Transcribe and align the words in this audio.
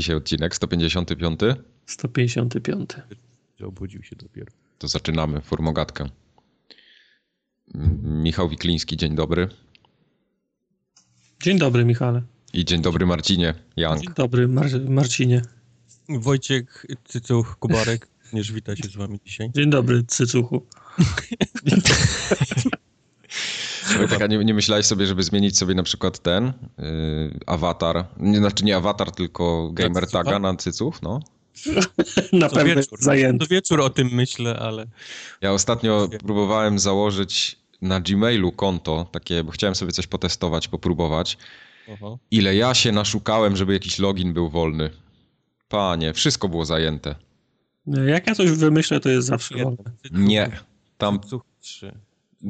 dzisiaj 0.00 0.16
odcinek? 0.16 0.54
155? 0.54 1.40
155. 1.86 2.90
Obudził 3.64 4.02
się 4.02 4.16
dopiero. 4.16 4.52
To 4.78 4.88
zaczynamy 4.88 5.40
formogatkę. 5.40 6.08
Michał 8.02 8.48
Wikliński, 8.48 8.96
dzień 8.96 9.14
dobry. 9.14 9.48
Dzień 11.42 11.58
dobry, 11.58 11.84
Michale. 11.84 12.22
I 12.52 12.64
dzień 12.64 12.82
dobry 12.82 13.06
Marcinie 13.06 13.54
Young. 13.76 14.00
Dzień 14.00 14.14
dobry, 14.14 14.48
Mar- 14.48 14.88
Marcinie. 14.90 15.42
Wojciech 16.08 16.86
Cycuch 17.04 17.56
Kubarek 17.58 18.08
również 18.24 18.52
wita 18.52 18.76
się 18.76 18.88
z 18.88 18.96
wami 18.96 19.20
dzisiaj. 19.24 19.50
Dzień 19.54 19.70
dobry, 19.70 20.04
cycuchu. 20.04 20.66
Wojtek, 23.98 24.22
a 24.22 24.26
nie, 24.26 24.44
nie 24.44 24.54
myślałeś 24.54 24.86
sobie, 24.86 25.06
żeby 25.06 25.22
zmienić 25.22 25.58
sobie 25.58 25.74
na 25.74 25.82
przykład 25.82 26.18
ten 26.18 26.52
yy, 26.78 26.84
awatar, 27.46 28.04
nie, 28.16 28.38
znaczy 28.38 28.64
nie 28.64 28.76
awatar, 28.76 29.10
tylko 29.10 29.70
gamer 29.72 30.10
taga 30.10 30.38
na 30.38 30.56
cyców, 30.56 31.02
no? 31.02 31.20
Na 32.32 32.48
Co 32.48 32.56
pewno 32.56 32.74
wieczór. 32.74 32.98
zajęty. 33.02 33.46
To 33.46 33.50
wieczór 33.50 33.80
o 33.80 33.90
tym 33.90 34.08
myślę, 34.12 34.58
ale 34.58 34.86
Ja 35.40 35.52
ostatnio 35.52 36.08
próbowałem 36.24 36.78
założyć 36.78 37.58
na 37.82 38.00
Gmailu 38.00 38.52
konto 38.52 39.06
takie, 39.12 39.44
bo 39.44 39.52
chciałem 39.52 39.74
sobie 39.74 39.92
coś 39.92 40.06
potestować, 40.06 40.68
popróbować. 40.68 41.38
Aha. 41.92 42.16
Ile 42.30 42.56
ja 42.56 42.74
się 42.74 42.92
naszukałem, 42.92 43.56
żeby 43.56 43.72
jakiś 43.72 43.98
login 43.98 44.32
był 44.32 44.50
wolny. 44.50 44.90
Panie, 45.68 46.12
wszystko 46.12 46.48
było 46.48 46.64
zajęte. 46.64 47.14
Jak 47.86 48.26
ja 48.26 48.34
coś 48.34 48.50
wymyślę, 48.50 49.00
to 49.00 49.08
jest 49.08 49.28
zawsze 49.28 49.54
wolne. 49.54 49.84
Nie, 50.10 50.50
tam 50.98 51.20
Cycuch 51.20 51.42
3. 51.60 51.92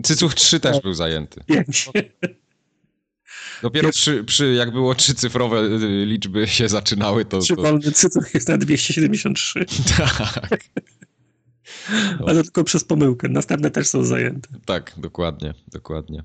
Cycuch 0.04 0.34
3 0.34 0.60
też 0.60 0.80
był 0.80 0.94
zajęty. 0.94 1.44
Pięć. 1.46 1.88
Dopiero 3.62 3.90
przy, 3.90 4.24
przy 4.24 4.54
jak 4.54 4.72
było 4.72 4.94
trzycyfrowe 4.94 5.60
y, 5.60 6.06
liczby 6.06 6.46
się 6.46 6.68
zaczynały, 6.68 7.24
to... 7.24 7.38
Przy 7.38 7.56
to 7.56 7.62
wolny 7.62 7.92
cycuch 7.92 8.34
jest 8.34 8.48
na 8.48 8.58
273. 8.58 9.64
tak, 9.96 10.60
Ale 12.26 12.34
to 12.34 12.42
tylko 12.42 12.64
przez 12.64 12.84
pomyłkę. 12.84 13.28
Następne 13.28 13.70
też 13.70 13.88
są 13.88 14.04
zajęte. 14.04 14.48
tak, 14.66 14.94
dokładnie, 14.96 15.54
dokładnie. 15.68 16.22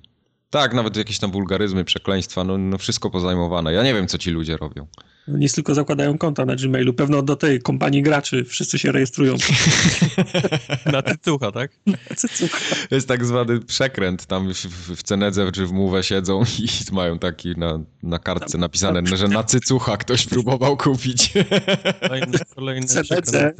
Tak, 0.49 0.73
nawet 0.73 0.97
jakieś 0.97 1.19
tam 1.19 1.31
wulgaryzmy, 1.31 1.83
przekleństwa, 1.83 2.43
no, 2.43 2.57
no 2.57 2.77
wszystko 2.77 3.09
pozajmowane. 3.09 3.73
Ja 3.73 3.83
nie 3.83 3.93
wiem, 3.93 4.07
co 4.07 4.17
ci 4.17 4.31
ludzie 4.31 4.57
robią. 4.57 4.87
Nic 5.27 5.53
tylko 5.53 5.75
zakładają 5.75 6.17
konta 6.17 6.45
na 6.45 6.55
Gmailu. 6.55 6.93
Pewno 6.93 7.21
do 7.21 7.35
tej 7.35 7.61
kompanii 7.61 8.01
graczy 8.01 8.43
wszyscy 8.43 8.79
się 8.79 8.91
rejestrują. 8.91 9.35
Na 10.91 11.01
Cycucha, 11.01 11.51
tak? 11.51 11.71
Cycuch. 12.15 12.61
To 12.89 12.95
jest 12.95 13.07
tak 13.07 13.25
zwany 13.25 13.59
przekręt. 13.59 14.25
Tam 14.25 14.53
w, 14.53 14.57
w 14.57 14.95
w 14.95 15.03
Cenedze 15.03 15.51
czy 15.51 15.65
w 15.65 15.71
Mówę 15.71 16.03
siedzą 16.03 16.43
i 16.59 16.93
mają 16.95 17.19
taki 17.19 17.49
na, 17.57 17.79
na 18.03 18.19
kartce 18.19 18.57
napisane, 18.57 19.01
że 19.17 19.27
na 19.27 19.43
cycucha 19.43 19.97
ktoś 19.97 20.25
próbował 20.25 20.77
kupić. 20.77 21.33
Kolejny, 22.07 22.37
kolejny 22.55 22.87
CDC. 22.87 23.53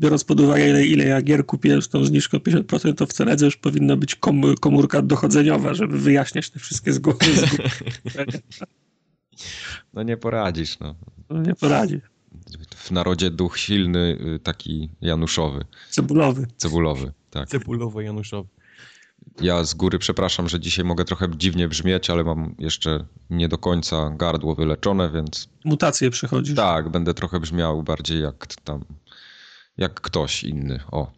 Biorąc 0.00 0.24
pod 0.24 0.40
uwagę, 0.40 0.68
ile, 0.68 0.86
ile 0.86 1.04
ja 1.04 1.22
gier 1.22 1.46
kupiłem 1.46 1.82
z 1.82 1.88
tą 1.88 2.04
zniżką 2.04 2.38
50%, 2.38 2.94
to 2.94 3.06
w 3.06 3.12
Cenedze 3.12 3.44
już 3.44 3.56
powinna 3.56 3.96
być 3.96 4.14
kom, 4.14 4.42
komórka 4.60 5.02
dochodzeniowa, 5.02 5.74
żeby 5.74 5.98
wyjaśniać 5.98 6.50
te 6.50 6.58
wszystkie 6.60 6.92
zgody. 6.92 7.26
No 9.94 10.02
nie 10.02 10.16
poradzisz, 10.16 10.78
no. 10.80 10.94
No 11.30 11.42
nie 11.42 11.54
poradzi. 11.54 12.00
W 12.76 12.90
narodzie 12.90 13.30
duch 13.30 13.58
silny, 13.58 14.18
y, 14.36 14.38
taki 14.38 14.90
januszowy, 15.00 15.64
Cebulowy. 15.90 16.46
cebulowy, 16.56 17.12
tak. 17.30 17.48
Cebulowo-Januszowy. 17.48 18.46
Ja 19.40 19.64
z 19.64 19.74
góry 19.74 19.98
przepraszam, 19.98 20.48
że 20.48 20.60
dzisiaj 20.60 20.84
mogę 20.84 21.04
trochę 21.04 21.28
dziwnie 21.36 21.68
brzmieć, 21.68 22.10
ale 22.10 22.24
mam 22.24 22.54
jeszcze 22.58 23.04
nie 23.30 23.48
do 23.48 23.58
końca 23.58 24.10
gardło 24.16 24.54
wyleczone, 24.54 25.10
więc 25.14 25.48
Mutacje 25.64 26.10
przechodzisz. 26.10 26.54
tak, 26.56 26.88
będę 26.88 27.14
trochę 27.14 27.40
brzmiał 27.40 27.82
bardziej 27.82 28.22
jak 28.22 28.46
tam, 28.64 28.84
jak 29.78 30.00
ktoś 30.00 30.44
inny, 30.44 30.80
o. 30.92 31.12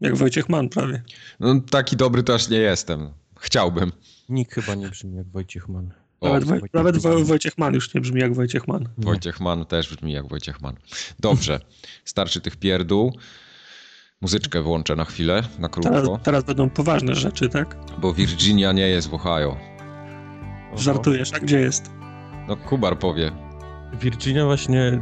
Jak 0.00 0.16
Wojciech 0.16 0.48
Mann 0.48 0.68
prawie. 0.68 1.02
No 1.40 1.60
taki 1.70 1.96
dobry 1.96 2.22
też 2.22 2.48
nie 2.48 2.58
jestem. 2.58 3.10
Chciałbym. 3.40 3.92
Nikt 4.28 4.52
chyba 4.54 4.74
nie 4.74 4.88
brzmi 4.88 5.16
jak 5.16 5.28
Wojciech 5.28 5.68
Mann. 5.68 5.90
O, 6.20 6.28
Nawet, 6.28 6.44
Woj- 6.44 6.48
Wojciech 6.48 6.74
nawet. 6.74 7.26
Wojciech 7.26 7.58
Mann 7.58 7.74
już 7.74 7.94
nie 7.94 8.00
brzmi 8.00 8.20
jak 8.20 8.34
Wojciech 8.34 8.68
Mann. 8.68 8.88
Wojciech 8.98 9.40
Mann 9.40 9.66
też 9.66 9.96
brzmi 9.96 10.12
jak 10.12 10.28
Wojciech 10.28 10.60
Mann. 10.60 10.76
Dobrze, 11.20 11.60
starczy 12.04 12.40
tych 12.40 12.56
pierdół. 12.56 13.18
Muzyczkę 14.20 14.62
włączę 14.62 14.96
na 14.96 15.04
chwilę, 15.04 15.42
na 15.58 15.68
Teraz, 15.68 15.92
krótko, 16.02 16.18
teraz 16.24 16.44
będą 16.44 16.70
poważne 16.70 17.14
rzeczy, 17.14 17.48
tak? 17.48 17.76
bo 18.00 18.12
Virginia 18.14 18.72
nie 18.72 18.88
jest 18.88 19.08
w 19.08 19.14
Ohio. 19.14 19.56
Żartujesz, 20.76 21.32
a 21.34 21.38
gdzie 21.40 21.60
jest? 21.60 21.90
No 22.48 22.56
Kubar 22.56 22.98
powie. 22.98 23.47
Virginia 23.92 24.44
właśnie... 24.44 25.00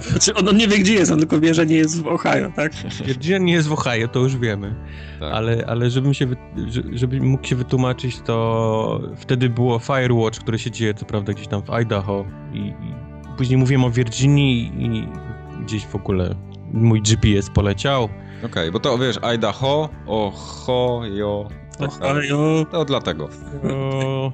Znaczy, 0.00 0.34
on, 0.34 0.48
on 0.48 0.56
nie 0.56 0.68
wie, 0.68 0.78
gdzie 0.78 0.94
jest, 0.94 1.12
on 1.12 1.18
tylko 1.18 1.40
wie, 1.40 1.54
że 1.54 1.66
nie 1.66 1.76
jest 1.76 2.02
w 2.02 2.06
Ohio, 2.06 2.52
tak? 2.56 2.72
Virginia 3.06 3.38
nie 3.38 3.52
jest 3.52 3.68
w 3.68 3.72
Ohio, 3.72 4.08
to 4.08 4.20
już 4.20 4.36
wiemy. 4.36 4.74
Tak. 5.20 5.32
Ale, 5.32 5.64
ale 5.66 5.90
żebym, 5.90 6.14
się, 6.14 6.26
żebym 6.92 7.24
mógł 7.24 7.46
się 7.46 7.56
wytłumaczyć, 7.56 8.20
to 8.20 9.00
wtedy 9.16 9.50
było 9.50 9.78
Firewatch, 9.78 10.38
które 10.38 10.58
się 10.58 10.70
dzieje 10.70 10.94
co 10.94 11.06
prawda 11.06 11.32
gdzieś 11.32 11.48
tam 11.48 11.62
w 11.62 11.70
Idaho 11.70 12.24
i, 12.52 12.58
i 12.58 12.74
później 13.36 13.58
mówiłem 13.58 13.84
o 13.84 13.90
Virginii 13.90 14.72
i 14.78 15.08
gdzieś 15.64 15.86
w 15.86 15.94
ogóle 15.94 16.34
mój 16.72 17.02
GPS 17.02 17.50
poleciał. 17.50 18.08
Okej, 18.44 18.72
bo 18.72 18.80
to 18.80 18.98
wiesz, 18.98 19.18
Idaho, 19.22 19.88
Ohio. 20.06 21.48
Ohio. 21.78 22.66
To 22.70 22.84
dlatego. 22.84 23.28
O, 23.70 24.32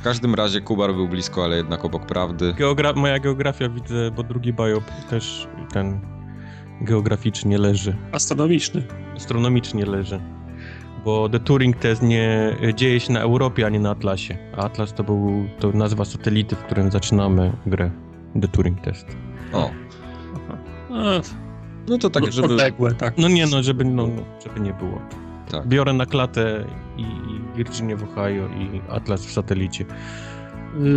W 0.00 0.02
każdym 0.02 0.34
razie 0.34 0.60
Kubar 0.60 0.94
był 0.94 1.08
blisko, 1.08 1.44
ale 1.44 1.56
jednak 1.56 1.84
obok 1.84 2.06
prawdy. 2.06 2.52
geogra- 2.58 2.96
moja 2.96 3.18
geografia 3.18 3.68
widzę, 3.68 4.10
bo 4.10 4.22
drugi 4.22 4.52
biop 4.52 4.84
też 5.10 5.48
ten 5.72 6.00
geograficznie 6.80 7.58
leży, 7.58 7.96
Astronomiczny. 8.12 8.82
astronomicznie 9.16 9.86
leży. 9.86 10.20
Bo 11.04 11.28
The 11.28 11.40
Turing 11.40 11.76
Test 11.76 12.02
nie 12.02 12.56
dzieje 12.74 13.00
się 13.00 13.12
na 13.12 13.20
Europie, 13.20 13.66
a 13.66 13.68
nie 13.68 13.80
na 13.80 13.90
Atlasie. 13.90 14.38
A 14.56 14.60
Atlas 14.60 14.94
to 14.94 15.04
był 15.04 15.46
to 15.58 15.72
nazwa 15.72 16.04
satelity, 16.04 16.56
w 16.56 16.58
którym 16.58 16.90
zaczynamy 16.90 17.52
grę. 17.66 17.90
The 18.42 18.48
Turing 18.48 18.80
Test. 18.80 19.06
O, 19.52 19.70
no 21.88 21.98
to 21.98 22.10
tak, 22.10 22.32
żeby... 22.32 22.46
Odległe, 22.48 22.94
tak. 22.94 23.18
No 23.18 23.28
nie 23.28 23.46
no, 23.46 23.62
żeby, 23.62 23.84
no, 23.84 24.06
no, 24.06 24.22
żeby 24.46 24.60
nie 24.60 24.72
było. 24.72 24.98
Tak. 25.50 25.66
Biorę 25.68 25.92
na 25.92 26.06
klatę 26.06 26.64
i, 26.96 27.02
i 27.02 27.39
Virginia 27.64 27.96
w 27.96 28.02
Ohio 28.02 28.48
i 28.48 28.80
Atlas 28.88 29.26
w 29.26 29.32
satelicie. 29.32 29.84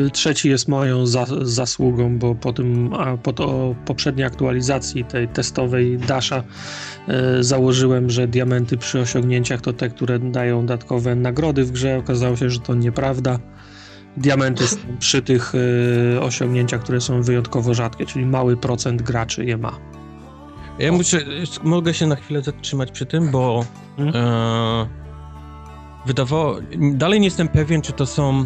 Y, 0.08 0.10
Trzeci 0.10 0.50
jest 0.50 0.68
moją 0.68 1.06
za, 1.06 1.26
zasługą, 1.42 2.18
bo 2.18 2.36
po 2.36 2.54
tym, 2.54 2.94
a 2.94 3.18
po 3.18 3.34
to 3.34 3.76
poprzedniej 3.86 4.26
aktualizacji 4.26 5.06
tej 5.06 5.28
testowej 5.28 5.98
Dasha 5.98 6.44
y, 7.40 7.44
założyłem, 7.44 8.10
że 8.10 8.28
diamenty 8.28 8.78
przy 8.78 9.00
osiągnięciach 9.00 9.62
to 9.62 9.74
te, 9.74 9.90
które 9.90 10.20
dają 10.20 10.62
dodatkowe 10.62 11.16
nagrody 11.16 11.64
w 11.64 11.72
grze. 11.72 11.98
Okazało 11.98 12.36
się, 12.36 12.50
że 12.50 12.60
to 12.60 12.76
nieprawda. 12.76 13.40
Diamenty 14.18 14.68
są 14.68 14.78
przy 15.00 15.22
tych 15.22 15.56
y, 15.56 16.22
osiągnięciach, 16.22 16.82
które 16.84 17.02
są 17.02 17.22
wyjątkowo 17.22 17.74
rzadkie, 17.74 18.06
czyli 18.06 18.26
mały 18.26 18.58
procent 18.58 19.02
graczy 19.02 19.46
je 19.46 19.58
ma. 19.58 19.80
Ja 20.80 20.92
muszę, 20.92 21.20
mogę 21.64 21.94
się 21.94 22.08
na 22.08 22.16
chwilę 22.16 22.42
zatrzymać 22.42 22.92
przy 22.92 23.06
tym, 23.06 23.32
bo 23.32 23.66
Mhm. 23.98 24.26
e, 24.26 25.03
wydawało, 26.06 26.56
dalej 26.94 27.20
nie 27.20 27.28
jestem 27.28 27.48
pewien, 27.48 27.82
czy 27.82 27.94
to 27.94 28.06
są 28.06 28.40
e, 28.40 28.46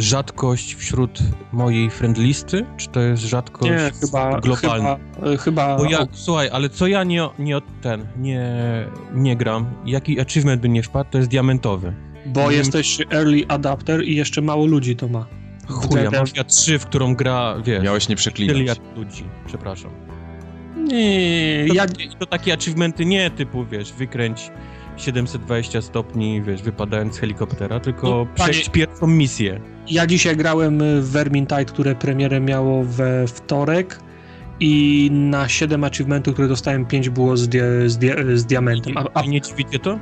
rzadkość 0.00 0.74
wśród 0.74 1.18
mojej 1.52 1.90
friendlisty, 1.90 2.66
czy 2.76 2.88
to 2.88 3.00
jest 3.00 3.22
rzadkość 3.22 3.70
Nie, 3.70 3.90
chyba, 4.00 4.40
globalna. 4.40 4.96
chyba, 5.14 5.30
y, 5.32 5.38
chyba 5.38 5.76
Bo 5.76 5.84
ja, 5.84 6.06
słuchaj, 6.12 6.48
ale 6.52 6.68
co 6.68 6.86
ja 6.86 7.04
nie, 7.04 7.28
nie 7.38 7.56
od 7.56 7.64
ten, 7.82 8.06
nie, 8.16 8.50
nie 9.14 9.36
gram, 9.36 9.66
jaki 9.84 10.20
achievement 10.20 10.62
by 10.62 10.68
nie 10.68 10.82
wpadł, 10.82 11.10
to 11.10 11.18
jest 11.18 11.30
diamentowy. 11.30 11.92
bo 12.26 12.40
Mhm. 12.40 12.58
jesteś 12.58 12.98
early 13.12 13.42
adapter 13.48 14.04
i 14.04 14.16
jeszcze 14.16 14.42
mało 14.42 14.66
ludzi 14.66 14.96
to 14.96 15.08
ma. 15.08 15.26
Chuja, 15.68 16.02
Wtedy- 16.02 16.18
Mafia 16.20 16.44
3, 16.44 16.78
w 16.78 16.86
którą 16.86 17.14
gra, 17.14 17.56
wiesz, 17.64 17.84
Miałeś 17.84 18.08
nie 18.08 18.16
przeklinać. 18.16 18.56
miliard 18.56 18.80
ludzi, 18.96 19.24
przepraszam. 19.46 19.90
Nie, 20.76 21.64
To, 21.68 21.74
ja, 21.74 21.86
to 22.18 22.26
takie 22.26 22.52
achievementy 22.54 23.04
nie 23.04 23.30
typu, 23.30 23.64
wiesz, 23.64 23.92
wykręć 23.92 24.50
720 24.96 25.82
stopni, 25.82 26.42
wiesz, 26.42 26.62
wypadając 26.62 27.14
z 27.14 27.18
helikoptera, 27.18 27.80
tylko 27.80 28.06
No, 28.10 28.26
panie- 28.36 28.52
przejść 28.52 28.68
pierwszą 28.68 29.06
misję. 29.06 29.60
Ja 29.90 30.06
dzisiaj 30.06 30.36
grałem 30.36 30.78
w 31.02 31.10
Vermintide, 31.10 31.64
które 31.64 31.94
premierę 31.94 32.40
miało 32.40 32.84
we 32.84 33.26
wtorek 33.26 33.98
i 34.60 35.08
na 35.12 35.48
7 35.48 35.84
achievementów, 35.84 36.34
które 36.34 36.48
dostałem, 36.48 36.86
5 36.86 37.08
było 37.10 37.36
z, 37.36 37.48
dia, 37.48 37.64
z, 37.86 37.98
dia, 37.98 38.14
z 38.34 38.44
diamentem. 38.46 38.96
A, 38.96 39.04
a 39.14 39.22
I 39.22 39.28
nie 39.28 39.40
to? 39.82 39.98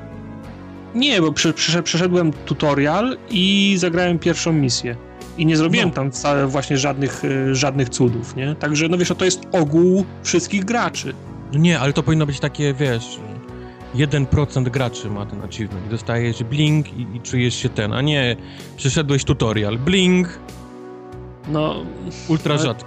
nie, 0.94 1.20
bo 1.20 1.32
prze, 1.32 1.52
prze, 1.52 1.82
przeszedłem 1.82 2.32
tutorial 2.32 3.17
i 3.31 3.75
zagrałem 3.79 4.19
pierwszą 4.19 4.52
misję. 4.52 4.97
I 5.38 5.47
nie 5.47 5.56
zrobiłem 5.56 5.88
No. 5.88 5.94
tam 5.94 6.12
wcale 6.12 6.47
właśnie 6.47 6.79
żadnych, 6.79 7.23
e, 7.25 7.55
żadnych 7.55 7.88
cudów, 7.88 8.37
nie? 8.37 8.55
Także, 8.55 8.88
no 8.88 8.99
wiesz, 8.99 9.12
to 9.19 9.25
jest 9.25 9.43
ogół 9.52 10.05
wszystkich 10.23 10.64
graczy. 10.64 11.14
No 11.52 11.58
nie, 11.58 11.81
ale 11.81 11.93
to 11.93 12.02
powinno 12.02 12.26
być 12.26 12.40
takie, 12.40 12.75
wiesz, 12.75 13.19
1% 13.94 14.70
graczy 14.70 15.11
ma 15.11 15.26
ten 15.26 15.43
achievement. 15.43 15.88
Dostajesz 15.88 16.43
blink 16.43 16.93
i, 16.93 17.06
i 17.17 17.20
czujesz 17.20 17.55
się 17.55 17.69
ten, 17.69 17.93
a 17.93 18.02
nie 18.02 18.37
przeszedłeś 18.76 19.25
tutorial, 19.25 19.79
blink, 19.79 20.38
No, 21.49 21.75
Ultra 22.29 22.55
Ale- 22.55 22.64
rzadki. 22.64 22.85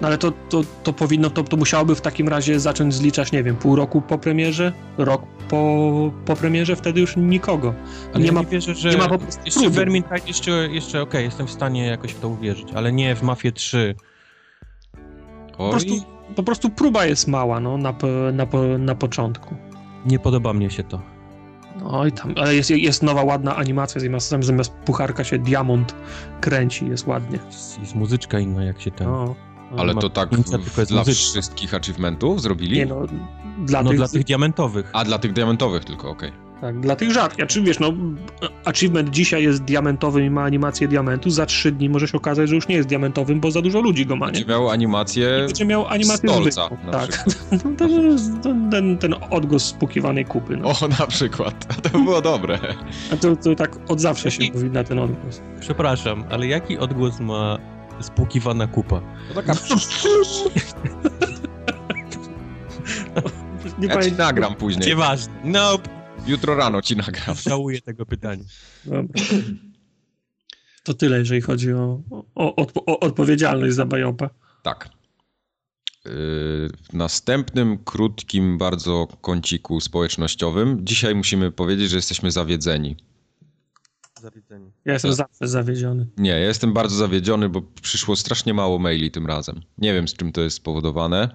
no 0.00 0.06
ale 0.08 0.18
to, 0.18 0.32
to, 0.48 0.60
to 0.82 0.92
powinno, 0.92 1.30
to, 1.30 1.42
to 1.42 1.56
musiałoby 1.56 1.94
w 1.94 2.00
takim 2.00 2.28
razie 2.28 2.60
zacząć 2.60 2.94
zliczać, 2.94 3.32
nie 3.32 3.42
wiem, 3.42 3.56
pół 3.56 3.76
roku 3.76 4.00
po 4.00 4.18
premierze, 4.18 4.72
rok 4.98 5.22
po, 5.48 6.12
po 6.24 6.36
premierze, 6.36 6.76
wtedy 6.76 7.00
już 7.00 7.16
nikogo. 7.16 7.74
Ale 8.12 8.20
nie 8.20 8.26
ja 8.26 8.32
ma- 8.32 8.40
nie 8.40 8.46
wierzę, 8.46 8.74
że 8.74 8.90
nie 8.90 8.96
ma 8.96 9.08
po 9.08 9.18
prostu 9.18 9.42
jeszcze. 9.44 9.70
Vermintide 9.70 10.18
jeszcze, 10.26 10.50
jeszcze 10.50 11.02
okej, 11.02 11.24
jestem 11.24 11.46
w 11.46 11.50
stanie 11.50 11.86
jakoś 11.86 12.10
w 12.12 12.20
to 12.20 12.28
uwierzyć, 12.28 12.68
ale 12.74 12.92
nie 12.92 13.14
w 13.16 13.22
Mafię 13.22 13.52
3. 13.52 13.94
Po 15.58 15.70
prostu, 15.70 15.94
po 16.36 16.42
prostu 16.42 16.70
próba 16.70 17.06
jest 17.06 17.28
mała, 17.28 17.60
no, 17.60 17.78
na, 17.78 17.94
na, 18.32 18.46
na 18.78 18.94
początku. 18.94 19.54
Nie 20.06 20.18
podoba 20.18 20.52
mnie 20.52 20.70
się 20.70 20.82
to. 20.82 21.00
No 21.80 22.06
i 22.06 22.12
tam, 22.12 22.34
ale 22.36 22.54
jest, 22.54 22.70
jest 22.70 23.02
nowa, 23.02 23.24
ładna 23.24 23.56
animacja, 23.56 24.00
zamiast, 24.00 24.34
zamiast 24.40 24.72
pucharka 24.72 25.24
się 25.24 25.38
diamont 25.38 25.94
kręci, 26.40 26.88
jest 26.88 27.06
ładnie. 27.06 27.38
Jest, 27.46 27.80
jest 27.80 27.94
muzyczka 27.94 28.38
inna, 28.38 28.64
jak 28.64 28.80
się 28.80 28.90
ten... 28.90 29.06
No, 29.06 29.34
ale 29.76 29.94
ma 29.94 30.00
to 30.00 30.10
tak 30.10 30.30
w, 30.30 30.86
dla 30.86 30.98
muzyczka. 30.98 31.04
wszystkich 31.04 31.74
achievementów 31.74 32.42
zrobili? 32.42 32.76
nie 32.76 32.86
no, 32.86 33.06
dla, 33.58 33.82
No 33.82 33.90
tych, 33.90 33.98
dla 33.98 34.08
tych 34.08 34.24
diamentowych. 34.24 34.90
A 34.92 35.04
dla 35.04 35.18
tych 35.18 35.32
diamentowych 35.32 35.84
tylko, 35.84 36.10
okej. 36.10 36.45
Tak, 36.60 36.80
dla 36.80 36.96
tych 36.96 37.10
rzadkich. 37.10 37.46
Czy 37.46 37.62
wiesz, 37.62 37.78
no, 37.78 37.92
achievement 38.64 39.10
dzisiaj 39.10 39.42
jest 39.42 39.64
diamentowym 39.64 40.24
i 40.24 40.30
ma 40.30 40.42
animację 40.42 40.88
diamentu, 40.88 41.30
za 41.30 41.46
trzy 41.46 41.72
dni 41.72 41.88
może 41.88 42.08
się 42.08 42.16
okazać, 42.16 42.48
że 42.48 42.54
już 42.54 42.68
nie 42.68 42.76
jest 42.76 42.88
diamentowym, 42.88 43.40
bo 43.40 43.50
za 43.50 43.62
dużo 43.62 43.80
ludzi 43.80 44.06
go 44.06 44.16
ma, 44.16 44.26
nie? 44.26 44.32
Będzie 44.32 44.46
miał 44.46 44.70
animację 44.70 45.38
I 45.42 45.46
będzie 45.46 45.64
miał 45.64 45.86
animację 45.86 46.28
stolca 46.28 46.68
tak. 46.92 47.24
No, 47.64 47.70
to 47.78 47.88
jest 47.88 48.30
ten, 48.42 48.70
ten, 48.70 48.98
ten 48.98 49.14
odgłos 49.30 49.64
spukiwanej 49.64 50.24
kupy. 50.24 50.56
No. 50.56 50.68
O, 50.68 50.88
na 51.00 51.06
przykład. 51.06 51.66
To 51.92 51.98
było 51.98 52.22
dobre. 52.22 52.58
A 53.12 53.16
to, 53.16 53.36
to 53.36 53.54
tak 53.54 53.78
od 53.88 54.00
zawsze 54.00 54.30
się 54.30 54.52
mówi 54.54 54.70
na 54.70 54.84
ten 54.84 54.98
odgłos. 54.98 55.40
Przepraszam, 55.60 56.24
ale 56.30 56.46
jaki 56.46 56.78
odgłos 56.78 57.20
ma 57.20 57.58
spłukiwana 58.00 58.66
kupa? 58.66 59.00
To 59.28 59.34
taka... 59.34 59.52
Nie 63.78 63.88
Ja 63.88 64.02
ci 64.02 64.12
nagram 64.12 64.54
później. 64.54 64.88
Nieważne. 64.88 65.32
Nope. 65.44 65.95
Jutro 66.26 66.54
rano 66.54 66.82
ci 66.82 66.96
nagram. 66.96 67.36
Żałuję 67.36 67.80
tego 67.80 68.06
pytania. 68.06 68.44
Dobra. 68.84 69.22
To 70.84 70.94
tyle, 70.94 71.18
jeżeli 71.18 71.40
chodzi 71.40 71.72
o, 71.72 72.00
o, 72.34 72.64
odpo- 72.64 72.82
o 72.86 73.00
odpowiedzialność 73.00 73.74
za 73.74 73.86
Bajopa. 73.86 74.30
Tak. 74.62 74.88
Yy, 76.04 76.10
W 76.82 76.92
następnym 76.92 77.78
krótkim 77.78 78.58
bardzo 78.58 79.08
kąciku 79.20 79.80
społecznościowym 79.80 80.78
dzisiaj 80.86 81.14
musimy 81.14 81.52
powiedzieć, 81.52 81.90
że 81.90 81.96
jesteśmy 81.96 82.30
zawiedzeni. 82.30 82.96
Zawiedzenie. 84.20 84.70
Ja 84.84 84.92
jestem 84.92 85.10
Tak. 85.10 85.16
zawsze 85.16 85.48
zawiedziony. 85.48 86.06
Nie, 86.16 86.30
ja 86.30 86.38
jestem 86.38 86.72
bardzo 86.72 86.96
zawiedziony, 86.96 87.48
bo 87.48 87.62
przyszło 87.82 88.16
strasznie 88.16 88.54
mało 88.54 88.78
maili 88.78 89.10
tym 89.10 89.26
razem. 89.26 89.60
Nie 89.78 89.92
wiem, 89.94 90.08
z 90.08 90.14
czym 90.14 90.32
to 90.32 90.40
jest 90.40 90.56
spowodowane, 90.56 91.28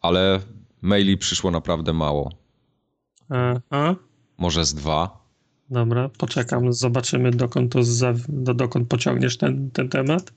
ale 0.00 0.40
maili 0.82 1.18
przyszło 1.18 1.50
naprawdę 1.50 1.92
mało. 1.92 2.32
Aha. 3.70 3.96
Może 4.42 4.64
z 4.64 4.74
dwa. 4.74 5.24
Dobra, 5.70 6.08
poczekam, 6.18 6.72
zobaczymy 6.72 7.30
dokąd 7.30 7.72
to 7.72 7.84
za, 7.84 8.14
do, 8.28 8.54
dokąd 8.54 8.88
pociągniesz 8.88 9.36
ten, 9.36 9.70
ten 9.70 9.88
temat. 9.88 10.32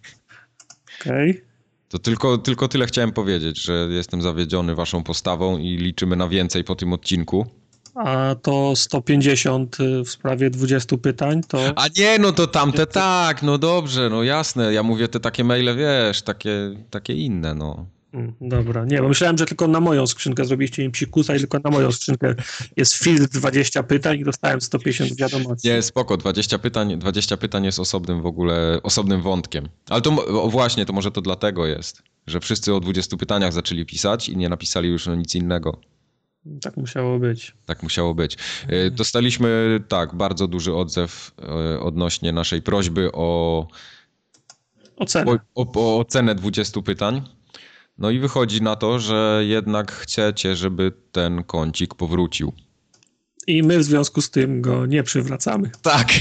Okej. 1.00 1.42
To 1.88 1.98
tylko, 1.98 2.38
tylko 2.38 2.68
tyle 2.68 2.86
chciałem 2.86 3.12
powiedzieć, 3.12 3.62
że 3.62 3.88
jestem 3.90 4.22
zawiedziony 4.22 4.74
waszą 4.74 5.02
postawą 5.02 5.58
i 5.58 5.76
liczymy 5.76 6.16
na 6.16 6.28
więcej 6.28 6.64
po 6.64 6.74
tym 6.74 6.92
odcinku. 6.92 7.46
A 7.94 8.34
to 8.42 8.76
150 8.76 9.76
w 10.04 10.10
sprawie 10.10 10.50
20 10.50 10.96
pytań, 10.96 11.40
to 11.48 11.58
A 11.76 11.86
nie, 11.96 12.18
no 12.18 12.32
to 12.32 12.46
tamte 12.46 12.86
tak, 12.86 13.42
no 13.42 13.58
dobrze, 13.58 14.08
no 14.10 14.22
jasne. 14.22 14.72
Ja 14.72 14.82
mówię 14.82 15.08
te 15.08 15.20
takie 15.20 15.44
maile, 15.44 15.76
wiesz, 15.76 16.22
takie, 16.22 16.74
takie 16.90 17.14
inne, 17.14 17.54
no. 17.54 17.86
Mm, 18.12 18.32
Dobra, 18.40 18.84
nie, 18.84 19.02
bo 19.02 19.08
myślałem, 19.08 19.38
że 19.38 19.46
tylko 19.46 19.68
na 19.68 19.80
moją 19.80 20.06
skrzynkę 20.06 20.44
zrobiliście 20.44 20.82
mi 20.82 20.90
psikusa 20.90 21.36
i 21.36 21.38
tylko 21.38 21.58
na 21.64 21.70
moją 21.70 21.92
skrzynkę 21.92 22.34
jest 22.76 22.94
filtr 22.94 23.38
20 23.38 23.82
pytań 23.82 24.18
i 24.18 24.24
dostałem 24.24 24.60
150 24.60 25.16
wiadomości. 25.16 25.68
Nie, 25.68 25.82
spoko, 25.82 26.16
20 26.16 26.58
pytań, 26.58 26.98
20 26.98 27.36
pytań 27.36 27.64
jest 27.64 27.78
osobnym 27.78 28.22
w 28.22 28.26
ogóle, 28.26 28.78
osobnym 28.82 29.22
wątkiem. 29.22 29.68
Ale 29.88 30.02
to 30.02 30.10
właśnie, 30.48 30.86
to 30.86 30.92
może 30.92 31.10
to 31.10 31.20
dlatego 31.20 31.66
jest, 31.66 32.02
że 32.26 32.40
wszyscy 32.40 32.74
o 32.74 32.80
20 32.80 33.16
pytaniach 33.16 33.52
zaczęli 33.52 33.86
pisać 33.86 34.28
i 34.28 34.36
nie 34.36 34.48
napisali 34.48 34.88
już 34.88 35.06
nic 35.06 35.34
innego. 35.34 35.80
Tak 36.62 36.76
musiało 36.76 37.18
być. 37.18 37.54
Tak 37.66 37.82
musiało 37.82 38.14
być. 38.14 38.36
E, 38.68 38.90
Dostaliśmy, 38.90 39.80
tak, 39.88 40.14
bardzo 40.14 40.46
duży 40.46 40.74
odzew 40.74 41.34
e, 41.42 41.80
odnośnie 41.80 42.32
naszej 42.32 42.62
prośby 42.62 43.12
o, 43.12 43.66
Ocena. 44.96 45.32
o, 45.32 45.38
o, 45.54 45.72
o 45.74 45.98
ocenę 45.98 46.34
20 46.34 46.82
pytań. 46.82 47.22
No 48.00 48.10
i 48.10 48.18
wychodzi 48.18 48.62
na 48.62 48.76
to, 48.76 48.98
że 48.98 49.42
jednak 49.44 49.92
chcecie, 49.92 50.56
żeby 50.56 50.92
ten 51.12 51.44
kącik 51.44 51.94
powrócił. 51.94 52.52
I 53.46 53.62
my 53.62 53.78
w 53.78 53.84
związku 53.84 54.22
z 54.22 54.30
tym 54.30 54.60
go 54.60 54.86
nie 54.86 55.02
przywracamy. 55.02 55.70
Tak. 55.82 56.08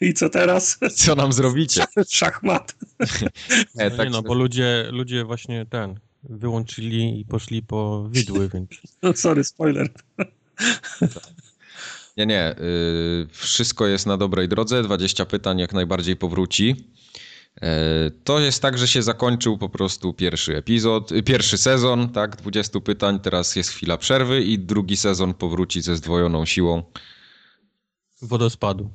I 0.00 0.14
co 0.14 0.30
teraz? 0.30 0.78
Co 0.94 1.14
nam 1.14 1.32
zrobicie? 1.32 1.84
Szachmat. 2.08 2.76
Nie, 3.74 3.84
Nie 3.84 3.90
tak, 3.90 4.10
no, 4.10 4.22
bo 4.22 4.34
ludzie, 4.34 4.88
ludzie 4.90 5.24
właśnie 5.24 5.66
ten 5.66 6.00
wyłączyli 6.22 7.20
i 7.20 7.24
poszli 7.24 7.62
po 7.62 8.08
widły, 8.10 8.48
więc 8.48 8.70
No, 9.02 9.12
sorry, 9.16 9.44
spoiler. 9.44 9.88
Nie, 12.16 12.26
nie. 12.26 12.52
y, 12.52 13.26
wszystko 13.30 13.86
jest 13.86 14.06
na 14.06 14.16
dobrej 14.16 14.48
drodze. 14.48 14.82
20 14.82 15.24
pytań 15.26 15.58
jak 15.58 15.72
najbardziej 15.72 16.16
powróci. 16.16 16.88
E, 17.62 18.10
To 18.24 18.40
jest 18.40 18.62
tak, 18.62 18.78
że 18.78 18.88
się 18.88 19.02
zakończył 19.02 19.58
po 19.58 19.68
prostu 19.68 20.14
pierwszy 20.14 20.56
epizod, 20.56 21.12
y, 21.12 21.22
pierwszy 21.22 21.58
sezon, 21.58 22.08
tak, 22.08 22.36
20 22.36 22.80
pytań, 22.80 23.20
teraz 23.20 23.56
jest 23.56 23.70
chwila 23.70 23.96
przerwy 23.98 24.42
i 24.42 24.58
drugi 24.58 24.96
sezon 24.96 25.34
powróci 25.34 25.82
ze 25.82 25.96
zdwojoną 25.96 26.44
siłą. 26.46 26.82
wodospadu. 28.22 28.90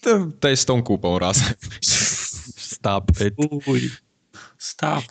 To, 0.00 0.26
to 0.40 0.48
jest 0.48 0.62
z 0.62 0.66
tą 0.66 0.82
kupą 0.82 1.18
razem. 1.18 1.54
Stop 2.56 3.10
it. 3.26 3.34
Uj. 3.66 3.90
Stop. 4.58 5.04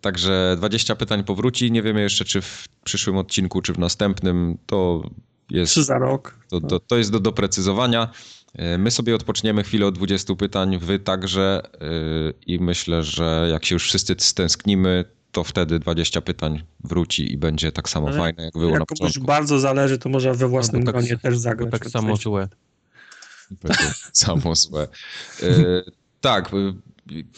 Także 0.00 0.54
20 0.58 0.96
pytań 0.96 1.24
powróci. 1.24 1.72
Nie 1.72 1.82
wiemy 1.82 2.00
jeszcze, 2.02 2.24
czy 2.24 2.40
w 2.42 2.68
przyszłym 2.84 3.16
odcinku, 3.16 3.62
czy 3.62 3.72
w 3.72 3.78
następnym. 3.78 4.58
To 4.66 5.02
jest 5.50 5.72
Trzy 5.72 5.84
za 5.84 5.98
rok. 5.98 6.34
To, 6.48 6.60
to, 6.60 6.80
to 6.80 6.98
jest 6.98 7.10
do 7.12 7.20
doprecyzowania. 7.20 8.10
E, 8.54 8.78
My 8.78 8.90
sobie 8.90 9.14
odpoczniemy 9.14 9.62
chwilę 9.62 9.86
od 9.86 9.94
20 9.94 10.34
pytań, 10.34 10.78
wy 10.78 10.98
także 10.98 11.62
yy, 11.80 12.34
i 12.46 12.58
myślę, 12.60 13.02
że 13.02 13.48
jak 13.52 13.64
się 13.64 13.74
już 13.74 13.84
wszyscy 13.84 14.14
stęsknimy, 14.18 15.04
to 15.32 15.44
wtedy 15.44 15.78
20 15.78 16.20
pytań 16.20 16.62
wróci 16.84 17.32
i 17.32 17.36
będzie 17.38 17.72
tak 17.72 17.88
samo 17.88 18.08
Ale 18.08 18.16
fajne, 18.18 18.44
jak 18.44 18.52
było 18.52 18.70
na 18.72 18.78
Jak 18.78 18.88
komuś 18.88 18.98
początku. 18.98 19.26
bardzo 19.26 19.60
zależy, 19.60 19.98
to 19.98 20.08
może 20.08 20.34
we 20.34 20.48
własnym 20.48 20.80
Albo 20.80 20.92
tak- 20.92 21.00
gronie 21.04 21.18
też 21.18 21.38
zagrać. 21.38 21.70
tak 21.70 21.86
samo 21.90 22.16
złe. 22.16 22.48
Będzie 23.62 23.84
samo 24.12 24.54
złe. 24.54 24.88
E, 25.42 25.46
tak, 26.20 26.50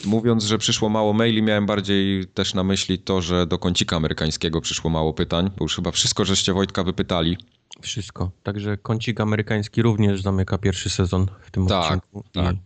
mówiąc, 0.05 0.45
że 0.45 0.59
przyszło 0.59 0.89
mało 0.89 1.13
maili, 1.13 1.43
miałem 1.43 1.67
bardziej 1.67 2.27
też 2.27 2.55
na 2.55 2.65
myśli 2.65 2.99
to, 2.99 3.23
że 3.23 3.47
do 3.47 3.59
kącika 3.59 3.97
amerykańskiego 3.97 4.61
przyszło 4.61 4.91
mało 4.91 5.13
pytań, 5.15 5.51
bo 5.59 5.65
już 5.65 5.77
chyba 5.77 5.91
wszystko 5.91 6.25
żeście 6.25 6.53
Wojtka 6.53 6.85
wypytali. 6.85 7.37
Wszystko. 7.81 8.31
Także 8.43 8.77
kącik 8.77 9.21
amerykański 9.21 9.83
również 9.83 10.23
zamyka 10.23 10.59
pierwszy 10.59 10.91
sezon 10.91 11.27
w 11.43 11.51
tym 11.51 11.67
Tak, 11.67 11.85
odcinku. 11.85 12.25
tak. 12.33 12.57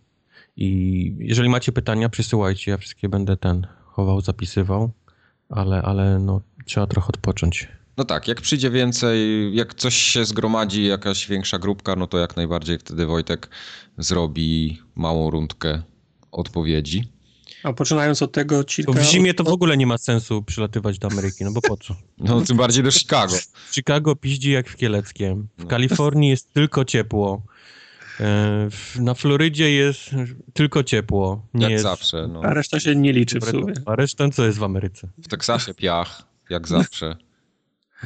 I, 0.56 0.64
I 0.66 1.16
jeżeli 1.18 1.48
macie 1.48 1.72
pytania, 1.72 2.08
przysyłajcie. 2.08 2.70
Ja 2.70 2.76
wszystkie 2.78 3.08
będę 3.08 3.36
ten 3.36 3.66
chował, 3.84 4.20
zapisywał, 4.20 4.90
ale, 5.48 5.82
ale 5.82 6.18
no, 6.18 6.40
trzeba 6.64 6.86
trochę 6.86 7.08
odpocząć. 7.08 7.68
No 7.96 8.04
tak, 8.04 8.28
jak 8.28 8.40
przyjdzie 8.40 8.70
więcej, 8.70 9.18
jak 9.54 9.74
coś 9.74 9.94
się 9.96 10.24
zgromadzi, 10.24 10.84
jakaś 10.84 11.28
większa 11.28 11.58
grupka, 11.58 11.96
no 11.96 12.06
to 12.06 12.18
jak 12.18 12.36
najbardziej 12.36 12.78
wtedy 12.78 13.06
Wojtek 13.06 13.48
zrobi 13.98 14.82
małą 14.94 15.30
rundkę 15.30 15.82
odpowiedzi. 16.36 17.04
A 17.62 17.72
poczynając 17.72 18.22
od 18.22 18.32
tego 18.32 18.54
Bo 18.54 18.60
odcinka... 18.60 18.92
w 18.92 19.02
zimie 19.02 19.34
to 19.34 19.44
w 19.44 19.48
ogóle 19.48 19.76
nie 19.76 19.86
ma 19.86 19.98
sensu 19.98 20.42
przylatywać 20.42 20.98
do 20.98 21.08
Ameryki, 21.08 21.44
no 21.44 21.52
bo 21.52 21.60
po 21.60 21.76
co? 21.76 21.96
No 22.18 22.40
tym 22.40 22.56
bardziej 22.56 22.84
do 22.84 22.90
Chicago. 22.90 23.34
W 23.68 23.74
Chicago 23.74 24.16
piździ 24.16 24.50
jak 24.50 24.68
w 24.68 24.76
Kieleckiem. 24.76 25.48
W 25.58 25.62
No. 25.62 25.68
Kalifornii 25.68 26.30
jest 26.30 26.52
tylko 26.52 26.84
ciepło. 26.84 27.42
E, 28.20 28.68
Na 29.00 29.14
Florydzie 29.14 29.70
jest 29.72 30.10
tylko 30.52 30.84
ciepło. 30.84 31.46
Nie 31.54 31.62
Jak 31.62 31.70
jest... 31.72 31.82
zawsze. 31.82 32.28
No. 32.32 32.40
A 32.44 32.54
reszta 32.54 32.80
się 32.80 32.96
nie 32.96 33.12
liczy 33.12 33.40
w 33.40 33.44
sumie. 33.44 33.74
A 33.86 33.96
resztę 33.96 34.30
co 34.30 34.46
jest 34.46 34.58
w 34.58 34.62
Ameryce? 34.62 35.08
W 35.18 35.28
Teksasie 35.28 35.74
piach, 35.74 36.22
jak 36.50 36.68
zawsze. 36.68 37.16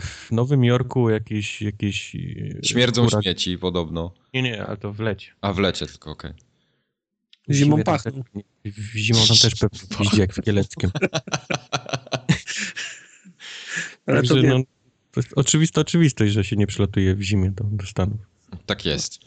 W 0.00 0.30
Nowym 0.30 0.64
Jorku 0.64 1.10
jakieś... 1.10 1.62
jakieś 1.62 2.14
e, 2.16 2.18
Śmierdzą 2.66 3.06
śmieci 3.08 3.58
podobno. 3.58 4.12
Nie, 4.34 4.42
nie, 4.42 4.66
ale 4.66 4.76
to 4.76 4.92
w 4.92 5.00
lecie. 5.00 5.30
A 5.40 5.52
w 5.52 5.58
lecie 5.58 5.86
tylko, 5.86 6.10
okej. 6.10 6.32
W 6.32 6.49
Zimą 7.50 7.82
pachną. 7.82 8.22
zimą 8.94 9.26
tam 9.28 9.36
też 9.36 9.54
pewnie 9.54 9.78
piździ 9.98 10.20
jak 10.20 10.34
w 10.34 10.42
Kieleckiem. 10.42 10.90
Ale 14.06 14.22
to 14.22 14.28
Także 14.28 14.48
no, 14.48 14.62
to 15.10 15.20
jest 15.20 15.32
oczywista 15.36 15.80
oczywistość, 15.80 16.32
że 16.32 16.44
się 16.44 16.56
nie 16.56 16.66
przylatuje 16.66 17.14
w 17.14 17.22
zimie 17.22 17.50
do, 17.50 17.64
do 17.64 17.86
Stanów. 17.86 18.20
Tak 18.66 18.84
jest. 18.84 19.18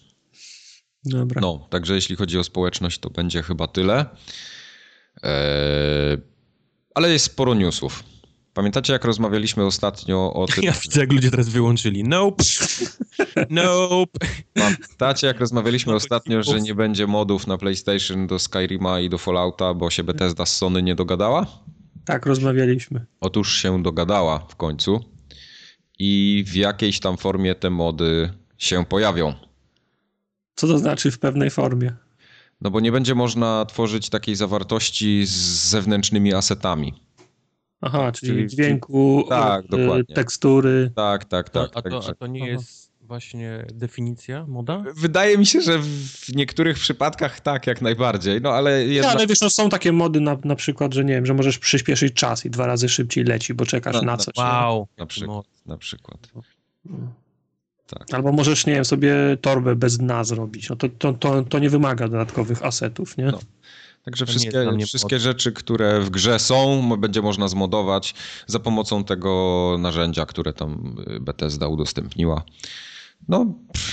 Dobra. 1.06 1.42
No, 1.42 1.68
także 1.70 1.96
jeśli 1.96 2.16
chodzi 2.16 2.38
o 2.38 2.44
społeczność, 2.44 3.00
to 3.00 3.10
będzie 3.10 3.44
chyba 3.44 3.68
tyle. 3.68 4.06
Eee, 5.24 6.18
ale 6.96 7.12
jest 7.12 7.26
sporo 7.26 7.54
newsów. 7.54 8.04
Pamiętacie, 8.54 8.94
jak 8.94 9.06
rozmawialiśmy 9.06 9.66
ostatnio 9.66 10.34
o 10.34 10.46
tym... 10.56 10.64
Ja 10.64 10.74
widzę, 10.84 11.00
jak 11.00 11.14
ludzie 11.14 11.32
teraz 11.32 11.50
wyłączyli. 11.50 12.04
Nope. 12.04 12.44
Nope. 13.50 14.20
Pamiętacie, 14.54 15.28
jak 15.28 15.40
rozmawialiśmy 15.40 15.94
ostatnio, 15.96 16.44
że 16.44 16.62
nie 16.62 16.76
będzie 16.76 17.08
modów 17.08 17.48
na 17.48 17.58
PlayStation 17.58 18.28
do 18.28 18.40
Skyrima 18.40 19.00
i 19.00 19.10
do 19.10 19.18
Fallouta, 19.18 19.74
bo 19.74 19.90
się 19.90 20.04
Bethesda 20.04 20.46
z 20.46 20.58
Sony 20.58 20.84
nie 20.84 20.96
dogadała? 20.96 21.46
Tak, 22.06 22.26
rozmawialiśmy. 22.26 23.06
Otóż 23.20 23.56
się 23.56 23.84
dogadała 23.84 24.40
w 24.40 24.56
końcu 24.56 25.04
i 26.00 26.44
w 26.48 26.56
jakiejś 26.56 27.00
tam 27.00 27.18
formie 27.18 27.56
te 27.56 27.70
mody 27.70 28.34
się 28.58 28.86
pojawią. 28.86 29.34
Co 30.56 30.68
to 30.68 30.78
znaczy 30.78 31.12
w 31.12 31.20
pewnej 31.20 31.50
formie? 31.50 31.96
No 32.62 32.72
bo 32.72 32.80
nie 32.80 32.92
będzie 32.92 33.16
można 33.16 33.66
tworzyć 33.66 34.10
takiej 34.10 34.36
zawartości 34.36 35.26
z 35.26 35.32
zewnętrznymi 35.70 36.34
asetami. 36.34 37.03
Aha, 37.86 38.12
czyli, 38.12 38.32
Czyli- 38.32 38.48
dźwięku, 38.48 39.26
Tak, 39.30 39.68
dokładnie. 39.68 40.16
tekstury. 40.16 40.92
Tak, 40.96 41.26
tak, 41.26 41.50
To, 41.50 41.68
tak. 41.68 41.72
a, 41.78 41.82
to, 41.82 41.90
także- 41.90 42.12
a 42.12 42.16
to 42.16 42.28
nie 42.28 42.42
Aha. 42.44 42.52
jest 42.52 42.92
właśnie 43.02 43.66
definicja 43.74 44.46
moda? 44.48 44.84
Wydaje 44.96 45.38
mi 45.38 45.46
się, 45.46 45.62
że 45.62 45.80
w 45.80 46.36
niektórych 46.36 46.78
przypadkach 46.78 47.40
tak, 47.40 47.68
jak 47.68 47.82
najbardziej, 47.82 48.42
no 48.42 48.50
ale 48.50 48.72
Ja, 48.86 48.94
jednak... 48.94 49.16
ale 49.16 49.28
wiesz, 49.28 49.42
no 49.42 49.50
są 49.50 49.70
takie 49.70 49.92
mody 49.92 50.20
na, 50.22 50.38
na 50.44 50.56
przykład, 50.56 50.94
że 50.94 51.06
nie 51.06 51.14
wiem, 51.14 51.26
że 51.26 51.34
możesz 51.34 51.60
przyspieszyć 51.60 52.14
czas 52.14 52.46
i 52.46 52.50
dwa 52.50 52.68
razy 52.68 52.90
szybciej 52.90 53.24
leci, 53.24 53.54
bo 53.54 53.66
czekasz 53.66 53.94
No, 53.96 54.02
na 54.02 54.12
no, 54.12 54.18
coś. 54.18 54.36
Wow. 54.38 54.88
Na 54.98 55.06
przykład, 55.06 55.46
na 55.66 55.78
przykład. 55.78 56.18
Tak. 57.88 58.14
Albo 58.14 58.32
możesz, 58.32 58.66
nie 58.66 58.74
wiem, 58.74 58.86
sobie 58.86 59.16
torbę 59.42 59.76
bez 59.76 59.98
dna 59.98 60.24
zrobić. 60.24 60.70
No 60.70 60.76
to, 60.76 60.90
to, 60.90 61.14
to, 61.14 61.44
to 61.44 61.60
nie 61.60 61.70
wymaga 61.70 62.08
dodatkowych 62.08 62.66
asetów, 62.66 63.18
nie? 63.18 63.26
No. 63.26 63.40
Także 64.04 64.26
wszystkie, 64.26 64.86
wszystkie 64.86 65.20
rzeczy, 65.20 65.52
które 65.52 66.02
w 66.02 66.10
grze 66.10 66.40
są, 66.40 66.90
będzie 66.98 67.22
można 67.22 67.48
zmodować 67.48 68.16
za 68.48 68.60
pomocą 68.60 69.04
tego 69.04 69.76
narzędzia, 69.80 70.26
które 70.26 70.54
tam 70.54 70.96
y, 71.16 71.20
Bethesda 71.20 71.68
udostępniła. 71.68 72.44
No, 73.28 73.46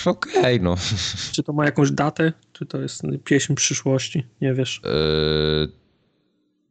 okej, 0.05 0.61
no. 0.61 0.77
Czy 1.33 1.43
to 1.43 1.53
ma 1.53 1.65
jakąś 1.65 1.91
datę? 1.91 2.33
Czy 2.53 2.67
to 2.67 2.81
jest 2.81 3.03
pieśń 3.25 3.55
przyszłości? 3.55 4.27
Nie 4.41 4.55
wiesz. 4.55 4.81
Yy, 4.85 5.73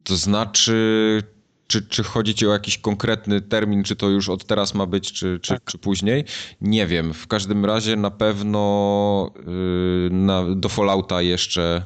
to 0.04 0.16
znaczy, 0.16 1.22
czy, 1.66 1.82
czy 1.82 2.02
chodzi 2.02 2.34
ci 2.34 2.46
o 2.46 2.52
jakiś 2.52 2.78
konkretny 2.78 3.40
termin, 3.40 3.84
czy 3.84 3.96
to 3.96 4.08
już 4.08 4.28
od 4.28 4.44
teraz 4.44 4.74
ma 4.74 4.86
być, 4.86 5.12
czy, 5.12 5.38
czy, 5.42 5.54
Tak. 5.54 5.64
czy 5.64 5.78
później? 5.78 6.24
Nie 6.60 6.86
wiem. 6.86 7.14
W 7.14 7.26
każdym 7.26 7.64
razie 7.64 7.96
na 7.96 8.10
pewno 8.10 9.32
yy, 9.46 10.08
na, 10.10 10.54
do 10.54 10.68
Fallouta 10.68 11.22
jeszcze 11.22 11.82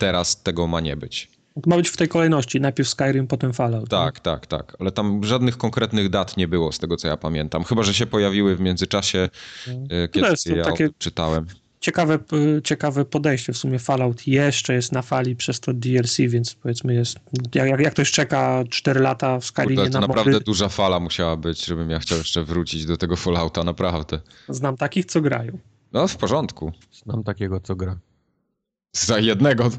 teraz 0.00 0.42
tego 0.42 0.66
ma 0.66 0.80
nie 0.80 0.96
być. 0.96 1.30
To 1.54 1.70
ma 1.70 1.76
być 1.76 1.88
w 1.88 1.96
tej 1.96 2.08
kolejności. 2.08 2.60
Najpierw 2.60 2.88
Skyrim, 2.88 3.26
potem 3.26 3.52
Fallout. 3.52 3.88
Tak, 3.88 4.20
tak, 4.20 4.46
tak. 4.46 4.76
Ale 4.78 4.90
tam 4.92 5.24
żadnych 5.24 5.56
konkretnych 5.58 6.08
dat 6.08 6.36
nie 6.36 6.48
było, 6.48 6.72
z 6.72 6.78
tego 6.78 6.96
co 6.96 7.08
ja 7.08 7.16
pamiętam. 7.16 7.64
Chyba, 7.64 7.82
że 7.82 7.94
się 7.94 8.06
pojawiły 8.06 8.56
w 8.56 8.60
międzyczasie, 8.60 9.28
yy, 9.66 10.08
kiedy 10.08 10.28
jest 10.28 10.44
to 10.44 10.56
ja 10.56 10.64
takie- 10.64 10.88
czytałem. 10.98 11.46
Ciekawe, 11.80 12.18
ciekawe 12.64 13.04
podejście. 13.04 13.52
W 13.52 13.58
sumie 13.58 13.78
Fallout 13.78 14.26
jeszcze 14.26 14.74
jest 14.74 14.92
na 14.92 15.02
fali 15.02 15.36
przez 15.36 15.60
to 15.60 15.72
DLC, 15.74 16.16
więc 16.18 16.54
powiedzmy 16.54 16.94
jest... 16.94 17.16
Jak, 17.54 17.80
jak- 17.80 17.92
ktoś 17.92 18.10
czeka 18.10 18.64
4 18.70 19.00
lata 19.00 19.40
w 19.40 19.44
Skyrimie 19.44 19.76
Kurde, 19.76 19.90
to 19.90 20.00
na 20.00 20.06
naprawdę 20.06 20.32
mody, 20.32 20.44
duża 20.44 20.68
fala 20.68 21.00
musiała 21.00 21.36
być, 21.36 21.64
żebym 21.66 21.90
ja 21.90 21.98
chciał 21.98 22.18
jeszcze 22.18 22.44
wrócić 22.44 22.86
do 22.86 22.96
tego 22.96 23.16
Fallouta, 23.16 23.64
naprawdę. 23.64 24.20
znam 24.48 24.76
takich, 24.76 25.06
co 25.06 25.20
grają. 25.20 25.58
No, 25.92 26.08
w 26.08 26.16
porządku. 26.16 26.72
Znam 27.04 27.24
takiego, 27.24 27.60
co 27.60 27.76
gra. 27.76 27.98
Za 28.92 29.18
jednego. 29.18 29.70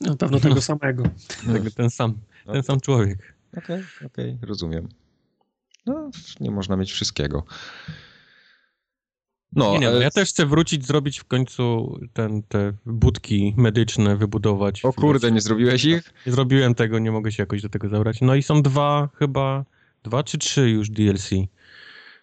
Na 0.00 0.16
pewno 0.16 0.40
tego 0.40 0.62
samego. 0.62 1.02
Tego, 1.52 1.70
ten 1.70 1.90
sam, 1.90 2.14
ten 2.52 2.62
sam 2.62 2.80
człowiek. 2.80 3.34
Okej, 3.56 3.82
okej, 4.06 4.38
rozumiem. 4.42 4.88
No, 5.86 6.10
nie 6.40 6.50
można 6.50 6.76
mieć 6.76 6.92
wszystkiego. 6.92 7.44
No, 9.52 9.72
Nie, 9.72 9.78
nie, 9.78 9.90
no, 9.90 9.98
e, 9.98 10.02
ja 10.02 10.10
też 10.10 10.28
chcę 10.28 10.46
wrócić, 10.46 10.86
zrobić 10.86 11.18
w 11.18 11.24
końcu 11.24 11.94
ten, 12.12 12.42
te 12.42 12.72
budki 12.86 13.54
medyczne, 13.56 14.16
wybudować. 14.16 14.84
o 14.84 14.92
kurde, 14.92 15.32
nie 15.32 15.40
zrobiłeś 15.40 15.84
ich? 15.84 16.12
Nie 16.26 16.32
zrobiłem 16.32 16.74
tego, 16.74 16.98
nie 16.98 17.12
mogę 17.12 17.32
się 17.32 17.42
jakoś 17.42 17.62
do 17.62 17.68
tego 17.68 17.88
zabrać. 17.88 18.20
No 18.20 18.34
i 18.34 18.42
są 18.42 18.62
dwa, 18.62 19.08
chyba, 19.18 19.64
dwa 20.02 20.22
czy 20.22 20.38
trzy 20.38 20.70
już 20.70 20.90
DLC, 20.90 21.30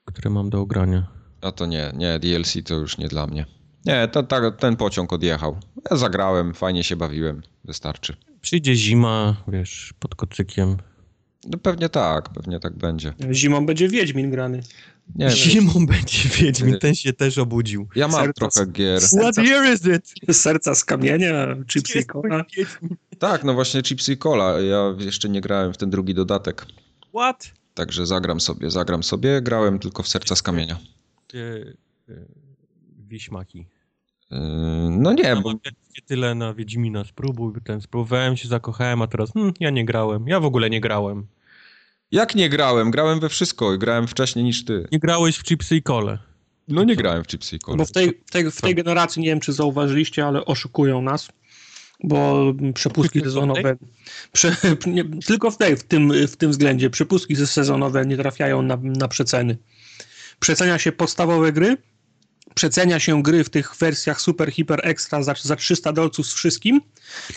które 0.06 0.30
mam 0.30 0.50
do 0.50 0.62
ogrania. 0.62 1.08
A 1.42 1.52
to 1.52 1.66
nie, 1.66 1.92
nie, 1.96 2.20
DLC 2.20 2.58
to 2.66 2.76
już 2.76 2.98
nie 2.98 3.08
dla 3.08 3.28
mnie. 3.28 3.46
Nie, 3.88 4.08
to, 4.08 4.24
ta, 4.24 4.51
ten 4.51 4.75
pociąg 4.75 5.13
odjechał. 5.13 5.58
Ja 5.91 5.98
zagrałem, 5.98 6.53
fajnie 6.53 6.84
się 6.84 6.96
bawiłem, 6.96 7.41
wystarczy. 7.63 8.15
Przyjdzie 8.41 8.75
zima, 8.75 9.36
wiesz, 9.48 9.94
pod 10.00 10.15
kocykiem. 10.15 10.77
No 11.46 11.58
pewnie 11.58 11.89
tak, 11.89 12.29
pewnie 12.29 12.60
tak 12.60 12.74
będzie. 12.74 13.13
Zimą 13.32 13.65
będzie 13.65 13.88
Wiedźmin 13.89 14.32
grany. 14.32 14.62
Nie 15.15 15.25
wiem, 15.27 15.36
Zimą 15.36 15.86
będzie 15.86 16.29
Wiedźmin, 16.29 16.79
ten 16.79 16.96
się 16.96 17.13
też 17.13 17.38
obudził. 17.38 17.88
ja 17.96 18.08
mam 18.08 18.25
Serce- 18.25 18.34
trochę 18.34 18.65
gier. 18.72 19.01
What 19.01 19.38
year 19.38 19.74
is 19.74 19.82
it? 19.86 20.36
Serca 20.38 20.75
z 20.75 20.86
kamienia, 20.86 21.48
chipsy 21.67 22.00
i 22.00 22.06
cola. 22.06 22.46
Tak, 23.20 23.44
no 23.44 23.53
właśnie 23.53 23.82
Chipsy 23.84 24.13
i 24.13 24.17
Cola. 24.17 24.60
Ja 24.60 24.96
jeszcze 25.00 25.29
nie 25.29 25.41
grałem 25.41 25.74
w 25.74 25.77
ten 25.77 25.89
drugi 25.89 26.13
dodatek. 26.13 26.65
What? 27.10 27.51
Także 27.74 28.06
zagram 28.06 28.39
sobie, 28.41 28.72
zagram 28.72 29.03
sobie. 29.03 29.41
Grałem 29.41 29.79
tylko 29.79 30.03
w 30.03 30.08
Serca 30.08 30.36
z 30.36 30.41
Kamienia. 30.41 30.77
Wieśmaki. 33.08 33.58
Yy, 33.58 33.65
No 34.90 35.14
nie, 35.14 35.36
bo 35.36 35.54
tyle 36.06 36.36
na 36.36 36.54
Wiedźmina, 36.54 37.04
spróbuj 37.04 37.54
ten, 37.64 37.82
spróbowałem 37.82 38.38
się, 38.38 38.48
zakochałem, 38.48 39.02
a 39.02 39.08
teraz 39.08 39.34
hmm, 39.34 39.54
ja 39.60 39.70
nie 39.70 39.86
grałem, 39.86 40.28
ja 40.28 40.40
w 40.40 40.46
ogóle 40.46 40.70
nie 40.70 40.82
grałem. 40.82 41.28
jak 42.12 42.36
nie 42.36 42.50
grałem? 42.50 42.92
Grałem 42.92 43.20
we 43.20 43.30
wszystko 43.30 43.74
i 43.74 43.80
grałem 43.80 44.08
wcześniej 44.08 44.46
niż 44.46 44.66
ty. 44.66 44.88
Nie 44.92 45.00
grałeś 45.00 45.38
w 45.38 45.44
chipsy 45.44 45.76
i 45.76 45.82
kole. 45.82 46.20
No 46.68 46.84
nie 46.84 46.96
grałem 46.96 47.24
w 47.24 47.28
Chipsy 47.28 47.56
i 47.56 47.60
Cola. 47.60 47.78
Bo 47.78 47.86
w 47.86 47.92
tej, 47.92 48.22
w, 48.26 48.32
tej, 48.32 48.52
w 48.52 48.62
tej 48.62 48.76
generacji, 48.76 49.22
nie 49.22 49.28
wiem 49.28 49.40
czy 49.40 49.54
zauważyliście, 49.54 50.26
ale 50.26 50.46
oszukują 50.46 51.02
nas, 51.02 51.30
bo 52.04 52.46
przepustki 52.74 53.22
sezonowe, 53.22 53.78
prze, 54.32 54.56
nie, 54.88 55.06
tylko 55.06 55.52
w 55.52 55.58
tej, 55.58 55.78
w 55.78 55.84
tym, 55.84 56.28
w 56.28 56.36
tym 56.36 56.52
względzie, 56.52 56.90
przepustki 56.90 57.36
sezonowe 57.36 58.06
nie 58.06 58.18
trafiają 58.18 58.62
na, 58.62 58.78
na 58.84 59.08
przeceny. 59.08 59.58
Przecenia 60.40 60.80
się 60.80 60.92
podstawowe 60.92 61.52
gry, 61.52 61.78
przecenia 62.58 63.00
się 63.00 63.24
gry 63.24 63.44
w 63.44 63.50
tych 63.50 63.76
wersjach 63.76 64.22
super, 64.22 64.52
hiper, 64.52 64.80
extra 64.84 65.24
za, 65.24 65.34
za 65.42 65.56
300 65.56 65.94
dolców 65.94 66.28
z 66.28 66.34
wszystkim, 66.34 66.82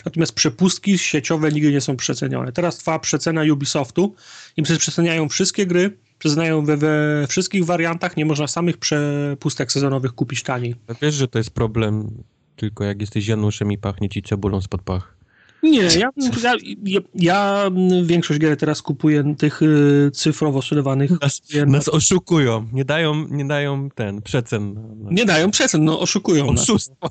natomiast 0.05 0.33
przepustki 0.33 0.97
sieciowe 0.97 1.51
nigdy 1.51 1.71
nie 1.71 1.81
są 1.81 1.97
przecenione. 1.97 2.51
Teraz 2.51 2.77
trwa 2.77 2.99
przecena 2.99 3.41
Ubisoftu 3.53 4.15
i 4.57 4.63
przeceniają 4.63 5.29
wszystkie 5.29 5.65
gry, 5.65 5.97
przeceniają 6.19 6.65
we, 6.65 6.77
we 6.77 7.25
wszystkich 7.29 7.65
wariantach, 7.65 8.17
nie 8.17 8.25
można 8.25 8.47
samych 8.47 8.77
przepustek 8.77 9.71
sezonowych 9.71 10.11
kupić 10.11 10.43
taniej. 10.43 10.75
A 10.87 10.93
Wiesz, 11.01 11.15
że 11.15 11.27
to 11.27 11.37
jest 11.37 11.51
problem 11.51 12.23
tylko 12.55 12.83
jak 12.83 13.01
jesteś 13.01 13.27
Januszem 13.27 13.71
i 13.71 13.77
pachnie 13.77 14.09
ci 14.09 14.21
cebulą 14.21 14.61
spod 14.61 14.81
pach. 14.81 15.20
Nie, 15.63 15.81
ja, 15.81 16.09
ja, 16.43 16.55
ja, 16.83 17.01
ja 17.15 17.69
większość 18.03 18.39
gier 18.39 18.57
teraz 18.57 18.81
kupuję 18.81 19.35
tych 19.37 19.61
y, 19.61 20.11
cyfrowo 20.13 20.61
sprzedawanych. 20.61 21.21
Nas, 21.21 21.41
nas 21.67 21.89
oszukują, 21.89 22.67
nie 22.73 22.85
dają, 22.85 23.27
nie 23.27 23.45
dają 23.45 23.89
ten, 23.95 24.21
przecen. 24.21 24.75
Nie 25.11 25.25
dają 25.25 25.51
przecen, 25.51 25.85
no 25.85 25.99
oszukują 25.99 26.53
nas. 26.53 26.63
Oszustwo. 26.63 27.09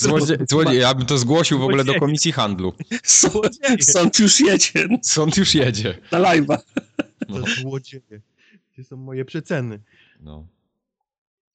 Złodzie, 0.00 0.38
złodzie, 0.48 0.74
ja 0.74 0.94
bym 0.94 1.06
to 1.06 1.18
zgłosił 1.18 1.58
w 1.58 1.62
ogóle 1.62 1.84
do 1.84 1.94
komisji 1.94 2.32
handlu. 2.32 2.72
Sąd, 3.02 3.58
sąd 3.80 4.18
już 4.18 4.40
jedzie 4.40 4.88
Sąd 5.02 5.36
już 5.36 5.54
jedzie. 5.54 5.98
na 6.12 6.18
live'a. 6.18 6.58
To 7.28 7.42
złodzieje. 7.60 8.20
Gdzie 8.72 8.84
są 8.84 8.96
moje 8.96 9.24
przeceny? 9.24 9.80
No. 10.20 10.46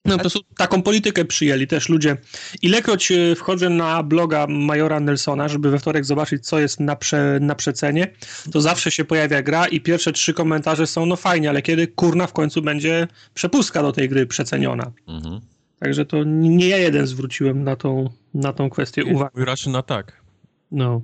No 0.05 0.13
po 0.13 0.19
prostu 0.19 0.39
taką 0.57 0.81
politykę 0.81 1.25
przyjęli 1.25 1.67
też 1.67 1.89
ludzie. 1.89 2.17
Ilekroć 2.61 3.11
y, 3.11 3.35
wchodzę 3.35 3.69
na 3.69 4.03
bloga 4.03 4.47
Majora 4.49 4.99
Nelsona, 4.99 5.47
żeby 5.47 5.69
we 5.71 5.79
wtorek 5.79 6.05
zobaczyć, 6.05 6.47
co 6.47 6.59
jest 6.59 6.79
na, 6.79 6.95
prze, 6.95 7.37
na 7.41 7.55
przecenie, 7.55 8.07
to 8.51 8.61
zawsze 8.61 8.91
się 8.91 9.05
pojawia 9.05 9.41
gra 9.41 9.67
i 9.67 9.81
pierwsze 9.81 10.11
trzy 10.11 10.33
komentarze 10.33 10.87
są, 10.87 11.05
no 11.05 11.15
fajnie, 11.15 11.49
ale 11.49 11.61
kiedy 11.61 11.87
kurna 11.87 12.27
w 12.27 12.33
końcu 12.33 12.61
będzie 12.61 13.07
przepustka 13.33 13.81
do 13.81 13.91
tej 13.91 14.09
gry 14.09 14.25
przeceniona. 14.25 14.91
Mhm. 15.07 15.41
Także 15.79 16.05
to 16.05 16.23
nie 16.23 16.67
ja 16.67 16.77
jeden 16.77 17.07
zwróciłem 17.07 17.63
na 17.63 17.75
tą, 17.75 18.09
na 18.33 18.53
tą 18.53 18.69
kwestię 18.69 19.05
uwagę. 19.05 19.31
Mój 19.35 19.45
raszy 19.45 19.69
na 19.69 19.81
tak. 19.81 20.24
No. 20.71 21.01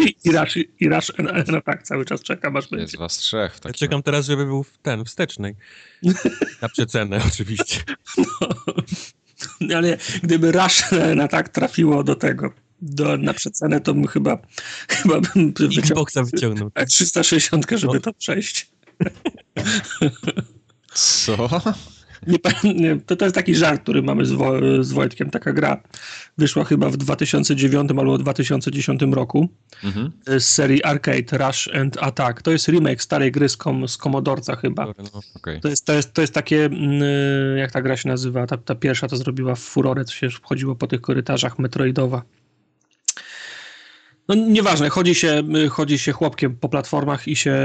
I, 0.00 0.14
i 0.28 0.32
Rasz, 0.32 0.56
i 0.80 0.88
Rasz 0.88 1.12
na, 1.18 1.32
na 1.52 1.60
tak 1.60 1.82
cały 1.82 2.04
czas 2.04 2.22
czekam, 2.22 2.56
aż 2.56 2.62
Jest 2.64 2.72
będzie. 2.74 2.98
was 2.98 3.16
trzech. 3.16 3.54
w 3.54 3.60
Ja 3.64 3.72
czekam 3.72 4.02
teraz, 4.02 4.26
żeby 4.26 4.44
był 4.46 4.62
w 4.62 4.78
ten, 4.78 5.04
wstecznej. 5.04 5.54
Na 6.62 6.68
przecenę 6.68 7.20
oczywiście. 7.28 7.80
Ale 9.76 9.96
gdyby 10.22 10.52
Rasz 10.52 10.84
na 11.16 11.28
tak 11.28 11.48
trafiło 11.48 12.04
do 12.04 12.14
tego, 12.14 12.52
do, 12.82 13.16
na 13.16 13.34
przecenę, 13.34 13.80
to 13.80 13.94
bym 13.94 14.06
chyba, 14.06 14.38
chyba 14.88 15.20
bym 15.20 15.52
wyciągnął 15.52 15.78
Xboxa 15.78 16.22
wyciągnął. 16.22 16.70
tak 16.70 16.88
360, 16.88 17.66
żeby 17.70 17.94
No. 17.94 18.00
to 18.00 18.12
przejść. 18.12 18.70
Co? 20.94 21.48
Nie, 22.26 22.74
nie, 22.74 23.00
to, 23.00 23.16
to 23.16 23.24
jest 23.24 23.34
taki 23.34 23.54
żart, 23.54 23.82
który 23.82 24.02
mamy 24.02 24.26
z, 24.26 24.32
Wo, 24.32 24.52
z 24.80 24.92
Wojtkiem. 24.92 25.30
Taka 25.30 25.52
gra 25.52 25.82
wyszła 26.38 26.64
chyba 26.64 26.90
w 26.90 26.96
2009 26.96 27.90
albo 27.90 28.18
2010 28.18 29.02
roku 29.10 29.48
mhm. 29.84 30.10
z 30.26 30.44
serii 30.44 30.84
Arcade 30.84 31.38
Rush 31.38 31.68
and 31.68 32.02
Attack. 32.02 32.42
To 32.42 32.50
jest 32.50 32.68
remake 32.68 33.02
starej 33.02 33.32
gry 33.32 33.48
z, 33.48 33.56
kom, 33.56 33.88
z 33.88 33.96
Komodorca 33.96 34.56
chyba. 34.56 34.86
No, 34.86 35.20
okay. 35.36 35.60
to, 35.60 35.68
jest, 35.68 35.86
to, 35.86 35.92
jest, 35.92 36.12
to 36.12 36.20
jest 36.20 36.34
takie, 36.34 36.64
mm, 36.64 37.02
jak 37.58 37.72
ta 37.72 37.82
gra 37.82 37.96
się 37.96 38.08
nazywa, 38.08 38.46
ta, 38.46 38.56
ta 38.56 38.74
pierwsza 38.74 39.08
to 39.08 39.16
zrobiła 39.16 39.54
w 39.54 39.60
Furore, 39.60 40.04
to 40.04 40.12
się 40.12 40.30
wchodziło 40.30 40.74
po 40.74 40.86
tych 40.86 41.00
korytarzach 41.00 41.58
Metroidowa. 41.58 42.22
No 44.36 44.48
nieważne, 44.48 44.88
chodzi 44.88 45.14
się, 45.14 45.42
chodzi 45.70 45.98
się 45.98 46.12
chłopkiem 46.12 46.56
po 46.56 46.68
platformach 46.68 47.28
i 47.28 47.36
się, 47.36 47.56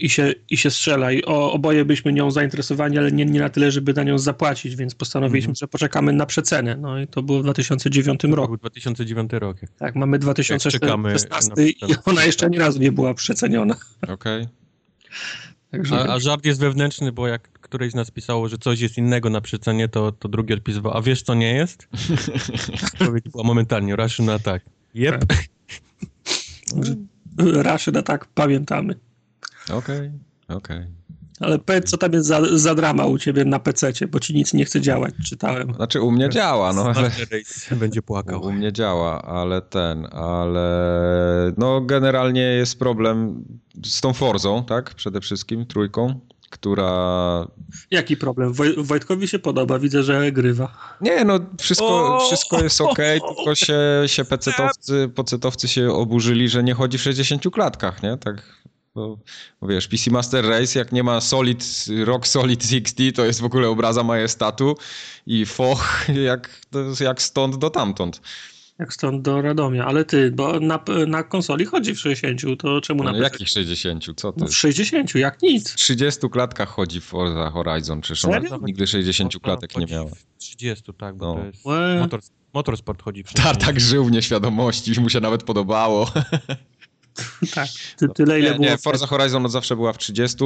i 0.00 0.10
się, 0.10 0.34
i 0.50 0.56
się 0.56 0.70
strzela. 0.70 1.12
I 1.12 1.24
o, 1.24 1.52
oboje 1.52 1.84
byliśmy 1.84 2.12
nią 2.12 2.30
zainteresowani, 2.30 2.98
ale 2.98 3.12
nie, 3.12 3.24
nie 3.24 3.40
na 3.40 3.48
tyle, 3.48 3.70
żeby 3.70 3.94
na 3.94 4.02
nią 4.02 4.18
zapłacić, 4.18 4.76
więc 4.76 4.94
postanowiliśmy, 4.94 5.48
mm 5.48 5.54
-hmm. 5.54 5.60
że 5.60 5.68
poczekamy 5.68 6.12
na 6.12 6.26
przecenę. 6.26 6.76
No 6.76 7.00
i 7.00 7.06
to 7.06 7.22
było 7.22 7.40
w 7.40 7.42
2009 7.42 8.20
to 8.20 8.28
roku. 8.28 8.48
Był 8.48 8.56
2009 8.56 9.30
rok. 9.32 9.56
Tak, 9.78 9.96
mamy 9.96 10.18
2016 10.18 11.68
i 11.68 11.76
ona 12.04 12.24
jeszcze 12.24 12.46
ani 12.46 12.58
razu 12.58 12.78
nie 12.80 12.92
była 12.92 13.14
przeceniona. 13.14 13.76
Okej. 14.08 14.48
Okay. 15.72 15.98
A, 15.98 16.14
a, 16.14 16.18
żart 16.18 16.44
jest 16.44 16.60
wewnętrzny, 16.60 17.12
bo 17.12 17.28
jak 17.28 17.52
któreś 17.52 17.92
z 17.92 17.94
nas 17.94 18.10
pisało, 18.10 18.48
że 18.48 18.58
coś 18.58 18.80
jest 18.80 18.98
innego 18.98 19.30
na 19.30 19.40
przecenie, 19.40 19.88
to, 19.88 20.12
to 20.12 20.28
drugi 20.28 20.54
odpisywał, 20.54 20.96
a 20.96 21.02
wiesz 21.02 21.22
co 21.22 21.34
nie 21.34 21.54
jest? 21.54 21.88
Odpowiedź 22.92 23.28
była 23.28 23.44
momentalnie, 23.44 23.96
Russian 23.96 24.28
Attack. 24.28 24.66
Jep. 24.94 25.24
Tak. 25.24 25.53
Rashida 27.38 28.02
tak 28.02 28.26
pamiętamy. 28.26 28.94
Okej, 29.70 29.76
okay, 29.76 30.56
okej. 30.56 30.78
Okay. 30.78 31.04
Ale 31.40 31.58
powiedz, 31.58 31.90
co 31.90 31.96
tam 31.96 32.12
jest 32.12 32.26
za, 32.26 32.58
za 32.58 32.74
drama 32.74 33.06
u 33.06 33.18
ciebie 33.18 33.44
na 33.44 33.58
PC, 33.58 33.92
bo 34.10 34.20
ci 34.20 34.34
nic 34.34 34.54
nie 34.54 34.64
chce 34.64 34.80
działać, 34.80 35.14
czytałem. 35.28 35.74
Znaczy 35.74 36.00
u 36.00 36.10
mnie 36.10 36.28
działa, 36.28 36.72
no 36.72 36.92
ale... 36.94 37.10
Będzie 37.80 38.02
płakał. 38.02 38.42
U 38.42 38.52
mnie 38.52 38.72
działa, 38.72 39.22
ale 39.22 39.62
ten, 39.62 40.06
ale 40.12 41.52
no 41.56 41.80
generalnie 41.80 42.40
jest 42.40 42.78
problem 42.78 43.44
z 43.84 44.00
tą 44.00 44.12
Forzą, 44.12 44.64
tak? 44.64 44.94
Przede 44.94 45.20
wszystkim, 45.20 45.66
trójką 45.66 46.20
która... 46.54 47.46
Jaki 47.90 48.16
problem? 48.16 48.52
Woj 48.52 48.74
Wojtkowi 48.76 49.28
się 49.28 49.38
podoba, 49.38 49.78
widzę, 49.78 50.02
że 50.02 50.32
grywa. 50.32 50.96
Nie, 51.00 51.24
no 51.24 51.40
wszystko, 51.60 52.18
wszystko 52.26 52.62
jest 52.62 52.80
ok, 52.80 52.98
tylko 53.36 53.54
się, 53.54 53.78
się 54.06 54.24
pecetowcy, 54.24 55.10
pecetowcy 55.14 55.68
się 55.68 55.92
oburzyli, 55.92 56.48
że 56.48 56.62
nie 56.62 56.74
chodzi 56.74 56.98
w 56.98 57.02
60 57.02 57.42
klatkach, 57.52 58.02
nie? 58.02 58.16
Tak 58.16 58.64
bo, 58.94 59.18
bo, 59.60 59.66
wiesz, 59.66 59.88
PC 59.88 60.10
Master 60.10 60.48
Race, 60.48 60.78
jak 60.78 60.92
nie 60.92 61.02
ma 61.02 61.20
Solid, 61.20 61.64
Rock 62.04 62.26
Solid 62.26 62.62
60, 62.62 63.16
to 63.16 63.24
jest 63.24 63.40
w 63.40 63.44
ogóle 63.44 63.68
obraza 63.68 64.02
majestatu 64.02 64.76
i 65.26 65.46
foch 65.46 66.04
jak, 66.30 66.60
jak 67.00 67.22
stąd 67.22 67.56
do 67.56 67.70
tamtąd. 67.70 68.20
Jak 68.78 68.92
stąd 68.92 69.22
do 69.22 69.42
Radomia, 69.42 69.84
ale 69.84 70.04
ty, 70.04 70.30
bo 70.30 70.60
na, 70.60 70.84
na 71.06 71.22
konsoli 71.22 71.64
chodzi 71.64 71.94
w 71.94 72.00
60, 72.00 72.60
to 72.60 72.80
czemu 72.80 73.02
no, 73.02 73.12
na 73.12 73.18
PC? 73.18 73.24
Jakich 73.24 73.48
60? 73.48 74.04
Co 74.16 74.32
ty? 74.32 74.40
No 74.40 74.46
w 74.46 74.54
60, 74.54 75.14
jak 75.14 75.42
nic. 75.42 75.70
W 75.70 75.76
30 75.76 76.28
klatkach 76.30 76.68
chodzi 76.68 77.00
Forza 77.00 77.50
Horizon, 77.50 78.00
przecież 78.00 78.24
ona 78.24 78.40
nigdy 78.62 78.86
60 78.86 79.38
klatek 79.42 79.76
nie 79.76 79.86
miała. 79.86 80.10
W 80.10 80.38
30, 80.38 80.92
tak, 80.98 81.16
bo 81.16 81.34
no. 81.34 81.40
to 81.40 81.46
jest 81.46 81.64
motor, 82.00 82.20
motorsport 82.54 83.02
chodzi 83.02 83.22
w 83.22 83.30
60. 83.30 83.58
Tak, 83.58 83.66
tak 83.66 83.80
żył 83.80 84.04
w 84.04 84.10
nieświadomości, 84.10 85.00
mu 85.00 85.10
się 85.10 85.20
nawet 85.20 85.42
podobało. 85.42 86.10
tak, 87.54 87.68
ty, 87.98 88.08
tyle 88.08 88.40
ile 88.40 88.50
nie, 88.50 88.56
było. 88.56 88.68
Nie, 88.68 88.78
Forza 88.78 89.06
Horizon 89.06 89.46
od 89.46 89.52
zawsze 89.52 89.76
była 89.76 89.92
w 89.92 89.98
30 89.98 90.44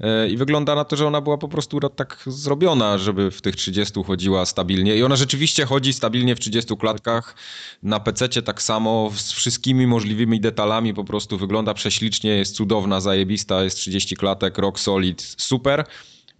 yy, 0.00 0.28
i 0.28 0.36
wygląda 0.36 0.74
na 0.74 0.84
to, 0.84 0.96
że 0.96 1.06
ona 1.06 1.20
była 1.20 1.38
po 1.38 1.48
prostu 1.48 1.80
tak 1.80 2.22
zrobiona, 2.26 2.98
żeby 2.98 3.30
w 3.30 3.42
tych 3.42 3.56
30 3.56 4.04
chodziła 4.06 4.46
stabilnie 4.46 4.96
i 4.96 5.02
ona 5.02 5.16
rzeczywiście 5.16 5.66
chodzi 5.66 5.92
stabilnie 5.92 6.36
w 6.36 6.40
30 6.40 6.76
klatkach, 6.76 7.34
na 7.82 8.00
PC 8.00 8.28
tak 8.28 8.62
samo, 8.62 9.10
z 9.16 9.32
wszystkimi 9.32 9.86
możliwymi 9.86 10.40
detalami, 10.40 10.94
po 10.94 11.04
prostu 11.04 11.38
wygląda 11.38 11.74
prześlicznie, 11.74 12.30
jest 12.30 12.54
cudowna, 12.54 13.00
zajebista, 13.00 13.64
jest 13.64 13.76
30 13.76 14.16
klatek, 14.16 14.58
rock 14.58 14.80
solid, 14.80 15.34
super, 15.36 15.84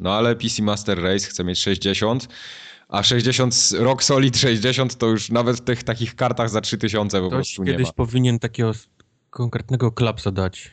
no 0.01 0.15
ale 0.15 0.37
PC 0.37 0.63
Master 0.63 1.03
Race 1.03 1.27
chce 1.27 1.45
mieć 1.45 1.59
60 1.59 2.29
a 2.89 3.03
60, 3.03 3.55
Rock 3.79 4.03
Solid 4.03 4.37
60 4.37 4.97
to 4.97 5.07
już 5.07 5.31
nawet 5.31 5.57
w 5.57 5.61
tych 5.61 5.83
takich 5.83 6.15
kartach 6.15 6.51
za 6.51 6.61
3000 6.61 7.21
po 7.21 7.27
Ktoś 7.27 7.37
prostu 7.37 7.65
nie 7.65 7.73
ma. 7.73 7.79
kiedyś 7.79 7.93
powinien 7.93 8.39
takiego 8.39 8.73
konkretnego 9.31 9.93
klapsa 9.93 10.31
dać. 10.31 10.71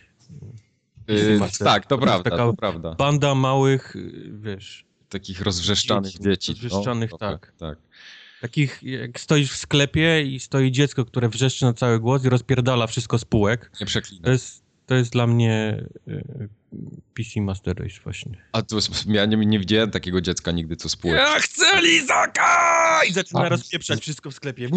Yy, 1.08 1.40
tak, 1.60 1.86
to 1.86 1.98
prawda, 1.98 2.38
to 2.38 2.54
prawda. 2.54 2.96
Banda 2.96 3.36
małych, 3.36 3.96
wiesz... 4.30 4.86
Takich 5.10 5.42
rozwrzeszczanych 5.42 6.12
dzieci. 6.12 6.24
dzieci. 6.24 6.52
Rozwrzeszczanych, 6.52 7.12
no, 7.12 7.18
tak. 7.18 7.54
tak. 7.60 7.78
Takich, 8.42 8.84
jak 8.84 9.20
stoisz 9.20 9.52
w 9.52 9.58
sklepie 9.58 10.22
i 10.22 10.40
stoi 10.40 10.72
dziecko, 10.72 11.06
które 11.06 11.30
wrzeszczy 11.30 11.66
na 11.66 11.74
cały 11.74 12.00
głos 12.00 12.26
i 12.26 12.30
rozpierdala 12.30 12.88
wszystko 12.88 13.20
z 13.20 13.26
półek. 13.26 13.72
Nie 13.82 13.86
przeklina. 13.86 14.24
To 14.24 14.32
jest, 14.32 14.64
to 14.86 14.96
jest 14.96 15.12
dla 15.12 15.28
mnie 15.28 15.86
y, 16.08 16.50
PC 17.14 17.42
Master 17.42 17.80
Race 17.80 18.00
właśnie. 18.04 18.38
A 18.52 18.62
to 18.62 18.78
ja 19.08 19.26
nie, 19.26 19.38
nie 19.38 19.60
widziałem 19.60 19.92
takiego 19.92 20.22
dziecka 20.22 20.52
nigdy, 20.52 20.76
co 20.76 20.90
spółek. 20.90 21.18
Ja 21.18 21.40
chcę 21.40 21.82
lizaka! 21.82 23.02
I 23.10 23.14
zaczyna 23.14 23.50
rozpieprzać 23.50 24.02
wszystko 24.02 24.32
w 24.32 24.34
sklepie. 24.34 24.70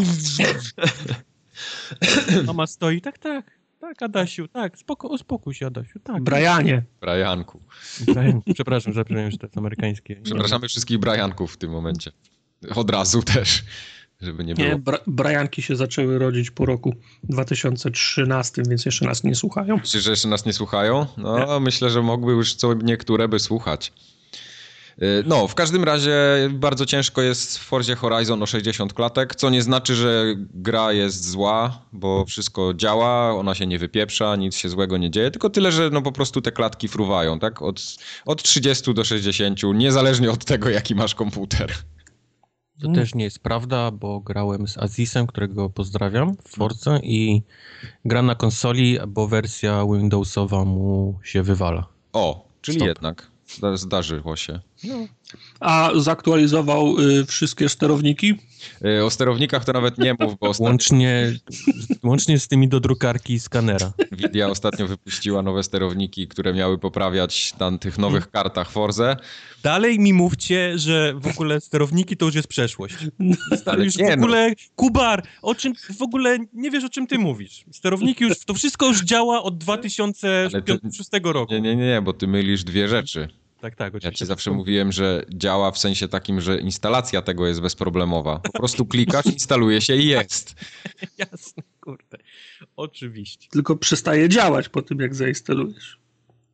Mama 2.47 2.67
stoi, 2.67 3.01
tak, 3.01 3.19
tak. 3.19 3.58
Tak, 3.89 4.03
Adasiu, 4.03 4.49
tak, 4.49 4.79
spoko, 4.79 5.09
uspokój 5.09 5.55
się, 5.55 5.67
Adasiu, 5.67 5.99
tak. 5.99 6.23
Brianie. 6.23 6.83
Brianku. 7.01 7.61
Brian, 8.07 8.43
przepraszam, 8.55 8.93
zapomniałem, 8.93 9.31
że 9.31 9.39
to 9.39 9.47
jest 9.47 9.59
amerykańskie. 9.59 10.17
Przepraszamy 10.17 10.69
wszystkich 10.69 10.99
Brianków 10.99 11.55
w 11.55 11.57
tym 11.57 11.71
momencie. 11.71 12.13
Od 12.75 12.91
razu 12.91 13.23
też, 13.23 13.65
żeby 14.21 14.45
nie 14.45 14.55
było. 14.55 14.69
Nie, 14.69 14.77
Bra 14.77 14.99
Brianki 15.07 15.63
się 15.63 15.77
zaczęły 15.77 16.19
rodzić 16.19 16.51
po 16.51 16.67
roku 16.67 16.95
2013, 17.23 18.63
więc 18.69 18.85
jeszcze 18.85 19.05
nas 19.05 19.25
nie 19.25 19.35
słuchają. 19.35 19.77
Myślisz, 19.77 20.03
że 20.03 20.11
jeszcze 20.11 20.29
nas 20.29 20.47
nie 20.47 20.53
słuchają? 20.53 21.07
No, 21.17 21.55
nie. 21.55 21.61
myślę, 21.61 21.91
że 21.91 22.03
mogły 22.03 22.33
już 22.33 22.55
co 22.55 22.75
niektóre 22.75 23.29
by 23.29 23.39
słuchać. 23.39 23.93
Y, 25.03 25.25
no, 25.27 25.49
w 25.49 25.55
każdym 25.55 25.85
razie 25.85 26.15
bardzo 26.51 26.87
ciężko 26.87 27.23
jest 27.23 27.59
w 27.59 27.63
Forzie 27.63 27.95
Horizon 27.95 28.43
o 28.43 28.47
60 28.47 28.93
klatek, 28.93 29.35
co 29.35 29.51
nie 29.51 29.63
znaczy, 29.63 29.95
że 29.95 30.35
gra 30.55 30.93
jest 30.93 31.31
zła, 31.31 31.83
bo 31.93 32.25
wszystko 32.25 32.75
działa, 32.75 33.35
ona 33.35 33.55
się 33.55 33.67
nie 33.67 33.79
wypieprza, 33.79 34.37
nic 34.37 34.57
się 34.57 34.69
złego 34.69 34.97
nie 34.97 35.11
dzieje, 35.11 35.31
tylko 35.31 35.51
tyle, 35.51 35.73
że 35.73 35.91
no 35.91 36.03
po 36.03 36.13
prostu 36.13 36.41
te 36.41 36.53
klatki 36.53 36.89
fruwają, 36.89 37.39
tak? 37.39 37.63
Od, 37.63 37.97
od 38.27 38.43
30 38.43 38.95
do 38.95 39.05
60, 39.05 39.61
niezależnie 39.75 40.31
od 40.31 40.45
tego, 40.45 40.71
jaki 40.71 40.95
masz 40.95 41.15
komputer. 41.15 41.73
To 42.81 42.87
hmm. 42.87 43.01
też 43.01 43.15
nie 43.15 43.25
jest 43.25 43.39
prawda, 43.39 43.91
bo 43.91 44.21
grałem 44.21 44.69
z 44.69 44.79
Azisem, 44.79 45.27
którego 45.27 45.71
pozdrawiam 45.71 46.37
w 46.37 46.49
Force 46.49 47.01
i 47.03 47.43
gra 48.05 48.23
na 48.23 48.35
konsoli, 48.35 48.99
bo 49.09 49.29
wersja 49.29 49.87
Windowsowa 49.93 50.65
mu 50.65 51.19
się 51.23 51.43
wywala. 51.43 51.87
O, 52.13 52.49
czyli 52.61 52.79
Stop. 52.79 52.89
jednak. 52.89 53.31
Zdarzyło 53.75 54.37
się. 54.37 54.61
No. 54.85 55.07
A 55.61 55.91
zaktualizował 55.97 56.99
y, 56.99 57.27
wszystkie 57.27 57.69
sterowniki? 57.69 58.35
Y, 58.85 59.05
o 59.05 59.11
sterownikach 59.11 59.65
to 59.65 59.73
nawet 59.73 59.99
nie 59.99 60.15
mów, 60.21 60.39
bo 60.41 60.49
ostatnio... 60.49 60.71
łącznie, 60.71 61.33
łącznie 62.03 62.39
z 62.39 62.49
tymi 62.49 62.69
do 62.69 62.81
drukarki 62.81 63.33
i 63.33 63.41
skanera. 63.41 63.93
Nvidia 64.13 64.49
ostatnio 64.49 64.87
wypuściła 64.87 65.43
nowe 65.43 65.63
sterowniki, 65.63 66.29
które 66.29 66.55
miały 66.55 66.79
poprawiać 66.79 67.55
na 67.59 67.79
tych 67.79 67.99
nowych 67.99 68.31
kartach 68.31 68.71
Forze. 68.71 69.17
Dalej 69.63 69.99
mi 69.99 70.13
mówcie, 70.13 70.79
że 70.79 71.15
w 71.15 71.27
ogóle 71.27 71.61
sterowniki 71.61 72.17
to 72.17 72.27
już 72.27 72.35
jest 72.35 72.49
przeszłość. 72.49 72.97
Ale 73.67 73.85
już 73.85 73.97
nie, 73.97 74.05
w 74.05 74.09
no. 74.09 74.15
ogóle, 74.15 74.49
no. 74.49 74.55
Kubar, 74.77 75.23
o 75.43 75.55
czym 75.55 75.75
w 75.99 76.03
ogóle 76.03 76.39
nie 76.53 76.71
wiesz, 76.71 76.85
o 76.85 76.89
czym 76.89 77.07
ty 77.07 77.19
mówisz. 77.19 77.65
Sterowniki 77.73 78.25
już, 78.25 78.45
to 78.45 78.55
wszystko 78.55 78.87
już 78.87 79.03
działa 79.03 79.43
od 79.43 79.59
2006 79.59 81.11
roku. 81.23 81.53
Nie, 81.55 81.61
nie, 81.61 81.77
nie, 81.77 82.03
bo 82.03 82.13
ty 82.13 82.27
mylisz 82.27 82.65
dwie 82.65 82.89
rzeczy. 82.89 83.29
Tak, 83.61 83.77
tak, 83.77 83.89
oczywiście. 83.89 84.09
Ja 84.09 84.13
ci 84.13 84.27
zawsze 84.27 84.51
mówiłem, 84.51 84.93
że 84.93 85.25
działa 85.35 85.71
w 85.71 85.79
sensie 85.79 86.09
takim, 86.09 86.41
że 86.41 86.61
instalacja 86.61 87.23
tego 87.23 87.47
jest 87.47 87.61
bezproblemowa. 87.61 88.39
Po 88.39 88.53
prostu 88.53 88.87
klikasz, 88.87 89.27
instaluje 89.39 89.81
się 89.81 89.97
i 89.97 90.07
jest. 90.07 90.55
Jasne, 91.19 91.63
kurde. 91.81 92.19
Oczywiście. 92.77 93.49
Tylko 93.51 93.77
przestaje 93.77 94.29
działać 94.29 94.69
po 94.69 94.83
tym, 94.83 94.99
jak 94.99 95.15
zainstalujesz. 95.15 95.99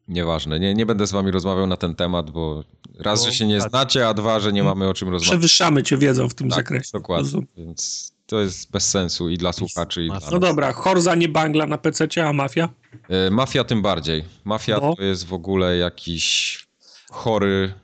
Nieważne, 0.08 0.60
nie, 0.60 0.74
nie 0.74 0.86
będę 0.86 1.06
z 1.06 1.12
wami 1.12 1.30
rozmawiał 1.30 1.66
na 1.66 1.76
ten 1.76 1.94
temat, 1.94 2.30
bo 2.30 2.64
raz, 2.98 3.24
że 3.24 3.32
się 3.32 3.46
nie 3.46 3.58
tak. 3.58 3.70
znacie, 3.70 4.08
a 4.08 4.14
dwa, 4.14 4.40
że 4.40 4.52
nie 4.52 4.62
mamy 4.62 4.88
o 4.88 4.94
czym 4.94 5.08
rozmawiać. 5.08 5.30
Przewyższamy 5.30 5.82
cię 5.82 5.96
wiedzą 5.96 6.28
w 6.28 6.34
tym 6.34 6.48
tak, 6.48 6.58
zakresie. 6.58 6.90
dokładnie, 6.92 7.42
więc 7.56 8.12
to 8.26 8.40
jest 8.40 8.70
bez 8.70 8.90
sensu 8.90 9.28
i 9.28 9.38
dla 9.38 9.52
słuchaczy, 9.52 10.04
i 10.04 10.08
dla 10.08 10.20
No 10.30 10.38
dobra, 10.38 10.72
Horza 10.72 11.14
nie 11.14 11.28
bangla 11.28 11.66
na 11.66 11.78
PC, 11.78 12.08
a 12.26 12.32
Mafia? 12.32 12.68
E, 13.08 13.30
mafia 13.30 13.64
tym 13.64 13.82
bardziej. 13.82 14.24
Mafia 14.44 14.78
no. 14.82 14.96
to 14.96 15.02
jest 15.02 15.26
w 15.26 15.32
ogóle 15.32 15.76
jakiś 15.76 16.63
chory 17.14 17.74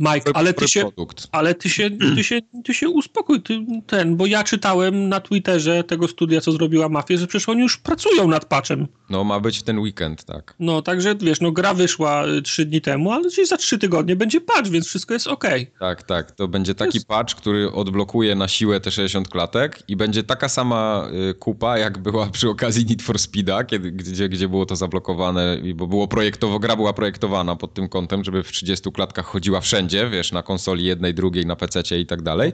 Mike, 0.00 0.30
ale 0.34 0.54
ty 0.54 0.68
się, 0.68 0.80
produkt. 0.80 1.28
ale 1.32 1.54
ty 1.54 1.68
się, 1.68 1.90
ty 2.16 2.24
się, 2.24 2.38
ty 2.64 2.74
się 2.74 2.88
uspokój, 2.88 3.42
ty, 3.42 3.66
ten, 3.86 4.16
bo 4.16 4.26
ja 4.26 4.44
czytałem 4.44 5.08
na 5.08 5.20
Twitterze 5.20 5.84
tego 5.84 6.08
studia, 6.08 6.40
co 6.40 6.52
zrobiła 6.52 6.88
Mafia, 6.88 7.16
że 7.16 7.26
przecież 7.26 7.48
oni 7.48 7.60
już 7.60 7.76
pracują 7.76 8.28
nad 8.28 8.44
patchem. 8.44 8.88
No, 9.10 9.24
ma 9.24 9.40
być 9.40 9.58
w 9.58 9.62
ten 9.62 9.78
weekend, 9.78 10.24
tak. 10.24 10.54
No, 10.60 10.82
także 10.82 11.14
wiesz, 11.14 11.40
no 11.40 11.52
gra 11.52 11.74
wyszła 11.74 12.26
y, 12.26 12.42
trzy 12.42 12.66
dni 12.66 12.80
temu, 12.80 13.12
ale 13.12 13.28
gdzieś 13.28 13.48
za 13.48 13.56
trzy 13.56 13.78
tygodnie 13.78 14.16
będzie 14.16 14.40
patch, 14.40 14.70
więc 14.70 14.86
wszystko 14.86 15.14
jest 15.14 15.26
ok. 15.26 15.44
Tak, 15.80 16.02
tak, 16.02 16.32
to 16.32 16.48
będzie 16.48 16.74
taki 16.74 16.96
jest... 16.96 17.08
patch, 17.08 17.34
który 17.34 17.72
odblokuje 17.72 18.34
na 18.34 18.48
siłę 18.48 18.80
te 18.80 18.90
60 18.90 19.28
klatek 19.28 19.82
i 19.88 19.96
będzie 19.96 20.22
taka 20.22 20.48
sama 20.48 21.08
y, 21.30 21.34
kupa, 21.34 21.78
jak 21.78 21.98
była 21.98 22.26
przy 22.26 22.48
okazji 22.48 22.86
Need 22.86 23.02
for 23.02 23.18
Speeda, 23.18 23.64
kiedy, 23.64 23.92
gdzie, 23.92 24.28
gdzie 24.28 24.48
było 24.48 24.66
to 24.66 24.76
zablokowane, 24.76 25.58
bo 25.74 25.86
było 25.86 26.08
projektowo, 26.08 26.58
gra 26.58 26.76
była 26.76 26.92
projektowana 26.92 27.56
pod 27.56 27.74
tym 27.74 27.88
kątem, 27.88 28.24
żeby 28.24 28.42
w 28.42 28.52
30 28.52 28.92
klatkach 28.92 29.26
chodziła 29.26 29.60
wszędzie 29.60 29.89
wszędzie, 29.90 30.10
wiesz, 30.10 30.32
na 30.32 30.42
konsoli 30.42 30.84
jednej, 30.84 31.14
drugiej, 31.14 31.46
na 31.46 31.56
PC 31.56 31.98
i 31.98 32.06
tak 32.06 32.22
dalej. 32.22 32.52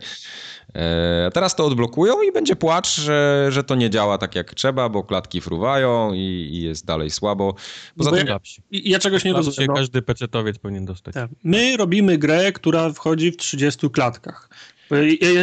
E, 0.74 1.30
teraz 1.34 1.56
to 1.56 1.66
odblokują 1.66 2.22
i 2.22 2.32
będzie 2.32 2.56
płacz, 2.56 3.00
że, 3.00 3.48
że 3.50 3.64
to 3.64 3.74
nie 3.74 3.90
działa 3.90 4.18
tak 4.18 4.34
jak 4.34 4.54
trzeba, 4.54 4.88
bo 4.88 5.04
klatki 5.04 5.40
fruwają 5.40 6.12
i, 6.14 6.18
i 6.52 6.62
jest 6.62 6.86
dalej 6.86 7.10
słabo. 7.10 7.54
Poza 7.96 8.10
tym, 8.10 8.26
ja, 8.26 8.40
ja, 8.70 8.98
czegoś 8.98 9.24
nie 9.24 9.32
rozumiem. 9.32 9.68
No. 9.68 9.74
Każdy 9.74 10.02
pecetowiec 10.02 10.58
powinien 10.58 10.84
dostać. 10.84 11.14
Tak. 11.14 11.30
My 11.44 11.76
robimy 11.76 12.18
grę, 12.18 12.52
która 12.52 12.92
wchodzi 12.92 13.32
w 13.32 13.36
30 13.36 13.90
klatkach. 13.90 14.48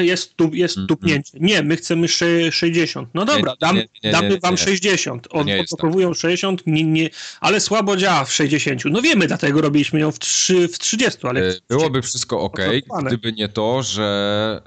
Jest, 0.01 0.35
tu, 0.35 0.49
jest 0.53 0.77
mm, 0.77 0.87
tupnięcie. 0.87 1.37
Nie, 1.41 1.63
my 1.63 1.75
chcemy 1.75 2.07
60. 2.51 3.09
No 3.13 3.25
dobra, 3.25 3.55
dam, 3.59 3.75
nie, 3.75 3.87
nie, 4.03 4.11
damy 4.11 4.39
wam 4.39 4.57
60. 4.57 5.27
Od, 5.27 5.47
odblokowują 5.61 6.09
tak. 6.09 6.17
60, 6.17 6.61
nie, 6.65 6.83
nie, 6.83 7.09
ale 7.41 7.59
słabo 7.59 7.97
działa 7.97 8.25
w 8.25 8.33
60. 8.33 8.81
No 8.85 9.01
wiemy, 9.01 9.27
dlatego 9.27 9.61
robiliśmy 9.61 9.99
ją 9.99 10.11
w, 10.11 10.19
3, 10.19 10.67
w 10.67 10.79
30, 10.79 11.19
ale... 11.27 11.49
E, 11.49 11.53
byłoby 11.69 12.01
wszystko 12.01 12.41
ok, 12.41 12.59
gdyby 13.05 13.33
nie 13.33 13.49
to, 13.49 13.83
że 13.83 14.61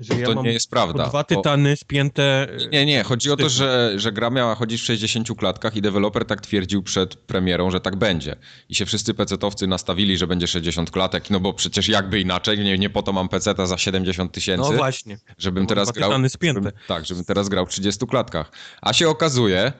że 0.00 0.20
ja 0.20 0.26
to 0.26 0.42
nie 0.42 0.52
jest 0.52 0.70
prawda. 0.70 1.08
Dwa 1.08 1.24
tytany 1.24 1.72
o... 1.72 1.76
spięte. 1.76 2.48
Nie, 2.72 2.86
nie, 2.86 3.02
chodzi 3.02 3.30
o 3.30 3.36
to, 3.36 3.48
że, 3.48 3.92
że 3.96 4.12
gra 4.12 4.30
miała 4.30 4.54
chodzić 4.54 4.80
w 4.80 4.84
60 4.84 5.28
klatkach 5.38 5.76
i 5.76 5.82
deweloper 5.82 6.24
tak 6.24 6.40
twierdził 6.40 6.82
przed 6.82 7.16
premierą, 7.16 7.70
że 7.70 7.80
tak 7.80 7.96
będzie. 7.96 8.36
I 8.68 8.74
się 8.74 8.86
wszyscy 8.86 9.14
pecetowcy 9.14 9.66
nastawili, 9.66 10.18
że 10.18 10.26
będzie 10.26 10.46
60 10.46 10.90
klatek, 10.90 11.30
no 11.30 11.40
bo 11.40 11.52
przecież 11.52 11.88
jakby 11.88 12.20
inaczej, 12.20 12.58
nie, 12.58 12.78
nie 12.78 12.90
po 12.90 13.02
to 13.02 13.12
mam 13.12 13.28
peceta 13.28 13.66
za 13.66 13.78
70 13.78 14.32
tysięcy. 14.32 14.70
No 14.70 14.76
właśnie. 14.76 15.18
Żebym 15.38 15.66
teraz 15.66 15.92
grał. 15.92 16.10
Żebym, 16.10 16.72
tak, 16.88 17.06
żebym 17.06 17.24
teraz 17.24 17.48
grał 17.48 17.66
w 17.66 17.70
30 17.70 18.06
klatkach. 18.06 18.52
A 18.82 18.92
się 18.92 19.08
okazuje, 19.08 19.72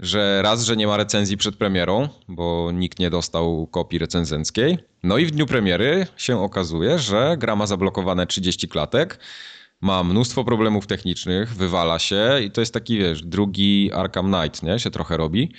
że 0.00 0.42
raz, 0.42 0.64
że 0.64 0.76
nie 0.76 0.86
ma 0.86 0.96
recenzji 0.96 1.36
przed 1.36 1.56
premierą, 1.56 2.08
bo 2.28 2.70
nikt 2.74 2.98
nie 2.98 3.10
dostał 3.10 3.66
kopii 3.66 3.98
recenzenckiej. 3.98 4.78
No 5.02 5.18
i 5.18 5.26
w 5.26 5.30
dniu 5.30 5.46
premiery 5.46 6.06
się 6.16 6.42
okazuje, 6.42 6.98
że 6.98 7.36
gra 7.38 7.56
ma 7.56 7.66
zablokowane 7.66 8.26
30 8.26 8.68
klatek, 8.68 9.18
ma 9.80 10.04
mnóstwo 10.04 10.44
problemów 10.44 10.86
technicznych, 10.86 11.54
wywala 11.54 11.98
się 11.98 12.40
i 12.44 12.50
to 12.50 12.60
jest 12.60 12.74
taki, 12.74 12.98
wiesz, 12.98 13.22
drugi 13.22 13.90
Arkham 13.92 14.32
Knight, 14.32 14.62
nie? 14.62 14.78
Się 14.78 14.90
trochę 14.90 15.16
robi. 15.16 15.52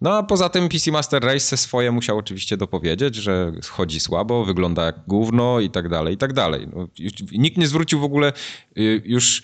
No 0.00 0.16
a 0.16 0.22
poza 0.22 0.48
tym 0.48 0.68
PC 0.68 0.90
Master 0.90 1.22
Race 1.22 1.56
swoje 1.56 1.92
musiał 1.92 2.18
oczywiście 2.18 2.56
dopowiedzieć, 2.56 3.14
że 3.14 3.52
chodzi 3.70 4.00
słabo, 4.00 4.44
wygląda 4.44 4.84
jak 4.84 4.96
gówno 5.06 5.60
i 5.60 5.70
tak 5.70 5.88
dalej, 5.88 6.14
i 6.14 6.16
tak 6.16 6.32
dalej. 6.32 6.68
No, 6.74 6.88
nikt 7.32 7.56
nie 7.56 7.66
zwrócił 7.66 8.00
w 8.00 8.04
ogóle 8.04 8.32
y, 8.78 9.02
już 9.04 9.42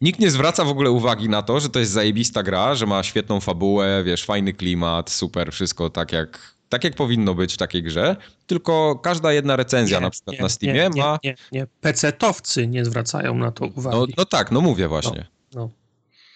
Nikt 0.00 0.20
nie 0.20 0.30
zwraca 0.30 0.64
w 0.64 0.68
ogóle 0.68 0.90
uwagi 0.90 1.28
na 1.28 1.42
to, 1.42 1.60
że 1.60 1.68
to 1.68 1.78
jest 1.78 1.92
zajebista 1.92 2.42
gra, 2.42 2.74
że 2.74 2.86
ma 2.86 3.02
świetną 3.02 3.40
fabułę, 3.40 4.02
wiesz, 4.04 4.24
fajny 4.24 4.52
klimat, 4.52 5.10
super, 5.10 5.52
wszystko 5.52 5.90
tak 5.90 6.12
jak, 6.12 6.56
tak 6.68 6.84
jak 6.84 6.94
powinno 6.94 7.34
być 7.34 7.54
w 7.54 7.56
takiej 7.56 7.82
grze, 7.82 8.16
tylko 8.46 9.00
każda 9.02 9.32
jedna 9.32 9.56
recenzja 9.56 9.98
nie, 9.98 10.02
na 10.02 10.10
przykład 10.10 10.36
nie, 10.36 10.42
na 10.42 10.48
Steamie 10.48 10.90
nie, 10.94 11.02
ma... 11.02 11.18
Nie, 11.24 11.30
nie, 11.30 11.36
nie. 11.60 11.66
PC-towcy 11.82 12.68
nie 12.68 12.84
zwracają 12.84 13.34
na 13.34 13.50
to 13.50 13.66
uwagi. 13.66 13.96
No, 13.96 14.06
no 14.16 14.24
tak, 14.24 14.52
no 14.52 14.60
mówię 14.60 14.88
właśnie. 14.88 15.26
No, 15.54 15.70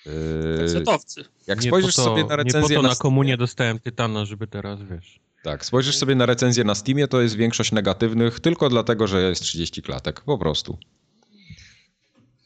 no. 0.06 0.12
Yy, 0.12 0.58
PC-towcy. 0.58 1.24
Jak 1.46 1.62
spojrzysz 1.62 1.94
to, 1.94 2.04
sobie 2.04 2.24
na 2.24 2.36
recenzję... 2.36 2.60
Nie 2.60 2.76
po 2.76 2.82
to 2.82 2.82
na, 2.82 2.88
na 2.88 2.94
komunie 2.94 3.36
dostałem 3.36 3.78
Tytana, 3.78 4.24
żeby 4.24 4.46
teraz, 4.46 4.82
wiesz... 4.82 5.20
Tak, 5.42 5.64
spojrzysz 5.64 5.96
sobie 5.96 6.14
na 6.14 6.26
recenzję 6.26 6.64
na 6.64 6.74
Steamie, 6.74 7.08
to 7.08 7.20
jest 7.20 7.36
większość 7.36 7.72
negatywnych 7.72 8.40
tylko 8.40 8.68
dlatego, 8.68 9.06
że 9.06 9.22
jest 9.22 9.42
30 9.42 9.82
klatek, 9.82 10.20
po 10.20 10.38
prostu. 10.38 10.78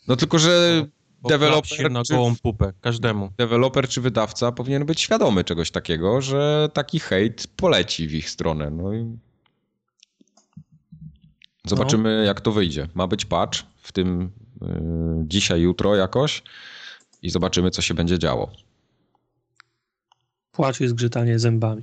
No 0.08 0.16
tylko, 0.16 0.38
że 0.38 0.72
no 0.80 0.95
deweloper 1.24 1.90
na 1.90 2.02
gołą 2.10 2.34
pupę, 2.42 2.72
każdemu. 2.80 3.30
Deweloper 3.38 3.88
czy 3.88 4.00
wydawca 4.00 4.52
powinien 4.52 4.86
być 4.86 5.00
świadomy 5.00 5.44
czegoś 5.44 5.70
takiego, 5.70 6.20
że 6.20 6.68
taki 6.72 6.98
hejt 6.98 7.46
poleci 7.56 8.08
w 8.08 8.14
ich 8.14 8.30
stronę. 8.30 8.70
No 8.70 8.94
i 8.94 9.18
zobaczymy, 11.64 12.16
no. 12.16 12.22
jak 12.22 12.40
to 12.40 12.52
wyjdzie. 12.52 12.88
Ma 12.94 13.06
być 13.06 13.24
patch 13.24 13.58
w 13.76 13.92
tym 13.92 14.30
y, 14.62 14.66
dzisiaj, 15.24 15.60
jutro 15.60 15.96
jakoś 15.96 16.42
i 17.22 17.30
zobaczymy, 17.30 17.70
co 17.70 17.82
się 17.82 17.94
będzie 17.94 18.18
działo. 18.18 18.50
Płacz 20.52 20.80
i 20.80 20.88
zgrzytanie 20.88 21.38
zębami. 21.38 21.82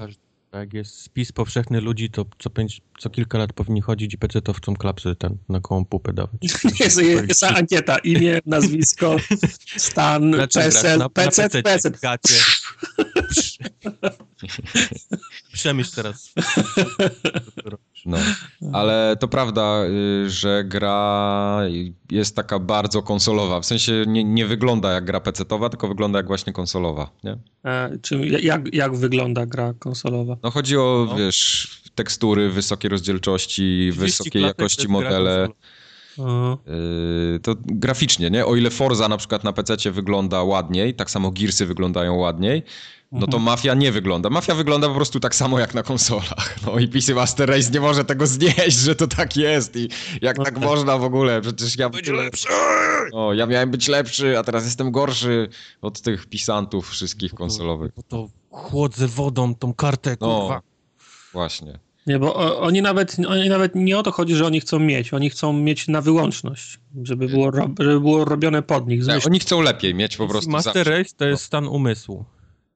Jak 0.54 0.74
jest 0.74 1.02
spis 1.02 1.32
powszechny 1.32 1.82
ludzi, 1.82 2.10
to 2.10 2.26
co, 2.40 2.50
pięć, 2.50 2.82
co 3.00 3.10
kilka 3.10 3.38
lat 3.38 3.54
powinni 3.54 3.82
chodzić 3.82 4.14
i 4.14 4.18
pecetowcom 4.18 4.76
klapsy 4.76 5.16
ten, 5.16 5.38
na 5.50 5.60
kołą 5.60 5.86
pupę 5.86 6.14
dawać. 6.14 6.42
Jest, 6.80 7.02
jest 7.28 7.44
ankieta, 7.44 7.98
imię, 7.98 8.40
nazwisko, 8.46 9.16
stan, 9.78 10.36
PESEL, 10.54 11.10
PC, 11.14 11.50
PC. 11.50 11.92
Przemyśl 15.54 15.96
teraz. 15.96 16.34
No, 18.06 18.18
ale 18.74 19.18
to 19.20 19.28
prawda, 19.28 19.84
y, 19.86 20.30
że 20.30 20.64
gra 20.64 21.60
jest 22.12 22.36
taka 22.36 22.60
bardzo 22.60 23.02
konsolowa. 23.02 23.60
W 23.60 23.66
sensie 23.66 24.04
nie, 24.08 24.24
nie 24.24 24.46
wygląda 24.46 24.92
jak 24.92 25.06
gra 25.06 25.20
PC-towa, 25.20 25.70
tylko 25.70 25.88
wygląda 25.88 26.20
jak 26.20 26.28
właśnie 26.28 26.54
konsolowa, 26.54 27.10
nie? 27.24 27.38
E, 27.66 27.98
czy 28.02 28.28
jak, 28.28 28.74
jak 28.74 28.96
wygląda 28.96 29.46
gra 29.46 29.74
konsolowa? 29.80 30.38
No 30.44 30.52
chodzi 30.52 30.78
o, 30.78 31.08
no. 31.10 31.16
wiesz, 31.16 31.82
tekstury, 31.96 32.50
wysokiej 32.50 32.90
rozdzielczości, 32.90 33.92
wysokiej 33.92 34.42
jakości 34.44 34.88
modele. 34.88 35.48
Yy, 36.18 37.40
to 37.40 37.56
graficznie, 37.66 38.30
nie? 38.30 38.46
O 38.46 38.56
ile 38.56 38.70
Forza 38.70 39.08
na 39.08 39.18
przykład 39.18 39.44
na 39.44 39.54
PC 39.54 39.92
wygląda 39.92 40.44
ładniej, 40.44 40.94
tak 40.94 41.12
samo 41.12 41.32
Gearsy 41.32 41.66
wyglądają 41.66 42.16
ładniej, 42.16 42.64
no 43.14 43.28
to 43.28 43.38
mhm. 43.38 43.44
Mafia 43.44 43.74
nie 43.74 43.92
wygląda. 43.92 44.30
Mafia 44.30 44.56
wygląda 44.56 44.88
po 44.88 44.96
prostu 44.96 45.20
tak 45.20 45.36
samo 45.36 45.60
jak 45.60 45.74
na 45.74 45.84
konsolach. 45.84 46.56
No 46.66 46.80
i 46.80 46.88
PC 46.88 47.14
Master 47.14 47.50
Race 47.50 47.72
nie 47.72 47.80
może 47.80 48.06
tego 48.06 48.28
znieść, 48.28 48.78
że 48.78 48.96
to 48.96 49.08
tak 49.08 49.38
jest 49.38 49.76
i 49.76 49.90
jak 50.22 50.38
no 50.38 50.44
tak, 50.44 50.54
tak 50.54 50.64
można 50.64 50.98
w 50.98 51.04
ogóle, 51.04 51.42
przecież 51.42 51.78
ja... 51.78 51.90
Być 51.90 52.08
lepszy! 52.08 52.48
No, 53.14 53.34
ja 53.34 53.46
miałem 53.46 53.72
być 53.72 53.88
lepszy, 53.88 54.40
a 54.40 54.44
teraz 54.44 54.66
jestem 54.66 54.92
gorszy 54.92 55.50
od 55.82 56.02
tych 56.02 56.26
pisantów 56.26 56.90
wszystkich 56.90 57.34
konsolowych. 57.34 57.92
Bo 57.96 58.04
to 58.04 58.30
chłodzę 58.52 59.08
wodą 59.08 59.56
tą 59.56 59.74
kartę, 59.74 60.18
no, 60.22 60.40
kurwa. 60.40 60.62
właśnie. 61.34 61.80
Nie, 62.08 62.20
bo 62.20 62.60
oni 62.62 62.82
nawet, 62.82 63.18
oni 63.28 63.50
nawet 63.50 63.76
nie 63.76 63.98
o 63.98 64.04
to 64.04 64.12
chodzi, 64.12 64.36
że 64.36 64.46
oni 64.46 64.62
chcą 64.62 64.80
mieć, 64.80 65.14
oni 65.14 65.30
chcą 65.30 65.54
mieć 65.54 65.88
na 65.88 66.02
wyłączność, 66.02 66.80
żeby 67.04 67.28
było, 67.28 67.52
żeby 67.80 68.00
było 68.00 68.26
robione 68.26 68.62
pod 68.62 68.88
nich. 68.88 69.06
Tak, 69.06 69.28
oni 69.28 69.40
chcą 69.40 69.62
lepiej 69.62 69.96
mieć 69.96 70.18
po 70.18 70.28
prostu. 70.28 70.50
Master 70.50 70.88
Race 70.88 71.10
to 71.18 71.26
jest 71.26 71.44
stan 71.44 71.68
umysłu. 71.68 72.26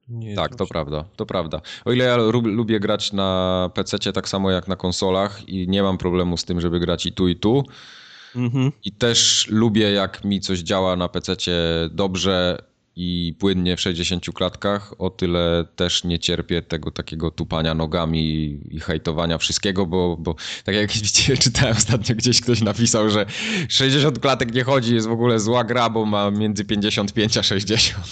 Nie 0.10 0.36
tak, 0.36 0.56
to 0.56 0.68
prawda, 0.68 1.06
to 1.16 1.26
prawda. 1.26 1.62
O 1.86 1.92
ile 1.92 2.06
ja 2.06 2.18
lubię 2.44 2.80
grać 2.80 3.14
na 3.14 3.70
PC, 3.74 4.14
tak 4.14 4.30
samo 4.30 4.52
jak 4.52 4.68
na 4.68 4.76
konsolach 4.76 5.50
i 5.50 5.68
nie 5.68 5.84
mam 5.84 5.98
problemu 5.98 6.38
z 6.38 6.46
tym, 6.46 6.62
żeby 6.62 6.80
grać 6.80 7.06
i 7.06 7.12
tu, 7.12 7.28
i 7.28 7.36
tu. 7.36 7.64
Mhm. 8.36 8.72
I 8.84 8.92
też 8.92 9.48
lubię, 9.50 9.92
jak 9.92 10.24
mi 10.24 10.42
coś 10.42 10.60
działa 10.60 10.96
na 10.96 11.10
PC 11.10 11.36
dobrze 11.92 12.58
i 13.00 13.36
płynnie 13.40 13.78
w 13.78 13.82
60 13.82 14.26
klatkach, 14.34 14.94
o 14.98 15.10
tyle 15.10 15.66
też 15.76 16.04
nie 16.04 16.20
cierpię 16.20 16.62
tego 16.62 16.92
takiego 16.92 17.32
tupania 17.32 17.74
nogami 17.74 18.20
i 18.70 18.80
hejtowania 18.80 19.38
wszystkiego, 19.38 19.86
bo, 19.86 20.18
bo 20.20 20.36
tak 20.64 20.76
jak 20.76 20.92
widzicie, 20.94 21.38
czytałem 21.38 21.78
ostatnio 21.78 22.16
gdzieś 22.16 22.42
ktoś 22.42 22.62
napisał, 22.62 23.10
że 23.10 23.26
60 23.70 24.20
klatek 24.20 24.54
nie 24.54 24.64
chodzi, 24.64 24.96
jest 24.96 25.08
w 25.08 25.12
ogóle 25.12 25.40
zła 25.40 25.64
gra, 25.64 25.90
bo 25.90 26.06
ma 26.06 26.32
między 26.32 26.66
55 26.66 27.38
a 27.38 27.44
60. 27.44 28.06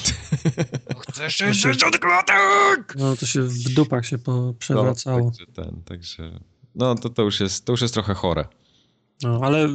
Chcę 1.10 1.32
60 1.32 2.00
klatek! 2.00 2.96
No 2.96 3.16
to 3.16 3.26
się 3.26 3.42
w 3.42 3.74
dupach 3.74 4.06
się 4.06 4.18
przewracało. 4.60 5.20
No, 5.20 5.32
także 5.32 5.46
ten, 5.46 5.82
także, 5.86 6.40
no 6.76 6.96
to, 6.96 7.10
to, 7.10 7.22
już 7.22 7.40
jest, 7.40 7.66
to 7.66 7.74
już 7.74 7.82
jest 7.82 7.94
trochę 7.94 8.14
chore. 8.14 8.46
No, 9.24 9.40
ale 9.44 9.70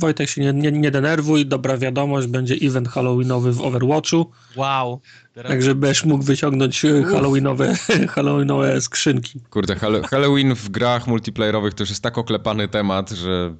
Wojtek 0.00 0.28
się 0.28 0.40
nie, 0.40 0.52
nie, 0.52 0.72
nie, 0.72 0.90
denerwuj, 0.90 1.46
dobra 1.46 1.78
wiadomość, 1.78 2.26
będzie 2.26 2.54
event 2.54 2.88
halloweenowy 2.88 3.52
w 3.52 3.60
Overwatchu. 3.60 4.30
Wow. 4.56 5.00
Teraz... 5.34 5.52
Tak, 5.52 5.62
żebyś 5.62 6.04
mógł 6.04 6.24
wyciągnąć 6.24 6.84
e, 6.84 7.02
halloweenowe, 7.02 7.74
halloweenowe 8.14 8.80
skrzynki. 8.80 9.40
Kurde, 9.50 9.76
Halloween 10.10 10.54
w 10.54 10.68
grach 10.68 11.06
multiplayerowych 11.06 11.74
to 11.74 11.82
już 11.82 11.90
jest 11.90 12.02
tak 12.02 12.18
oklepany 12.18 12.68
temat, 12.68 13.10
że 13.10 13.54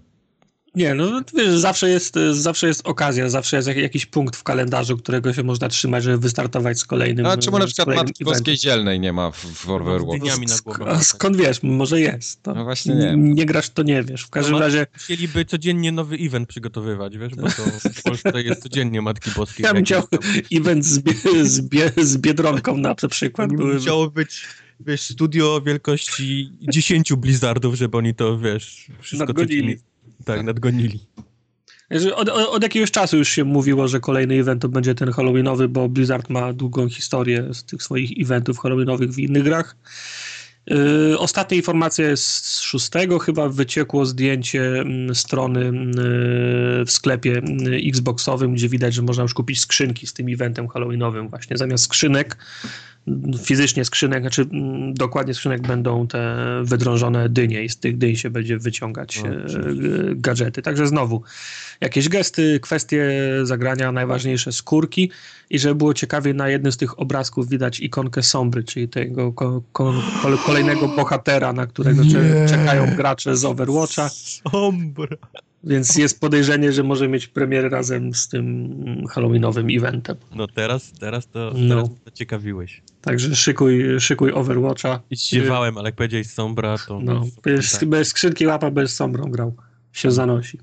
Nie, 0.75 0.95
no 0.95 1.23
wiesz, 1.35 1.59
zawsze 1.59 1.89
jest, 1.89 2.15
zawsze 2.33 2.67
jest 2.67 2.87
okazja, 2.87 3.29
zawsze 3.29 3.57
jest 3.57 3.69
jakiś 3.69 4.07
punkt 4.07 4.37
w 4.37 4.43
kalendarzu, 4.43 4.97
którego 4.97 5.33
się 5.33 5.43
można 5.43 5.69
trzymać, 5.69 6.05
żeby 6.05 6.19
wystartować 6.19 6.79
z 6.79 6.85
kolejnym. 6.85 7.27
A 7.27 7.37
czemu 7.37 7.59
na 7.59 7.67
przykład 7.67 7.97
Matki? 7.97 8.25
Boskiej 8.25 8.57
Zielnej 8.57 9.01
nie 9.01 9.13
ma 9.13 9.31
w, 9.31 9.67
na 9.67 10.57
głowę. 10.65 10.87
A 10.87 11.01
skąd 11.01 11.37
wiesz? 11.37 11.63
Może 11.63 12.01
jest. 12.01 12.43
To 12.43 12.55
No 12.55 12.65
właśnie 12.65 12.95
nie. 12.95 13.15
Nie 13.17 13.47
grasz, 13.47 13.71
to 13.71 13.83
nie 13.83 14.03
wiesz. 14.03 14.23
W 14.23 14.31
każdym 14.31 14.53
No, 14.53 14.59
razie 14.61 14.87
Chcieliby 14.93 15.45
codziennie 15.45 15.93
nowy 15.93 16.17
event 16.17 16.49
przygotowywać, 16.49 17.19
wiesz, 17.19 17.35
bo 17.35 17.43
to 17.43 17.63
w 17.95 18.03
Polsce 18.03 18.43
jest 18.43 18.63
codziennie 18.63 19.03
Matki 19.03 19.31
Boskie. 19.37 19.63
ja 19.63 19.75
bym 19.75 19.85
chciał 19.85 20.07
tam- 20.07 20.21
event 20.53 20.85
z, 20.85 20.99
bie, 20.99 21.15
z, 21.45 21.61
bie, 21.61 21.93
z 21.97 22.17
Biedronką 22.17 22.77
na 22.77 22.95
przykład. 22.95 23.53
Były, 23.53 24.11
być, 24.11 24.45
wiesz, 24.81 25.01
studio 25.01 25.61
wielkości 25.67 26.53
10 26.61 27.13
Blizzardów, 27.13 27.75
żeby 27.75 27.97
oni 27.97 28.15
to, 28.15 28.39
wiesz, 28.39 28.87
wszystko 29.01 29.27
Nadgonili. 29.27 29.79
Codziennie- 30.23 30.37
Tak, 30.37 30.47
nadgonili. 30.47 31.01
Od, 32.15 32.29
od 32.29 32.63
jakiegoś 32.63 32.91
czasu 32.91 33.17
już 33.17 33.29
się 33.29 33.45
mówiło, 33.45 33.89
że 33.89 34.01
kolejny 34.01 34.35
event 34.35 34.63
to 34.63 34.69
będzie 34.69 34.95
ten 34.95 35.13
Halloweenowy, 35.13 35.69
bo 35.69 35.89
Blizzard 35.89 36.31
ma 36.31 36.53
długą 36.53 36.89
historię 36.89 37.49
z 37.55 37.65
tych 37.65 37.83
swoich 37.83 38.11
eventów 38.21 38.59
Halloweenowych 38.59 39.11
w 39.11 39.19
innych 39.19 39.43
grach. 39.43 39.77
Yy, 40.67 41.19
ostatnia 41.19 41.57
informacja 41.57 42.09
jest 42.09 42.27
z 42.27 42.61
szóstego, 42.61 43.19
chyba 43.19 43.49
wyciekło 43.49 44.07
zdjęcie 44.07 44.63
mm, 44.63 45.15
strony 45.15 45.61
mm, 45.61 45.93
w 46.87 46.91
sklepie 46.91 47.39
mm, 47.39 47.59
Xboxowym, 47.89 48.55
gdzie 48.55 48.69
widać, 48.69 48.95
że 48.95 49.03
można 49.03 49.23
już 49.23 49.35
kupić 49.35 49.61
skrzynki 49.61 50.07
z 50.07 50.13
tym 50.13 50.27
eventem 50.29 50.69
Halloweenowym 50.69 51.29
właśnie. 51.29 51.57
Zamiast 51.57 51.85
skrzynek, 51.85 52.37
fizycznie 53.45 53.85
skrzynek, 53.85 54.23
znaczy 54.23 54.47
dokładnie 54.93 55.35
skrzynek 55.35 55.67
będą 55.67 56.07
te 56.07 56.37
wydrążone 56.65 57.29
dynie 57.29 57.65
i 57.65 57.69
z 57.69 57.77
tych 57.77 57.99
dyń 57.99 58.17
się 58.17 58.31
będzie 58.31 58.59
wyciągać 58.59 59.19
O, 59.19 59.29
e, 59.29 59.35
gadżety. 60.15 60.63
Także 60.63 60.87
znowu 60.87 61.23
jakieś 61.83 62.09
gesty, 62.09 62.61
kwestie 62.63 63.11
zagrania, 63.43 63.93
najważniejsze 63.93 64.53
skórki 64.53 65.11
i 65.51 65.59
żeby 65.59 65.75
było 65.75 65.95
ciekawie, 65.95 66.35
na 66.35 66.49
jednym 66.49 66.73
z 66.73 66.77
tych 66.77 67.01
obrazków 67.01 67.49
widać 67.49 67.81
ikonkę 67.81 68.23
Sombry, 68.23 68.65
czyli 68.65 68.89
tego 68.89 69.33
ko, 69.33 69.63
ko, 69.73 69.95
kol- 70.23 70.39
kolejnego 70.39 70.89
bohatera, 70.89 71.53
na 71.53 71.67
którego 71.67 72.03
cze, 72.05 72.47
czekają 72.49 72.97
gracze 72.97 73.37
z 73.37 73.45
Overwatcha, 73.45 74.09
Sombra. 74.09 75.17
więc 75.65 75.97
jest 75.97 76.21
podejrzenie, 76.21 76.73
że 76.73 76.83
może 76.83 77.09
mieć 77.09 77.27
premierę 77.27 77.69
razem 77.69 78.15
z 78.15 78.29
tym 78.29 78.75
Halloweenowym 79.11 79.67
eventem. 79.71 80.17
No 80.35 80.47
teraz, 80.47 80.93
teraz 81.01 81.27
to, 81.29 81.53
No. 81.57 81.69
teraz 81.75 81.89
to 82.05 82.11
ciekawiłeś. 82.11 82.83
Także 83.01 83.37
szykuj, 83.37 83.85
szykuj 84.01 84.33
Overwatcha. 84.33 85.01
I 85.11 85.17
zdziewałem, 85.17 85.79
ale 85.79 85.89
jak 85.89 85.95
powiedziałeś 85.95 86.27
Sombra, 86.27 86.77
to... 86.89 87.01
No, 87.03 87.25
bez, 87.45 87.73
tak. 87.79 87.89
bez 87.89 88.09
skrzynki 88.09 88.47
łapa, 88.47 88.71
bez 88.71 88.95
Sombrą 88.97 89.25
grał. 89.31 89.55
Się 89.93 90.11
zanosi. 90.11 90.59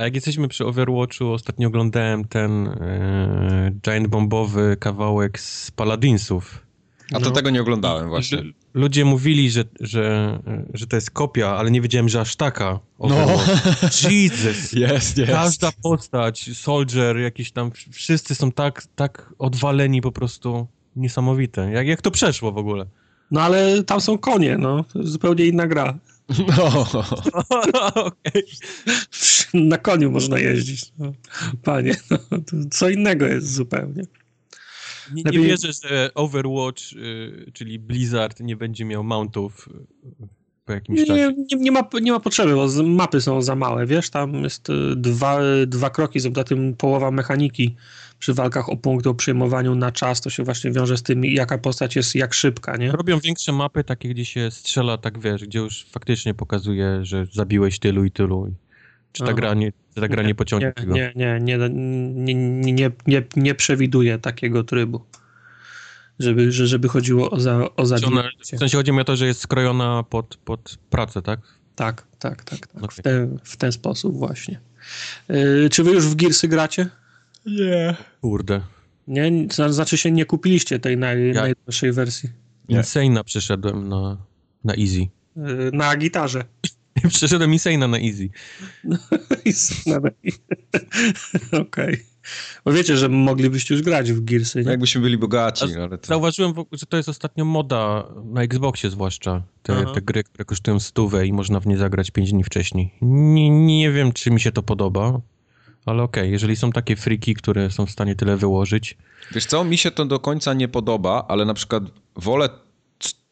A 0.00 0.04
jak 0.04 0.14
jesteśmy 0.14 0.48
przy 0.48 0.66
Overwatchu, 0.66 1.32
ostatnio 1.32 1.68
oglądałem 1.68 2.24
ten 2.24 2.66
e, 2.68 3.70
giant 3.82 4.06
bombowy 4.08 4.76
kawałek 4.80 5.40
z 5.40 5.70
Paladinsów. 5.70 6.66
A 7.12 7.18
to 7.20 7.24
No. 7.24 7.30
tego 7.30 7.50
nie 7.50 7.60
oglądałem 7.60 8.08
właśnie. 8.08 8.38
L- 8.38 8.52
Ludzie 8.74 9.04
mówili, 9.04 9.50
że, 9.50 9.64
że, 9.80 10.38
że 10.74 10.86
to 10.86 10.96
jest 10.96 11.10
kopia, 11.10 11.48
ale 11.56 11.70
nie 11.70 11.80
wiedziałem, 11.80 12.08
że 12.08 12.20
aż 12.20 12.36
taka. 12.36 12.78
Overwatch. 12.98 14.02
Jesus! 14.10 14.72
Jest, 14.72 15.18
jest. 15.18 15.32
Każda 15.32 15.70
postać, 15.82 16.50
Soldier, 16.54 17.16
jakiś 17.18 17.52
tam, 17.52 17.70
wszyscy 17.92 18.34
są 18.34 18.52
tak, 18.52 18.82
tak 18.96 19.32
odwaleni 19.38 20.00
po 20.00 20.12
prostu 20.12 20.66
niesamowite. 20.96 21.70
Jak, 21.72 21.86
jak 21.86 22.02
to 22.02 22.10
przeszło 22.10 22.52
w 22.52 22.58
ogóle? 22.58 22.86
No 23.30 23.40
ale 23.42 23.82
tam 23.82 24.00
są 24.00 24.18
konie, 24.18 24.58
no. 24.58 24.84
To 24.84 24.98
jest 24.98 25.12
zupełnie 25.12 25.46
inna 25.46 25.66
gra. 25.66 25.98
No. 26.38 26.86
Okej. 28.06 28.42
Na 29.54 29.78
koniu 29.78 30.10
można 30.10 30.38
jeździć. 30.38 30.92
No. 30.98 31.12
Panie, 31.62 31.96
no, 32.10 32.18
to 32.30 32.56
co 32.70 32.88
innego 32.90 33.26
jest 33.26 33.52
zupełnie. 33.54 34.02
Nie, 35.12 35.22
nie 35.22 35.30
Lepiej- 35.30 35.42
wierzę, 35.44 35.72
że 35.72 36.10
Overwatch, 36.14 36.92
y, 36.92 37.50
czyli 37.54 37.78
Blizzard, 37.78 38.40
nie 38.40 38.56
będzie 38.56 38.84
miał 38.84 39.04
mountów 39.04 39.68
y, 39.68 40.26
po 40.70 40.74
jakimś 40.74 40.98
Nie, 40.98 41.06
czasie. 41.06 41.34
nie, 41.50 41.56
nie, 41.56 41.72
ma, 41.72 41.82
nie 42.02 42.12
ma 42.12 42.20
potrzeby, 42.20 42.54
bo 42.54 42.68
mapy 42.84 43.20
są 43.20 43.42
za 43.42 43.54
małe, 43.54 43.86
wiesz, 43.86 44.10
tam 44.10 44.34
jest 44.34 44.70
y, 44.70 44.96
dwa, 44.96 45.38
dwa 45.66 45.90
kroki, 45.90 46.20
za 46.20 46.44
tym 46.44 46.74
połowa 46.76 47.10
mechaniki 47.10 47.76
przy 48.18 48.34
walkach 48.34 48.68
o 48.68 48.76
punkty, 48.76 49.08
o 49.08 49.14
przyjmowaniu 49.14 49.74
na 49.74 49.92
czas, 49.92 50.20
to 50.20 50.30
się 50.30 50.42
właśnie 50.44 50.70
wiąże 50.70 50.96
z 50.96 51.02
tym, 51.02 51.24
jaka 51.24 51.58
postać 51.58 51.96
jest 51.96 52.14
jak 52.14 52.34
szybka, 52.34 52.76
nie? 52.76 52.92
Robią 52.92 53.18
większe 53.20 53.52
mapy, 53.52 53.84
takie 53.84 54.08
gdzie 54.08 54.24
się 54.24 54.50
strzela, 54.50 54.98
tak 54.98 55.18
wiesz, 55.18 55.44
gdzie 55.44 55.58
już 55.58 55.84
faktycznie 55.84 56.34
pokazuje, 56.34 56.98
że 57.02 57.26
zabiłeś 57.32 57.78
tylu 57.78 58.04
i 58.04 58.10
tylu. 58.10 58.54
Czy 59.12 59.24
ta 59.24 59.32
gra 59.32 59.54
nie, 59.54 59.72
ta 59.94 60.08
gra 60.08 60.22
nie 60.22 60.34
pociągnie 60.34 60.66
Nie, 60.66 60.72
tego? 60.72 60.94
nie, 60.94 61.12
nie, 61.16 61.40
nie, 61.40 61.58
nie, 61.58 62.34
nie, 62.34 62.72
nie, 62.72 62.90
nie, 63.06 63.22
nie 63.36 63.54
przewiduje 63.54 64.18
takiego 64.18 64.64
trybu, 64.64 65.00
żeby, 66.20 66.52
że- 66.52 66.66
żeby 66.66 66.88
chodziło 66.88 67.30
o, 67.30 67.40
za, 67.40 67.68
o 67.76 67.86
w 67.86 68.58
sensie 68.58 68.76
chodzi 68.76 68.92
mi 68.92 69.00
o 69.00 69.04
to, 69.04 69.16
że 69.16 69.26
jest 69.26 69.40
skrojona 69.40 70.02
pod, 70.02 70.36
pod 70.36 70.78
pracę, 70.90 71.22
tak? 71.22 71.40
Tak, 71.74 72.06
tak, 72.18 72.44
tak, 72.44 72.66
tak. 72.66 72.80
W, 72.80 72.84
Okej. 72.84 73.02
ten, 73.02 73.38
w 73.44 73.56
ten 73.56 73.72
sposób 73.72 74.16
właśnie. 74.18 74.60
Yy, 75.28 75.68
czy 75.70 75.84
wy 75.84 75.90
już 75.90 76.06
w 76.06 76.14
Gearsy 76.14 76.48
gracie? 76.48 76.88
Nie. 77.46 77.96
Kurde. 78.20 78.60
Nie, 79.08 79.32
Zna- 79.50 79.72
znaczy 79.72 79.96
się 79.98 80.10
nie 80.10 80.24
kupiliście 80.24 80.78
tej 80.78 80.96
naj, 80.96 81.28
Ja- 81.28 81.40
najdroższej 81.40 81.92
wersji. 81.92 82.30
Insane'a 82.68 83.24
przeszedłem 83.24 83.88
na, 83.88 84.16
na 84.64 84.74
easy. 84.74 85.06
Yy, 85.36 85.70
na 85.72 85.96
gitarze. 85.96 86.44
przeszedłem 87.08 87.50
Insane'a 87.50 87.88
na 87.90 87.98
easy. 87.98 88.28
Okej. 91.62 92.04
Bo 92.64 92.72
wiecie, 92.72 92.96
że 92.96 93.08
moglibyście 93.08 93.74
już 93.74 93.82
grać 93.82 94.12
w 94.12 94.24
Gearsy, 94.24 94.64
nie? 94.64 94.70
Jakbyśmy 94.70 95.00
byli 95.00 95.18
bogaci, 95.18 95.64
ale 95.76 95.98
to... 95.98 96.06
Zauważyłem, 96.06 96.52
w- 96.54 96.64
że 96.72 96.86
to 96.86 96.96
jest 96.96 97.08
ostatnio 97.08 97.44
moda 97.44 98.04
na 98.24 98.42
Xboxie 98.42 98.90
zwłaszcza. 98.90 99.42
Te, 99.62 99.76
Aha. 99.82 99.92
te 99.94 100.02
gry, 100.02 100.24
które 100.24 100.44
kosztują 100.44 100.80
stówę 100.80 101.26
i 101.26 101.32
można 101.32 101.60
w 101.60 101.66
nie 101.66 101.76
zagrać 101.78 102.10
5 102.10 102.32
dni 102.32 102.44
wcześniej. 102.44 102.94
Nie, 103.02 103.50
nie 103.50 103.90
wiem, 103.92 104.12
czy 104.12 104.30
mi 104.30 104.40
się 104.40 104.52
to 104.52 104.62
podoba, 104.62 105.20
ale 105.86 106.02
okej, 106.02 106.30
jeżeli 106.30 106.56
są 106.56 106.72
takie 106.72 106.96
friki, 106.96 107.34
które 107.34 107.70
są 107.70 107.86
w 107.86 107.90
stanie 107.90 108.14
tyle 108.16 108.36
wyłożyć, 108.36 108.96
Wiesz 109.34 109.46
co, 109.46 109.64
mi 109.64 109.78
się 109.78 109.90
to 109.90 110.04
do 110.06 110.18
końca 110.20 110.54
nie 110.54 110.68
podoba, 110.68 111.24
ale 111.28 111.44
na 111.44 111.54
przykład 111.54 111.82
wolę 112.16 112.48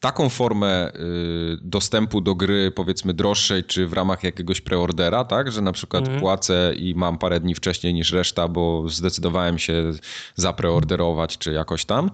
taką 0.00 0.28
formę 0.28 0.92
y, 0.94 1.58
dostępu 1.62 2.20
do 2.20 2.34
gry, 2.34 2.70
powiedzmy 2.70 3.14
droższej, 3.14 3.64
czy 3.64 3.86
w 3.86 3.92
ramach 3.92 4.24
jakiegoś 4.24 4.60
preordera, 4.60 5.24
tak, 5.24 5.52
że 5.52 5.60
na 5.62 5.72
przykład 5.72 6.02
Mhm. 6.02 6.20
płacę 6.20 6.74
i 6.76 6.94
mam 6.94 7.18
parę 7.18 7.40
dni 7.40 7.54
wcześniej 7.54 7.94
niż 7.94 8.12
reszta, 8.12 8.48
bo 8.48 8.88
zdecydowałem 8.88 9.58
się 9.58 9.92
zapreorderować, 10.34 11.38
czy 11.38 11.52
jakoś 11.52 11.84
tam, 11.84 12.10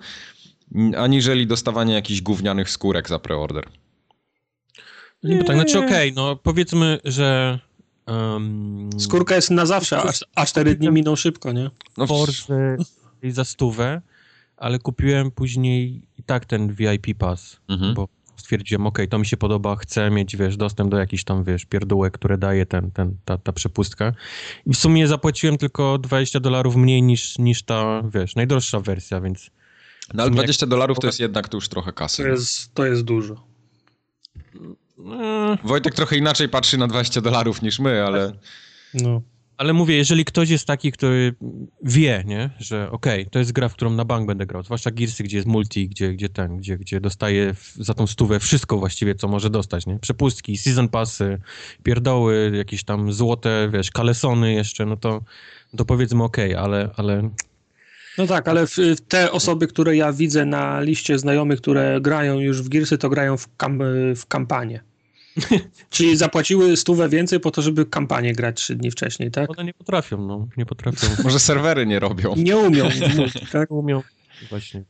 aniżeli 0.97 1.47
dostawanie 1.47 1.95
jakichś 1.95 2.21
gównianych 2.21 2.71
skórek 2.71 3.09
za 3.09 3.19
preorder. 3.19 3.69
Nie, 5.23 5.37
bo 5.37 5.45
tak, 5.45 5.57
znaczy 5.57 5.79
okej, 5.79 6.13
no 6.13 6.37
powiedzmy, 6.37 6.99
że 7.05 7.59
um, 8.07 8.91
Skórka 8.99 9.35
jest 9.35 9.51
na 9.51 9.67
zawsze, 9.67 9.99
a, 9.99 10.13
a 10.35 10.47
4 10.47 10.75
dni 10.75 10.91
miną 10.91 11.17
szybko, 11.17 11.53
nie? 11.53 11.71
No, 11.97 12.07
Forze 12.07 12.77
za 13.29 13.45
stówę, 13.45 14.03
ale 14.65 14.79
kupiłem 14.79 15.31
później 15.31 16.03
i 16.19 16.23
tak 16.23 16.45
ten 16.45 16.75
VIP 16.75 17.07
pass, 17.19 17.61
Mhm. 17.69 17.95
bo 17.95 18.09
stwierdziłem, 18.37 18.87
okej, 18.87 19.09
to 19.09 19.19
mi 19.19 19.27
się 19.27 19.37
podoba, 19.37 19.77
chcę 19.77 20.11
mieć, 20.11 20.37
wiesz, 20.37 20.57
dostęp 20.57 20.91
do 20.91 20.97
jakichś 20.99 21.25
tam, 21.25 21.45
wiesz, 21.45 21.65
pierdółek, 21.65 22.15
które 22.15 22.39
daje 22.39 22.67
ten, 22.67 22.91
ten, 22.91 23.17
ta, 23.25 23.39
ta 23.39 23.53
przepustka. 23.53 24.13
I 24.67 24.75
w 24.75 24.77
sumie 24.77 25.09
zapłaciłem 25.09 25.59
tylko 25.59 25.99
20 25.99 26.41
dolarów 26.41 26.77
mniej 26.77 27.03
niż, 27.03 27.39
niż 27.39 27.63
ta, 27.63 28.03
wiesz, 28.15 28.35
najdroższa 28.37 28.81
wersja, 28.81 29.21
więc 29.21 29.51
no 30.15 30.23
ale 30.23 30.33
20 30.33 30.67
dolarów 30.67 30.99
to 30.99 31.07
jest 31.07 31.21
jednak 31.21 31.49
to 31.49 31.57
już 31.57 31.69
trochę 31.69 31.93
kasy. 31.93 32.23
To 32.23 32.29
jest, 32.29 32.75
to 32.75 32.87
jest 32.87 33.03
dużo. 33.03 33.47
e, 35.13 35.59
Wojtek 35.65 35.95
trochę 35.95 36.17
inaczej 36.17 36.49
patrzy 36.49 36.79
na 36.79 36.87
20 36.87 37.21
dolarów 37.21 37.63
niż 37.63 37.79
my, 37.79 38.03
ale... 38.05 38.33
No. 38.95 39.23
Ale 39.57 39.73
mówię, 39.73 39.97
jeżeli 39.97 40.25
ktoś 40.25 40.51
jest 40.51 40.67
taki, 40.67 40.93
który 40.93 41.35
wie, 41.83 42.23
nie, 42.27 42.51
że 42.59 42.91
okej, 42.91 43.27
to 43.27 43.39
jest 43.39 43.53
gra, 43.53 43.69
w 43.69 43.73
którą 43.73 43.91
na 43.91 44.05
bank 44.05 44.27
będę 44.27 44.47
grał, 44.47 44.63
zwłaszcza 44.63 44.91
Gearsy, 44.91 45.23
gdzie 45.25 45.37
jest 45.37 45.49
multi, 45.49 45.89
gdzie, 45.89 46.13
gdzie 46.13 46.29
ten, 46.29 46.57
gdzie, 46.57 46.79
gdzie 46.79 47.01
dostaje 47.01 47.55
za 47.77 47.95
tą 47.95 48.07
stówę 48.07 48.41
wszystko 48.41 48.79
właściwie, 48.79 49.15
co 49.15 49.29
może 49.29 49.51
dostać, 49.51 49.87
nie? 49.87 49.99
Przepustki, 49.99 50.57
season 50.57 50.89
passy, 50.89 51.39
pierdoły, 51.83 52.53
jakieś 52.57 52.85
tam 52.85 53.13
złote, 53.13 53.71
wiesz, 53.73 53.91
kalesony 53.91 54.53
jeszcze, 54.53 54.87
no 54.87 54.97
to, 54.97 55.23
to 55.77 55.85
powiedzmy 55.85 56.25
okej, 56.25 56.55
ale, 56.55 56.91
ale 56.97 57.31
No 58.19 58.27
tak, 58.27 58.49
ale 58.49 58.67
w, 58.67 58.77
w 58.77 59.01
te 59.01 59.33
osoby, 59.33 59.67
które 59.67 59.97
ja 59.97 60.13
widzę 60.13 60.45
na 60.47 60.81
liście 60.81 61.19
znajomych, 61.19 61.61
które 61.61 62.01
grają 62.01 62.39
już 62.39 62.63
w 62.63 62.69
Gearsy, 62.69 62.99
to 62.99 63.09
grają 63.09 63.37
w, 63.37 63.57
kam, 63.57 63.79
w 64.17 64.27
kampanię. 64.27 64.94
Czyli 65.91 66.17
zapłaciły 66.17 66.77
stówę 66.77 67.09
więcej 67.09 67.41
po 67.41 67.51
to, 67.51 67.63
żeby 67.63 67.87
kampanię 67.87 68.33
grać 68.33 68.57
trzy 68.57 68.75
dni 68.77 68.91
wcześniej, 68.91 69.31
tak? 69.31 69.51
one 69.51 69.65
nie 69.65 69.75
potrafią, 69.75 70.27
no, 70.27 70.49
nie 70.57 70.67
potrafią, 70.67 71.07
Może 71.25 71.41
serwery 71.41 71.87
nie 71.87 71.99
robią. 71.99 72.35
Nie 72.37 72.57
umią 72.57 72.89
tak? 73.53 73.71
nie 73.71 73.77
umią 73.77 74.03
właśnie 74.51 74.85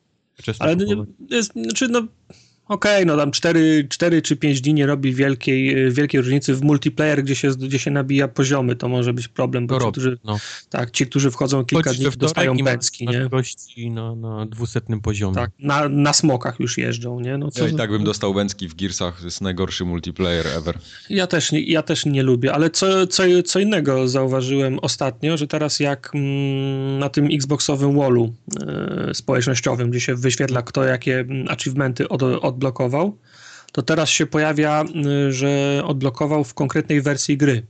Ale 0.59 0.77
nie, 0.77 0.85
kupować. 0.85 1.09
jest, 1.31 1.53
znaczy, 1.53 1.89
no, 1.89 2.03
Okej, 2.69 3.07
no 3.07 3.17
tam 3.17 3.31
4, 3.31 3.87
4 3.91 4.23
czy 4.23 4.37
5 4.37 4.61
dni 4.61 4.75
nie 4.75 4.87
robi 4.87 5.13
wielkiej, 5.15 5.93
wielkiej 5.93 6.21
różnicy. 6.21 6.55
W 6.55 6.63
multiplayer, 6.63 7.23
gdzie 7.25 7.35
się, 7.37 7.49
gdzie 7.51 7.79
się 7.79 7.91
nabija 7.91 8.29
poziomy, 8.29 8.77
to 8.77 8.89
może 8.89 9.13
być 9.13 9.29
problem, 9.29 9.67
bo 9.67 9.75
To 9.75 9.81
ci, 9.81 9.85
robi, 9.85 9.93
którzy, 9.93 10.19
no. 10.25 10.39
tak, 10.71 10.91
ci, 10.91 11.07
którzy 11.07 11.31
wchodzą 11.31 11.65
kilka 11.65 11.91
Chodzisz 11.91 12.09
dni, 12.09 12.17
dostają 12.19 12.57
pęcki, 12.57 13.07
nie? 13.07 13.29
gości 13.29 13.91
na, 13.91 14.15
na 14.15 14.47
dwusetnym 14.47 15.01
poziomie. 15.01 15.35
Tak, 15.35 15.51
na, 15.59 15.89
na 15.89 16.13
smokach 16.13 16.61
już 16.61 16.79
jeżdżą, 16.79 17.21
nie? 17.21 17.39
No, 17.39 17.51
co 17.51 17.65
Ja 17.65 17.71
i 17.71 17.75
tak 17.77 17.91
bym 17.91 18.05
dostał 18.05 18.35
Bęcki 18.35 18.69
w 18.69 18.75
Gearsach, 18.75 19.19
to 19.19 19.25
jest 19.25 19.41
najgorszy 19.41 19.85
multiplayer 19.85 20.47
ever. 20.47 20.79
Ja 21.11 21.27
też, 21.27 21.53
nie- 21.53 21.63
ja 21.63 21.83
też 21.83 22.07
nie 22.07 22.23
lubię, 22.23 22.53
ale 22.53 22.71
co, 22.71 23.07
co, 23.07 23.23
co 23.45 23.59
innego 23.61 24.09
zauważyłem 24.09 24.79
ostatnio, 24.79 25.37
że 25.37 25.47
teraz 25.47 25.81
jak 25.81 26.11
mm, 26.15 26.99
na 26.99 27.09
tym 27.09 27.29
Xboxowym 27.33 27.99
wallu 27.99 28.35
e, 28.67 29.15
społecznościowym, 29.15 29.91
gdzie 29.91 30.01
się 30.01 30.15
wyświetla 30.15 30.63
kto 30.63 30.85
jakie 30.85 31.19
mm, 31.21 31.49
achievementy 31.49 32.09
od, 32.09 32.23
odblokował, 32.55 33.19
to 33.73 33.83
teraz 33.83 34.09
się 34.09 34.27
pojawia, 34.27 34.85
y, 35.29 35.33
że 35.33 35.83
odblokował 35.85 36.45
w 36.45 36.55
konkretnej 36.55 37.03
wersji 37.03 37.37
gry. 37.37 37.67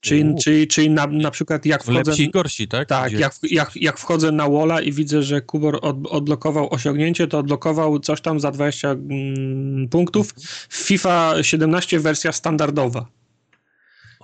Czyli, 0.00 0.24
Uuu. 0.24 0.38
czyli, 0.38 0.66
czyli 0.66 0.90
na, 0.90 1.06
na 1.06 1.30
przykład 1.30 1.66
jak 1.66 1.82
wchodzę... 1.82 1.98
Lepsi 2.10 2.22
i 2.22 2.30
gorsi, 2.30 2.68
tak? 2.68 2.88
Tak, 2.88 3.08
Gdzie- 3.08 3.18
jak, 3.20 3.34
jak, 3.50 3.76
jak 3.76 3.98
wchodzę 3.98 4.32
na 4.32 4.48
Walla 4.48 4.80
i 4.80 4.92
widzę, 4.92 5.22
że 5.22 5.40
Kubor 5.40 5.78
od, 5.82 6.06
odblokował 6.06 6.74
osiągnięcie, 6.74 7.26
to 7.26 7.38
odblokował 7.38 7.98
coś 7.98 8.20
tam 8.20 8.40
za 8.40 8.50
20 8.50 8.90
mm, 8.90 9.88
punktów. 9.88 10.34
FIFA 10.70 11.34
17 11.42 12.00
wersja 12.00 12.32
standardowa. 12.32 13.06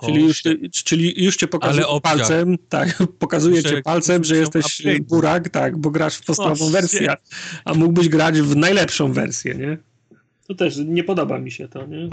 Czyli 0.06 0.22
już, 0.24 0.42
czyli 0.84 1.24
już 1.24 1.36
cię 1.36 1.48
pokazuje 1.48 1.86
palcem, 2.02 2.58
tak, 2.68 3.02
pokazuje 3.18 3.56
Muszę- 3.56 3.70
cię 3.70 3.82
palcem, 3.82 4.24
że 4.24 4.36
jesteś 4.36 4.82
burak, 5.00 5.48
tak, 5.48 5.76
bo 5.76 5.90
grasz 5.90 6.16
w 6.16 6.24
podstawową 6.24 6.70
wersję, 6.70 7.14
a 7.64 7.74
mógłbyś 7.74 8.08
grać 8.08 8.40
w 8.40 8.56
najlepszą 8.56 9.12
wersję, 9.12 9.54
nie? 9.54 9.78
To 10.48 10.54
też 10.54 10.76
nie 10.76 11.04
podoba 11.04 11.38
mi 11.38 11.50
się 11.50 11.68
to, 11.68 11.86
nie? 11.86 12.08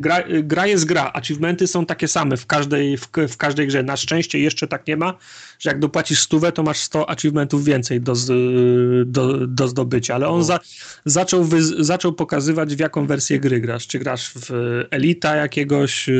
Gra, 0.00 0.22
gra 0.42 0.66
jest 0.66 0.84
gra, 0.84 1.10
achievementy 1.14 1.66
są 1.66 1.86
takie 1.86 2.08
same 2.08 2.36
w 2.36 2.46
każdej, 2.46 2.96
w, 2.98 3.08
w 3.28 3.36
każdej 3.36 3.66
grze. 3.66 3.82
Na 3.82 3.96
szczęście 3.96 4.38
jeszcze 4.38 4.68
tak 4.68 4.86
nie 4.86 4.96
ma, 4.96 5.14
że 5.58 5.70
jak 5.70 5.78
dopłacisz 5.78 6.20
stówę, 6.20 6.52
to 6.52 6.62
masz 6.62 6.78
100 6.78 7.10
achievementów 7.10 7.64
więcej 7.64 8.00
do, 8.00 8.12
do, 9.06 9.46
do 9.46 9.68
zdobycia, 9.68 10.14
ale 10.14 10.28
on 10.28 10.38
No. 10.38 10.44
za, 10.44 10.60
zaczął, 11.04 11.44
wy, 11.44 11.84
zaczął 11.84 12.12
pokazywać 12.12 12.76
w 12.76 12.78
jaką 12.78 13.06
wersję 13.06 13.40
gry 13.40 13.60
grasz. 13.60 13.86
Czy 13.86 13.98
grasz 13.98 14.32
w 14.34 14.50
Elita 14.90 15.36
jakiegoś 15.36 16.10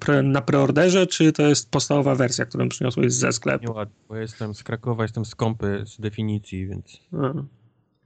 pre, 0.00 0.22
na 0.22 0.42
preorderze, 0.42 1.06
czy 1.06 1.32
to 1.32 1.42
jest 1.42 1.70
podstawowa 1.70 2.14
wersja, 2.14 2.44
którą 2.46 2.68
przyniosłeś 2.68 3.12
ze 3.12 3.32
sklepu? 3.32 3.64
Nieładnie, 3.64 3.94
bo 4.08 4.14
ja 4.14 4.22
jestem 4.22 4.54
z 4.54 4.62
Krakowa, 4.62 5.02
jestem 5.04 5.24
skąpy 5.24 5.82
z 5.86 6.00
definicji, 6.00 6.66
więc 6.66 7.00
No, 7.12 7.46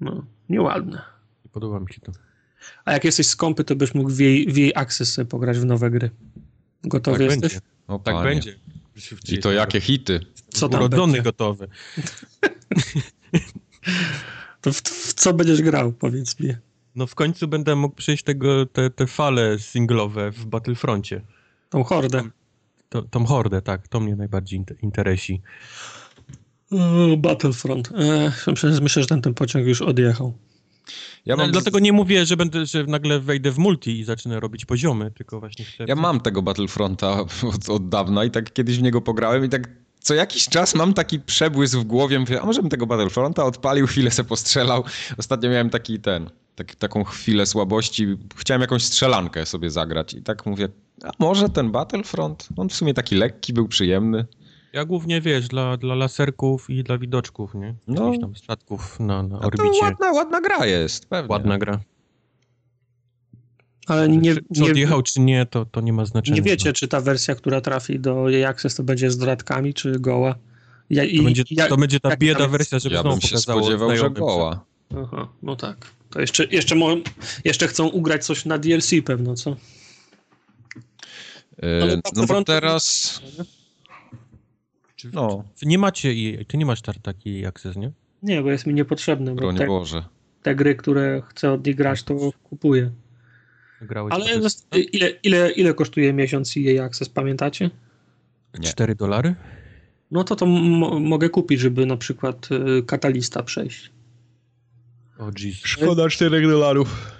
no, 0.00 0.26
nieładne. 0.48 1.02
nie 1.44 1.50
podoba 1.50 1.80
mi 1.80 1.92
się 1.94 2.00
to. 2.00 2.12
A 2.84 2.92
jak 2.92 3.04
jesteś 3.04 3.26
skąpy, 3.26 3.64
to 3.64 3.76
byś 3.76 3.94
mógł 3.94 4.10
w 4.10 4.18
jej, 4.18 4.52
w 4.52 4.56
jej 4.56 4.72
Access 4.74 5.12
sobie 5.12 5.26
pograć 5.26 5.58
w 5.58 5.64
nowe 5.64 5.90
gry. 5.90 6.10
Gotowy 6.84 7.18
tak 7.18 7.24
jesteś? 7.30 7.40
będzie. 7.52 7.66
O, 7.88 7.98
Tak 7.98 8.14
panie. 8.14 8.24
będzie. 8.24 8.54
I 9.28 9.38
to 9.38 9.52
jakie 9.52 9.80
hity. 9.80 10.20
Co 10.48 10.68
tam 10.68 10.80
Urodzony 10.80 11.12
będzie? 11.12 11.22
gotowy. 11.22 11.68
To 14.60 14.72
w, 14.72 14.76
w 14.82 15.14
co 15.14 15.34
będziesz 15.34 15.62
grał, 15.62 15.92
powiedz 15.92 16.40
mi. 16.40 16.54
No 16.94 17.06
w 17.06 17.14
końcu 17.14 17.48
będę 17.48 17.76
mógł 17.76 17.96
przejść 17.96 18.24
tego, 18.24 18.66
te, 18.66 18.90
te 18.90 19.06
fale 19.06 19.58
singlowe 19.58 20.30
w 20.30 20.46
Battlefroncie. 20.46 21.20
Tą 21.68 21.84
hordę. 21.84 22.22
To, 22.88 23.02
tą 23.02 23.24
hordę, 23.24 23.62
tak, 23.62 23.88
to 23.88 24.00
mnie 24.00 24.16
najbardziej 24.16 24.60
inter- 24.60 24.76
interesi. 24.82 25.40
Battlefront. 27.18 27.90
E, 27.98 28.32
myślę, 28.46 28.80
myślę, 28.82 29.02
że 29.02 29.08
ten, 29.08 29.22
ten 29.22 29.34
pociąg 29.34 29.66
już 29.66 29.82
odjechał. 29.82 30.34
Ja 31.26 31.36
No, 31.36 31.42
mam, 31.42 31.52
dlatego 31.52 31.78
nie 31.78 31.92
mówię, 31.92 32.26
że 32.26 32.36
będę, 32.36 32.66
że 32.66 32.84
nagle 32.84 33.20
wejdę 33.20 33.50
w 33.50 33.58
multi 33.58 34.00
i 34.00 34.04
zacznę 34.04 34.40
robić 34.40 34.64
poziomy, 34.64 35.10
tylko 35.10 35.40
właśnie 35.40 35.64
chcę... 35.64 35.84
ja 35.88 35.94
mam 35.94 36.20
tego 36.20 36.42
Battlefronta 36.42 37.20
od, 37.20 37.68
od 37.68 37.88
dawna 37.88 38.24
i 38.24 38.30
tak 38.30 38.52
kiedyś 38.52 38.78
w 38.78 38.82
niego 38.82 39.00
pograłem 39.00 39.44
i 39.44 39.48
tak 39.48 39.68
co 40.00 40.14
jakiś 40.14 40.48
czas 40.48 40.74
mam 40.74 40.94
taki 40.94 41.20
przebłysk 41.20 41.78
w 41.78 41.84
głowie, 41.84 42.18
mówię, 42.18 42.40
a 42.40 42.46
może 42.46 42.60
bym 42.60 42.70
tego 42.70 42.86
Battlefronta 42.86 43.44
odpalił, 43.44 43.86
chwilę 43.86 44.10
se 44.10 44.24
postrzelał. 44.24 44.84
Ostatnio 45.18 45.50
miałem 45.50 45.70
taki 45.70 46.00
ten, 46.00 46.30
tak, 46.54 46.74
taką 46.74 47.04
chwilę 47.04 47.46
słabości, 47.46 48.06
chciałem 48.36 48.60
jakąś 48.60 48.84
strzelankę 48.84 49.46
sobie 49.46 49.70
zagrać 49.70 50.14
i 50.14 50.22
tak 50.22 50.46
mówię, 50.46 50.68
a 51.04 51.10
może 51.18 51.48
ten 51.48 51.70
Battlefront? 51.70 52.48
On 52.56 52.68
w 52.68 52.74
sumie 52.74 52.94
taki 52.94 53.14
lekki, 53.14 53.52
był 53.52 53.68
przyjemny. 53.68 54.26
Ja 54.72 54.84
głównie, 54.84 55.20
wiesz, 55.20 55.48
dla, 55.48 55.76
dla 55.76 55.94
laserków 55.94 56.70
i 56.70 56.84
dla 56.84 56.98
widoczków, 56.98 57.54
nie? 57.54 57.74
No. 57.88 58.04
Jakichś 58.04 58.20
tam 58.22 58.36
statków 58.36 59.00
na, 59.00 59.22
na 59.22 59.36
A 59.36 59.40
to 59.40 59.46
orbicie. 59.46 59.82
ładna, 59.82 60.12
ładna 60.12 60.40
gra 60.40 60.66
jest, 60.66 61.06
pewnie. 61.06 61.28
Ładna 61.32 61.58
gra. 61.58 61.80
Ale 63.86 64.08
nie, 64.08 64.34
czy, 64.34 64.40
czy 64.54 64.60
nie, 64.62 64.70
odjechał, 64.70 65.02
czy 65.02 65.20
nie, 65.20 65.46
to, 65.46 65.64
to 65.64 65.80
nie 65.80 65.92
ma 65.92 66.04
znaczenia. 66.04 66.36
nie 66.36 66.42
wiecie, 66.42 66.72
czy 66.72 66.88
ta 66.88 67.00
wersja, 67.00 67.34
która 67.34 67.60
trafi 67.60 68.00
do 68.00 68.28
jej 68.28 68.44
Access, 68.44 68.74
to 68.74 68.82
będzie 68.82 69.10
z 69.10 69.18
dodatkami, 69.18 69.74
czy 69.74 70.00
goła. 70.00 70.34
Ja, 70.90 71.04
i, 71.04 71.16
To 71.18 71.22
będzie, 71.24 71.42
ja- 71.50 71.68
to 71.68 71.76
będzie 71.76 72.00
ta 72.00 72.16
bieda 72.16 72.48
wersja, 72.48 72.78
żeby 72.78 72.94
Ja 72.94 73.00
znowu 73.00 73.16
bym 73.16 73.28
się 73.28 73.38
spodziewał, 73.38 73.96
że 73.96 74.10
goła. 74.10 74.64
Aha, 75.02 75.28
no 75.42 75.56
tak. 75.56 75.76
To 76.10 76.20
jeszcze, 76.20 76.44
jeszcze, 76.44 76.74
mo, 76.74 76.88
jeszcze 77.44 77.68
chcą 77.68 77.88
ugrać 77.88 78.24
coś 78.26 78.44
na 78.44 78.58
DLC 78.58 78.90
pewno, 79.04 79.34
co? 79.34 79.56
E, 81.58 81.86
No, 81.86 81.96
No, 82.16 82.26
bo 82.26 82.44
teraz... 82.44 83.20
Czy, 85.02 85.10
No, 85.12 85.44
Wy 85.60 85.66
nie 85.66 85.78
macie 85.78 86.08
EA, 86.08 86.44
ty 86.44 86.58
nie 86.58 86.66
masz 86.66 86.82
takiej 87.02 87.46
access, 87.46 87.76
nie? 87.76 87.92
Nie, 88.22 88.42
bo 88.42 88.50
jest 88.50 88.66
mi 88.66 88.74
niepotrzebne, 88.74 89.30
bo 89.30 89.36
broń 89.36 89.56
te, 89.56 89.66
Boże. 89.66 90.04
te 90.42 90.54
gry, 90.54 90.74
które 90.74 91.22
chcę 91.28 91.52
od 91.52 91.66
nich 91.66 91.76
grać, 91.76 92.02
to 92.02 92.32
kupuję. 92.42 92.90
Grałeś 93.80 94.14
Ale 94.14 94.40
przez 94.40 94.66
ile, 94.92 95.10
ile, 95.22 95.50
ile 95.52 95.74
kosztuje 95.74 96.12
miesiąc 96.12 96.54
EA 96.56 96.84
Access, 96.84 97.08
pamiętacie? 97.08 97.70
Nie. 98.58 98.68
4 98.68 98.94
dolary? 98.94 99.34
No 100.10 100.24
to 100.24 100.36
to 100.36 100.46
mo- 100.46 101.00
mogę 101.00 101.28
kupić, 101.28 101.60
żeby 101.60 101.86
na 101.86 101.96
przykład 101.96 102.48
y, 102.78 102.82
Katalista 102.82 103.42
przejść. 103.42 103.90
O 105.18 105.30
jeez. 105.30 105.54
Szkoda 105.66 106.08
4 106.08 106.48
dolarów. 106.48 107.12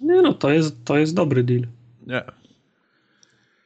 Nie 0.00 0.22
no, 0.22 0.34
to 0.34 0.50
jest, 0.50 0.84
to 0.84 0.98
jest 0.98 1.14
dobry 1.14 1.44
deal. 1.44 1.66
Nie. 2.06 2.22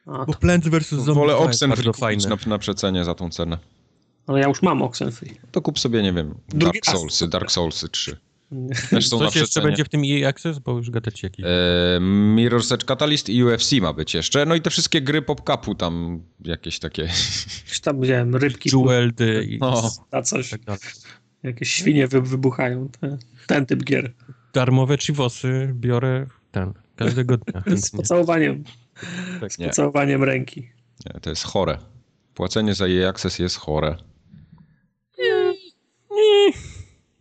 A, 0.05 0.25
Bo 0.25 0.33
to, 0.33 0.39
Plants 0.39 0.67
vs. 0.67 0.89
Zombies 0.89 1.15
Wolę 1.15 1.33
2 1.33 1.45
jest 1.47 1.63
Oxenfree 1.63 1.85
bardzo 1.85 2.05
kupić 2.05 2.25
na, 2.25 2.49
na 2.49 2.57
przecenie 2.57 3.05
za 3.05 3.15
tą 3.15 3.29
cenę. 3.29 3.57
ale 4.27 4.39
ja 4.39 4.47
już 4.47 4.61
mam 4.61 4.81
Oxenfree. 4.81 5.31
To 5.51 5.61
kup 5.61 5.79
sobie, 5.79 6.03
nie 6.03 6.13
wiem, 6.13 6.35
Drugi 6.49 6.79
Dark. 6.85 6.97
Soulsy, 6.97 7.27
Dark 7.27 7.51
Soulsy 7.51 7.89
3. 7.89 8.17
Też 8.89 9.09
są 9.09 9.19
Coś 9.19 9.35
jeszcze 9.35 9.61
będzie 9.61 9.85
w 9.85 9.89
tym 9.89 10.01
EA 10.05 10.29
Access? 10.29 10.59
Bo 10.59 10.71
już 10.77 10.89
gadacie 10.89 11.27
jakiś. 11.27 11.45
E, 11.45 11.49
Mirror's 12.35 12.73
Edge 12.73 12.85
Catalyst 12.85 13.29
i 13.29 13.43
UFC 13.43 13.71
ma 13.81 13.93
być 13.93 14.13
jeszcze. 14.13 14.45
No 14.45 14.55
i 14.55 14.61
te 14.61 14.69
wszystkie 14.69 15.01
gry 15.01 15.21
PopCapu 15.21 15.75
tam 15.75 16.23
jakieś 16.45 16.79
takie. 16.79 17.01
Już 17.69 17.79
tam 17.81 18.01
widziałem 18.01 18.35
rybki 18.35 18.69
Jeweled 18.73 19.21
i 19.21 19.57
No. 19.61 19.91
na 20.11 20.21
coś. 20.21 20.49
tak 20.49 20.61
dalej. 20.63 20.81
Jakieś 21.43 21.71
świnie 21.73 22.07
wy, 22.07 22.21
wybuchają. 22.21 22.89
Te, 22.99 23.17
ten 23.47 23.65
typ 23.65 23.83
gier. 23.83 24.13
Darmowe 24.53 24.97
chivosy 24.97 25.71
biorę 25.73 26.27
ten, 26.51 26.73
każdego 26.95 27.37
dnia. 27.37 27.63
Z 27.77 27.89
pocałowaniem, 27.91 28.63
Tak, 29.41 29.59
Nie, 29.59 29.67
pocałowaniem 29.67 30.23
ręki. 30.23 30.69
nie, 31.05 31.19
to 31.21 31.29
jest 31.29 31.43
chore. 31.43 31.77
Płacenie 32.33 32.73
za 32.73 32.87
jej 32.87 33.05
access 33.05 33.39
jest 33.39 33.57
chore. 33.57 33.95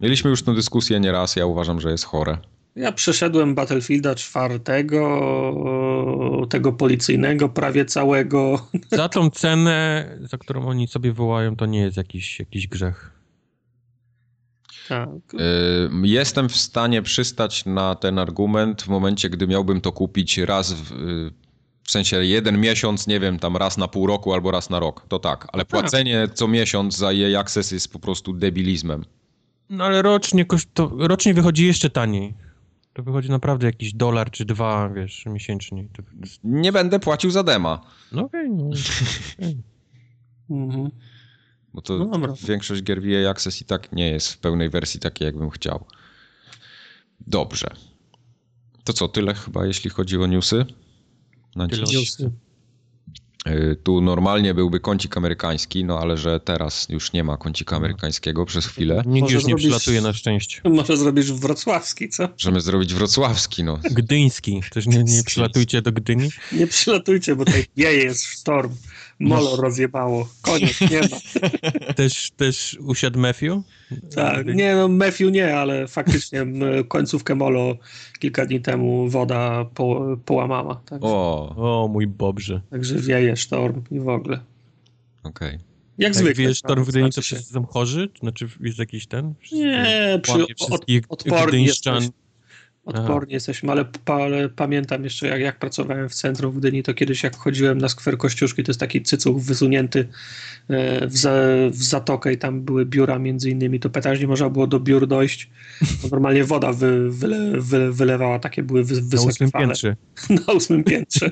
Mieliśmy 0.01 0.31
już 0.31 0.43
tę 0.43 0.55
dyskusję 0.55 1.01
nieraz, 1.01 1.37
ja 1.37 1.47
uważam, 1.47 1.81
że 1.81 1.91
jest 1.91 2.05
chore. 2.05 2.39
Ja 2.77 2.93
przeszedłem 2.93 3.55
Battlefielda 3.55 4.15
czwartego, 4.15 5.21
tego 6.51 6.73
policyjnego 6.73 7.49
prawie 7.49 7.85
całego. 7.85 8.69
Za 8.91 9.09
tą 9.09 9.31
cenę, 9.31 10.09
za 10.21 10.39
którą 10.39 10.67
oni 10.67 10.89
sobie 10.89 11.13
wołają, 11.13 11.57
to 11.57 11.67
nie 11.67 11.81
jest 11.81 11.97
jakiś, 11.97 12.39
jakiś 12.39 12.69
grzech. 12.69 13.13
Tak. 14.89 15.09
Jestem 16.03 16.49
w 16.49 16.57
stanie 16.57 17.03
przystać 17.03 17.65
na 17.65 17.95
ten 17.95 18.19
argument 18.19 18.83
w 18.83 18.89
momencie, 18.89 19.31
gdy 19.31 19.47
miałbym 19.47 19.81
to 19.81 19.93
kupić 19.93 20.39
raz 20.39 20.73
w, 20.73 20.93
y, 20.93 21.33
w 21.85 21.91
sensie 21.91 22.25
jeden 22.25 22.61
miesiąc, 22.61 23.07
nie 23.07 23.21
wiem, 23.21 23.39
tam 23.39 23.57
raz 23.57 23.79
na 23.79 23.89
pół 23.89 24.07
roku 24.07 24.33
albo 24.35 24.51
raz 24.51 24.71
na 24.71 24.81
rok. 24.81 25.07
To 25.09 25.19
tak, 25.19 25.47
ale 25.53 25.65
płacenie 25.65 26.29
co 26.35 26.49
miesiąc 26.49 26.97
za 26.97 27.13
jej 27.13 27.37
access 27.37 27.71
jest 27.71 27.93
po 27.93 27.99
prostu 27.99 28.33
debilizmem. 28.33 29.05
No 29.71 29.85
ale 29.85 30.03
rocznie, 30.03 30.47
to 30.75 30.93
rocznie 30.99 31.35
wychodzi 31.35 31.67
jeszcze 31.67 31.91
taniej. 31.91 32.35
To 32.93 33.03
wychodzi 33.03 33.31
naprawdę 33.31 33.67
jakiś 33.67 33.95
dolar 33.95 34.31
czy 34.31 34.45
dwa, 34.45 34.89
wiesz, 34.89 35.27
miesięcznie. 35.27 35.89
To, 35.97 36.03
Nie 36.45 36.73
będę 36.73 37.01
płacił 37.01 37.31
za 37.31 37.43
dema, 37.43 37.81
no 38.13 38.23
okej, 38.23 38.51
no. 38.51 38.65
okej. 39.39 39.57
Mhm. 40.51 40.91
bo 41.75 41.83
to 41.83 41.99
No 41.99 42.35
większość 42.49 42.83
gier 42.83 43.29
access 43.31 43.61
i 43.61 43.65
tak 43.65 43.93
nie 43.93 44.11
jest 44.11 44.33
w 44.33 44.39
pełnej 44.39 44.71
wersji 44.71 45.01
takiej, 45.01 45.27
jakbym 45.27 45.51
chciał. 45.51 45.85
Dobrze. 47.27 47.67
To 48.85 48.93
co, 48.93 49.09
tyle 49.09 49.35
chyba, 49.35 49.67
jeśli 49.67 49.91
chodzi 49.91 50.19
o 50.19 50.27
newsy? 50.27 50.65
Na 51.57 51.69
dziś. 51.69 52.13
Y, 53.49 53.77
tu 53.83 54.01
normalnie 54.01 54.55
byłby 54.55 54.81
kącik 54.81 55.17
amerykański, 55.17 55.85
no 55.85 55.99
ale 55.99 56.17
że 56.17 56.41
teraz 56.41 56.89
już 56.89 57.13
nie 57.13 57.25
ma 57.25 57.37
kącika 57.37 57.77
amerykańskiego 57.77 58.47
przez 58.47 58.67
chwilę. 58.67 59.03
Nikt 59.07 59.23
Może 59.23 59.35
już 59.35 59.45
nie 59.45 59.57
przylatuje 59.57 60.01
na 60.01 60.13
szczęście. 60.13 60.61
Może 60.65 60.97
zrobisz 60.97 61.33
wrocławski, 61.33 62.09
co? 62.09 62.29
Możemy 62.29 62.61
zrobić 62.61 62.95
wrocławski, 62.95 63.65
no. 63.65 63.79
Gdyński. 63.91 64.63
Też 64.71 64.87
nie, 64.87 65.05
nie 65.05 65.23
przylatujcie 65.25 65.83
do 65.83 65.93
Gdyni. 65.93 66.29
Nie 66.53 66.67
przylatujcie, 66.67 67.37
bo 67.37 67.45
tutaj 67.45 67.65
wieje 67.77 68.05
jest 68.05 68.25
sztorm. 68.25 68.75
Molo 69.21 69.57
rozjebało. 69.57 70.29
Koniec, 70.43 70.81
nie 70.81 71.01
ma. 71.01 71.07
Też, 71.95 72.31
też 72.37 72.77
usiadł 72.81 73.19
Matthew? 73.19 73.53
Tak, 74.15 74.47
nie 74.47 74.75
no, 74.77 74.89
Matthew 74.89 75.33
nie, 75.33 75.57
ale 75.57 75.89
faktycznie 75.89 76.47
końcówkę 76.89 77.35
Molo 77.35 77.77
kilka 78.19 78.47
dni 78.47 78.61
temu 78.61 79.09
woda 79.09 79.65
po, 79.75 80.17
połamała. 80.25 80.75
Także, 80.87 81.07
O, 81.09 81.55
O, 81.85 81.89
mój 81.89 82.07
Bobrze. 82.07 82.61
także 82.71 82.95
wieje 82.99 83.37
sztorm 83.37 83.83
i 83.91 84.01
w 84.01 84.09
ogóle. 84.09 84.41
okej. 85.23 85.53
Jak 85.53 85.61
Jak 85.99 86.15
zwykle. 86.15 86.45
wiesz, 86.45 86.61
Tor 86.63 86.85
w 86.85 86.89
Gdyni 86.89 87.11
to 87.11 87.15
się. 87.15 87.23
wszyscy 87.23 87.53
są 87.53 87.67
chorzy? 87.67 88.09
Znaczy 88.21 88.49
jest 88.61 88.79
jakiś 88.79 89.07
ten? 89.07 89.35
Wszyscy- 89.41 89.57
Nie, 89.65 90.21
przy, 90.23 90.33
od, 90.71 90.85
odporni. 91.09 91.69
Odporni 92.85 93.33
jesteśmy, 93.33 93.73
ale, 93.73 93.85
ale 94.07 94.49
pamiętam 94.49 95.05
jeszcze 95.05 95.29
jak, 95.29 95.41
jak 95.41 95.59
pracowałem 95.59 96.09
w 96.09 96.15
centrum 96.15 96.53
w 96.53 96.59
Gdyni, 96.59 96.83
to 96.83 96.95
kiedyś 96.95 97.23
jak 97.23 97.37
chodziłem 97.37 97.79
na 97.79 97.89
skwer 97.89 98.19
Kościuszki, 98.19 98.65
to 98.65 98.71
jest 98.71 98.81
taki 98.81 99.03
cycuch 99.03 99.43
wysunięty 99.43 100.09
e, 100.69 101.07
w, 101.07 101.17
za, 101.17 101.33
w 101.71 101.83
zatokę 101.83 102.33
i 102.33 102.39
tam 102.39 102.63
były 102.63 102.87
biura 102.87 103.19
między 103.19 103.51
innymi, 103.51 103.81
to 103.81 103.91
pytałeś, 103.91 104.21
nie 104.21 104.27
można 104.27 104.51
było 104.51 104.67
do 104.67 104.81
biur 104.81 105.07
dojść, 105.07 105.51
bo 106.03 106.09
normalnie 106.09 106.45
woda 106.45 106.73
wy, 106.73 107.11
wyle, 107.11 107.61
wy, 107.61 107.93
wylewała, 107.93 108.39
takie 108.39 108.63
były 108.63 108.85
wy, 108.85 108.95
Na 108.95 109.01
wysokie 109.03 109.29
ósmym 109.29 109.51
fale. 109.51 109.67
piętrze. 109.67 109.97
Na 110.47 110.53
ósmym 110.53 110.85
piętrze. 110.85 111.31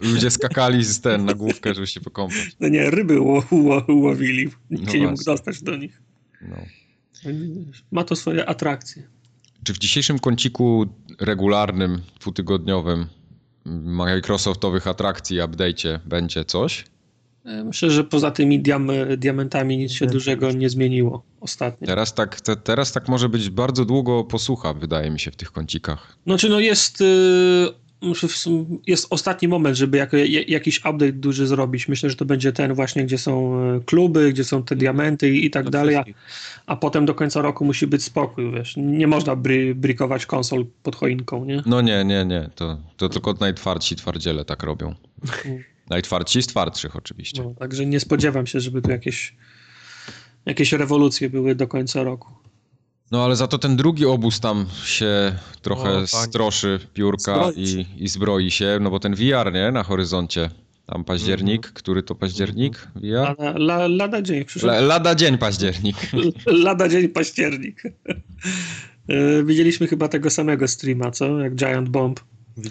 Ludzie 0.00 0.30
skakali 0.30 0.84
z 0.84 1.00
ten 1.00 1.24
na 1.24 1.34
główkę, 1.34 1.74
żeby 1.74 1.86
się 1.86 2.00
pokąpać. 2.00 2.56
No 2.60 2.68
nie, 2.68 2.90
ryby 2.90 3.20
ło, 3.20 3.44
ło, 3.50 3.84
łowili, 3.88 4.48
nikt 4.70 4.86
No 4.86 4.92
się 4.92 5.00
nie 5.00 5.06
mógł 5.08 5.24
dostać 5.24 5.62
do 5.62 5.76
nich. 5.76 6.02
No. 6.42 6.56
Ma 7.92 8.04
to 8.04 8.16
swoje 8.16 8.46
atrakcje. 8.46 9.19
Czy 9.64 9.72
w 9.72 9.78
dzisiejszym 9.78 10.18
kąciku 10.18 10.86
regularnym, 11.20 12.02
dwutygodniowym 12.20 13.06
Microsoftowych 13.64 14.86
atrakcji, 14.86 15.38
update'cie 15.38 15.98
będzie 16.06 16.44
coś? 16.44 16.84
E, 17.44 17.64
Myślę, 17.64 17.90
że 17.90 18.04
poza 18.04 18.30
tymi 18.30 18.60
diam 18.60 18.88
diamentami 19.16 19.78
nic 19.78 19.92
się 19.92 20.06
dużego 20.06 20.52
nie 20.52 20.70
zmieniło 20.70 21.22
ostatnio. 21.40 21.86
Teraz 21.86 22.14
tak, 22.14 22.40
te, 22.40 22.56
teraz 22.56 22.92
tak 22.92 23.08
może 23.08 23.28
być 23.28 23.50
bardzo 23.50 23.84
długo 23.84 24.24
posłucha, 24.24 24.74
wydaje 24.74 25.10
mi 25.10 25.20
się, 25.20 25.30
w 25.30 25.36
tych 25.36 25.52
kącikach. 25.52 26.16
Znaczy, 26.26 26.48
no 26.48 26.60
jest, 26.60 27.00
y, 27.00 27.04
muszę 28.02 28.28
w 28.28 28.32
sum- 28.36 28.78
jest 28.86 29.06
ostatni 29.10 29.48
moment, 29.48 29.76
żeby 29.76 29.98
jako, 29.98 30.16
ja- 30.16 30.42
jakiś 30.48 30.78
update 30.78 31.12
duży 31.12 31.46
zrobić. 31.46 31.88
Myślę, 31.88 32.10
że 32.10 32.16
to 32.16 32.24
będzie 32.24 32.52
ten 32.52 32.74
właśnie, 32.74 33.04
gdzie 33.04 33.18
są 33.18 33.60
y, 33.76 33.80
kluby, 33.84 34.32
gdzie 34.32 34.44
są 34.44 34.62
te 34.62 34.76
diamenty 34.76 35.30
i, 35.30 35.46
i 35.46 35.50
tak 35.50 35.70
dalej, 35.70 35.96
a, 35.96 36.04
a 36.66 36.76
potem 36.76 37.06
do 37.06 37.14
końca 37.14 37.42
roku 37.42 37.64
musi 37.64 37.86
być 37.86 38.02
spokój, 38.04 38.52
wiesz. 38.52 38.74
Nie 38.76 39.06
można 39.06 39.36
bry, 39.36 39.74
brikować 39.74 40.26
konsol 40.26 40.66
pod 40.82 40.96
choinką, 40.96 41.44
nie? 41.44 41.62
No 41.66 41.80
nie, 41.80 42.04
nie, 42.04 42.24
nie. 42.24 42.50
To, 42.54 42.78
to 42.96 43.08
tylko 43.08 43.34
najtwardsi 43.40 43.96
twardziele 43.96 44.44
tak 44.44 44.62
robią. 44.62 44.94
Najtwardsi 45.90 46.42
z 46.42 46.46
twardszych 46.46 46.96
oczywiście. 46.96 47.42
No, 47.42 47.54
także 47.58 47.86
nie 47.86 48.00
spodziewam 48.00 48.46
się, 48.46 48.60
żeby 48.60 48.82
tu 48.82 48.90
jakieś, 48.90 49.34
jakieś 50.46 50.72
rewolucje 50.72 51.30
były 51.30 51.54
do 51.54 51.68
końca 51.68 52.02
roku. 52.02 52.39
No 53.10 53.24
ale 53.24 53.36
za 53.36 53.46
to 53.46 53.58
ten 53.58 53.76
drugi 53.76 54.06
obóz 54.06 54.40
tam 54.40 54.66
się 54.84 55.32
trochę 55.62 55.88
O, 55.90 55.92
panie. 55.94 56.06
stroszy 56.06 56.80
piórka 56.94 57.34
Zbroi 57.34 57.86
i, 57.98 58.04
i 58.04 58.08
zbroi 58.08 58.50
się, 58.50 58.78
no 58.80 58.90
bo 58.90 59.00
ten 59.00 59.14
VR, 59.14 59.52
nie, 59.52 59.70
na 59.72 59.82
horyzoncie. 59.82 60.50
Tam 60.86 61.04
październik, 61.04 61.66
który 61.66 62.02
to 62.02 62.14
październik? 62.14 62.88
VR? 62.94 63.10
Lada, 63.12 63.50
la, 63.58 63.88
lada 63.88 64.22
dzień, 64.22 64.44
przyszedł 64.44 64.72
La, 64.72 64.80
lada 64.80 65.14
dzień 65.14 65.38
październik. 65.38 65.96
Lada 66.64 66.88
dzień 66.88 67.08
październik. 67.08 67.82
E, 69.08 69.44
Widzieliśmy 69.44 69.86
chyba 69.86 70.08
tego 70.08 70.30
samego 70.30 70.68
streama, 70.68 71.10
co? 71.10 71.38
Jak 71.40 71.54
Giant 71.54 71.88
Bomb. 71.88 72.20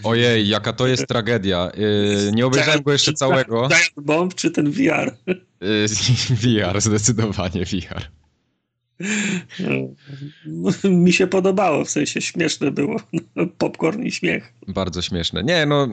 Ojej, 0.03 0.47
jaka 0.47 0.73
to 0.73 0.87
jest 0.87 1.07
tragedia. 1.07 1.71
Yy, 1.77 2.31
nie 2.31 2.45
obejrzałem 2.45 2.81
go 2.81 2.91
jeszcze 2.91 3.13
całego. 3.13 3.67
Giant 3.67 4.05
Bomb 4.05 4.35
czy 4.35 4.51
ten 4.51 4.71
VR? 4.71 5.15
Yy, 5.27 5.87
VR, 6.29 6.81
zdecydowanie 6.81 7.65
VR. 7.65 8.01
Mi 10.83 11.13
się 11.13 11.27
podobało, 11.27 11.85
w 11.85 11.89
sensie 11.89 12.21
śmieszne 12.21 12.71
było. 12.71 13.01
Popcorn 13.57 14.03
i 14.03 14.11
śmiech. 14.11 14.53
Bardzo 14.67 15.01
śmieszne. 15.01 15.43
Nie, 15.43 15.65
no. 15.65 15.87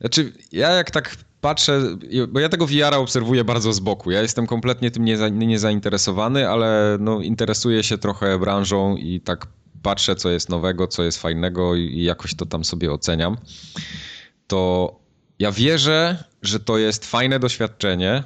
Znaczy, 0.00 0.32
ja 0.52 0.70
jak 0.70 0.90
tak 0.90 1.16
patrzę, 1.40 1.96
bo 2.28 2.40
ja 2.40 2.48
tego 2.48 2.66
VR-a 2.66 2.98
obserwuję 2.98 3.44
bardzo 3.44 3.72
z 3.72 3.80
boku. 3.80 4.10
Ja 4.10 4.22
jestem 4.22 4.46
kompletnie 4.46 4.90
tym 4.90 5.04
nie, 5.04 5.16
za, 5.16 5.28
nie 5.28 5.58
ale 6.48 6.96
no, 7.00 7.20
interesuję 7.20 7.82
się 7.82 7.98
trochę 7.98 8.38
branżą 8.38 8.96
i 8.96 9.20
tak 9.20 9.46
patrzę, 9.82 10.16
co 10.16 10.30
jest 10.30 10.48
nowego, 10.48 10.86
co 10.86 11.02
jest 11.02 11.18
fajnego 11.18 11.74
i 11.74 12.02
jakoś 12.02 12.34
to 12.34 12.46
tam 12.46 12.64
sobie 12.64 12.92
oceniam. 12.92 13.36
To 14.46 14.94
ja 15.38 15.52
wierzę, 15.52 16.24
że 16.42 16.60
to 16.60 16.78
jest 16.78 17.06
fajne 17.06 17.38
doświadczenie 17.38 18.24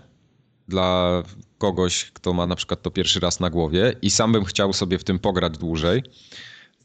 dla 0.68 1.22
kogoś, 1.58 2.10
kto 2.12 2.32
ma 2.32 2.46
na 2.46 2.56
przykład 2.56 2.82
to 2.82 2.90
pierwszy 2.90 3.20
raz 3.20 3.40
na 3.40 3.50
głowie 3.50 3.94
i 4.02 4.10
sam 4.10 4.32
bym 4.32 4.44
chciał 4.44 4.72
sobie 4.72 4.98
w 4.98 5.04
tym 5.04 5.18
pograć 5.18 5.58
dłużej 5.58 6.02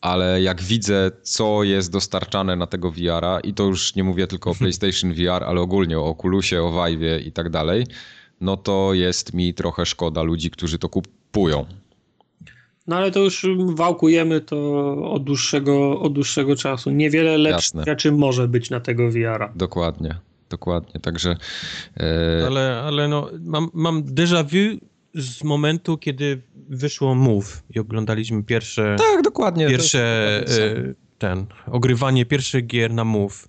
ale 0.02 0.42
jak 0.42 0.62
widzę, 0.62 1.12
co 1.22 1.64
jest 1.64 1.92
dostarczane 1.92 2.56
na 2.56 2.68
tego 2.68 2.92
VR-a, 2.92 3.40
i 3.40 3.54
to 3.54 3.64
już 3.64 3.96
nie 3.96 4.04
mówię 4.04 4.28
tylko 4.28 4.52
o 4.52 4.56
PlayStation 4.56 5.14
VR, 5.14 5.44
ale 5.44 5.62
ogólnie 5.62 6.00
o 6.00 6.10
Oculusie, 6.10 6.64
o 6.64 6.72
Vive'ie 6.72 7.28
i 7.28 7.32
tak 7.32 7.50
dalej, 7.50 7.86
no 8.42 8.58
to 8.58 8.94
jest 8.94 9.34
mi 9.34 9.54
trochę 9.54 9.86
szkoda 9.86 10.24
ludzi, 10.24 10.52
którzy 10.52 10.80
to 10.80 10.90
kupują. 10.90 11.66
No 12.88 12.96
ale 12.96 13.12
to 13.12 13.20
już 13.20 13.46
wałkujemy 13.66 14.42
to 14.42 14.96
od 15.12 15.24
dłuższego, 15.24 16.00
od 16.00 16.14
dłuższego 16.14 16.56
czasu. 16.56 16.92
Niewiele 16.92 17.38
lepszych 17.38 17.86
rzeczy 17.86 18.12
może 18.12 18.48
być 18.48 18.70
na 18.70 18.80
tego 18.80 19.12
VR-a. 19.12 19.52
Dokładnie, 19.56 20.16
dokładnie. 20.50 21.00
Także 21.02 21.36
e, 21.98 22.44
Ale, 22.48 22.82
ale 22.86 23.08
no, 23.08 23.30
mam, 23.40 23.70
mam 23.74 24.04
déjà 24.04 24.44
vu 24.44 24.80
z 25.16 25.44
momentu, 25.44 25.98
kiedy 25.98 26.42
wyszło 26.70 27.16
Move 27.16 27.64
i 27.76 27.80
oglądaliśmy 27.80 28.44
pierwsze, 28.44 28.96
tak, 29.00 29.22
dokładnie. 29.24 29.66
to 29.66 29.72
pierwsze 29.72 30.42
jest- 30.48 30.60
e, 30.60 30.94
ten, 31.18 31.46
ogrywanie 31.72 32.26
pierwszych 32.26 32.68
gier 32.68 32.94
na 32.94 33.04
Move. 33.04 33.48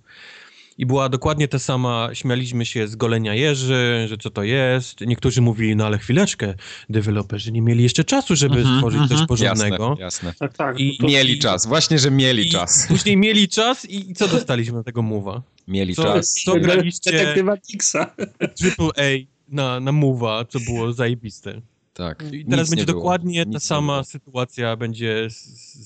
I 0.77 0.85
była 0.85 1.09
dokładnie 1.09 1.47
ta 1.47 1.59
sama, 1.59 2.09
śmialiśmy 2.13 2.65
się 2.65 2.87
z 2.87 2.95
golenia 2.95 3.35
jeży, 3.35 4.05
że 4.09 4.17
co 4.17 4.29
to 4.29 4.43
jest. 4.43 5.01
Niektórzy 5.01 5.41
mówili, 5.41 5.75
no 5.75 5.85
ale 5.85 5.97
chwileczkę, 5.97 6.53
deweloperzy 6.89 7.51
nie 7.51 7.61
mieli 7.61 7.83
jeszcze 7.83 8.03
czasu, 8.03 8.35
żeby 8.35 8.55
Mhm, 8.57 8.75
stworzyć 8.75 9.01
coś 9.01 9.11
mhm. 9.11 9.27
porządnego. 9.27 9.97
Jasne, 9.99 10.29
jasne. 10.29 10.33
Tak, 10.39 10.57
tak. 10.57 10.79
I- 10.79 10.97
to, 10.97 11.07
Mieli 11.07 11.39
czas, 11.39 11.65
właśnie, 11.67 11.99
że 11.99 12.11
mieli 12.11 12.47
I 12.47 12.51
czas. 12.51 12.87
Później 12.87 13.17
mieli 13.17 13.47
czas 13.47 13.85
i, 13.85 14.11
i 14.11 14.13
co 14.13 14.27
dostaliśmy 14.27 14.77
na 14.77 14.83
tego 14.83 15.01
Move'a? 15.01 15.41
Mieli 15.67 15.95
Co- 15.95 16.03
czas. 16.03 16.33
co 16.45 16.59
graliście- 16.59 17.11
Detektywa 17.11 17.57
Tixa. 17.57 18.15
Triple 18.57 18.89
A 18.97 19.25
na, 19.47 19.79
na 19.79 19.91
Move'a, 19.91 20.45
co 20.49 20.59
było 20.59 20.93
zajebiste. 20.93 21.61
Tak. 21.93 22.23
I 22.31 22.45
teraz 22.45 22.69
będzie 22.69 22.85
dokładnie 22.85 23.45
ta 23.45 23.59
sama 23.59 24.03
sytuacja 24.03 24.75
będzie 24.75 25.29
z, 25.29 25.35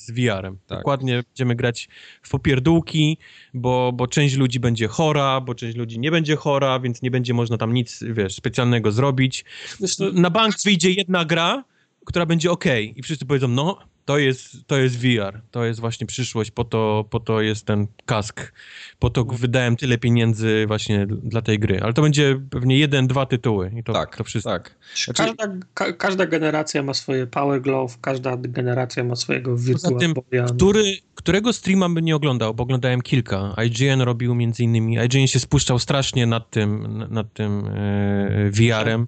z 0.05 0.11
VR-em. 0.11 0.57
Tak. 0.67 0.77
Dokładnie 0.79 1.23
będziemy 1.27 1.55
grać 1.55 1.89
w 2.21 2.29
popierdółki, 2.29 3.17
bo, 3.53 3.91
bo 3.93 4.07
część 4.07 4.35
ludzi 4.35 4.59
będzie 4.59 4.87
chora, 4.87 5.41
bo 5.41 5.55
część 5.55 5.77
ludzi 5.77 5.99
nie 5.99 6.11
będzie 6.11 6.35
chora, 6.35 6.79
więc 6.79 7.01
nie 7.01 7.11
będzie 7.11 7.33
można 7.33 7.57
tam 7.57 7.73
nic, 7.73 8.03
wiesz, 8.11 8.35
specjalnego 8.35 8.91
zrobić. 8.91 9.45
Wiesz, 9.81 9.95
to, 9.95 10.11
Na 10.11 10.29
bank 10.29 10.55
wyjdzie 10.65 10.91
jedna 10.91 11.25
gra, 11.25 11.63
która 12.05 12.25
będzie 12.25 12.51
ok 12.51 12.65
i 12.95 13.01
wszyscy 13.03 13.25
powiedzą, 13.25 13.47
no, 13.47 13.77
to 14.05 14.17
jest, 14.17 14.67
to 14.67 14.77
jest 14.77 14.97
VR, 14.97 15.41
to 15.51 15.65
jest 15.65 15.79
właśnie 15.79 16.07
przyszłość, 16.07 16.51
po 16.51 16.63
to, 16.63 17.05
po 17.09 17.19
to 17.19 17.41
jest 17.41 17.65
ten 17.65 17.87
kask, 18.05 18.53
po 18.99 19.09
to 19.09 19.25
wydałem 19.25 19.75
tyle 19.75 19.97
pieniędzy 19.97 20.65
właśnie 20.67 21.07
dla 21.07 21.41
tej 21.41 21.59
gry, 21.59 21.79
ale 21.81 21.93
to 21.93 22.01
będzie 22.01 22.41
pewnie 22.49 22.77
jeden, 22.77 23.07
dwa 23.07 23.25
tytuły 23.25 23.71
i 23.79 23.83
to, 23.83 23.93
Tak, 23.93 24.17
to 24.17 24.23
wszystko. 24.23 24.51
tak. 24.51 24.75
Znaczy, 25.05 25.13
każda, 25.13 25.47
ka, 25.73 25.93
każda 25.93 26.25
generacja 26.25 26.83
ma 26.83 26.93
swoje 26.93 27.27
Power 27.27 27.61
Glove, 27.61 27.97
każda 28.01 28.37
generacja 28.37 29.03
ma 29.03 29.15
swojego 29.15 29.51
Poza 29.51 29.63
Virtual 29.65 29.99
tym, 29.99 30.13
który, 30.47 30.83
którego 31.15 31.53
streama 31.53 31.89
bym 31.89 32.05
nie 32.05 32.15
oglądał, 32.15 32.53
bo 32.53 32.63
oglądałem 32.63 33.01
kilka. 33.01 33.55
IGN 33.65 34.01
robił 34.01 34.35
między 34.35 34.63
innymi, 34.63 34.97
IGN 35.05 35.27
się 35.27 35.39
spuszczał 35.39 35.79
strasznie 35.79 36.25
nad 36.25 36.49
tym, 36.49 37.03
nad 37.09 37.33
tym 37.33 37.67
e, 37.67 38.49
VR-em. 38.51 39.07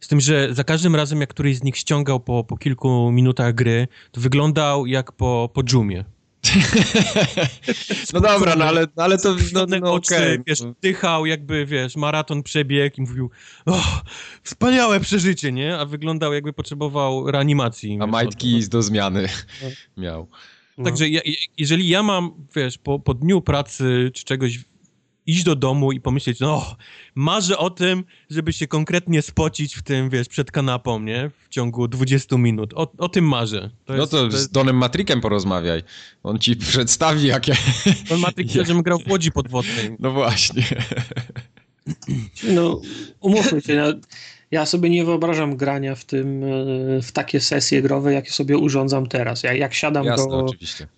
Z 0.00 0.08
tym, 0.08 0.20
że 0.20 0.54
za 0.54 0.64
każdym 0.64 0.96
razem, 0.96 1.20
jak 1.20 1.30
któryś 1.30 1.56
z 1.56 1.62
nich 1.62 1.76
ściągał 1.76 2.20
po, 2.20 2.44
po 2.44 2.56
kilku 2.56 3.10
minutach 3.12 3.54
gry, 3.54 3.88
to 4.12 4.20
wyglądał 4.20 4.86
jak 4.86 5.12
po, 5.12 5.50
po 5.54 5.62
dżumie. 5.62 6.04
no 8.14 8.20
dobra, 8.20 8.56
no 8.56 8.64
ale, 8.64 8.86
ale 8.96 9.18
to 9.18 9.36
no, 9.52 9.66
no, 9.80 9.92
oczy, 9.92 10.42
wiesz, 10.46 10.58
dychał 10.82 11.26
jakby, 11.26 11.66
wiesz, 11.66 11.96
maraton 11.96 12.42
przebiegł 12.42 12.96
i 12.98 13.00
mówił, 13.00 13.30
o, 13.66 13.82
wspaniałe 14.42 15.00
przeżycie, 15.00 15.52
nie? 15.52 15.78
A 15.78 15.84
wyglądał 15.84 16.32
jakby 16.34 16.52
potrzebował 16.52 17.30
reanimacji. 17.30 17.98
A 18.00 18.04
wiesz, 18.04 18.12
majtki 18.12 18.56
od- 18.56 18.64
do 18.66 18.82
zmiany 18.82 19.28
miał. 19.96 20.28
No. 20.78 20.84
Także 20.84 21.08
ja, 21.08 21.20
je- 21.24 21.34
jeżeli 21.58 21.88
ja 21.88 22.02
mam, 22.02 22.30
wiesz, 22.56 22.78
po, 22.78 22.98
po 22.98 23.14
dniu 23.14 23.40
pracy 23.40 24.10
czy 24.14 24.24
czegoś 24.24 24.58
iść 25.26 25.44
do 25.44 25.56
domu 25.56 25.92
i 25.92 26.00
pomyśleć, 26.00 26.40
no, 26.40 26.76
marzę 27.14 27.58
o 27.58 27.70
tym, 27.70 28.04
żeby 28.30 28.52
się 28.52 28.66
konkretnie 28.66 29.22
spocić 29.22 29.74
w 29.74 29.82
tym, 29.82 30.10
wiesz, 30.10 30.28
przed 30.28 30.50
kanapą, 30.50 31.00
nie? 31.00 31.30
W 31.44 31.48
ciągu 31.48 31.88
20 31.88 32.36
minut. 32.36 32.74
O, 32.74 32.92
o 32.98 33.08
tym 33.08 33.28
marzę. 33.28 33.70
To 33.84 33.92
no 33.92 33.98
jest, 34.00 34.10
to, 34.10 34.28
to 34.28 34.38
z 34.38 34.48
Donem 34.48 34.76
Matrikiem 34.76 35.20
porozmawiaj. 35.20 35.82
On 36.22 36.38
ci 36.38 36.56
przedstawi, 36.56 37.26
jakie... 37.26 37.56
Don 38.08 38.20
Matrik 38.20 38.48
chce, 38.48 38.64
żebym 38.66 38.82
grał 38.82 38.98
w 38.98 39.10
łodzi 39.10 39.32
podwodnej. 39.32 39.96
No 39.98 40.10
właśnie. 40.10 40.62
No, 42.42 42.80
umówmy 43.20 43.60
się, 43.60 43.76
no, 43.76 44.00
ja 44.56 44.66
sobie 44.66 44.90
nie 44.90 45.04
wyobrażam 45.04 45.56
grania 45.56 45.94
w 45.94 46.04
tym, 46.04 46.44
e, 46.44 47.02
w 47.02 47.12
takie 47.12 47.40
sesje 47.40 47.82
growe, 47.82 48.12
jakie 48.12 48.30
sobie 48.30 48.58
urządzam 48.58 49.06
teraz. 49.06 49.42
Ja, 49.42 49.52
jak 49.52 49.74
siadam 49.74 50.04
Jasne, 50.04 50.30
do, 50.30 50.46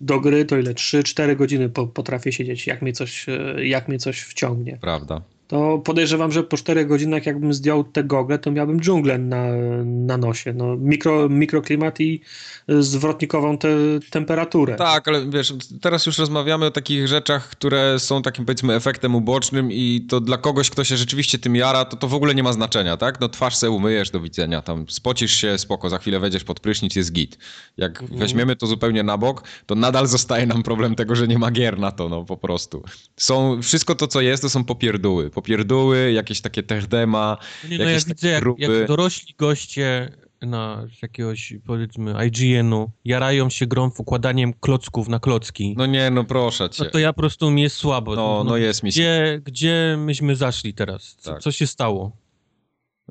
do 0.01 0.19
gry, 0.19 0.45
to 0.45 0.57
ile? 0.57 0.73
3-4 0.73 1.35
godziny 1.35 1.69
po, 1.69 1.87
potrafię 1.87 2.31
siedzieć, 2.31 2.67
jak 2.67 2.81
mnie, 2.81 2.93
coś, 2.93 3.29
e, 3.29 3.65
jak 3.65 3.87
mnie 3.87 3.99
coś 3.99 4.19
wciągnie. 4.19 4.77
Prawda 4.81 5.21
to 5.49 5.81
podejrzewam, 5.85 6.31
że 6.31 6.43
po 6.43 6.57
4 6.57 6.85
godzinach 6.85 7.25
jakbym 7.25 7.53
zdjął 7.53 7.83
te 7.83 8.03
gogle, 8.03 8.39
to 8.39 8.51
miałbym 8.51 8.81
dżunglę 8.81 9.17
na, 9.17 9.43
na 9.83 10.17
nosie. 10.17 10.53
No, 10.53 10.77
mikro, 10.77 11.29
mikroklimat 11.29 11.99
i 12.01 12.21
zwrotnikową 12.67 13.57
te, 13.57 13.69
temperaturę. 14.09 14.75
Tak, 14.75 15.07
ale 15.07 15.29
wiesz, 15.29 15.53
teraz 15.81 16.05
już 16.05 16.17
rozmawiamy 16.17 16.65
o 16.65 16.71
takich 16.71 17.07
rzeczach, 17.07 17.49
które 17.49 17.99
są 17.99 18.21
takim 18.21 18.45
powiedzmy 18.45 18.73
efektem 18.73 19.15
ubocznym 19.15 19.71
i 19.71 20.05
to 20.09 20.21
dla 20.21 20.37
kogoś, 20.37 20.69
kto 20.69 20.83
się 20.83 20.97
rzeczywiście 20.97 21.39
tym 21.39 21.55
jara, 21.55 21.85
to 21.85 21.97
to 21.97 22.07
w 22.07 22.13
ogóle 22.13 22.35
nie 22.35 22.43
ma 22.43 22.53
znaczenia, 22.53 22.97
tak? 22.97 23.19
No 23.19 23.29
twarz 23.29 23.55
se 23.55 23.69
umyjesz, 23.69 24.09
do 24.09 24.19
widzenia, 24.19 24.61
tam 24.61 24.85
spocisz 24.89 25.33
się, 25.33 25.57
spoko, 25.57 25.89
za 25.89 25.97
chwilę 25.97 26.19
wejdziesz 26.19 26.43
pod 26.43 26.59
prysznic, 26.59 26.95
jest 26.95 27.11
git. 27.11 27.37
Jak 27.77 28.01
mhm. 28.01 28.19
weźmiemy 28.19 28.55
to 28.55 28.67
zupełnie 28.67 29.03
na 29.03 29.17
bok, 29.17 29.43
to 29.65 29.75
nadal 29.75 30.07
zostaje 30.07 30.45
nam 30.45 30.63
problem 30.63 30.95
tego, 30.95 31.15
że 31.15 31.27
nie 31.27 31.39
ma 31.39 31.51
gier 31.51 31.79
na 31.79 31.91
to, 31.91 32.09
no 32.09 32.25
po 32.25 32.37
prostu. 32.37 32.83
Są, 33.17 33.61
wszystko 33.61 33.95
to, 33.95 34.07
co 34.07 34.21
jest, 34.21 34.43
to 34.43 34.49
są 34.49 34.63
popierdóły 34.63 35.29
popierdóły, 35.41 36.11
jakieś 36.11 36.41
takie 36.41 36.63
terdema, 36.63 37.37
no 37.63 37.69
nie, 37.69 37.77
no 37.77 37.83
ja 37.83 37.99
widzę, 37.99 38.29
jak, 38.29 38.43
jak, 38.57 38.87
dorośli 38.87 39.35
goście 39.37 40.11
na 40.41 40.87
jakiegoś, 41.01 41.53
powiedzmy, 41.65 42.15
IGN-u 42.27 42.91
jarają 43.05 43.49
się 43.49 43.67
grą 43.67 43.91
układaniem 43.97 44.53
klocków 44.53 45.07
na 45.07 45.19
klocki. 45.19 45.75
No 45.77 45.85
nie, 45.85 46.09
no 46.09 46.23
proszę 46.23 46.69
cię. 46.69 46.83
No 46.83 46.89
to 46.89 46.99
ja 46.99 47.13
po 47.13 47.19
prostu 47.19 47.51
mi 47.51 47.61
jest 47.61 47.75
słabo. 47.75 48.15
No, 48.15 48.43
no, 48.43 48.49
no 48.49 48.57
jest 48.57 48.83
mi 48.83 48.89
gdzie, 48.89 49.41
gdzie 49.45 49.95
myśmy 49.99 50.35
zaszli 50.35 50.73
teraz? 50.73 51.15
Co, 51.19 51.31
tak. 51.31 51.41
co 51.41 51.51
się 51.51 51.67
stało? 51.67 52.11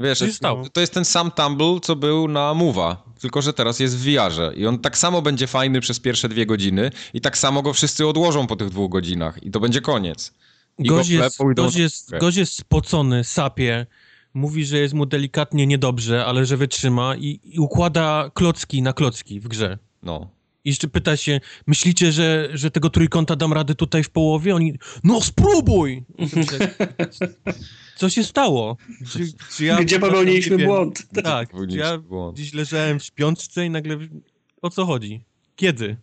Wiesz, 0.01 0.25
to 0.73 0.81
jest 0.81 0.95
ten 0.95 1.05
sam 1.05 1.31
Tumble, 1.31 1.81
co 1.83 1.97
był 1.97 2.29
na 2.29 2.55
Mowa, 2.55 3.03
tylko 3.21 3.43
że 3.43 3.53
teraz 3.53 3.81
jest 3.81 3.97
w 3.97 4.05
VR-ze 4.05 4.53
i 4.55 4.67
on 4.67 4.79
tak 4.79 4.99
samo 4.99 5.23
będzie 5.23 5.47
fajny 5.47 5.81
przez 5.81 6.01
pierwsze 6.01 6.29
dwie 6.29 6.47
godziny 6.47 6.91
i 7.15 7.21
tak 7.21 7.39
samo 7.39 7.63
go 7.63 7.73
wszyscy 7.73 8.07
odłożą 8.07 8.47
po 8.47 8.57
tych 8.57 8.71
dwóch 8.71 8.91
godzinach 8.91 9.43
i 9.43 9.51
to 9.51 9.61
będzie 9.61 9.81
koniec. 9.81 10.33
Gość 10.79 11.11
jest, 11.11 11.39
gość, 11.57 11.77
jest, 11.77 12.11
gość 12.21 12.37
jest 12.37 12.53
spocony, 12.53 13.25
sapie, 13.25 13.87
mówi, 14.35 14.65
że 14.65 14.79
jest 14.79 14.95
mu 14.95 15.07
delikatnie 15.07 15.67
niedobrze, 15.67 16.25
ale 16.27 16.47
że 16.47 16.57
wytrzyma 16.57 17.17
i, 17.17 17.41
i 17.45 17.59
układa 17.59 18.31
klocki 18.35 18.83
na 18.83 18.93
klocki 18.93 19.41
w 19.41 19.49
grze. 19.49 19.79
No. 20.03 20.31
I 20.65 20.69
jeszcze 20.69 20.89
pyta 20.89 21.17
się, 21.17 21.41
myślicie, 21.67 22.13
że, 22.13 22.49
że 22.53 22.71
tego 22.71 22.91
trójkąta 22.91 23.37
dam 23.37 23.53
radę 23.53 23.75
tutaj 23.75 24.05
w 24.05 24.11
połowie? 24.11 24.55
Oni, 24.55 24.79
no 25.05 25.21
spróbuj! 25.21 26.05
Co 27.97 28.11
się 28.11 28.25
stało? 28.25 28.77
Czy, 29.13 29.33
czy 29.57 29.65
ja 29.65 29.83
Gdzie 29.83 30.01
popełniliśmy 30.01 30.59
błąd? 30.67 31.07
Tak, 31.25 31.49
ja 31.69 31.99
błąd. 31.99 32.37
dziś 32.37 32.55
leżałem 32.55 32.99
w 32.99 33.05
śpiączce 33.05 33.67
i 33.67 33.71
nagle, 33.71 33.99
o 34.63 34.71
co 34.71 34.87
chodzi? 34.87 35.25
Kiedy? 35.57 35.97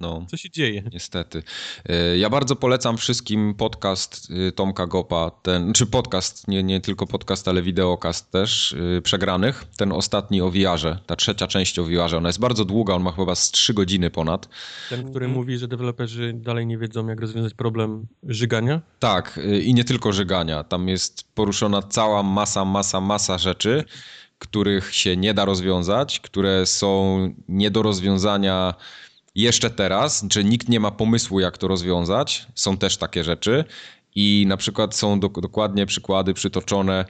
No, 0.00 0.26
Co 0.30 0.36
się 0.36 0.50
dzieje? 0.50 0.82
Niestety. 0.92 1.42
E, 1.88 2.18
ja 2.18 2.30
bardzo 2.30 2.56
polecam 2.56 2.96
wszystkim 2.96 3.54
podcast 3.54 4.30
y, 4.30 4.52
Tomka 4.52 4.86
Gopa, 4.86 5.30
ten, 5.30 5.72
czy 5.72 5.86
podcast, 5.86 6.48
nie, 6.48 6.62
nie 6.62 6.80
tylko 6.80 7.06
podcast, 7.06 7.48
ale 7.48 7.62
wideokast 7.62 8.30
też, 8.30 8.72
y, 8.72 9.02
przegranych. 9.02 9.64
Ten 9.76 9.92
ostatni 9.92 10.40
o 10.40 10.50
VR-ze, 10.50 10.98
ta 11.06 11.16
trzecia 11.16 11.46
część 11.46 11.78
o 11.78 11.84
VR-ze. 11.84 12.16
Ona 12.16 12.28
jest 12.28 12.40
bardzo 12.40 12.64
długa, 12.64 12.94
on 12.94 13.02
ma 13.02 13.12
chyba 13.12 13.34
z 13.34 13.50
3 13.50 13.74
godziny 13.74 14.10
ponad. 14.10 14.48
Ten, 14.90 15.10
który 15.10 15.28
mówi, 15.28 15.58
że 15.58 15.68
deweloperzy 15.68 16.32
dalej 16.34 16.66
nie 16.66 16.78
wiedzą, 16.78 17.06
jak 17.08 17.20
rozwiązać 17.20 17.54
problem 17.54 18.06
żygania? 18.22 18.80
Tak, 18.98 19.38
y, 19.38 19.62
i 19.62 19.74
nie 19.74 19.84
tylko 19.84 20.12
żygania. 20.12 20.64
Tam 20.64 20.88
jest 20.88 21.34
poruszona 21.34 21.82
cała 21.82 22.22
masa, 22.22 22.64
masa, 22.64 23.00
masa 23.00 23.38
rzeczy, 23.38 23.84
których 24.38 24.94
się 24.94 25.16
nie 25.16 25.34
da 25.34 25.44
rozwiązać, 25.44 26.20
które 26.20 26.66
są 26.66 27.18
nie 27.48 27.70
do 27.70 27.82
rozwiązania 27.82 28.74
jeszcze 29.36 29.70
teraz, 29.70 30.24
że 30.32 30.44
nikt 30.44 30.68
nie 30.68 30.80
ma 30.80 30.90
pomysłu, 30.90 31.40
jak 31.40 31.58
to 31.58 31.68
rozwiązać. 31.68 32.46
Są 32.54 32.76
też 32.76 32.96
takie 32.96 33.24
rzeczy. 33.24 33.64
I 34.14 34.44
na 34.48 34.56
przykład 34.56 34.94
są 34.94 35.20
do, 35.20 35.28
dokładnie 35.28 35.86
przykłady 35.86 36.34
przytoczone, 36.34 37.04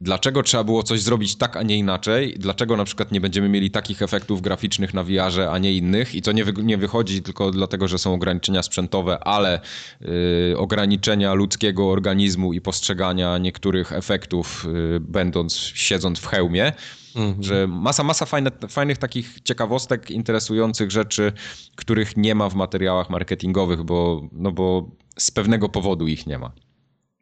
dlaczego 0.00 0.42
trzeba 0.42 0.64
było 0.64 0.82
coś 0.82 1.00
zrobić 1.00 1.36
tak, 1.36 1.56
a 1.56 1.62
nie 1.62 1.78
inaczej, 1.78 2.34
dlaczego 2.38 2.76
na 2.76 2.84
przykład 2.84 3.12
nie 3.12 3.20
będziemy 3.20 3.48
mieli 3.48 3.70
takich 3.70 4.02
efektów 4.02 4.42
graficznych 4.42 4.94
na 4.94 5.04
VR-ze, 5.04 5.50
a 5.50 5.58
nie 5.58 5.72
innych 5.72 6.14
i 6.14 6.22
to 6.22 6.32
nie, 6.32 6.44
wy, 6.44 6.52
nie 6.62 6.78
wychodzi 6.78 7.22
tylko 7.22 7.50
dlatego, 7.50 7.88
że 7.88 7.98
są 7.98 8.14
ograniczenia 8.14 8.62
sprzętowe, 8.62 9.18
ale 9.18 9.60
yy, 10.00 10.08
ograniczenia 10.56 11.34
ludzkiego 11.34 11.90
organizmu 11.90 12.52
i 12.52 12.60
postrzegania 12.60 13.38
niektórych 13.38 13.92
efektów, 13.92 14.66
yy, 14.72 15.00
będąc, 15.00 15.56
siedząc 15.74 16.18
w 16.18 16.26
hełmie. 16.26 16.72
Mhm. 17.16 17.42
Że 17.42 17.66
masa, 17.66 18.04
masa 18.04 18.26
fajne, 18.26 18.50
fajnych 18.68 18.98
takich 18.98 19.40
ciekawostek, 19.40 20.10
interesujących 20.10 20.90
rzeczy, 20.90 21.32
których 21.76 22.16
nie 22.16 22.34
ma 22.34 22.48
w 22.48 22.54
materiałach 22.54 23.10
marketingowych, 23.10 23.82
bo, 23.82 24.28
no 24.32 24.52
bo 24.52 24.90
z 25.18 25.30
pewnego 25.30 25.68
powodu 25.68 26.06
ich 26.06 26.26
nie 26.26 26.38
ma. 26.38 26.52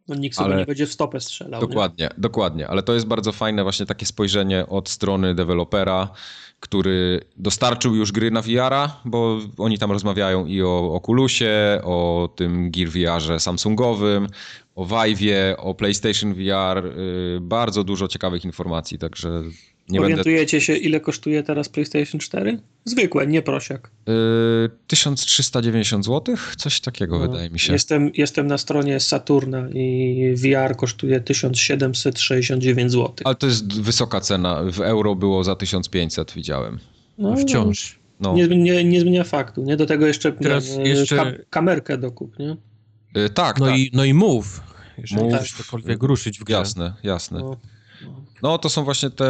No 0.09 0.15
nikt 0.15 0.37
sobie 0.37 0.47
ale... 0.47 0.57
nie 0.57 0.67
będzie 0.67 0.87
w 0.87 0.93
stopę 0.93 1.21
strzelał. 1.21 1.61
Dokładnie, 1.61 2.05
nie? 2.05 2.11
dokładnie, 2.19 2.69
ale 2.69 2.83
to 2.83 2.95
jest 2.95 3.07
bardzo 3.07 3.33
fajne 3.33 3.63
właśnie 3.63 3.87
takie 3.87 4.07
spojrzenie 4.07 4.67
od 4.67 4.89
strony 4.89 5.35
dewelopera, 5.35 6.09
który 6.61 7.21
dostarczył 7.37 7.95
już 7.95 8.13
gry 8.13 8.31
na 8.31 8.43
VR-a, 8.43 9.01
bo 9.05 9.39
oni 9.59 9.79
tam 9.79 9.93
rozmawiają 9.93 10.47
i 10.47 10.63
o 10.63 10.95
Oculusie, 10.95 11.81
o 11.85 12.29
tym 12.37 12.71
Gear 12.71 12.89
VR-ze 12.89 13.41
Samsungowym, 13.41 14.27
o 14.75 14.87
Vive'ie, 14.87 15.55
o 15.59 15.75
PlayStation 15.75 16.35
VR, 16.35 16.85
yy, 16.85 17.39
bardzo 17.41 17.85
dużo 17.85 18.09
ciekawych 18.09 18.45
informacji, 18.45 18.99
także 18.99 19.43
nie 19.89 20.01
Orientujecie 20.01 20.57
będę... 20.57 20.67
się, 20.67 20.77
ile 20.77 21.01
kosztuje 21.01 21.43
teraz 21.43 21.69
PlayStation 21.69 22.21
4? 22.21 22.59
Zwykłe, 22.85 23.27
nie 23.27 23.43
prosiak. 23.43 23.91
Yy, 24.07 24.71
1390 24.87 26.05
zł? 26.05 26.37
Coś 26.57 26.81
takiego 26.81 27.19
no, 27.19 27.29
wydaje 27.29 27.51
mi 27.51 27.59
się. 27.59 27.73
Jestem, 27.73 28.11
jestem 28.15 28.47
na 28.47 28.59
stronie 28.59 29.01
Saturna 29.01 29.69
i 29.75 30.35
VR 30.37 30.77
kosztuje 30.77 31.21
1769 31.21 32.93
zł. 32.93 33.15
Ale 33.25 33.35
to 33.35 33.47
jest 33.47 33.81
wysoka 33.81 34.21
cena. 34.21 34.63
W 34.73 34.81
euro 34.81 35.15
było 35.15 35.45
za 35.45 35.57
1500, 35.57 36.33
widziałem. 36.33 36.79
No, 37.19 37.37
Wciąż. 37.37 37.99
No. 38.21 38.35
Nie, 38.35 38.49
nie, 38.49 38.85
nie 38.85 39.01
zmienia 39.01 39.25
faktu. 39.25 39.63
Nie? 39.63 39.77
Do 39.77 39.87
tego 39.87 40.07
jeszcze, 40.07 40.33
Teraz 40.33 40.77
nie, 40.77 40.85
jeszcze... 40.85 41.17
Ka 41.17 41.33
kamerkę 41.51 41.99
dokup, 41.99 42.39
nie? 42.39 42.57
Yy, 43.15 43.31
tak, 43.31 43.61
no 43.61 43.67
tak. 43.67 43.79
I, 43.79 43.91
no 43.93 44.05
i 44.05 44.15
move. 44.15 44.61
Jeżeli 44.99 45.23
move. 45.23 45.35
chcesz 45.35 45.53
cokolwiek 45.53 46.03
ruszyć 46.03 46.39
w 46.39 46.45
grze. 46.45 46.57
Jasne, 46.57 46.93
jasne. 47.03 47.39
No. 47.39 47.57
No 48.45 48.59
to 48.59 48.69
są 48.69 48.85
właśnie 48.85 49.11
te... 49.11 49.25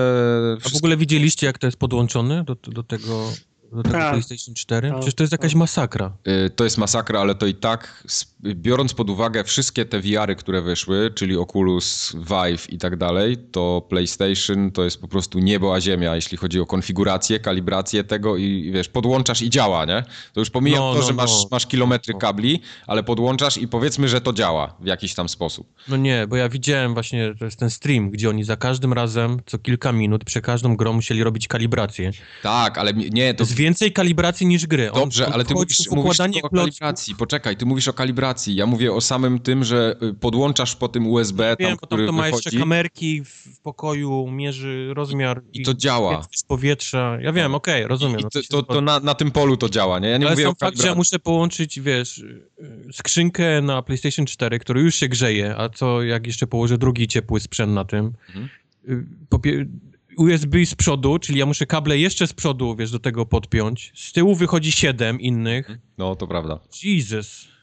A 0.66 0.68
w 0.68 0.76
ogóle 0.76 0.96
widzieliście, 0.96 1.46
jak 1.46 1.58
to 1.58 1.66
jest 1.66 1.76
podłączone 1.76 2.44
do, 2.44 2.54
do 2.54 2.82
tego 2.82 3.30
do 3.72 3.82
tego 3.82 3.98
tak. 3.98 4.10
PlayStation 4.10 4.54
4? 4.54 4.92
Przecież 4.92 5.14
to 5.14 5.22
jest 5.22 5.32
jakaś 5.32 5.54
masakra. 5.54 6.12
Y, 6.46 6.50
to 6.50 6.64
jest 6.64 6.78
masakra, 6.78 7.20
ale 7.20 7.34
to 7.34 7.46
i 7.46 7.54
tak, 7.54 8.04
biorąc 8.44 8.94
pod 8.94 9.10
uwagę 9.10 9.44
wszystkie 9.44 9.84
te 9.84 10.00
VR-y, 10.00 10.36
które 10.36 10.62
wyszły, 10.62 11.10
czyli 11.14 11.36
Oculus, 11.36 12.16
Vive 12.16 12.72
i 12.72 12.78
tak 12.78 12.96
dalej, 12.96 13.36
to 13.36 13.86
PlayStation 13.88 14.70
to 14.70 14.84
jest 14.84 15.00
po 15.00 15.08
prostu 15.08 15.38
niebo 15.38 15.74
a 15.74 15.80
ziemia, 15.80 16.14
jeśli 16.14 16.36
chodzi 16.36 16.60
o 16.60 16.66
konfigurację, 16.66 17.40
kalibrację 17.40 18.04
tego 18.04 18.36
i 18.36 18.70
wiesz, 18.74 18.88
podłączasz 18.88 19.42
i 19.42 19.50
działa, 19.50 19.84
nie? 19.84 20.04
To 20.32 20.40
już 20.40 20.50
pomijam 20.50 20.80
no, 20.80 20.92
to, 20.92 21.00
no, 21.00 21.06
że 21.06 21.12
masz, 21.12 21.30
no. 21.30 21.48
masz 21.50 21.66
kilometry 21.66 22.14
kabli, 22.14 22.60
ale 22.86 23.02
podłączasz 23.02 23.58
i 23.58 23.68
powiedzmy, 23.68 24.08
że 24.08 24.20
to 24.20 24.32
działa 24.32 24.74
w 24.80 24.86
jakiś 24.86 25.14
tam 25.14 25.28
sposób. 25.28 25.72
No 25.88 25.96
nie, 25.96 26.26
bo 26.26 26.36
ja 26.36 26.48
widziałem 26.48 26.94
właśnie, 26.94 27.34
to 27.38 27.44
jest 27.44 27.58
ten 27.58 27.70
stream, 27.70 28.10
gdzie 28.10 28.30
oni 28.30 28.44
za 28.44 28.56
każdym 28.56 28.92
razem, 28.92 29.40
co 29.46 29.58
kilka 29.58 29.92
minut, 29.92 30.24
przy 30.24 30.40
każdą 30.40 30.76
grą 30.76 30.92
musieli 30.92 31.22
robić 31.22 31.48
kalibrację. 31.48 32.10
Tak, 32.42 32.78
ale 32.78 32.92
nie, 32.92 33.34
to 33.34 33.44
więcej 33.46 33.92
kalibracji 33.92 34.46
niż 34.46 34.66
gry. 34.66 34.92
On 34.92 35.00
Dobrze, 35.00 35.26
ale 35.32 35.44
ty 35.44 35.54
mówisz, 35.54 35.90
mówisz 35.90 36.20
o 36.20 36.48
kalibracji. 36.48 37.14
Poczekaj, 37.14 37.56
ty 37.56 37.66
mówisz 37.66 37.88
o 37.88 37.92
kalibracji. 37.92 38.33
Ja 38.46 38.66
mówię 38.66 38.92
o 38.92 39.00
samym 39.00 39.38
tym, 39.38 39.64
że 39.64 39.96
y, 40.02 40.14
podłączasz 40.14 40.76
po 40.76 40.88
tym 40.88 41.06
USB 41.06 41.44
ja 41.44 41.56
tam, 41.56 41.66
wiem, 41.66 41.76
który 41.76 42.06
to 42.06 42.12
ma 42.12 42.22
wychodzi. 42.22 42.42
jeszcze 42.46 42.58
kamerki 42.60 43.24
w 43.24 43.60
pokoju, 43.62 44.30
mierzy 44.30 44.90
rozmiar 44.94 45.42
i, 45.52 45.60
i 45.60 45.64
to 45.64 45.74
działa. 45.74 46.26
Z 46.34 46.42
powietrza. 46.42 47.18
Ja 47.20 47.32
wiem, 47.32 47.54
okej, 47.54 47.74
okay, 47.74 47.88
rozumiem. 47.88 48.20
I 48.20 48.22
to, 48.22 48.40
to, 48.50 48.62
to 48.62 48.80
na, 48.80 49.00
na, 49.00 49.14
tym 49.14 49.30
polu 49.30 49.56
to 49.56 49.68
działa, 49.68 49.98
nie? 49.98 50.08
Ja 50.08 50.18
nie 50.18 50.26
ale 50.26 50.34
mówię 50.34 50.44
sam 50.44 50.54
fakt, 50.54 50.80
że 50.80 50.86
ja 50.86 50.94
muszę 50.94 51.18
połączyć, 51.18 51.80
wiesz, 51.80 52.18
y, 52.18 52.48
skrzynkę 52.92 53.62
na 53.62 53.82
PlayStation 53.82 54.26
4, 54.26 54.58
który 54.58 54.80
już 54.80 54.94
się 54.94 55.08
grzeje, 55.08 55.56
a 55.56 55.68
co 55.68 56.02
jak 56.02 56.26
jeszcze 56.26 56.46
położę 56.46 56.78
drugi 56.78 57.08
ciepły 57.08 57.40
sprzęt 57.40 57.72
na 57.72 57.84
tym, 57.84 58.12
mhm. 58.28 58.48
Y, 58.88 59.68
USB 60.16 60.66
z 60.66 60.74
przodu, 60.74 61.18
czyli 61.18 61.38
ja 61.38 61.46
muszę 61.46 61.66
kable 61.66 61.98
jeszcze 61.98 62.26
z 62.26 62.32
przodu, 62.32 62.76
wiesz, 62.76 62.90
do 62.90 62.98
tego 62.98 63.26
podpiąć. 63.26 63.92
Z 63.94 64.12
tyłu 64.12 64.34
wychodzi 64.34 64.72
7 64.72 65.20
innych. 65.20 65.78
No, 65.98 66.16
to 66.16 66.26
prawda. 66.26 66.60
Jesus. 66.82 67.53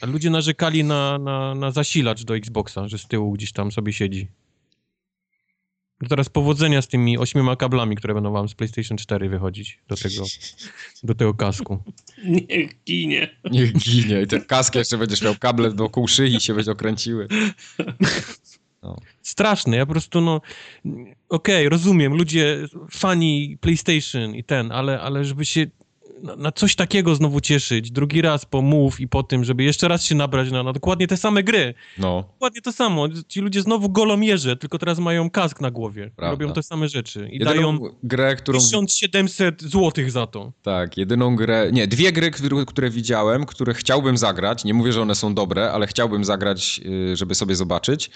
A 0.00 0.06
ludzie 0.06 0.30
narzekali 0.30 0.84
na, 0.84 1.18
na, 1.18 1.54
na 1.54 1.70
zasilacz 1.70 2.24
do 2.24 2.36
Xboxa, 2.36 2.88
że 2.88 2.98
z 2.98 3.06
tyłu 3.06 3.32
gdzieś 3.32 3.52
tam 3.52 3.72
sobie 3.72 3.92
siedzi. 3.92 4.28
No 6.00 6.08
teraz 6.08 6.28
powodzenia 6.28 6.82
z 6.82 6.88
tymi 6.88 7.18
ośmioma 7.18 7.56
kablami, 7.56 7.96
które 7.96 8.14
będą 8.14 8.32
wam 8.32 8.48
z 8.48 8.54
PlayStation 8.54 8.98
4 8.98 9.28
wychodzić 9.28 9.78
do 9.88 9.96
tego, 9.96 10.24
do 11.02 11.14
tego 11.14 11.34
kasku. 11.34 11.82
Niech 12.48 12.84
ginie. 12.84 13.28
Niech 13.50 13.72
ginie. 13.72 14.22
I 14.22 14.26
ten 14.26 14.44
kask 14.44 14.74
jeszcze 14.74 14.98
będziesz 14.98 15.22
miał 15.22 15.34
kable 15.34 15.70
wokół 15.70 16.08
szyi 16.08 16.36
i 16.36 16.40
się 16.40 16.54
będzie 16.54 16.72
okręciły. 16.72 17.28
Straszne, 19.22 19.76
ja 19.76 19.86
po 19.86 19.92
prostu 19.92 20.20
no 20.20 20.40
okej, 21.28 21.66
okay, 21.66 21.68
rozumiem, 21.68 22.14
ludzie, 22.14 22.66
fani 22.90 23.58
PlayStation 23.60 24.34
i 24.34 24.44
ten, 24.44 24.72
ale, 24.72 25.00
ale 25.00 25.24
żeby 25.24 25.44
się 25.44 25.66
na, 26.22 26.36
na, 26.36 26.52
coś 26.52 26.74
takiego 26.74 27.14
znowu 27.14 27.40
cieszyć, 27.40 27.90
drugi 27.90 28.22
raz 28.22 28.44
po 28.44 28.62
Move 28.62 29.00
i 29.00 29.08
po 29.08 29.22
tym, 29.22 29.44
żeby 29.44 29.64
jeszcze 29.64 29.88
raz 29.88 30.04
się 30.04 30.14
nabrać 30.14 30.50
na, 30.50 30.62
na 30.62 30.72
dokładnie 30.72 31.06
te 31.06 31.16
same 31.16 31.42
gry. 31.42 31.74
No. 31.98 32.24
Dokładnie 32.32 32.60
to 32.60 32.72
samo. 32.72 33.08
Ci 33.28 33.40
ludzie 33.40 33.62
znowu 33.62 33.88
golomierze, 33.88 34.56
tylko 34.56 34.78
teraz 34.78 34.98
mają 34.98 35.30
kask 35.30 35.60
na 35.60 35.70
głowie. 35.70 36.10
Prawda. 36.16 36.30
Robią 36.30 36.54
te 36.54 36.62
same 36.62 36.88
rzeczy. 36.88 37.28
I 37.32 37.38
jedyną 37.38 37.78
dają 37.78 37.78
grę, 38.02 38.36
którą... 38.36 38.58
1700 38.58 39.62
złotych 39.62 40.10
za 40.10 40.26
to. 40.26 40.52
Tak, 40.62 40.96
jedyną 40.96 41.36
grę... 41.36 41.70
Nie, 41.72 41.86
dwie 41.86 42.12
gry, 42.12 42.30
które 42.66 42.90
widziałem, 42.90 43.46
które 43.46 43.74
chciałbym 43.74 44.16
zagrać. 44.16 44.64
Nie 44.64 44.74
mówię, 44.74 44.92
że 44.92 45.02
one 45.02 45.14
są 45.14 45.34
dobre, 45.34 45.72
ale 45.72 45.86
chciałbym 45.86 46.24
zagrać, 46.24 46.80
y, 47.12 47.16
żeby 47.16 47.34
sobie 47.34 47.56
zobaczyć. 47.56 48.10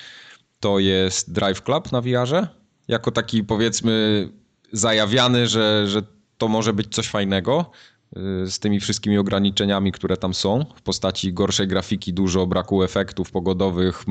To 0.61 0.78
jest 0.78 1.32
Drive 1.32 1.62
Club 1.62 1.92
na 1.92 2.00
VR-ze. 2.00 2.48
Jako 2.88 3.11
taki, 3.11 3.44
powiedzmy, 3.44 4.28
zajawiany, 4.72 5.48
że, 5.48 5.88
że 5.88 6.02
to 6.38 6.48
może 6.48 6.72
być 6.72 6.94
coś 6.94 7.09
fajnego. 7.09 7.70
Y, 8.17 8.51
z 8.51 8.59
tymi 8.59 8.81
wszystkimi 8.81 9.19
ograniczeniami, 9.19 9.93
które 9.93 10.17
tam 10.17 10.35
są, 10.35 10.65
w 10.77 10.83
postaci 10.83 11.33
gorszej 11.33 11.69
grafiki, 11.69 12.12
dużo 12.12 12.47
braku 12.47 12.83
efektów 12.83 13.31
pogodowych, 13.31 14.05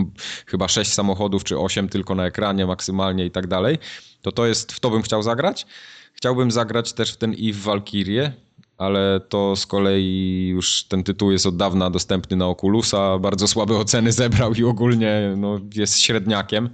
chyba 0.46 0.68
6 0.68 0.94
samochodów 0.94 1.44
czy 1.44 1.60
8 1.60 1.90
tylko 1.90 2.16
na 2.16 2.26
ekranie 2.26 2.66
maksymalnie 2.66 3.26
i 3.26 3.32
tak 3.32 3.48
dalej, 3.48 3.78
to 4.22 4.32
to 4.32 4.46
jest, 4.46 4.72
w 4.72 4.80
to 4.80 4.90
bym 4.90 5.02
chciał 5.02 5.24
zagrać. 5.24 5.66
Chciałbym 6.14 6.52
zagrać 6.52 6.94
też 6.94 7.14
w 7.14 7.18
ten 7.18 7.32
Eve 7.32 7.60
Valkyrie, 7.60 8.32
ale 8.78 9.22
to 9.30 9.56
z 9.56 9.66
kolei 9.66 10.48
już 10.48 10.84
ten 10.84 11.04
tytuł 11.04 11.32
jest 11.32 11.46
od 11.46 11.58
dawna 11.58 11.90
dostępny 11.90 12.38
na 12.38 12.48
Oculusa, 12.48 13.20
bardzo 13.20 13.48
słabe 13.48 13.78
oceny 13.78 14.12
zebrał 14.12 14.54
i 14.54 14.64
ogólnie 14.64 15.34
no, 15.38 15.60
jest 15.76 16.00
średniakiem. 16.00 16.70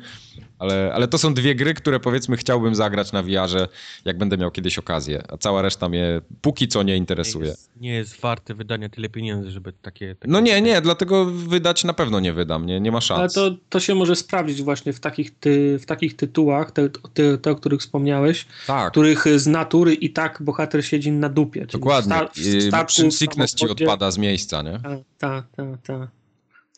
Ale, 0.60 0.91
ale 0.93 1.07
to 1.07 1.18
są 1.18 1.34
dwie 1.34 1.55
gry, 1.55 1.74
które 1.74 1.99
powiedzmy 1.99 2.38
chciałbym 2.38 2.76
zagrać 2.76 3.12
na 3.12 3.24
VR-ze, 3.24 3.68
jak 4.05 4.18
będę 4.18 4.38
miał 4.38 4.51
kiedyś 4.51 4.78
okazję, 4.80 5.24
a 5.30 5.38
cała 5.38 5.62
reszta 5.62 5.89
mnie 5.89 6.22
póki 6.41 6.68
co 6.68 6.84
nie 6.84 6.97
interesuje. 6.97 7.45
Nie 7.45 7.49
jest, 7.51 7.72
nie 7.82 7.93
jest 7.93 8.22
warte 8.22 8.53
wydania 8.53 8.89
tyle 8.89 9.10
pieniędzy, 9.10 9.51
żeby 9.51 9.74
takie, 9.74 10.16
takie... 10.16 10.32
No 10.32 10.39
nie, 10.39 10.62
nie, 10.62 10.82
dlatego 10.82 11.26
wydać 11.26 11.84
na 11.84 11.93
pewno 11.93 12.20
nie 12.20 12.34
wydam, 12.34 12.66
nie, 12.66 12.80
nie 12.80 12.91
ma 12.91 13.01
szans. 13.01 13.20
Ale 13.20 13.30
to, 13.30 13.57
to 13.70 13.80
się 13.80 13.95
może 13.95 14.16
sprawdzić 14.16 14.62
właśnie 14.62 14.93
w 14.93 14.99
takich, 14.99 15.39
ty, 15.39 15.80
w 15.80 15.86
takich 15.86 16.16
tytułach, 16.16 16.72
te, 16.72 16.89
te, 16.89 17.38
te, 17.38 17.51
o 17.51 17.55
których 17.55 17.80
wspomniałeś, 17.80 18.45
tak. 18.68 18.91
których 18.91 19.39
z 19.39 19.47
natury 19.47 19.93
i 19.93 20.10
tak 20.10 20.41
bohater 20.41 20.86
siedzi 20.86 21.12
na 21.12 21.30
dupie. 21.30 21.66
Dokładnie. 21.66 22.16
W 22.16 22.18
sta, 22.18 22.30
w 22.36 22.64
statku, 22.64 23.12
sickness 23.12 23.53
ci 23.53 23.70
odpada 23.70 24.12
z 24.12 24.18
miejsca, 24.18 24.62
nie? 24.62 24.80
Tak, 24.84 24.99
tak, 25.18 25.45
tak. 25.55 25.82
Ta. 25.84 26.18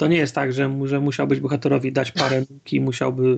To 0.01 0.07
nie 0.07 0.17
jest 0.17 0.35
tak, 0.35 0.53
że, 0.53 0.71
że 0.85 0.99
musiałbyś 0.99 1.39
bohaterowi 1.39 1.91
dać 1.91 2.11
parę 2.11 2.39
nóg 2.49 2.73
i 2.73 2.81
musiałby 2.81 3.37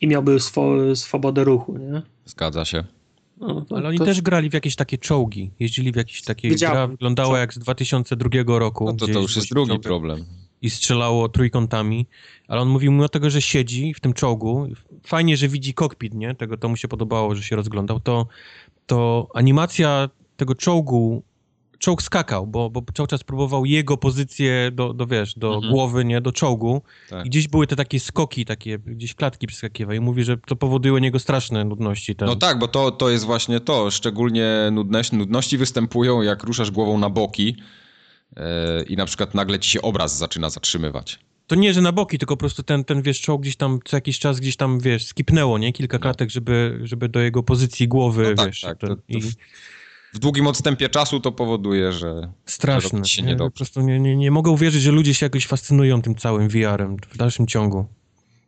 i 0.00 0.06
miałby 0.06 0.40
swo, 0.40 0.96
swobodę 0.96 1.44
ruchu, 1.44 1.78
nie? 1.78 2.02
Zgadza 2.24 2.64
się. 2.64 2.84
No, 3.40 3.60
to, 3.60 3.76
Ale 3.76 3.88
oni 3.88 3.98
to... 3.98 4.04
też 4.04 4.20
grali 4.20 4.50
w 4.50 4.54
jakieś 4.54 4.76
takie 4.76 4.98
czołgi, 4.98 5.50
jeździli 5.60 5.92
w 5.92 5.96
jakieś 5.96 6.22
takie, 6.22 6.48
Wiedziałem. 6.48 6.76
gra 6.76 6.86
wyglądała 6.86 7.38
jak 7.38 7.54
z 7.54 7.58
2002 7.58 8.58
roku. 8.58 8.84
No 8.84 8.92
to, 8.92 9.06
to 9.06 9.20
już 9.20 9.36
jest 9.36 9.50
drugi 9.50 9.78
problem. 9.78 10.24
I 10.62 10.70
strzelało 10.70 11.28
trójkątami, 11.28 12.06
ale 12.48 12.60
on 12.60 12.68
mówił 12.68 12.92
mimo 12.92 13.08
tego, 13.08 13.30
że 13.30 13.42
siedzi 13.42 13.94
w 13.94 14.00
tym 14.00 14.12
czołgu, 14.12 14.68
fajnie, 15.06 15.36
że 15.36 15.48
widzi 15.48 15.74
kokpit, 15.74 16.14
nie? 16.14 16.34
Tego 16.34 16.56
to 16.56 16.68
mu 16.68 16.76
się 16.76 16.88
podobało, 16.88 17.34
że 17.34 17.42
się 17.42 17.56
rozglądał, 17.56 18.00
to, 18.00 18.26
to 18.86 19.28
animacja 19.34 20.08
tego 20.36 20.54
czołgu 20.54 21.22
czołg 21.80 22.02
skakał, 22.02 22.46
bo, 22.46 22.70
bo 22.70 22.82
cały 22.94 23.08
czas 23.08 23.24
próbował 23.24 23.64
jego 23.64 23.96
pozycję 23.96 24.70
do, 24.72 24.94
do 24.94 25.06
wiesz, 25.06 25.34
do 25.34 25.54
mhm. 25.54 25.72
głowy, 25.72 26.04
nie, 26.04 26.20
do 26.20 26.32
czołgu 26.32 26.82
tak. 27.10 27.26
i 27.26 27.28
gdzieś 27.28 27.48
były 27.48 27.66
te 27.66 27.76
takie 27.76 28.00
skoki, 28.00 28.44
takie 28.44 28.78
gdzieś 28.78 29.14
klatki 29.14 29.46
przeskakiwały 29.46 29.96
i 29.96 30.00
mówi, 30.00 30.24
że 30.24 30.36
to 30.36 30.56
powoduje 30.56 30.94
u 30.94 30.98
niego 30.98 31.18
straszne 31.18 31.64
nudności. 31.64 32.16
Ten. 32.16 32.28
No 32.28 32.36
tak, 32.36 32.58
bo 32.58 32.68
to, 32.68 32.90
to 32.90 33.10
jest 33.10 33.24
właśnie 33.24 33.60
to, 33.60 33.90
szczególnie 33.90 34.68
nudność, 34.72 35.12
nudności 35.12 35.58
występują 35.58 36.22
jak 36.22 36.44
ruszasz 36.44 36.70
głową 36.70 36.98
na 36.98 37.10
boki 37.10 37.56
yy, 38.36 38.42
i 38.88 38.96
na 38.96 39.06
przykład 39.06 39.34
nagle 39.34 39.58
ci 39.58 39.70
się 39.70 39.82
obraz 39.82 40.18
zaczyna 40.18 40.50
zatrzymywać. 40.50 41.18
To 41.46 41.54
nie, 41.54 41.74
że 41.74 41.80
na 41.80 41.92
boki, 41.92 42.18
tylko 42.18 42.36
po 42.36 42.40
prostu 42.40 42.62
ten, 42.62 42.84
ten 42.84 43.02
wiesz, 43.02 43.20
czołg 43.20 43.42
gdzieś 43.42 43.56
tam 43.56 43.78
co 43.84 43.96
jakiś 43.96 44.18
czas 44.18 44.40
gdzieś 44.40 44.56
tam, 44.56 44.80
wiesz, 44.80 45.06
skipnęło, 45.06 45.58
nie? 45.58 45.72
Kilka 45.72 45.96
no. 45.96 46.02
klatek, 46.02 46.30
żeby, 46.30 46.80
żeby 46.82 47.08
do 47.08 47.20
jego 47.20 47.42
pozycji 47.42 47.88
głowy, 47.88 48.22
no 48.30 48.34
tak, 48.34 48.46
wiesz. 48.46 48.60
Tak, 48.60 48.78
to, 48.78 48.86
to, 48.86 49.02
i 49.08 49.20
w 50.12 50.18
długim 50.18 50.46
odstępie 50.46 50.88
czasu 50.88 51.20
to 51.20 51.32
powoduje, 51.32 51.92
że 51.92 52.32
straszne. 52.46 53.04
Się 53.04 53.22
nie, 53.22 53.36
po 53.36 53.50
prostu 53.50 53.80
nie, 53.80 54.00
nie, 54.00 54.16
nie 54.16 54.30
mogę 54.30 54.50
uwierzyć, 54.50 54.82
że 54.82 54.92
ludzie 54.92 55.14
się 55.14 55.26
jakoś 55.26 55.46
fascynują 55.46 56.02
tym 56.02 56.14
całym 56.14 56.48
VR-em 56.48 56.96
w 57.10 57.16
dalszym 57.16 57.46
ciągu. 57.46 57.86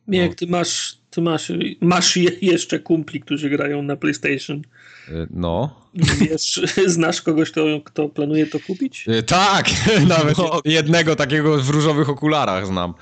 Miek, 0.09 0.31
no. 0.31 0.35
ty 0.37 0.47
masz, 0.47 0.99
ty 1.11 1.23
masz, 1.23 1.53
masz 1.81 2.19
jeszcze 2.43 2.79
kumpli, 2.79 3.21
którzy 3.21 3.51
grają 3.51 3.83
na 3.83 3.97
PlayStation. 3.97 4.63
Y, 5.09 5.27
no. 5.31 5.83
Wiesz, 5.95 6.61
znasz 6.87 7.23
kogoś, 7.23 7.51
kto, 7.51 7.65
kto 7.85 8.09
planuje 8.09 8.47
to 8.47 8.61
kupić? 8.61 9.09
Y, 9.09 9.23
tak, 9.23 9.71
nawet 10.09 10.39
no. 10.39 10.61
jednego 10.65 11.17
takiego 11.17 11.59
w 11.59 11.71
różowych 11.71 12.09
okularach 12.09 12.67
znam. 12.67 12.95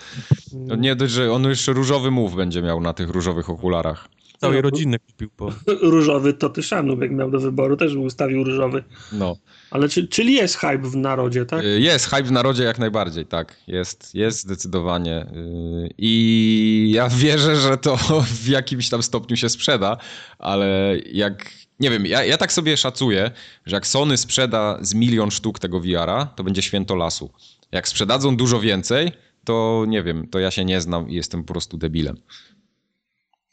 Nie 0.78 0.96
dość, 0.96 1.12
że 1.12 1.32
on 1.32 1.44
już 1.44 1.66
różowy 1.66 2.10
move 2.10 2.34
będzie 2.34 2.62
miał 2.62 2.80
na 2.80 2.92
tych 2.92 3.08
różowych 3.08 3.50
okularach. 3.50 4.08
Całej 4.40 4.62
rodziny 4.62 4.98
kupił 4.98 5.30
po... 5.30 5.52
Różowy 5.82 6.32
to 6.32 6.50
Tyszanów, 6.50 7.00
jak 7.00 7.10
miał 7.10 7.30
do 7.30 7.40
wyboru, 7.40 7.76
też 7.76 7.94
ustawił 7.94 8.44
różowy. 8.44 8.84
No. 9.12 9.36
Ale 9.70 9.88
czy, 9.88 10.08
czyli 10.08 10.34
jest 10.34 10.56
hype 10.56 10.78
w 10.78 10.96
narodzie, 10.96 11.46
tak? 11.46 11.64
Y, 11.64 11.80
jest 11.80 12.06
hype 12.06 12.22
w 12.22 12.32
narodzie 12.32 12.62
jak 12.64 12.78
najbardziej, 12.78 13.26
tak. 13.26 13.56
Jest, 13.66 14.14
jest 14.14 14.40
zdecydowanie. 14.40 15.22
Y, 15.22 15.94
I 15.98 16.90
ja 16.94 17.08
wierzę, 17.22 17.56
że 17.56 17.76
to 17.76 17.96
w 18.44 18.48
jakimś 18.48 18.88
tam 18.88 19.02
stopniu 19.02 19.36
się 19.36 19.48
sprzeda, 19.48 19.96
ale 20.38 20.96
jak 21.12 21.52
nie 21.80 21.90
wiem, 21.90 22.06
ja, 22.06 22.24
ja 22.24 22.36
tak 22.36 22.52
sobie 22.52 22.76
szacuję, 22.76 23.30
że 23.66 23.76
jak 23.76 23.86
Sony 23.86 24.16
sprzeda 24.16 24.78
z 24.80 24.94
milion 24.94 25.30
sztuk 25.30 25.58
tego 25.58 25.80
VR-a, 25.80 26.26
to 26.26 26.44
będzie 26.44 26.62
święto 26.62 26.94
lasu. 26.94 27.30
Jak 27.72 27.88
sprzedadzą 27.88 28.36
dużo 28.36 28.60
więcej, 28.60 29.12
to 29.44 29.84
nie 29.88 30.02
wiem, 30.02 30.28
to 30.28 30.38
ja 30.38 30.50
się 30.50 30.64
nie 30.64 30.80
znam 30.80 31.10
i 31.10 31.14
jestem 31.14 31.44
po 31.44 31.52
prostu 31.52 31.78
debilem. 31.78 32.16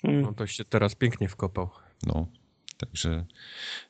Hmm. 0.07 0.21
No 0.21 0.33
to 0.33 0.47
się 0.47 0.65
teraz 0.65 0.95
pięknie 0.95 1.29
wkopał. 1.29 1.69
No, 2.05 2.27
także 2.77 3.25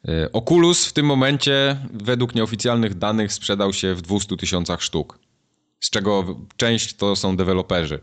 e, 0.07 0.31
Oculus 0.31 0.85
w 0.85 0.93
tym 0.93 1.05
momencie 1.05 1.77
według 1.93 2.35
nieoficjalnych 2.35 2.95
danych 2.95 3.33
sprzedał 3.33 3.73
się 3.73 3.95
w 3.95 4.01
200 4.01 4.37
tysiącach 4.37 4.81
sztuk, 4.81 5.19
z 5.79 5.89
czego 5.89 6.39
część 6.57 6.93
to 6.95 7.15
są 7.15 7.37
deweloperzy. 7.37 7.99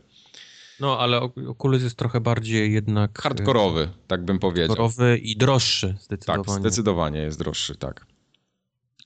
No, 0.81 0.99
ale 0.99 1.21
Oculus 1.49 1.83
jest 1.83 1.97
trochę 1.97 2.21
bardziej 2.21 2.73
jednak... 2.73 3.23
Hardkorowy, 3.23 3.89
tak 4.07 4.25
bym 4.25 4.39
powiedział. 4.39 4.77
Hardkorowy 4.77 5.19
i 5.19 5.37
droższy 5.37 5.97
zdecydowanie. 6.01 6.45
Tak, 6.45 6.61
zdecydowanie 6.61 7.21
jest 7.21 7.39
droższy, 7.39 7.77
tak. 7.77 8.07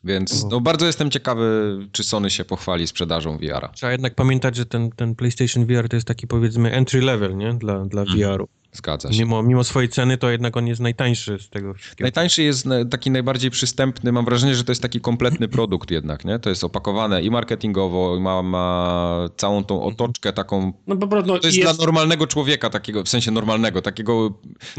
Więc 0.04 0.44
no, 0.44 0.60
bardzo 0.60 0.86
jestem 0.86 1.10
ciekawy, 1.10 1.78
czy 1.92 2.04
Sony 2.04 2.30
się 2.30 2.44
pochwali 2.44 2.86
sprzedażą 2.86 3.38
VR-a. 3.38 3.68
Trzeba 3.68 3.92
jednak 3.92 4.14
pamiętać, 4.14 4.56
że 4.56 4.66
ten, 4.66 4.90
ten 4.90 5.14
PlayStation 5.14 5.66
VR 5.66 5.88
to 5.88 5.96
jest 5.96 6.06
taki 6.06 6.26
powiedzmy 6.26 6.72
entry 6.72 7.00
level, 7.00 7.36
nie? 7.36 7.54
Dla, 7.54 7.84
dla 7.84 8.02
mm. 8.02 8.16
VR-u. 8.16 8.48
Zgadza 8.78 9.12
się. 9.12 9.18
Mimo, 9.18 9.42
mimo 9.42 9.64
swojej 9.64 9.88
ceny, 9.88 10.18
to 10.18 10.30
jednak 10.30 10.56
on 10.56 10.66
jest 10.66 10.80
najtańszy 10.80 11.38
z 11.38 11.48
tego 11.48 11.74
wszystkiego. 11.74 12.04
Najtańszy 12.04 12.42
jest 12.42 12.68
taki 12.90 13.10
najbardziej 13.10 13.50
przystępny. 13.50 14.12
Mam 14.12 14.24
wrażenie, 14.24 14.54
że 14.54 14.64
to 14.64 14.72
jest 14.72 14.82
taki 14.82 15.00
kompletny 15.00 15.48
produkt 15.58 15.90
jednak, 15.90 16.24
nie? 16.24 16.38
To 16.38 16.50
jest 16.50 16.64
opakowane 16.64 17.22
i 17.22 17.30
marketingowo, 17.30 18.20
ma, 18.20 18.42
ma 18.42 19.28
całą 19.36 19.64
tą 19.64 19.82
otoczkę 19.82 20.32
taką... 20.32 20.72
No, 20.86 20.96
po 20.96 21.06
prostu, 21.06 21.38
to 21.38 21.46
jest, 21.46 21.58
jest, 21.58 21.76
dla 21.76 21.86
normalnego 21.86 22.26
człowieka 22.26 22.70
takiego, 22.70 23.04
w 23.04 23.08
sensie 23.08 23.30
normalnego, 23.30 23.82
takiego 23.82 24.38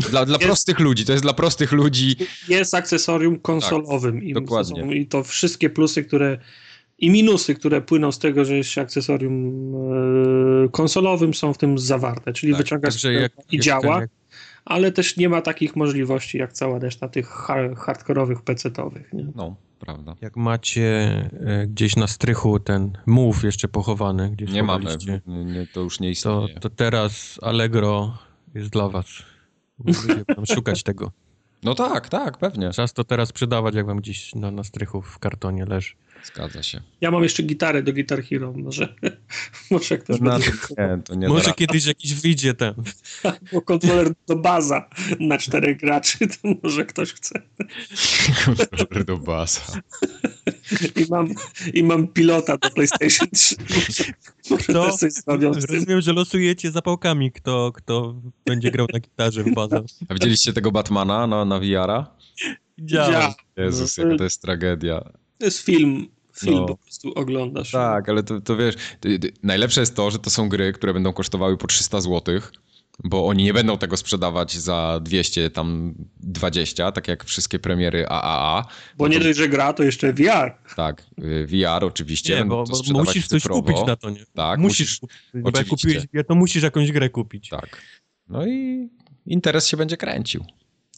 dla, 0.10 0.26
dla 0.26 0.36
jest, 0.38 0.46
prostych 0.46 0.80
ludzi. 0.80 1.06
To 1.06 1.12
jest 1.12 1.24
dla 1.24 1.34
prostych 1.34 1.72
ludzi. 1.72 2.16
Jest 2.48 2.74
akcesorium 2.74 3.40
konsolowym. 3.40 4.16
Tak, 4.16 4.24
i, 4.24 4.34
dokładnie. 4.34 4.96
I 4.96 5.08
to 5.08 5.24
wszystkie 5.24 5.70
plusy, 5.70 6.04
które 6.04 6.38
i 7.00 7.10
minusy, 7.10 7.56
które 7.56 7.82
płyną 7.82 8.12
z 8.12 8.20
tego, 8.20 8.46
że 8.46 8.58
jest 8.58 8.70
się 8.70 8.82
akcesorium 8.82 9.54
e, 10.66 10.70
konsolowym, 10.70 11.34
są 11.34 11.54
w 11.54 11.58
tym 11.58 11.78
zawarte, 11.78 12.34
czyli 12.34 12.54
tak, 12.54 12.62
wyciągasz 12.62 13.04
jak, 13.04 13.32
i 13.52 13.60
działa, 13.60 14.02
jak... 14.02 14.10
ale 14.66 14.92
też 14.92 15.18
nie 15.18 15.30
ma 15.30 15.42
takich 15.42 15.76
możliwości 15.76 16.38
jak 16.38 16.54
cała 16.54 16.80
reszta 16.80 17.08
tych 17.08 17.28
hardkorowych 17.78 18.42
PC-owych. 18.42 19.14
Nie? 19.14 19.26
No, 19.36 19.56
prawda. 19.80 20.16
Jak 20.22 20.38
macie 20.38 20.86
e, 21.46 21.68
gdzieś 21.68 21.96
na 21.96 22.08
strychu 22.08 22.60
ten 22.60 22.98
move 23.06 23.44
jeszcze 23.44 23.68
pochowany, 23.68 24.30
gdzieś 24.30 24.52
Nie 24.52 24.64
mamy, 24.64 24.98
nie, 25.28 25.68
to 25.74 25.82
już 25.82 26.00
nie 26.00 26.10
istnieje. 26.10 26.54
To, 26.54 26.60
to 26.60 26.70
teraz 26.70 27.40
Allegro 27.42 28.18
jest 28.56 28.70
dla 28.70 28.90
was. 28.90 29.08
Ludzie 29.86 30.24
będą 30.28 30.46
szukać 30.46 30.84
tego. 30.84 31.12
No 31.64 31.76
tak, 31.76 32.10
tak, 32.10 32.38
pewnie. 32.38 32.72
Czas 32.72 32.94
to 32.94 33.04
teraz 33.04 33.30
sprzedawać, 33.30 33.76
jak 33.76 33.86
wam 33.86 33.98
gdzieś 33.98 34.36
na, 34.36 34.52
na 34.52 34.64
strychu 34.64 35.02
w 35.02 35.20
kartonie 35.20 35.66
leży. 35.66 35.94
Zgadza 36.24 36.64
się. 36.64 36.82
Ja 37.02 37.12
mam 37.12 37.24
jeszcze 37.24 37.44
gitarę 37.44 37.84
do 37.84 37.94
Guitar 37.94 38.24
Hero, 38.24 38.54
może, 38.58 38.96
może 39.72 39.98
ktoś 39.98 40.20
Na 40.20 40.32
będzie... 40.32 40.52
to, 40.52 40.88
nie, 40.98 41.04
to 41.04 41.16
nie 41.16 41.28
Może 41.28 41.46
da 41.46 41.54
kiedyś 41.54 41.86
jakiś 41.86 42.14
wyjdzie 42.14 42.54
ten. 42.54 42.74
Bo 43.54 43.62
kontroler 43.62 44.14
do 44.28 44.36
baza 44.36 44.90
na 45.20 45.38
czterech 45.38 45.78
graczy, 45.78 46.18
to 46.42 46.50
może 46.64 46.86
ktoś 46.86 47.14
chce. 47.14 47.42
kontroler 48.46 49.06
do 49.06 49.18
basa. 49.18 49.82
I 50.96 51.06
mam, 51.10 51.28
i 51.74 51.84
mam 51.84 52.08
pilota 52.08 52.58
do 52.58 52.70
PlayStation 52.70 53.28
3. 53.34 53.56
Może 54.50 54.64
To- 54.74 54.98
coś 54.98 55.14
zrobią 55.14 55.54
z 55.54 55.66
tym. 55.66 55.76
Rozumiem, 55.76 56.02
że 56.02 56.14
losujecie 56.14 56.72
zapałkami, 56.72 57.32
kto, 57.32 57.72
kto 57.72 58.22
będzie 58.46 58.72
grał 58.72 58.88
na 58.94 59.00
gitarze 59.00 59.44
w 59.44 59.54
bazę. 59.54 59.84
A 60.10 60.14
widzieliście 60.14 60.54
tego 60.54 60.72
Batmana 60.72 61.28
na, 61.28 61.46
na 61.46 61.60
VR-a? 61.60 62.16
Działa. 62.80 63.12
Ja. 63.12 63.34
Jezus, 63.58 63.98
No, 63.98 64.04
jaka 64.04 64.18
to 64.18 64.24
jest 64.24 64.42
tragedia. 64.42 65.12
To 65.40 65.46
jest 65.46 65.60
film. 65.60 66.08
Film 66.40 66.56
No. 66.56 66.66
po 66.66 66.78
prostu 66.78 67.12
oglądasz. 67.16 67.72
Tak, 67.72 68.10
ale 68.10 68.24
to, 68.24 68.42
to 68.42 68.58
wiesz, 68.58 68.76
ty- 69.00 69.20
ty- 69.20 69.34
najlepsze 69.44 69.80
jest 69.82 69.96
to, 69.96 70.12
że 70.12 70.20
to 70.20 70.30
są 70.30 70.50
gry, 70.50 70.74
które 70.74 70.94
będą 70.94 71.14
kosztowały 71.14 71.58
po 71.58 71.68
300 71.68 72.02
zł, 72.02 72.40
bo 73.04 73.28
oni 73.28 73.44
nie 73.44 73.54
będą 73.54 73.78
tego 73.78 73.98
sprzedawać 73.98 74.58
za 74.58 75.00
200, 75.04 75.50
tam 75.50 75.94
20, 76.20 76.92
tak 76.92 77.08
jak 77.08 77.24
wszystkie 77.24 77.60
premiery 77.60 78.08
AAA. 78.08 78.66
Bo 78.98 79.08
nie 79.08 79.20
dość, 79.20 79.38
że 79.38 79.50
gra, 79.50 79.74
to 79.74 79.84
jeszcze 79.84 80.14
VR. 80.14 80.56
Tak, 80.76 81.04
y, 81.24 81.46
VR 81.48 81.86
oczywiście. 81.86 82.36
Nie, 82.36 82.46
bo, 82.46 82.64
to 82.64 82.94
bo 82.94 83.00
musisz 83.00 83.28
coś 83.28 83.42
cyfrowo. 83.42 83.62
kupić 83.62 83.88
na 83.88 83.96
to, 83.96 84.10
nie? 84.10 84.26
Tak, 84.36 84.60
musisz. 84.60 85.02
musisz- 85.02 85.12
jak 85.34 85.48
oczywiście. 85.48 85.76
kupiłeś 85.76 86.08
grę, 86.08 86.24
to 86.24 86.36
musisz 86.36 86.64
jakąś 86.64 86.92
grę 86.92 87.10
kupić. 87.10 87.50
Tak. 87.50 87.82
No 88.28 88.48
i 88.48 88.90
interes 89.26 89.68
się 89.68 89.78
będzie 89.78 89.98
kręcił. 89.98 90.46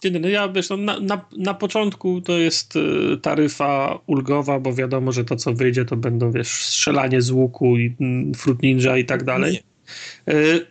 Nie, 0.04 0.20
no 0.20 0.28
ja 0.28 0.49
wiesz, 0.49 0.70
no, 0.70 0.78
na, 0.78 0.99
na, 0.99 1.26
na 1.38 1.54
początku 1.54 2.22
to 2.22 2.38
jest 2.38 2.76
y, 2.76 3.18
taryfa 3.22 3.99
ulgowa, 4.08 4.60
bo 4.60 4.74
wiadomo, 4.74 5.12
że 5.12 5.26
to 5.26 5.36
co 5.36 5.54
wyjdzie 5.54 5.86
to 5.86 5.95
będą 5.97 6.32
wiesz, 6.32 6.47
strzelanie 6.47 7.22
z 7.22 7.32
łuku 7.32 7.78
i 7.78 7.95
mm, 7.99 8.34
Fruit 8.34 8.62
Ninja 8.62 8.97
i 8.97 9.06
tak 9.06 9.24
dalej. 9.24 9.64
Y, 10.30 10.68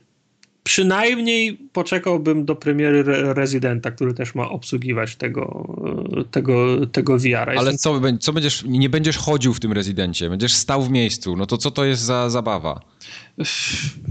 przynajmniej 0.63 1.59
poczekałbym 1.73 2.45
do 2.45 2.57
premiery 2.57 2.99
Re 2.99 3.35
Residenta, 3.35 3.91
który 3.91 4.15
też 4.15 4.35
ma 4.35 4.49
obsługiwać 4.49 5.17
tego, 5.17 5.75
y, 6.21 6.25
tego, 6.25 6.87
tego 6.87 7.19
VR-a. 7.19 7.59
Ale 7.59 7.77
co, 7.77 8.01
co 8.21 8.33
będziesz, 8.33 8.65
nie 8.65 8.91
będziesz 8.91 9.17
chodził 9.17 9.55
w 9.55 9.61
tym 9.61 9.73
rezydencie, 9.73 10.31
będziesz 10.31 10.53
stał 10.53 10.83
w 10.83 10.91
miejscu, 10.91 11.37
no 11.37 11.47
to 11.47 11.59
co 11.59 11.71
to 11.71 11.85
jest 11.85 12.03
za 12.03 12.31
zabawa? 12.31 12.81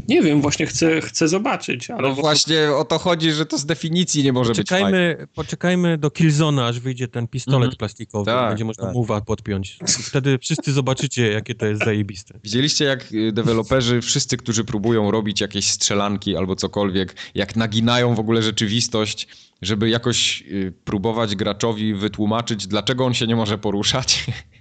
Nie 0.08 0.22
wiem, 0.22 0.42
właśnie 0.42 0.66
chcę, 0.66 1.02
chcę 1.02 1.28
zobaczyć, 1.28 1.90
ale 1.90 2.10
No 2.10 2.16
właśnie 2.16 2.72
o 2.72 2.86
to 2.86 2.98
chodzi, 3.00 3.32
że 3.32 3.46
to 3.46 3.58
z 3.58 3.66
definicji 3.66 4.24
nie 4.24 4.34
może 4.34 4.54
być 4.54 4.70
fajne. 4.70 4.86
Poczekajmy, 4.92 5.28
poczekajmy 5.36 5.98
do 5.98 6.12
Killzona, 6.12 6.68
aż 6.68 6.80
wyjdzie 6.80 7.08
ten 7.08 7.28
pistolet 7.28 7.62
Mhm. 7.64 7.78
plastikowy. 7.78 8.26
Tak, 8.26 8.50
będzie 8.50 8.66
można 8.66 8.86
tak. 8.86 8.94
mowa 8.94 9.22
podpiąć. 9.22 9.78
Wtedy 9.88 10.38
wszyscy 10.42 10.74
zobaczycie, 10.74 11.28
jakie 11.32 11.56
to 11.56 11.66
jest 11.66 11.84
zajebiste. 11.86 12.40
Widzieliście, 12.44 12.86
jak 12.86 13.12
y, 13.12 13.32
deweloperzy, 13.32 14.02
wszyscy, 14.02 14.38
którzy 14.38 14.64
próbują 14.64 15.12
robić 15.12 15.42
jakieś 15.42 15.72
strzelanki 15.72 16.36
albo 16.38 16.56
cokolwiek, 16.56 17.16
jak 17.36 17.56
naginają 17.56 18.16
w 18.16 18.20
ogóle 18.20 18.42
rzeczywistość, 18.42 19.28
żeby 19.62 19.90
jakoś 19.90 20.42
y, 20.42 20.74
próbować 20.86 21.36
graczowi 21.36 21.94
wytłumaczyć, 21.94 22.68
dlaczego 22.68 23.06
on 23.06 23.14
się 23.14 23.28
nie 23.28 23.36
może 23.36 23.58
poruszać? 23.58 24.26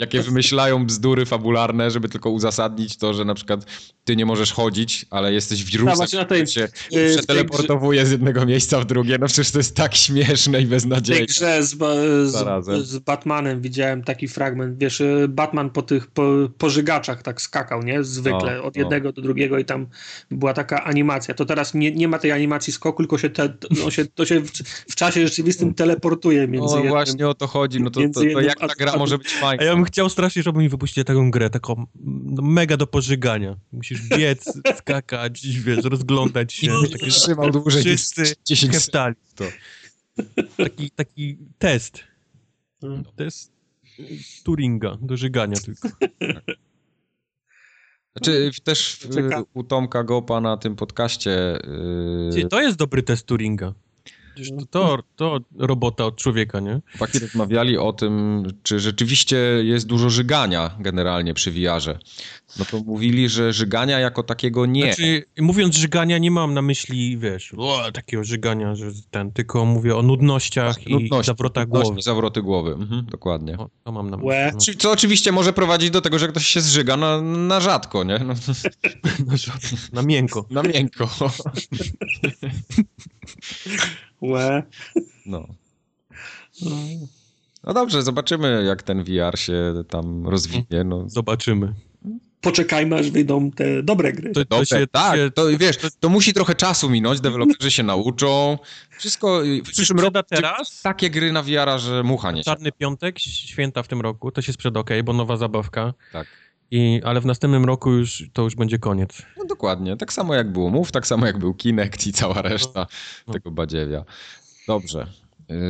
Jakie 0.00 0.22
wymyślają 0.22 0.86
bzdury 0.86 1.26
fabularne, 1.26 1.90
żeby 1.90 2.08
tylko 2.08 2.30
uzasadnić 2.30 2.96
to, 2.96 3.14
że 3.14 3.24
na 3.24 3.34
przykład 3.34 3.64
ty 4.04 4.16
nie 4.16 4.26
możesz 4.26 4.52
chodzić, 4.52 5.06
ale 5.10 5.32
jesteś 5.32 5.64
wirusem, 5.64 5.96
właśnie 5.96 6.18
na 6.18 6.24
tej- 6.24 6.46
się 6.46 6.60
y, 6.64 6.68
w 7.12 7.16
przeteleportowuje 7.16 8.06
z 8.06 8.10
jednego 8.10 8.46
miejsca 8.46 8.80
w 8.80 8.84
drugie. 8.84 9.16
No 9.20 9.26
przecież 9.26 9.50
to 9.50 9.58
jest 9.58 9.76
tak 9.76 9.94
śmieszne 9.94 10.60
i 10.60 10.66
W 10.66 10.68
beznadziejne. 10.68 11.26
grze 11.26 11.62
z, 11.62 11.76
z, 12.30 12.86
z 12.88 12.98
Batmanem 12.98 13.60
widziałem 13.60 14.02
taki 14.04 14.28
fragment, 14.28 14.78
wiesz, 14.78 15.00
y, 15.00 15.26
Batman 15.28 15.70
po 15.70 15.82
tych 15.82 16.06
po, 16.06 16.22
pożygaczach 16.58 17.22
tak 17.22 17.40
skakał, 17.42 17.82
nie? 17.82 18.04
Zwykle, 18.04 18.56
No, 18.56 18.64
od 18.64 18.76
no. 18.76 18.80
jednego 18.80 19.12
do 19.12 19.22
drugiego 19.22 19.58
i 19.58 19.64
tam 19.64 19.86
była 20.30 20.52
taka 20.52 20.84
animacja. 20.84 21.34
To 21.34 21.44
teraz 21.44 21.74
nie, 21.74 21.90
nie 21.92 22.08
ma 22.08 22.18
tej 22.18 22.32
animacji 22.32 22.72
skoku, 22.72 23.02
tylko 23.02 23.18
się, 23.18 23.30
te, 23.30 23.54
no, 23.84 23.90
się 23.90 24.04
to 24.06 24.26
się 24.26 24.40
w, 24.40 24.50
w 24.90 24.94
czasie 24.94 25.26
rzeczywistym 25.26 25.74
teleportuje 25.74 26.48
między 26.48 26.66
No 26.68 26.74
jednym. 26.76 26.92
właśnie 26.92 27.28
o 27.28 27.34
to 27.34 27.46
chodzi, 27.46 27.80
no 27.80 27.90
to, 27.90 28.00
to, 28.14 28.20
to 28.32 28.40
jak 28.40 28.58
ta 28.60 28.66
gra 28.78 28.92
a- 28.92 28.96
może 28.98 29.18
być 29.18 29.28
fajna? 29.34 29.61
A 29.62 29.64
ja 29.64 29.74
bym 29.74 29.84
chciał 29.84 30.08
strasznie, 30.08 30.42
żeby 30.42 30.58
mi 30.58 30.68
wypuścili 30.68 31.04
taką 31.04 31.30
grę, 31.30 31.50
taką 31.50 31.86
no, 32.04 32.42
mega 32.42 32.76
do 32.76 32.86
pożygania. 32.86 33.56
Musisz 33.72 34.08
biec, 34.08 34.44
skakać, 34.78 35.46
wiesz, 35.46 35.84
rozglądać 35.84 36.52
się. 36.52 36.72
Takie 36.92 37.06
Trzymał 37.06 37.50
dłużej 37.60 37.84
niż 37.84 37.86
wszyscy 37.86 38.22
10 38.44 38.60
sekund. 38.60 38.74
heftali. 38.74 39.14
to. 39.34 39.44
Taki, 40.56 40.90
taki 40.90 41.38
test. 41.58 42.00
Mm. 42.82 43.04
Test 43.16 43.52
Turinga, 44.44 44.98
do 45.02 45.16
żygania 45.16 45.56
tylko. 45.56 45.88
Znaczy 48.16 48.50
też 48.64 48.98
w, 49.10 49.44
u 49.54 49.64
Tomka 49.64 50.04
Gopa 50.04 50.40
na 50.40 50.56
tym 50.56 50.76
podcaście 50.76 51.58
yy, 52.34 52.48
To 52.48 52.60
jest 52.60 52.76
dobry 52.76 53.02
test 53.02 53.26
Turinga. 53.26 53.74
Przecież 54.34 54.50
To, 54.58 54.66
to, 54.70 54.98
to 55.16 55.38
robota 55.58 56.04
od 56.04 56.16
człowieka, 56.16 56.60
nie? 56.60 56.80
chłopaki 56.98 57.18
rozmawiali 57.18 57.78
o 57.78 57.92
tym, 57.92 58.42
czy 58.62 58.80
rzeczywiście 58.80 59.36
jest 59.62 59.86
dużo 59.86 60.10
żygania 60.10 60.70
generalnie 60.80 61.34
przy 61.34 61.50
VR-ze. 61.50 61.98
No 62.58 62.64
to 62.64 62.80
mówili, 62.80 63.28
że 63.28 63.52
żygania 63.52 63.98
jako 63.98 64.22
takiego 64.22 64.66
nie. 64.66 64.84
Znaczy, 64.94 65.24
mówiąc 65.40 65.76
żygania, 65.76 66.18
nie 66.18 66.30
mam 66.30 66.54
na 66.54 66.62
myśli, 66.62 67.18
wiesz, 67.18 67.54
o, 67.56 67.92
takiego 67.92 68.24
żygania, 68.24 68.74
że 68.74 68.86
ten, 69.10 69.32
tylko 69.32 69.64
mówię 69.64 69.96
o 69.96 70.02
nudnościach 70.02 70.86
i 70.86 70.92
Nudności, 70.92 71.26
zawrotach 71.26 71.64
nudności, 71.66 71.88
głowy. 71.88 72.02
zawroty 72.02 72.42
głowy, 72.42 72.72
mhm, 72.72 73.06
dokładnie. 73.06 73.58
O, 73.58 73.70
to 73.84 73.92
mam 73.92 74.10
na 74.10 74.16
myśli. 74.16 74.30
No. 74.74 74.74
Co 74.78 74.90
oczywiście 74.90 75.32
może 75.32 75.52
prowadzić 75.52 75.90
do 75.90 76.00
tego, 76.00 76.18
że 76.18 76.28
ktoś 76.28 76.46
się 76.46 76.60
zżyga 76.60 76.96
na, 76.96 77.20
na 77.22 77.60
rzadko, 77.60 78.04
nie? 78.04 78.18
No, 78.18 78.34
Na, 79.26 79.36
żo- 79.42 79.52
na 79.92 80.02
miękko. 80.02 80.46
na 80.50 80.62
miękko. 80.62 81.08
Łe. 84.22 84.62
No. 85.26 85.46
no 87.64 87.74
dobrze, 87.74 88.02
zobaczymy 88.02 88.64
jak 88.64 88.82
ten 88.82 89.04
VR 89.04 89.38
się 89.38 89.74
tam 89.88 90.28
rozwinie. 90.28 90.84
No, 90.84 91.08
Zobaczymy. 91.08 91.72
Poczekajmy, 92.40 92.96
aż 92.96 93.10
wyjdą 93.10 93.50
te 93.50 93.82
dobre 93.82 94.12
gry. 94.12 94.32
To, 94.32 94.40
to 94.40 94.46
Dobre, 94.48 94.66
się, 94.66 94.86
tak, 94.86 95.16
się, 95.16 95.30
to 95.30 95.58
wiesz, 95.58 95.76
to 96.00 96.08
musi 96.08 96.32
trochę 96.32 96.54
czasu 96.54 96.90
minąć, 96.90 97.20
deweloperzy 97.20 97.70
się 97.70 97.82
nauczą. 97.82 98.58
Wszystko 98.98 99.40
w 99.64 99.70
przyszłym 99.70 100.00
roku 100.00 100.18
teraz. 100.28 100.82
takie 100.82 101.10
gry 101.10 101.32
na 101.32 101.42
VR, 101.42 101.78
że 101.78 102.02
mucha 102.02 102.32
nie 102.32 102.40
się. 102.40 102.44
Czarny 102.44 102.72
piątek, 102.72 103.18
święta 103.18 103.82
w 103.82 103.88
tym 103.88 104.00
roku, 104.00 104.30
to 104.30 104.42
się 104.42 104.52
sprzeda 104.52 104.80
ok, 104.80 104.90
bo 105.04 105.12
nowa 105.12 105.36
zabawka. 105.36 105.94
Tak. 106.12 106.26
I, 106.74 107.00
ale 107.04 107.20
w 107.20 107.26
następnym 107.26 107.64
roku 107.64 107.90
już 107.90 108.24
to 108.32 108.42
już 108.42 108.54
będzie 108.56 108.78
koniec. 108.78 109.22
No 109.38 109.44
dokładnie, 109.44 109.96
tak 109.96 110.12
samo 110.12 110.34
jak 110.34 110.52
było 110.52 110.70
Move, 110.70 110.92
tak 110.92 111.06
samo 111.06 111.26
jak 111.26 111.38
był 111.38 111.54
Kinect 111.54 112.06
i 112.06 112.12
cała 112.12 112.42
reszta 112.42 112.86
No. 113.26 113.32
tego 113.32 113.50
badziewia. 113.50 114.04
Dobrze, 114.66 115.06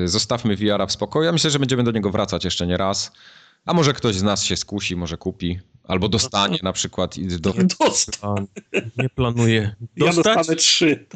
y, 0.04 0.08
zostawmy 0.08 0.56
VR-a 0.56 0.86
w 0.86 0.92
spokoju. 0.92 1.24
Ja 1.24 1.32
myślę, 1.32 1.50
że 1.50 1.58
będziemy 1.58 1.82
do 1.84 1.90
niego 1.90 2.10
wracać 2.10 2.44
jeszcze 2.44 2.66
nie 2.66 2.76
raz. 2.76 3.12
A 3.66 3.74
może 3.74 3.92
ktoś 3.92 4.14
z 4.16 4.22
nas 4.22 4.44
się 4.44 4.56
skusi, 4.56 4.96
może 4.96 5.16
kupi, 5.16 5.58
albo 5.84 6.08
dostanie 6.08 6.58
na 6.62 6.72
przykład. 6.72 7.18
i 7.18 7.26
Do... 7.26 7.50
Dosta- 7.52 8.18
A 8.22 8.34
nie 9.02 9.08
planuję 9.08 9.74
ja 9.96 10.06
dostać. 10.06 10.24
dostanę 10.36 10.56
trzy. 10.56 11.06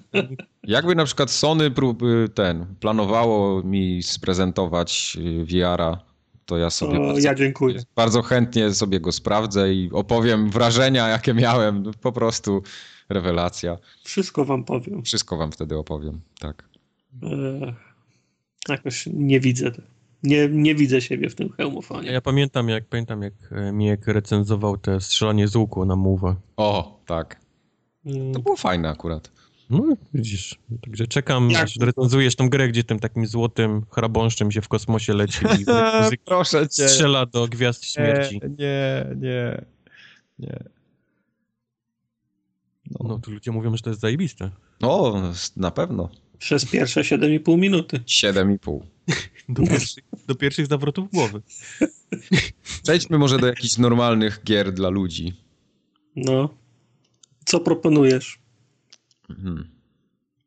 Jakby 0.63 0.95
na 0.95 1.05
przykład 1.05 1.31
Sony 1.31 1.71
prób, 1.71 2.03
y, 2.03 2.29
ten, 2.35 2.67
planowało 2.81 3.63
mi 3.63 4.03
sprezentować 4.03 5.17
y, 5.21 5.45
VR-a, 5.45 6.01
to 6.47 6.57
ja 6.59 6.71
sobie 6.71 6.95
To 6.95 7.01
bardzo, 7.01 7.21
ja 7.21 7.35
dziękuję. 7.35 7.81
bardzo 7.97 8.23
chętnie 8.23 8.75
sobie 8.75 9.01
go 9.01 9.13
sprawdzę 9.13 9.75
i 9.75 9.91
opowiem 9.93 10.51
wrażenia, 10.51 11.09
jakie 11.09 11.35
miałem. 11.35 11.83
No, 11.83 11.91
Po 12.01 12.13
prostu 12.13 12.63
rewelacja. 13.09 13.79
Wszystko 14.05 14.45
wam 14.45 14.65
powiem. 14.65 15.03
Wszystko 15.03 15.37
wam 15.37 15.53
wtedy 15.53 15.77
opowiem, 15.77 16.21
tak. 16.41 16.69
E, 17.23 17.75
jakoś 18.69 19.09
nie 19.13 19.41
widzę. 19.41 19.71
Nie, 20.23 20.49
nie 20.49 20.75
widzę 20.75 21.01
siebie 21.01 21.31
w 21.31 21.35
tym 21.35 21.53
hełmofonie. 21.53 22.13
Ja 22.13 22.21
pamiętam 22.21 22.69
jak, 22.69 22.85
pamiętam, 22.89 23.23
jak 23.23 23.33
e, 23.53 23.73
Mijek 23.73 24.07
recenzował 24.07 24.77
te 24.79 25.01
strzelanie 25.01 25.49
z 25.49 25.57
łuku 25.57 25.85
na 25.85 25.97
Mówę. 25.97 26.35
O, 26.57 27.01
tak. 27.07 27.41
To 28.33 28.39
było 28.41 28.57
fajne 28.57 28.89
akurat. 28.89 29.33
No 29.71 29.97
widzisz, 30.15 30.59
także 30.83 31.07
czekam, 31.07 31.51
Jak- 31.51 31.65
aż 31.65 31.77
recenzujesz 31.77 32.37
tą 32.37 32.49
grę, 32.49 32.69
gdzie 32.69 32.85
tym 32.85 32.99
takim 32.99 33.27
złotym 33.27 33.87
chrabąszczem 33.91 34.53
się 34.53 34.63
w 34.63 34.69
kosmosie 34.69 35.15
leci 35.15 35.39
i 35.61 35.65
Proszę 36.25 36.67
strzela 36.71 37.27
do 37.27 37.49
gwiazd 37.49 37.85
śmierci. 37.85 38.41
Nie, 38.59 39.07
nie, 39.17 39.65
nie. 40.39 40.65
No 43.01 43.19
tu 43.19 43.31
ludzie 43.31 43.51
mówią, 43.53 43.77
że 43.77 43.83
to 43.83 43.91
jest 43.91 44.01
zajebiste. 44.01 44.51
O, 44.83 45.23
na 45.57 45.71
pewno. 45.71 46.09
Przez 46.39 46.65
pierwsze 46.65 47.01
7,5 47.01 47.59
minuty. 47.59 47.99
7,5. 47.99 48.81
Do 49.49 49.63
pierwszych, 49.67 50.05
do 50.27 50.35
pierwszych 50.35 50.67
zawrotów 50.67 51.11
głowy. 51.11 51.43
Przejdźmy 52.85 53.19
może 53.19 53.39
do 53.39 53.47
jakichś 53.47 53.79
normalnych 53.79 54.41
gier 54.45 54.73
dla 54.73 54.89
ludzi. 54.89 55.33
No. 56.17 56.49
Co 57.45 57.61
proponujesz? 57.61 58.39
Mhm. 59.31 59.77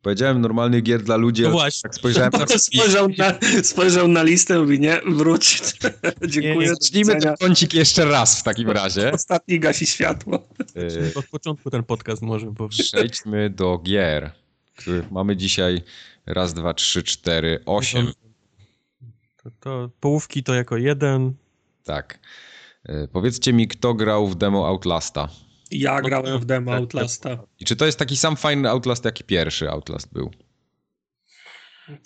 Powiedziałem 0.01 0.41
normalnych 0.41 0.83
gier 0.83 1.03
dla 1.03 1.15
ludzi, 1.17 1.41
No 1.41 1.47
ale 1.47 1.57
właśnie. 1.57 1.81
tak 1.81 1.95
spojrzałem 1.95 2.31
na 2.39 2.47
spojrzał, 2.47 3.09
na, 3.17 3.33
spojrzał 3.63 4.07
na 4.07 4.23
listę 4.23 4.55
i 4.57 4.59
mówi, 4.59 4.79
nie, 4.79 5.01
wróć. 5.07 5.61
Dziękuję. 6.27 6.67
Zacznijmy 6.69 7.21
ten 7.21 7.35
kącik 7.39 7.73
jeszcze 7.73 8.05
raz 8.05 8.39
w 8.39 8.43
takim 8.43 8.69
razie. 8.81 9.11
Ostatni 9.11 9.59
gasi 9.59 9.87
światło. 9.87 10.47
Y, 10.77 11.11
Od 11.15 11.27
początku 11.27 11.69
ten 11.69 11.83
podcast 11.83 12.21
może, 12.21 12.51
bo 12.51 12.69
Przejdźmy 12.69 13.49
do 13.49 13.77
gier, 13.77 14.31
których 14.75 15.11
mamy 15.11 15.37
dzisiaj 15.37 15.81
raz, 16.25 16.53
dwa, 16.53 16.73
trzy, 16.73 17.03
cztery, 17.03 17.59
osiem. 17.65 18.11
to, 19.43 19.49
to 19.59 19.89
połówki 19.99 20.43
to 20.43 20.53
jako 20.53 20.77
jeden. 20.77 21.33
Tak. 21.83 22.19
Y, 22.89 23.07
Powiedzcie 23.11 23.53
mi, 23.53 23.67
kto 23.67 23.93
grał 23.93 24.27
w 24.27 24.35
demo 24.35 24.67
Outlasta? 24.67 25.27
Ja 25.71 26.01
grałem 26.01 26.39
w 26.39 26.45
demo 26.45 26.73
Outlasta. 26.73 27.37
I 27.59 27.65
czy 27.65 27.75
to 27.75 27.85
jest 27.85 27.99
taki 27.99 28.17
sam 28.17 28.35
fajny 28.35 28.69
Outlast, 28.69 29.05
jaki 29.05 29.23
pierwszy 29.23 29.69
Outlast 29.69 30.13
był? 30.13 30.31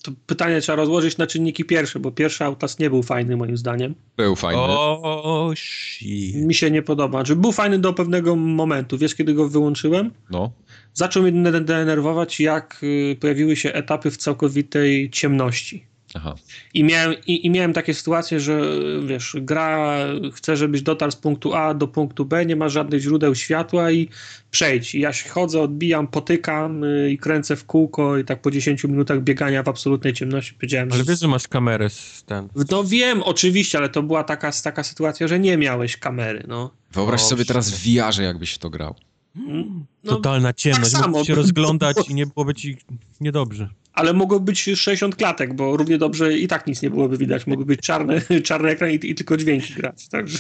To 0.04 0.12
pytanie 0.26 0.62
trzeba 0.62 0.76
rozłożyć 0.76 1.18
na 1.18 1.28
czynniki 1.28 1.66
pierwsze, 1.66 2.00
bo 2.00 2.12
pierwszy 2.12 2.44
Outlast 2.44 2.80
nie 2.80 2.90
był 2.90 3.04
fajny 3.04 3.38
moim 3.38 3.58
zdaniem. 3.58 3.96
Był 4.18 4.36
fajny. 4.36 4.62
O, 4.62 5.52
shit. 5.56 6.36
Mi 6.36 6.54
się 6.54 6.72
nie 6.72 6.82
podoba. 6.82 7.18
Znaczy, 7.20 7.36
był 7.36 7.52
fajny 7.52 7.80
do 7.80 7.94
pewnego 7.94 8.36
momentu. 8.36 8.98
Wiesz, 8.98 9.16
kiedy 9.16 9.34
go 9.34 9.50
wyłączyłem? 9.50 10.12
No. 10.30 10.52
Zaczął 10.94 11.24
mnie 11.24 11.52
de- 11.52 11.62
denerwować, 11.62 12.40
jak 12.40 12.80
y, 12.84 13.18
pojawiły 13.20 13.56
się 13.56 13.74
etapy 13.74 14.12
w 14.12 14.18
całkowitej 14.18 15.10
ciemności. 15.10 15.88
Aha. 16.16 16.36
I 16.74 16.84
miałem, 16.84 17.16
i, 17.28 17.46
I 17.46 17.50
miałem 17.50 17.74
takie 17.74 17.94
sytuacje, 17.94 18.40
że 18.40 18.62
wiesz, 19.06 19.36
gra 19.42 19.98
chce, 20.34 20.58
żebyś 20.58 20.82
dotarł 20.82 21.12
z 21.12 21.16
punktu 21.16 21.54
A 21.54 21.74
do 21.74 21.88
punktu 21.88 22.26
B, 22.26 22.46
nie 22.46 22.56
ma 22.56 22.70
żadnych 22.70 23.02
źródeł 23.02 23.36
światła 23.36 23.92
i 23.92 24.10
przejdź. 24.52 24.96
I 24.96 25.00
ja 25.00 25.14
się 25.14 25.30
chodzę, 25.30 25.62
odbijam, 25.62 26.08
potykam 26.08 26.84
y, 26.84 27.12
i 27.12 27.18
kręcę 27.18 27.56
w 27.56 27.66
kółko 27.66 28.18
i 28.18 28.26
tak 28.26 28.42
po 28.42 28.52
10 28.52 28.84
minutach 28.84 29.22
biegania 29.22 29.64
w 29.64 29.68
absolutnej 29.68 30.14
ciemności 30.14 30.54
powiedziałem, 30.54 30.92
Ale 30.92 31.04
wiesz, 31.04 31.20
że 31.20 31.28
masz 31.28 31.48
kamerę 31.48 31.90
z 31.90 32.24
ten. 32.26 32.50
No 32.72 32.84
wiem, 32.84 33.24
oczywiście, 33.24 33.78
ale 33.78 33.90
to 33.90 34.04
była 34.04 34.24
taka, 34.24 34.52
taka 34.64 34.84
sytuacja, 34.84 35.28
że 35.28 35.40
nie 35.40 35.58
miałeś 35.58 35.98
kamery, 35.98 36.44
no. 36.48 36.72
Wyobraź 36.92 37.22
O, 37.22 37.26
sobie 37.26 37.46
teraz 37.46 37.72
w 37.72 37.84
VR-ze, 37.84 38.24
jakbyś 38.24 38.58
to 38.58 38.70
grał. 38.70 38.96
no 39.36 40.16
Totalna 40.16 40.54
ciemność. 40.54 40.92
tak 40.92 41.02
samo. 41.02 41.24
Się 41.24 41.36
rozglądać 41.36 41.98
i 42.10 42.16
nie 42.16 42.26
byłoby 42.26 42.54
ci 42.54 42.78
niedobrze. 43.22 43.70
Ale 43.94 44.14
mogło 44.14 44.40
być 44.40 44.62
60 44.62 45.16
klatek, 45.16 45.54
bo 45.54 45.78
równie 45.78 45.98
dobrze 45.98 46.38
i 46.38 46.48
tak 46.48 46.68
nic 46.68 46.82
nie 46.82 46.90
byłoby 46.90 47.18
widać. 47.18 47.48
Mogły 47.48 47.66
być 47.66 47.80
czarne, 47.80 48.22
czarny 48.44 48.70
ekran 48.70 48.92
i, 48.92 49.00
i 49.04 49.16
tylko 49.16 49.38
dźwięki 49.38 49.74
grać. 49.74 50.08
Także, 50.10 50.40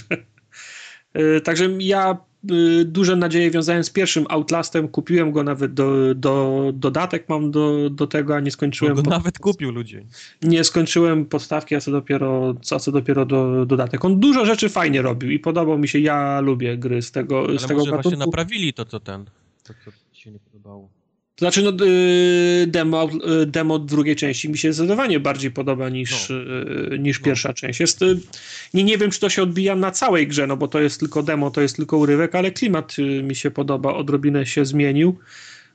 yy, 1.14 1.42
także 1.42 1.70
ja 1.80 2.18
yy, 2.44 2.86
duże 2.86 3.16
nadzieje 3.16 3.52
wiązałem 3.52 3.84
z 3.84 3.90
pierwszym 3.90 4.26
Outlastem. 4.30 4.88
Kupiłem 4.88 5.32
go 5.32 5.44
nawet 5.44 5.74
do, 5.74 6.16
do 6.16 6.72
dodatek 6.76 7.30
mam 7.30 7.52
do, 7.52 7.90
do 7.90 8.08
tego, 8.08 8.36
a 8.36 8.40
nie 8.40 8.52
skończyłem. 8.52 8.96
Go 8.96 9.02
pod- 9.04 9.12
nawet 9.14 9.40
kupił 9.40 9.72
ludzie. 9.72 10.06
nie 10.42 10.64
skończyłem 10.64 11.26
podstawki, 11.26 11.76
a 11.76 11.80
co 11.80 11.92
dopiero, 11.92 12.56
a 12.72 12.80
co 12.80 12.92
dopiero 12.92 13.26
do, 13.26 13.66
dodatek. 13.66 14.06
On 14.06 14.20
dużo 14.20 14.46
rzeczy 14.46 14.70
fajnie 14.70 15.02
robił 15.02 15.32
i 15.32 15.40
podobał 15.40 15.78
mi 15.78 15.88
się. 15.88 16.00
Ja 16.00 16.42
lubię 16.42 16.78
gry 16.78 17.02
z 17.02 17.12
tego, 17.12 17.40
Ale 17.50 17.60
z 17.60 17.62
tego 17.62 17.80
może 17.80 17.92
właśnie 17.92 18.12
gatunku. 18.12 18.30
naprawili 18.32 18.74
to, 18.74 18.86
co 18.86 19.00
ten. 19.00 19.26
To, 19.64 19.74
co 19.86 19.92
ci 20.14 20.22
się 20.22 20.32
nie 20.32 20.40
podobało. 20.40 20.90
To 21.36 21.46
znaczy, 21.46 21.62
no, 21.64 21.86
y, 21.86 22.68
demo, 22.68 23.10
y, 23.42 23.46
demo 23.46 23.80
drugiej 23.80 24.16
części 24.16 24.50
mi 24.50 24.58
się 24.58 24.74
zdecydowanie 24.74 25.20
bardziej 25.20 25.52
podoba 25.52 25.90
niż, 25.90 26.30
y, 26.30 26.98
niż 27.00 27.20
No. 27.20 27.26
pierwsza 27.26 27.54
część. 27.54 27.80
Jest, 27.80 28.00
nie, 28.74 28.84
nie 28.84 28.98
wiem, 28.98 29.12
czy 29.12 29.20
to 29.20 29.30
się 29.30 29.44
odbija 29.44 29.76
na 29.76 29.92
całej 29.92 30.28
grze, 30.28 30.48
no 30.48 30.58
bo 30.58 30.68
to 30.68 30.82
jest 30.82 31.00
tylko 31.00 31.24
demo, 31.24 31.52
to 31.52 31.62
jest 31.62 31.76
tylko 31.76 31.98
urywek, 31.98 32.36
ale 32.36 32.52
klimat 32.52 32.96
mi 33.24 33.36
się 33.36 33.52
podoba, 33.52 33.94
odrobinę 33.94 34.46
się 34.46 34.66
zmienił, 34.66 35.18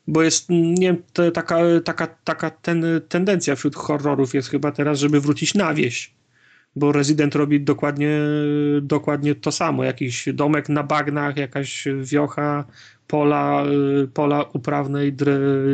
bo 0.07 0.23
jest, 0.23 0.51
mm, 0.51 0.75
nie 0.75 0.87
wiem, 0.87 1.03
taka, 1.35 1.59
taka, 1.85 2.07
taka 2.07 2.51
ten, 2.51 2.85
tendencja 3.09 3.57
wśród 3.57 3.77
horrorów 3.77 4.35
jest 4.35 4.49
chyba 4.51 4.73
teraz, 4.73 4.99
żeby 4.99 5.21
wrócić 5.21 5.55
na 5.55 5.75
wieś. 5.75 6.18
Bo 6.77 6.93
Resident 6.93 7.35
robi 7.35 7.61
dokładnie, 7.61 8.21
dokładnie 8.83 9.35
to 9.35 9.53
samo. 9.53 9.85
Jakiś 9.85 10.29
domek 10.35 10.69
na 10.69 10.83
bagnach, 10.83 11.37
jakaś 11.37 11.85
wiocha, 12.03 12.64
pola, 13.09 13.64
y, 14.05 14.09
pola 14.09 14.43
uprawne 14.43 15.07
i, 15.07 15.12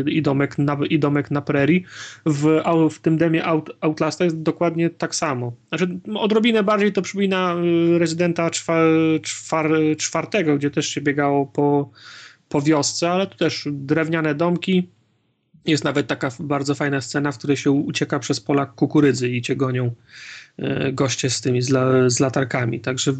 i, 0.06 0.22
domek 0.22 0.58
na, 0.58 0.78
i 0.90 0.98
domek 0.98 1.30
na 1.30 1.42
prerii. 1.42 1.84
W, 2.26 2.62
w 2.90 2.98
tym 2.98 3.18
demie 3.18 3.44
Out, 3.44 3.70
Outlasta 3.80 4.24
jest 4.24 4.42
dokładnie 4.42 4.90
tak 4.90 5.14
samo. 5.14 5.52
Znaczy, 5.68 5.98
odrobinę 6.14 6.62
bardziej 6.62 6.92
to 6.92 7.02
przypomina 7.02 7.56
y, 7.94 7.98
Rezydenta 7.98 8.50
czwa, 8.50 8.78
czwar, 9.22 9.70
czwartego, 9.98 10.56
gdzie 10.56 10.70
też 10.70 10.88
się 10.88 11.00
biegało 11.00 11.46
po, 11.46 11.90
po 12.48 12.62
wiosce, 12.62 13.10
ale 13.10 13.26
tu 13.26 13.38
też 13.38 13.68
drewniane 13.72 14.34
domki. 14.34 14.88
Jest 15.66 15.84
nawet 15.84 16.06
taka 16.06 16.28
bardzo 16.40 16.74
fajna 16.74 17.00
scena, 17.00 17.32
w 17.32 17.38
której 17.38 17.56
się 17.56 17.70
ucieka 17.70 18.18
przez 18.18 18.40
pola 18.40 18.66
kukurydzy 18.66 19.28
i 19.28 19.42
cię 19.42 19.56
gonią 19.56 19.94
goście 20.92 21.30
z 21.30 21.40
tymi, 21.40 21.62
z, 21.62 21.70
la, 21.70 22.10
z 22.10 22.20
latarkami. 22.20 22.80
Także 22.80 23.12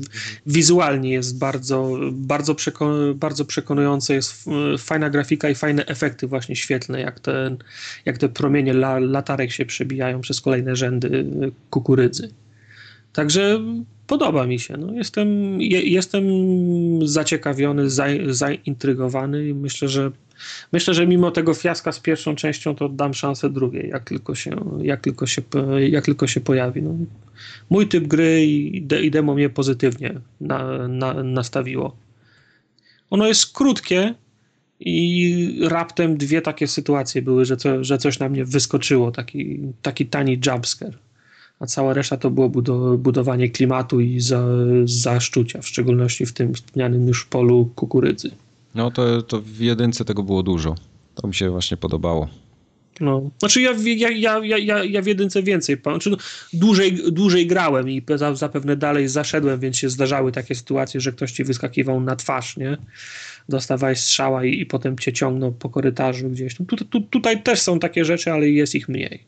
wizualnie 0.47 1.11
jest 1.11 1.39
bardzo, 1.39 1.99
bardzo, 2.13 2.55
przeko, 2.55 2.95
bardzo 3.15 3.45
przekonujące, 3.45 4.15
jest 4.15 4.45
fajna 4.79 5.11
grafika 5.11 5.51
i 5.51 5.55
fajne 5.55 5.87
efekty 5.87 6.27
właśnie 6.27 6.57
świetlne, 6.57 7.01
jak 7.01 7.21
te, 7.21 7.57
jak 8.05 8.19
te 8.19 8.29
promienie 8.29 8.73
la, 8.73 8.99
latarek 8.99 9.53
się 9.53 9.67
przebijają 9.67 10.21
przez 10.21 10.41
kolejne 10.41 10.77
rzędy 10.77 11.27
e, 11.43 11.51
kukurydzy. 11.71 12.31
Także 13.13 13.61
podoba 14.07 14.47
mi 14.47 14.59
się. 14.59 14.77
No, 14.77 14.93
jestem, 14.93 15.61
je, 15.61 15.83
jestem 15.83 16.25
zaciekawiony, 17.07 17.91
za, 17.91 18.07
zaintrygowany 18.27 19.49
i 19.49 19.55
myślę, 19.55 19.89
że 19.89 20.11
myślę, 20.73 20.95
że 20.95 21.07
mimo 21.07 21.31
tego 21.31 21.55
fiaska 21.55 21.93
z 21.93 22.01
pierwszą 22.01 22.37
częścią, 22.37 22.75
to 22.75 22.89
dam 22.89 23.15
szansę 23.15 23.51
drugiej, 23.51 23.89
jak 23.89 24.05
tylko 24.05 24.35
się, 24.35 24.57
jak 24.83 25.01
tylko 25.01 25.27
się, 25.27 25.43
jak 25.89 26.05
tylko 26.05 26.27
się 26.27 26.41
pojawi. 26.41 26.83
No, 26.83 26.95
mój 27.71 27.89
typ 27.89 28.07
gry 28.07 28.47
i, 28.47 28.83
de, 28.83 29.03
i 29.03 29.11
demo 29.11 29.35
mnie 29.35 29.51
pozytywnie 29.51 30.21
na, 30.41 30.89
na, 30.89 31.23
nastawiło. 31.23 31.97
Ono 33.11 33.27
jest 33.27 33.53
krótkie 33.53 34.15
i 34.81 35.59
raptem 35.69 36.17
dwie 36.17 36.43
takie 36.43 36.69
sytuacje 36.69 37.23
były, 37.23 37.45
że, 37.45 37.57
co, 37.57 37.85
że 37.85 37.99
coś 37.99 38.19
na 38.19 38.29
mnie 38.29 38.45
wyskoczyło, 38.45 39.11
taki, 39.13 39.61
taki 39.83 40.07
tani 40.07 40.41
jumpscare. 40.47 40.99
A 41.61 41.67
cała 41.67 41.95
reszta 41.95 42.17
to 42.17 42.31
było 42.31 42.49
budo, 42.49 42.99
budowanie 42.99 43.51
klimatu 43.51 44.01
i 44.01 44.21
za, 44.21 44.47
zaszczucia, 44.85 45.63
w 45.63 45.69
szczególności 45.69 46.27
w 46.27 46.33
tym 46.33 46.55
wspomnianym 46.55 47.09
już 47.09 47.25
polu 47.25 47.71
kukurydzy. 47.75 48.31
No 48.75 48.91
to, 48.91 49.23
to 49.23 49.41
w 49.41 49.59
jedynce 49.61 50.05
tego 50.05 50.23
było 50.23 50.43
dużo. 50.43 50.75
To 51.15 51.29
mi 51.29 51.35
się 51.35 51.51
właśnie 51.51 51.77
podobało. 51.77 52.29
No. 53.01 53.31
Znaczy 53.39 53.61
ja, 53.63 53.75
w- 53.75 53.87
ja, 53.87 54.11
ja, 54.11 54.39
ja, 54.45 54.85
ja, 54.85 55.03
w 55.03 55.07
jedynce 55.07 55.43
więcej, 55.43 55.77
znaczy 55.83 56.11
no, 56.11 56.17
dłużej, 56.53 57.13
dłużej 57.13 57.47
grałem 57.47 57.91
i 57.91 58.03
za- 58.17 58.35
zapewne 58.35 58.77
dalej 58.77 59.09
zaszedłem, 59.09 59.61
więc 59.61 59.77
się 59.77 59.91
zdarzały 59.91 60.33
takie 60.33 60.55
sytuacje, 60.55 61.01
że 61.01 61.13
ktoś 61.13 61.33
ci 61.33 61.45
wyskakiwał 61.45 62.01
na 62.01 62.17
twarz, 62.17 62.57
nie? 62.57 62.77
Dostawałeś 63.49 64.01
strzała 64.01 64.45
i, 64.45 64.61
i 64.61 64.67
potem 64.67 64.99
cię 64.99 65.13
ciągnął 65.13 65.53
po 65.53 65.71
korytarzu 65.71 66.31
gdzieś. 66.31 66.59
No, 66.59 66.67
tu, 66.67 66.77
tu, 66.77 67.01
tutaj 67.01 67.43
też 67.43 67.61
są 67.61 67.79
takie 67.79 68.05
rzeczy, 68.05 68.33
ale 68.33 68.49
jest 68.49 68.75
ich 68.75 68.89
mniej. 68.89 69.25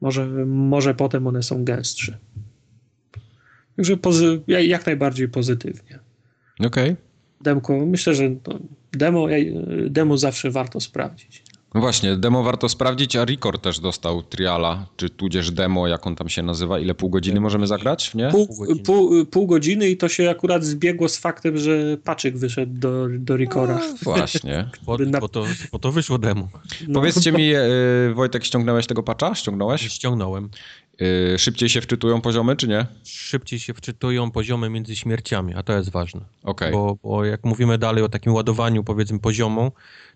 Może, 0.00 0.26
może 0.46 0.94
potem 0.94 1.26
one 1.26 1.42
są 1.42 1.64
gęstsze. 1.64 2.18
Także 3.76 3.96
jak 4.46 4.86
najbardziej 4.86 5.28
pozytywnie. 5.28 5.98
Okej. 6.60 6.96
Demko, 7.40 7.86
myślę, 7.86 8.14
że 8.14 8.30
to 8.42 8.58
demo, 8.92 9.26
demo 9.90 10.18
zawsze 10.18 10.50
warto 10.50 10.80
sprawdzić. 10.80 11.42
No 11.74 11.80
właśnie, 11.80 12.16
demo 12.16 12.42
warto 12.42 12.68
sprawdzić, 12.68 13.16
a 13.16 13.24
Record 13.24 13.62
też 13.62 13.80
dostał 13.80 14.22
triala, 14.22 14.86
czy 14.96 15.10
tudzież 15.10 15.50
demo, 15.50 15.88
jak 15.88 16.06
on 16.06 16.14
tam 16.16 16.28
się 16.28 16.42
nazywa. 16.42 16.78
Ile 16.78 16.94
pół 16.94 17.10
godziny 17.10 17.40
możemy 17.40 17.66
zagrać, 17.66 18.14
nie? 18.14 18.28
Pół, 18.30 18.46
Pół 18.46 18.56
godziny. 18.56 18.80
pół, 18.86 19.26
pół 19.26 19.46
godziny 19.46 19.88
i 19.88 19.96
to 19.96 20.08
się 20.08 20.30
akurat 20.30 20.64
zbiegło 20.64 21.08
z 21.08 21.16
faktem, 21.18 21.58
że 21.58 21.96
Paczyk 22.04 22.36
wyszedł 22.38 22.72
do, 22.78 23.06
do 23.10 23.36
Rikora. 23.36 23.74
No, 23.78 23.94
właśnie. 24.02 24.68
Po, 24.86 24.98
Na- 24.98 25.20
po, 25.20 25.28
to, 25.28 25.44
po 25.70 25.78
to 25.78 25.92
wyszło 25.92 26.18
demo. 26.18 26.48
No, 26.88 27.00
Powiedzcie 27.00 27.32
mi, 27.32 27.52
e, 27.54 27.60
Wojtek, 28.14 28.44
ściągnąłeś 28.44 28.86
tego 28.86 29.02
patcha? 29.02 29.34
Ściągnąłeś? 29.34 29.80
Ściągnąłem. 29.82 30.48
E, 31.00 31.38
szybciej 31.38 31.68
się 31.68 31.80
wczytują 31.80 32.20
poziomy, 32.20 32.56
czy 32.56 32.68
nie? 32.68 32.86
Szybciej 33.04 33.58
się 33.58 33.74
wczytują 33.74 34.30
poziomy 34.30 34.70
między 34.70 34.96
śmierciami, 34.96 35.54
a 35.54 35.62
to 35.62 35.72
jest 35.72 35.90
ważne. 35.90 36.20
Okej. 36.42 36.72
Bo, 36.72 36.98
bo 37.02 37.24
jak 37.24 37.44
mówimy 37.44 37.78
dalej 37.78 38.04
o 38.04 38.08
takim 38.08 38.34
ładowaniu, 38.34 38.84
powiedzmy, 38.84 39.18
poziomu, 39.18 39.72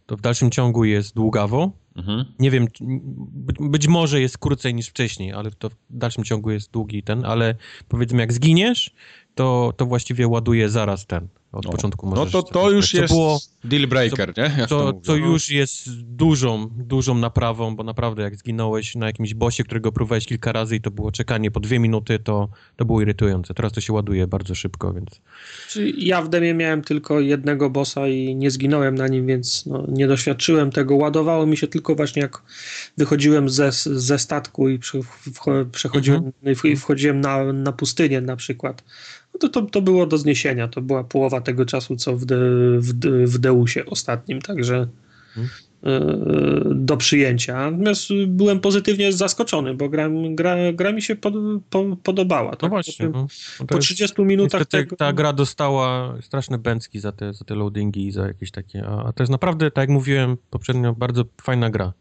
to 0.06 0.16
w 0.16 0.20
dalszym 0.20 0.50
ciągu 0.50 0.84
jest 0.84 1.14
długawo. 1.14 1.72
Mhm. 1.96 2.24
Nie 2.38 2.50
wiem, 2.50 2.68
być, 2.80 3.56
być 3.60 3.88
może 3.88 4.20
jest 4.20 4.38
krócej 4.38 4.74
niż 4.74 4.88
wcześniej, 4.88 5.32
ale 5.32 5.50
to 5.50 5.70
w 5.70 5.74
dalszym 5.90 6.24
ciągu 6.24 6.50
jest 6.50 6.70
długi 6.70 7.02
ten, 7.02 7.24
ale 7.24 7.54
powiedzmy 7.88 8.20
jak 8.20 8.32
zginiesz, 8.32 8.90
to, 9.34 9.72
to 9.76 9.86
właściwie 9.86 10.28
ładuje 10.28 10.68
zaraz 10.68 11.06
ten. 11.06 11.28
Od 11.52 11.64
No. 11.64 11.70
początku 11.70 12.06
No 12.10 12.16
możesz 12.16 12.32
to, 12.32 12.42
to 12.42 12.70
już 12.70 12.90
co 12.90 12.98
jest 12.98 13.12
było- 13.14 13.38
deal 13.64 13.86
breaker, 13.86 14.32
nie? 14.36 14.42
Jak 14.42 14.68
to 14.68 14.78
Co, 14.78 14.86
mówią. 14.86 15.00
co 15.04 15.16
już 15.16 15.50
jest 15.50 16.00
dużą, 16.02 16.68
dużą 16.76 17.14
naprawą, 17.14 17.76
bo 17.76 17.82
naprawdę 17.84 18.22
jak 18.22 18.36
zginąłeś 18.36 18.94
na 18.94 19.06
jakimś 19.06 19.34
bosie, 19.34 19.64
którego 19.64 19.92
próbowałeś 19.92 20.26
kilka 20.26 20.52
razy 20.52 20.76
i 20.76 20.80
to 20.80 20.90
było 20.90 21.12
czekanie 21.12 21.50
po 21.50 21.60
dwie 21.60 21.78
minuty, 21.78 22.18
to, 22.18 22.48
to 22.76 22.84
było 22.84 23.02
irytujące. 23.02 23.54
Teraz 23.54 23.72
to 23.72 23.80
się 23.80 23.92
ładuje 23.92 24.26
bardzo 24.26 24.54
szybko, 24.54 24.92
więc... 24.92 25.20
Czyli 25.68 26.06
ja 26.06 26.22
w 26.22 26.28
demie 26.28 26.54
miałem 26.54 26.82
tylko 26.82 27.20
jednego 27.20 27.70
bossa 27.70 28.08
i 28.08 28.34
nie 28.36 28.50
zginąłem 28.50 28.94
na 28.94 29.08
nim, 29.08 29.26
więc 29.26 29.66
no, 29.66 29.84
nie 29.88 30.06
doświadczyłem 30.06 30.70
tego. 30.70 30.96
Ładowało 30.96 31.46
mi 31.46 31.56
się 31.56 31.66
tylko 31.66 31.94
właśnie 31.94 32.22
jak 32.22 32.42
wychodziłem 32.96 33.48
ze, 33.48 33.72
ze 33.86 34.18
statku 34.18 34.68
i 34.68 34.78
przechodziłem 35.72 36.32
i 36.64 36.76
wchodziłem 36.76 37.20
na, 37.20 37.52
na 37.52 37.72
pustynię 37.72 38.20
na 38.20 38.36
przykład. 38.36 38.84
No 39.34 39.38
to, 39.40 39.48
to, 39.48 39.62
to 39.62 39.82
było 39.82 40.06
do 40.06 40.18
zniesienia. 40.18 40.68
To 40.68 40.80
była 40.82 41.04
połowa 41.04 41.40
tego 41.40 41.64
czasu, 41.66 41.96
co 41.96 42.16
w, 42.16 42.24
de, 42.24 42.36
w, 42.78 42.92
de, 42.92 43.26
w 43.26 43.38
Deusie 43.38 43.86
ostatnim, 43.86 44.42
także 44.42 44.88
e, 45.84 46.00
do 46.74 46.96
przyjęcia. 46.96 47.70
Natomiast 47.70 48.08
byłem 48.26 48.60
pozytywnie 48.60 49.12
zaskoczony, 49.12 49.74
bo 49.74 49.88
gra, 49.88 50.10
gra, 50.30 50.56
gra 50.72 50.92
mi 50.92 51.02
się 51.02 51.16
pod, 51.16 51.34
po, 51.70 51.96
podobała. 52.02 52.50
No 52.50 52.56
tak? 52.56 52.70
właśnie. 52.70 53.06
Po, 53.10 53.18
No, 53.18 53.26
no 53.60 53.66
po 53.66 53.74
jest- 53.76 53.86
30 53.86 54.22
minutach 54.22 54.66
tego... 54.66 54.96
ta 54.96 55.12
gra 55.12 55.32
dostała 55.32 56.14
straszne 56.22 56.58
bęcki 56.58 57.00
za 57.00 57.12
te, 57.12 57.32
za 57.34 57.44
te 57.44 57.54
loadingi 57.54 58.06
i 58.06 58.12
za 58.12 58.26
jakieś 58.26 58.50
takie, 58.50 58.84
a, 58.86 59.04
a 59.04 59.12
to 59.12 59.22
jest 59.22 59.30
naprawdę, 59.30 59.70
tak 59.70 59.82
jak 59.82 59.90
mówiłem 59.90 60.36
poprzednio, 60.50 60.92
bardzo 60.94 61.24
fajna 61.42 61.70
gra. 61.70 61.92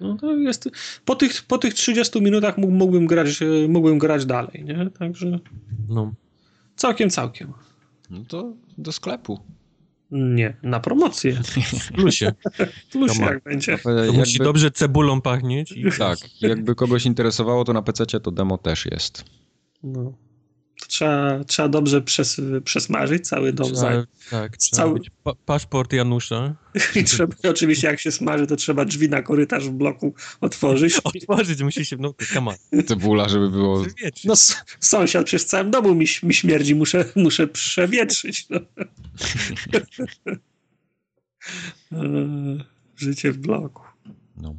No 0.00 0.16
to 0.16 0.36
jest, 0.36 0.68
po, 1.04 1.14
tych, 1.14 1.42
po 1.42 1.58
tych 1.58 1.74
30 1.74 2.22
minutach 2.22 2.58
mógł, 2.58 2.72
mógłbym, 2.72 3.06
grać, 3.06 3.42
e, 3.42 3.68
mógłbym 3.68 3.98
grać 3.98 4.26
dalej, 4.26 4.64
nie? 4.64 4.90
Także 4.98 5.38
No. 5.88 6.12
Całkiem, 6.76 7.10
całkiem. 7.10 7.52
No 8.10 8.24
to 8.28 8.52
do 8.78 8.92
sklepu. 8.92 9.40
Nie, 10.10 10.56
na 10.62 10.80
promocję. 10.80 11.32
W 11.80 11.92
plusie. 11.92 12.32
Ma. 13.18 13.24
jak 13.24 13.42
będzie. 13.42 13.78
To 13.78 13.90
Jakby, 13.90 14.18
musi 14.18 14.38
dobrze 14.38 14.70
cebulą 14.70 15.20
pachnieć. 15.20 15.72
I... 15.72 15.84
tak, 15.98 16.18
jakby 16.40 16.74
kogoś 16.74 17.06
interesowało, 17.06 17.64
to 17.64 17.72
na 17.72 17.82
PC 17.82 18.06
to 18.20 18.30
demo 18.30 18.58
też 18.58 18.86
jest. 18.86 19.24
No. 19.82 20.12
To 20.86 20.90
trzeba, 20.90 21.44
trzeba 21.44 21.68
dobrze 21.68 22.02
przes, 22.02 22.40
przesmażyć 22.64 23.28
cały 23.28 23.52
dom. 23.52 23.66
Trzeba, 23.72 23.88
Trzeba... 23.90 24.04
tak, 24.30 24.56
trzeba 24.56 24.82
Cały- 24.82 24.94
mieć 24.94 25.10
pa 25.24 25.34
paszport 25.34 25.92
Janusza. 25.92 26.54
I 27.00 27.04
trzeba, 27.04 27.36
oczywiście 27.50 27.86
jak 27.86 28.00
się 28.00 28.12
smaży, 28.12 28.46
to 28.46 28.56
trzeba 28.56 28.84
drzwi 28.84 29.08
na 29.08 29.22
korytarz 29.22 29.64
w 29.68 29.70
bloku 29.70 30.14
otworzyć. 30.40 31.00
Otworzyć 31.04 31.62
musi 31.62 31.84
się, 31.84 31.96
no 31.96 32.14
come 32.34 32.50
on. 32.50 32.82
Cebula, 32.82 33.28
żeby 33.28 33.50
było... 33.50 33.84
No 34.24 34.32
s- 34.32 34.56
sąsiad 34.80 35.26
przez 35.26 35.46
całym 35.46 35.70
domu 35.70 35.94
mi, 35.94 36.06
mi 36.22 36.34
śmierdzi, 36.34 36.74
muszę, 36.74 37.04
muszę 37.16 37.46
przewietrzyć. 37.46 38.46
No. 38.50 38.60
Eee, 41.92 42.64
Życie 42.96 43.32
w 43.32 43.38
bloku. 43.38 43.82
No. 44.36 44.54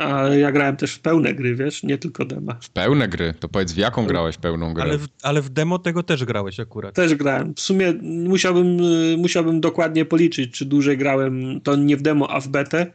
A 0.00 0.28
ja 0.28 0.52
grałem 0.52 0.76
też 0.76 0.94
w 0.94 1.00
pełne 1.00 1.34
gry, 1.34 1.54
wiesz, 1.54 1.82
nie 1.82 1.98
tylko 1.98 2.24
dema. 2.24 2.58
W 2.60 2.70
pełne 2.70 3.08
gry. 3.08 3.34
To 3.40 3.48
powiedz, 3.48 3.72
w 3.72 3.76
jaką 3.76 4.06
grałeś 4.06 4.36
pełną 4.36 4.74
grę? 4.74 4.82
Ale 4.82 4.98
w, 4.98 5.08
ale 5.22 5.42
w 5.42 5.48
demo 5.48 5.78
tego 5.78 6.02
też 6.02 6.24
grałeś 6.24 6.60
akurat. 6.60 6.94
Też 6.94 7.14
grałem. 7.14 7.54
W 7.54 7.60
sumie 7.60 7.92
musiałbym, 8.02 8.80
y, 8.80 9.16
musiałbym 9.18 9.60
dokładnie 9.60 10.04
policzyć, 10.04 10.52
czy 10.52 10.64
dłużej 10.64 10.98
grałem 10.98 11.60
to 11.60 11.76
nie 11.76 11.96
w 11.96 12.02
demo, 12.02 12.30
a 12.30 12.40
w 12.40 12.48
betę, 12.48 12.86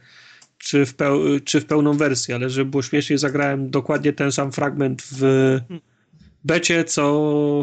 czy 0.58 0.86
w, 0.86 0.96
peł, 0.96 1.20
czy 1.44 1.62
w 1.62 1.66
pełną 1.66 1.94
wersję, 1.94 2.36
ale 2.36 2.50
żeby 2.50 2.72
było 2.72 2.84
śmieszniej, 2.84 3.20
zagrałem 3.20 3.70
dokładnie 3.70 4.14
ten 4.14 4.32
sam 4.32 4.52
fragment 4.52 5.04
w 5.12 5.60
becie, 6.44 6.84
co 6.84 7.04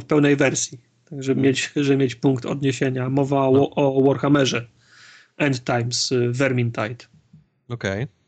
w 0.03 0.05
pełnej 0.05 0.37
wersji. 0.37 0.79
Tak, 1.11 1.23
żeby 1.23 1.41
mieć, 1.41 1.73
żeby 1.77 1.97
mieć 1.97 2.15
punkt 2.15 2.47
odniesienia. 2.47 3.11
Mowa 3.11 3.41
o, 3.41 3.71
o 3.71 4.03
Warhammerze. 4.03 4.67
End 5.37 5.65
Times, 5.65 6.13
y, 6.13 6.33
Vermintide. 6.33 7.05
Okej. 7.69 8.03
Y, 8.03 8.22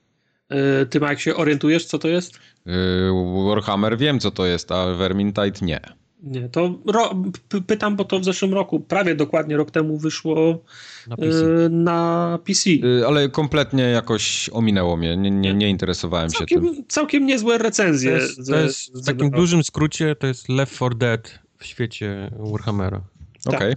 Ty, 0.91 0.99
jak 1.03 1.21
się 1.21 1.37
orientujesz, 1.37 1.85
co 1.87 1.99
to 1.99 2.09
jest? 2.09 2.33
Yy, 2.67 2.73
Warhammer 3.49 3.99
wiem, 3.99 4.21
co 4.21 4.31
to 4.31 4.47
jest, 4.47 4.73
a 4.73 4.95
Vermintide 4.95 5.59
nie. 5.63 5.81
Nie, 6.23 6.49
to 6.49 6.79
ro, 6.87 7.15
p- 7.49 7.61
pytam, 7.61 7.97
bo 7.97 8.05
to 8.05 8.19
w 8.21 8.25
zeszłym 8.25 8.55
roku, 8.55 8.81
prawie 8.81 9.15
dokładnie 9.15 9.57
rok 9.57 9.71
temu 9.71 9.99
wyszło 9.99 10.65
Na 11.07 11.17
PC. 11.17 11.45
y, 11.45 11.69
na 11.71 12.39
PC. 12.47 12.71
Yy, 12.71 13.05
ale 13.07 13.29
kompletnie 13.29 13.83
jakoś 13.83 14.51
ominęło 14.53 14.97
mnie. 14.97 15.17
Nie, 15.17 15.31
nie, 15.31 15.55
nie 15.55 15.69
interesowałem 15.71 16.31
się 16.31 16.47
tym. 16.47 16.63
Całkiem, 16.63 16.85
całkiem 16.89 17.27
niezłe 17.27 17.57
To 17.59 17.63
recenzje. 17.65 18.11
jest, 18.13 18.47
to 18.49 18.57
jest 18.57 19.03
w 19.03 19.07
takim 19.07 19.31
dużym 19.31 19.65
skrócie, 19.65 20.17
to 20.17 20.27
jest 20.27 20.49
Left 20.49 20.75
4 20.75 20.95
Dead 20.95 21.39
w 21.59 21.67
świecie 21.67 22.31
Warhammera. 22.39 23.01
tak. 23.45 23.55
Okej. 23.55 23.73
Y, 23.73 23.77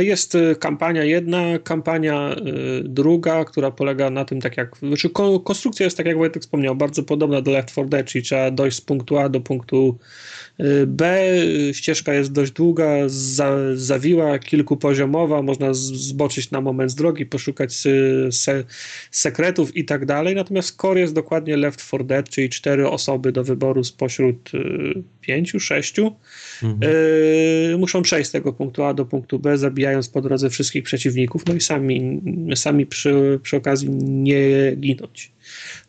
Jest 0.00 0.34
y, 0.34 0.56
kampania 0.60 1.04
jedna, 1.04 1.58
kampania 1.64 2.36
y, 2.78 2.82
druga, 2.84 3.44
która 3.44 3.70
polega 3.70 4.10
na 4.10 4.24
tym, 4.24 4.40
tak 4.40 4.56
jak. 4.56 4.76
Znaczy, 4.76 5.10
ko- 5.10 5.40
konstrukcja 5.40 5.84
jest, 5.84 5.96
tak 5.96 6.06
jak 6.06 6.16
Wojtek 6.18 6.42
wspomniał, 6.42 6.76
bardzo 6.76 7.02
podobna 7.02 7.40
do 7.42 7.50
Left 7.50 7.70
4 7.70 7.88
Dead, 7.88 8.06
czyli 8.06 8.24
trzeba 8.24 8.50
dojść 8.50 8.76
z 8.76 8.80
punktu 8.80 9.18
A 9.18 9.28
do 9.28 9.40
punktu 9.40 9.98
B. 10.86 11.24
Ścieżka 11.72 12.14
jest 12.14 12.32
dość 12.32 12.52
długa, 12.52 12.88
za, 13.06 13.56
zawiła, 13.74 14.38
kilkupoziomowa, 14.38 15.42
można 15.42 15.74
zboczyć 15.74 16.50
na 16.50 16.60
moment 16.60 16.90
z 16.90 16.94
drogi, 16.94 17.26
poszukać 17.26 17.72
se, 18.30 18.64
sekretów 19.10 19.76
i 19.76 19.84
tak 19.84 20.06
dalej. 20.06 20.34
Natomiast 20.34 20.76
core 20.76 21.00
jest 21.00 21.14
dokładnie 21.14 21.56
Left 21.56 21.80
4 21.80 22.04
Dead, 22.04 22.28
czyli 22.28 22.48
cztery 22.48 22.88
osoby 22.88 23.32
do 23.32 23.44
wyboru 23.44 23.84
spośród 23.84 24.50
pięciu, 25.20 25.60
sześciu. 25.60 26.16
Mhm. 26.62 26.92
Yy, 27.70 27.78
muszą 27.78 28.02
przejść 28.02 28.28
z 28.28 28.32
tego 28.32 28.52
punktu 28.52 28.82
A 28.82 28.94
do 28.94 29.04
punktu 29.04 29.38
B, 29.38 29.58
zabijając 29.58 30.08
po 30.08 30.20
drodze 30.20 30.50
wszystkich 30.50 30.84
przeciwników, 30.84 31.46
no 31.46 31.54
i 31.54 31.60
sami, 31.60 32.20
sami 32.54 32.86
przy, 32.86 33.40
przy 33.42 33.56
okazji 33.56 33.90
nie 33.90 34.76
ginąć. 34.76 35.32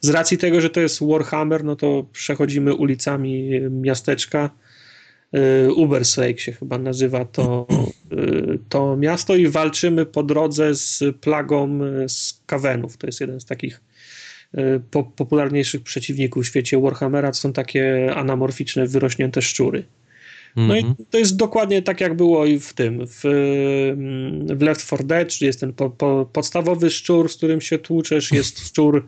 Z 0.01 0.09
racji 0.09 0.37
tego, 0.37 0.61
że 0.61 0.69
to 0.69 0.79
jest 0.79 0.99
Warhammer, 1.03 1.63
no 1.63 1.75
to 1.75 2.05
przechodzimy 2.13 2.73
ulicami 2.73 3.51
miasteczka. 3.71 4.49
Yy, 5.33 5.73
Uberslake 5.73 6.39
się 6.39 6.51
chyba 6.51 6.77
nazywa 6.77 7.25
to, 7.25 7.67
yy, 8.11 8.59
to 8.69 8.97
miasto 8.97 9.35
i 9.35 9.47
walczymy 9.47 10.05
po 10.05 10.23
drodze 10.23 10.75
z 10.75 11.03
plagą 11.21 11.79
z 12.07 12.41
kawenów. 12.45 12.97
To 12.97 13.07
jest 13.07 13.21
jeden 13.21 13.39
z 13.39 13.45
takich 13.45 13.81
po, 14.91 15.03
popularniejszych 15.03 15.81
przeciwników 15.81 16.43
w 16.43 16.47
świecie 16.47 16.79
Warhammera. 16.81 17.31
To 17.31 17.37
są 17.37 17.53
takie 17.53 18.13
anamorficzne, 18.15 18.87
wyrośnięte 18.87 19.41
szczury. 19.41 19.83
No 20.55 20.75
Mhm. 20.77 20.95
i 20.99 21.05
to 21.09 21.17
jest 21.17 21.35
dokładnie 21.35 21.81
tak, 21.81 22.01
jak 22.01 22.13
było 22.13 22.45
i 22.45 22.59
w 22.59 22.73
tym, 22.73 23.07
w, 23.07 23.25
mm, 23.25 24.57
w 24.57 24.61
Left 24.61 24.81
4 24.85 25.03
Dead, 25.03 25.27
czyli 25.27 25.47
jest 25.47 25.59
ten 25.59 25.73
po, 25.73 25.89
po, 25.89 26.29
podstawowy 26.33 26.89
szczur, 26.89 27.31
z 27.31 27.35
którym 27.37 27.61
się 27.61 27.77
tłuczesz, 27.77 28.31
jest 28.31 28.59
szczur, 28.67 29.05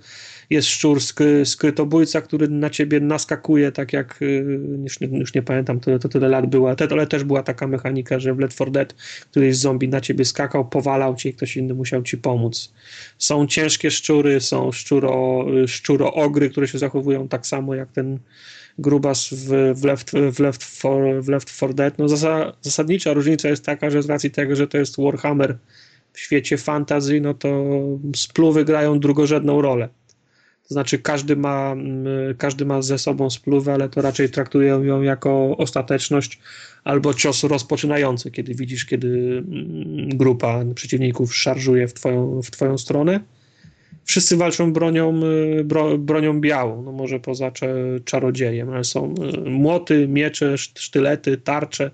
jest 0.49 0.67
szczur 0.67 1.01
skry, 1.01 1.45
skrytobójca, 1.45 2.21
który 2.21 2.47
na 2.47 2.69
ciebie 2.69 2.99
naskakuje, 2.99 3.71
tak 3.71 3.93
jak, 3.93 4.21
y, 4.21 4.59
już 4.83 4.99
nie, 4.99 5.07
już 5.07 5.33
nie 5.33 5.41
pamiętam, 5.41 5.79
to, 5.79 5.99
to 5.99 6.09
tyle 6.09 6.29
lat 6.29 6.45
była, 6.49 6.75
te- 6.75 6.87
ale 6.91 7.07
też 7.07 7.23
była 7.23 7.43
taka 7.43 7.67
mechanika, 7.67 8.19
że 8.19 8.33
w 8.33 8.39
Left 8.39 8.55
4 8.55 8.71
Dead 8.71 8.93
któryś 9.31 9.57
zombie 9.57 9.87
na 9.89 10.01
ciebie 10.01 10.25
skakał, 10.25 10.65
powalał 10.69 11.15
cię 11.15 11.29
i 11.29 11.33
ktoś 11.33 11.57
inny 11.57 11.73
musiał 11.73 12.03
ci 12.03 12.17
pomóc. 12.17 12.73
Są 13.17 13.47
ciężkie 13.47 13.91
szczury, 13.91 14.41
są 14.41 14.71
szczuro, 14.71 15.45
szczuro-ogry, 15.67 16.49
które 16.49 16.67
się 16.67 16.77
zachowują 16.77 17.27
tak 17.27 17.47
samo 17.47 17.75
jak 17.75 17.91
ten 17.91 18.19
grubas 18.79 19.29
w, 19.31 19.73
w, 19.75 19.83
left, 19.85 20.11
w, 20.31 20.39
left 20.39 20.63
for, 20.63 21.23
w 21.23 21.29
Left 21.29 21.49
4 21.49 21.73
Dead. 21.73 21.99
No 21.99 22.07
zasa, 22.07 22.53
zasadnicza 22.61 23.13
różnica 23.13 23.49
jest 23.49 23.65
taka, 23.65 23.89
że 23.89 24.03
z 24.03 24.05
racji 24.05 24.31
tego, 24.31 24.55
że 24.55 24.67
to 24.67 24.77
jest 24.77 25.01
Warhammer 25.01 25.57
w 26.13 26.19
świecie 26.19 26.57
fantasy, 26.57 27.21
no 27.21 27.33
to 27.33 27.65
spluwy 28.15 28.65
grają 28.65 28.99
drugorzędną 28.99 29.61
rolę. 29.61 29.89
To 30.67 30.73
znaczy 30.73 30.99
każdy 30.99 31.35
ma, 31.35 31.71
mm, 31.71 32.05
każdy 32.37 32.65
ma 32.65 32.81
ze 32.81 32.97
sobą 32.97 33.29
spluwę, 33.29 33.73
ale 33.73 33.89
to 33.89 34.01
raczej 34.01 34.29
traktują 34.29 34.83
ją 34.83 35.01
jako 35.01 35.57
ostateczność 35.57 36.39
albo 36.83 37.13
cios 37.13 37.43
rozpoczynający, 37.43 38.31
kiedy 38.31 38.55
widzisz, 38.55 38.85
kiedy 38.85 39.07
mm, 39.47 40.09
grupa 40.09 40.63
przeciwników 40.75 41.35
szarżuje 41.35 41.87
w 41.87 41.93
twoją, 41.93 42.41
w 42.41 42.51
twoją 42.51 42.77
stronę. 42.77 43.19
Wszyscy 44.05 44.37
walczą 44.37 44.73
bronią, 44.73 45.21
y, 45.59 45.63
bro, 45.63 45.97
bronią 45.97 46.41
białą, 46.41 46.81
no 46.83 46.91
może 46.91 47.19
poza 47.19 47.51
czarodziejem, 48.05 48.69
ale 48.69 48.83
są 48.83 49.13
y, 49.45 49.49
młoty, 49.49 50.07
miecze, 50.07 50.53
szt- 50.53 50.79
sztylety, 50.79 51.37
tarcze. 51.37 51.91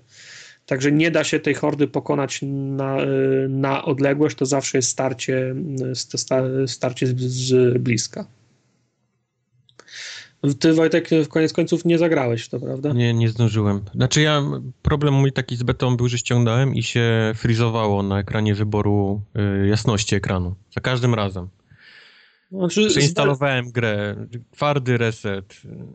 Także 0.66 0.92
nie 0.92 1.10
da 1.10 1.24
się 1.24 1.40
tej 1.40 1.54
hordy 1.54 1.88
pokonać 1.88 2.40
na, 2.42 3.02
y, 3.02 3.06
na 3.48 3.84
odległość, 3.84 4.36
to 4.36 4.46
zawsze 4.46 4.78
jest 4.78 4.88
starcie, 4.88 5.54
st- 5.94 6.20
sta- 6.20 6.66
starcie 6.66 7.06
z, 7.06 7.20
z 7.20 7.78
bliska. 7.78 8.26
Ty, 10.58 10.72
Wojtek, 10.72 11.08
w 11.24 11.28
koniec 11.28 11.52
końców 11.52 11.84
nie 11.84 11.98
zagrałeś 11.98 12.44
w 12.44 12.48
to, 12.48 12.60
prawda? 12.60 12.92
Nie, 12.92 13.14
nie 13.14 13.28
zdążyłem. 13.28 13.80
Znaczy 13.94 14.20
ja, 14.20 14.42
problem 14.82 15.14
mój 15.14 15.32
taki 15.32 15.56
z 15.56 15.62
betą 15.62 15.96
był, 15.96 16.08
że 16.08 16.18
ściągnąłem 16.18 16.74
i 16.74 16.82
się 16.82 17.32
frizowało 17.36 18.02
na 18.02 18.18
ekranie 18.18 18.54
wyboru 18.54 19.22
y, 19.62 19.66
jasności 19.66 20.14
ekranu. 20.14 20.54
Za 20.74 20.80
każdym 20.80 21.14
razem. 21.14 21.48
Znaczy, 22.50 22.86
Przeinstalowałem 22.88 23.70
grę, 23.70 24.26
twardy 24.50 24.98
reset, 24.98 25.54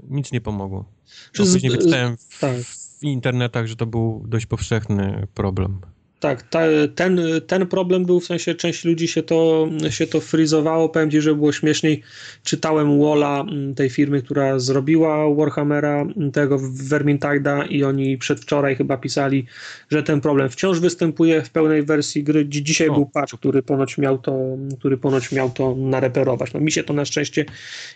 nic 0.09 0.31
nie 0.31 0.41
pomogło. 0.41 0.85
Z- 1.33 1.37
później 1.37 1.71
wyczytałem 1.71 2.17
w, 2.17 2.39
tak. 2.39 2.57
w 2.99 3.03
internetach, 3.03 3.67
że 3.67 3.75
to 3.75 3.85
był 3.85 4.23
dość 4.27 4.45
powszechny 4.45 5.27
problem. 5.33 5.81
Tak, 6.23 6.43
ta, 6.43 6.59
ten, 6.95 7.21
ten 7.47 7.67
problem 7.67 8.05
był, 8.05 8.19
w 8.19 8.25
sensie 8.25 8.55
część 8.55 8.85
ludzi 8.85 9.07
się 9.07 9.23
to, 9.23 9.69
się 9.89 10.07
to 10.07 10.19
frizowało, 10.19 10.89
powiem 10.89 11.11
Ci, 11.11 11.21
że 11.21 11.35
było 11.35 11.51
śmieszniej. 11.51 12.01
Czytałem 12.43 12.99
Walla 12.99 13.41
mm, 13.41 13.75
tej 13.75 13.89
firmy, 13.89 14.21
która 14.21 14.59
zrobiła 14.59 15.35
Warhammera, 15.35 16.01
mm, 16.01 16.31
tego 16.31 16.57
Vermintide'a 16.89 17.65
i 17.69 17.83
oni 17.83 18.17
przedwczoraj 18.17 18.75
chyba 18.75 18.97
pisali, 18.97 19.45
że 19.91 20.03
ten 20.03 20.21
problem 20.21 20.49
wciąż 20.49 20.79
występuje 20.79 21.41
w 21.41 21.49
pełnej 21.49 21.83
wersji 21.83 22.23
gry. 22.23 22.45
Dzisiaj 22.45 22.89
o, 22.89 22.93
był 22.93 23.05
patch, 23.05 23.33
który 23.33 23.63
ponoć 23.63 23.97
miał 23.97 24.17
to, 24.17 24.39
który 24.79 24.97
ponoć 24.97 25.31
miał 25.31 25.49
to 25.49 25.75
nareperować. 25.75 26.53
No 26.53 26.59
mi 26.59 26.71
się 26.71 26.83
to 26.83 26.93
na 26.93 27.05
szczęście 27.05 27.45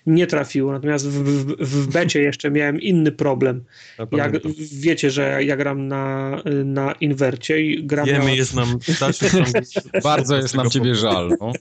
nie 0.08 0.28
trafiło, 0.28 0.72
natomiast 0.72 1.08
w, 1.08 1.24
w, 1.24 1.56
w 1.60 1.94
becie 1.94 2.22
jeszcze 2.30 2.52
miałem 2.52 2.82
inny 2.82 3.12
problem. 3.12 3.64
Jak, 4.12 4.34
wiecie, 4.72 5.12
że 5.12 5.44
ja 5.44 5.58
gram 5.58 5.88
na, 5.88 6.42
na 6.66 6.92
inwercie 6.92 7.62
i 7.62 7.84
gram 7.84 8.17
Wiemy, 8.20 8.36
jest 8.36 8.54
nam 8.54 8.80
Bardzo 10.04 10.36
jest 10.36 10.56
nam 10.56 10.70
ciebie 10.70 10.96
żal. 10.96 11.38
No. 11.40 11.54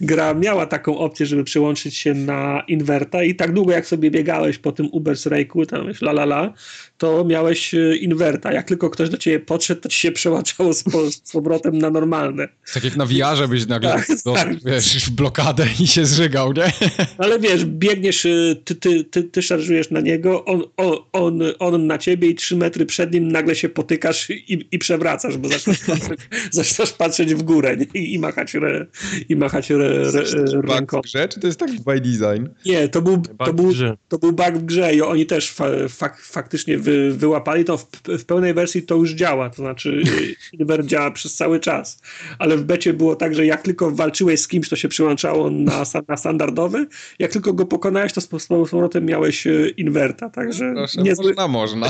Gra 0.00 0.34
miała 0.34 0.66
taką 0.66 0.98
opcję, 0.98 1.26
żeby 1.26 1.44
przyłączyć 1.44 1.96
się 1.96 2.14
na 2.14 2.62
inwerta 2.68 3.22
i 3.22 3.34
tak 3.34 3.52
długo 3.52 3.72
jak 3.72 3.86
sobie 3.86 4.10
biegałeś 4.10 4.58
po 4.58 4.72
tym 4.72 4.86
Uber's 4.86 5.30
Rake'u, 5.30 5.66
tam 5.66 5.88
la 5.88 6.10
la 6.10 6.22
la, 6.22 6.52
to 6.98 7.24
miałeś 7.24 7.74
e, 7.74 7.96
inwerta. 7.96 8.52
Jak 8.52 8.68
tylko 8.68 8.90
ktoś 8.90 9.10
do 9.10 9.16
ciebie 9.16 9.40
podszedł, 9.40 9.80
to 9.80 9.88
ci 9.88 10.00
się 10.00 10.12
przełączało 10.12 10.74
z, 10.74 10.84
z 11.24 11.32
powrotem 11.32 11.78
na 11.78 11.90
normalne. 11.90 12.48
Tak 12.74 12.84
jak 12.84 12.96
na 12.96 13.06
VR 13.06 13.48
byś 13.48 13.66
nagle 13.66 13.90
tak, 13.90 14.06
do, 14.24 14.32
tak. 14.32 14.64
wiesz, 14.64 15.06
w 15.06 15.10
blokadę 15.10 15.66
i 15.80 15.86
się 15.86 16.06
zżygał, 16.06 16.52
nie? 16.52 16.72
Ale 17.18 17.40
wiesz, 17.40 17.64
biegniesz, 17.64 18.26
e, 18.26 18.56
ty, 18.64 18.74
ty, 18.74 19.04
ty, 19.04 19.22
ty 19.22 19.42
szarżujesz 19.42 19.90
na 19.90 20.00
niego, 20.00 20.44
on, 20.44 20.62
on, 20.76 20.96
on, 21.12 21.42
on 21.58 21.86
na 21.86 21.98
ciebie 21.98 22.28
i 22.28 22.34
trzy 22.34 22.56
metry 22.56 22.86
przed 22.86 23.12
nim 23.12 23.32
nagle 23.32 23.54
się 23.54 23.68
potykasz 23.68 24.30
i, 24.30 24.68
i 24.72 24.78
przewracasz, 24.78 25.36
bo 25.36 25.48
zaczynasz 25.48 25.80
patrzeć, 25.86 26.20
zaczynasz 26.50 26.92
patrzeć 26.92 27.34
w 27.34 27.42
górę 27.42 27.76
nie? 27.76 28.00
I, 28.00 28.18
machać, 28.18 28.54
re, 28.54 28.86
i 29.28 29.36
machać 29.36 29.70
re, 29.70 29.86
re, 29.86 30.24
ręką. 30.62 31.00
w 31.00 31.04
grze, 31.04 31.28
czy 31.28 31.40
to 31.40 31.46
jest 31.46 31.60
tak 31.60 31.70
by 31.80 32.00
design? 32.00 32.48
Nie, 32.66 32.88
to 32.88 33.02
był, 33.02 33.22
to 33.44 33.54
był, 33.54 33.72
to 34.08 34.18
był 34.18 34.32
bug 34.32 34.54
w 34.54 34.64
grze 34.64 34.94
i 34.94 35.02
oni 35.02 35.26
też 35.26 35.50
fa, 35.50 35.66
fak, 35.88 36.20
faktycznie 36.20 36.78
wy, 36.84 37.14
wyłapali 37.14 37.64
to 37.64 37.76
w, 37.76 37.86
w, 38.18 38.24
pełnej 38.24 38.54
wersji 38.54 38.82
to 38.82 38.94
już 38.94 39.12
działa, 39.12 39.50
to 39.50 39.56
znaczy 39.56 40.02
Inver 40.58 40.86
działa 40.86 41.10
przez 41.10 41.34
cały 41.34 41.60
czas, 41.60 42.00
ale 42.38 42.56
w 42.56 42.64
becie 42.64 42.92
było 42.92 43.16
tak, 43.16 43.34
że 43.34 43.46
jak 43.46 43.62
tylko 43.62 43.90
walczyłeś 43.90 44.40
z 44.40 44.48
kimś, 44.48 44.68
to 44.68 44.76
się 44.76 44.88
przyłączało 44.88 45.50
na, 45.50 45.82
na 46.08 46.16
standardowy, 46.16 46.86
jak 47.18 47.32
tylko 47.32 47.52
go 47.52 47.66
pokonałeś, 47.66 48.12
to 48.12 48.20
z 48.20 48.26
powrotem 48.26 49.06
miałeś 49.06 49.46
e, 49.46 49.68
inwerta, 49.68 50.30
także 50.30 50.72
Proszę, 50.74 51.02
niezły, 51.02 51.34
można, 51.48 51.48
można. 51.48 51.86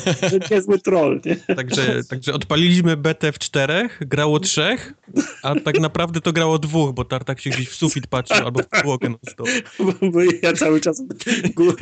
niezły 0.50 0.78
troll, 0.78 1.20
nie? 1.24 1.56
Także, 1.56 2.04
także 2.04 2.32
odpaliliśmy 2.32 2.96
betę 2.96 3.32
w 3.32 3.38
czterech, 3.38 4.00
grało 4.00 4.40
trzech, 4.40 4.94
a 5.42 5.54
tak 5.60 5.80
naprawdę 5.80 6.20
to 6.20 6.32
grało 6.32 6.58
dwóch, 6.58 6.92
bo 6.92 7.04
Tartak 7.04 7.40
się 7.40 7.50
gdzieś 7.50 7.68
w 7.68 7.74
sufit 7.74 8.06
patrzył 8.06 8.44
albo 8.44 8.62
w 8.62 8.68
podłogę 8.68 9.08
na 9.08 9.30
stole. 9.30 9.50
Bo, 10.00 10.10
bo 10.10 10.20
ja 10.42 10.52
cały 10.52 10.80
czas 10.80 11.02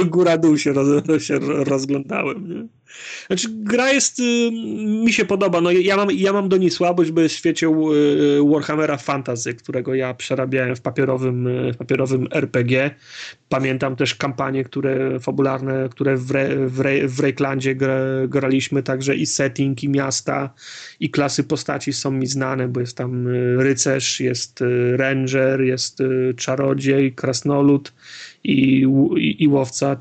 góra-dół 0.06 0.58
się, 0.58 0.72
roz, 0.72 1.22
się 1.22 1.38
rozglądałem, 1.40 2.43
nie? 2.44 2.66
Znaczy, 3.26 3.48
gra 3.50 3.92
jest, 3.92 4.20
y, 4.20 4.50
mi 5.04 5.12
się 5.12 5.24
podoba. 5.24 5.60
No, 5.60 5.70
ja, 5.70 5.96
mam, 5.96 6.10
ja 6.10 6.32
mam 6.32 6.48
do 6.48 6.56
niej 6.56 6.70
słabość, 6.70 7.10
bo 7.10 7.20
jest 7.20 7.34
w 7.34 7.38
świecie 7.38 7.66
y, 7.66 8.50
Warhammera 8.52 8.96
Fantasy, 8.96 9.54
którego 9.54 9.94
ja 9.94 10.14
przerabiałem 10.14 10.76
w 10.76 10.80
papierowym, 10.80 11.46
y, 11.46 11.74
papierowym 11.78 12.28
RPG. 12.30 12.90
Pamiętam 13.48 13.96
też 13.96 14.14
kampanie, 14.14 14.64
które 14.64 15.20
fabularne, 15.20 15.88
które 15.88 16.16
w, 16.16 16.30
Re, 16.30 16.68
w, 16.68 16.80
Re, 16.80 17.08
w 17.08 17.20
Reiklandzie 17.20 17.74
gra, 17.74 17.98
graliśmy, 18.28 18.82
także 18.82 19.16
i 19.16 19.26
setting, 19.26 19.84
i 19.84 19.88
miasta, 19.88 20.54
i 21.00 21.10
klasy 21.10 21.44
postaci 21.44 21.92
są 21.92 22.10
mi 22.10 22.26
znane, 22.26 22.68
bo 22.68 22.80
jest 22.80 22.96
tam 22.96 23.28
rycerz, 23.58 24.20
jest 24.20 24.64
ranger, 24.96 25.60
jest 25.60 25.98
czarodziej, 26.36 27.12
krasnolud 27.12 27.92
i, 28.44 28.86
i, 29.16 29.42
i 29.42 29.48
łowca 29.48 29.96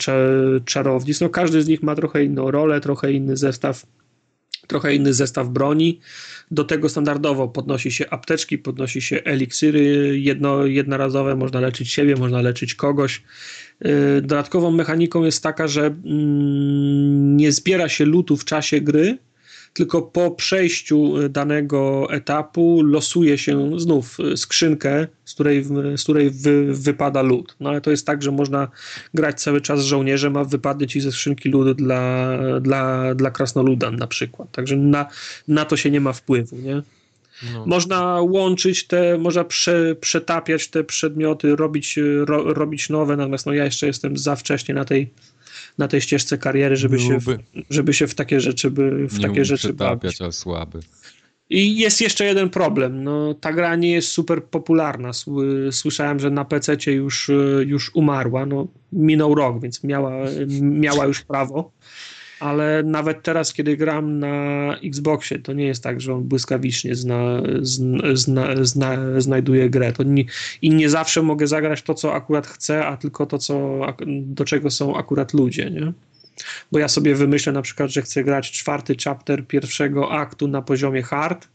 czarownic. 0.66 1.22
No 1.22 1.30
każdy 1.30 1.64
z 1.64 1.68
nich 1.68 1.84
ma 1.84 1.96
trochę 1.96 2.24
inną 2.24 2.52
rolę, 2.52 2.82
trochę 2.82 3.14
inny 3.14 3.38
zestaw, 3.38 3.86
trochę 4.68 4.96
inny 4.96 5.14
zestaw 5.14 5.50
broni. 5.50 6.00
Do 6.52 6.64
tego 6.64 6.90
standardowo 6.90 7.48
podnosi 7.48 7.92
się 7.92 8.10
apteczki, 8.10 8.58
podnosi 8.58 9.02
się 9.02 9.24
eliksiry 9.24 10.20
jedno, 10.20 10.66
jednorazowe, 10.66 11.36
można 11.36 11.60
leczyć 11.60 11.92
siebie, 11.92 12.16
można 12.16 12.42
leczyć 12.42 12.76
kogoś. 12.76 13.24
Y, 13.86 14.22
dodatkową 14.22 14.72
mechaniką 14.72 15.24
jest 15.24 15.44
taka, 15.44 15.68
że 15.68 15.86
mm, 15.86 17.38
nie 17.38 17.52
zbiera 17.52 17.90
się 17.90 18.06
lutu 18.06 18.38
w 18.38 18.46
czasie 18.46 18.82
gry, 18.82 19.18
tylko 19.74 20.02
po 20.02 20.32
przejściu 20.32 21.18
e, 21.18 21.30
danego 21.30 22.08
etapu 22.12 22.82
losuje 22.84 23.38
się 23.38 23.80
znów 23.80 24.18
e, 24.20 24.38
skrzynkę, 24.38 25.08
z 25.26 25.34
której, 25.34 25.64
z 25.98 26.04
której 26.04 26.30
wy, 26.30 26.74
wypada 26.74 27.22
lód. 27.22 27.56
No 27.60 27.70
ale 27.70 27.82
to 27.82 27.92
jest 27.92 28.08
tak, 28.08 28.24
że 28.24 28.32
można 28.32 28.68
grać 29.14 29.42
cały 29.42 29.62
czas 29.62 29.80
z 29.80 29.86
żołnierzem, 29.86 30.38
a 30.38 30.44
wypadnie 30.44 30.88
ci 30.88 31.02
ze 31.02 31.12
skrzynki 31.12 31.50
lód 31.50 31.78
dla, 31.78 32.38
dla, 32.62 33.16
dla 33.16 33.32
krasnoludan 33.32 33.96
na 33.96 34.08
przykład. 34.08 34.52
Także 34.52 34.76
na, 34.76 35.06
na 35.48 35.66
to 35.66 35.78
się 35.78 35.92
nie 35.92 36.02
ma 36.02 36.14
wpływu, 36.14 36.56
nie? 36.56 36.82
No. 37.54 37.66
Można 37.66 38.22
łączyć 38.22 38.88
te, 38.88 39.18
można 39.18 39.44
prze, 39.44 39.96
przetapiać 39.96 40.68
te 40.68 40.84
przedmioty, 40.84 41.56
robić, 41.56 42.00
ro, 42.26 42.54
robić 42.54 42.90
nowe, 42.90 43.18
natomiast 43.18 43.46
no 43.46 43.54
ja 43.54 43.66
jeszcze 43.66 43.88
jestem 43.88 44.18
za 44.18 44.36
wcześnie 44.36 44.76
na 44.76 44.86
tej 44.86 45.10
na 45.78 45.88
tej 45.88 46.02
ścieżce 46.02 46.38
kariery, 46.38 46.76
żeby, 46.76 47.00
się, 47.00 47.20
w, 47.20 47.38
żeby 47.70 47.94
się 47.94 48.08
w 48.08 48.16
takie 48.16 48.40
rzeczy, 48.40 48.72
by, 48.72 49.08
w 49.08 49.20
nie 49.20 49.28
takie 49.28 49.46
rzeczy 49.46 49.74
bawić. 49.74 50.22
ale 50.22 50.32
słaby. 50.32 50.80
I 51.50 51.78
jest 51.78 52.02
jeszcze 52.02 52.26
jeden 52.26 52.50
problem. 52.50 53.04
No, 53.04 53.34
ta 53.34 53.54
gra 53.54 53.76
nie 53.76 53.92
jest 53.92 54.08
super 54.08 54.44
popularna. 54.44 55.12
Słyszałem, 55.72 56.20
że 56.20 56.30
na 56.30 56.46
PC 56.46 56.78
już, 56.92 57.32
już 57.66 57.92
umarła. 57.94 58.46
No, 58.46 58.68
minął 58.92 59.36
rok, 59.36 59.62
więc 59.62 59.84
miała, 59.84 60.12
miała 60.62 61.06
już 61.06 61.22
prawo 61.22 61.72
ale 62.44 62.84
nawet 62.84 63.24
teraz, 63.24 63.54
kiedy 63.54 63.78
gram 63.78 64.20
na 64.20 64.76
Xboxie, 64.84 65.40
to 65.40 65.54
nie 65.54 65.66
jest 65.66 65.84
tak, 65.84 66.02
że 66.02 66.14
on 66.14 66.24
błyskawicznie 66.24 66.96
zna, 66.96 67.42
zna, 68.14 68.44
zna, 68.62 68.98
znajduje 69.18 69.70
grę. 69.70 69.94
To 69.94 70.04
nie, 70.04 70.24
I 70.62 70.70
nie 70.70 70.90
zawsze 70.90 71.22
mogę 71.22 71.48
zagrać 71.48 71.82
to, 71.82 71.94
co 71.94 72.14
akurat 72.14 72.48
chcę, 72.48 72.86
a 72.86 72.98
tylko 72.98 73.26
to, 73.26 73.38
co, 73.38 73.80
do 74.08 74.46
czego 74.46 74.72
są 74.72 74.98
akurat 74.98 75.34
ludzie, 75.34 75.72
nie? 75.72 75.94
Bo 76.72 76.80
ja 76.80 76.88
sobie 76.88 77.16
wymyślę 77.16 77.54
na 77.54 77.62
przykład, 77.62 77.90
że 77.90 78.02
chcę 78.02 78.24
grać 78.24 78.52
czwarty 78.52 78.96
chapter 79.04 79.48
pierwszego 79.48 80.12
aktu 80.12 80.48
na 80.48 80.62
poziomie 80.62 81.04
hard, 81.04 81.48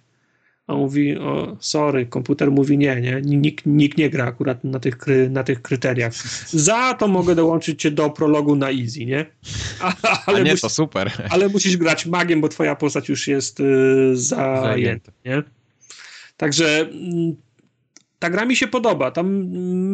on 0.68 0.78
mówi, 0.78 1.18
o, 1.18 1.56
sorry, 1.60 2.06
komputer 2.06 2.50
mówi 2.50 2.78
nie, 2.78 3.00
nie, 3.00 3.20
nikt, 3.22 3.66
nikt 3.66 3.98
nie 3.98 4.10
gra 4.10 4.24
akurat 4.24 4.64
na 4.64 4.80
tych, 4.80 4.98
kry, 4.98 5.30
na 5.30 5.44
tych 5.44 5.62
kryteriach. 5.62 6.12
Za 6.46 6.94
to 6.94 7.08
mogę 7.08 7.34
dołączyć 7.34 7.82
cię 7.82 7.90
do 7.90 8.10
prologu 8.10 8.56
na 8.56 8.70
easy, 8.70 9.04
nie? 9.04 9.26
A, 9.82 9.94
ale 10.26 10.38
a 10.38 10.42
nie, 10.42 10.50
musisz, 10.50 10.60
to 10.60 10.68
super. 10.68 11.28
Ale 11.30 11.48
musisz 11.48 11.76
grać 11.76 12.06
magiem, 12.06 12.40
bo 12.40 12.48
twoja 12.48 12.76
postać 12.76 13.08
już 13.08 13.28
jest 13.28 13.60
y, 13.60 14.16
zajęta, 14.16 15.12
nie? 15.24 15.42
Także 16.36 16.80
mm, 16.80 17.36
ta 18.18 18.30
gra 18.30 18.44
mi 18.44 18.56
się 18.56 18.68
podoba. 18.68 19.10
Tam 19.10 19.48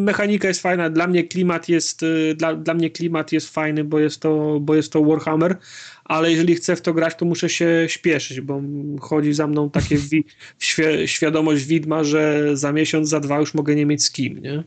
mechanika 0.05 0.49
jest 0.49 0.63
fajna. 0.63 0.91
Dla 0.91 1.07
mnie 1.07 1.25
klimat 1.25 1.69
jest, 1.69 2.03
y, 2.03 2.35
dla, 2.35 2.55
dla 2.55 2.75
mnie 2.75 2.91
klimat 2.91 3.33
jest 3.33 3.55
fajny, 3.55 3.85
bo 3.85 3.99
jest 3.99 4.21
to, 4.21 4.61
bo 4.61 4.75
jest 4.75 4.93
to 4.93 5.05
Warhammer, 5.05 5.57
ale 6.05 6.31
jeżeli 6.31 6.55
chcę 6.55 6.77
w 6.77 6.81
to 6.81 6.95
grać, 6.95 7.15
to 7.17 7.25
muszę 7.25 7.49
się 7.49 7.85
śpieszyć, 7.89 8.41
bo 8.41 8.63
chodzi 9.01 9.33
za 9.33 9.47
mną 9.47 9.71
takie 9.71 9.97
wi 9.97 10.25
świ 10.59 10.83
świadomość 11.07 11.65
widma, 11.65 12.05
że 12.05 12.51
za 12.57 12.73
miesiąc, 12.73 13.09
za 13.09 13.21
dwa 13.21 13.41
już 13.41 13.55
mogę 13.55 13.75
nie 13.75 13.87
mieć 13.87 14.05
z 14.05 14.11
kim, 14.11 14.43
nie? 14.43 14.65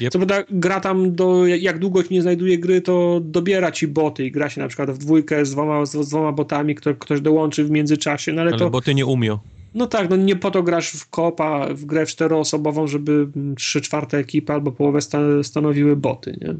Yep. 0.00 0.12
Co 0.12 0.18
prawda 0.18 0.44
gra 0.50 0.80
tam, 0.80 1.14
do, 1.14 1.46
jak 1.46 1.78
długo 1.78 2.02
nie 2.10 2.22
znajduje 2.22 2.58
gry, 2.58 2.80
to 2.80 3.20
dobiera 3.24 3.72
ci 3.72 3.88
boty 3.88 4.26
i 4.26 4.30
gra 4.30 4.48
się 4.48 4.60
na 4.60 4.68
przykład 4.68 4.90
w 4.90 4.98
dwójkę 4.98 5.46
z 5.46 5.50
dwoma, 5.50 5.86
z, 5.86 6.08
dwoma 6.08 6.32
botami, 6.32 6.74
które 6.74 6.94
ktoś 6.94 7.20
dołączy 7.20 7.64
w 7.64 7.70
międzyczasie, 7.70 8.32
no 8.32 8.42
ale, 8.42 8.50
ale 8.50 8.58
to... 8.58 8.70
boty 8.70 8.94
nie 8.94 9.06
umią. 9.06 9.38
No 9.74 9.86
tak, 9.86 10.10
no 10.10 10.16
nie 10.16 10.36
po 10.36 10.50
to 10.50 10.62
grasz 10.62 10.90
w 10.90 11.10
kopa, 11.10 11.68
w 11.74 11.84
grę 11.84 12.06
czteroosobową, 12.06 12.86
żeby 12.86 13.28
trzy 13.56 13.80
czwarte 13.80 14.18
ekipy 14.18 14.52
albo 14.52 14.72
połowę 14.72 15.00
sta 15.00 15.18
stanowiły 15.42 15.96
boty, 15.96 16.38
nie? 16.40 16.54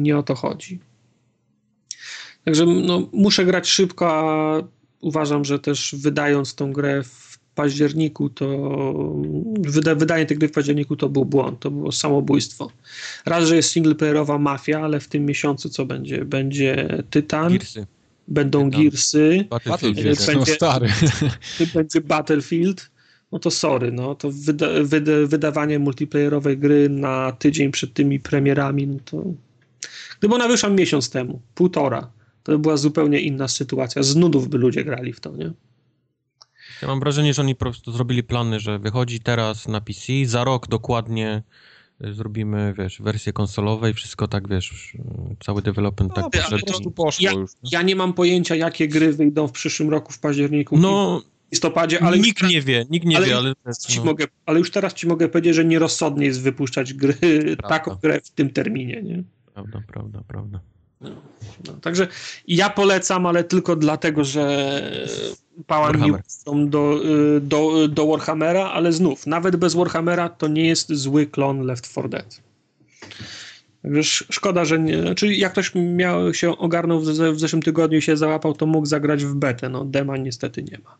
Nie 0.00 0.18
o 0.18 0.22
to 0.22 0.34
chodzi. 0.34 0.78
Także 2.44 2.66
no, 2.66 3.08
muszę 3.12 3.44
grać 3.44 3.68
szybko, 3.68 4.08
a 4.08 4.62
uważam, 5.00 5.44
że 5.44 5.58
też 5.58 5.94
wydając 5.98 6.54
tą 6.54 6.72
grę 6.72 7.02
w 7.02 7.25
październiku, 7.56 8.30
to 8.30 8.46
wyda, 9.58 9.94
wydanie 9.94 10.26
tej 10.26 10.38
gry 10.38 10.48
w 10.48 10.52
październiku 10.52 10.96
to 10.96 11.08
był 11.08 11.24
błąd, 11.24 11.60
to 11.60 11.70
było 11.70 11.92
samobójstwo. 11.92 12.70
Raz, 13.26 13.48
że 13.48 13.56
jest 13.56 13.70
singleplayerowa 13.70 14.38
mafia, 14.38 14.80
ale 14.80 15.00
w 15.00 15.08
tym 15.08 15.26
miesiącu 15.26 15.68
co 15.68 15.86
będzie? 15.86 16.24
Będzie 16.24 17.02
Tytan. 17.10 17.52
Gearsy. 17.52 17.86
Będą 18.28 18.70
Tytan. 18.70 18.82
Gearsy. 18.82 19.44
Battlefield. 19.50 20.26
Będzie, 20.26 20.54
stary. 20.54 20.88
będzie 21.74 22.00
Battlefield. 22.00 22.90
No 23.32 23.38
to 23.38 23.50
sorry, 23.50 23.92
no 23.92 24.14
to 24.14 24.30
wyda, 24.30 24.66
wyda, 24.82 25.12
wydawanie 25.26 25.78
multiplayerowej 25.78 26.58
gry 26.58 26.88
na 26.88 27.32
tydzień 27.32 27.70
przed 27.70 27.92
tymi 27.92 28.20
premierami, 28.20 28.86
no 28.86 28.96
to 29.04 29.24
gdyby 30.18 30.34
ona 30.34 30.48
wyszła 30.48 30.68
miesiąc 30.68 31.10
temu, 31.10 31.40
półtora, 31.54 32.10
to 32.42 32.52
by 32.52 32.58
była 32.58 32.76
zupełnie 32.76 33.20
inna 33.20 33.48
sytuacja. 33.48 34.02
Z 34.02 34.16
nudów 34.16 34.48
by 34.48 34.58
ludzie 34.58 34.84
grali 34.84 35.12
w 35.12 35.20
to, 35.20 35.36
nie? 35.36 35.50
Ja 36.82 36.88
mam 36.88 37.00
wrażenie, 37.00 37.34
że 37.34 37.42
oni 37.42 37.54
po 37.54 37.58
prostu 37.64 37.92
zrobili 37.92 38.22
plany, 38.22 38.60
że 38.60 38.78
wychodzi 38.78 39.20
teraz 39.20 39.68
na 39.68 39.80
PC, 39.80 40.12
za 40.24 40.44
rok 40.44 40.68
dokładnie 40.68 41.42
y, 42.04 42.14
zrobimy, 42.14 42.74
wiesz, 42.78 43.02
wersję 43.02 43.32
konsolową 43.32 43.86
i 43.86 43.94
wszystko 43.94 44.28
tak, 44.28 44.48
wiesz, 44.48 44.94
y, 44.94 44.98
cały 45.44 45.62
development 45.62 46.14
tak 46.14 46.24
No, 46.24 46.30
poszedł. 46.30 46.58
po 46.60 46.66
prostu 46.66 46.90
poszło 46.90 47.24
Ja, 47.24 47.32
już. 47.32 47.50
ja 47.72 47.82
nie 47.82 47.96
mam 47.96 48.12
pojęcia, 48.12 48.54
jakie 48.54 48.88
gry 48.88 49.12
wyjdą 49.12 49.48
w 49.48 49.52
przyszłym 49.52 49.90
roku 49.90 50.12
w 50.12 50.18
październiku 50.18 50.78
No, 50.78 51.20
w 51.48 51.52
listopadzie, 51.52 52.02
ale 52.02 52.18
nikt 52.18 52.42
już, 52.42 52.50
nie 52.50 52.62
wie, 52.62 52.86
nikt 52.90 53.06
nie 53.06 53.16
ale 53.16 53.26
wie, 53.26 53.36
ale... 53.36 53.54
ci 53.88 53.98
No, 53.98 54.04
mogę, 54.04 54.24
ale 54.46 54.58
już 54.58 54.70
teraz 54.70 54.94
ci 54.94 55.06
mogę 55.06 55.28
powiedzieć, 55.28 55.54
że 55.54 55.64
nierozsądnie 55.64 56.26
jest 56.26 56.42
wypuszczać 56.42 56.94
gry, 56.94 57.14
Prawda. 57.14 57.68
taką 57.68 57.94
grę 57.94 58.20
w 58.24 58.30
tym 58.30 58.50
terminie, 58.50 59.02
nie? 59.02 59.22
Prawda, 59.54 59.82
prawda, 59.92 60.22
prawda. 60.28 60.60
No, 61.66 61.72
także 61.82 62.08
ja 62.48 62.70
polecam, 62.70 63.26
ale 63.26 63.44
tylko 63.44 63.76
dlatego, 63.76 64.24
że 64.24 64.82
News 66.06 66.20
są 66.28 66.68
do, 66.68 67.00
y, 67.36 67.40
do, 67.40 67.88
do 67.88 68.06
Warhammera, 68.06 68.64
ale 68.70 68.92
znów, 68.92 69.26
nawet 69.26 69.56
bez 69.56 69.74
Warhammera 69.74 70.28
to 70.28 70.48
nie 70.48 70.66
jest 70.68 70.92
zły 70.92 71.26
klon 71.26 71.60
Left 71.66 71.90
4 71.90 72.08
Dead. 72.08 72.40
Także 73.82 74.00
sz- 74.00 74.26
szkoda, 74.30 74.64
że 74.64 74.78
nie. 74.78 75.00
Znaczy, 75.02 75.34
jak 75.34 75.52
ktoś 75.52 75.72
miał 75.74 76.34
się 76.34 76.58
ogarnął 76.58 77.00
w, 77.00 77.04
w 77.08 77.40
zeszłym 77.40 77.62
tygodniu 77.62 77.98
i 77.98 78.02
się 78.02 78.16
załapał, 78.16 78.54
to 78.54 78.66
mógł 78.66 78.86
zagrać 78.86 79.24
w 79.24 79.34
betę. 79.34 79.68
No, 79.68 79.84
dema 79.84 80.16
niestety 80.16 80.62
nie 80.62 80.78
ma. 80.84 80.96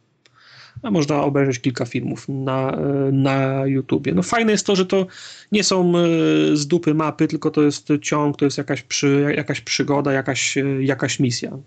A 0.83 0.91
można 0.91 1.23
obejrzeć 1.23 1.59
kilka 1.59 1.85
filmów 1.85 2.25
na, 2.29 2.79
y, 3.09 3.13
na 3.13 3.67
YouTubie. 3.67 4.15
No 4.15 4.23
fajne 4.23 4.53
jest 4.53 4.67
to, 4.67 4.77
że 4.77 4.87
to 4.87 5.07
nie 5.53 5.65
są 5.65 5.93
y, 5.99 6.57
z 6.57 6.67
dupy 6.67 6.95
mapy, 6.95 7.29
tylko 7.29 7.51
to 7.51 7.63
jest 7.63 7.89
ciąg, 8.03 8.37
to 8.37 8.45
jest 8.45 8.59
jakaś, 8.59 8.83
przy, 8.83 9.33
jakaś 9.37 9.61
przygoda, 9.61 10.13
jakaś, 10.13 10.57
y, 10.57 10.79
jakaś 10.85 11.21
misja. 11.21 11.59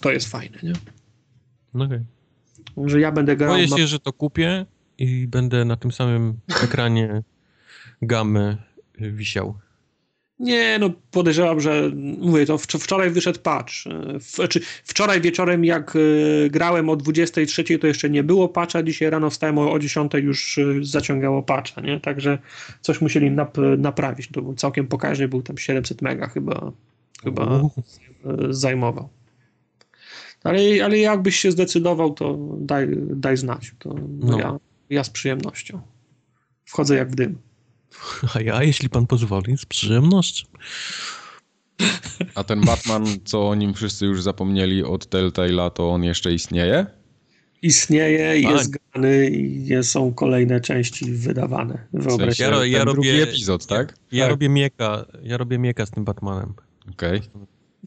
To 0.00 0.10
jest 0.12 0.28
fajne, 0.28 0.58
nie? 0.62 0.72
No 1.74 1.84
okej. 1.84 2.00
Że 2.86 3.00
ja 3.00 3.12
będę 3.12 3.36
grał. 3.36 3.50
Boję 3.50 3.68
się, 3.68 3.86
że 3.86 3.98
to 3.98 4.12
kupię 4.12 4.66
i 4.98 5.26
będę 5.28 5.64
na 5.64 5.76
tym 5.76 5.92
samym 5.92 6.34
ekranie 6.64 7.22
gamy 8.02 8.56
wisiał. 9.00 9.54
Nie, 10.38 10.78
no 10.80 10.90
podejrzewam, 11.10 11.60
że 11.60 11.90
mówię, 12.18 12.46
to 12.46 12.56
wcz- 12.56 12.78
wczoraj 12.78 13.10
wyszedł 13.10 13.40
patch. 13.40 13.72
E, 13.86 14.18
W, 14.20 14.48
czy 14.48 14.60
wczoraj 14.84 15.20
wieczorem, 15.20 15.64
jak 15.64 15.96
e, 15.96 16.50
grałem 16.50 16.88
o 16.88 16.96
23, 16.96 17.78
to 17.78 17.86
jeszcze 17.86 18.10
nie 18.10 18.22
było 18.24 18.48
patcha, 18.48 18.82
dzisiaj 18.82 19.10
rano 19.10 19.30
wstałem 19.30 19.58
o, 19.58 19.72
o 19.72 19.78
10 19.78 20.12
już 20.14 20.58
e, 20.58 20.62
zaciągało 20.82 21.42
patcha, 21.42 21.80
nie? 21.80 22.00
Także 22.00 22.38
coś 22.80 23.00
musieli 23.00 23.30
nap, 23.30 23.58
naprawić. 23.78 24.28
To 24.28 24.42
był 24.42 24.54
całkiem 24.54 24.86
pokaźny, 24.86 25.28
był 25.28 25.42
tam 25.42 25.58
700 25.58 26.02
mega 26.02 26.26
chyba, 26.26 26.72
chyba 27.22 27.46
Uuu. 27.58 27.70
zajmował. 28.50 29.08
Ale, 30.44 30.84
ale 30.84 30.98
jakbyś 30.98 31.36
się 31.36 31.52
zdecydował, 31.52 32.14
to 32.14 32.38
daj, 32.60 32.88
daj 33.10 33.36
znać. 33.36 33.72
To 33.78 33.94
No. 34.18 34.38
ja, 34.38 34.58
ja 34.90 35.04
z 35.04 35.10
przyjemnością. 35.10 35.80
Wchodzę 36.64 36.96
jak 36.96 37.10
w 37.10 37.14
dym. 37.14 37.38
A 38.34 38.40
ja, 38.40 38.62
jeśli 38.62 38.88
pan 38.88 39.06
pozwoli, 39.06 39.56
z 39.58 39.66
przyjemnością. 39.66 40.46
A 42.34 42.44
ten 42.44 42.60
Batman, 42.60 43.06
co 43.24 43.48
o 43.48 43.54
nim 43.54 43.74
wszyscy 43.74 44.06
już 44.06 44.22
zapomnieli 44.22 44.84
od 44.84 45.06
Telltale'a, 45.10 45.70
to 45.70 45.90
on 45.90 46.04
jeszcze 46.04 46.32
istnieje? 46.32 46.86
istnieje, 47.62 48.42
Tak. 48.42 48.52
jest 48.52 48.70
grany 48.70 49.26
i 49.28 49.68
są 49.82 50.14
kolejne 50.14 50.60
części 50.60 51.12
wydawane. 51.12 51.86
W 51.92 52.02
Wyobraź 52.04 52.36
sensie 52.36 52.56
Ja 52.56 52.66
ja 52.66 52.84
robię- 52.84 53.22
epizod, 53.22 53.66
tak? 53.66 53.94
Ja 54.12 54.24
Tak. 54.24 54.30
robię 54.30 54.48
mieka, 54.48 55.04
ja 55.22 55.36
robię 55.36 55.58
mieka 55.58 55.86
z 55.86 55.90
tym 55.90 56.04
Batmanem. 56.04 56.54
Okej, 56.90 57.20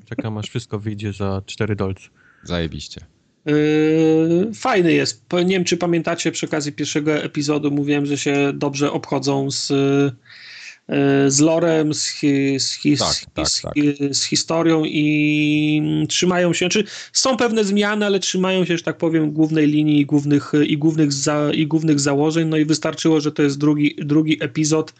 Czekam, 0.06 0.38
aż 0.38 0.50
wszystko 0.50 0.80
wyjdzie 0.80 1.14
za 1.14 1.42
4 1.46 1.76
dolce. 1.76 2.10
Zajebiście. 2.44 3.02
Yy, 3.46 4.52
fajny 4.56 4.94
jest. 4.94 5.26
Nie 5.34 5.46
wiem, 5.46 5.64
czy 5.64 5.78
pamiętacie, 5.78 6.32
przy 6.32 6.46
okazji 6.46 6.72
pierwszego 6.72 7.16
epizodu 7.16 7.72
mówiłem, 7.72 8.06
że 8.06 8.18
się 8.18 8.52
dobrze 8.54 8.92
obchodzą 8.92 9.52
z, 9.52 9.70
yy, 9.70 11.32
z 11.32 11.40
lorem, 11.40 11.94
z, 11.94 12.08
hi, 12.08 12.60
z, 12.60 12.74
his, 12.74 13.00
Tak, 13.00 13.16
tak, 13.34 13.48
z, 13.48 13.62
tak. 13.62 13.74
z 14.12 14.24
historią 14.24 14.84
i 14.86 16.06
trzymają 16.10 16.54
się, 16.54 16.70
czy 16.70 16.84
są 17.14 17.38
pewne 17.38 17.64
zmiany, 17.64 18.06
ale 18.06 18.20
trzymają 18.20 18.66
się, 18.66 18.78
że 18.78 18.84
tak 18.84 18.98
powiem, 18.98 19.32
głównej 19.32 19.68
linii 19.68 20.00
i 20.00 20.06
głównych, 20.06 20.52
i 20.68 20.78
głównych, 20.78 21.14
za, 21.14 21.52
i 21.54 21.68
głównych 21.68 22.00
założeń. 22.00 22.48
No 22.48 22.58
i 22.58 22.66
wystarczyło, 22.66 23.22
że 23.22 23.32
to 23.32 23.44
jest 23.44 23.58
drugi, 23.58 23.96
drugi 23.98 24.44
epizod 24.44 24.94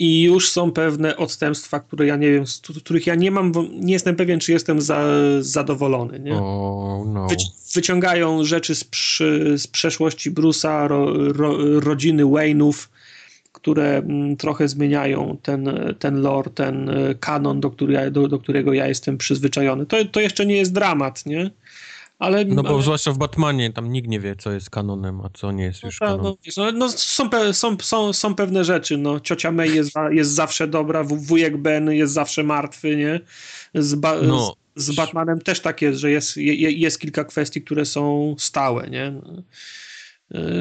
i 0.00 0.22
już 0.22 0.50
są 0.50 0.72
pewne 0.72 1.16
odstępstwa, 1.16 1.80
które 1.80 2.06
ja 2.06 2.16
nie 2.16 2.32
wiem, 2.32 2.46
z 2.46 2.60
których 2.60 3.06
ja 3.06 3.14
nie 3.14 3.30
mam, 3.30 3.52
nie 3.72 3.92
jestem 3.92 4.16
pewien, 4.16 4.40
czy 4.40 4.52
jestem 4.52 4.80
za, 4.80 5.04
zadowolony. 5.40 6.20
Nie? 6.20 6.34
O, 6.34 7.04
no. 7.06 7.26
Wyci- 7.26 7.74
wyciągają 7.74 8.44
rzeczy 8.44 8.74
z, 8.74 8.84
przy, 8.84 9.58
z 9.58 9.66
przeszłości 9.66 10.32
Bruce'a, 10.32 10.88
ro, 10.88 11.32
ro, 11.32 11.80
rodziny 11.80 12.24
Wayne'ów, 12.24 12.88
które 13.52 13.96
mm, 13.96 14.36
trochę 14.36 14.68
zmieniają 14.68 15.36
ten, 15.42 15.94
ten 15.98 16.20
lore, 16.20 16.50
ten 16.50 16.88
e, 16.88 17.14
kanon, 17.14 17.60
do, 17.60 17.70
który 17.70 17.92
ja, 17.92 18.10
do, 18.10 18.28
do 18.28 18.38
którego 18.38 18.72
ja 18.72 18.86
jestem 18.86 19.18
przyzwyczajony. 19.18 19.86
To, 19.86 20.04
to 20.04 20.20
jeszcze 20.20 20.46
nie 20.46 20.56
jest 20.56 20.72
dramat, 20.72 21.26
nie? 21.26 21.50
Ale, 22.20 22.44
No 22.44 22.62
bo 22.62 22.68
ale, 22.68 22.82
zwłaszcza 22.82 23.12
w 23.12 23.18
Batmanie 23.18 23.72
tam 23.72 23.92
nikt 23.92 24.08
nie 24.08 24.20
wie, 24.20 24.36
co 24.36 24.52
jest 24.52 24.70
kanonem, 24.70 25.20
a 25.20 25.28
co 25.34 25.52
nie 25.52 25.64
jest 25.64 25.82
już 25.82 26.00
no, 26.00 26.06
kanonem. 26.06 26.34
no, 26.56 26.64
no, 26.64 26.72
no, 26.72 26.88
są, 26.88 27.30
pe, 27.30 27.54
są, 27.54 27.76
są, 27.82 28.12
są 28.12 28.34
pewne 28.34 28.64
rzeczy. 28.64 28.96
No. 28.96 29.20
Ciocia 29.20 29.52
May 29.52 29.74
jest, 29.74 29.92
jest 30.10 30.30
zawsze 30.30 30.68
dobra, 30.68 31.04
wujek 31.04 31.56
Ben 31.56 31.92
jest 31.92 32.12
zawsze 32.12 32.42
martwy, 32.44 32.96
nie? 32.96 33.20
Z, 33.74 33.94
ba, 33.94 34.16
No. 34.22 34.54
z, 34.76 34.84
z 34.84 34.94
Batmanem 34.94 35.40
też 35.40 35.60
tak 35.60 35.82
jest, 35.82 35.98
że 36.00 36.10
jest, 36.10 36.36
je, 36.36 36.54
jest 36.70 37.00
kilka 37.00 37.24
kwestii, 37.24 37.62
które 37.62 37.84
są 37.84 38.34
stałe, 38.38 38.90
nie? 38.90 39.12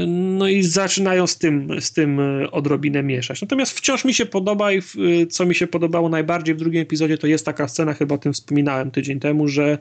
No 0.07 0.47
i 0.47 0.63
zaczynają 0.63 1.27
z 1.27 1.37
tym, 1.37 1.81
z 1.81 1.91
tym 1.93 2.19
odrobinę 2.51 3.03
mieszać. 3.03 3.41
Natomiast 3.41 3.71
wciąż 3.77 4.05
mi 4.05 4.13
się 4.13 4.25
podoba 4.25 4.71
i 4.71 4.81
w- 4.81 4.95
co 5.29 5.45
mi 5.45 5.55
się 5.55 5.67
podobało 5.67 6.09
najbardziej 6.09 6.55
w 6.55 6.57
drugim 6.57 6.81
epizodzie, 6.81 7.17
to 7.17 7.27
jest 7.27 7.45
taka 7.45 7.67
scena, 7.67 7.93
chyba 7.93 8.15
o 8.15 8.17
tym 8.17 8.33
wspominałem 8.33 8.91
tydzień 8.91 9.19
temu, 9.19 9.47
że 9.47 9.77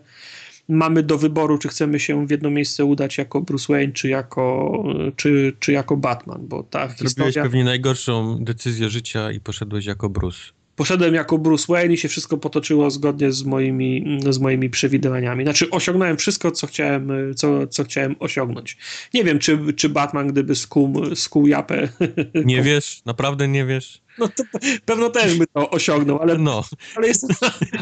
mamy 0.69 1.03
do 1.03 1.19
wyboru, 1.19 1.59
czy 1.59 1.69
chcemy 1.69 2.01
się 2.01 2.27
w 2.27 2.31
jedno 2.31 2.51
miejsce 2.51 2.85
udać 2.85 3.19
jako 3.19 3.41
Bruce 3.41 3.73
Wayne, 3.73 3.93
czy 3.93 4.09
jako, 4.09 4.73
czy, 5.17 5.57
czy 5.61 5.73
jako 5.73 5.97
Batman, 5.97 6.41
bo 6.49 6.63
ta 6.63 6.79
Zrobiłeś 6.89 7.09
historia... 7.09 7.43
pewnie 7.43 7.65
najgorszą 7.65 8.45
decyzję 8.45 8.89
życia 8.91 9.33
i 9.33 9.41
poszedłeś 9.41 9.87
jako 9.87 10.09
Bruce. 10.09 10.39
Poszedłem 10.77 11.15
jako 11.15 11.39
Bruce 11.39 11.65
Wayne 11.69 11.95
i 11.95 11.97
się 11.97 12.09
wszystko 12.09 12.39
potoczyło 12.39 12.91
zgodnie 12.91 13.33
z 13.33 13.45
moimi, 13.45 14.19
z 14.31 14.39
moimi 14.39 14.71
przewidywaniami. 14.71 15.45
Znaczy 15.45 15.71
osiągnąłem 15.71 16.17
wszystko, 16.17 16.51
co 16.51 16.67
chciałem, 16.67 17.11
co, 17.37 17.67
co 17.67 17.85
chciałem 17.85 18.17
osiągnąć. 18.19 18.77
Nie 19.15 19.25
wiem, 19.25 19.39
czy, 19.39 19.59
czy 19.77 19.89
Batman, 19.89 20.29
gdyby 20.29 20.55
skuł, 20.55 21.15
skuł 21.17 21.47
japę, 21.47 21.89
Nie 22.45 22.63
wiesz? 22.63 23.03
Naprawdę 23.07 23.49
nie 23.49 23.67
wiesz? 23.67 24.01
no 24.19 24.29
to 24.29 24.43
pewno 24.85 25.11
też 25.11 25.39
by 25.39 25.47
to 25.47 25.71
osiągnął, 25.71 26.19
ale, 26.23 26.39
No. 26.39 26.65
ale 26.97 27.09
jest, 27.09 27.27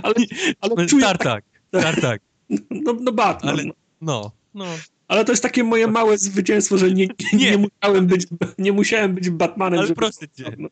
ale, 0.02 0.14
ale 0.60 0.86
czuję, 0.86 1.02
tak, 1.04 1.18
Tartak, 1.18 1.44
tartak. 1.70 2.20
No, 2.70 2.92
no 3.00 3.12
Batman, 3.12 3.54
Ale- 3.54 3.64
no. 3.64 3.74
No, 4.00 4.32
no. 4.54 4.64
Ale 5.08 5.24
to 5.24 5.32
jest 5.32 5.42
takie 5.42 5.64
moje 5.64 5.86
małe 5.86 6.18
zwycięstwo, 6.18 6.78
że 6.78 6.90
nie, 6.92 7.06
nie, 7.06 7.14
nie, 7.38 7.50
Nie. 7.50 7.58
musiałem, 7.58 8.06
być, 8.06 8.26
nie 8.58 8.72
musiałem 8.72 9.14
być 9.14 9.30
Batmanem. 9.30 9.78
Ale 9.78 9.88
żeby- 9.88 9.98
proszę 10.00 10.28
cię. 10.36 10.44
No, 10.58 10.68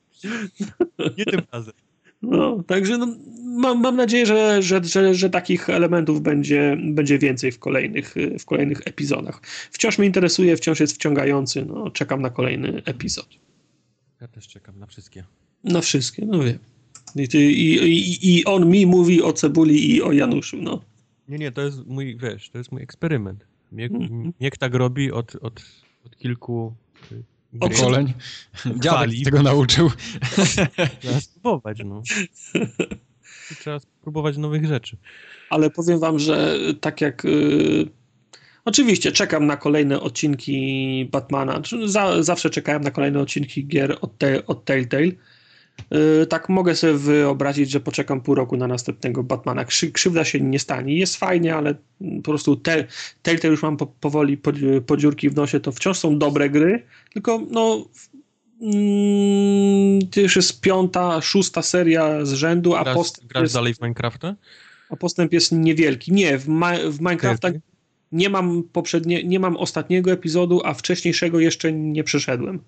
Nie 1.19 1.25
tym 1.25 1.41
razem. 1.53 1.75
no, 2.23 2.63
także 2.67 2.99
no, 2.99 3.17
mam, 3.45 3.81
mam 3.81 3.97
nadzieję, 3.97 4.27
że, 4.27 4.63
że, 4.63 4.85
że, 4.85 5.15
że 5.15 5.31
takich 5.31 5.71
elementów 5.71 6.23
będzie, 6.23 6.77
będzie 6.85 7.19
więcej 7.19 7.53
w 7.53 7.59
kolejnych, 7.59 8.15
w 8.39 8.45
kolejnych 8.45 8.81
epizodach. 8.85 9.41
Wciąż 9.71 9.99
mnie 9.99 10.07
interesuje, 10.07 10.57
wciąż 10.57 10.81
jest 10.81 10.95
wciągający. 10.95 11.65
No, 11.65 11.91
czekam 11.91 12.23
na 12.23 12.31
kolejny 12.31 12.83
epizod. 12.85 13.29
Ja 14.21 14.29
też 14.29 14.49
czekam 14.49 14.79
na 14.79 14.87
wszystkie. 14.87 15.25
Na 15.65 15.81
wszystkie, 15.81 16.27
no 16.27 16.39
wiem. 16.39 16.59
I, 17.17 17.29
ty, 17.29 17.39
i, 17.53 17.75
i, 17.75 18.37
I 18.39 18.45
on 18.45 18.69
mi 18.71 18.87
mówi 18.87 19.23
o 19.23 19.33
cebuli 19.33 19.95
i 19.95 20.03
o 20.03 20.13
Januszu, 20.13 20.57
no. 20.63 20.83
Nie, 21.29 21.39
nie, 21.39 21.53
to 21.53 21.63
jest 21.63 21.87
mój, 21.87 22.17
wiesz, 22.17 22.51
to 22.51 22.59
jest 22.59 22.73
mój 22.73 22.83
eksperyment. 22.83 23.47
Miek, 23.73 23.93
Mhm. 23.93 24.33
Miek 24.41 24.59
tak 24.59 24.75
robi 24.75 25.13
od, 25.13 25.37
od, 25.37 25.63
od 26.07 26.17
kilku 26.17 26.75
y. 27.13 27.23
Pokoleń. 27.61 28.13
Dziadek 28.67 28.83
Chwali. 28.83 29.23
tego 29.25 29.43
nauczył. 29.43 29.91
Trzeba 31.01 31.21
spróbować, 31.21 31.79
no. 31.85 32.03
Trzeba 33.61 33.81
spróbować 33.81 34.37
nowych 34.37 34.67
rzeczy. 34.67 34.97
ale 35.51 35.71
powiem 35.71 35.99
wam, 35.99 36.19
że 36.19 36.57
tak 36.81 37.01
jak. 37.01 37.25
y, 37.25 37.87
oczywiście 38.65 39.13
czekam 39.13 39.47
na 39.47 39.57
kolejne 39.57 40.01
odcinki 40.01 41.09
Batmana. 41.13 41.63
Za, 41.85 42.23
zawsze 42.23 42.51
czekałem 42.51 42.83
na 42.83 42.91
kolejne 42.91 43.21
odcinki 43.21 43.67
gier 43.67 43.99
od, 44.01 44.19
te, 44.19 44.47
od 44.47 44.65
Telltale. 44.65 45.11
Y, 46.23 46.27
tak 46.27 46.49
mogę 46.49 46.77
sobie 46.77 46.95
wyobrazić, 46.95 47.71
że 47.71 47.81
poczekam 47.81 48.21
pół 48.21 48.35
roku 48.35 48.57
na 48.57 48.67
następnego 48.67 49.23
Batmana. 49.23 49.65
Krzy, 49.65 49.93
krzywda 49.93 50.25
się 50.25 50.41
nie 50.41 50.59
stanie. 50.59 50.99
Jest 50.99 51.17
fajnie, 51.17 51.57
ale 51.57 51.75
po 52.17 52.31
prostu 52.31 52.57
te, 52.57 52.85
Telltale 53.23 53.51
już 53.51 53.63
mam 53.63 53.77
po, 53.77 53.87
powoli 53.87 54.37
pod, 54.37 54.57
podziurki 54.87 55.31
w 55.31 55.37
nosie. 55.37 55.61
To 55.61 55.73
wciąż 55.73 55.99
są 55.99 56.19
dobre 56.19 56.51
gry, 56.51 56.83
tylko 57.13 57.43
no. 57.51 57.89
Mm, 58.63 60.09
to 60.11 60.21
już 60.21 60.37
jest 60.37 60.61
piąta, 60.61 61.21
szósta 61.21 61.63
seria 61.63 62.25
z 62.25 62.33
rzędu, 62.33 62.75
a 62.75 62.83
Grasz, 62.83 62.95
postęp 62.95 63.29
grasz 63.29 63.43
jest, 63.43 63.55
dalej 63.55 63.75
w 63.75 63.81
Minecrafta? 63.81 64.35
A 64.91 64.97
postęp 64.97 65.33
jest 65.33 65.53
niewielki. 65.53 66.13
Nie, 66.13 66.39
w, 66.39 66.49
Ma 66.49 66.73
w 66.91 67.01
Minecrafta 67.01 67.49
nie 68.13 68.31
mam 68.31 68.63
poprzednie, 68.63 69.25
nie 69.25 69.41
mam 69.41 69.57
ostatniego 69.57 70.13
epizodu, 70.13 70.61
a 70.65 70.75
wcześniejszego 70.75 71.41
jeszcze 71.41 71.73
nie 71.73 72.05
przeszedłem. 72.05 72.61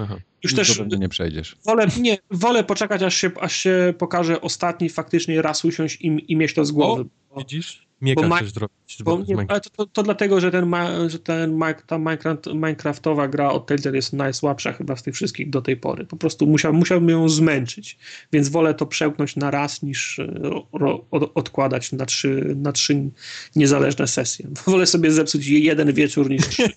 Aha. 0.00 0.16
Już 0.42 0.54
też 0.54 0.82
nie 0.98 1.08
przejdziesz. 1.08 1.56
Wolę, 1.64 1.86
nie, 2.00 2.18
wolę 2.30 2.64
poczekać, 2.64 3.02
aż 3.02 3.14
się, 3.14 3.30
aż 3.40 3.56
się 3.56 3.94
pokaże 3.98 4.40
ostatni, 4.40 4.88
faktycznie 4.88 5.42
raz 5.42 5.64
usiąść 5.64 6.00
i, 6.00 6.24
i 6.28 6.36
mieć 6.36 6.54
to 6.54 6.64
z 6.64 6.72
głowy. 6.72 7.04
O, 7.30 7.38
widzisz? 7.38 7.86
Mieka 8.02 8.28
ma, 8.28 8.38
zrobić. 8.44 9.02
Bo 9.04 9.24
nie, 9.28 9.36
ale 9.48 9.60
to, 9.60 9.70
to, 9.70 9.86
to, 9.86 10.02
dlatego, 10.02 10.40
że, 10.40 10.50
ten, 10.50 10.66
ma, 10.66 11.08
że 11.08 11.18
ten, 11.18 11.60
ta 11.86 11.98
Minecraft, 11.98 12.46
Minecraftowa 12.46 13.28
gra 13.28 13.50
od 13.50 13.66
Telltale 13.66 13.96
jest 13.96 14.12
najsłabsza 14.12 14.72
chyba 14.72 14.96
z 14.96 15.02
tych 15.02 15.14
wszystkich 15.14 15.50
do 15.50 15.62
tej 15.62 15.76
pory. 15.76 16.06
Po 16.06 16.16
prostu 16.16 16.46
musiał, 16.46 16.72
musiałbym 16.72 17.08
ją 17.08 17.28
zmęczyć, 17.28 17.98
więc 18.32 18.48
wolę 18.48 18.74
to 18.74 18.86
przełknąć 18.86 19.36
na 19.36 19.50
raz 19.50 19.82
niż 19.82 20.18
e, 20.18 20.50
ro, 20.72 21.04
od, 21.10 21.32
odkładać 21.34 21.92
na 21.92 22.06
trzy, 22.06 22.54
na 22.56 22.72
trzy 22.72 23.10
niezależne 23.56 24.06
sesje. 24.06 24.48
Wolę 24.66 24.86
sobie 24.86 25.10
zepsuć 25.10 25.46
jeden 25.46 25.92
wieczór 25.92 26.30
niż 26.30 26.48
trzy. 26.48 26.68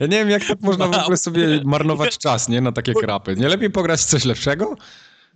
Ja 0.00 0.06
nie 0.06 0.18
wiem, 0.18 0.30
jak 0.30 0.44
tak 0.44 0.60
można 0.60 0.88
w 0.88 0.94
ogóle 0.94 1.16
sobie 1.16 1.62
marnować 1.64 2.18
czas, 2.18 2.48
nie? 2.48 2.60
Na 2.60 2.72
takie 2.72 2.94
krapy. 2.94 3.36
Nie 3.36 3.48
lepiej 3.48 3.70
pograć 3.70 4.04
coś 4.04 4.24
lepszego? 4.24 4.76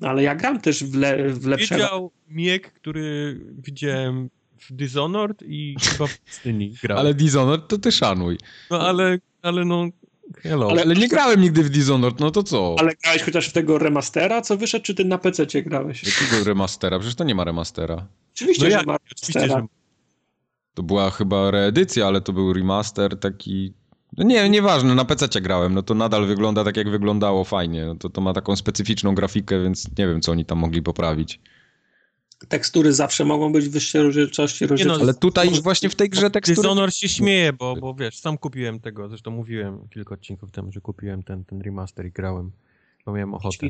ale 0.01 0.23
ja 0.23 0.35
gram 0.35 0.61
też 0.61 0.85
w, 0.85 0.95
le, 0.95 1.29
w 1.29 1.47
lepszego. 1.47 1.85
Widział 1.85 2.13
Miek, 2.29 2.73
który 2.73 3.41
widziałem 3.59 4.31
w 4.61 4.73
Dishonored 4.73 5.43
i 5.43 5.77
chyba 5.83 6.07
w 6.07 6.19
Destiny 6.27 6.71
grał. 6.83 6.99
Ale 6.99 7.15
Dishonored 7.15 7.69
to 7.69 7.79
ty 7.79 7.93
szanuj. 7.93 8.39
No 8.71 8.81
ale, 8.81 9.19
ale 9.43 9.65
no... 9.65 9.89
Hello. 10.43 10.71
Ale, 10.71 10.83
ale 10.83 10.95
nie 10.95 11.09
grałem 11.09 11.41
nigdy 11.41 11.63
w 11.63 11.71
Dishonored, 11.71 12.21
no 12.21 12.31
to 12.31 12.43
co? 12.43 12.77
Ale 12.79 12.93
grałeś 13.05 13.23
chociaż 13.23 13.49
w 13.49 13.53
tego 13.53 13.79
remastera, 13.79 14.43
co 14.43 14.57
wyszedł, 14.57 14.85
czy 14.85 14.95
ty 14.95 15.05
na 15.05 15.19
PC 15.19 15.63
grałeś? 15.63 16.05
Jakiego 16.05 16.45
remastera? 16.45 16.99
Przecież 16.99 17.15
to 17.15 17.25
nie 17.25 17.35
ma 17.35 17.45
remastera. 17.45 18.07
Oczywiście, 18.35 18.65
no 18.65 18.71
że 18.71 18.77
jak? 18.77 18.87
ma 18.87 18.93
remastera. 18.93 19.45
Oczywiście, 19.45 19.49
że... 19.49 19.67
To 20.75 20.83
była 20.83 21.11
chyba 21.11 21.51
reedycja, 21.51 22.07
ale 22.07 22.21
to 22.21 22.33
był 22.33 22.53
remaster 22.53 23.21
taki... 23.21 23.73
No 24.17 24.25
nie, 24.25 24.51
nieważne, 24.51 24.95
na 24.95 25.05
PC 25.05 25.41
grałem, 25.41 25.75
no 25.75 25.83
to 25.83 25.95
nadal 25.95 26.27
wygląda 26.27 26.65
tak 26.65 26.77
jak 26.77 26.91
wyglądało 26.91 27.45
fajnie. 27.45 27.87
No 27.87 27.95
to, 27.95 28.09
to 28.09 28.21
ma 28.21 28.35
taką 28.35 28.57
specyficzną 28.57 29.15
grafikę, 29.15 29.63
więc 29.63 29.89
nie 29.99 30.07
wiem, 30.07 30.21
co 30.21 30.33
oni 30.33 30.45
tam 30.45 30.59
mogli 30.59 30.83
poprawić 30.83 31.41
tekstury 32.49 32.93
zawsze 32.93 33.25
mogą 33.25 33.53
być 33.53 33.69
wyższej 33.69 34.03
rozdzielczości. 34.03 34.67
No, 34.87 34.95
ale 35.01 35.15
tutaj 35.15 35.51
właśnie 35.63 35.89
w 35.89 35.95
tej 35.95 36.09
grze 36.09 36.31
tekstury... 36.31 36.57
Dishonor 36.57 36.93
się 36.93 37.09
śmieje, 37.09 37.53
bo, 37.53 37.77
bo 37.77 37.95
wiesz, 37.95 38.19
sam 38.19 38.39
kupiłem 38.39 38.81
tego, 38.81 39.09
zresztą 39.09 39.31
mówiłem 39.31 39.89
kilka 39.91 40.15
odcinków 40.15 40.51
temu, 40.51 40.73
że 40.73 40.81
kupiłem 40.81 41.23
ten, 41.23 41.45
ten 41.45 41.61
remaster 41.61 42.07
i 42.07 42.11
grałem, 42.11 42.53
bo 43.07 43.13
miałem 43.13 43.35
ochotę. 43.35 43.69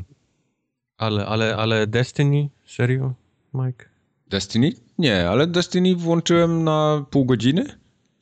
Ale, 0.97 1.25
ale, 1.25 1.57
ale 1.57 1.87
Destiny? 1.87 2.49
Serio, 2.65 3.13
Mike? 3.53 3.85
Destiny? 4.27 4.71
Nie, 4.97 5.29
ale 5.29 5.47
Destiny 5.47 5.95
włączyłem 5.95 6.63
na 6.63 7.05
pół 7.09 7.25
godziny. 7.25 7.78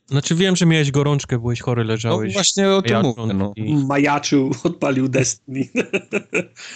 Znaczy 0.08 0.34
wiem, 0.34 0.56
że 0.56 0.66
miałeś 0.66 0.90
gorączkę, 0.90 1.38
byłeś 1.38 1.60
chory, 1.60 1.84
leżałeś. 1.84 2.34
No 2.34 2.38
właśnie 2.38 2.70
o 2.70 2.82
tym 2.82 3.02
mówię. 3.02 3.34
No. 3.34 3.52
I... 3.56 3.76
Majaczył, 3.76 4.50
odpalił 4.64 5.08
Destiny. 5.08 5.68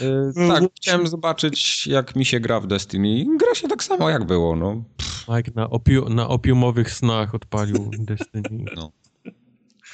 Yy, 0.00 0.48
tak, 0.48 0.64
chciałem 0.76 1.06
zobaczyć 1.06 1.86
jak 1.86 2.16
mi 2.16 2.24
się 2.24 2.40
gra 2.40 2.60
w 2.60 2.66
Destiny. 2.66 3.26
Gra 3.38 3.54
się 3.54 3.68
tak 3.68 3.84
samo 3.84 4.10
jak 4.10 4.24
było, 4.24 4.56
no. 4.56 4.82
Mike 5.28 5.52
na, 5.54 5.70
opiu 5.70 6.08
na 6.08 6.28
opiumowych 6.28 6.90
snach 6.90 7.34
odpalił 7.34 7.90
Destiny. 7.98 8.64
No. 8.76 8.90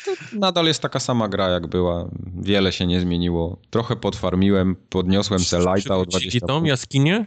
To 0.05 0.13
nadal 0.39 0.67
jest 0.67 0.81
taka 0.81 1.01
sama 1.01 1.29
gra 1.29 1.49
jak 1.49 1.67
była. 1.67 2.11
Wiele 2.37 2.73
się 2.73 2.87
nie 2.87 3.01
zmieniło. 3.01 3.57
Trochę 3.71 3.97
podfarmiłem, 3.97 4.77
podniosłem 4.89 5.41
se 5.41 5.59
lighta 5.59 5.97
o 5.97 6.07
20 6.07 6.47
tą 6.47 6.65
jaskinię? 6.65 7.27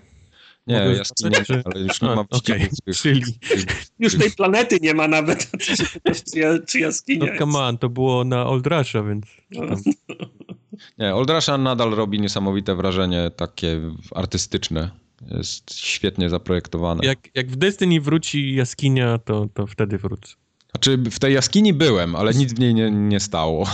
Nie, 0.67 0.75
jaskinie, 0.75 1.43
ale 1.65 1.79
już 1.79 2.01
nie 2.01 2.07
ma 2.07 2.21
okay. 2.29 2.69
Czyli... 2.95 3.21
Już 3.99 4.17
tej 4.19 4.31
planety 4.31 4.77
nie 4.81 4.93
ma 4.93 5.07
nawet, 5.07 5.51
czy, 5.61 5.75
czy, 6.13 6.63
czy 6.67 6.79
jaskinia 6.79 7.33
No 7.33 7.39
come 7.39 7.59
on, 7.59 7.77
to 7.77 7.89
było 7.89 8.23
na 8.23 8.45
Old 8.45 8.67
Russia, 8.67 9.03
więc... 9.03 9.25
No. 9.51 9.75
Nie, 10.97 11.15
Old 11.15 11.29
Russia 11.29 11.57
nadal 11.57 11.91
robi 11.91 12.21
niesamowite 12.21 12.75
wrażenie, 12.75 13.31
takie 13.35 13.81
artystyczne. 14.15 14.91
Jest 15.31 15.75
świetnie 15.75 16.29
zaprojektowane. 16.29 17.05
Jak, 17.05 17.35
jak 17.35 17.47
w 17.47 17.55
Destiny 17.55 18.01
wróci 18.01 18.55
jaskinia, 18.55 19.17
to, 19.17 19.47
to 19.53 19.67
wtedy 19.67 19.97
wrócę. 19.97 20.35
Znaczy, 20.71 20.97
w 20.97 21.19
tej 21.19 21.33
jaskini 21.33 21.73
byłem, 21.73 22.15
ale 22.15 22.33
nic 22.33 22.53
w 22.53 22.59
niej 22.59 22.73
nie, 22.73 22.91
nie 22.91 23.19
stało. 23.19 23.67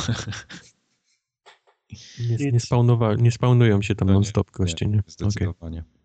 Nie, 2.39 2.51
nie, 2.51 2.59
spawnowa- 2.59 3.22
nie 3.22 3.31
spawnują 3.31 3.81
się 3.81 3.95
tam 3.95 4.07
no 4.07 4.14
non-stop 4.14 4.51
goście, 4.51 4.85
nie? 4.85 5.03
Zdecydowanie. 5.07 5.80
Okay. 5.80 5.97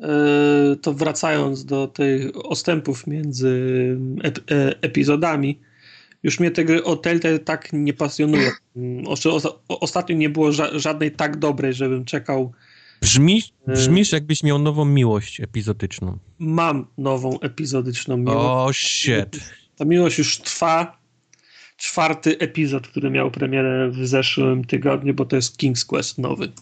E, 0.00 0.76
to 0.82 0.92
wracając 0.92 1.64
do 1.64 1.86
tych 1.86 2.46
ostępów 2.46 3.06
między 3.06 3.96
ep 4.22 4.38
e, 4.50 4.82
epizodami, 4.82 5.60
już 6.22 6.40
mnie 6.40 6.50
te 6.50 6.64
gry 6.64 6.84
o 6.84 6.96
Telltale 6.96 7.38
tak 7.38 7.68
nie 7.72 7.92
pasjonują. 7.94 8.50
Mm, 8.76 9.04
ostatnio 9.68 10.16
nie 10.16 10.28
było 10.28 10.52
ża 10.52 10.78
żadnej 10.78 11.12
tak 11.12 11.36
dobrej, 11.36 11.74
żebym 11.74 12.04
czekał. 12.04 12.52
Brzmisz, 13.00 13.52
e, 13.68 13.72
brzmisz, 13.72 14.12
jakbyś 14.12 14.42
miał 14.42 14.58
nową 14.58 14.84
miłość 14.84 15.40
epizodyczną. 15.40 16.18
Mam 16.38 16.86
nową 16.98 17.40
epizodyczną 17.40 18.16
miłość. 18.16 18.38
O, 18.38 18.64
oh, 18.64 18.72
shit. 18.72 19.54
Ta 19.76 19.84
miłość 19.84 20.18
już 20.18 20.38
trwa. 20.38 21.04
Czwarty 21.76 22.38
epizod, 22.38 22.88
który 22.88 23.10
miał 23.10 23.30
premierę 23.30 23.90
w 23.90 24.06
zeszłym 24.06 24.64
tygodniu, 24.64 25.14
bo 25.14 25.24
to 25.24 25.36
jest 25.36 25.62
King's 25.62 25.86
Quest 25.86 26.18
nowy. 26.18 26.52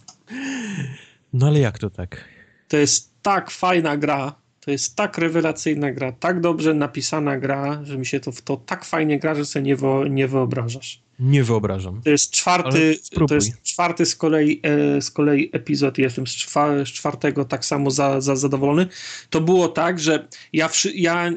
No 1.33 1.47
ale 1.47 1.59
jak 1.59 1.79
to 1.79 1.91
tak? 1.91 2.25
To 2.73 2.77
jest 2.77 3.13
tak 3.23 3.51
fajna 3.51 3.97
gra, 3.97 4.35
to 4.61 4.71
jest 4.71 4.97
tak 4.97 5.19
rewelacyjna 5.19 5.93
gra, 5.93 6.13
tak 6.13 6.41
dobrze 6.41 6.75
napisana 6.75 7.39
gra, 7.39 7.85
że 7.85 7.99
mi 7.99 8.07
się 8.07 8.21
to 8.21 8.33
w 8.33 8.43
to 8.43 8.57
tak 8.57 8.85
fajnie 8.85 9.19
gra, 9.19 9.35
że 9.35 9.45
sobie 9.45 9.63
nie, 9.63 9.77
wo, 9.77 10.07
nie 10.07 10.29
wyobrażasz. 10.29 11.03
Nie 11.19 11.45
wyobrażam. 11.45 12.03
To 12.03 12.11
jest 12.11 12.31
czwarty, 12.31 12.99
to 13.29 13.35
jest 13.35 13.63
czwarty 13.63 14.07
z 14.07 14.17
kolei, 14.17 14.61
e, 14.63 15.03
z 15.03 15.11
kolei 15.11 15.51
epizod, 15.53 15.99
jestem 15.99 16.27
z, 16.27 16.31
czwa, 16.31 16.85
z 16.85 16.89
czwartego 16.89 17.45
tak 17.45 17.65
samo 17.65 17.91
za, 17.91 18.21
za 18.21 18.37
zadowolony. 18.37 18.87
To 19.31 19.41
było 19.41 19.69
tak, 19.69 20.01
że 20.01 20.29
ja, 20.53 20.71
ja 20.95 21.31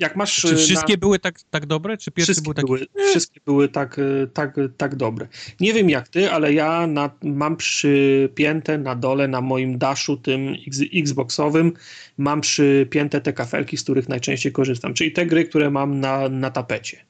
jak 0.00 0.16
masz... 0.16 0.36
Czy 0.36 0.56
wszystkie 0.56 0.92
na... 0.92 0.98
były 0.98 1.18
tak, 1.18 1.40
tak 1.50 1.66
dobre? 1.66 1.96
Czy 1.96 2.10
pierwsze 2.10 2.32
wszystkie 2.32 2.54
taki... 2.54 2.66
były 2.66 2.86
Wszystkie 3.10 3.40
były 3.46 3.68
tak, 3.68 3.98
e, 3.98 4.26
tak, 4.26 4.56
tak 4.76 4.96
dobre. 4.96 5.28
Nie 5.60 5.72
wiem 5.72 5.90
jak 5.90 6.08
ty, 6.08 6.30
ale 6.30 6.52
ja 6.52 6.86
na, 6.86 7.10
mam 7.22 7.56
przypięte 7.56 8.78
na 8.78 8.94
dole 8.94 9.28
na 9.28 9.40
moim 9.40 9.78
daszu 9.78 10.16
tym 10.16 10.54
Xboxowym 10.94 11.72
mam 12.18 12.40
przypięte 12.40 13.20
te 13.20 13.32
kafelki, 13.32 13.76
z 13.76 13.82
których 13.82 14.08
najczęściej 14.08 14.52
korzystam, 14.52 14.94
czyli 14.94 15.12
te 15.12 15.26
gry, 15.26 15.44
które 15.44 15.70
mam 15.70 16.00
na, 16.00 16.28
na 16.28 16.50
tapecie. 16.50 17.09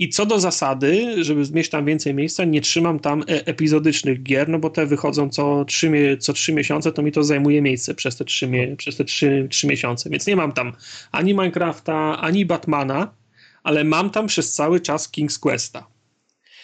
I 0.00 0.08
co 0.08 0.26
do 0.26 0.40
zasady, 0.40 1.24
żeby 1.24 1.42
mieć 1.52 1.68
tam 1.68 1.84
więcej 1.84 2.14
miejsca, 2.14 2.44
nie 2.44 2.60
trzymam 2.60 3.00
tam 3.00 3.22
e, 3.22 3.46
epizodycznych 3.46 4.22
gier, 4.22 4.48
no 4.48 4.58
bo 4.58 4.70
te 4.70 4.86
wychodzą 4.86 5.30
co 5.30 5.64
trzy, 5.64 6.16
co 6.20 6.32
trzy 6.32 6.52
miesiące, 6.52 6.92
to 6.92 7.02
mi 7.02 7.12
to 7.12 7.24
zajmuje 7.24 7.62
miejsce 7.62 7.94
przez 7.94 8.16
te 8.16 8.24
trzy, 8.24 8.74
przez 8.78 8.96
te 8.96 9.04
trzy, 9.04 9.46
trzy 9.50 9.66
miesiące. 9.66 10.10
Więc 10.10 10.26
nie 10.26 10.36
mam 10.36 10.52
tam 10.52 10.72
ani 11.12 11.34
Minecrafta, 11.34 12.20
ani 12.20 12.46
Batmana, 12.46 13.14
ale 13.62 13.84
mam 13.84 14.10
tam 14.10 14.26
przez 14.26 14.52
cały 14.52 14.80
czas 14.80 15.12
King's 15.12 15.38
Questa. 15.38 15.86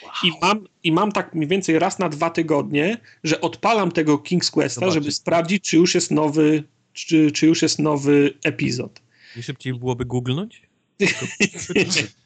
Wow. 0.03 0.13
I, 0.25 0.33
mam, 0.43 0.67
I 0.83 0.93
mam 0.93 1.13
tak 1.13 1.35
mniej 1.35 1.49
więcej 1.49 1.79
raz 1.79 1.99
na 1.99 2.09
dwa 2.09 2.31
tygodnie, 2.31 2.99
że 3.25 3.41
odpalam 3.41 3.93
tego 3.93 4.17
King's 4.17 4.51
Questa, 4.51 4.81
Zobaczcie. 4.81 5.01
żeby 5.01 5.13
sprawdzić, 5.13 5.65
czy 5.65 5.77
już 5.77 5.95
jest 5.95 6.11
nowy, 6.11 6.65
czy, 6.93 7.31
czy 7.31 7.47
już 7.47 7.63
jest 7.63 7.79
nowy 7.79 8.35
epizod. 8.45 9.03
Nie 9.37 9.43
szybciej 9.43 9.75
byłoby 9.75 10.05
googlnąć? 10.05 10.63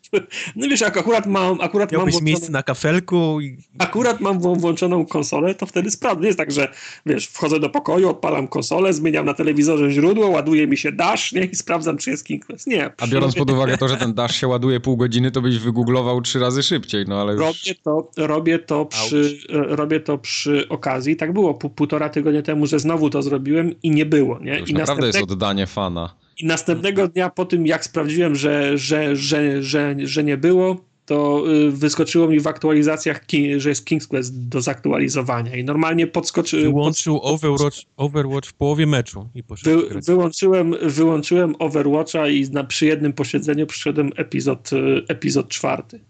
No 0.57 0.69
wiesz, 0.69 0.81
jak 0.81 0.97
akurat 0.97 1.27
mam... 1.27 1.61
Akurat 1.61 1.93
Miałbyś 1.93 2.15
mam 2.15 2.25
miejsce 2.25 2.53
na 2.53 2.63
kafelku 2.63 3.41
i... 3.41 3.57
Akurat 3.79 4.21
mam 4.21 4.39
włączoną 4.39 5.07
konsolę, 5.07 5.55
to 5.55 5.67
wtedy 5.67 5.91
sprawdzę. 5.91 6.27
Jest 6.27 6.39
tak, 6.39 6.53
że 6.53 6.73
wiesz, 7.07 7.27
wchodzę 7.27 7.61
do 7.61 7.71
pokoju, 7.71 8.09
odpalam 8.09 8.49
konsolę, 8.49 8.93
zmieniam 8.93 9.27
na 9.27 9.35
telewizorze 9.35 9.91
źródło, 9.91 10.29
ładuje 10.29 10.67
mi 10.67 10.77
się 10.77 10.93
dash, 10.93 11.33
nie? 11.33 11.45
I 11.45 11.57
sprawdzam, 11.57 11.99
czy 11.99 12.11
jest 12.11 12.25
King 12.25 12.47
Quest. 12.47 12.67
Nie. 12.67 12.91
A 12.99 13.07
biorąc 13.07 13.35
pod 13.35 13.51
uwagę 13.51 13.79
to, 13.79 13.89
że 13.89 13.97
ten 13.97 14.15
dash 14.15 14.37
się 14.37 14.49
ładuje 14.49 14.81
pół 14.81 14.97
godziny, 14.97 15.31
to 15.31 15.41
byś 15.41 15.59
wygooglował 15.59 16.21
trzy 16.21 16.39
razy 16.39 16.63
szybciej, 16.63 17.05
no 17.09 17.21
ale 17.21 17.33
już... 17.33 17.43
Robię 17.43 17.75
to, 17.83 18.11
robię 18.17 18.59
to, 18.59 18.87
przy, 18.87 19.39
robię 19.49 20.01
to 20.01 20.19
przy 20.19 20.69
okazji. 20.69 21.17
Tak 21.17 21.33
było 21.33 21.55
półtora 21.55 22.09
tygodnia 22.09 22.43
temu, 22.43 22.67
że 22.67 22.79
znowu 22.79 23.11
to 23.11 23.23
zrobiłem 23.23 23.75
i 23.83 23.91
nie 23.91 24.07
było, 24.07 24.39
nie? 24.39 24.55
To 24.55 24.61
już 24.61 24.71
I 24.71 24.75
naprawdę 24.75 25.07
jest 25.07 25.23
oddanie 25.23 25.67
fana. 25.67 26.15
I 26.43 26.47
następnego 26.47 27.09
dnia 27.09 27.31
po 27.31 27.45
tym, 27.45 27.67
jak 27.67 27.85
sprawdziłem, 27.85 28.35
że, 28.35 28.79
że, 28.79 29.17
że, 29.17 29.63
że, 29.63 29.97
że 29.99 30.25
nie 30.25 30.37
było, 30.37 30.85
to 31.07 31.45
y, 31.51 31.71
wyskoczyło 31.71 32.29
mi 32.29 32.41
w 32.41 32.47
aktualizacjach, 32.47 33.21
że 33.57 33.69
jest 33.69 33.91
King's 33.91 34.07
Quest 34.07 34.49
do 34.49 34.61
zaktualizowania 34.61 35.57
i 35.57 35.65
normalnie 35.65 36.07
podskoczył... 36.07 36.61
Wyłączył 36.61 37.21
Overwatch, 37.23 37.79
Overwatch 37.97 38.49
w 38.49 38.53
połowie 38.53 38.87
meczu 38.87 39.29
i 39.35 39.43
poszedł 39.43 39.89
Wy, 39.89 40.01
wyłączyłem, 40.01 40.75
wyłączyłem 40.83 41.55
Overwatcha 41.59 42.29
i 42.29 42.51
na, 42.51 42.65
przy 42.65 42.87
jednym 42.87 43.13
posiedzeniu 43.13 43.67
przyszedłem 43.67 44.11
epizod, 44.17 44.73
y, 44.73 45.05
epizod 45.09 45.49
czwarty. 45.49 46.01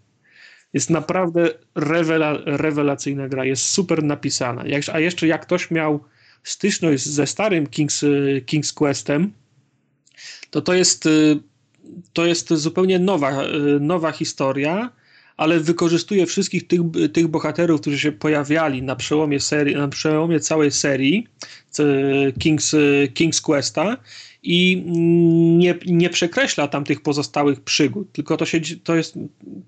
Jest 0.73 0.89
naprawdę 0.89 1.49
rewela, 1.75 2.37
rewelacyjna 2.45 3.27
gra, 3.27 3.45
jest 3.45 3.63
super 3.63 4.03
napisana. 4.03 4.67
Jak, 4.67 4.83
a 4.93 4.99
jeszcze 4.99 5.27
jak 5.27 5.41
ktoś 5.41 5.71
miał 5.71 5.99
styczność 6.43 7.05
ze 7.05 7.27
starym 7.27 7.65
King's, 7.65 8.05
King's 8.45 8.73
Questem, 8.73 9.31
to 10.51 10.61
to 10.61 10.73
jest, 10.73 11.05
y, 11.05 11.39
to 12.13 12.25
jest 12.25 12.53
zupełnie 12.53 12.99
nowa, 12.99 13.43
y, 13.43 13.79
nowa 13.79 14.11
historia, 14.11 14.91
ale 15.37 15.59
wykorzystuje 15.59 16.25
wszystkich 16.25 16.67
tych, 16.67 16.81
tych 17.13 17.27
bohaterów, 17.27 17.81
którzy 17.81 17.99
się 17.99 18.11
pojawiali 18.11 18.83
na 18.83 18.95
przełomie, 18.95 19.39
serii, 19.39 19.75
na 19.75 19.87
przełomie 19.87 20.39
całej 20.39 20.71
serii 20.71 21.27
King's, 22.39 22.77
King's 23.13 23.41
Questa 23.41 23.97
i 24.43 24.83
nie, 25.57 25.75
nie 25.85 26.09
przekreśla 26.09 26.67
tam 26.67 26.83
tych 26.83 27.01
pozostałych 27.01 27.61
przygód, 27.61 28.11
tylko 28.11 28.37
to, 28.37 28.45
się, 28.45 28.59
to 28.83 28.95
jest, 28.95 29.19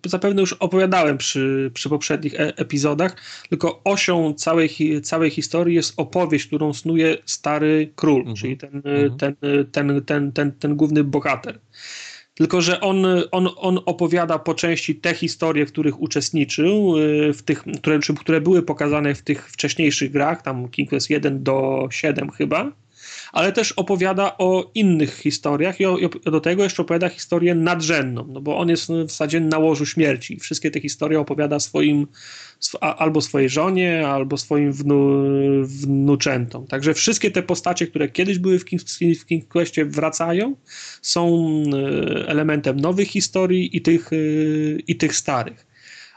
zapewne 0.06 0.42
już 0.42 0.54
opowiadałem 0.54 1.18
przy, 1.18 1.72
przy 1.74 1.90
poprzednich 1.90 2.36
e 2.40 2.58
epizodach, 2.58 3.16
tylko 3.50 3.82
osią 3.84 4.34
całej, 4.34 4.70
całej 5.04 5.30
historii 5.30 5.76
jest 5.76 5.94
opowieść, 5.98 6.48
którą 6.48 6.74
snuje 6.74 7.18
stary 7.26 7.92
król, 7.96 8.20
mhm. 8.20 8.36
czyli 8.36 8.58
ten, 8.58 8.76
mhm. 8.76 9.18
ten, 9.18 9.36
ten, 9.72 10.02
ten, 10.06 10.32
ten, 10.32 10.52
ten 10.52 10.76
główny 10.76 11.04
bohater. 11.04 11.60
Tylko, 12.34 12.62
że 12.62 12.82
on, 12.82 13.06
on, 13.32 13.50
on 13.56 13.80
opowiada 13.86 14.40
po 14.40 14.54
części 14.54 14.96
te 14.96 15.14
historie, 15.14 15.66
w 15.66 15.72
których 15.72 16.02
uczestniczył, 16.02 16.98
y, 16.98 17.34
w 17.34 17.44
tych, 17.44 17.64
które, 17.78 18.00
które 18.20 18.42
były 18.42 18.62
pokazane 18.62 19.16
w 19.16 19.22
tych 19.22 19.50
wcześniejszych 19.50 20.12
grach, 20.12 20.42
tam 20.42 20.70
King 20.70 20.90
Quest 20.90 21.10
1 21.10 21.44
do 21.44 21.88
7 21.92 22.30
chyba 22.32 22.72
ale 23.34 23.52
też 23.52 23.72
opowiada 23.72 24.38
o 24.38 24.72
innych 24.76 25.16
historiach 25.18 25.80
i, 25.80 25.86
o, 25.86 25.98
i 25.98 26.10
do 26.26 26.40
tego 26.40 26.64
jeszcze 26.64 26.82
opowiada 26.82 27.10
historię 27.10 27.56
nadrzędną, 27.56 28.26
no 28.30 28.42
bo 28.42 28.58
on 28.58 28.70
jest 28.70 28.86
w 28.86 29.10
zasadzie 29.10 29.40
na 29.40 29.58
łożu 29.58 29.86
śmierci. 29.86 30.40
Wszystkie 30.40 30.72
te 30.72 30.80
historie 30.80 31.20
opowiada 31.20 31.60
swoim, 31.60 32.08
albo 32.82 33.22
swojej 33.22 33.50
żonie, 33.50 34.08
albo 34.08 34.38
swoim 34.38 34.74
wnu, 34.74 35.24
wnuczętom. 35.64 36.68
Także 36.68 36.94
wszystkie 36.94 37.32
te 37.32 37.44
postacie, 37.44 37.88
które 37.88 38.10
kiedyś 38.10 38.40
były 38.40 38.60
w 38.60 38.66
King, 38.66 38.82
w 39.22 39.26
King 39.26 39.48
Questie 39.48 39.86
wracają, 39.86 40.56
są 41.02 41.46
e, 41.74 42.28
elementem 42.28 42.80
nowych 42.80 43.08
historii 43.08 43.78
i 43.78 43.82
tych, 43.82 44.14
e, 44.14 44.16
i 44.88 44.96
tych 44.96 45.16
starych 45.16 45.73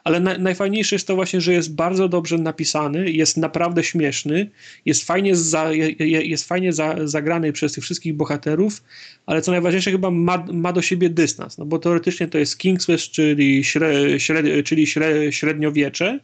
ale 0.06 0.20
na, 0.20 0.38
najfajniejsze 0.38 0.94
jest 0.94 1.06
to 1.06 1.14
właśnie, 1.14 1.40
że 1.40 1.52
jest 1.52 1.74
bardzo 1.74 2.08
dobrze 2.08 2.38
napisany, 2.38 3.10
jest 3.10 3.36
naprawdę 3.36 3.84
śmieszny, 3.84 4.50
jest 4.84 5.04
fajnie, 5.04 5.36
za, 5.36 5.70
jest 5.98 6.48
fajnie 6.48 6.72
za, 6.72 6.96
zagrany 7.04 7.52
przez 7.52 7.72
tych 7.72 7.84
wszystkich 7.84 8.14
bohaterów, 8.14 8.82
ale 9.26 9.42
co 9.42 9.52
najważniejsze 9.52 9.90
chyba 9.90 10.10
ma, 10.10 10.46
ma 10.52 10.72
do 10.72 10.82
siebie 10.82 11.10
dystans, 11.10 11.58
no 11.58 11.64
bo 11.66 11.78
teoretycznie 11.78 12.28
to 12.28 12.38
jest 12.38 12.58
Kingswest, 12.58 13.10
czyli, 13.10 13.64
śre, 13.64 14.20
śre, 14.20 14.62
czyli 14.62 14.86
śre, 14.86 15.32
średniowiecze, 15.32 16.20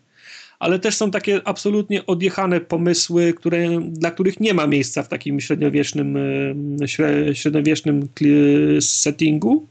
ale 0.58 0.78
też 0.78 0.96
są 0.96 1.10
takie 1.10 1.40
absolutnie 1.44 2.06
odjechane 2.06 2.60
pomysły, 2.60 3.34
które, 3.34 3.80
dla 3.88 4.10
których 4.10 4.40
nie 4.40 4.54
ma 4.54 4.66
miejsca 4.66 5.02
w 5.02 5.08
takim 5.08 5.40
średniowiecznym, 5.40 6.16
e, 6.82 7.34
średniowiecznym 7.34 8.08
settingu. 8.80 9.66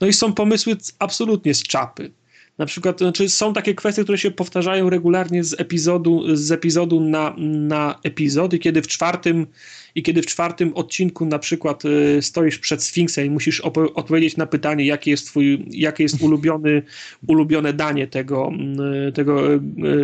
No 0.00 0.06
i 0.06 0.12
są 0.12 0.32
pomysły 0.32 0.76
absolutnie 0.98 1.54
z 1.54 1.62
czapy. 1.62 2.10
Na 2.58 2.66
przykład, 2.66 2.98
znaczy 2.98 3.28
są 3.28 3.52
takie 3.52 3.74
kwestie, 3.74 4.02
które 4.02 4.18
się 4.18 4.30
powtarzają 4.30 4.90
regularnie 4.90 5.44
z 5.44 5.60
epizodu, 5.60 6.36
z 6.36 6.52
epizodu 6.52 7.00
na, 7.00 7.34
na 7.38 7.98
epizod 8.02 8.52
i 8.52 8.58
kiedy 8.58 8.82
w 8.82 8.86
czwartym 8.86 9.46
i 9.96 10.02
kiedy 10.02 10.22
w 10.22 10.26
czwartym 10.26 10.74
odcinku 10.74 11.26
na 11.26 11.38
przykład 11.38 11.84
y, 11.84 12.22
stoisz 12.22 12.58
przed 12.58 12.82
Sfinksem 12.82 13.26
i 13.26 13.30
musisz 13.30 13.60
odpowiedzieć 13.94 14.36
na 14.36 14.46
pytanie, 14.46 14.86
jakie 14.86 15.10
jest 15.10 15.26
twój, 15.26 15.66
jakie 15.70 16.02
jest 16.02 16.22
ulubiony, 16.22 16.82
ulubione 17.28 17.72
danie 17.72 18.06
tego, 18.06 18.50
y, 19.08 19.12
tego 19.12 19.54
y, 19.54 19.60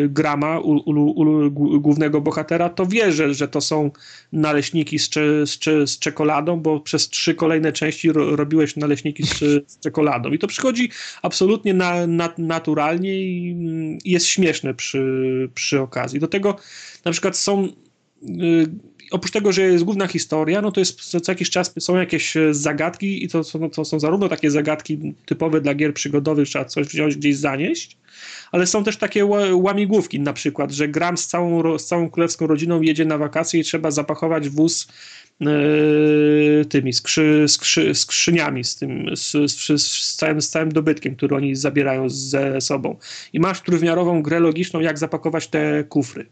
grama, 0.09 0.61
u, 0.61 0.71
u, 0.71 1.21
u, 1.21 1.51
głównego 1.81 2.21
bohatera, 2.21 2.69
to 2.69 2.87
wiesz, 2.87 3.15
że, 3.15 3.49
to 3.49 3.61
są 3.61 3.91
naleśniki 4.33 4.99
z, 4.99 5.11
z, 5.45 5.59
z 5.91 5.99
czekoladą, 5.99 6.61
bo 6.61 6.81
przez 6.81 7.09
trzy 7.09 7.35
kolejne 7.35 7.73
części 7.73 8.13
ro, 8.13 8.37
robiłeś 8.37 8.77
naleśniki 8.77 9.23
z, 9.27 9.39
z, 9.39 9.81
czekoladą. 9.81 10.31
I 10.31 10.39
to 10.39 10.47
przychodzi 10.47 10.91
absolutnie 11.23 11.75
na, 11.75 12.07
na, 12.07 12.33
naturalnie 12.39 13.23
i, 13.23 13.57
i 14.05 14.11
jest 14.11 14.27
śmieszne 14.27 14.75
przy, 14.75 15.49
przy 15.55 15.81
okazji. 15.81 16.21
Do 16.21 16.29
tego 16.29 16.57
na 17.05 17.11
przykład 17.11 17.37
są 17.37 17.69
oprócz 19.13 19.33
tego, 19.33 19.53
że 19.53 19.63
jest 19.63 19.85
główna 19.85 20.07
historia, 20.07 20.63
no 20.63 20.73
to 20.73 20.81
jest 20.81 21.01
co 21.01 21.33
jakiś 21.33 21.51
czas 21.51 21.75
są 21.79 21.97
jakieś 21.97 22.37
e, 22.37 22.55
zagadki 22.55 23.25
i 23.25 23.29
to 23.29 23.45
są, 23.45 23.71
to 23.71 23.85
są 23.85 24.01
zarówno 24.01 24.29
takie 24.29 24.51
zagadki 24.51 25.15
typowe 25.27 25.61
dla 25.61 25.75
gier 25.75 25.95
przygodowych, 25.95 26.49
trzeba 26.49 26.65
coś 26.65 26.87
wziąć 26.87 27.17
gdzieś 27.17 27.37
zanieść, 27.37 27.97
ale 28.53 28.67
są 28.67 28.85
też 28.85 28.97
takie 28.97 29.27
łamigłówki 29.53 30.21
na 30.21 30.33
przykład, 30.33 30.73
że 30.73 30.89
gram 30.89 31.17
z 31.17 31.27
całą, 31.27 31.79
z 31.79 31.87
całą 31.87 32.11
królewską 32.11 32.47
rodziną 32.47 32.83
jedzie 32.83 33.05
na 33.05 33.19
wakacje 33.19 33.61
i 33.61 33.65
trzeba 33.65 33.91
zapakować 33.91 34.49
wóz 34.49 34.89
yy, 35.41 36.65
tymi 36.69 36.93
skrzy, 36.93 37.45
skrzy, 37.49 37.95
skrzyniami, 37.95 38.65
z, 38.65 38.77
tym, 38.77 39.17
z, 39.17 39.53
z, 39.53 39.83
z, 39.83 40.17
całym, 40.17 40.43
z 40.43 40.49
całym 40.49 40.73
dobytkiem, 40.73 41.17
który 41.17 41.37
oni 41.37 41.57
zabierają 41.57 42.09
ze 42.09 42.61
sobą. 42.61 42.97
I 43.33 43.41
masz 43.41 43.61
trójwymiarową 43.61 44.23
grę 44.23 44.41
logiczną, 44.41 44.81
jak 44.81 44.99
zapakować 44.99 45.49
te 45.49 45.85
kufry. 45.85 46.27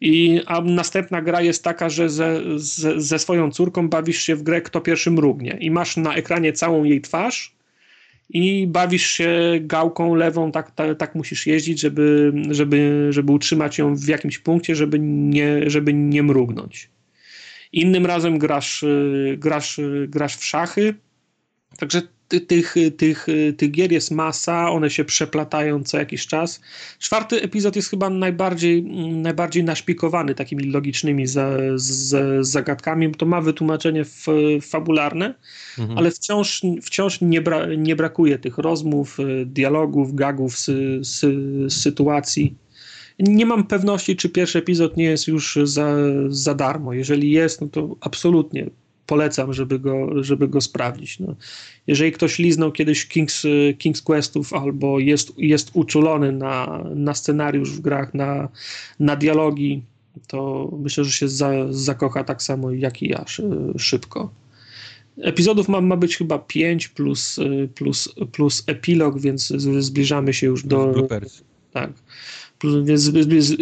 I, 0.00 0.40
a 0.46 0.60
następna 0.60 1.22
gra 1.22 1.42
jest 1.42 1.64
taka, 1.64 1.88
że 1.88 2.08
ze, 2.08 2.40
ze, 2.56 3.00
ze, 3.00 3.18
swoją 3.18 3.50
córką 3.50 3.88
bawisz 3.88 4.22
się 4.22 4.36
w 4.36 4.42
grę 4.42 4.62
Kto 4.62 4.80
pierwszy 4.80 5.10
mrugnie 5.10 5.56
i 5.60 5.70
masz 5.70 5.96
na 5.96 6.14
ekranie 6.14 6.52
całą 6.52 6.84
jej 6.84 7.00
twarz 7.00 7.56
i 8.30 8.66
bawisz 8.66 9.06
się 9.06 9.58
gałką 9.60 10.14
lewą, 10.14 10.52
tak, 10.52 10.72
tak, 10.98 11.14
musisz 11.14 11.46
jeździć, 11.46 11.80
żeby, 11.80 12.32
żeby, 12.50 13.08
żeby 13.10 13.32
utrzymać 13.32 13.78
ją 13.78 13.94
w 13.94 14.08
jakimś 14.08 14.38
punkcie, 14.38 14.76
żeby 14.76 14.98
nie, 15.00 15.70
żeby 15.70 15.92
nie 15.92 16.22
mrugnąć. 16.22 16.90
Innym 17.72 18.06
razem 18.06 18.38
grasz, 18.38 18.84
grasz, 19.36 19.80
grasz 20.08 20.36
w 20.36 20.44
szachy, 20.44 20.94
także 21.78 22.02
tych, 22.28 22.74
tych, 22.96 23.26
tych 23.56 23.70
gier 23.70 23.92
jest 23.92 24.10
masa, 24.10 24.70
one 24.70 24.90
się 24.90 25.04
przeplatają 25.04 25.84
co 25.84 25.98
jakiś 25.98 26.26
czas. 26.26 26.60
Czwarty 26.98 27.42
epizod 27.42 27.76
jest 27.76 27.90
chyba 27.90 28.10
najbardziej, 28.10 28.82
najbardziej 29.12 29.64
naszpikowany 29.64 30.34
takimi 30.34 30.64
logicznymi 30.64 31.26
za, 31.26 31.50
z, 31.74 32.46
zagadkami. 32.46 33.14
To 33.14 33.26
ma 33.26 33.40
wytłumaczenie 33.40 34.00
f, 34.00 34.26
fabularne, 34.62 35.34
mhm. 35.78 35.98
ale 35.98 36.10
wciąż, 36.10 36.62
wciąż 36.82 37.20
nie, 37.20 37.40
bra, 37.40 37.66
nie 37.76 37.96
brakuje 37.96 38.38
tych 38.38 38.58
rozmów, 38.58 39.18
dialogów, 39.46 40.14
gagów, 40.14 40.58
sy, 40.58 41.00
sy, 41.04 41.36
sytuacji. 41.68 42.54
Nie 43.18 43.46
mam 43.46 43.66
pewności, 43.66 44.16
czy 44.16 44.28
pierwszy 44.28 44.58
epizod 44.58 44.96
nie 44.96 45.04
jest 45.04 45.28
już 45.28 45.58
za, 45.64 45.96
za 46.28 46.54
darmo. 46.54 46.92
Jeżeli 46.92 47.30
jest, 47.30 47.60
no 47.60 47.66
to 47.68 47.96
absolutnie 48.00 48.70
polecam, 49.06 49.52
żeby 49.52 49.78
go, 49.78 50.24
żeby 50.24 50.48
go 50.48 50.60
sprawdzić. 50.60 51.18
No. 51.20 51.34
Jeżeli 51.86 52.12
ktoś 52.12 52.38
liznął 52.38 52.72
kiedyś 52.72 53.08
King's, 53.08 53.46
King's 53.84 54.02
Questów 54.02 54.52
albo 54.52 54.98
jest, 54.98 55.32
jest 55.38 55.70
uczulony 55.72 56.32
na, 56.32 56.84
na 56.94 57.14
scenariusz 57.14 57.70
w 57.70 57.80
grach, 57.80 58.14
na, 58.14 58.48
na 59.00 59.16
dialogi, 59.16 59.82
to 60.26 60.70
myślę, 60.82 61.04
że 61.04 61.12
się 61.12 61.28
za, 61.28 61.50
zakocha 61.70 62.24
tak 62.24 62.42
samo 62.42 62.70
jak 62.70 63.02
i 63.02 63.08
ja 63.08 63.24
szybko. 63.78 64.30
Epizodów 65.22 65.68
ma, 65.68 65.80
ma 65.80 65.96
być 65.96 66.16
chyba 66.16 66.38
5 66.38 66.88
plus, 66.88 67.40
plus, 67.74 68.14
plus 68.32 68.64
epilog, 68.66 69.20
więc 69.20 69.48
zbliżamy 69.78 70.34
się 70.34 70.46
już 70.46 70.66
do. 70.66 70.86
Bloopers. 70.86 71.42
Tak. 71.72 71.90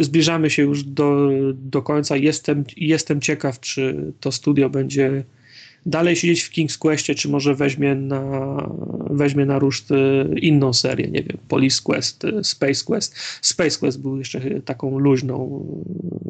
Zbliżamy 0.01 0.51
się 0.51 0.63
już 0.63 0.85
do, 0.85 1.31
do 1.53 1.83
końca. 1.83 2.17
Jestem, 2.17 2.65
jestem 2.77 3.21
ciekaw, 3.21 3.61
czy 3.61 4.13
to 4.21 4.33
studio 4.33 4.71
będzie 4.71 5.25
dalej 5.87 6.17
siedzieć 6.17 6.43
w 6.43 6.51
King's 6.51 6.79
Questie, 6.79 7.15
czy 7.15 7.29
może 7.29 7.55
weźmie 7.55 7.95
na, 7.95 8.23
weźmie 9.11 9.47
na 9.47 9.59
ruszt 9.59 9.91
e, 9.91 9.95
inną 10.39 10.73
serię, 10.73 11.09
nie 11.09 11.23
wiem, 11.23 11.39
Police 11.49 11.81
Quest, 11.85 12.25
e, 12.25 12.45
Space 12.45 12.85
Quest. 12.85 13.17
Space 13.43 13.79
Quest 13.79 14.01
był 14.01 14.19
jeszcze 14.19 14.61
taką 14.61 14.99
luźną, 14.99 15.67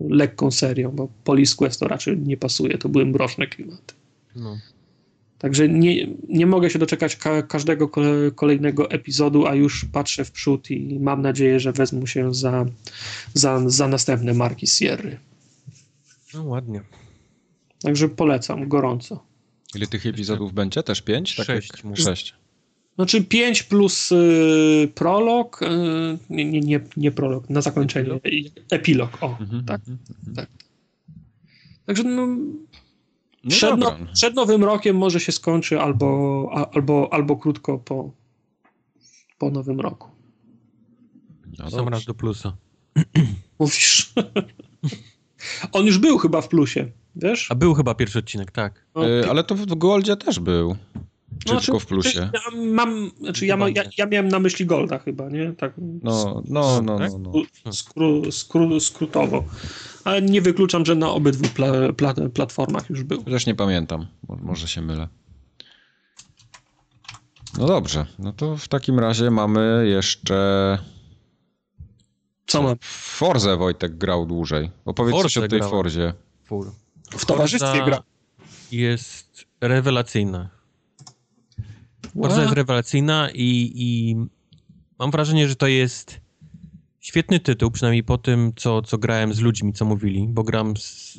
lekką 0.08 0.50
serią, 0.50 0.90
bo 0.90 1.08
Police 1.24 1.56
Quest 1.56 1.80
to 1.80 1.88
raczej 1.88 2.18
nie 2.18 2.36
pasuje, 2.36 2.78
to 2.78 2.88
były 2.88 3.06
mroczne 3.06 3.46
klimaty. 3.46 3.94
No. 4.36 4.58
Także 5.38 5.68
nie, 5.68 6.06
nie 6.28 6.46
mogę 6.46 6.70
się 6.70 6.78
doczekać 6.78 7.16
ka 7.16 7.42
każdego 7.42 7.90
kolejnego 8.34 8.90
epizodu, 8.90 9.46
a 9.46 9.54
już 9.54 9.84
patrzę 9.84 10.24
w 10.24 10.30
przód 10.30 10.70
i 10.70 11.00
mam 11.00 11.22
nadzieję, 11.22 11.60
że 11.60 11.72
wezmą 11.72 12.06
się 12.06 12.34
za, 12.34 12.66
za, 13.34 13.62
za 13.66 13.88
następne 13.88 14.34
marki 14.34 14.66
Sierry. 14.66 15.18
No 16.34 16.44
ładnie. 16.44 16.82
Także 17.82 18.08
polecam 18.08 18.68
gorąco. 18.68 19.24
Ile 19.74 19.86
tych 19.86 20.06
epizodów 20.06 20.52
będzie? 20.52 20.82
Też 20.82 21.02
pięć? 21.02 21.36
Tak 21.36 21.46
sześć. 21.46 21.72
Jak... 21.84 21.96
Sześć. 21.96 22.34
Znaczy 22.94 23.24
pięć 23.24 23.62
plus 23.62 24.12
y, 24.12 24.88
prolog, 24.94 25.62
y, 25.62 25.66
nie, 26.30 26.44
nie, 26.44 26.60
nie, 26.60 26.80
nie 26.96 27.12
prolog, 27.12 27.50
na 27.50 27.60
zakończenie, 27.60 28.12
epilog, 28.12 28.52
epilog 28.70 29.18
o, 29.20 29.36
mhm, 29.40 29.64
tak, 29.64 29.80
mhm, 29.88 30.34
tak. 30.36 30.48
Także 31.86 32.04
no 32.04 32.28
przed, 33.48 33.78
no, 33.78 33.96
przed, 34.12 34.34
nowym 34.34 34.64
rokiem 34.64 34.96
może 34.96 35.20
się 35.20 35.32
skończy 35.32 35.80
albo, 35.80 36.68
albo, 36.72 37.12
albo 37.12 37.36
krótko 37.36 37.78
po, 37.78 38.10
po 39.38 39.50
nowym 39.50 39.80
roku. 39.80 40.08
No 41.58 41.70
Sam 41.70 41.88
raz 41.88 42.04
do 42.04 42.14
plusa. 42.14 42.56
Mówisz. 43.58 44.12
on 45.72 45.86
już 45.86 45.98
był 45.98 46.18
chyba 46.18 46.40
w 46.40 46.48
plusie, 46.48 46.90
wiesz? 47.16 47.50
A 47.50 47.54
był 47.54 47.74
chyba 47.74 47.94
pierwszy 47.94 48.18
odcinek, 48.18 48.50
tak. 48.50 48.86
No, 48.94 49.08
Y, 49.08 49.30
ale 49.30 49.44
to 49.44 49.54
w 49.54 49.66
Goldzie 49.66 50.16
też 50.16 50.40
był. 50.40 50.76
Czy 51.46 51.54
no, 51.54 51.60
tylko 51.60 51.80
w 51.80 51.86
plusie? 51.86 52.30
Ja, 52.32 52.60
mam, 52.60 53.10
znaczy 53.20 53.46
ja, 53.46 53.56
ma, 53.56 53.68
ja, 53.68 53.82
ja 53.98 54.06
miałem 54.06 54.28
na 54.28 54.38
myśli 54.38 54.66
Golda 54.66 54.98
chyba, 54.98 55.28
nie? 55.28 55.52
Tak. 55.52 55.72
No, 55.78 56.42
no, 56.48 56.82
no, 56.82 56.98
no. 56.98 57.18
no. 57.64 57.72
Skru, 57.72 58.32
skru, 58.32 58.80
skrótowo. 58.80 59.44
Ale 60.04 60.22
nie 60.22 60.40
wykluczam, 60.40 60.84
że 60.86 60.94
na 60.94 61.10
obydwu 61.10 61.48
pla, 61.48 61.72
pla, 61.96 62.14
platformach 62.34 62.90
już 62.90 63.02
był. 63.02 63.24
Chociaż 63.24 63.46
nie 63.46 63.54
pamiętam. 63.54 64.06
Mo- 64.28 64.38
Może 64.42 64.68
się 64.68 64.82
mylę. 64.82 65.08
No 67.58 67.66
dobrze. 67.66 68.06
No 68.18 68.32
to 68.32 68.56
w 68.56 68.68
takim 68.68 68.98
razie 68.98 69.30
mamy 69.30 69.84
jeszcze... 69.88 70.78
Co 72.46 72.62
mam? 72.62 72.76
W 72.80 72.84
Forze 73.16 73.56
Wojtek 73.56 73.98
grał 73.98 74.26
dłużej. 74.26 74.70
Opowiedz 74.84 75.14
coś 75.14 75.22
Forze 75.22 75.40
o 75.40 75.48
tej 75.48 75.58
grałem. 75.58 75.70
Forzie. 75.70 76.14
Full. 76.44 76.70
W 77.10 77.26
towarzystwie 77.26 77.68
Forza 77.68 77.84
gra. 77.84 78.02
Jest 78.72 79.44
rewelacyjna. 79.60 80.48
Forza 82.22 82.42
jest 82.42 82.54
rewelacyjna 82.54 83.30
i, 83.30 83.72
i 83.74 84.16
mam 84.98 85.10
wrażenie, 85.10 85.48
że 85.48 85.56
to 85.56 85.66
jest 85.66 86.20
świetny 87.04 87.40
tytuł, 87.40 87.70
przynajmniej 87.70 88.04
po 88.04 88.18
tym, 88.18 88.52
co, 88.56 88.82
co 88.82 88.98
grałem 88.98 89.34
z 89.34 89.40
ludźmi, 89.40 89.72
co 89.72 89.84
mówili, 89.84 90.26
bo 90.28 90.42
gram 90.42 90.76
z, 90.76 91.18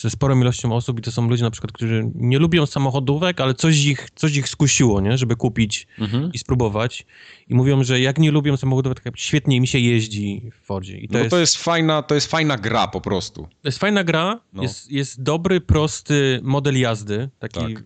ze 0.00 0.10
sporą 0.10 0.40
ilością 0.40 0.72
osób 0.72 0.98
i 0.98 1.02
to 1.02 1.12
są 1.12 1.28
ludzie 1.28 1.42
na 1.44 1.50
przykład, 1.50 1.72
którzy 1.72 2.10
nie 2.14 2.38
lubią 2.38 2.66
samochodówek, 2.66 3.40
ale 3.40 3.54
coś 3.54 3.84
ich, 3.84 4.08
coś 4.14 4.36
ich 4.36 4.48
skusiło, 4.48 5.00
nie? 5.00 5.18
żeby 5.18 5.36
kupić 5.36 5.86
Mhm. 5.98 6.30
i 6.32 6.38
spróbować. 6.38 7.06
I 7.48 7.54
mówią, 7.54 7.84
że 7.84 8.00
jak 8.00 8.18
nie 8.18 8.30
lubią 8.30 8.56
samochodówek, 8.56 9.00
to 9.00 9.10
świetnie 9.16 9.60
mi 9.60 9.66
się 9.66 9.78
jeździ 9.78 10.50
w 10.62 10.66
Fordzie. 10.66 10.98
I 10.98 11.08
to, 11.08 11.12
No 11.12 11.18
jest, 11.18 11.30
to 11.30 11.38
jest 11.38 11.56
fajna, 11.56 12.02
to 12.02 12.14
jest 12.14 12.26
fajna 12.30 12.56
gra 12.56 12.88
po 12.88 13.00
prostu. 13.00 13.42
to 13.42 13.68
jest 13.68 13.78
fajna 13.78 14.04
gra, 14.04 14.40
No. 14.52 14.62
jest, 14.62 14.90
jest 14.90 15.22
dobry, 15.22 15.60
prosty 15.60 16.40
model 16.42 16.78
jazdy, 16.80 17.28
taki 17.38 17.60
Tak. 17.74 17.84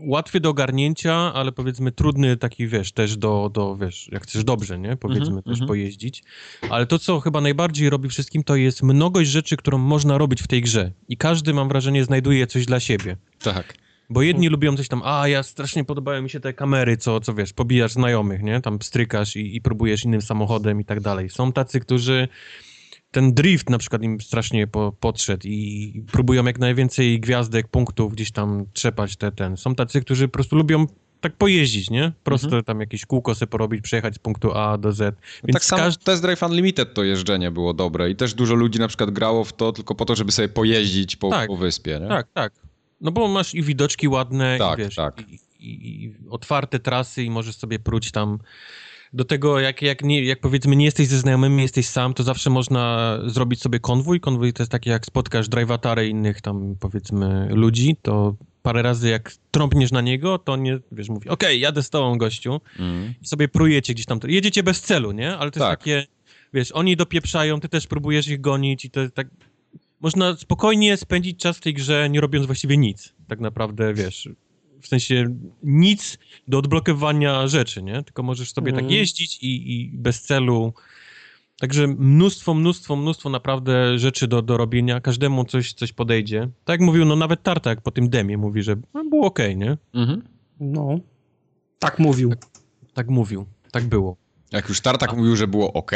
Łatwy 0.00 0.40
do 0.40 0.50
ogarnięcia, 0.50 1.14
ale 1.14 1.52
powiedzmy 1.52 1.92
trudny 1.92 2.36
taki, 2.36 2.66
wiesz, 2.66 2.92
też 2.92 3.16
do, 3.16 3.50
do 3.54 3.76
wiesz, 3.76 4.08
jak 4.12 4.22
chcesz 4.22 4.44
dobrze, 4.44 4.78
nie? 4.78 4.96
Powiedzmy 4.96 5.26
Mhm, 5.26 5.42
też 5.42 5.52
mhm. 5.52 5.68
pojeździć. 5.68 6.24
Ale 6.70 6.86
to, 6.86 6.98
co 6.98 7.20
chyba 7.20 7.40
najbardziej 7.40 7.90
robi 7.90 8.08
wszystkim, 8.08 8.44
to 8.44 8.56
jest 8.56 8.82
mnogość 8.82 9.30
rzeczy, 9.30 9.56
którą 9.56 9.78
można 9.78 10.18
robić 10.18 10.42
w 10.42 10.46
tej 10.46 10.62
grze. 10.62 10.92
I 11.08 11.16
każdy, 11.16 11.54
mam 11.54 11.68
wrażenie, 11.68 12.04
znajduje 12.04 12.46
coś 12.46 12.66
dla 12.66 12.80
siebie. 12.80 13.16
Tak. 13.42 13.74
Bo 14.10 14.22
jedni 14.22 14.48
lubią 14.48 14.76
coś 14.76 14.88
tam, 14.88 15.02
a 15.04 15.28
ja 15.28 15.42
strasznie 15.42 15.84
podobają 15.84 16.22
mi 16.22 16.30
się 16.30 16.40
te 16.40 16.52
kamery, 16.52 16.96
co, 16.96 17.20
co 17.20 17.34
wiesz, 17.34 17.52
pobijasz 17.52 17.92
znajomych, 17.92 18.42
nie? 18.42 18.60
Tam 18.60 18.82
strykasz 18.82 19.36
i, 19.36 19.56
i 19.56 19.60
próbujesz 19.60 20.04
innym 20.04 20.22
samochodem 20.22 20.80
i 20.80 20.84
tak 20.84 21.00
dalej. 21.00 21.30
Są 21.30 21.52
tacy, 21.52 21.80
którzy 21.80 22.28
ten 23.10 23.34
drift 23.34 23.70
na 23.70 23.78
przykład 23.78 24.02
im 24.02 24.20
strasznie 24.20 24.66
po, 24.66 24.92
podszedł 25.00 25.46
i 25.48 26.02
próbują 26.12 26.44
jak 26.44 26.58
najwięcej 26.58 27.20
gwiazdek, 27.20 27.68
punktów 27.68 28.12
gdzieś 28.12 28.30
tam 28.32 28.64
trzepać 28.72 29.16
te, 29.16 29.32
ten. 29.32 29.56
Są 29.56 29.74
tacy, 29.74 30.00
którzy 30.00 30.28
po 30.28 30.32
prostu 30.32 30.56
lubią 30.56 30.86
tak 31.20 31.36
pojeździć, 31.36 31.90
nie? 31.90 32.12
Prosto 32.24 32.46
Mhm. 32.46 32.64
tam 32.64 32.80
jakieś 32.80 33.06
kółko 33.06 33.34
sobie 33.34 33.46
porobić, 33.50 33.80
przejechać 33.82 34.14
z 34.14 34.18
punktu 34.18 34.52
A 34.52 34.78
do 34.78 34.92
Z. 34.92 34.98
tak 35.16 35.24
Więc 35.44 35.62
samo 35.62 35.82
każdy... 35.82 36.04
Test 36.04 36.22
Drive 36.22 36.42
Unlimited 36.42 36.94
to 36.94 37.04
jeżdżenie 37.04 37.50
było 37.50 37.74
dobre 37.74 38.10
i 38.10 38.16
też 38.16 38.34
dużo 38.34 38.54
ludzi 38.54 38.78
na 38.78 38.88
przykład 38.88 39.10
grało 39.10 39.44
w 39.44 39.52
to 39.52 39.72
tylko 39.72 39.94
po 39.94 40.04
to, 40.04 40.16
żeby 40.16 40.32
sobie 40.32 40.48
pojeździć 40.48 41.16
po, 41.16 41.30
Tak. 41.30 41.48
po 41.48 41.56
wyspie, 41.56 41.98
nie? 42.02 42.08
Tak, 42.08 42.26
tak. 42.32 42.52
No 43.00 43.12
bo 43.12 43.28
masz 43.28 43.54
i 43.54 43.62
widoczki 43.62 44.08
ładne, 44.08 44.56
Tak, 44.58 44.78
i, 44.78 44.82
wiesz, 44.82 44.94
tak. 44.94 45.20
I, 45.28 45.38
i, 45.60 46.04
i 46.04 46.14
otwarte 46.30 46.78
trasy 46.78 47.22
i 47.24 47.30
możesz 47.30 47.56
sobie 47.56 47.78
próć 47.78 48.10
tam. 48.12 48.38
Do 49.16 49.24
tego, 49.24 49.60
jak, 49.60 49.82
jak, 49.82 50.02
nie, 50.02 50.24
jak 50.24 50.40
powiedzmy 50.40 50.76
nie 50.76 50.84
jesteś 50.84 51.08
ze 51.08 51.18
znajomymi, 51.18 51.62
jesteś 51.62 51.86
sam, 51.86 52.14
to 52.14 52.22
zawsze 52.22 52.50
można 52.50 53.18
zrobić 53.26 53.60
sobie 53.62 53.80
konwój. 53.80 54.20
Konwój 54.20 54.52
to 54.52 54.62
jest 54.62 54.72
takie, 54.72 54.90
jak 54.90 55.06
spotkasz 55.06 55.48
drivatary 55.48 56.08
innych 56.08 56.40
tam, 56.40 56.76
powiedzmy, 56.80 57.48
ludzi, 57.50 57.96
to 58.02 58.36
parę 58.62 58.82
razy 58.82 59.08
jak 59.08 59.32
trąbniesz 59.50 59.92
na 59.92 60.00
niego, 60.00 60.38
to 60.38 60.56
nie, 60.56 60.78
wiesz, 60.92 61.08
mówi, 61.08 61.28
okej, 61.28 61.60
jadę 61.60 61.82
z 61.82 61.90
tobą, 61.90 62.18
gościu. 62.18 62.60
Mm. 62.78 63.14
I 63.22 63.26
sobie 63.26 63.48
prujecie 63.48 63.94
gdzieś 63.94 64.06
tam. 64.06 64.20
Jedziecie 64.26 64.62
bez 64.62 64.80
celu, 64.80 65.12
nie? 65.12 65.36
Ale 65.36 65.50
to 65.50 65.60
jest 65.60 65.70
Tak. 65.70 65.78
takie, 65.78 66.06
wiesz, 66.54 66.72
oni 66.72 66.96
dopieprzają, 66.96 67.60
ty 67.60 67.68
też 67.68 67.86
próbujesz 67.86 68.28
ich 68.28 68.40
gonić 68.40 68.84
i 68.84 68.90
to 68.90 69.00
jest 69.00 69.14
tak... 69.14 69.28
Można 70.00 70.36
spokojnie 70.36 70.96
spędzić 70.96 71.38
czas 71.40 71.56
w 71.56 71.60
tej 71.60 71.74
grze, 71.74 72.10
nie 72.10 72.20
robiąc 72.20 72.46
właściwie 72.46 72.76
nic. 72.76 73.14
Tak 73.28 73.40
naprawdę, 73.40 73.94
wiesz, 73.94 74.28
w 74.86 74.88
sensie 74.88 75.36
nic 75.62 76.18
do 76.48 76.58
odblokowania 76.58 77.48
rzeczy, 77.48 77.82
nie? 77.82 78.02
Tylko 78.02 78.22
możesz 78.22 78.52
sobie 78.52 78.72
tak 78.72 78.82
Mhm. 78.82 78.98
jeździć 79.00 79.38
i, 79.42 79.72
i 79.74 79.90
bez 79.98 80.22
celu... 80.22 80.72
Także 81.60 81.86
mnóstwo, 81.86 82.54
mnóstwo, 82.54 82.96
mnóstwo 82.96 83.30
naprawdę 83.30 83.98
rzeczy 83.98 84.28
do, 84.28 84.42
do 84.42 84.56
robienia. 84.56 85.00
Każdemu 85.00 85.44
coś, 85.44 85.72
coś 85.72 85.92
podejdzie. 85.92 86.40
Tak 86.40 86.74
jak 86.74 86.80
mówił, 86.80 87.04
no 87.04 87.16
nawet 87.16 87.42
Tartak 87.42 87.80
po 87.80 87.90
tym 87.90 88.08
demie 88.08 88.38
mówi, 88.38 88.62
że 88.62 88.76
no, 88.94 89.04
było 89.04 89.26
okej, 89.26 89.56
nie? 89.56 89.76
Mhm. 89.94 90.22
No. 90.60 90.98
Tak 91.78 91.98
mówił. 91.98 92.34
Tak 92.94 93.08
mówił. 93.08 93.46
Tak 93.72 93.84
było. 93.84 94.16
Jak 94.52 94.68
już 94.68 94.80
Tartak 94.80 95.16
mówił, 95.16 95.36
że 95.36 95.46
było 95.46 95.72
ok. 95.72 95.92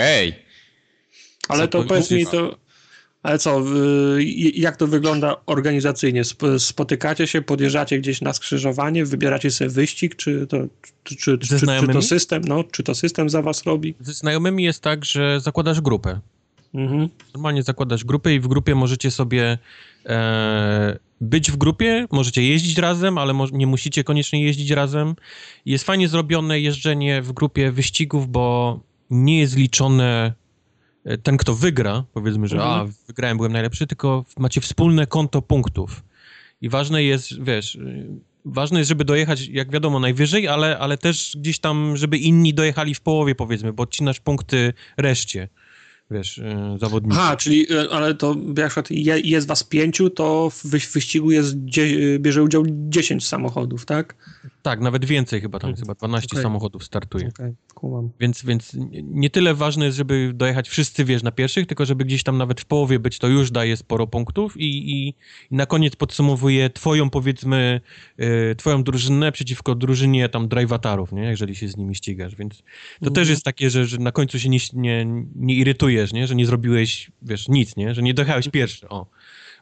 Ale 1.48 1.68
to 1.68 1.84
powiedz 1.84 2.10
mi 2.10 2.26
to. 2.26 2.56
Ale 3.22 3.38
co, 3.38 3.62
y, 4.18 4.22
jak 4.54 4.76
to 4.76 4.86
wygląda 4.86 5.36
organizacyjnie? 5.46 6.20
Sp- 6.30 6.58
Spotykacie 6.58 7.26
się, 7.26 7.42
podjeżdżacie 7.42 7.98
gdzieś 7.98 8.20
na 8.20 8.32
skrzyżowanie, 8.32 9.04
wybieracie 9.04 9.50
sobie 9.50 9.70
wyścig, 9.70 10.16
czy 10.16 10.46
to, 10.46 10.56
czy, 11.04 11.16
czy, 11.16 11.38
czy, 11.38 11.60
to 11.92 12.02
system, 12.02 12.42
no, 12.48 12.64
czy 12.64 12.82
to 12.82 12.94
system 12.94 13.30
za 13.30 13.42
was 13.42 13.64
robi? 13.64 13.94
Ze 14.00 14.12
znajomymi 14.12 14.64
jest 14.64 14.82
tak, 14.82 15.04
że 15.04 15.40
zakładasz 15.40 15.80
grupę. 15.80 16.20
Mhm. 16.74 17.08
Normalnie 17.34 17.62
zakładasz 17.62 18.04
grupę 18.04 18.34
i 18.34 18.40
w 18.40 18.48
grupie 18.48 18.74
możecie 18.74 19.10
sobie 19.10 19.58
e, 20.06 20.98
być 21.20 21.50
w 21.50 21.56
grupie, 21.56 22.06
możecie 22.10 22.42
jeździć 22.42 22.78
razem, 22.78 23.18
ale 23.18 23.32
mo- 23.32 23.48
nie 23.52 23.66
musicie 23.66 24.04
koniecznie 24.04 24.44
jeździć 24.44 24.70
razem. 24.70 25.14
Jest 25.66 25.84
fajnie 25.84 26.08
zrobione 26.08 26.60
jeżdżenie 26.60 27.22
w 27.22 27.32
grupie 27.32 27.72
wyścigów, 27.72 28.28
bo 28.28 28.80
nie 29.10 29.40
jest 29.40 29.56
liczone 29.56 30.32
ten, 31.22 31.36
kto 31.36 31.54
wygra, 31.54 32.04
powiedzmy, 32.12 32.48
że 32.48 32.56
Mhm. 32.56 32.80
a, 32.80 32.92
wygrałem, 33.06 33.36
byłem 33.36 33.52
najlepszy, 33.52 33.86
tylko 33.86 34.24
macie 34.38 34.60
wspólne 34.60 35.06
konto 35.06 35.42
punktów. 35.42 36.02
I 36.60 36.68
ważne 36.68 37.04
jest, 37.04 37.42
wiesz, 37.44 37.74
y, 37.74 38.06
ważne 38.44 38.78
jest, 38.78 38.88
żeby 38.88 39.04
dojechać, 39.04 39.48
jak 39.48 39.70
wiadomo, 39.70 40.00
najwyżej, 40.00 40.48
ale, 40.48 40.78
ale 40.78 40.98
też 40.98 41.36
gdzieś 41.40 41.58
tam, 41.58 41.96
żeby 41.96 42.18
inni 42.18 42.54
dojechali 42.54 42.94
w 42.94 43.00
połowie, 43.00 43.34
powiedzmy, 43.34 43.72
bo 43.72 43.82
odcinasz 43.82 44.20
punkty 44.20 44.72
reszcie, 44.96 45.48
wiesz, 46.10 46.38
y, 46.38 46.44
zawodników. 46.80 47.18
Aha, 47.20 47.36
czyli, 47.36 47.72
y, 47.72 47.90
ale 47.90 48.14
to 48.14 48.36
jak 48.56 48.66
przykład 48.66 48.90
jest 49.24 49.46
was 49.46 49.64
pięciu, 49.64 50.10
to 50.10 50.50
w 50.50 50.64
wyś- 50.64 50.92
wyścigu 50.92 51.30
jest, 51.30 51.56
bierze 52.18 52.42
udział 52.42 52.64
10 52.68 53.26
samochodów, 53.28 53.86
tak? 53.86 54.14
Tak, 54.62 54.80
nawet 54.80 55.04
więcej 55.04 55.40
chyba 55.40 55.58
tam, 55.58 55.74
chyba 55.76 55.94
12 55.94 56.28
Okej. 56.32 56.42
samochodów 56.42 56.84
startuje. 56.84 57.28
Kumam. 57.74 58.10
Więc, 58.20 58.44
więc 58.44 58.74
nie- 58.74 59.02
nie 59.02 59.30
tyle 59.30 59.54
ważne 59.54 59.84
jest, 59.84 59.96
żeby 59.96 60.30
dojechać 60.34 60.68
wszyscy, 60.68 61.04
wiesz, 61.04 61.22
na 61.22 61.32
pierwszych, 61.32 61.66
tylko 61.66 61.86
żeby 61.86 62.04
gdzieś 62.04 62.22
tam 62.22 62.38
nawet 62.38 62.60
w 62.60 62.64
połowie 62.64 62.98
być, 62.98 63.18
to 63.18 63.28
już 63.28 63.50
daje 63.50 63.76
sporo 63.76 64.06
punktów 64.06 64.56
i, 64.56 64.64
i, 64.92 65.08
i 65.50 65.54
na 65.54 65.66
koniec 65.66 65.96
podsumowuje 65.96 66.70
twoją, 66.70 67.10
powiedzmy, 67.10 67.80
y, 68.20 68.54
twoją 68.56 68.82
drużynę 68.84 69.32
przeciwko 69.32 69.74
drużynie 69.74 70.28
tam 70.28 70.48
drivatarów, 70.48 71.12
nie? 71.12 71.22
Jeżeli 71.22 71.56
się 71.56 71.68
z 71.68 71.76
nimi 71.76 71.94
ścigasz, 71.94 72.36
więc 72.36 72.58
to 72.58 72.64
Mhm. 73.02 73.14
też 73.14 73.28
jest 73.28 73.44
takie, 73.44 73.70
że, 73.70 73.86
że 73.86 73.98
na 73.98 74.12
końcu 74.12 74.38
się 74.38 74.48
nie, 74.48 74.58
nie, 74.72 75.06
nie 75.36 75.54
irytujesz, 75.54 76.12
nie? 76.12 76.26
Że 76.26 76.34
nie 76.34 76.46
zrobiłeś, 76.46 77.10
wiesz, 77.22 77.48
nic, 77.48 77.76
nie? 77.76 77.94
Że 77.94 78.02
nie 78.02 78.14
dojechałeś 78.14 78.48
pierwszy, 78.48 78.88
o. 78.88 79.06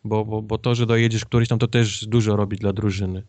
Bo, 0.04 0.24
bo, 0.24 0.42
bo 0.42 0.58
to, 0.58 0.74
że 0.74 0.86
dojedziesz 0.86 1.24
któryś 1.24 1.48
tam, 1.48 1.58
to 1.58 1.66
też 1.68 2.06
dużo 2.06 2.36
robi 2.36 2.56
dla 2.56 2.72
drużyny. 2.72 3.22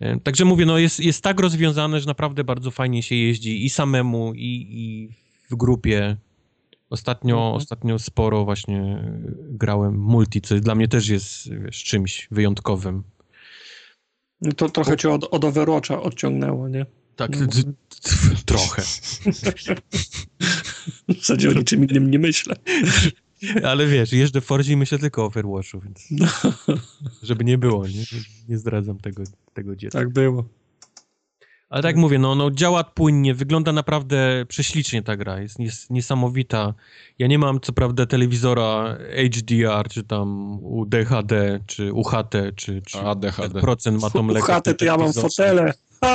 E, 0.00 0.20
Także 0.20 0.44
mówię, 0.44 0.66
no 0.66 0.78
jest, 0.78 1.00
jest 1.00 1.22
tak 1.22 1.40
rozwiązane, 1.40 2.00
że 2.00 2.06
naprawdę 2.06 2.44
bardzo 2.44 2.70
fajnie 2.70 3.02
się 3.02 3.14
jeździ 3.14 3.64
i 3.64 3.70
samemu, 3.70 4.34
i, 4.34 4.66
i 4.70 5.08
w 5.50 5.56
grupie. 5.56 6.16
Ostatnio, 6.90 7.34
Mhm. 7.36 7.54
ostatnio 7.54 7.98
sporo 7.98 8.44
właśnie 8.44 9.04
grałem 9.50 9.98
multi, 9.98 10.40
co 10.40 10.60
dla 10.60 10.74
mnie 10.74 10.88
też 10.88 11.08
jest 11.08 11.50
wiesz, 11.64 11.84
czymś 11.84 12.28
wyjątkowym. 12.30 13.02
No 14.40 14.52
to 14.52 14.68
trochę 14.68 14.96
cię 14.96 15.10
od, 15.10 15.24
od 15.24 15.44
Overwatcha 15.44 16.02
odciągnęło, 16.02 16.68
nie? 16.68 16.86
Tak, 17.16 17.30
No. 17.40 17.46
trochę. 18.46 18.82
W 21.08 21.14
zasadzie 21.16 21.50
o 21.50 21.52
niczym 21.52 21.84
innym 21.84 22.10
nie 22.10 22.18
myślę. 22.18 22.56
Ale 23.64 23.86
wiesz, 23.86 24.12
jeżdżę 24.12 24.40
w 24.40 24.44
Fordzie 24.44 24.72
i 24.72 24.76
myślę 24.76 24.98
tylko 24.98 25.22
o 25.22 25.26
Overwatchu, 25.26 25.80
więc 25.80 26.06
No, 26.10 26.26
żeby 27.22 27.44
nie 27.44 27.58
było, 27.58 27.86
nie, 27.86 28.04
nie 28.48 28.58
zdradzam 28.58 28.98
tego, 28.98 29.22
tego 29.52 29.76
dziecka. 29.76 29.98
tak 29.98 30.08
było. 30.12 30.44
Ale 31.68 31.82
tak 31.82 31.96
mówię, 31.96 32.18
no, 32.18 32.34
no 32.34 32.50
działa 32.50 32.84
płynnie, 32.84 33.34
wygląda 33.34 33.72
naprawdę 33.72 34.46
prześlicznie 34.48 35.02
ta 35.02 35.16
gra, 35.16 35.40
jest, 35.40 35.60
jest 35.60 35.90
niesamowita. 35.90 36.74
Ja 37.18 37.26
nie 37.26 37.38
mam 37.38 37.60
co 37.60 37.72
prawda 37.72 38.06
telewizora 38.06 38.98
HDR, 39.34 39.88
czy 39.90 40.04
tam 40.04 40.58
UDHD, 40.62 41.60
czy 41.66 41.92
UHD, 41.92 42.52
czy, 42.56 42.82
czy 42.82 42.98
ADHD. 42.98 43.60
procent 43.60 44.02
ma 44.02 44.10
tą 44.10 44.26
lekką 44.26 44.46
Uchatę 44.46 44.74
to 44.74 44.84
ja 44.84 44.96
mam 44.96 45.12
fotele. 45.12 45.72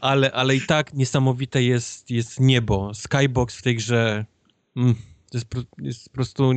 Ale, 0.00 0.32
ale 0.32 0.56
i 0.56 0.60
tak 0.60 0.94
niesamowite 0.94 1.62
jest, 1.62 2.10
jest 2.10 2.40
niebo. 2.40 2.94
Skybox 2.94 3.56
w 3.56 3.62
tej 3.62 3.76
grze 3.76 4.24
mm, 4.76 4.94
To 5.30 5.38
jest, 5.38 5.46
jest 5.78 6.08
po 6.08 6.14
prostu... 6.14 6.52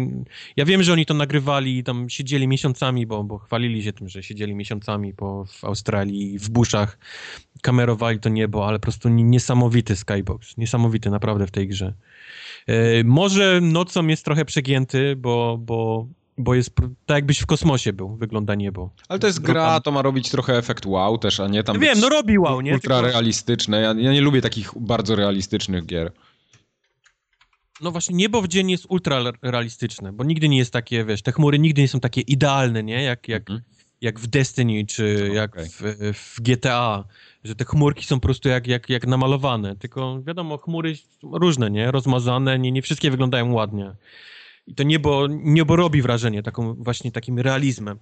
Ja 0.55 0.65
wiem, 0.65 0.83
że 0.83 0.93
oni 0.93 1.05
to 1.05 1.13
nagrywali 1.13 1.77
i 1.77 1.83
tam 1.83 2.09
siedzieli 2.09 2.47
miesiącami, 2.47 3.05
bo, 3.05 3.23
bo 3.23 3.37
chwalili 3.37 3.83
się 3.83 3.93
tym, 3.93 4.09
że 4.09 4.23
siedzieli 4.23 4.55
miesiącami 4.55 5.13
po, 5.13 5.45
w 5.45 5.63
Australii, 5.63 6.39
w 6.39 6.49
buszach, 6.49 6.97
kamerowali 7.61 8.19
to 8.19 8.29
niebo, 8.29 8.67
ale 8.67 8.79
po 8.79 8.83
prostu 8.83 9.09
niesamowity 9.09 9.95
Skybox. 9.95 10.57
Niesamowity 10.57 11.09
naprawdę 11.09 11.47
w 11.47 11.51
tej 11.51 11.67
grze. 11.67 11.93
E, 12.67 13.03
może 13.03 13.61
nocą 13.61 14.07
jest 14.07 14.25
trochę 14.25 14.45
przegięty, 14.45 15.15
bo, 15.15 15.57
bo 15.61 16.07
bo 16.37 16.55
jest 16.55 16.75
tak 17.05 17.15
jakbyś 17.15 17.39
w 17.39 17.45
kosmosie 17.45 17.93
był, 17.93 18.15
wygląda 18.15 18.55
niebo. 18.55 18.89
Ale 19.07 19.19
to 19.19 19.27
jest 19.27 19.39
gra, 19.39 19.79
to 19.79 19.91
ma 19.91 20.01
robić 20.01 20.29
trochę 20.29 20.57
efekt 20.57 20.85
wow 20.85 21.17
też, 21.17 21.39
a 21.39 21.47
nie 21.47 21.63
tam... 21.63 21.79
Wiem, 21.79 21.99
no 21.99 22.09
robi 22.09 22.39
wow, 22.39 22.61
nie? 22.61 22.73
Ultra 22.73 23.01
realistyczne. 23.01 23.81
Ja, 23.81 23.93
ja 23.97 24.13
nie 24.13 24.21
lubię 24.21 24.41
takich 24.41 24.71
bardzo 24.79 25.15
realistycznych 25.15 25.85
gier. 25.85 26.11
No 27.81 27.91
właśnie, 27.91 28.15
niebo 28.15 28.41
w 28.41 28.47
dzień 28.47 28.71
jest 28.71 28.85
ultra 28.89 29.23
realistyczne, 29.41 30.13
bo 30.13 30.23
nigdy 30.23 30.49
nie 30.49 30.57
jest 30.57 30.73
takie, 30.73 31.05
wiesz, 31.05 31.21
te 31.21 31.31
chmury 31.31 31.59
nigdy 31.59 31.81
nie 31.81 31.87
są 31.87 31.99
takie 31.99 32.21
idealne, 32.21 32.83
nie? 32.83 33.03
Jak, 33.03 33.27
jak, 33.27 33.41
mhm. 33.41 33.61
jak 34.01 34.19
w 34.19 34.27
Destiny, 34.27 34.85
czy 34.85 35.25
no, 35.27 35.33
jak 35.33 35.51
okay. 35.51 35.69
w, 35.69 35.81
w, 36.13 36.41
GTA, 36.41 37.03
że 37.43 37.55
te 37.55 37.65
chmurki 37.65 38.05
są 38.05 38.15
po 38.15 38.21
prostu 38.21 38.49
jak, 38.49 38.67
jak, 38.67 38.89
jak 38.89 39.07
namalowane, 39.07 39.75
tylko 39.75 40.21
wiadomo, 40.21 40.57
chmury 40.57 40.95
różne, 41.23 41.71
nie? 41.71 41.91
Rozmazane, 41.91 42.59
nie, 42.59 42.71
nie 42.71 42.81
wszystkie 42.81 43.11
wyglądają 43.11 43.53
ładnie. 43.53 43.95
I 44.67 44.75
to 44.75 44.83
niebo, 44.83 45.27
niebo 45.29 45.75
robi 45.75 46.01
wrażenie 46.01 46.43
taką, 46.43 46.73
właśnie 46.73 47.11
takim 47.11 47.39
realizmem. 47.39 47.99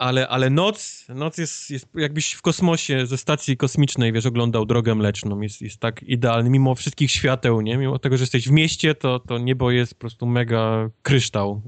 Ale, 0.00 0.28
ale 0.28 0.50
noc, 0.50 1.04
noc 1.08 1.38
jest, 1.38 1.70
jest 1.70 1.88
jakbyś 1.94 2.32
w 2.32 2.42
kosmosie 2.42 3.06
ze 3.06 3.18
stacji 3.18 3.56
kosmicznej, 3.56 4.12
wiesz, 4.12 4.26
oglądał 4.26 4.66
drogę 4.66 4.94
mleczną. 4.94 5.40
Jest, 5.40 5.62
jest 5.62 5.80
tak 5.80 6.02
idealny, 6.02 6.50
mimo 6.50 6.74
wszystkich 6.74 7.10
świateł, 7.10 7.60
nie? 7.60 7.76
Mimo 7.76 7.98
tego, 7.98 8.16
że 8.16 8.22
jesteś 8.22 8.48
w 8.48 8.50
mieście, 8.50 8.94
to, 8.94 9.18
to 9.18 9.38
niebo 9.38 9.70
jest 9.70 9.94
po 9.94 10.00
prostu 10.00 10.26
mega 10.26 10.90
kryształ. 11.02 11.62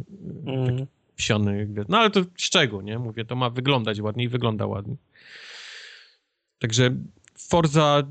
Mm. 0.46 0.86
Psiony. 1.16 1.68
No 1.88 1.98
ale 1.98 2.10
to 2.10 2.20
z 2.36 2.50
czego, 2.50 2.82
nie? 2.82 2.98
Mówię, 2.98 3.24
to 3.24 3.36
ma 3.36 3.50
wyglądać 3.50 4.00
ładnie 4.00 4.24
i 4.24 4.28
wygląda 4.28 4.66
ładnie. 4.66 4.96
Także 6.58 6.96
Forza 7.38 8.02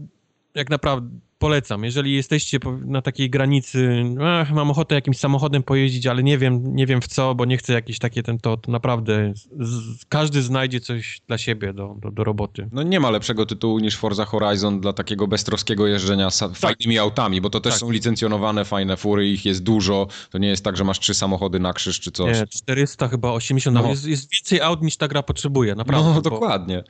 jak 0.56 0.70
naprawdę 0.70 1.20
polecam. 1.42 1.84
Jeżeli 1.84 2.16
jesteście 2.16 2.60
na 2.86 3.02
takiej 3.02 3.30
granicy, 3.30 4.04
ach, 4.24 4.52
mam 4.52 4.72
ochotę 4.72 4.96
jakimś 4.96 5.18
samochodem 5.18 5.64
pojeździć, 5.64 6.08
ale 6.08 6.24
nie 6.24 6.38
wiem, 6.38 6.76
nie 6.76 6.86
wiem 6.86 7.02
w 7.02 7.08
co, 7.08 7.36
bo 7.36 7.46
nie 7.46 7.58
chcę 7.58 7.74
jakiś 7.74 8.00
takie 8.00 8.24
ten 8.24 8.40
to, 8.40 8.58
to 8.58 8.72
naprawdę 8.72 9.34
z, 9.60 10.06
każdy 10.10 10.42
znajdzie 10.42 10.80
coś 10.80 11.22
dla 11.28 11.38
siebie 11.38 11.74
do, 11.74 11.96
do, 12.00 12.12
do, 12.12 12.24
roboty. 12.24 12.70
No 12.72 12.84
nie 12.84 13.00
ma 13.00 13.10
lepszego 13.10 13.46
tytułu 13.46 13.80
niż 13.80 13.98
Forza 13.98 14.26
Horizon 14.26 14.80
dla 14.82 14.94
takiego 14.94 15.28
beztroskiego 15.28 15.88
jeżdżenia 15.88 16.30
tak. 16.40 16.56
fajnymi 16.56 17.00
autami, 17.00 17.42
bo 17.42 17.50
to 17.50 17.60
też 17.60 17.74
tak. 17.74 17.80
są 17.80 17.92
licencjonowane 17.92 18.66
fajne 18.66 18.98
fury, 18.98 19.30
ich 19.30 19.46
jest 19.46 19.64
dużo. 19.64 20.08
To 20.30 20.38
nie 20.38 20.48
jest 20.48 20.64
tak, 20.64 20.78
że 20.78 20.84
masz 20.84 21.00
trzy 21.00 21.14
samochody 21.14 21.60
na 21.60 21.74
krzyż 21.74 22.00
czy 22.00 22.12
coś. 22.12 22.40
Nie, 22.40 22.48
400 22.48 23.08
chyba 23.08 23.32
80, 23.32 23.78
no. 23.78 23.90
jest, 23.90 24.06
jest 24.06 24.32
więcej 24.32 24.62
aut 24.62 24.82
niż 24.82 24.98
ta 24.98 25.08
gra 25.08 25.24
potrzebuje, 25.24 25.76
naprawdę. 25.76 26.14
No 26.14 26.22
dokładnie. 26.22 26.84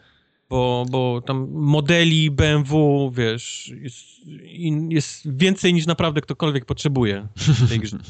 Bo 0.52 0.86
bo, 0.90 1.22
tam 1.26 1.48
modeli 1.52 2.32
BMW, 2.32 3.12
wiesz, 3.16 3.74
jest, 3.82 3.98
jest 4.90 5.38
więcej 5.38 5.74
niż 5.74 5.86
naprawdę 5.86 6.22
ktokolwiek 6.22 6.66
potrzebuje 6.66 7.28
w 7.36 7.70
tej 7.70 7.80
grze. 7.80 7.98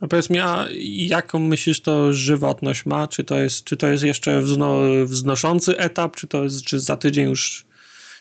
A 0.00 0.06
powiedz 0.06 0.30
mi, 0.30 0.38
a 0.38 0.66
jaką 0.92 1.38
myślisz 1.38 1.80
to 1.80 2.12
żywotność 2.12 2.86
ma? 2.86 3.08
Czy 3.08 3.24
to 3.24 3.38
jest, 3.38 3.64
czy 3.64 3.76
to 3.76 3.88
jest 3.88 4.04
jeszcze 4.04 4.42
wzno, 4.42 4.80
wznoszący 5.04 5.78
etap, 5.78 6.16
czy 6.16 6.26
to 6.26 6.44
jest, 6.44 6.64
czy 6.64 6.80
za 6.80 6.96
tydzień 6.96 7.28
już 7.28 7.66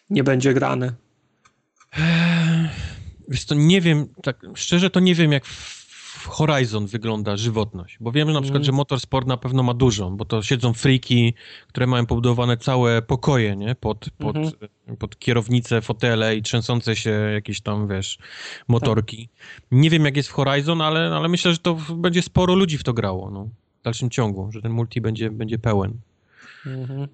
nie 0.09 0.23
będzie 0.23 0.53
grane? 0.53 0.93
Wiesz 3.27 3.45
to 3.45 3.55
nie 3.55 3.81
wiem, 3.81 4.07
tak 4.23 4.41
szczerze 4.55 4.89
to 4.89 4.99
nie 4.99 5.15
wiem 5.15 5.31
jak 5.31 5.45
Horizon 6.23 6.87
wygląda 6.87 7.37
żywotność? 7.37 7.97
Bo 7.99 8.11
wiemy 8.11 8.33
na 8.33 8.41
przykład, 8.41 8.59
mm. 8.59 8.65
że 8.65 8.71
Motorsport 8.71 9.27
na 9.27 9.37
pewno 9.37 9.63
ma 9.63 9.73
dużą, 9.73 10.17
bo 10.17 10.25
to 10.25 10.43
siedzą 10.43 10.73
friki, 10.73 11.33
które 11.67 11.87
mają 11.87 12.05
pobudowane 12.05 12.57
całe 12.57 13.01
pokoje, 13.01 13.55
nie? 13.55 13.75
Pod, 13.75 14.09
pod, 14.17 14.35
-hmm. 14.35 14.67
pod 14.99 15.19
kierownicę, 15.19 15.81
fotele 15.81 16.35
i 16.35 16.41
trzęsące 16.41 16.95
się 16.95 17.09
jakieś 17.09 17.61
tam, 17.61 17.87
wiesz, 17.87 18.17
motorki. 18.67 19.27
Tak. 19.27 19.55
Nie 19.71 19.89
wiem, 19.89 20.05
jak 20.05 20.17
jest 20.17 20.29
w 20.29 20.31
Horizon, 20.31 20.81
ale, 20.81 21.15
ale 21.15 21.29
myślę, 21.29 21.51
że 21.51 21.57
to 21.57 21.77
będzie 21.95 22.21
sporo 22.21 22.55
ludzi 22.55 22.77
w 22.77 22.83
to 22.83 22.93
grało, 22.93 23.31
no. 23.31 23.49
W 23.81 23.83
dalszym 23.83 24.09
ciągu, 24.09 24.51
że 24.51 24.61
ten 24.61 24.71
multi 24.71 25.01
będzie, 25.01 25.31
będzie 25.31 25.59
pełen. 25.59 25.99
-hmm. 26.65 27.07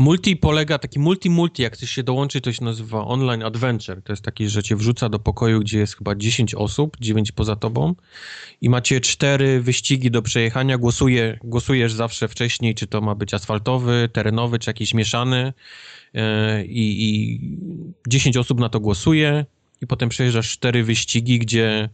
Multi 0.00 0.36
polega, 0.36 0.78
taki 0.78 0.98
multi-multi, 0.98 1.62
jak 1.62 1.74
chcesz 1.74 1.90
się 1.90 2.02
dołączyć, 2.02 2.44
to 2.44 2.52
się 2.52 2.64
nazywa 2.64 3.04
online 3.06 3.42
adventure. 3.42 4.02
To 4.02 4.12
jest 4.12 4.22
taki, 4.22 4.48
że 4.48 4.62
cię 4.62 4.76
wrzuca 4.76 5.08
do 5.08 5.18
pokoju, 5.18 5.60
gdzie 5.60 5.78
jest 5.78 5.96
chyba 5.96 6.14
10 6.14 6.54
osób, 6.54 6.96
9 7.00 7.32
poza 7.32 7.56
tobą 7.56 7.94
i 8.60 8.68
macie 8.68 9.00
cztery 9.00 9.60
wyścigi 9.60 10.10
do 10.10 10.22
przejechania. 10.22 10.78
Głosuje, 10.78 11.38
głosujesz 11.44 11.92
zawsze 11.92 12.28
wcześniej, 12.28 12.74
czy 12.74 12.86
to 12.86 13.00
ma 13.00 13.14
być 13.14 13.34
asfaltowy, 13.34 14.08
terenowy, 14.12 14.58
czy 14.58 14.70
jakiś 14.70 14.94
mieszany 14.94 15.52
e, 16.14 16.64
i, 16.64 17.04
i 17.04 17.40
10 18.08 18.36
osób 18.36 18.60
na 18.60 18.68
to 18.68 18.80
głosuje 18.80 19.44
i 19.80 19.86
potem 19.86 20.08
przejeżdżasz 20.08 20.50
cztery 20.52 20.84
wyścigi, 20.84 21.38
gdzie 21.38 21.88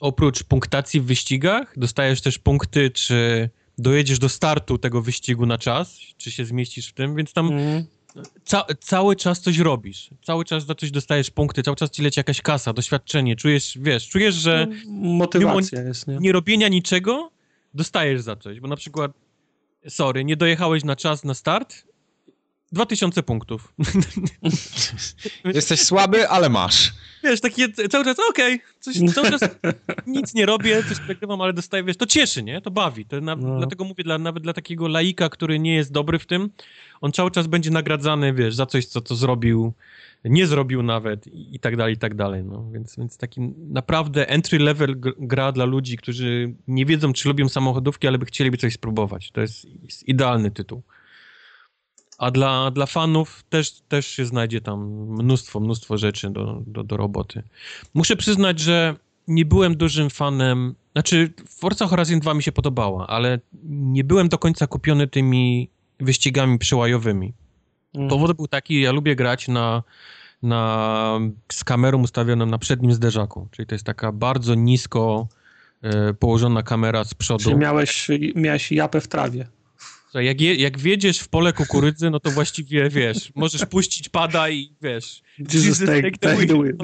oprócz 0.00 0.44
punktacji 0.44 1.00
w 1.00 1.04
wyścigach 1.04 1.74
dostajesz 1.76 2.20
też 2.20 2.38
punkty, 2.38 2.90
czy 2.90 3.50
dojedziesz 3.78 4.18
do 4.18 4.28
startu 4.28 4.78
tego 4.78 5.02
wyścigu 5.02 5.46
na 5.46 5.58
czas, 5.58 5.98
czy 6.16 6.30
się 6.30 6.44
zmieścisz 6.44 6.88
w 6.88 6.92
tym, 6.92 7.16
więc 7.16 7.32
tam 7.32 7.48
mm. 7.48 7.84
ca 8.44 8.66
cały 8.80 9.16
czas 9.16 9.40
coś 9.40 9.58
robisz. 9.58 10.10
Cały 10.24 10.44
czas 10.44 10.66
za 10.66 10.74
coś 10.74 10.90
dostajesz 10.90 11.30
punkty, 11.30 11.62
cały 11.62 11.76
czas 11.76 11.90
ci 11.90 12.02
leci 12.02 12.20
jakaś 12.20 12.42
kasa, 12.42 12.72
doświadczenie, 12.72 13.36
czujesz, 13.36 13.78
wiesz, 13.80 14.08
czujesz, 14.08 14.34
że 14.34 14.66
no, 14.86 15.08
motywacja 15.08 15.82
jest, 15.82 16.06
nie? 16.06 16.16
nie 16.20 16.32
robienia 16.32 16.68
niczego 16.68 17.30
dostajesz 17.74 18.20
za 18.20 18.36
coś, 18.36 18.60
bo 18.60 18.68
na 18.68 18.76
przykład 18.76 19.12
sorry, 19.88 20.24
nie 20.24 20.36
dojechałeś 20.36 20.84
na 20.84 20.96
czas 20.96 21.24
na 21.24 21.34
start, 21.34 21.86
2000 22.72 23.22
punktów. 23.22 23.74
Jesteś 25.54 25.80
słaby, 25.80 26.28
ale 26.28 26.48
masz. 26.48 26.92
Wiesz, 27.24 27.40
takie 27.40 27.68
cały 27.72 28.04
czas, 28.04 28.16
okej, 28.30 28.60
okay, 28.86 29.08
cały 29.08 29.30
czas 29.30 29.40
nic 30.06 30.34
nie 30.34 30.46
robię, 30.46 30.82
coś 30.88 31.08
nagrywam, 31.08 31.40
ale 31.40 31.52
dostaję, 31.52 31.84
wiesz, 31.84 31.96
to 31.96 32.06
cieszy, 32.06 32.42
nie? 32.42 32.60
To 32.60 32.70
bawi. 32.70 33.06
To 33.06 33.20
na, 33.20 33.36
no. 33.36 33.58
Dlatego 33.58 33.84
mówię, 33.84 34.04
dla, 34.04 34.18
nawet 34.18 34.42
dla 34.42 34.52
takiego 34.52 34.88
laika, 34.88 35.28
który 35.28 35.58
nie 35.58 35.74
jest 35.74 35.92
dobry 35.92 36.18
w 36.18 36.26
tym, 36.26 36.50
on 37.00 37.12
cały 37.12 37.30
czas 37.30 37.46
będzie 37.46 37.70
nagradzany, 37.70 38.32
wiesz, 38.34 38.54
za 38.54 38.66
coś, 38.66 38.86
co, 38.86 39.00
co 39.00 39.14
zrobił, 39.14 39.72
nie 40.24 40.46
zrobił 40.46 40.82
nawet 40.82 41.26
i, 41.26 41.56
i 41.56 41.60
tak 41.60 41.76
dalej, 41.76 41.94
i 41.94 41.98
tak 41.98 42.14
dalej, 42.14 42.44
no. 42.44 42.70
Więc, 42.72 42.96
więc 42.96 43.16
taki 43.16 43.40
naprawdę 43.68 44.28
entry 44.28 44.58
level 44.58 45.00
gra 45.18 45.52
dla 45.52 45.64
ludzi, 45.64 45.96
którzy 45.96 46.54
nie 46.68 46.86
wiedzą, 46.86 47.12
czy 47.12 47.28
lubią 47.28 47.48
samochodówki, 47.48 48.08
ale 48.08 48.18
by 48.18 48.26
chcieliby 48.26 48.56
coś 48.56 48.74
spróbować. 48.74 49.30
To 49.30 49.40
jest, 49.40 49.64
jest 49.82 50.08
idealny 50.08 50.50
tytuł. 50.50 50.82
A 52.18 52.30
dla, 52.30 52.70
dla 52.70 52.86
fanów 52.86 53.44
też, 53.48 53.80
też 53.88 54.06
się 54.06 54.24
znajdzie 54.24 54.60
tam 54.60 54.80
mnóstwo, 55.08 55.60
mnóstwo 55.60 55.98
rzeczy 55.98 56.30
do, 56.30 56.62
do, 56.66 56.84
do 56.84 56.96
roboty. 56.96 57.42
Muszę 57.94 58.16
przyznać, 58.16 58.60
że 58.60 58.96
nie 59.28 59.44
byłem 59.44 59.76
dużym 59.76 60.10
fanem. 60.10 60.74
Znaczy, 60.92 61.32
Forza 61.48 61.86
Horizon 61.86 62.20
2 62.20 62.34
mi 62.34 62.42
się 62.42 62.52
podobała, 62.52 63.06
ale 63.06 63.40
nie 63.64 64.04
byłem 64.04 64.28
do 64.28 64.38
końca 64.38 64.66
kupiony 64.66 65.06
tymi 65.06 65.68
wyścigami 66.00 66.58
przełajowymi. 66.58 67.32
Mm. 67.94 68.08
Powód 68.08 68.36
był 68.36 68.48
taki, 68.48 68.80
ja 68.80 68.92
lubię 68.92 69.16
grać 69.16 69.48
na, 69.48 69.82
na, 70.42 71.18
z 71.52 71.64
kamerą 71.64 72.02
ustawioną 72.02 72.46
na 72.46 72.58
przednim 72.58 72.92
zderzaku. 72.92 73.48
Czyli 73.50 73.66
to 73.66 73.74
jest 73.74 73.84
taka 73.84 74.12
bardzo 74.12 74.54
nisko 74.54 75.28
e, 75.82 76.14
położona 76.14 76.62
kamera 76.62 77.04
z 77.04 77.14
przodu. 77.14 77.44
Czyli 77.44 77.56
miałeś, 77.56 78.08
miałeś 78.34 78.72
japę 78.72 79.00
w 79.00 79.08
trawie. 79.08 79.46
Jak, 80.14 80.40
je, 80.40 80.54
jak 80.54 80.78
wiedziesz 80.78 81.18
w 81.18 81.28
pole 81.28 81.52
kukurydzy, 81.52 82.10
no 82.10 82.20
to 82.20 82.30
właściwie, 82.30 82.90
wiesz, 82.90 83.32
możesz 83.34 83.66
puścić 83.66 84.08
pada 84.08 84.50
i, 84.50 84.72
wiesz... 84.82 85.22
Jesus, 85.38 85.78
take, 85.78 86.10
take 86.10 86.46
the 86.46 86.58
wheel. 86.58 86.76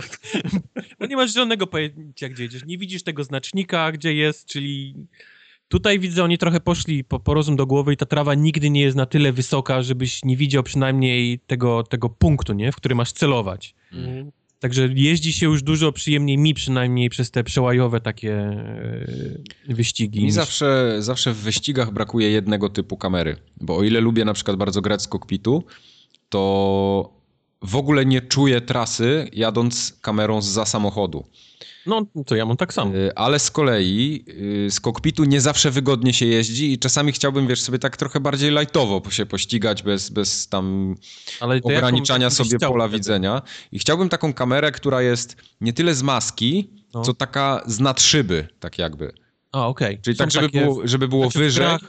No 1.00 1.06
nie 1.06 1.16
masz 1.16 1.34
żadnego 1.34 1.66
pojęcia, 1.66 2.28
gdzie 2.28 2.42
jedziesz. 2.42 2.64
Nie 2.64 2.78
widzisz 2.78 3.02
tego 3.02 3.24
znacznika, 3.24 3.92
gdzie 3.92 4.14
jest, 4.14 4.46
czyli... 4.46 4.94
Tutaj 5.68 5.98
widzę, 5.98 6.24
oni 6.24 6.38
trochę 6.38 6.60
poszli 6.60 7.04
po, 7.04 7.20
po 7.20 7.34
rozum 7.34 7.56
do 7.56 7.66
głowy 7.66 7.92
i 7.92 7.96
ta 7.96 8.06
trawa 8.06 8.34
nigdy 8.34 8.70
nie 8.70 8.80
jest 8.80 8.96
na 8.96 9.06
tyle 9.06 9.32
wysoka, 9.32 9.82
żebyś 9.82 10.24
nie 10.24 10.36
widział 10.36 10.62
przynajmniej 10.62 11.38
tego, 11.38 11.82
tego 11.82 12.08
punktu, 12.08 12.52
nie? 12.52 12.72
W 12.72 12.76
który 12.76 12.94
masz 12.94 13.12
celować. 13.12 13.74
Mm. 13.92 14.32
Także 14.62 14.88
jeździ 14.94 15.32
się 15.32 15.46
już 15.46 15.62
dużo 15.62 15.92
przyjemniej, 15.92 16.38
mi 16.38 16.54
przynajmniej, 16.54 17.10
przez 17.10 17.30
te 17.30 17.44
przełajowe 17.44 18.00
takie 18.00 18.34
e, 18.34 19.74
wyścigi. 19.74 20.18
Mi 20.18 20.24
niż... 20.24 20.34
zawsze, 20.34 20.96
zawsze 20.98 21.32
w 21.32 21.36
wyścigach 21.36 21.92
brakuje 21.92 22.30
jednego 22.30 22.68
typu 22.68 22.96
kamery, 22.96 23.36
bo 23.60 23.76
o 23.76 23.82
ile 23.82 24.00
lubię 24.00 24.24
na 24.24 24.32
przykład 24.32 24.56
bardzo 24.56 24.80
grać 24.80 25.02
z 25.02 25.08
kokpitu, 25.08 25.64
to 26.28 27.12
w 27.62 27.76
ogóle 27.76 28.06
nie 28.06 28.20
czuję 28.20 28.60
trasy 28.60 29.30
jadąc 29.32 29.98
kamerą 30.00 30.42
za 30.42 30.64
samochodu. 30.64 31.24
No, 31.86 32.06
to 32.26 32.36
ja 32.36 32.46
mam 32.46 32.56
tak 32.56 32.72
samo. 32.74 32.94
Y, 32.94 33.14
ale 33.14 33.38
z 33.38 33.50
kolei 33.50 34.24
y, 34.66 34.70
z 34.70 34.80
kokpitu 34.80 35.24
nie 35.24 35.40
zawsze 35.40 35.70
wygodnie 35.70 36.12
się 36.12 36.26
jeździ 36.26 36.72
i 36.72 36.78
czasami 36.78 37.12
chciałbym, 37.12 37.46
wiesz, 37.46 37.62
sobie 37.62 37.78
tak 37.78 37.96
trochę 37.96 38.20
bardziej 38.20 38.50
lightowo 38.50 39.02
się 39.10 39.26
pościgać 39.26 39.82
bez, 39.82 40.10
bez 40.10 40.48
tam 40.48 40.94
ograniczania 41.62 42.24
jaką 42.24 42.36
sobie 42.44 42.58
pola 42.58 42.84
wtedy? 42.84 42.98
widzenia. 42.98 43.42
I 43.72 43.78
chciałbym 43.78 44.08
taką 44.08 44.32
kamerę, 44.34 44.72
która 44.72 45.02
jest 45.02 45.36
nie 45.60 45.72
tyle 45.72 45.94
z 45.94 46.02
maski, 46.02 46.70
No. 46.94 47.02
co 47.02 47.14
taka 47.14 47.62
z 47.66 47.80
nadszyby, 47.80 48.48
tak 48.60 48.78
jakby. 48.78 49.12
A, 49.52 49.66
okej. 49.68 49.98
Czyli 50.02 50.16
Są 50.16 50.24
tak, 50.24 50.30
żeby 50.30 50.46
takie- 50.46 50.60
było, 50.64 50.80
żeby 50.84 51.08
było 51.08 51.28
wyżej. 51.30 51.64
grach 51.64 51.80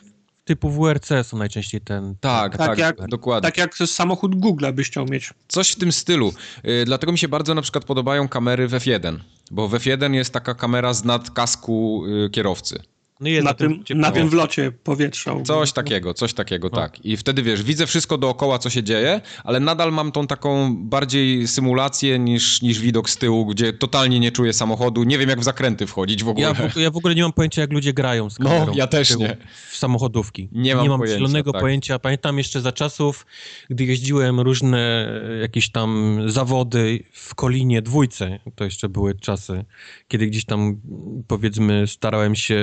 Typu 0.45 0.69
WRC 0.69 1.09
są 1.23 1.37
najczęściej 1.37 1.81
ten... 1.81 2.15
Tak, 2.19 2.57
Tak 2.57 2.67
tak, 2.67 2.77
jak- 2.77 3.07
dokładnie. 3.07 3.49
Tak 3.51 3.57
jak 3.57 3.75
samochód 3.75 4.35
Google 4.35 4.65
byś 4.73 4.87
chciał 4.87 5.05
mieć. 5.05 5.33
Coś 5.47 5.71
w 5.71 5.75
tym 5.75 5.91
stylu. 5.91 6.33
Y, 6.65 6.85
Dlatego 6.85 7.11
mi 7.11 7.17
się 7.17 7.27
bardzo 7.27 7.53
na 7.53 7.61
przykład 7.61 7.85
podobają 7.85 8.27
kamery 8.27 8.67
w 8.67 8.71
F1, 8.71 9.19
bo 9.51 9.67
w 9.67 9.71
F1 9.73 10.13
jest 10.13 10.33
taka 10.33 10.53
kamera 10.53 10.93
z 10.93 11.03
nadkasku 11.03 12.03
y, 12.25 12.29
kierowcy. 12.29 12.79
No 13.23 13.29
jest 13.29 13.45
Na 13.45 13.53
tym, 13.53 13.79
gdzie- 13.79 13.95
na 13.95 14.11
tym 14.11 14.29
wlocie 14.29 14.71
powietrza. 14.71 15.35
Coś 15.43 15.71
takiego, 15.71 16.13
coś 16.13 16.33
takiego, 16.33 16.69
No. 16.71 16.77
tak. 16.77 17.05
I 17.05 17.17
wtedy 17.17 17.43
wiesz, 17.43 17.63
widzę 17.63 17.87
wszystko 17.87 18.17
dookoła, 18.17 18.59
co 18.59 18.69
się 18.69 18.83
dzieje, 18.83 19.21
ale 19.43 19.59
nadal 19.59 19.91
mam 19.91 20.11
tą 20.11 20.27
taką 20.27 20.75
bardziej 20.77 21.47
symulację 21.47 22.19
niż, 22.19 22.61
niż 22.61 22.79
widok 22.79 23.09
z 23.09 23.17
tyłu, 23.17 23.45
gdzie 23.45 23.73
totalnie 23.73 24.19
nie 24.19 24.31
czuję 24.31 24.53
samochodu. 24.53 25.03
Nie 25.03 25.17
wiem, 25.17 25.29
jak 25.29 25.39
w 25.39 25.43
zakręty 25.43 25.87
wchodzić 25.87 26.23
w 26.23 26.27
ogóle. 26.27 26.47
Ja 26.47 26.53
w, 26.53 26.75
ja 26.77 26.91
w 26.91 26.97
ogóle 26.97 27.15
nie 27.15 27.21
mam 27.21 27.33
pojęcia, 27.33 27.61
jak 27.61 27.73
ludzie 27.73 27.93
grają 27.93 28.29
z 28.29 28.39
No, 28.39 28.49
kamerą. 28.49 28.73
ja 28.75 28.87
też 28.87 29.17
nie. 29.17 29.37
W 29.71 29.75
samochodówki. 29.77 30.49
Nie 30.51 30.75
mam 30.75 30.87
pojęcia, 30.87 31.17
zielonego 31.17 31.51
tak. 31.51 31.61
pojęcia. 31.61 31.99
Pamiętam 31.99 32.37
jeszcze 32.37 32.61
za 32.61 32.71
czasów, 32.71 33.25
gdy 33.69 33.83
jeździłem 33.85 34.39
różne 34.39 35.07
e, 35.29 35.37
jakieś 35.37 35.71
tam 35.71 36.19
zawody 36.25 37.03
w 37.13 37.35
Kolinie 37.35 37.81
dwójce. 37.81 38.39
To 38.55 38.63
jeszcze 38.63 38.89
były 38.89 39.15
czasy, 39.15 39.65
kiedy 40.07 40.27
gdzieś 40.27 40.45
tam 40.45 40.81
powiedzmy 41.27 41.87
starałem 41.87 42.35
się 42.35 42.61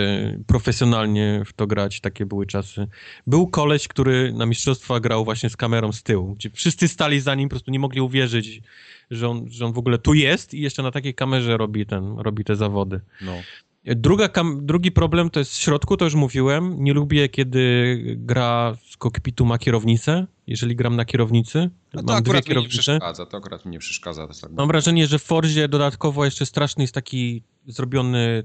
profesjonalnie 0.51 1.43
w 1.47 1.53
to 1.53 1.67
grać. 1.67 2.01
Takie 2.01 2.27
były 2.27 2.47
czasy. 2.47 2.87
Był 3.27 3.47
koleś, 3.47 3.89
który 3.89 4.33
na 4.33 4.47
mistrzostwa 4.47 5.01
grał 5.01 5.25
właśnie 5.25 5.51
z 5.51 5.57
kamerą 5.57 5.93
z 5.93 6.03
tyłu, 6.03 6.35
gdzie 6.35 6.51
wszyscy 6.51 6.89
stali 6.89 7.21
za 7.21 7.35
nim, 7.35 7.49
po 7.49 7.51
prostu 7.51 7.71
nie 7.71 7.79
mogli 7.79 8.01
uwierzyć, 8.01 8.61
że 9.11 9.29
on, 9.29 9.47
że 9.51 9.67
on 9.67 9.73
w 9.73 9.79
ogóle 9.79 9.99
tu 9.99 10.15
jest 10.15 10.55
i 10.55 10.61
jeszcze 10.61 10.83
na 10.83 10.91
takiej 10.91 11.15
kamerze 11.15 11.57
robi, 11.57 11.87
ten, 11.87 12.19
robi 12.19 12.45
te 12.45 12.57
zawody. 12.57 13.01
No. 13.21 13.33
Druga 13.85 14.29
drugi 14.57 14.93
problem 14.93 15.31
to 15.31 15.39
jest 15.39 15.53
w 15.53 15.61
środku, 15.61 15.97
to 15.97 16.05
już 16.05 16.15
mówiłem. 16.15 16.85
Nie 16.85 16.93
lubię, 16.93 17.29
kiedy 17.29 17.97
gra 18.17 18.77
z 18.91 18.97
kokpitu 18.97 19.45
ma 19.45 19.59
kierownicę. 19.59 20.27
Jeżeli 20.47 20.77
gram 20.77 20.97
na 20.97 21.05
kierownicy, 21.05 21.71
No 21.95 22.03
to 22.03 22.13
mam 22.13 22.23
dwie 22.23 22.39
akurat 22.39 22.57
mi 22.57 22.63
nie 22.63 22.69
przeszkadza, 22.69 23.27
to 23.27 23.37
akurat 23.37 23.65
mi 23.65 23.71
nie 23.71 23.79
przeszkadza. 23.79 24.27
Tak 24.27 24.53
Mam 24.53 24.69
wrażenie, 24.69 25.07
że 25.07 25.19
w 25.19 25.23
Forzie 25.23 25.69
dodatkowo 25.69 26.25
jeszcze 26.25 26.47
straszny 26.47 26.85
jest 26.85 26.95
taki 26.95 27.43
zrobiony 27.67 28.43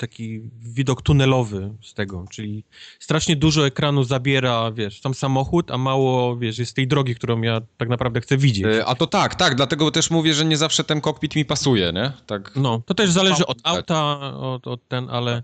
taki 0.00 0.40
widok 0.60 1.02
tunelowy 1.02 1.74
z 1.82 1.94
tego, 1.94 2.24
czyli 2.30 2.64
strasznie 2.98 3.36
dużo 3.36 3.66
ekranu 3.66 4.04
zabiera, 4.04 4.72
wiesz, 4.72 5.00
sam 5.00 5.14
samochód, 5.14 5.70
a 5.70 5.78
mało, 5.78 6.36
wiesz, 6.36 6.58
jest 6.58 6.76
tej 6.76 6.88
drogi, 6.88 7.14
którą 7.14 7.42
ja 7.42 7.60
tak 7.76 7.88
naprawdę 7.88 8.20
chcę 8.20 8.36
widzieć. 8.36 8.64
Y, 8.66 8.84
A 8.86 8.94
to 8.94 9.06
tak, 9.06 9.34
tak, 9.34 9.54
dlatego 9.54 9.90
też 9.90 10.10
mówię, 10.10 10.34
że 10.34 10.44
nie 10.44 10.56
zawsze 10.56 10.84
ten 10.84 11.00
kokpit 11.00 11.36
mi 11.36 11.44
pasuje, 11.44 11.92
nie? 11.94 12.12
Tak. 12.26 12.56
No, 12.56 12.82
to 12.86 12.94
też 12.94 13.10
zależy 13.10 13.46
od 13.46 13.58
auta, 13.62 14.20
od, 14.36 14.66
od 14.66 14.88
ten, 14.88 15.10
ale 15.10 15.42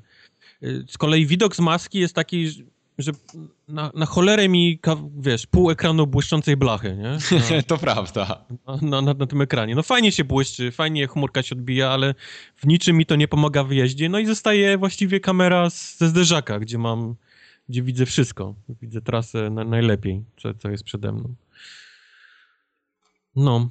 y, 0.63 0.85
z 0.89 0.99
kolei 0.99 1.27
widok 1.27 1.57
z 1.57 1.61
maski 1.61 1.99
jest 1.99 2.15
taki, 2.15 2.67
że- 2.99 3.13
na, 3.69 3.91
na 3.95 4.07
cholerę 4.07 4.49
mi, 4.49 4.81
wiesz, 5.19 5.47
pół 5.47 5.71
ekranu 5.71 6.07
błyszczącej 6.07 6.57
blachy, 6.57 6.97
nie? 6.97 7.63
to 7.67 7.79
prawda. 7.79 8.45
Na, 8.67 8.77
na, 8.83 9.01
na, 9.01 9.15
na 9.15 9.27
tym 9.27 9.41
ekranie. 9.41 9.75
No 9.75 9.83
fajnie 9.83 10.13
się 10.13 10.25
błyszczy, 10.25 10.73
fajnie 10.73 11.07
chmurka 11.07 11.43
się 11.43 11.55
odbija, 11.55 11.91
ale 11.91 12.15
w 12.57 12.67
niczym 12.67 12.97
mi 12.97 13.07
to 13.07 13.17
nie 13.17 13.29
pomaga 13.29 13.65
w 13.65 13.73
jeździe. 13.73 14.09
No 14.09 14.19
i 14.19 14.27
zostaje 14.27 14.79
właściwie 14.79 15.21
kamera 15.21 15.71
z, 15.71 15.99
ze 15.99 16.09
zderzaka, 16.09 16.59
gdzie 16.59 16.79
mam, 16.79 17.15
gdzie 17.69 17.83
widzę 17.83 18.07
wszystko. 18.07 18.55
Widzę 18.83 19.01
trasę 19.01 19.51
na, 19.51 19.65
najlepiej, 19.65 20.25
co, 20.43 20.55
co 20.55 20.71
jest 20.71 20.85
przede 20.85 21.13
mną. 21.13 21.35
No. 23.37 23.71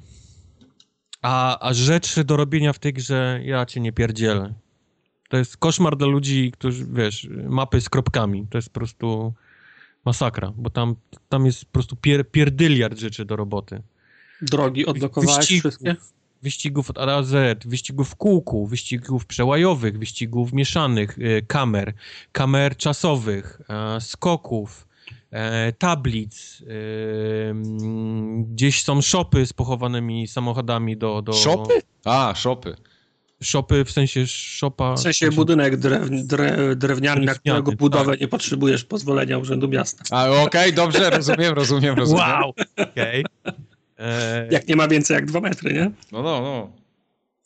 A, 1.22 1.68
a 1.68 1.74
rzeczy 1.74 2.24
do 2.24 2.36
robienia 2.36 2.72
w 2.72 2.78
tej 2.78 2.92
grze, 2.92 3.40
ja 3.44 3.66
cię 3.66 3.80
nie 3.80 3.92
pierdzielę. 3.92 4.54
To 5.28 5.36
jest 5.36 5.56
koszmar 5.56 5.96
dla 5.96 6.06
ludzi, 6.06 6.52
którzy, 6.52 6.86
wiesz, 6.92 7.28
mapy 7.48 7.80
z 7.80 7.88
kropkami. 7.88 8.46
To 8.50 8.58
jest 8.58 8.68
po 8.70 8.80
prostu 8.80 9.32
masakra, 10.04 10.52
bo 10.56 10.70
tam, 10.70 10.96
tam 11.28 11.46
jest 11.46 11.64
po 11.64 11.72
prostu 11.72 11.96
pier, 11.96 12.30
pierdyliard 12.30 12.98
rzeczy 12.98 13.24
do 13.24 13.36
roboty. 13.36 13.82
Drogi 14.42 14.86
odblokowałeś 14.86 15.36
Wyścigów, 15.36 15.60
wszystkie? 15.60 15.96
Wyścigów 16.42 16.90
od 16.90 16.98
A 16.98 17.06
do 17.06 17.24
Z, 17.24 17.66
wyścigów 17.66 18.10
w 18.10 18.16
kółku, 18.16 18.66
wyścigów 18.66 19.26
przełajowych, 19.26 19.98
wyścigów 19.98 20.52
mieszanych, 20.52 21.18
y, 21.18 21.44
kamer, 21.46 21.94
kamer 22.32 22.76
czasowych, 22.76 23.60
e, 23.68 24.00
skoków, 24.00 24.88
e, 25.30 25.72
tablic. 25.72 26.60
y, 26.60 27.54
Gdzieś 28.52 28.82
są 28.82 29.00
szopy 29.02 29.46
z 29.46 29.52
pochowanymi 29.52 30.28
samochodami 30.28 30.96
do... 30.96 31.22
do 31.22 31.32
Szopy? 31.32 31.74
A, 32.04 32.34
szopy. 32.36 32.76
Szopy 33.42 33.84
w 33.84 33.90
sensie 33.90 34.26
szopa... 34.26 34.94
W 34.94 35.00
sensie 35.00 35.30
budynek 35.30 35.76
drew, 35.76 36.08
dre, 36.10 36.76
drewniany, 36.76 37.26
na 37.26 37.34
którego 37.34 37.62
Drewniany, 37.62 37.76
budowę 37.76 38.10
tak. 38.12 38.20
nie 38.20 38.28
potrzebujesz 38.28 38.84
pozwolenia 38.84 39.38
Urzędu 39.38 39.68
Miasta. 39.68 40.04
A, 40.10 40.30
okej, 40.30 40.72
dobrze, 40.72 41.10
rozumiem, 41.10 41.54
rozumiem, 41.54 41.94
rozumiem. 41.96 42.24
Wow! 42.24 42.52
Okej. 42.76 43.24
E, 43.98 44.48
Jak 44.50 44.68
nie 44.68 44.76
ma 44.76 44.88
więcej 44.88 45.14
jak 45.14 45.26
dwa 45.26 45.40
metry, 45.40 45.72
nie? 45.72 45.90
No, 46.12 46.22
no, 46.22 46.40
no. 46.40 46.72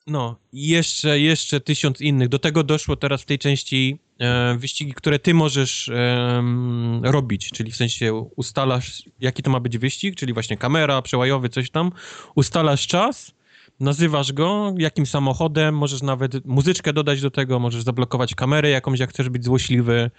No, 0.06 0.36
i 0.52 0.68
jeszcze, 0.68 1.20
jeszcze 1.20 1.60
tysiąc 1.60 2.00
innych. 2.00 2.28
Do 2.28 2.38
tego 2.38 2.62
doszło 2.64 2.96
teraz 2.96 3.22
w 3.22 3.26
tej 3.26 3.38
części 3.38 3.98
e, 4.18 4.56
wyścigi, 4.58 4.94
które 4.94 5.18
ty 5.18 5.34
możesz 5.34 5.88
em, 5.88 7.00
robić, 7.04 7.50
czyli 7.50 7.72
w 7.72 7.76
sensie 7.76 8.14
ustalasz, 8.36 9.02
jaki 9.20 9.42
to 9.42 9.50
ma 9.50 9.60
być 9.60 9.78
wyścig, 9.78 10.16
czyli 10.16 10.32
właśnie 10.32 10.56
kamera, 10.56 11.02
przełajowy, 11.02 11.48
coś 11.48 11.70
tam, 11.70 11.92
ustalasz 12.34 12.86
czas, 12.86 13.32
nazywasz 13.80 14.32
go, 14.32 14.74
jakim 14.78 15.06
samochodem, 15.06 15.76
możesz 15.76 16.02
nawet 16.02 16.46
muzyczkę 16.46 16.92
dodać 16.92 17.20
do 17.20 17.30
tego, 17.30 17.58
możesz 17.58 17.82
zablokować 17.82 18.34
kamerę 18.34 18.70
jakąś, 18.70 19.00
jak 19.00 19.10
chcesz 19.10 19.28
być 19.28 19.44
złośliwy 19.44 20.10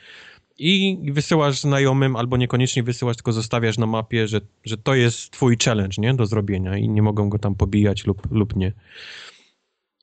i 0.58 0.98
wysyłasz 1.12 1.60
znajomym, 1.60 2.16
albo 2.16 2.38
niekoniecznie 2.38 2.84
wysyłasz, 2.84 3.16
tylko 3.16 3.34
zostawiasz 3.34 3.78
na 3.78 3.86
mapie, 3.86 4.28
że, 4.28 4.42
że 4.64 4.78
to 4.78 4.96
jest 4.96 5.32
twój 5.32 5.58
challenge, 5.66 5.96
nie, 5.98 6.14
do 6.14 6.26
zrobienia 6.26 6.78
i 6.78 6.90
nie 6.90 7.02
mogą 7.02 7.30
go 7.30 7.40
tam 7.40 7.56
pobijać 7.56 8.06
lub, 8.06 8.32
lub 8.32 8.56
nie. 8.56 8.74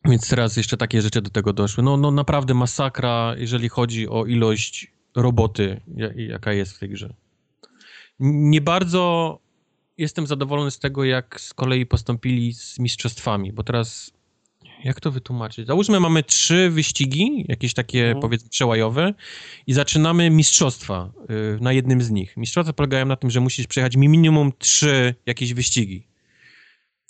Więc 0.05 0.29
teraz 0.29 0.57
jeszcze 0.57 0.77
takie 0.77 1.03
rzeczy 1.03 1.23
do 1.23 1.31
tego 1.31 1.53
doszły. 1.53 1.85
No, 1.85 1.97
no 1.97 2.11
naprawdę 2.11 2.55
masakra, 2.55 3.35
jeżeli 3.39 3.69
chodzi 3.69 4.09
o 4.09 4.27
ilość 4.27 4.93
roboty, 5.17 5.81
ja- 5.97 6.13
jaka 6.17 6.53
jest 6.53 6.77
w 6.77 6.79
tej 6.79 6.89
grze. 6.89 7.15
Nie 8.21 8.61
bardzo 8.61 9.39
jestem 9.99 10.27
zadowolony 10.27 10.71
z 10.71 10.79
tego, 10.79 11.05
jak 11.05 11.41
z 11.41 11.55
kolei 11.55 11.87
postąpili 11.87 12.55
z 12.55 12.79
mistrzostwami, 12.79 13.53
bo 13.53 13.63
teraz 13.65 14.13
jak 14.85 15.01
to 15.01 15.11
wytłumaczyć? 15.11 15.67
Załóżmy, 15.67 16.01
mamy 16.01 16.23
trzy 16.23 16.71
wyścigi, 16.71 17.45
jakieś 17.49 17.75
takie 17.75 18.05
Mhm. 18.07 18.21
powiedzmy 18.21 18.49
przełajowe 18.51 19.15
i 19.67 19.73
zaczynamy 19.73 20.31
mistrzostwa 20.31 21.11
y, 21.57 21.61
na 21.61 21.73
jednym 21.73 22.03
z 22.03 22.11
nich. 22.11 22.37
Mistrzostwa 22.37 22.73
polegają 22.73 23.07
na 23.07 23.17
tym, 23.17 23.31
że 23.31 23.41
musisz 23.41 23.67
przejechać 23.67 23.97
minimum 23.97 24.53
trzy 24.59 25.15
jakieś 25.27 25.55
wyścigi. 25.55 26.07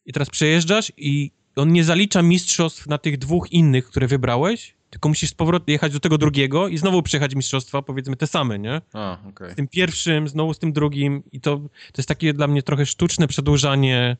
I 0.06 0.12
teraz 0.12 0.30
przejeżdżasz 0.30 0.92
i 0.96 1.30
on 1.56 1.72
nie 1.72 1.84
zalicza 1.84 2.22
mistrzostw 2.22 2.86
na 2.86 2.98
tych 2.98 3.18
dwóch 3.18 3.52
innych, 3.52 3.86
które 3.86 4.06
wybrałeś, 4.06 4.74
tylko 4.90 5.08
musisz 5.08 5.30
z 5.30 5.34
powrotem 5.34 5.72
jechać 5.72 5.92
do 5.92 6.00
tego 6.00 6.18
drugiego 6.18 6.68
i 6.68 6.78
znowu 6.78 7.02
przejechać 7.02 7.34
mistrzostwa, 7.34 7.82
powiedzmy 7.82 8.16
te 8.16 8.26
same, 8.26 8.58
nie? 8.58 8.80
A, 8.92 9.18
okej. 9.28 9.52
Z 9.52 9.54
tym 9.54 9.68
pierwszym, 9.68 10.28
znowu 10.28 10.54
z 10.54 10.58
tym 10.58 10.72
drugim 10.72 11.22
i 11.32 11.40
to, 11.40 11.56
to 11.56 11.68
jest 11.98 12.08
takie 12.08 12.34
dla 12.34 12.46
mnie 12.46 12.62
trochę 12.62 12.86
sztuczne 12.86 13.28
przedłużanie, 13.28 14.16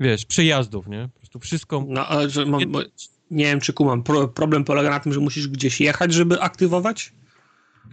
wiesz, 0.00 0.24
przejazdów, 0.24 0.86
nie? 0.88 1.08
Po 1.14 1.18
prostu 1.20 1.38
wszystko... 1.40 1.84
No, 1.88 2.06
ale 2.06 2.30
że 2.30 2.46
mam, 2.46 2.72
bo, 2.72 2.80
nie 3.30 3.44
wiem, 3.44 3.60
czy 3.60 3.72
kumam. 3.72 4.02
Pro, 4.02 4.28
problem 4.28 4.64
polega 4.64 4.90
na 4.90 5.00
tym, 5.00 5.12
że 5.12 5.20
musisz 5.20 5.48
gdzieś 5.48 5.80
jechać, 5.80 6.12
żeby 6.12 6.40
aktywować? 6.40 7.12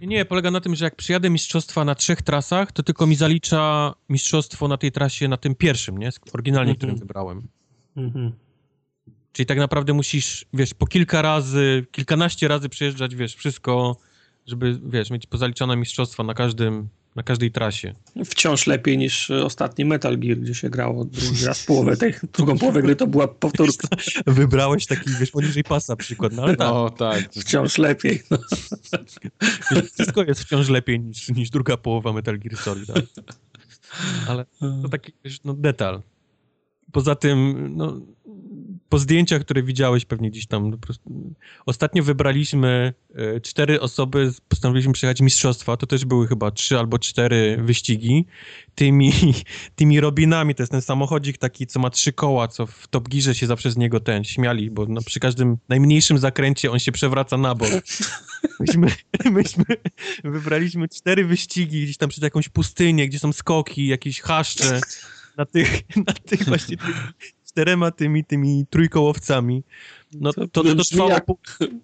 Nie, 0.01 0.25
polega 0.25 0.51
na 0.51 0.61
tym, 0.61 0.75
że 0.75 0.85
jak 0.85 0.95
przyjadę 0.95 1.29
mistrzostwa 1.29 1.85
na 1.85 1.95
trzech 1.95 2.21
trasach, 2.21 2.71
to 2.71 2.83
tylko 2.83 3.07
mi 3.07 3.15
zalicza 3.15 3.93
mistrzostwo 4.09 4.67
na 4.67 4.77
tej 4.77 4.91
trasie, 4.91 5.27
na 5.27 5.37
tym 5.37 5.55
pierwszym, 5.55 5.97
nie? 5.97 6.09
Oryginalnie, 6.33 6.71
Mhm. 6.71 6.77
którym 6.77 6.95
wybrałem. 6.95 7.41
Mhm. 7.97 8.31
Czyli 9.33 9.45
tak 9.45 9.57
naprawdę 9.57 9.93
musisz, 9.93 10.45
wiesz, 10.53 10.73
po 10.73 10.87
kilka 10.87 11.21
razy, 11.21 11.85
kilkanaście 11.91 12.47
razy 12.47 12.69
przejeżdżać, 12.69 13.15
wiesz, 13.15 13.35
wszystko, 13.35 13.97
żeby, 14.47 14.79
wiesz, 14.85 15.09
mieć 15.09 15.27
pozaliczone 15.27 15.75
mistrzostwa 15.77 16.23
na 16.23 16.33
każdym, 16.33 16.87
na 17.15 17.23
każdej 17.23 17.51
trasie. 17.51 17.93
Wciąż 18.25 18.67
lepiej 18.67 18.97
niż 18.97 19.29
e, 19.29 19.45
ostatni 19.45 19.85
Metal 19.85 20.17
Gear, 20.19 20.37
gdzie 20.37 20.55
się 20.55 20.69
grało 20.69 21.05
drugi 21.05 21.45
raz 21.45 21.65
połowę 21.65 21.97
tej, 21.97 22.13
drugą 22.37 22.57
połowę 22.57 22.81
gry 22.81 22.95
to 22.95 23.07
była 23.07 23.27
powtórka. 23.27 23.87
Wybrałeś 24.27 24.85
taki, 24.85 25.09
wiesz, 25.19 25.31
poniżej 25.31 25.63
pasa 25.63 25.95
przykład, 25.95 26.33
no 26.33 26.43
ale 26.43 26.55
tak, 26.55 26.67
No, 26.67 26.89
tak. 26.89 27.33
Wciąż 27.33 27.77
lepiej. 27.77 28.21
No. 28.31 28.37
wszystko 29.93 30.23
jest 30.23 30.41
wciąż 30.43 30.69
lepiej 30.69 30.99
niż, 30.99 31.29
niż 31.29 31.49
druga 31.49 31.77
połowa 31.77 32.13
Metal 32.13 32.39
Gear 32.39 32.57
Solid, 32.57 32.87
tak? 32.87 33.05
Ale 34.27 34.45
to 34.59 34.89
taki, 34.89 35.11
wiesz, 35.25 35.39
no, 35.43 35.53
detal. 35.53 36.01
poza 36.91 37.15
tym, 37.15 37.69
no, 37.75 38.01
po 38.93 38.99
zdjęciach, 38.99 39.41
które 39.41 39.63
widziałeś 39.63 40.05
pewnie 40.05 40.31
gdzieś 40.31 40.45
tam, 40.45 40.69
no, 40.69 40.77
ostatnio 41.65 42.03
wybraliśmy 42.03 42.93
e, 43.15 43.41
cztery 43.41 43.81
osoby, 43.81 44.31
postanowiliśmy 44.47 44.93
przejechać 44.93 45.21
mistrzostwa, 45.21 45.77
to 45.77 45.87
też 45.87 46.05
były 46.05 46.27
chyba 46.27 46.51
trzy 46.51 46.79
albo 46.79 46.99
cztery 46.99 47.57
wyścigi, 47.63 48.25
tymi, 48.75 49.11
tymi 49.75 49.99
Robinami, 49.99 50.55
to 50.55 50.63
jest 50.63 50.71
ten 50.71 50.81
samochodzik 50.81 51.37
taki, 51.37 51.67
co 51.67 51.79
ma 51.79 51.89
trzy 51.89 52.13
koła, 52.13 52.47
co 52.47 52.65
w 52.65 52.87
Top 52.87 53.09
Gearze 53.09 53.35
się 53.35 53.47
zawsze 53.47 53.71
z 53.71 53.77
niego 53.77 53.99
ten 53.99 54.23
śmiali, 54.23 54.71
bo 54.71 54.85
no, 54.85 55.01
przy 55.01 55.19
każdym 55.19 55.57
najmniejszym 55.69 56.17
zakręcie 56.17 56.71
on 56.71 56.79
się 56.79 56.91
przewraca 56.91 57.37
na 57.37 57.55
bok. 57.55 57.69
Myśmy, 58.59 58.87
myśmy 59.31 59.63
wybraliśmy 60.23 60.87
cztery 60.87 61.25
wyścigi 61.25 61.83
gdzieś 61.83 61.97
tam 61.97 62.09
przez 62.09 62.23
jakąś 62.23 62.49
pustynię, 62.49 63.07
gdzie 63.07 63.19
są 63.19 63.33
skoki, 63.33 63.87
jakieś 63.87 64.21
haszcze, 64.21 64.81
na 65.37 65.45
tych, 65.45 65.81
na 65.95 66.13
tych 66.13 66.45
właśnie 66.45 66.77
tych 66.77 67.13
czterema 67.53 67.91
tymi, 67.91 68.25
tymi 68.25 68.65
trójkołowcami. 68.69 69.63
No 70.13 70.33
to, 70.33 70.47
to, 70.47 70.63
to 70.63 70.83
trwało 70.83 71.09
jak, 71.09 71.25
pół, 71.25 71.37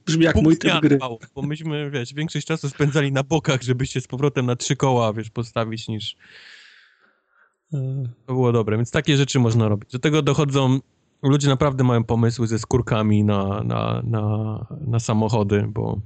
brzmi 0.06 0.26
jak 0.26 0.34
pół 0.34 0.44
mój 0.44 0.58
typ 0.58 0.74
gry. 0.82 0.96
trwało, 0.98 1.20
bo 1.36 1.42
myśmy, 1.42 1.92
wiesz, 1.92 2.14
większość 2.14 2.48
czasu 2.48 2.70
spędzali 2.70 3.12
na 3.12 3.24
bokach, 3.24 3.62
żeby 3.62 3.86
się 3.86 4.02
z 4.02 4.08
powrotem 4.08 4.46
na 4.46 4.56
trzy 4.56 4.76
koła, 4.76 5.14
wiesz, 5.14 5.30
postawić 5.30 5.88
niż... 5.88 6.16
e, 7.74 8.04
To 8.26 8.34
było 8.34 8.52
dobre, 8.52 8.78
więc 8.78 8.92
takie 8.92 9.18
rzeczy 9.18 9.40
można 9.40 9.68
robić. 9.68 9.92
Do 9.92 10.00
tego 10.00 10.22
dochodzą... 10.22 10.80
Ludzie 11.24 11.48
naprawdę 11.48 11.84
mają 11.84 12.04
pomysły 12.04 12.48
ze 12.48 12.60
skórkami 12.60 13.24
na, 13.24 13.64
na, 13.64 14.02
na, 14.06 14.66
na 14.88 15.00
samochody, 15.00 15.66
bo 15.70 16.00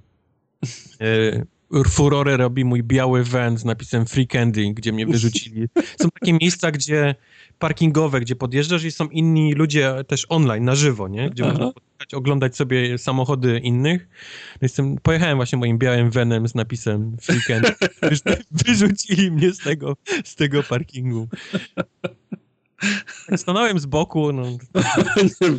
e, 1.02 1.46
furorę 1.90 2.38
robi 2.38 2.66
mój 2.66 2.84
biały 2.84 3.24
van 3.24 3.58
z 3.58 3.66
napisem 3.66 4.06
Free 4.06 4.28
Candy, 4.28 4.74
gdzie 4.74 4.92
mnie 4.94 5.06
wyrzucili. 5.06 5.68
Są 6.02 6.10
takie 6.20 6.34
miejsca, 6.34 6.72
gdzie 6.72 7.16
parkingowe, 7.60 8.20
gdzie 8.20 8.36
podjeżdżasz 8.36 8.84
i 8.84 8.92
są 8.92 9.08
inni 9.08 9.54
ludzie 9.54 9.96
też 10.08 10.26
online, 10.30 10.66
na 10.66 10.76
żywo, 10.76 11.08
nie? 11.08 11.30
Gdzie 11.30 11.44
Aha. 11.44 11.54
można 11.54 11.74
oglądać 12.14 12.56
sobie 12.56 12.98
samochody 12.98 13.60
innych. 13.60 14.08
Jestem, 14.62 14.98
pojechałem 14.98 15.36
właśnie 15.38 15.58
moim 15.58 15.78
białym 15.78 16.12
vanem 16.12 16.48
z 16.48 16.56
napisem 16.56 17.18
Free 17.22 17.42
Candy. 17.48 17.72
Wyrzu- 18.02 18.44
Wyrzucili 18.66 19.32
mnie 19.32 19.52
z 19.54 19.58
tego, 19.58 19.96
z 20.24 20.36
tego 20.36 20.64
parkingu. 20.64 21.28
Tak 23.28 23.40
Stanąłem 23.40 23.80
z 23.80 23.86
boku, 23.86 24.34
no, 24.34 24.44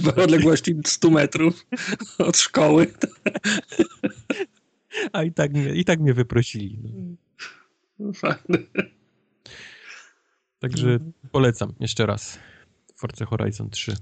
w 0.00 0.18
odległości 0.18 0.74
100 0.86 1.10
metrów 1.10 1.66
od 2.18 2.36
szkoły. 2.36 2.86
A 5.12 5.22
i 5.22 5.32
tak 5.32 5.52
mnie, 5.52 5.74
i 5.74 5.84
tak 5.84 6.00
mnie 6.00 6.14
wyprosili. 6.14 6.78
No. 7.98 8.12
Fajne. 8.12 8.58
Także 10.58 10.98
polecam 11.32 11.72
jeszcze 11.80 12.06
raz. 12.06 12.38
Forza 12.96 13.24
Horizon 13.24 13.70
3. 13.70 13.96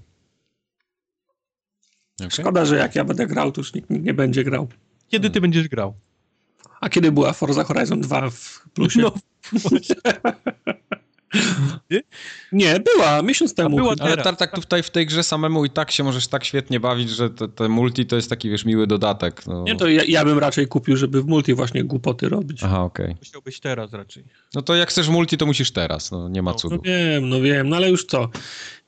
Okay. 2.21 2.31
Szkoda, 2.31 2.65
że 2.65 2.77
jak 2.77 2.95
ja 2.95 3.05
będę 3.05 3.27
grał, 3.27 3.53
to 3.53 3.61
już 3.61 3.75
nikt, 3.75 3.91
nikt 3.91 4.05
nie 4.05 4.15
będzie 4.15 4.45
grał. 4.45 4.69
Kiedy 5.09 5.31
ty 5.31 5.41
będziesz 5.41 5.69
grał? 5.69 5.95
A 6.81 6.89
kiedy 6.89 7.13
była 7.13 7.33
Forza 7.33 7.65
Horizon 7.65 8.01
2 8.01 8.31
w 8.31 8.69
plusie? 8.75 9.01
No. 9.01 9.15
Nie, 12.53 12.81
była, 12.81 13.23
miesiąc 13.23 13.55
temu. 13.55 13.77
była. 13.77 13.95
Ale 14.01 14.17
tartak 14.17 14.55
tutaj 14.55 14.83
w 14.83 14.91
tej 14.91 15.07
grze 15.07 15.23
samemu 15.23 15.65
i 15.65 15.71
tak 15.71 15.91
się 15.91 16.05
możesz 16.05 16.27
tak 16.29 16.45
świetnie 16.45 16.81
bawić, 16.81 17.11
że 17.11 17.31
te, 17.31 17.49
te 17.49 17.69
multi 17.69 18.07
to 18.07 18.17
jest 18.17 18.31
taki, 18.31 18.51
wiesz, 18.51 18.65
miły 18.65 18.87
dodatek. 18.87 19.47
No. 19.47 19.63
Nie, 19.65 19.77
to 19.77 19.89
ja, 19.89 20.03
ja 20.09 20.25
bym 20.25 20.39
raczej 20.39 20.67
kupił, 20.69 20.97
żeby 20.97 21.23
w 21.23 21.27
multi 21.27 21.55
właśnie 21.55 21.85
głupoty 21.85 22.29
robić. 22.29 22.61
Aha, 22.65 22.83
okej. 22.83 23.17
Musiałbyś 23.19 23.61
teraz 23.61 23.93
raczej. 23.93 24.25
No 24.55 24.63
to 24.63 24.75
jak 24.75 24.89
chcesz 24.91 25.09
multi, 25.09 25.39
to 25.39 25.47
musisz 25.47 25.71
teraz, 25.71 26.11
no 26.11 26.29
nie 26.29 26.43
ma 26.43 26.51
No, 26.51 26.55
No 26.55 26.59
cudu. 26.59 26.81
wiem, 26.85 27.29
no 27.29 27.41
wiem, 27.41 27.69
no 27.69 27.77
ale 27.77 27.91
już 27.91 28.05
co? 28.05 28.29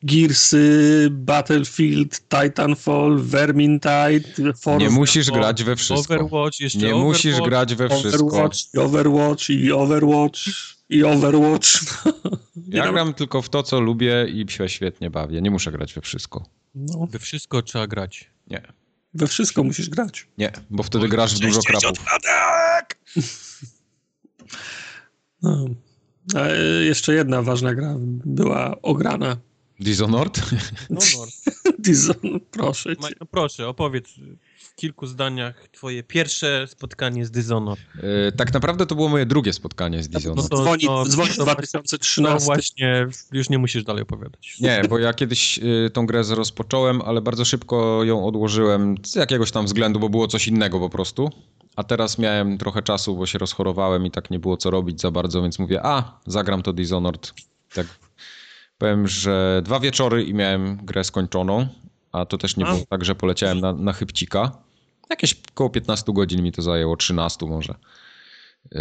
Gearsy, 0.03 1.09
Battlefield, 1.11 2.21
Titanfall, 2.29 3.19
Vermintide, 3.19 4.53
Forza. 4.61 4.79
Nie 4.79 4.91
musisz 4.91 5.29
o, 5.29 5.33
grać 5.33 5.65
we 5.65 5.77
wszystko. 5.77 6.15
Overwatch, 6.15 6.61
jeszcze 6.61 6.79
Nie 6.79 6.95
Overwatch. 6.95 7.07
musisz 7.25 7.41
grać 7.41 7.75
we 7.75 7.89
wszystko. 7.89 8.25
Overwatch, 8.27 8.57
i 8.75 8.79
Overwatch 8.79 9.51
i 9.51 9.73
Overwatch 9.73 10.41
i 10.89 11.05
Overwatch. 11.05 11.69
Ja 12.69 12.93
gram 12.93 13.15
tylko 13.15 13.43
w 13.43 13.49
to, 13.49 13.63
co 13.63 13.81
lubię 13.81 14.27
i 14.29 14.53
się 14.53 14.69
świetnie 14.69 15.11
bawię. 15.11 15.43
Nie 15.43 15.51
muszę 15.51 15.73
grać 15.73 15.95
we 15.95 16.01
wszystko. 16.01 16.45
No, 16.75 17.07
We 17.11 17.19
wszystko 17.19 17.63
trzeba 17.63 17.87
grać. 17.87 18.31
Nie. 18.47 18.63
we 19.15 19.27
wszystko 19.27 19.65
musisz 19.65 19.89
grać. 19.89 20.29
Nie, 20.39 20.53
bo 20.71 20.83
wtedy 20.83 21.09
grasz 21.09 21.35
w 21.35 21.39
dużo 21.39 21.61
krapów. 21.63 21.99
No. 25.43 25.65
A 26.35 26.39
e, 26.39 26.85
jeszcze 26.85 27.15
jedna 27.15 27.43
ważna 27.43 27.75
gra 27.75 27.95
była 28.25 28.83
ograna. 28.83 29.37
Dishonored? 29.81 30.41
No, 30.91 31.01
no. 31.19 31.27
Dizon, 31.79 32.41
proszę 32.51 32.97
cię. 32.97 33.09
no 33.21 33.27
proszę, 33.27 33.69
opowiedz 33.69 34.15
w 34.75 34.77
kilku 34.77 35.07
zdaniach 35.07 35.69
twoje 35.69 36.03
pierwsze 36.03 36.67
spotkanie 36.69 37.27
z 37.27 37.31
Dishonored. 37.31 37.81
E, 38.29 38.33
tak 38.33 38.55
naprawdę 38.55 38.87
to 38.87 38.95
było 38.95 39.09
moje 39.09 39.27
drugie 39.27 39.53
spotkanie 39.53 40.03
z 40.03 40.11
No 40.11 40.19
Dishonored. 40.19 40.51
to, 40.51 40.57
Dzwoni, 40.57 40.87
to, 40.87 41.05
dzwoni 41.05 41.31
to, 41.31 41.43
2013. 41.43 42.23
no 42.23 42.39
właśnie, 42.39 43.07
już 43.33 43.51
nie 43.51 43.59
musisz 43.59 43.85
dalej 43.85 44.03
opowiadać. 44.03 44.57
Nie, 44.61 44.83
bo 44.89 44.99
ja 44.99 45.13
kiedyś 45.15 45.59
y, 45.59 45.91
tą 45.93 46.07
grę 46.07 46.23
rozpocząłem, 46.31 47.03
ale 47.03 47.21
bardzo 47.21 47.45
szybko 47.45 48.05
ją 48.05 48.27
odłożyłem 48.27 48.95
z 49.05 49.15
jakiegoś 49.15 49.51
tam 49.51 49.67
względu, 49.67 50.01
bo 50.01 50.09
było 50.09 50.29
coś 50.29 50.49
innego 50.49 50.81
po 50.81 50.91
prostu. 50.91 51.31
A 51.77 51.85
teraz 51.85 52.19
miałem 52.19 52.59
trochę 52.59 52.83
czasu, 52.83 53.17
bo 53.17 53.27
się 53.27 53.39
rozchorowałem 53.39 54.07
i 54.07 54.11
tak 54.11 54.31
nie 54.31 54.39
było 54.39 54.57
co 54.57 54.71
robić 54.71 55.01
za 55.01 55.11
bardzo, 55.11 55.43
więc 55.43 55.59
mówię, 55.59 55.81
a, 55.87 56.21
zagram 56.27 56.63
to 56.63 56.73
Dishonored. 56.73 57.33
Tak 57.75 57.87
powiem, 58.79 59.09
że 59.09 59.63
dwa 59.65 59.81
wieczory 59.81 60.25
i 60.25 60.35
miałem 60.35 60.77
grę 60.77 61.05
skończoną, 61.05 61.67
a 62.13 62.27
to 62.27 62.39
też 62.39 62.57
nie 62.57 62.67
A. 62.67 62.73
było 62.73 62.85
tak, 62.89 63.05
że 63.05 63.15
poleciałem 63.15 63.61
na, 63.61 63.73
na 63.73 63.93
chybcika. 63.93 64.64
Jakieś 65.15 65.37
około 65.53 65.71
15 65.71 66.13
godzin 66.13 66.43
mi 66.43 66.53
to 66.53 66.63
zajęło, 66.63 66.97
13 66.97 67.47
może. 67.47 67.75
Yy, 68.73 68.81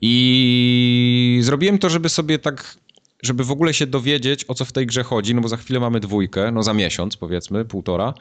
I 0.00 1.38
zrobiłem 1.42 1.78
to, 1.78 1.90
żeby 1.90 2.08
sobie 2.08 2.38
tak, 2.38 2.76
żeby 3.22 3.44
w 3.44 3.50
ogóle 3.50 3.74
się 3.74 3.86
dowiedzieć, 3.86 4.44
o 4.48 4.54
co 4.54 4.64
w 4.64 4.72
tej 4.72 4.86
grze 4.86 5.02
chodzi, 5.02 5.34
no 5.34 5.40
bo 5.40 5.48
za 5.48 5.56
chwilę 5.56 5.80
mamy 5.80 6.00
dwójkę, 6.00 6.52
no 6.52 6.62
za 6.62 6.74
miesiąc 6.74 7.16
powiedzmy, 7.16 7.64
półtora. 7.64 8.14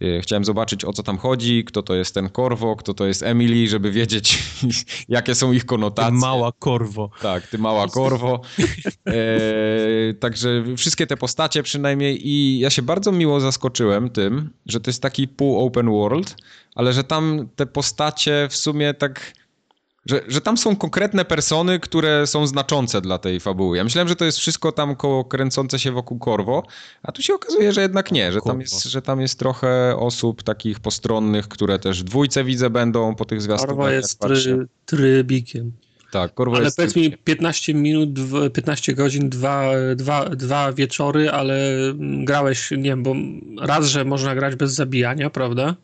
Yy, 0.00 0.20
Chciałem 0.22 0.44
zobaczyć, 0.44 0.84
o 0.84 0.92
co 0.92 1.02
tam 1.02 1.18
chodzi, 1.18 1.64
kto 1.64 1.82
to 1.82 1.94
jest 1.94 2.14
ten 2.14 2.28
Korwo, 2.28 2.76
kto 2.76 2.94
to 2.94 3.06
jest 3.06 3.22
Emily, 3.22 3.68
żeby 3.68 3.90
wiedzieć, 3.90 4.38
jakie 5.08 5.34
są 5.34 5.52
ich 5.52 5.62
Ty 5.62 5.66
konotacje. 5.68 6.18
mała 6.18 6.52
korwo. 6.58 7.10
Tak, 7.22 7.46
ty 7.46 7.58
mała 7.58 7.88
korwo. 7.88 8.40
E, 9.06 10.14
także 10.14 10.64
wszystkie 10.76 11.06
te 11.06 11.16
postacie 11.16 11.62
przynajmniej 11.62 12.28
i 12.28 12.58
ja 12.58 12.70
się 12.70 12.82
bardzo 12.82 13.12
miło 13.12 13.40
zaskoczyłem 13.40 14.10
tym, 14.10 14.50
że 14.66 14.80
to 14.80 14.90
jest 14.90 15.02
taki 15.02 15.28
pół 15.28 15.66
open 15.66 15.90
world, 15.90 16.36
ale 16.74 16.92
że 16.92 17.04
tam 17.04 17.48
te 17.56 17.66
postacie 17.66 18.48
w 18.50 18.56
sumie 18.56 18.94
tak... 18.94 19.32
Że, 20.06 20.20
że 20.28 20.40
tam 20.40 20.58
są 20.58 20.76
konkretne 20.76 21.24
persony, 21.24 21.80
które 21.80 22.26
są 22.26 22.46
znaczące 22.46 23.00
dla 23.00 23.18
tej 23.18 23.40
fabuły. 23.40 23.76
Ja 23.76 23.84
myślałem, 23.84 24.08
że 24.08 24.16
to 24.16 24.24
jest 24.24 24.38
wszystko 24.38 24.72
tam 24.72 24.96
koło 24.96 25.24
kręcące 25.24 25.78
się 25.78 25.92
wokół 25.92 26.18
Korwo, 26.18 26.62
a 27.02 27.12
tu 27.12 27.22
się 27.22 27.34
okazuje, 27.34 27.72
że 27.72 27.80
jednak 27.80 28.12
nie, 28.12 28.32
że 28.32 28.38
tam 28.38 28.44
Korwo. 28.44 28.60
jest, 28.60 28.84
że 28.84 29.02
tam 29.02 29.20
jest 29.20 29.38
trochę 29.38 29.96
osób 29.96 30.42
takich 30.42 30.80
postronnych, 30.80 31.48
które 31.48 31.78
też 31.78 32.00
w 32.00 32.04
dwójce 32.04 32.44
widzę 32.44 32.70
będą 32.70 33.14
po 33.14 33.24
tych 33.24 33.42
zwiastunach. 33.42 33.92
Jak 33.92 33.94
jest 33.94 34.18
try, 34.18 34.66
trybikiem. 34.86 35.72
Tak, 36.12 36.34
Korwo 36.34 36.56
Ale 36.56 36.64
jest... 36.64 36.76
powiedz 36.76 36.96
mi 36.96 37.12
15 37.24 37.74
minut, 37.74 38.12
dwa- 38.12 38.50
15 38.50 38.94
godzin, 38.94 39.28
dwa, 39.28 39.70
dwa, 39.96 40.24
dwa 40.28 40.72
wieczory, 40.72 41.30
ale 41.30 41.54
mm, 41.90 42.24
grałeś, 42.24 42.70
nie 42.70 42.78
wiem, 42.82 43.02
bo 43.02 43.14
raz, 43.60 43.86
że 43.86 44.04
można 44.04 44.34
grać 44.34 44.56
bez 44.56 44.72
zabijania, 44.74 45.30
prawda? 45.30 45.74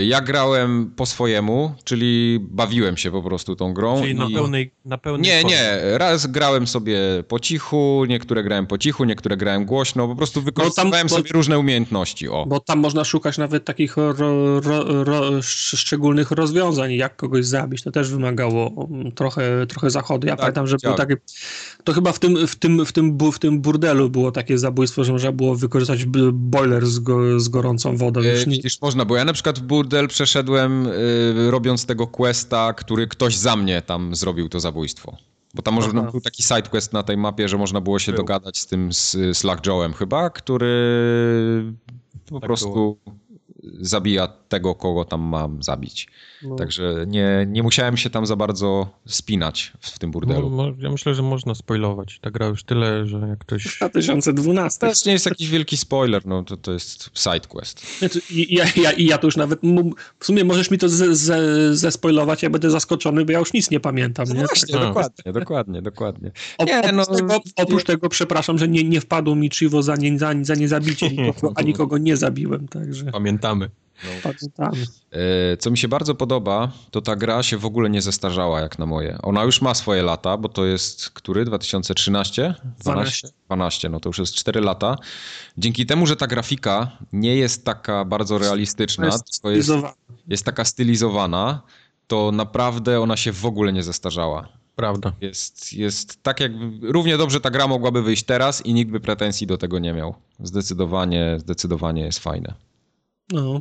Y, 0.00 0.04
Ja 0.04 0.20
grałem 0.20 0.90
po 0.96 1.06
swojemu, 1.06 1.74
czyli 1.84 2.38
bawiłem 2.42 2.96
się 2.96 3.10
po 3.10 3.22
prostu 3.22 3.56
tą 3.56 3.72
grą. 3.74 4.00
Czyli 4.00 4.14
na 4.14 4.24
i... 4.28 4.34
pełnej, 4.34 4.70
na 4.84 4.98
pełnej 4.98 5.22
Nie, 5.30 5.40
formie. 5.40 5.56
nie. 5.56 5.98
Raz 5.98 6.26
grałem 6.26 6.66
sobie 6.66 6.98
po 7.28 7.40
cichu, 7.40 8.04
niektóre 8.08 8.42
grałem 8.44 8.66
po 8.66 8.78
cichu, 8.78 9.04
niektóre 9.04 9.36
grałem 9.36 9.64
głośno. 9.64 10.08
Po 10.08 10.16
prostu 10.16 10.42
wykorzystywałem 10.42 11.06
bo- 11.08 11.16
sobie 11.16 11.30
różne 11.32 11.58
umiejętności. 11.58 12.28
O. 12.28 12.46
Bo 12.46 12.60
tam 12.60 12.78
można 12.78 13.04
szukać 13.04 13.38
nawet 13.38 13.64
takich 13.64 13.96
ro, 13.96 14.12
ro, 14.60 15.04
ro, 15.04 15.28
sz- 15.38 15.80
szczególnych 15.80 16.30
rozwiązań, 16.30 16.92
jak 16.92 17.16
kogoś 17.16 17.46
zabić. 17.46 17.82
To 17.82 17.90
też 17.90 18.10
wymagało 18.10 18.86
mm, 18.90 19.12
trochę, 19.12 19.66
trochę 19.74 19.90
zachodu. 19.90 20.26
Ja 20.26 20.32
Tak, 20.32 20.40
pamiętam, 20.40 20.66
że 20.66 20.76
było 20.82 20.94
tak. 20.94 21.08
takie. 21.08 21.20
To 21.84 21.92
chyba 21.92 22.12
w 22.12 22.18
tym, 22.18 22.46
w, 22.46 22.56
tym, 22.56 22.86
w, 22.86 22.92
tym, 22.92 23.18
w 23.32 23.38
tym 23.38 23.60
burdelu 23.60 24.10
było 24.10 24.32
takie 24.32 24.58
zabójstwo, 24.58 25.04
że 25.04 25.12
można 25.12 25.32
było 25.32 25.54
wykorzystać 25.56 26.04
boiler 26.32 26.86
z, 26.86 26.98
go, 26.98 27.40
z 27.40 27.48
gorącą 27.48 27.96
wodą. 27.96 28.20
Y, 28.20 28.24
Już 28.24 28.46
nie, 28.46 28.52
Widzisz, 28.56 28.80
można, 28.80 29.04
bo 29.04 29.16
ja 29.16 29.24
na 29.24 29.32
przykład 29.32 29.58
w 29.58 29.62
burdel 29.62 30.08
przeszedłem 30.08 30.86
y, 30.86 31.50
robiąc 31.50 31.86
tego 31.86 32.06
questa, 32.06 32.72
który 32.72 33.06
ktoś 33.06 33.36
za 33.36 33.56
mnie 33.56 33.82
tam 33.82 34.14
zrobił 34.14 34.48
to 34.48 34.60
zabójstwo. 34.60 35.16
Bo 35.54 35.62
tam 35.62 35.74
może, 35.74 35.88
Aha. 35.90 36.10
był 36.10 36.20
taki 36.20 36.42
sidequest 36.42 36.92
na 36.92 37.02
tej 37.02 37.16
mapie, 37.16 37.48
że 37.48 37.58
można 37.58 37.80
było 37.80 37.98
się 37.98 38.12
Był. 38.12 38.16
dogadać 38.16 38.58
z 38.58 38.66
tym 38.66 38.92
z 38.92 39.16
Slack 39.36 39.62
Joe'em 39.66 39.92
chyba, 39.92 40.30
który 40.30 40.74
po 42.28 42.40
Tak 42.40 42.46
prostu 42.46 42.98
zabija 43.80 44.28
tego, 44.48 44.74
kogo 44.74 45.04
tam 45.04 45.20
mam 45.20 45.62
zabić. 45.62 46.08
No. 46.44 46.56
Także 46.56 47.04
nie, 47.06 47.46
nie 47.48 47.62
musiałem 47.62 47.96
się 47.96 48.10
tam 48.10 48.26
za 48.26 48.36
bardzo 48.36 48.88
spinać 49.06 49.72
w, 49.80 49.90
w 49.90 49.98
tym 49.98 50.10
burdelu. 50.10 50.50
Mo, 50.50 50.56
mo, 50.66 50.72
ja 50.78 50.90
myślę, 50.90 51.14
że 51.14 51.22
można 51.22 51.54
spoilować. 51.54 52.18
Ta 52.20 52.30
gra 52.30 52.46
już 52.46 52.64
tyle, 52.64 53.06
że 53.06 53.18
jak 53.18 53.38
ktoś... 53.38 53.76
2012. 53.76 54.80
To 54.80 54.92
nie 55.06 55.12
jest 55.12 55.26
jakiś 55.26 55.48
wielki 55.48 55.76
spoiler, 55.76 56.26
no 56.26 56.42
to, 56.44 56.56
to 56.56 56.72
jest 56.72 57.10
side 57.14 57.40
quest. 57.48 57.98
Znaczy, 57.98 58.20
i- 58.30 58.54
Ja, 58.54 58.64
ja, 58.76 58.92
ja 58.98 59.18
to 59.18 59.26
już 59.26 59.36
nawet. 59.36 59.64
m- 59.64 59.90
W 60.18 60.26
sumie 60.26 60.44
możesz 60.44 60.70
mi 60.70 60.78
to 60.78 60.88
ze, 60.88 61.16
ze, 61.16 61.76
zespoilować, 61.76 62.42
ja 62.42 62.50
będę 62.50 62.70
zaskoczony, 62.70 63.24
bo 63.24 63.32
ja 63.32 63.38
już 63.38 63.52
nic 63.52 63.70
nie 63.70 63.80
pamiętam. 63.80 64.26
Nie? 64.28 64.34
Właśnie, 64.46 64.78
A. 64.78 64.84
dokładnie, 64.86 65.32
dokładnie, 65.32 65.82
dokładnie. 65.82 66.30
Nie, 66.66 66.92
no, 66.92 67.02
oprócz, 67.02 67.18
tego, 67.18 67.40
oprócz 67.56 67.84
tego, 67.84 68.08
przepraszam, 68.08 68.58
że 68.58 68.68
nie, 68.68 68.84
nie 68.84 69.00
wpadło 69.00 69.34
mi 69.34 69.50
Chivo 69.50 69.82
za, 69.82 69.96
nie, 69.96 70.18
za, 70.18 70.32
za 70.42 70.54
niezabicie, 70.54 71.08
nikogo, 71.26 71.52
a 71.56 71.62
nikogo 71.62 71.98
nie 71.98 72.16
zabiłem, 72.16 72.68
także 72.68 73.04
Pamiętamy. 73.04 73.70
Pamiętamy. 74.22 74.86
E, 75.10 75.56
Co 75.56 75.70
mi 75.70 75.78
się 75.78 75.88
bardzo 75.88 76.14
podoba, 76.14 76.72
to 76.90 77.02
ta 77.02 77.16
gra 77.16 77.42
się 77.42 77.58
w 77.58 77.64
ogóle 77.64 77.90
nie 77.90 78.02
zestarzała 78.02 78.60
jak 78.60 78.78
na 78.78 78.86
moje. 78.86 79.18
Ona 79.22 79.44
już 79.44 79.62
ma 79.62 79.74
swoje 79.74 80.02
lata, 80.02 80.36
bo 80.36 80.48
to 80.48 80.64
jest 80.64 81.10
który? 81.10 81.44
2013? 81.44 82.54
12. 82.78 83.28
12, 83.46 83.88
no 83.88 84.00
to 84.00 84.08
już 84.08 84.18
jest 84.18 84.34
4 84.34 84.60
lata. 84.60 84.96
Dzięki 85.58 85.86
temu, 85.86 86.06
że 86.06 86.16
ta 86.16 86.26
grafika 86.26 86.90
nie 87.12 87.36
jest 87.36 87.64
taka 87.64 88.04
bardzo 88.04 88.38
realistyczna, 88.38 89.06
Jest 89.06 89.42
tylko 89.42 89.50
jest, 90.26 90.44
taka 90.44 90.64
stylizowana, 90.64 91.62
to 92.06 92.32
naprawdę 92.32 93.00
ona 93.00 93.16
się 93.16 93.32
w 93.32 93.46
ogóle 93.46 93.72
nie 93.72 93.82
zestarzała. 93.82 94.48
Prawda. 94.76 95.12
Jest, 95.20 95.72
jest 95.72 96.22
tak 96.22 96.40
jakby, 96.40 96.92
równie 96.92 97.16
dobrze 97.16 97.40
ta 97.40 97.50
gra 97.50 97.68
mogłaby 97.68 98.02
wyjść 98.02 98.24
teraz 98.24 98.66
i 98.66 98.74
nikt 98.74 98.90
by 98.90 99.00
pretensji 99.00 99.46
do 99.46 99.58
tego 99.58 99.78
nie 99.78 99.92
miał. 99.92 100.14
Zdecydowanie, 100.40 101.36
zdecydowanie 101.38 102.02
jest 102.02 102.18
fajne. 102.18 102.54
No. 103.32 103.60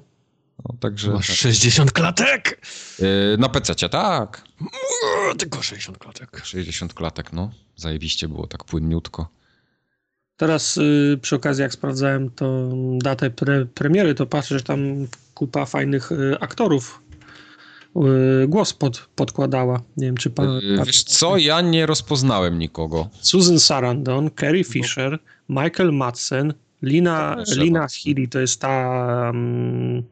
No, 0.60 0.76
także 0.80 1.12
Masz 1.12 1.26
60 1.26 1.92
klatek! 1.92 2.68
Yy, 3.00 3.08
na 3.40 3.50
PC, 3.50 3.90
tak. 3.90 4.44
O, 5.32 5.36
tylko 5.36 5.62
60 5.62 5.98
klatek. 5.98 6.42
60 6.46 6.94
klatek, 6.94 7.34
no. 7.34 7.52
Zajebiście 7.76 8.28
było 8.28 8.48
tak 8.48 8.64
płynniutko. 8.64 9.30
Teraz 10.38 10.78
y, 10.78 11.20
przy 11.22 11.36
okazji, 11.36 11.62
jak 11.62 11.74
sprawdzałem 11.74 12.30
tą 12.30 12.70
datę 13.00 13.30
pre, 13.30 13.66
premiery, 13.66 14.16
to 14.16 14.26
patrzę, 14.26 14.58
że 14.58 14.64
tam 14.64 15.08
kupa 15.34 15.66
fajnych 15.66 16.12
y, 16.12 16.40
aktorów 16.40 17.02
y, 18.44 18.48
głos 18.48 18.74
pod, 18.74 19.10
podkładała. 19.16 19.82
Nie 19.98 20.06
wiem, 20.06 20.18
czy 20.18 20.30
pan. 20.30 20.60
Yy, 20.62 20.86
wiesz 20.86 21.04
co, 21.04 21.38
ja 21.38 21.62
nie 21.62 21.86
rozpoznałem 21.86 22.60
nikogo. 22.60 23.10
Susan 23.22 23.60
Sarandon, 23.60 24.30
Carrie 24.40 24.64
Fisher, 24.64 25.20
Michael 25.50 25.92
Madsen, 25.92 26.54
Lina, 26.82 27.36
To 27.46 27.56
Lina. 27.56 27.88
Healy, 28.04 28.28
to 28.28 28.40
jest 28.40 28.62
ta. 28.62 29.32
Um, 29.34 30.04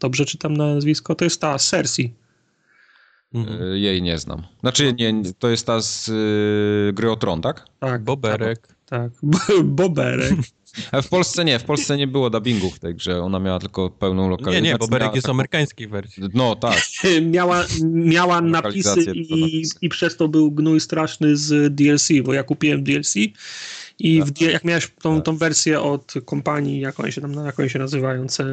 dobrze 0.00 0.24
czytam 0.24 0.56
nazwisko? 0.56 1.14
To 1.14 1.24
jest 1.24 1.40
ta 1.40 1.58
Cersei. 1.58 2.14
Mhm. 3.34 3.60
Yy, 3.72 3.78
jej 3.78 4.02
nie 4.02 4.18
znam. 4.18 4.42
Znaczy, 4.60 4.94
nie, 4.98 5.12
nie, 5.12 5.32
to 5.38 5.48
jest 5.48 5.66
ta 5.66 5.80
z 5.80 6.06
yy, 6.08 6.92
gry 6.92 7.10
o 7.10 7.16
Tron, 7.16 7.42
tak? 7.42 7.64
Tak. 7.80 8.02
Boberek. 8.04 8.68
Tak. 8.86 9.12
Boberek. 9.64 10.32
Ale 10.92 11.02
w 11.02 11.08
Polsce 11.08 11.44
nie, 11.44 11.58
w 11.58 11.64
Polsce 11.64 11.96
nie 11.96 12.06
było 12.06 12.30
dubbingu 12.30 12.70
w 12.70 12.78
tej 12.78 12.94
grze. 12.94 13.22
Ona 13.22 13.38
miała 13.38 13.58
tylko 13.58 13.90
pełną 13.90 14.22
Nie, 14.24 14.30
lokalizację. 14.30 14.62
nie, 14.62 14.78
Boberek 14.78 15.02
Miała 15.02 15.14
jest 15.14 15.26
w 15.26 15.28
taką- 15.28 15.34
amerykańskiej 15.36 15.88
wersji. 15.88 16.22
No 16.34 16.56
tak. 16.56 16.78
miała, 17.22 17.64
miała 17.82 18.40
napisy 18.40 19.02
i, 19.02 19.40
napisy. 19.40 19.76
i 19.80 19.88
przez 19.88 20.16
to 20.16 20.28
był 20.28 20.50
gnój 20.50 20.80
straszny 20.80 21.36
z 21.36 21.74
DLC, 21.74 22.08
bo 22.24 22.32
ja 22.34 22.42
kupiłem 22.42 22.84
DLC 22.84 23.14
i 23.98 24.22
w, 24.22 24.30
D- 24.30 24.44
jak 24.52 24.64
miałeś 24.64 24.90
tą, 25.02 25.16
Tak. 25.16 25.24
tą 25.24 25.36
wersję 25.36 25.80
od 25.80 26.14
kompanii, 26.24 26.80
jak 26.80 27.00
oni 27.00 27.12
się 27.12 27.20
tam 27.20 27.32
jak 27.46 27.60
oni 27.60 27.70
się 27.70 27.78
nazywają, 27.78 28.28
Ce, 28.28 28.44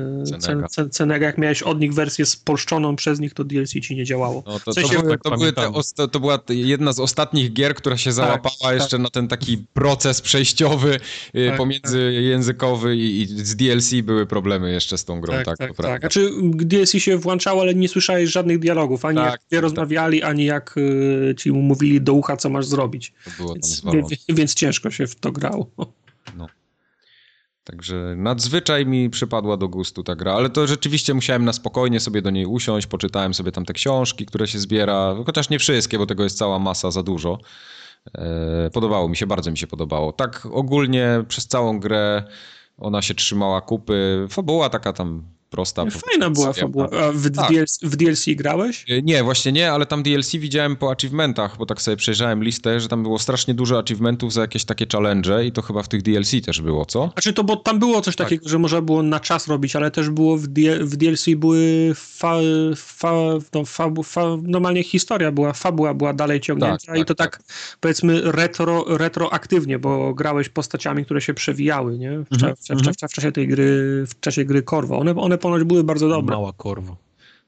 Cenega. 0.42 0.68
Ce, 0.68 0.84
Ce, 0.84 0.90
Cenega, 0.90 1.26
jak 1.26 1.38
miałeś 1.38 1.64
od 1.64 1.80
nich 1.80 1.94
wersję 1.94 2.26
spolszczoną 2.26 2.96
przez 2.96 3.20
nich, 3.20 3.34
to 3.34 3.44
DLC 3.44 3.70
ci 3.72 3.96
nie 3.96 4.06
działało. 4.06 4.44
No, 4.48 4.60
to, 4.60 4.72
W 4.72 4.74
sensie- 4.76 4.96
to, 4.96 5.02
były, 5.02 5.12
tak 5.14 5.24
to, 5.24 5.32
były 5.38 5.48
te, 5.50 5.54
pamiętam. 5.56 5.82
osta- 5.82 6.08
to 6.08 6.20
była 6.20 6.40
jedna 6.50 6.94
z 6.94 7.00
ostatnich 7.00 7.54
gier, 7.54 7.76
która 7.76 7.98
się 7.98 8.12
załapała 8.12 8.56
tak. 8.62 8.74
jeszcze 8.76 8.98
na 8.98 9.10
ten 9.10 9.28
taki 9.28 9.58
proces 9.74 10.22
przejściowy, 10.22 11.00
y, 11.36 11.48
Tak, 11.50 11.58
pomiędzyjęzykowy 11.58 12.96
i, 12.98 13.22
i 13.22 13.28
z 13.28 13.56
DLC 13.56 13.94
były 14.04 14.26
problemy 14.26 14.72
jeszcze 14.72 14.98
z 14.98 15.06
tą 15.06 15.22
grą, 15.22 15.34
tak, 15.46 15.58
to 15.58 15.74
prawda. 15.74 16.00
Znaczy 16.00 16.32
DLC 16.42 16.92
się 16.92 17.18
włączało, 17.18 17.62
ale 17.62 17.76
nie 17.76 17.88
słyszałeś 17.90 18.30
żadnych 18.30 18.60
dialogów, 18.60 19.06
ani 19.06 19.18
Tak, 19.18 19.32
jak 19.32 19.42
tak, 19.50 19.62
rozmawiali, 19.62 20.24
ani 20.24 20.46
jak 20.46 20.78
y, 20.78 21.36
ci 21.38 21.52
mówili 21.52 22.02
do 22.02 22.14
ucha, 22.14 22.38
co 22.38 22.50
masz 22.50 22.66
zrobić. 22.66 23.14
To 23.26 23.32
było 23.38 23.56
tam 23.84 23.94
Więc, 23.94 24.26
więc 24.30 24.54
ciężko 24.54 24.92
się 24.92 25.08
w 25.08 25.16
to 25.16 25.32
grało. 25.40 25.72
Także 27.64 28.16
nadzwyczaj 28.18 28.86
mi 28.86 29.10
przypadła 29.10 29.58
do 29.58 29.68
gustu 29.68 30.04
ta 30.04 30.16
gra, 30.16 30.34
ale 30.34 30.50
to 30.50 30.68
rzeczywiście 30.68 31.14
musiałem 31.14 31.46
na 31.46 31.54
spokojnie 31.54 32.00
sobie 32.00 32.22
do 32.22 32.30
niej 32.30 32.46
usiąść, 32.46 32.88
poczytałem 32.88 33.34
sobie 33.34 33.52
tam 33.52 33.66
te 33.66 33.74
książki, 33.74 34.26
które 34.26 34.48
się 34.48 34.60
zbiera, 34.60 35.16
chociaż 35.26 35.50
nie 35.50 35.60
wszystkie, 35.60 35.98
bo 35.98 36.06
tego 36.06 36.24
jest 36.24 36.38
cała 36.38 36.60
masa, 36.60 36.92
za 36.92 37.04
dużo. 37.04 37.40
E, 38.16 38.70
Podobało 38.74 39.10
mi 39.10 39.18
się, 39.18 39.28
bardzo 39.28 39.52
mi 39.52 39.58
się 39.58 39.68
podobało. 39.68 40.14
Tak 40.14 40.48
ogólnie 40.52 41.24
przez 41.28 41.48
całą 41.48 41.80
grę 41.80 42.24
ona 42.78 43.02
się 43.02 43.14
trzymała 43.14 43.62
kupy, 43.62 44.28
fabuła 44.30 44.70
taka 44.70 44.94
tam 44.94 45.24
prosta. 45.56 45.86
Fajna 46.12 46.30
była 46.30 46.54
fabuła. 46.54 46.90
A 46.92 47.12
w, 47.12 47.32
Tak. 47.32 47.50
DLC, 47.52 47.80
w 47.84 47.96
DLC 47.96 48.26
grałeś? 48.28 48.86
E, 48.90 49.02
Nie, 49.02 49.24
właśnie 49.24 49.52
nie, 49.52 49.72
ale 49.72 49.86
tam 49.86 50.04
DLC 50.04 50.32
widziałem 50.32 50.76
po 50.76 50.92
achievementach, 50.92 51.58
bo 51.58 51.66
tak 51.66 51.82
sobie 51.82 51.98
przejrzałem 51.98 52.44
listę, 52.44 52.80
że 52.80 52.88
tam 52.88 53.04
było 53.04 53.20
strasznie 53.20 53.54
dużo 53.54 53.80
achievementów 53.80 54.34
za 54.34 54.42
jakieś 54.42 54.66
takie 54.66 54.86
challenge 54.92 55.46
i 55.46 55.52
to 55.52 55.62
chyba 55.62 55.84
w 55.84 55.88
tych 55.88 56.02
DLC 56.02 56.32
też 56.46 56.62
było, 56.62 56.86
co? 56.86 57.10
Znaczy 57.14 57.34
to, 57.34 57.44
bo 57.44 57.56
tam 57.56 57.80
było 57.80 58.02
coś 58.02 58.16
Tak. 58.16 58.26
takiego, 58.28 58.50
że 58.50 58.60
można 58.60 58.82
było 58.82 59.04
na 59.04 59.20
czas 59.20 59.48
robić, 59.48 59.76
ale 59.76 59.92
też 59.92 60.10
było 60.10 60.38
w, 60.38 60.42
w 60.82 60.96
DLC 60.98 61.26
były 61.38 61.92
fa, 61.96 62.34
fa, 62.76 63.12
no, 63.54 63.66
fabu, 63.66 64.04
fa, 64.04 64.22
normalnie 64.44 64.84
historia 64.84 65.32
była, 65.32 65.54
fabuła 65.54 65.94
była 65.94 66.14
dalej 66.14 66.42
ciągnięta 66.42 66.78
Tak, 66.88 66.98
i 66.98 67.06
to 67.06 67.16
tak, 67.16 67.38
tak, 67.38 67.44
powiedzmy 67.80 68.22
retro, 68.24 68.86
retroaktywnie, 68.88 69.80
bo 69.80 70.14
grałeś 70.14 70.50
postaciami, 70.50 71.06
które 71.06 71.22
się 71.22 71.34
przewijały, 71.34 71.98
nie? 71.98 72.12
W, 72.20 72.26
Mhm, 72.36 72.56
w, 72.56 72.60
w, 72.60 73.10
w 73.10 73.14
czasie 73.14 73.32
tej 73.32 73.48
gry, 73.48 74.04
w 74.08 74.20
czasie 74.20 74.46
gry 74.46 74.64
Korwo. 74.64 75.00
One, 75.00 75.16
one 75.16 75.38
ponoć 75.46 75.64
były 75.64 75.84
bardzo 75.84 76.10
dobre. 76.10 76.36
Mała 76.36 76.54
korwo. 76.54 76.98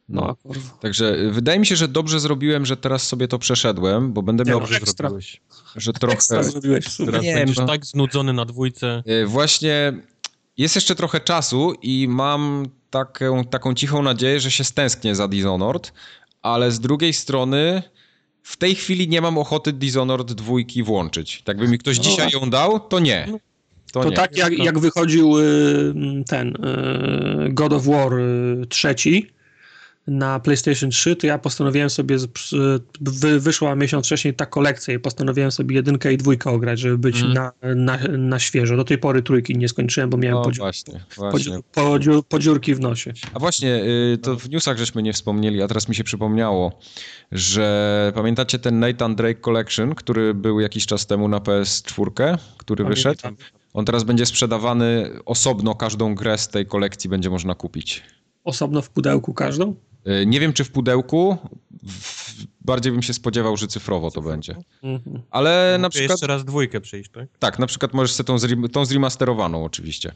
No. 0.10 0.22
Mała 0.22 0.36
Korwo. 0.36 0.78
Także 0.82 1.16
y, 1.16 1.32
wydaje 1.32 1.60
mi 1.60 1.66
się, 1.66 1.76
że 1.76 1.88
dobrze 1.88 2.20
zrobiłem, 2.20 2.66
że 2.66 2.78
teraz 2.78 3.08
sobie 3.08 3.28
to 3.28 3.40
przeszedłem, 3.40 4.14
bo 4.14 4.22
będę 4.22 4.44
Nie, 4.44 4.50
miał, 4.50 4.60
no, 4.60 4.66
Dobrze 4.66 4.78
ekstra. 4.78 5.10
zrobiłeś. 5.10 5.42
że 5.76 5.94
trochę... 5.94 6.14
Ekstra 6.16 6.44
zrobiłeś. 6.44 6.98
Teraz 6.98 7.24
Nie, 7.24 7.36
będziesz 7.36 7.58
no. 7.58 7.66
tak 7.66 7.86
znudzony 7.86 8.34
na 8.34 8.46
dwójce. 8.46 9.04
Y, 9.24 9.26
Właśnie 9.28 9.94
jest 10.58 10.76
jeszcze 10.76 10.96
trochę 10.96 11.20
czasu 11.20 11.74
i 11.82 12.08
mam 12.10 12.66
taką, 12.90 13.44
taką 13.46 13.74
cichą 13.74 14.04
nadzieję, 14.04 14.40
że 14.40 14.52
się 14.52 14.64
stęsknię 14.64 15.16
za 15.16 15.28
Dishonored, 15.28 15.94
ale 16.42 16.72
z 16.72 16.80
drugiej 16.80 17.14
strony 17.14 17.84
w 18.44 18.58
tej 18.58 18.76
chwili 18.76 19.08
nie 19.08 19.22
mam 19.22 19.38
ochoty 19.38 19.74
Dishonored 19.74 20.34
dwójki 20.34 20.84
włączyć. 20.84 21.42
Tak 21.42 21.58
by 21.58 21.68
mi 21.68 21.78
ktoś 21.78 21.98
No. 21.98 22.04
dzisiaj 22.04 22.30
ją 22.34 22.50
dał, 22.50 22.80
to 22.80 23.00
nie. 23.00 23.28
To, 23.92 24.04
To 24.04 24.12
tak 24.12 24.38
jak, 24.38 24.58
jak 24.58 24.80
wychodził 24.80 25.40
y, 25.40 25.44
ten 26.28 26.48
y, 26.48 27.50
God 27.54 27.74
of 27.74 27.86
War 27.86 28.14
y, 28.14 28.66
trzeci 28.70 29.32
na 30.08 30.40
PlayStation 30.40 30.90
3, 30.90 31.16
to 31.16 31.28
ja 31.28 31.38
postanowiłem 31.38 31.90
sobie, 31.90 32.18
wyszła 33.40 33.76
miesiąc 33.76 34.06
wcześniej 34.06 34.34
ta 34.34 34.46
kolekcja 34.46 34.94
i 34.94 35.00
postanowiłem 35.00 35.52
sobie 35.52 35.76
jedynkę 35.76 36.14
i 36.14 36.18
dwójkę 36.18 36.50
ograć, 36.50 36.80
żeby 36.80 36.98
być 36.98 37.16
Mhm. 37.22 37.34
na, 37.34 37.52
na, 37.76 37.98
na 38.18 38.40
świeżo. 38.40 38.78
Do 38.78 38.84
tej 38.84 38.98
pory 38.98 39.22
trójki 39.22 39.58
nie 39.58 39.70
skończyłem, 39.70 40.10
bo 40.10 40.18
miałem 40.18 40.38
No 40.38 40.44
podziu, 40.44 40.62
właśnie, 40.62 41.00
właśnie. 41.18 41.60
podziurki 42.30 42.76
w 42.76 42.80
nosie. 42.80 43.14
A 43.34 43.40
właśnie, 43.40 43.82
to 44.22 44.36
w 44.36 44.50
newsach 44.50 44.78
żeśmy 44.78 45.04
nie 45.04 45.14
wspomnieli, 45.14 45.62
a 45.62 45.68
teraz 45.68 45.90
mi 45.90 45.96
się 45.96 46.04
przypomniało, 46.04 46.80
że 47.32 48.12
pamiętacie 48.16 48.60
ten 48.60 48.80
Nathan 48.80 49.16
Drake 49.16 49.42
Collection, 49.42 49.96
który 49.96 50.34
był 50.34 50.60
jakiś 50.60 50.86
czas 50.86 51.08
temu 51.08 51.28
na 51.28 51.38
PS4, 51.38 52.38
który 52.58 52.86
wyszedł? 52.86 53.22
On 53.78 53.86
teraz 53.86 54.04
będzie 54.04 54.26
sprzedawany 54.26 55.10
osobno, 55.26 55.76
każdą 55.76 56.16
grę 56.16 56.38
z 56.38 56.48
tej 56.48 56.66
kolekcji 56.66 57.10
będzie 57.10 57.30
można 57.30 57.56
kupić. 57.56 58.04
Osobno 58.44 58.82
w 58.82 58.90
pudełku 58.90 59.34
każdą? 59.34 59.76
Y, 60.22 60.26
Nie 60.26 60.40
wiem, 60.40 60.54
czy 60.54 60.64
w 60.64 60.72
pudełku, 60.72 61.38
bardziej 62.62 62.92
bym 62.92 63.02
się 63.02 63.14
spodziewał, 63.14 63.58
że 63.58 63.68
cyfrowo 63.68 64.12
to 64.12 64.22
będzie. 64.22 64.56
Mhm. 64.84 65.22
Ale 65.32 65.78
na 65.80 65.88
Muszę 65.88 65.90
przykład, 66.00 66.10
jeszcze 66.12 66.28
raz 66.28 66.46
dwójkę 66.46 66.82
przejść, 66.82 67.10
tak? 67.12 67.28
tak, 67.40 67.60
na 67.60 67.68
przykład 67.68 67.94
możesz 67.94 68.14
sobie 68.14 68.28
tą, 68.28 68.38
zre, 68.38 68.56
tą 68.72 68.86
zremasterowaną 68.86 69.66
oczywiście. 69.66 70.12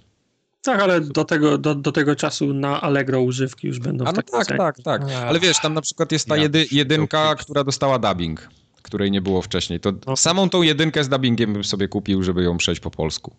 Tak, 0.63 0.81
ale 0.81 1.01
do 1.01 1.25
tego, 1.25 1.57
do, 1.57 1.75
do 1.75 1.91
tego 1.91 2.15
czasu 2.15 2.53
na 2.53 2.81
Allegro 2.81 3.21
używki 3.21 3.67
już 3.67 3.79
będą 3.79 4.05
A 4.05 4.11
w 4.11 4.15
no 4.15 4.21
tak, 4.21 4.45
cenie. 4.45 4.57
tak, 4.57 4.75
tak. 4.83 5.01
Ale 5.27 5.39
wiesz, 5.39 5.57
tam 5.61 5.73
na 5.73 5.81
przykład 5.81 6.11
jest 6.11 6.27
ta 6.27 6.37
jedy, 6.37 6.65
jedynka, 6.71 7.35
która 7.35 7.63
dostała 7.63 7.99
dubbing, 7.99 8.49
której 8.81 9.11
nie 9.11 9.21
było 9.21 9.41
wcześniej. 9.41 9.79
To 9.79 9.93
No. 10.07 10.15
samą 10.17 10.49
tą 10.49 10.61
jedynkę 10.61 11.03
z 11.03 11.09
dubbingiem 11.09 11.53
bym 11.53 11.63
sobie 11.63 11.87
kupił, 11.87 12.23
żeby 12.23 12.43
ją 12.43 12.57
przejść 12.57 12.81
po 12.81 12.91
polsku. 12.91 13.35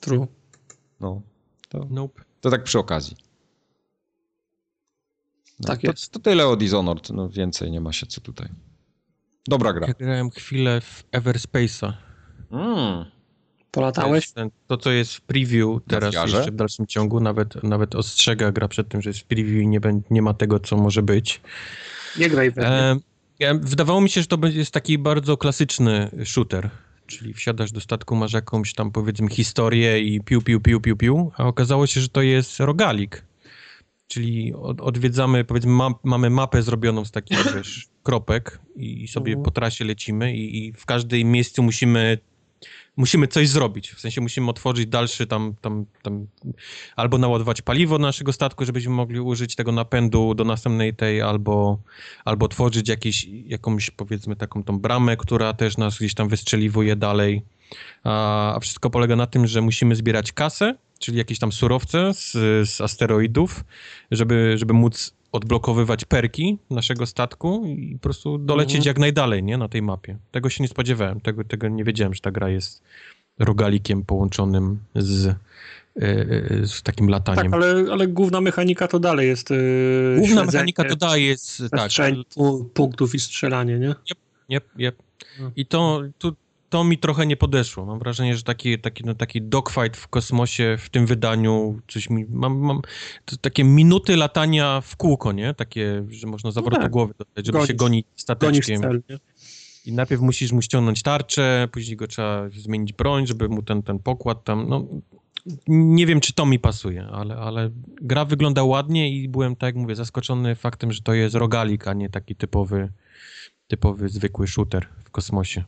True. 0.00 0.26
No, 1.00 1.22
Nope. 1.90 2.24
to 2.40 2.50
tak 2.50 2.64
przy 2.64 2.78
okazji. 2.78 3.16
No, 5.60 5.66
Tak 5.66 5.80
to, 5.80 5.86
jest. 5.86 6.12
To 6.12 6.18
tyle 6.18 6.46
o 6.48 6.56
Dishonored, 6.56 7.10
no 7.10 7.28
więcej 7.28 7.70
nie 7.70 7.80
ma 7.80 7.92
się 7.92 8.06
co 8.06 8.20
tutaj. 8.20 8.48
Dobra 9.48 9.72
gra. 9.72 9.86
Ja 9.86 9.94
grałem 9.94 10.30
chwilę 10.30 10.80
w 10.80 11.04
Everspace'a. 11.12 11.92
Mm. 12.50 13.04
Polatałeś? 13.70 14.32
To, 14.32 14.42
to, 14.66 14.76
co 14.76 14.90
jest 14.90 15.14
w 15.14 15.20
preview 15.20 15.68
teraz 15.88 16.14
jeszcze 16.14 16.52
w 16.52 16.56
dalszym 16.56 16.86
ciągu, 16.86 17.20
nawet, 17.20 17.62
nawet 17.62 17.94
ostrzega 17.94 18.52
gra 18.52 18.68
przed 18.68 18.88
tym, 18.88 19.02
że 19.02 19.10
jest 19.10 19.20
w 19.20 19.24
preview 19.24 19.62
i 19.62 19.68
nie, 19.68 19.80
nie 20.10 20.22
ma 20.22 20.34
tego, 20.34 20.60
co 20.60 20.76
może 20.76 21.02
być. 21.02 21.40
Nie 22.18 22.30
graj 22.30 22.50
we 22.50 22.66
e, 23.40 23.58
Wydawało 23.60 24.00
mi 24.00 24.10
się, 24.10 24.20
że 24.20 24.26
to 24.26 24.46
jest 24.46 24.70
taki 24.70 24.98
bardzo 24.98 25.36
klasyczny 25.36 26.10
shooter, 26.24 26.70
czyli 27.06 27.34
wsiadasz 27.34 27.72
do 27.72 27.80
statku, 27.80 28.16
masz 28.16 28.32
jakąś 28.32 28.74
tam 28.74 28.90
powiedzmy 28.90 29.28
historię 29.28 30.00
i 30.00 30.20
piu, 30.20 30.42
piu, 30.42 30.60
piu, 30.60 30.80
piu, 30.80 30.96
piu, 30.96 31.32
a 31.36 31.44
okazało 31.46 31.86
się, 31.86 32.00
że 32.00 32.08
to 32.08 32.22
jest 32.22 32.60
rogalik. 32.60 33.24
Czyli 34.08 34.54
od, 34.54 34.80
odwiedzamy, 34.80 35.44
powiedzmy, 35.44 35.72
ma, 35.72 35.94
mamy 36.04 36.30
mapę 36.30 36.62
zrobioną 36.62 37.04
z 37.04 37.10
takich, 37.10 37.54
wiesz, 37.54 37.88
kropek 38.02 38.60
i 38.76 39.08
sobie 39.08 39.32
mhm. 39.32 39.44
po 39.44 39.50
trasie 39.50 39.84
lecimy 39.84 40.36
i, 40.36 40.66
i 40.66 40.72
w 40.72 40.86
każdym 40.86 41.30
miejscu 41.32 41.62
musimy 41.62 42.18
musimy 42.96 43.28
coś 43.28 43.48
zrobić. 43.48 43.90
W 43.90 44.00
sensie 44.00 44.20
musimy 44.20 44.50
otworzyć 44.50 44.86
dalszy 44.86 45.26
tam, 45.26 45.54
tam, 45.60 45.86
tam 46.02 46.26
albo 46.96 47.18
naładować 47.18 47.62
paliwo 47.62 47.98
naszego 47.98 48.32
statku, 48.32 48.64
żebyśmy 48.64 48.92
mogli 48.92 49.20
użyć 49.20 49.54
tego 49.56 49.72
napędu 49.72 50.34
do 50.34 50.44
następnej 50.44 50.94
tej, 50.94 51.22
albo, 51.22 51.78
albo 52.24 52.46
otworzyć 52.46 52.88
jakieś, 52.88 53.24
jakąś 53.24 53.90
powiedzmy 53.90 54.36
taką 54.36 54.64
tą 54.64 54.78
bramę, 54.78 55.16
która 55.16 55.52
też 55.52 55.76
nas 55.76 55.98
gdzieś 55.98 56.14
tam 56.14 56.28
wystrzeliwuje 56.28 56.96
dalej. 56.96 57.42
A, 58.04 58.54
a 58.56 58.60
wszystko 58.60 58.90
polega 58.90 59.16
na 59.16 59.26
tym, 59.26 59.46
że 59.46 59.60
musimy 59.60 59.96
zbierać 59.96 60.32
kasę, 60.32 60.74
czyli 60.98 61.18
jakieś 61.18 61.38
tam 61.38 61.52
surowce 61.52 62.14
z, 62.14 62.32
z 62.68 62.80
asteroidów, 62.80 63.64
żeby, 64.10 64.54
żeby 64.58 64.74
móc 64.74 65.15
odblokowywać 65.32 66.04
perki 66.04 66.58
naszego 66.70 67.06
statku 67.06 67.64
i 67.66 67.94
po 67.94 68.02
prostu 68.02 68.38
dolecieć 68.38 68.76
mhm. 68.76 68.88
jak 68.88 68.98
najdalej, 68.98 69.42
nie, 69.42 69.58
na 69.58 69.68
tej 69.68 69.82
mapie. 69.82 70.16
Tego 70.30 70.50
się 70.50 70.62
nie 70.64 70.68
spodziewałem, 70.68 71.20
tego, 71.20 71.44
tego 71.44 71.68
nie 71.68 71.84
wiedziałem, 71.84 72.14
że 72.14 72.20
ta 72.20 72.30
gra 72.30 72.48
jest 72.48 72.82
rogalikiem 73.38 74.02
połączonym 74.02 74.78
z, 74.94 75.26
e, 75.26 75.36
z 76.66 76.82
takim 76.82 77.08
lataniem. 77.08 77.52
Tak, 77.52 77.62
ale, 77.62 77.92
ale 77.92 78.06
główna 78.08 78.40
mechanika 78.40 78.88
to 78.88 78.98
dalej 78.98 79.28
jest 79.28 79.50
yy, 79.50 80.16
Główna 80.18 80.44
mechanika 80.44 80.84
to 80.84 80.96
dalej 80.96 81.26
jest, 81.26 81.62
tak. 81.70 81.90
punktów 82.74 83.14
i 83.14 83.20
strzelanie, 83.20 83.78
nie? 83.78 83.88
Yep, 83.88 84.18
yep, 84.50 84.64
yep. 84.78 84.96
I 85.56 85.66
to, 85.66 86.02
tu, 86.18 86.36
to 86.68 86.84
mi 86.84 86.98
trochę 86.98 87.26
nie 87.26 87.36
podeszło. 87.36 87.86
Mam 87.86 87.98
wrażenie, 87.98 88.36
że 88.36 88.42
taki, 88.42 88.78
taki, 88.78 89.04
no, 89.04 89.14
taki 89.14 89.42
dogfight 89.42 89.96
w 89.96 90.08
kosmosie 90.08 90.76
w 90.78 90.90
tym 90.90 91.06
wydaniu, 91.06 91.80
coś 91.88 92.10
mi, 92.10 92.24
mam, 92.28 92.58
mam 92.58 92.82
takie 93.40 93.64
minuty 93.64 94.16
latania 94.16 94.80
w 94.80 94.96
kółko, 94.96 95.32
nie? 95.32 95.54
Takie, 95.54 96.04
że 96.10 96.26
można 96.26 96.50
zawrotu 96.50 96.76
no 96.76 96.82
tak. 96.82 96.92
głowy 96.92 97.14
dostać, 97.18 97.46
żeby 97.46 97.58
gonić, 97.58 97.68
się 97.68 97.74
gonić 97.74 98.06
stateczkiem. 98.16 98.80
Cel, 98.80 99.02
I 99.86 99.92
najpierw 99.92 100.22
musisz 100.22 100.52
mu 100.52 100.62
ściągnąć 100.62 101.02
tarczę, 101.02 101.68
później 101.72 101.96
go 101.96 102.06
trzeba 102.06 102.48
zmienić 102.48 102.92
broń, 102.92 103.26
żeby 103.26 103.48
mu 103.48 103.62
ten, 103.62 103.82
ten 103.82 103.98
pokład 103.98 104.44
tam, 104.44 104.68
no... 104.68 104.86
Nie 105.68 106.06
wiem, 106.06 106.20
czy 106.20 106.32
to 106.32 106.46
mi 106.46 106.58
pasuje, 106.58 107.06
ale, 107.06 107.36
ale 107.36 107.70
gra 108.02 108.24
wygląda 108.24 108.64
ładnie 108.64 109.10
i 109.10 109.28
byłem, 109.28 109.56
tak 109.56 109.66
jak 109.66 109.76
mówię, 109.76 109.94
zaskoczony 109.94 110.54
faktem, 110.54 110.92
że 110.92 111.02
to 111.02 111.14
jest 111.14 111.34
rogalik, 111.34 111.88
a 111.88 111.94
nie 111.94 112.10
taki 112.10 112.36
typowy, 112.36 112.92
typowy, 113.66 114.08
zwykły 114.08 114.48
shooter 114.48 114.88
w 115.04 115.10
kosmosie 115.10 115.64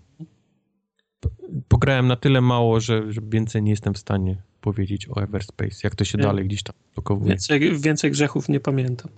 pograłem 1.68 2.06
na 2.06 2.16
tyle 2.16 2.40
mało, 2.40 2.80
że, 2.80 3.12
że 3.12 3.20
więcej 3.24 3.62
nie 3.62 3.70
jestem 3.70 3.94
w 3.94 3.98
stanie 3.98 4.42
powiedzieć 4.60 5.08
o 5.08 5.22
Everspace, 5.22 5.76
jak 5.84 5.96
to 5.96 6.04
się 6.04 6.18
nie. 6.18 6.24
dalej 6.24 6.44
gdzieś 6.44 6.62
tam 6.62 6.74
blokowuje. 6.94 7.28
Więcej, 7.28 7.80
więcej 7.80 8.10
grzechów 8.10 8.48
nie 8.48 8.60
pamiętam. 8.60 9.10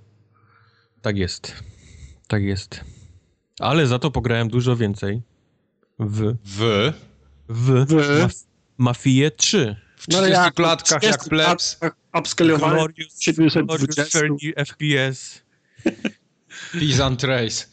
Tak 1.03 1.17
jest. 1.17 1.55
Tak 2.29 2.43
jest. 2.43 2.85
Ale 3.59 3.87
za 3.87 3.99
to 3.99 4.11
pograłem 4.11 4.49
dużo 4.49 4.77
więcej 4.77 5.23
w... 5.99 6.37
W? 6.45 6.93
W, 7.49 7.87
w. 7.87 8.23
Maf 8.23 8.33
Mafię 8.79 9.31
3. 9.31 9.77
W 9.97 10.07
30 10.07 10.33
no 10.37 10.51
klatkach 10.53 11.03
jak 11.03 11.25
plebs. 11.25 11.81
Upscalowany 12.19 12.87
720 13.21 14.19
FPS. 14.67 15.43
Peace 16.73 17.05
and 17.05 17.21
Trace. 17.21 17.67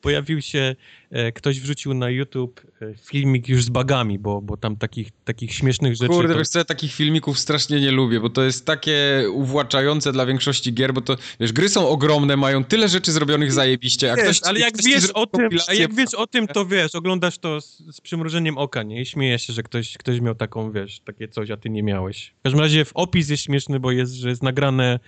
Pojawił 0.00 0.42
się, 0.42 0.76
e, 1.10 1.32
ktoś 1.32 1.60
wrzucił 1.60 1.94
na 1.94 2.10
YouTube 2.10 2.60
e, 2.82 2.94
filmik 3.10 3.48
już 3.48 3.64
z 3.64 3.68
bagami, 3.68 4.18
bo, 4.18 4.40
bo 4.42 4.56
tam 4.56 4.76
takich, 4.76 5.08
takich 5.24 5.54
śmiesznych 5.54 5.94
rzeczy... 5.94 6.08
Kurde, 6.08 6.32
to... 6.32 6.38
wiesz 6.38 6.48
co, 6.48 6.58
ja 6.58 6.64
takich 6.64 6.92
filmików 6.92 7.38
strasznie 7.38 7.80
nie 7.80 7.90
lubię, 7.90 8.20
bo 8.20 8.30
to 8.30 8.42
jest 8.42 8.66
takie 8.66 9.24
uwłaczające 9.32 10.12
dla 10.12 10.26
większości 10.26 10.72
gier, 10.72 10.94
bo 10.94 11.00
to, 11.00 11.16
wiesz, 11.40 11.52
gry 11.52 11.68
są 11.68 11.88
ogromne, 11.88 12.36
mają 12.36 12.64
tyle 12.64 12.88
rzeczy 12.88 13.12
zrobionych 13.12 13.52
zajebiście, 13.52 14.12
a 14.12 14.16
ktoś... 14.16 14.40
ale 14.42 14.60
jak 14.60 14.72
ktoś 14.72 14.86
wiesz 14.86 15.10
o 15.10 15.26
tym, 15.26 15.48
a 15.68 15.74
jak 15.74 15.94
wiesz 15.94 16.14
o 16.14 16.26
tym, 16.26 16.46
to 16.46 16.66
wiesz, 16.66 16.94
oglądasz 16.94 17.38
to 17.38 17.60
z, 17.60 17.82
z 17.92 18.00
przymrużeniem 18.00 18.58
oka, 18.58 18.82
nie? 18.82 19.00
I 19.00 19.06
śmiejesz 19.06 19.46
się, 19.46 19.52
że 19.52 19.62
ktoś, 19.62 19.98
ktoś 19.98 20.20
miał 20.20 20.34
taką, 20.34 20.72
wiesz, 20.72 21.00
takie 21.00 21.28
coś, 21.28 21.50
a 21.50 21.56
ty 21.56 21.70
nie 21.70 21.82
miałeś. 21.82 22.34
W 22.40 22.42
każdym 22.42 22.60
razie 22.60 22.84
w 22.84 22.92
opis 22.94 23.28
jest 23.28 23.42
śmieszny, 23.42 23.80
bo 23.80 23.90
jest, 23.90 24.12
że 24.12 24.28
jest 24.28 24.42
nagrane 24.42 25.00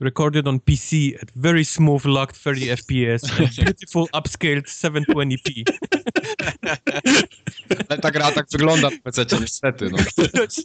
recorded 0.00 0.46
on 0.48 0.60
PC 0.60 1.14
at 1.22 1.30
very 1.36 1.64
smooth 1.64 2.04
locked 2.04 2.36
30 2.36 2.68
FPS 2.68 3.22
and 3.38 3.50
beautiful 3.56 4.08
upscaled 4.14 4.66
720p. 4.66 5.64
Ale 7.88 7.98
ta 7.98 8.10
gra 8.10 8.32
tak 8.32 8.46
wygląda 8.52 8.90
w 8.90 9.00
PC, 9.00 9.26
niestety. 9.40 9.90
No. 9.90 9.98
Ktoś, 10.28 10.56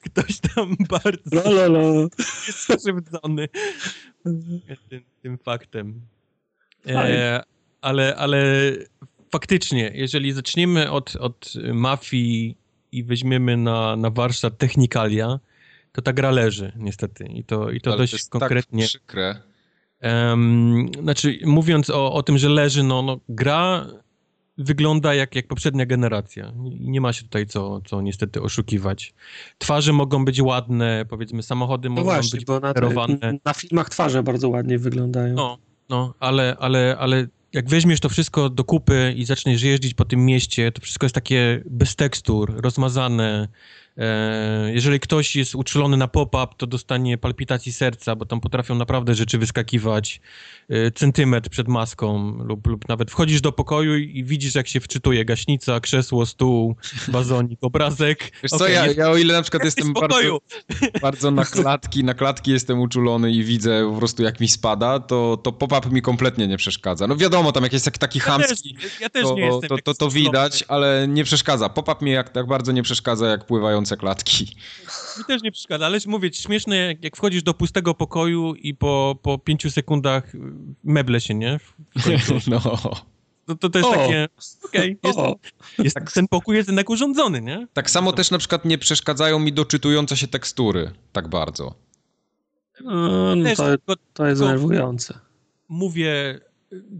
ktoś 0.00 0.40
tam 0.40 0.76
bardzo 0.88 1.36
la, 1.36 1.50
la, 1.50 1.64
la. 1.64 2.08
jest 2.46 2.58
skrzywdzony 2.58 3.48
tym, 4.88 5.02
tym 5.22 5.38
faktem. 5.38 6.00
E, 6.86 7.42
ale, 7.80 8.16
ale 8.16 8.72
faktycznie, 9.32 9.90
jeżeli 9.94 10.32
zaczniemy 10.32 10.90
od, 10.90 11.16
od 11.16 11.52
mafii 11.72 12.56
i 12.92 13.04
weźmiemy 13.04 13.56
na, 13.56 13.96
na 13.96 14.10
warsztat 14.10 14.58
technikalia, 14.58 15.40
to 15.92 16.02
ta 16.02 16.12
gra 16.12 16.30
leży, 16.30 16.72
niestety. 16.76 17.24
I 17.24 17.44
to, 17.44 17.70
i 17.70 17.80
to 17.80 17.90
Ale 17.90 17.98
dość 17.98 18.12
to 18.12 18.16
jest 18.16 18.30
konkretnie. 18.30 18.82
Tak 18.82 18.88
przykre. 18.88 19.42
Um, 20.02 20.88
znaczy, 21.02 21.38
mówiąc 21.44 21.90
o, 21.90 22.12
o 22.12 22.22
tym, 22.22 22.38
że 22.38 22.48
leży, 22.48 22.82
no, 22.82 23.02
no 23.02 23.20
gra 23.28 23.86
wygląda 24.58 25.14
jak, 25.14 25.34
jak 25.34 25.46
poprzednia 25.46 25.86
generacja. 25.86 26.52
Nie 26.80 27.00
ma 27.00 27.12
się 27.12 27.22
tutaj 27.22 27.46
co, 27.46 27.80
co 27.80 28.00
niestety 28.00 28.42
oszukiwać. 28.42 29.14
Twarze 29.58 29.92
mogą 29.92 30.24
być 30.24 30.40
ładne, 30.42 31.04
powiedzmy, 31.08 31.42
samochody 31.42 31.88
no 31.88 31.94
mogą 31.94 32.04
właśnie, 32.04 32.36
być 32.36 32.46
bo 32.46 32.60
na, 32.60 32.72
na 33.44 33.54
filmach 33.54 33.90
twarze 33.90 34.22
bardzo 34.22 34.48
ładnie 34.48 34.78
wyglądają. 34.78 35.34
No, 35.34 35.58
no 35.88 36.14
ale, 36.20 36.56
ale, 36.58 36.96
ale 36.98 37.26
jak 37.52 37.68
weźmiesz 37.68 38.00
to 38.00 38.08
wszystko 38.08 38.50
do 38.50 38.64
kupy 38.64 39.14
i 39.16 39.24
zaczniesz 39.24 39.62
jeździć 39.62 39.94
po 39.94 40.04
tym 40.04 40.26
mieście, 40.26 40.72
to 40.72 40.80
wszystko 40.82 41.04
jest 41.04 41.14
takie 41.14 41.62
bez 41.66 41.96
tekstur, 41.96 42.54
rozmazane, 42.56 43.48
jeżeli 44.72 45.00
ktoś 45.00 45.36
jest 45.36 45.54
uczulony 45.54 45.96
na 45.96 46.08
pop-up, 46.08 46.54
to 46.56 46.66
dostanie 46.66 47.18
palpitacji 47.18 47.72
serca, 47.72 48.16
bo 48.16 48.26
tam 48.26 48.40
potrafią 48.40 48.74
naprawdę 48.74 49.14
rzeczy 49.14 49.38
wyskakiwać 49.38 50.20
e, 50.68 50.90
centymetr 50.90 51.50
przed 51.50 51.68
maską 51.68 52.38
lub, 52.44 52.66
lub 52.66 52.88
nawet 52.88 53.10
wchodzisz 53.10 53.40
do 53.40 53.52
pokoju 53.52 53.96
i 53.96 54.24
widzisz, 54.24 54.54
jak 54.54 54.68
się 54.68 54.80
wczytuje 54.80 55.24
gaśnica, 55.24 55.80
krzesło, 55.80 56.26
stół, 56.26 56.76
wazonik, 57.08 57.58
obrazek. 57.62 58.32
Wiesz 58.42 58.52
okay, 58.52 58.68
co, 58.68 58.72
ja, 58.72 58.86
ja 58.86 59.10
o 59.10 59.16
ile 59.16 59.34
na 59.34 59.42
przykład 59.42 59.64
jestem 59.70 59.92
bardzo, 59.92 60.40
bardzo 61.02 61.30
na 61.30 61.44
klatki, 61.54 62.04
na 62.04 62.14
klatki 62.14 62.50
jestem 62.50 62.80
uczulony 62.80 63.32
i 63.32 63.44
widzę 63.44 63.88
po 63.90 63.96
prostu 63.96 64.22
jak 64.22 64.40
mi 64.40 64.48
spada, 64.48 65.00
to, 65.00 65.36
to 65.36 65.52
pop-up 65.52 65.90
mi 65.90 66.02
kompletnie 66.02 66.48
nie 66.48 66.56
przeszkadza. 66.56 67.06
No 67.06 67.16
wiadomo, 67.16 67.52
tam 67.52 67.62
jak 67.62 67.72
jest 67.72 67.90
taki 67.98 68.18
ja 68.18 68.24
chamski, 68.24 68.74
też, 68.74 69.00
ja 69.00 69.08
też 69.08 69.22
to, 69.22 69.36
to, 69.36 69.68
to, 69.68 69.78
to, 69.82 69.94
to, 69.94 70.10
widać, 70.10 70.64
ale 70.68 71.08
nie 71.08 71.24
przeszkadza. 71.24 71.68
Pop-up 71.68 72.04
mi 72.04 72.10
jak, 72.10 72.30
tak 72.30 72.46
bardzo 72.46 72.72
nie 72.72 72.82
przeszkadza, 72.82 73.26
jak 73.26 73.46
pływają 73.46 73.79
klatki. 73.96 74.56
Mi 75.18 75.24
też 75.24 75.42
nie 75.42 75.52
przeszkadza, 75.52 75.86
ale 75.86 75.98
mówię, 76.06 76.32
śmieszne, 76.32 76.76
jak, 76.76 77.04
jak 77.04 77.16
wchodzisz 77.16 77.42
do 77.42 77.54
pustego 77.54 77.94
pokoju 77.94 78.54
i 78.54 78.74
po, 78.74 79.18
po 79.22 79.38
pięciu 79.38 79.70
sekundach 79.70 80.32
meble 80.84 81.20
się, 81.20 81.34
nie? 81.34 81.60
No. 82.50 82.60
To, 83.46 83.54
to 83.54 83.68
też 83.68 83.84
o. 83.84 83.90
takie, 83.90 84.28
okej, 84.64 84.96
okay, 85.02 85.10
jest, 85.10 85.18
jest, 85.78 85.94
tak, 85.94 86.12
ten 86.12 86.28
pokój 86.28 86.56
jest 86.56 86.68
jednak 86.68 86.90
urządzony, 86.90 87.40
nie? 87.40 87.66
Tak 87.72 87.90
samo 87.90 88.12
też 88.12 88.30
na 88.30 88.38
przykład 88.38 88.64
nie 88.64 88.78
przeszkadzają 88.78 89.38
mi 89.38 89.52
doczytujące 89.52 90.16
się 90.16 90.28
tekstury 90.28 90.90
tak 91.12 91.28
bardzo. 91.28 91.74
No, 92.84 93.36
no 93.36 93.76
to, 93.86 93.94
to 94.12 94.26
jest 94.26 94.42
nerwujące. 94.42 95.18
Mówię, 95.68 96.40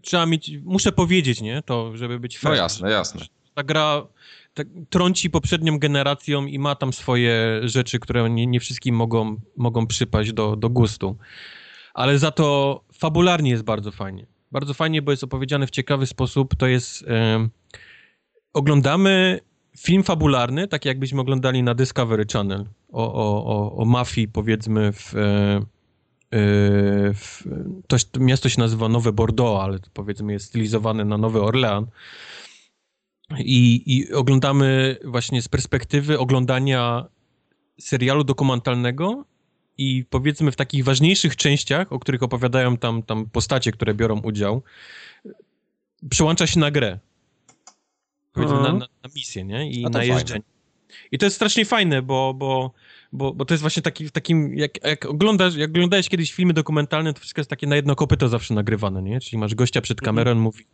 trzeba 0.03 0.27
mieć, 0.27 0.51
muszę 0.65 0.93
powiedzieć, 0.93 1.41
nie? 1.41 1.63
To, 1.63 1.97
żeby 1.97 2.21
być 2.21 2.39
fair. 2.39 2.53
No 2.53 2.63
jasne, 2.63 2.91
jasne. 2.91 3.21
Ta 3.55 3.63
gra 3.63 4.07
tak, 4.55 4.67
trąci 4.91 5.31
poprzednią 5.31 5.79
generacją 5.79 6.47
i 6.47 6.59
ma 6.59 6.75
tam 6.75 6.93
swoje 6.93 7.61
rzeczy, 7.65 7.99
które 7.99 8.31
nie, 8.31 8.47
nie 8.47 8.61
wszystkim 8.61 8.95
mogą, 8.95 9.37
mogą 9.57 9.87
przypaść 9.87 10.33
do, 10.33 10.57
do 10.57 10.71
gustu. 10.71 11.17
Ale 11.95 12.19
za 12.19 12.31
to 12.31 12.81
fabularnie 12.93 13.51
jest 13.51 13.63
bardzo 13.63 13.93
fajnie. 13.93 14.27
Bardzo 14.53 14.75
fajnie, 14.75 15.03
bo 15.03 15.11
jest 15.11 15.25
opowiedziane 15.25 15.67
w 15.67 15.71
ciekawy 15.71 16.07
sposób. 16.07 16.55
To 16.57 16.67
jest... 16.67 17.05
E, 17.09 17.49
oglądamy 18.53 19.41
film 19.79 20.03
fabularny, 20.03 20.69
tak 20.69 20.85
jakbyśmy 20.85 21.21
oglądali 21.21 21.63
na 21.63 21.75
Discovery 21.75 22.25
Channel 22.33 22.67
o, 22.93 23.15
o, 23.15 23.45
o, 23.45 23.77
o 23.77 23.85
mafii, 23.85 24.29
powiedzmy, 24.29 24.93
w, 24.93 25.15
e, 25.17 25.21
e 25.21 25.61
w, 27.15 27.45
to, 27.87 27.97
to 28.13 28.21
miasto 28.21 28.49
się 28.49 28.61
nazywa 28.61 28.89
Nowe 28.89 29.13
Bordeaux, 29.13 29.65
ale 29.65 29.79
powiedzmy 29.95 30.33
jest 30.33 30.47
stylizowane 30.47 31.05
na 31.05 31.19
Nowy 31.19 31.43
Orlean. 31.43 31.87
I, 33.39 33.83
i 33.87 34.13
oglądamy 34.13 34.97
właśnie 35.05 35.43
z 35.43 35.49
perspektywy 35.49 36.19
oglądania 36.19 37.05
serialu 37.81 38.25
dokumentalnego 38.25 39.25
i 39.79 40.05
powiedzmy 40.11 40.53
w 40.53 40.57
takich 40.57 40.85
ważniejszych 40.85 41.37
częściach, 41.37 41.93
o 41.93 41.99
których 41.99 42.23
opowiadają 42.23 42.77
tam, 42.77 43.03
tam 43.03 43.31
postacie, 43.31 43.73
które 43.73 43.95
biorą 43.95 44.21
udział, 44.21 44.63
przełącza 46.11 46.47
się 46.47 46.61
na 46.61 46.71
grę. 46.71 46.99
Powiedzmy 48.33 48.57
na, 48.57 48.73
na, 48.73 48.79
na 48.79 49.11
misję, 49.17 49.45
nie? 49.45 49.71
I 49.71 49.85
na 49.85 50.05
jeżdżenie. 50.05 50.43
I 51.13 51.19
to 51.19 51.27
jest 51.27 51.37
strasznie 51.37 51.65
fajne, 51.65 52.03
bo, 52.03 52.35
bo, 52.35 52.73
bo, 53.13 53.35
bo 53.35 53.45
to 53.45 53.55
jest 53.55 53.61
właśnie 53.61 53.83
taki, 53.83 54.11
takim, 54.11 54.55
jak, 54.55 54.85
jak 54.85 55.07
oglądasz, 55.07 55.57
jak 55.57 55.71
oglądałeś 55.71 56.09
kiedyś 56.09 56.33
filmy 56.33 56.53
dokumentalne, 56.53 57.15
to 57.15 57.21
wszystko 57.21 57.41
jest 57.41 57.51
takie 57.51 57.67
na 57.67 57.77
jedno 57.77 57.97
kopyto 57.97 58.29
zawsze 58.29 58.55
nagrywane, 58.55 59.03
nie? 59.03 59.21
Czyli 59.21 59.39
masz 59.39 59.55
gościa 59.55 59.81
przed 59.81 60.01
kamerą, 60.01 60.31
mhm. 60.31 60.43
mówi 60.43 60.65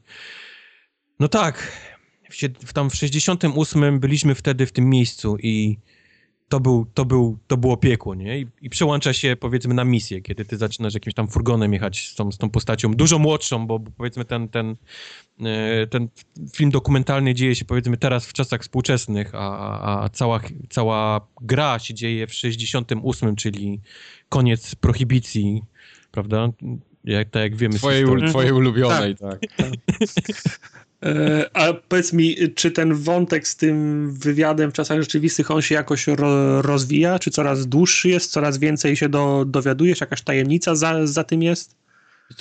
no 1.21 1.29
tak, 1.29 1.73
w, 2.65 2.73
tam 2.73 2.91
w 2.91 2.95
68 2.95 4.01
byliśmy 4.01 4.35
wtedy 4.35 4.67
w 4.67 4.73
tym 4.73 4.91
miejscu 4.91 5.37
i 5.43 5.79
to, 6.49 6.61
był, 6.61 6.87
to, 6.95 7.05
był, 7.05 7.39
to 7.47 7.57
było 7.57 7.77
piekło, 7.77 8.15
nie? 8.15 8.41
I, 8.41 8.47
I, 8.63 8.71
przełącza 8.71 9.13
się, 9.13 9.37
powiedzmy, 9.41 9.75
na 9.75 9.85
misję, 9.85 10.21
kiedy 10.21 10.45
ty 10.45 10.57
zaczynasz 10.57 10.95
jakimś 10.95 11.15
tam 11.15 11.29
furgonem 11.29 11.73
jechać 11.73 12.09
z 12.09 12.15
tą, 12.15 12.33
z 12.33 12.39
tą 12.39 12.51
postacią, 12.51 12.95
dużo 12.95 13.19
młodszą, 13.19 13.67
bo, 13.67 13.79
bo 13.79 13.91
powiedzmy 13.97 14.25
ten, 14.25 14.49
ten, 14.49 14.77
e, 15.41 15.87
ten 15.87 16.09
film 16.55 16.71
dokumentalny 16.71 17.35
dzieje 17.35 17.55
się, 17.55 17.65
powiedzmy, 17.65 17.97
teraz 17.97 18.27
w 18.27 18.33
czasach 18.33 18.63
współczesnych, 18.63 19.35
a, 19.35 19.59
a, 19.59 20.05
a 20.05 20.09
cała, 20.09 20.41
cała 20.69 21.29
gra 21.41 21.79
się 21.79 21.95
dzieje 21.95 22.27
w 22.27 22.35
68, 22.35 23.37
czyli 23.37 23.81
koniec 24.29 24.75
prohibicji, 24.75 25.63
prawda? 26.11 26.49
Jak, 27.05 27.31
tak 27.31 27.43
jak 27.43 27.57
wiemy. 27.57 27.75
Twojej, 27.75 28.05
twojej 28.29 28.53
ulubionej, 28.53 29.17
tak. 29.17 29.41
tak. 29.57 29.71
E, 31.03 31.51
a 31.53 31.73
powiedz 31.73 32.13
mi, 32.13 32.37
czy 32.55 32.71
ten 32.71 32.95
wątek 32.95 33.49
z 33.49 33.57
tym 33.57 34.11
wywiadem 34.13 34.71
w 34.71 34.75
czasach 34.75 35.01
rzeczywistych, 35.01 35.51
on 35.51 35.63
się 35.63 35.75
jakoś 35.75 36.07
ro, 36.07 36.63
rozwija? 36.63 37.19
Czy 37.19 37.31
coraz 37.31 37.67
dłuższy 37.67 38.09
jest, 38.09 38.33
coraz 38.33 38.59
więcej 38.59 38.97
się 38.97 39.09
do, 39.09 39.45
dowiadujesz? 39.47 40.01
Jakaś 40.01 40.23
tajemnica 40.23 40.75
za, 40.75 41.07
za 41.07 41.25
tym 41.25 41.43
jest? 41.43 41.77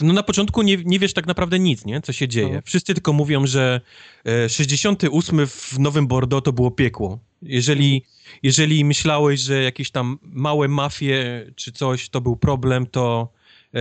No 0.01 0.13
na 0.13 0.23
początku 0.23 0.61
nie, 0.61 0.77
nie 0.85 0.99
wiesz 0.99 1.13
tak 1.13 1.27
naprawdę 1.27 1.59
nic, 1.59 1.85
nie? 1.85 2.01
Co 2.01 2.13
się 2.13 2.27
dzieje. 2.27 2.53
No. 2.53 2.61
Wszyscy 2.65 2.93
tylko 2.93 3.13
mówią, 3.13 3.47
że 3.47 3.81
68 4.47 5.39
e, 5.39 5.47
w 5.47 5.79
Nowym 5.79 6.07
Bordeaux 6.07 6.45
to 6.45 6.53
było 6.53 6.71
piekło. 6.71 7.19
Jeżeli, 7.41 8.05
jeżeli 8.43 8.85
myślałeś, 8.85 9.39
że 9.39 9.63
jakieś 9.63 9.91
tam 9.91 10.19
małe 10.21 10.67
mafie 10.67 11.45
czy 11.55 11.71
coś 11.71 12.09
to 12.09 12.21
był 12.21 12.35
problem, 12.35 12.87
to, 12.87 13.29
e, 13.73 13.79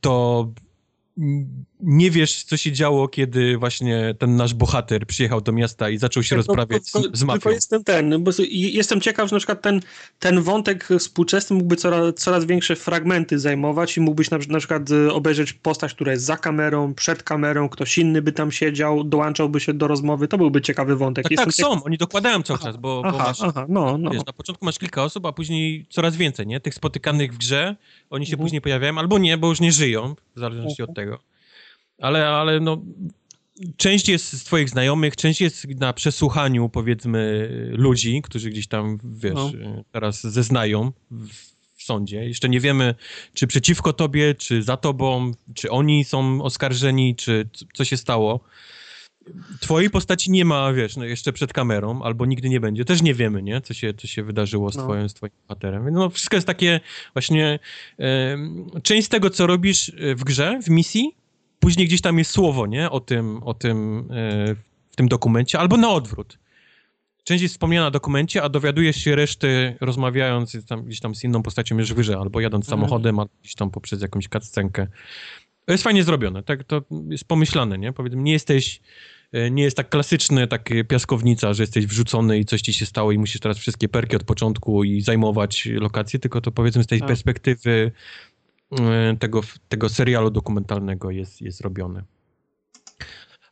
to 0.00 0.48
nie 1.84 2.10
wiesz, 2.10 2.44
co 2.44 2.56
się 2.56 2.72
działo, 2.72 3.08
kiedy 3.08 3.58
właśnie 3.58 4.14
ten 4.18 4.36
nasz 4.36 4.54
bohater 4.54 5.06
przyjechał 5.06 5.40
do 5.40 5.52
miasta 5.52 5.90
i 5.90 5.98
zaczął 5.98 6.22
się 6.22 6.36
tak, 6.36 6.36
rozprawiać 6.36 6.82
no, 6.94 7.00
z, 7.00 7.18
z 7.18 7.24
mafią. 7.24 7.40
Tylko 7.40 7.50
jestem 7.50 7.84
ten, 7.84 8.24
bo 8.24 8.30
jestem 8.50 9.00
ciekaw, 9.00 9.28
że 9.28 9.36
na 9.36 9.40
przykład 9.40 9.62
ten, 9.62 9.80
ten 10.18 10.42
wątek 10.42 10.88
współczesny 10.98 11.56
mógłby 11.56 11.76
coraz, 11.76 12.14
coraz 12.14 12.44
większe 12.44 12.76
fragmenty 12.76 13.38
zajmować 13.38 13.96
i 13.96 14.00
mógłbyś 14.00 14.30
na, 14.30 14.38
na 14.48 14.58
przykład 14.58 14.90
e, 14.90 15.12
obejrzeć 15.12 15.52
postać, 15.52 15.94
która 15.94 16.12
jest 16.12 16.24
za 16.24 16.36
kamerą, 16.36 16.94
przed 16.94 17.22
kamerą, 17.22 17.68
ktoś 17.68 17.98
inny 17.98 18.22
by 18.22 18.32
tam 18.32 18.52
siedział, 18.52 19.04
dołączałby 19.04 19.60
się 19.60 19.74
do 19.74 19.88
rozmowy, 19.88 20.28
to 20.28 20.38
byłby 20.38 20.62
ciekawy 20.62 20.96
wątek. 20.96 21.28
Tak, 21.28 21.36
tak 21.36 21.52
są, 21.52 21.84
oni 21.84 21.98
dokładają 21.98 22.42
cały 22.42 22.58
czas, 22.58 22.76
bo, 22.76 23.02
aha, 23.04 23.18
bo 23.18 23.24
masz, 23.24 23.42
aha, 23.42 23.66
no, 23.68 23.98
no. 23.98 24.10
Wiesz, 24.10 24.24
na 24.26 24.32
początku 24.32 24.64
masz 24.64 24.78
kilka 24.78 25.04
osób, 25.04 25.26
a 25.26 25.32
później 25.32 25.86
coraz 25.90 26.16
więcej, 26.16 26.46
nie? 26.46 26.60
Tych 26.60 26.74
spotykanych 26.74 27.34
w 27.34 27.38
grze, 27.38 27.76
oni 28.10 28.26
się 28.26 28.32
mhm. 28.32 28.44
później 28.44 28.60
pojawiają, 28.60 28.98
albo 28.98 29.18
nie, 29.18 29.38
bo 29.38 29.48
już 29.48 29.60
nie 29.60 29.72
żyją, 29.72 30.14
w 30.36 30.40
zależności 30.40 30.82
mhm. 30.82 30.90
od 30.90 30.96
tego 30.96 31.33
ale, 31.98 32.28
ale 32.28 32.60
no, 32.60 32.82
część 33.76 34.08
jest 34.08 34.32
z 34.32 34.44
twoich 34.44 34.70
znajomych, 34.70 35.16
część 35.16 35.40
jest 35.40 35.68
na 35.68 35.92
przesłuchaniu, 35.92 36.68
powiedzmy, 36.68 37.48
ludzi, 37.72 38.22
którzy 38.22 38.50
gdzieś 38.50 38.66
tam, 38.66 38.98
wiesz, 39.04 39.34
no. 39.34 39.52
teraz 39.92 40.20
zeznają 40.22 40.92
w, 41.10 41.54
sądzie. 41.84 42.24
Jeszcze 42.24 42.48
nie 42.48 42.60
wiemy, 42.60 42.94
czy 43.34 43.46
przeciwko 43.46 43.92
tobie, 43.92 44.34
czy 44.34 44.62
za 44.62 44.76
tobą, 44.76 45.32
czy 45.54 45.70
oni 45.70 46.04
są 46.04 46.42
oskarżeni, 46.42 47.16
czy 47.16 47.48
co 47.74 47.84
się 47.84 47.96
stało. 47.96 48.40
Twojej 49.60 49.90
postaci 49.90 50.30
nie 50.30 50.44
ma, 50.44 50.72
wiesz, 50.72 50.96
no 50.96 51.04
jeszcze 51.04 51.32
przed 51.32 51.52
kamerą, 51.52 52.02
albo 52.02 52.26
nigdy 52.26 52.48
nie 52.48 52.60
będzie. 52.60 52.84
Też 52.84 53.02
nie 53.02 53.14
wiemy, 53.14 53.42
nie? 53.42 53.60
Co 53.60 53.74
się, 53.74 53.94
co 53.94 54.06
się 54.06 54.22
wydarzyło 54.22 54.72
z, 54.72 54.76
no. 54.76 54.82
twoim, 54.82 55.08
z 55.08 55.14
twoim 55.14 55.32
bohaterem. 55.48 55.90
No, 55.90 56.10
wszystko 56.10 56.36
jest 56.36 56.46
takie 56.46 56.80
właśnie... 57.12 57.58
E, 57.98 58.38
część 58.82 59.06
z 59.06 59.08
tego, 59.08 59.30
co 59.30 59.46
robisz 59.46 59.92
w 60.16 60.24
grze, 60.24 60.60
w 60.62 60.70
misji, 60.70 61.16
później 61.64 61.86
gdzieś 61.86 62.00
tam 62.00 62.18
jest 62.18 62.30
słowo, 62.30 62.66
nie? 62.66 62.90
O 62.90 63.00
tym, 63.00 63.42
o 63.42 63.54
tym 63.54 64.08
e, 64.10 64.54
w 64.90 64.96
tym 64.96 65.08
dokumencie, 65.08 65.58
albo 65.58 65.76
na 65.76 65.90
odwrót. 65.90 66.38
Część 67.24 67.42
jest 67.42 67.54
wspomniana 67.54 67.86
na 67.86 67.90
dokumencie, 67.90 68.42
a 68.42 68.48
dowiadujesz 68.48 68.96
się 68.96 69.16
reszty 69.16 69.76
rozmawiając 69.80 70.66
tam, 70.66 70.84
gdzieś 70.84 71.00
tam 71.00 71.14
z 71.14 71.24
inną 71.24 71.42
postacią 71.42 71.78
już 71.78 71.92
wyżej, 71.92 72.16
albo 72.16 72.40
jadąc 72.40 72.66
mhm. 72.66 72.80
samochodem, 72.80 73.18
albo 73.18 73.32
gdzieś 73.42 73.54
tam 73.54 73.70
poprzez 73.70 74.02
jakąś 74.02 74.28
cutscenkę. 74.28 74.86
To 75.64 75.72
jest 75.72 75.84
fajnie 75.84 76.04
zrobione, 76.04 76.42
tak? 76.42 76.64
To 76.64 76.82
jest 77.08 77.24
pomyślane, 77.24 77.78
nie? 77.78 77.92
Powiedzmy, 77.92 78.22
nie 78.22 78.32
jesteś 78.32 78.80
e, 79.32 79.50
nie 79.50 79.62
jest 79.62 79.76
tak 79.76 79.88
klasyczny, 79.88 80.46
tak 80.46 80.70
piaskownica, 80.88 81.54
że 81.54 81.62
jesteś 81.62 81.86
wrzucony 81.86 82.38
i 82.38 82.44
coś 82.44 82.62
ci 82.62 82.72
się 82.72 82.86
stało 82.86 83.12
i 83.12 83.18
musisz 83.18 83.40
teraz 83.40 83.58
wszystkie 83.58 83.88
perki 83.88 84.16
od 84.16 84.24
początku 84.24 84.84
i 84.84 85.00
zajmować 85.00 85.68
lokacje, 85.72 86.18
tylko 86.18 86.40
to 86.40 86.52
powiedzmy 86.52 86.84
z 86.84 86.86
tej 86.86 86.98
tak. 86.98 87.08
perspektywy 87.08 87.92
tego, 89.18 89.40
tego 89.68 89.88
serialu 89.88 90.30
dokumentalnego 90.30 91.10
jest, 91.10 91.40
jest 91.40 91.60
robiony. 91.60 92.04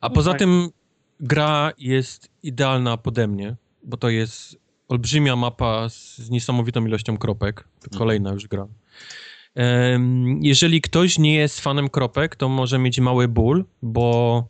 A 0.00 0.08
no 0.08 0.14
poza 0.14 0.30
tak. 0.30 0.38
tym 0.38 0.68
gra 1.20 1.72
jest 1.78 2.30
idealna 2.42 2.96
pode 2.96 3.28
mnie, 3.28 3.56
bo 3.84 3.96
to 3.96 4.08
jest 4.08 4.56
olbrzymia 4.88 5.36
mapa 5.36 5.88
z, 5.88 6.18
z 6.18 6.30
niesamowitą 6.30 6.86
ilością 6.86 7.18
kropek. 7.18 7.60
To 7.80 7.86
mhm. 7.86 7.98
kolejna 7.98 8.32
już 8.32 8.48
gra. 8.48 8.66
Jeżeli 10.40 10.80
ktoś 10.80 11.18
nie 11.18 11.34
jest 11.34 11.60
fanem 11.60 11.88
kropek, 11.88 12.36
to 12.36 12.48
może 12.48 12.78
mieć 12.78 13.00
mały 13.00 13.28
ból, 13.28 13.64
bo 13.82 14.46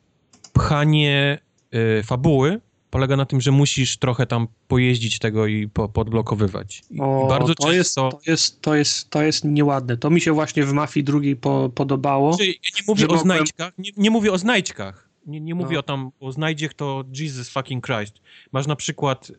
pchanie 0.52 1.38
y, 1.74 2.02
fabuły 2.02 2.60
polega 2.92 3.16
na 3.16 3.26
tym, 3.26 3.40
że 3.40 3.50
musisz 3.50 3.96
trochę 3.96 4.26
tam 4.26 4.48
pojeździć 4.68 5.18
tego 5.18 5.46
i 5.46 5.68
po, 5.68 5.88
podblokowywać. 5.88 6.82
I 6.90 7.00
o, 7.00 7.26
bardzo 7.28 7.54
to 7.54 7.62
często... 7.62 7.72
Jest, 7.72 7.94
to, 7.94 8.30
jest, 8.30 8.60
to, 8.60 8.74
jest, 8.74 9.10
to 9.10 9.22
jest 9.22 9.44
nieładne. 9.44 9.96
To 9.96 10.10
mi 10.10 10.20
się 10.20 10.32
właśnie 10.32 10.64
w 10.64 10.72
Mafii 10.72 11.04
drugiej 11.04 11.36
po, 11.36 11.70
podobało. 11.74 12.32
Znaczy, 12.32 12.50
ja 12.50 12.70
nie 12.76 12.84
mówię 12.86 13.04
o 13.04 13.08
mogłem... 13.08 13.24
znajdźkach, 13.24 13.72
nie, 13.78 13.90
nie, 13.96 14.10
mówię 14.10 14.32
o 14.32 14.38
znajdźkach. 14.38 15.08
Nie, 15.26 15.40
nie 15.40 15.54
mówię 15.54 15.74
no. 15.74 15.80
o 15.80 15.82
tam, 15.82 16.10
o 16.20 16.32
znajdziech 16.32 16.74
to 16.74 17.04
Jesus 17.20 17.48
fucking 17.48 17.86
Christ. 17.86 18.14
Masz 18.52 18.66
na 18.66 18.76
przykład, 18.76 19.32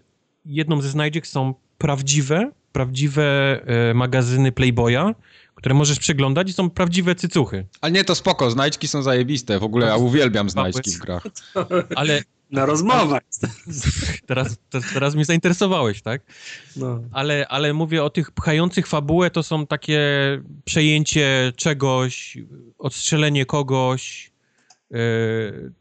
jedną 0.45 0.81
ze 0.81 0.89
znajdziek 0.89 1.27
są 1.27 1.53
prawdziwe, 1.77 2.51
prawdziwe 2.71 3.59
e, 3.65 3.93
magazyny 3.93 4.51
Playboya, 4.51 5.15
które 5.55 5.75
możesz 5.75 5.99
przeglądać 5.99 6.49
i 6.49 6.53
są 6.53 6.69
prawdziwe 6.69 7.15
cycuchy. 7.15 7.65
Ale 7.81 7.91
nie, 7.91 8.03
to 8.03 8.15
spoko, 8.15 8.51
znajdźki 8.51 8.87
są 8.87 9.01
zajebiste. 9.01 9.59
W 9.59 9.63
ogóle 9.63 9.87
ja 9.87 9.97
uwielbiam 9.97 10.49
znajdźki 10.49 10.91
w 10.91 10.99
grach. 10.99 11.23
Ale 11.95 12.23
na 12.53 12.65
rozmowach. 12.65 13.21
Teraz, 14.27 14.57
teraz 14.93 15.15
mnie 15.15 15.25
zainteresowałeś, 15.25 16.01
tak? 16.01 16.21
No. 16.75 17.03
Ale, 17.11 17.47
ale 17.47 17.73
mówię 17.73 18.03
o 18.03 18.09
tych 18.09 18.31
pchających 18.31 18.87
fabułę, 18.87 19.29
to 19.29 19.43
są 19.43 19.67
takie 19.67 19.99
przejęcie 20.65 21.53
czegoś, 21.55 22.37
odstrzelenie 22.77 23.45
kogoś, 23.45 24.31
yy, 24.91 24.97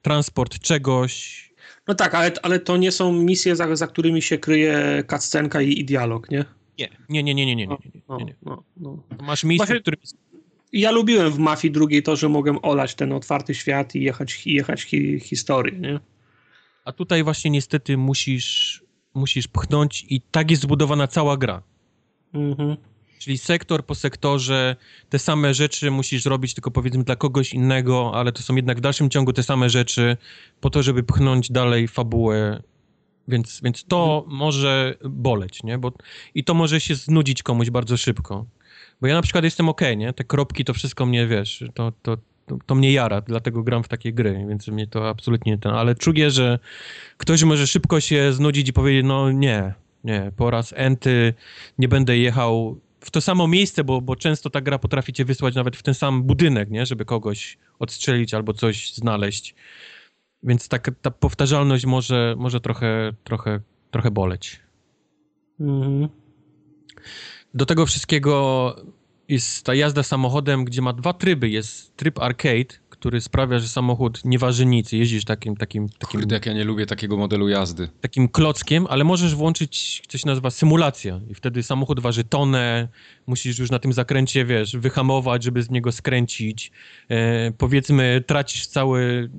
transport 0.02 0.58
czegoś. 0.58 1.42
No 1.88 1.94
tak, 1.94 2.14
ale, 2.14 2.32
ale 2.42 2.58
to 2.58 2.76
nie 2.76 2.92
są 2.92 3.12
misje, 3.12 3.56
za, 3.56 3.76
za 3.76 3.86
którymi 3.86 4.22
się 4.22 4.38
kryje 4.38 5.04
cutscenka 5.10 5.62
i, 5.62 5.78
i 5.78 5.84
dialog, 5.84 6.30
nie? 6.30 6.44
Nie, 6.78 6.88
nie, 7.08 7.22
nie, 7.22 7.34
nie, 7.34 7.46
nie, 7.46 7.56
nie, 7.56 7.66
nie, 7.66 7.76
nie, 8.18 8.24
nie. 8.24 8.34
No, 8.42 8.64
no, 8.76 9.02
no. 9.10 9.22
Masz 9.22 9.44
w 9.44 9.80
którym... 9.80 10.00
Ja 10.72 10.90
lubiłem 10.90 11.32
w 11.32 11.38
Mafii 11.38 11.72
drugiej 11.72 12.02
to, 12.02 12.16
że 12.16 12.28
mogłem 12.28 12.58
olać 12.62 12.94
ten 12.94 13.12
otwarty 13.12 13.54
świat 13.54 13.94
i 13.94 14.02
jechać, 14.02 14.46
jechać 14.46 14.82
hi, 14.82 15.20
historię, 15.20 15.78
nie? 15.78 16.00
A 16.84 16.92
tutaj 16.92 17.24
właśnie 17.24 17.50
niestety 17.50 17.96
musisz, 17.96 18.82
musisz 19.14 19.48
pchnąć 19.48 20.06
i 20.08 20.20
tak 20.20 20.50
jest 20.50 20.62
zbudowana 20.62 21.06
cała 21.06 21.36
gra. 21.36 21.62
Mhm. 22.34 22.76
Czyli 23.18 23.38
sektor 23.38 23.86
po 23.86 23.94
sektorze 23.94 24.76
te 25.08 25.18
same 25.18 25.54
rzeczy 25.54 25.90
musisz 25.90 26.24
robić, 26.24 26.54
tylko 26.54 26.70
powiedzmy 26.70 27.04
dla 27.04 27.16
kogoś 27.16 27.54
innego, 27.54 28.10
ale 28.14 28.32
to 28.32 28.42
są 28.42 28.56
jednak 28.56 28.78
w 28.78 28.80
dalszym 28.80 29.10
ciągu 29.10 29.32
te 29.32 29.42
same 29.42 29.70
rzeczy, 29.70 30.16
po 30.60 30.70
to, 30.70 30.82
żeby 30.82 31.02
pchnąć 31.02 31.50
dalej 31.50 31.88
fabułę. 31.88 32.62
Więc, 33.28 33.60
więc 33.64 33.84
to 33.84 34.18
mhm. 34.18 34.36
może 34.36 34.94
boleć, 35.04 35.62
nie? 35.62 35.78
Bo, 35.78 35.92
I 36.34 36.44
to 36.44 36.54
może 36.54 36.80
się 36.80 36.94
znudzić 36.94 37.42
komuś 37.42 37.70
bardzo 37.70 37.96
szybko. 37.96 38.46
Bo 39.00 39.06
ja 39.06 39.14
na 39.14 39.22
przykład 39.22 39.44
jestem 39.44 39.68
ok, 39.68 39.80
nie? 39.96 40.12
Te 40.12 40.24
kropki, 40.24 40.64
to 40.64 40.74
wszystko 40.74 41.06
mnie, 41.06 41.26
wiesz, 41.26 41.64
to, 41.74 41.92
to, 42.02 42.16
to, 42.58 42.64
to, 42.66 42.74
mnie 42.74 42.92
jara, 42.92 43.20
dlatego 43.20 43.62
gram 43.62 43.82
w 43.82 43.88
takie 43.88 44.12
gry, 44.12 44.44
więc 44.48 44.68
mnie 44.68 44.86
to 44.86 45.08
absolutnie 45.08 45.58
ten, 45.58 45.72
ale 45.72 45.94
czuję, 45.94 46.30
że 46.30 46.58
ktoś 47.16 47.42
może 47.42 47.66
szybko 47.66 48.00
się 48.00 48.32
znudzić 48.32 48.68
i 48.68 48.72
powiedzieć, 48.72 49.04
no 49.06 49.32
nie, 49.32 49.74
nie, 50.04 50.32
po 50.36 50.50
raz 50.50 50.74
enty 50.76 51.34
nie 51.78 51.88
będę 51.88 52.18
jechał 52.18 52.80
w 53.00 53.10
to 53.10 53.20
samo 53.20 53.48
miejsce, 53.48 53.84
bo, 53.84 54.00
bo 54.00 54.16
często 54.16 54.50
ta 54.50 54.60
gra 54.60 54.78
potrafi 54.78 55.12
cię 55.12 55.24
wysłać 55.24 55.54
nawet 55.54 55.76
w 55.76 55.82
ten 55.82 55.94
sam 55.94 56.22
budynek, 56.22 56.70
nie, 56.70 56.86
żeby 56.86 57.04
kogoś 57.04 57.58
odstrzelić 57.78 58.34
albo 58.34 58.52
coś 58.52 58.94
znaleźć. 58.94 59.54
Więc 60.42 60.68
tak, 60.68 60.90
ta 61.02 61.10
powtarzalność 61.10 61.86
może, 61.86 62.34
może 62.38 62.60
trochę, 62.60 63.12
trochę, 63.24 63.60
trochę 63.90 64.10
boleć. 64.10 64.60
Mhm. 65.60 66.08
Do 67.54 67.66
tego 67.66 67.86
wszystkiego 67.86 68.76
jest 69.32 69.64
ta 69.64 69.74
jazda 69.74 70.02
samochodem, 70.02 70.64
gdzie 70.64 70.82
ma 70.82 70.92
dwa 70.92 71.12
tryby. 71.12 71.48
Jest 71.48 71.96
tryb 71.96 72.18
arcade, 72.18 72.74
który 72.90 73.20
sprawia, 73.20 73.58
że 73.58 73.68
samochód 73.68 74.24
nie 74.24 74.38
waży 74.38 74.66
nic. 74.66 74.92
Jeździsz 74.92 75.24
takim... 75.24 75.56
takim, 75.56 75.88
takim 75.88 76.20
Kurde, 76.20 76.34
jak 76.34 76.46
ja 76.46 76.52
nie 76.52 76.64
lubię 76.64 76.86
takiego 76.86 77.16
modelu 77.16 77.48
jazdy. 77.48 77.88
Takim 78.00 78.28
klockiem, 78.28 78.86
ale 78.90 79.04
możesz 79.04 79.34
włączyć, 79.34 80.02
coś 80.08 80.20
się 80.20 80.26
nazywa 80.26 80.50
symulacja 80.50 81.20
i 81.28 81.34
wtedy 81.34 81.62
samochód 81.62 82.00
waży 82.00 82.24
tonę, 82.24 82.88
musisz 83.26 83.58
już 83.58 83.70
na 83.70 83.78
tym 83.78 83.92
zakręcie, 83.92 84.44
wiesz, 84.44 84.76
wyhamować, 84.76 85.44
żeby 85.44 85.62
z 85.62 85.70
niego 85.70 85.92
skręcić. 85.92 86.72
E, 87.08 87.50
powiedzmy, 87.52 88.24
tracisz 88.26 88.66
cały 88.66 89.30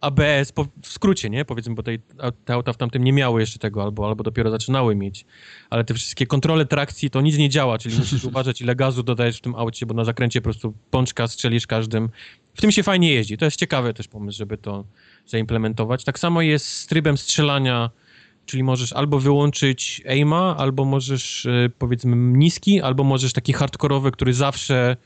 ABS, 0.00 0.52
po, 0.52 0.66
w 0.82 0.88
skrócie, 0.88 1.30
nie? 1.30 1.44
Powiedzmy, 1.44 1.74
bo 1.74 1.82
tej, 1.82 1.98
te 2.44 2.54
auta 2.54 2.72
w 2.72 2.76
tamtym 2.76 3.04
nie 3.04 3.12
miały 3.12 3.40
jeszcze 3.40 3.58
tego, 3.58 3.82
albo, 3.82 4.08
albo 4.08 4.24
dopiero 4.24 4.50
zaczynały 4.50 4.96
mieć. 4.96 5.24
Ale 5.70 5.84
te 5.84 5.94
wszystkie 5.94 6.26
kontrole 6.26 6.66
trakcji, 6.66 7.10
to 7.10 7.20
nic 7.20 7.38
nie 7.38 7.48
działa, 7.48 7.78
czyli 7.78 7.98
musisz 7.98 8.24
uważać, 8.30 8.60
ile 8.60 8.76
gazu 8.76 9.02
dodajesz 9.02 9.38
w 9.38 9.40
tym 9.40 9.54
aucie, 9.54 9.86
bo 9.86 9.94
na 9.94 10.04
zakręcie 10.04 10.40
po 10.40 10.44
prostu 10.44 10.74
pączka 10.90 11.28
strzelisz 11.28 11.66
każdym. 11.66 12.08
W 12.54 12.60
tym 12.60 12.72
się 12.72 12.82
fajnie 12.82 13.12
jeździ. 13.12 13.38
To 13.38 13.44
jest 13.44 13.56
ciekawy 13.56 13.94
też 13.94 14.08
pomysł, 14.08 14.38
żeby 14.38 14.58
to 14.58 14.84
zaimplementować. 15.26 16.04
Tak 16.04 16.18
samo 16.18 16.42
jest 16.42 16.66
z 16.66 16.86
trybem 16.86 17.18
strzelania, 17.18 17.90
czyli 18.46 18.62
możesz 18.62 18.92
albo 18.92 19.18
wyłączyć 19.18 20.02
aima, 20.08 20.56
albo 20.56 20.84
możesz 20.84 21.44
y, 21.44 21.70
powiedzmy 21.78 22.16
niski, 22.16 22.80
albo 22.80 23.04
możesz 23.04 23.32
taki 23.32 23.52
hardkorowy, 23.52 24.10
który 24.10 24.34
zawsze 24.34 24.96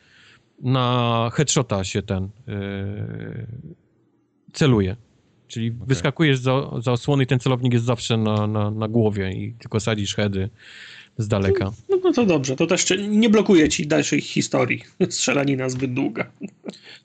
na 0.63 1.31
headshota 1.33 1.85
się 1.85 2.03
ten 2.03 2.29
yy, 2.47 3.84
celuje. 4.55 4.97
Czyli 5.49 5.71
okay. 5.71 5.87
wyskakujesz 5.87 6.39
za, 6.39 6.71
za 6.83 6.93
osłony 6.93 7.25
i 7.25 7.27
ten 7.27 7.41
celownik 7.41 7.73
jest 7.73 7.85
zawsze 7.85 8.17
na, 8.17 8.47
na, 8.47 8.71
na 8.71 8.89
głowie 8.89 9.33
i 9.33 9.55
tylko 9.59 9.81
sadzisz 9.81 10.15
heady 10.15 10.49
z 11.19 11.29
daleka. 11.29 11.73
No, 11.89 11.99
no 12.05 12.13
to 12.13 12.27
dobrze, 12.27 12.57
to 12.57 12.67
też 12.67 12.87
nie 13.09 13.31
blokuje 13.31 13.69
ci 13.69 13.87
dalszej 13.87 14.21
historii. 14.21 14.83
Strzelanina 15.11 15.69
zbyt 15.69 15.95
długa. 15.95 16.31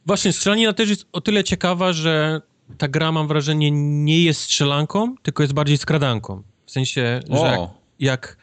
Właśnie, 0.06 0.34
strzelanina 0.34 0.74
też 0.74 0.90
jest 0.90 1.06
o 1.12 1.22
tyle 1.22 1.44
ciekawa, 1.44 1.94
że 1.94 2.42
ta 2.78 2.88
gra, 2.88 3.12
mam 3.12 3.28
wrażenie, 3.28 3.72
nie 3.72 4.24
jest 4.24 4.42
strzelanką, 4.42 5.16
tylko 5.22 5.44
jest 5.44 5.54
bardziej 5.54 5.78
skradanką. 5.78 6.44
W 6.66 6.72
sensie, 6.72 7.20
o. 7.30 7.38
że 7.38 7.52
jak, 7.52 7.70
jak, 8.00 8.38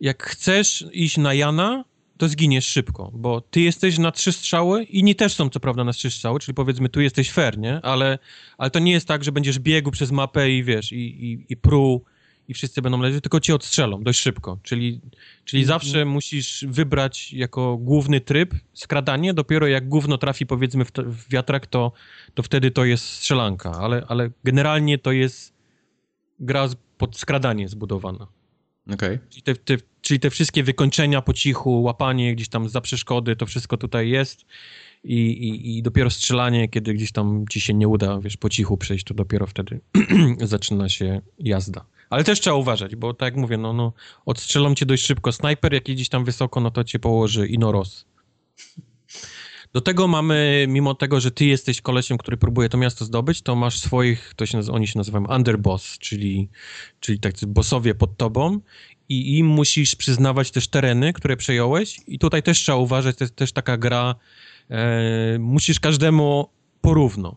jak 0.00 0.22
chcesz 0.22 0.84
iść 0.92 1.16
na 1.16 1.34
Jana, 1.34 1.84
to 2.16 2.28
zginiesz 2.28 2.66
szybko, 2.66 3.10
bo 3.14 3.40
ty 3.40 3.60
jesteś 3.60 3.98
na 3.98 4.12
trzy 4.12 4.32
strzały, 4.32 4.82
inni 4.82 5.14
też 5.14 5.34
są 5.34 5.48
co 5.48 5.60
prawda 5.60 5.84
na 5.84 5.92
trzy 5.92 6.10
strzały, 6.10 6.40
czyli 6.40 6.54
powiedzmy 6.54 6.88
tu 6.88 7.00
jesteś 7.00 7.30
fair, 7.30 7.58
nie? 7.58 7.80
Ale, 7.80 8.18
ale 8.58 8.70
to 8.70 8.78
nie 8.78 8.92
jest 8.92 9.08
tak, 9.08 9.24
że 9.24 9.32
będziesz 9.32 9.58
biegł 9.58 9.90
przez 9.90 10.12
mapę 10.12 10.50
i 10.50 10.64
wiesz, 10.64 10.92
i, 10.92 10.96
i, 10.96 11.46
i 11.48 11.56
pruł 11.56 12.04
i 12.48 12.54
wszyscy 12.54 12.82
będą 12.82 13.00
leżeć, 13.00 13.22
tylko 13.22 13.40
cię 13.40 13.54
odstrzelą 13.54 14.02
dość 14.02 14.20
szybko. 14.20 14.58
Czyli, 14.62 15.00
czyli 15.44 15.62
-hmm. 15.62 15.66
zawsze 15.66 16.04
musisz 16.04 16.64
wybrać 16.68 17.32
jako 17.32 17.76
główny 17.76 18.20
tryb 18.20 18.54
skradanie, 18.72 19.34
dopiero 19.34 19.66
jak 19.66 19.88
gówno 19.88 20.18
trafi 20.18 20.46
powiedzmy 20.46 20.84
w, 20.84 20.92
w 20.92 21.28
wiatrak, 21.28 21.66
to, 21.66 21.92
to 22.34 22.42
wtedy 22.42 22.70
to 22.70 22.84
jest 22.84 23.04
strzelanka, 23.04 23.70
ale, 23.70 24.04
ale 24.08 24.30
generalnie 24.44 24.98
to 24.98 25.12
jest 25.12 25.54
gra 26.40 26.68
pod 26.98 27.18
skradanie 27.18 27.68
zbudowana. 27.68 28.26
Okay. 28.94 29.18
Czyli, 29.30 29.42
te, 29.42 29.54
te, 29.54 29.76
czyli 30.04 30.20
te 30.20 30.30
wszystkie 30.30 30.62
wykończenia 30.62 31.22
po 31.22 31.32
cichu, 31.32 31.82
łapanie 31.82 32.34
gdzieś 32.34 32.48
tam 32.48 32.68
za 32.68 32.80
przeszkody, 32.80 33.36
to 33.36 33.46
wszystko 33.46 33.76
tutaj 33.76 34.08
jest 34.08 34.44
i, 35.04 35.16
i, 35.16 35.78
i 35.78 35.82
dopiero 35.82 36.10
strzelanie, 36.10 36.68
kiedy 36.68 36.94
gdzieś 36.94 37.12
tam 37.12 37.44
ci 37.50 37.60
się 37.60 37.74
nie 37.74 37.88
uda, 37.88 38.20
wiesz, 38.20 38.36
po 38.36 38.48
cichu 38.48 38.76
przejść, 38.76 39.04
to 39.04 39.14
dopiero 39.14 39.46
wtedy 39.46 39.80
zaczyna 40.54 40.88
się 40.88 41.20
jazda. 41.38 41.84
Ale 42.10 42.24
też 42.24 42.40
trzeba 42.40 42.56
uważać, 42.56 42.96
bo 42.96 43.14
tak 43.14 43.26
jak 43.26 43.36
mówię, 43.36 43.56
no, 43.56 43.72
no 43.72 43.92
odstrzelą 44.26 44.74
cię 44.74 44.86
dość 44.86 45.06
szybko 45.06 45.32
snajper, 45.32 45.72
jak 45.72 45.84
gdzieś 45.84 46.08
tam 46.08 46.24
wysoko, 46.24 46.60
no 46.60 46.70
to 46.70 46.84
cię 46.84 46.98
położy 46.98 47.48
inoros. 47.48 48.06
Do 49.74 49.80
tego 49.80 50.08
mamy, 50.08 50.66
mimo 50.68 50.94
tego, 50.94 51.20
że 51.20 51.30
ty 51.30 51.46
jesteś 51.46 51.80
kolesiem, 51.80 52.18
który 52.18 52.36
próbuje 52.36 52.68
to 52.68 52.78
miasto 52.78 53.04
zdobyć, 53.04 53.42
to 53.42 53.54
masz 53.54 53.78
swoich, 53.78 54.32
to 54.36 54.46
się 54.46 54.60
oni 54.72 54.86
się 54.86 54.98
nazywają 54.98 55.26
underboss, 55.36 55.98
czyli, 55.98 56.48
czyli 57.00 57.18
tacy 57.20 57.46
bossowie 57.46 57.94
pod 57.94 58.16
tobą 58.16 58.60
i 59.08 59.38
im 59.38 59.46
musisz 59.46 59.96
przyznawać 59.96 60.50
też 60.50 60.68
tereny, 60.68 61.12
które 61.12 61.36
przejąłeś 61.36 62.00
i 62.06 62.18
tutaj 62.18 62.42
też 62.42 62.58
trzeba 62.58 62.78
uważać, 62.78 63.16
to 63.16 63.24
jest 63.24 63.36
też 63.36 63.52
taka 63.52 63.76
gra, 63.76 64.14
e, 64.70 65.38
musisz 65.38 65.80
każdemu 65.80 66.48
porówno. 66.80 67.36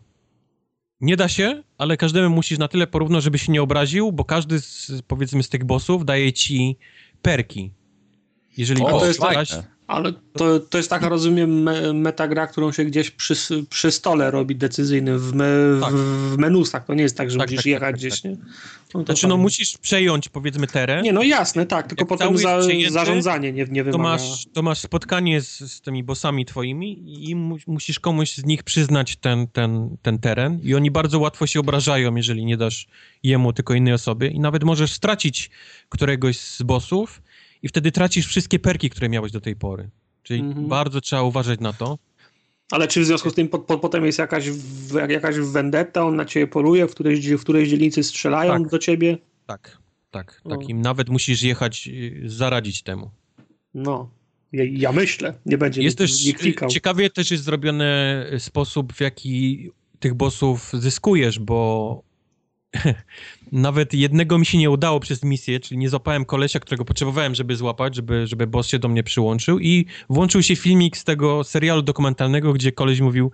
Nie 1.00 1.16
da 1.16 1.28
się, 1.28 1.62
ale 1.78 1.96
każdemu 1.96 2.34
musisz 2.34 2.58
na 2.58 2.68
tyle 2.68 2.86
porówno, 2.86 3.20
żeby 3.20 3.38
się 3.38 3.52
nie 3.52 3.62
obraził, 3.62 4.12
bo 4.12 4.24
każdy 4.24 4.60
z, 4.60 4.92
powiedzmy 5.06 5.42
z 5.42 5.48
tych 5.48 5.64
bossów 5.64 6.04
daje 6.04 6.32
ci 6.32 6.76
perki. 7.22 7.72
Jeżeli 8.56 8.82
o, 8.82 9.00
to 9.00 9.06
jest 9.06 9.20
fajne. 9.20 9.77
Ale 9.88 10.12
to, 10.32 10.60
to 10.60 10.78
jest 10.78 10.90
taka, 10.90 11.08
rozumiem, 11.08 11.62
me, 11.62 11.92
metagra, 11.92 12.46
którą 12.46 12.72
się 12.72 12.84
gdzieś 12.84 13.10
przy, 13.10 13.34
przy 13.70 13.90
stole 13.90 14.30
robi 14.30 14.56
decyzyjny 14.56 15.18
w, 15.18 15.34
me, 15.34 15.46
tak. 15.80 15.94
w 15.94 16.38
menusach. 16.38 16.84
To 16.84 16.94
nie 16.94 17.02
jest 17.02 17.16
tak, 17.16 17.30
że 17.30 17.38
tak, 17.38 17.46
musisz 17.46 17.56
tak, 17.56 17.64
tak 17.64 17.70
jechać 17.70 17.88
tak, 17.88 17.94
gdzieś, 17.94 18.24
nie? 18.24 18.36
No 18.94 19.04
znaczy, 19.04 19.28
no 19.28 19.36
musisz 19.36 19.78
przejąć, 19.78 20.28
powiedzmy, 20.28 20.66
teren. 20.66 21.04
Nie, 21.04 21.12
no 21.12 21.22
jasne, 21.22 21.66
tak, 21.66 21.86
tylko 21.86 22.02
Jak 22.02 22.08
potem 22.08 22.38
za, 22.38 22.60
zarządzanie 22.88 23.52
nie, 23.52 23.64
nie 23.64 23.84
wymaga. 23.84 23.92
To 23.92 23.98
masz, 23.98 24.46
to 24.52 24.62
masz 24.62 24.78
spotkanie 24.78 25.40
z, 25.40 25.58
z 25.72 25.80
tymi 25.80 26.04
bossami 26.04 26.44
twoimi 26.44 27.28
i 27.30 27.34
mu, 27.34 27.56
musisz 27.66 28.00
komuś 28.00 28.34
z 28.34 28.44
nich 28.44 28.62
przyznać 28.62 29.16
ten, 29.16 29.46
ten, 29.46 29.96
ten 30.02 30.18
teren 30.18 30.60
i 30.62 30.74
oni 30.74 30.90
bardzo 30.90 31.18
łatwo 31.18 31.46
się 31.46 31.60
obrażają, 31.60 32.14
jeżeli 32.14 32.44
nie 32.44 32.56
dasz 32.56 32.86
jemu, 33.22 33.52
tylko 33.52 33.74
innej 33.74 33.94
osobie 33.94 34.28
i 34.28 34.40
nawet 34.40 34.64
możesz 34.64 34.92
stracić 34.92 35.50
któregoś 35.88 36.38
z 36.38 36.62
bossów, 36.62 37.22
i 37.62 37.68
wtedy 37.68 37.92
tracisz 37.92 38.26
wszystkie 38.26 38.58
perki, 38.58 38.90
które 38.90 39.08
miałeś 39.08 39.32
do 39.32 39.40
tej 39.40 39.56
pory. 39.56 39.90
Czyli 40.22 40.40
mhm. 40.40 40.68
bardzo 40.68 41.00
trzeba 41.00 41.22
uważać 41.22 41.60
na 41.60 41.72
to. 41.72 41.98
Ale 42.70 42.88
czy 42.88 43.00
w 43.00 43.04
związku 43.04 43.30
z 43.30 43.34
tym 43.34 43.48
po, 43.48 43.58
po, 43.58 43.78
potem 43.78 44.06
jest 44.06 44.18
jakaś, 44.18 44.50
jakaś 45.08 45.36
vendetta, 45.36 46.04
on 46.04 46.16
na 46.16 46.24
ciebie 46.24 46.46
poluje, 46.46 46.86
w 46.86 46.90
którejś, 46.90 47.28
w 47.28 47.40
którejś 47.40 47.68
dzielnicy 47.68 48.02
strzelają 48.02 48.62
tak. 48.62 48.70
do 48.70 48.78
ciebie? 48.78 49.18
Tak, 49.46 49.78
tak. 50.10 50.42
Takim 50.48 50.80
nawet 50.80 51.08
musisz 51.08 51.42
jechać, 51.42 51.88
y, 51.88 52.22
zaradzić 52.26 52.82
temu. 52.82 53.10
No, 53.74 54.10
ja, 54.52 54.64
ja 54.64 54.92
myślę, 54.92 55.34
nie 55.46 55.58
będzie 55.58 55.82
jest 55.82 55.98
też, 55.98 56.24
nie 56.24 56.34
klikał. 56.34 56.68
Ciekawie 56.68 57.10
też 57.10 57.30
jest 57.30 57.44
zrobiony 57.44 57.86
sposób, 58.38 58.92
w 58.92 59.00
jaki 59.00 59.70
tych 59.98 60.14
bossów 60.14 60.72
zyskujesz, 60.72 61.38
bo 61.38 62.02
nawet 63.52 63.94
jednego 63.94 64.38
mi 64.38 64.46
się 64.46 64.58
nie 64.58 64.70
udało 64.70 65.00
przez 65.00 65.22
misję, 65.22 65.60
czyli 65.60 65.78
nie 65.78 65.88
złapałem 65.88 66.24
kolesia, 66.24 66.60
którego 66.60 66.84
potrzebowałem, 66.84 67.34
żeby 67.34 67.56
złapać, 67.56 67.96
żeby, 67.96 68.26
żeby 68.26 68.46
boss 68.46 68.66
się 68.66 68.78
do 68.78 68.88
mnie 68.88 69.02
przyłączył 69.02 69.58
i 69.58 69.86
włączył 70.10 70.42
się 70.42 70.56
filmik 70.56 70.96
z 70.96 71.04
tego 71.04 71.44
serialu 71.44 71.82
dokumentalnego, 71.82 72.52
gdzie 72.52 72.72
koleś 72.72 73.00
mówił 73.00 73.30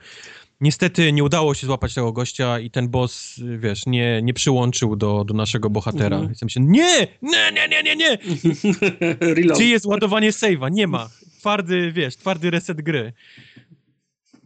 niestety 0.61 1.13
nie 1.13 1.25
udało 1.25 1.55
się 1.55 1.67
złapać 1.67 1.95
tego 1.95 2.13
gościa 2.13 2.59
i 2.59 2.71
ten 2.71 2.89
boss, 2.89 3.41
wiesz, 3.59 3.87
nie, 3.87 4.23
nie 4.23 4.35
przyłączył 4.35 4.97
do, 4.97 5.25
do 5.25 5.35
naszego 5.35 5.71
bohatera. 5.71 6.17
Mhm. 6.17 6.35
I 6.47 6.51
się, 6.51 6.61
nie, 6.61 7.07
nie, 7.23 7.53
nie, 7.53 7.69
nie, 7.69 7.83
nie, 7.83 7.97
nie. 7.97 8.19
Gdzie 9.55 9.69
jest 9.69 9.87
ładowanie 9.87 10.31
save'a? 10.31 10.73
Nie 10.73 10.87
ma. 10.87 11.11
Twardy, 11.39 11.93
wiesz, 11.93 12.17
twardy 12.17 12.51
reset 12.51 12.83
gry. 12.83 13.13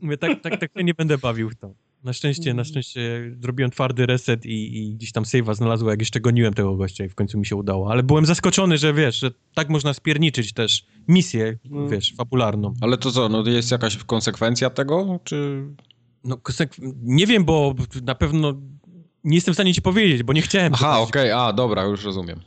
Mówię, 0.00 0.16
tak, 0.16 0.40
tak, 0.40 0.60
tak 0.60 0.70
nie 0.76 0.94
będę 0.94 1.18
bawił 1.18 1.50
w 1.50 1.56
to. 1.56 1.74
Na 2.04 2.12
szczęście, 2.12 2.44
na 2.44 2.50
mhm. 2.50 2.64
szczęście 2.64 3.00
zrobiłem 3.40 3.70
twardy 3.70 4.06
reset 4.06 4.46
i, 4.46 4.78
i 4.78 4.94
gdzieś 4.94 5.12
tam 5.12 5.24
save'a 5.24 5.54
znalazło, 5.54 5.90
jak 5.90 6.00
jeszcze 6.00 6.20
goniłem 6.20 6.54
tego 6.54 6.76
gościa 6.76 7.04
i 7.04 7.08
w 7.08 7.14
końcu 7.14 7.38
mi 7.38 7.46
się 7.46 7.56
udało. 7.56 7.90
Ale 7.90 8.02
byłem 8.02 8.26
zaskoczony, 8.26 8.78
że 8.78 8.94
wiesz, 8.94 9.18
że 9.18 9.30
tak 9.54 9.68
można 9.68 9.94
spierniczyć 9.94 10.52
też 10.52 10.86
misję, 11.08 11.58
no. 11.64 11.88
wiesz, 11.88 12.14
fabularną. 12.16 12.74
Ale 12.80 12.98
to 12.98 13.10
co, 13.10 13.28
no 13.28 13.42
jest 13.46 13.70
jakaś 13.70 13.96
konsekwencja 13.96 14.70
tego, 14.70 15.20
czy... 15.24 15.64
No, 16.24 16.38
nie 17.02 17.26
wiem, 17.26 17.44
bo 17.44 17.74
na 18.02 18.14
pewno 18.14 18.54
nie 19.24 19.34
jestem 19.34 19.54
w 19.54 19.56
stanie 19.56 19.74
ci 19.74 19.82
powiedzieć, 19.82 20.22
bo 20.22 20.32
nie 20.32 20.42
chciałem. 20.42 20.74
Aha, 20.74 21.00
okej, 21.00 21.32
okay. 21.32 21.42
a 21.42 21.52
dobra, 21.52 21.84
już 21.84 22.04
rozumiem. 22.04 22.40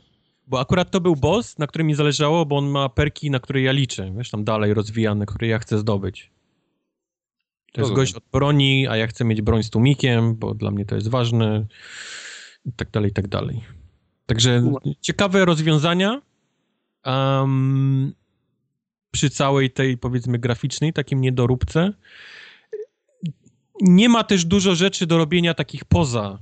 Bo 0.46 0.60
akurat 0.60 0.90
to 0.90 1.00
był 1.00 1.16
boss, 1.16 1.58
na 1.58 1.66
którym 1.66 1.86
mi 1.86 1.94
zależało, 1.94 2.46
bo 2.46 2.56
on 2.56 2.68
ma 2.68 2.88
perki, 2.88 3.30
na 3.30 3.40
które 3.40 3.62
ja 3.62 3.72
liczę, 3.72 4.12
wiesz, 4.16 4.30
tam 4.30 4.44
dalej 4.44 4.74
rozwijane, 4.74 5.26
które 5.26 5.46
ja 5.46 5.58
chcę 5.58 5.78
zdobyć. 5.78 6.31
To 7.72 7.80
jest 7.80 7.92
gość 7.92 8.14
od 8.14 8.24
broni, 8.32 8.88
a 8.88 8.96
ja 8.96 9.06
chcę 9.06 9.24
mieć 9.24 9.42
broń 9.42 9.62
z 9.62 9.70
tłumikiem, 9.70 10.34
bo 10.36 10.54
dla 10.54 10.70
mnie 10.70 10.84
to 10.84 10.94
jest 10.94 11.08
ważne 11.08 11.66
i 12.64 12.72
tak 12.72 12.90
dalej, 12.90 13.10
i 13.10 13.14
tak 13.14 13.28
dalej. 13.28 13.64
Także 14.26 14.72
ciekawe 15.00 15.44
rozwiązania 15.44 16.22
um, 17.06 18.14
przy 19.10 19.30
całej 19.30 19.70
tej, 19.70 19.98
powiedzmy, 19.98 20.38
graficznej, 20.38 20.92
takim 20.92 21.20
niedoróbce. 21.20 21.92
Nie 23.80 24.08
ma 24.08 24.24
też 24.24 24.44
dużo 24.44 24.74
rzeczy 24.74 25.06
do 25.06 25.18
robienia 25.18 25.54
takich 25.54 25.84
poza 25.84 26.38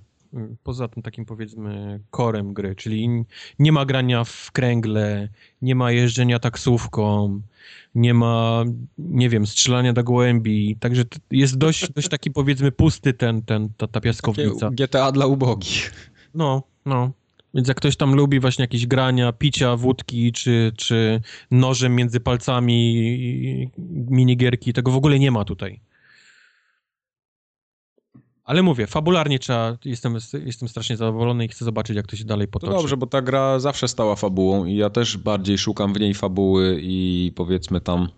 poza 0.63 0.89
tym 0.89 1.03
takim 1.03 1.25
powiedzmy 1.25 2.01
korem 2.11 2.55
gry, 2.55 2.77
czyli 2.77 3.25
nie 3.59 3.73
ma 3.73 3.85
grania 3.87 4.25
w 4.25 4.53
kręgle, 4.53 5.29
nie 5.63 5.75
ma 5.75 5.93
jeżdżenia 5.93 6.39
taksówką, 6.39 7.41
nie 7.95 8.15
ma, 8.15 8.65
nie 8.99 9.29
wiem, 9.29 9.47
strzelania 9.47 9.93
do 9.93 10.05
gołębi, 10.05 10.77
także 10.81 11.05
jest 11.31 11.59
dość, 11.59 11.93
dość 11.93 12.09
taki 12.09 12.31
powiedzmy 12.31 12.73
pusty 12.73 13.13
ten, 13.13 13.43
ten, 13.43 13.69
ta, 13.77 13.87
ta 13.87 14.01
piaskownica. 14.01 14.71
GTA 14.71 15.13
dla 15.13 15.27
ubogich. 15.27 15.93
No, 16.35 16.63
no. 16.87 17.11
Więc 17.55 17.69
jak 17.69 17.77
ktoś 17.77 17.97
tam 17.97 18.15
lubi 18.15 18.41
właśnie 18.41 18.63
jakieś 18.63 18.87
grania, 18.87 19.33
picia, 19.33 19.77
wódki, 19.77 20.33
czy, 20.33 20.73
czy 20.77 21.21
nożem 21.51 21.97
między 21.97 22.21
palcami, 22.21 23.71
minigierki, 24.11 24.73
tego 24.73 24.91
w 24.91 24.97
ogóle 24.97 25.19
nie 25.19 25.31
ma 25.31 25.45
tutaj. 25.45 25.81
Ale 28.51 28.63
mówię, 28.63 28.87
fabularnie 28.87 29.39
trzeba, 29.39 29.77
jestem, 29.85 30.17
jestem 30.47 30.69
strasznie 30.69 30.97
zadowolony 30.97 31.45
i 31.45 31.49
chcę 31.49 31.65
zobaczyć, 31.65 31.97
jak 31.97 32.07
to 32.07 32.17
się 32.17 32.25
dalej 32.25 32.49
potoczy. 32.49 32.73
To 32.73 32.79
dobrze, 32.79 32.97
bo 32.97 33.07
ta 33.07 33.23
gra 33.23 33.59
zawsze 33.59 33.89
stała 33.89 34.17
fabułą 34.17 34.65
i 34.65 34.77
ja 34.77 34.91
też 34.91 35.17
bardziej 35.17 35.59
szukam 35.59 35.95
w 35.95 36.01
niej 36.01 36.15
fabuły 36.15 36.79
i 36.83 37.33
powiedzmy 37.37 37.81
tam 37.81 38.09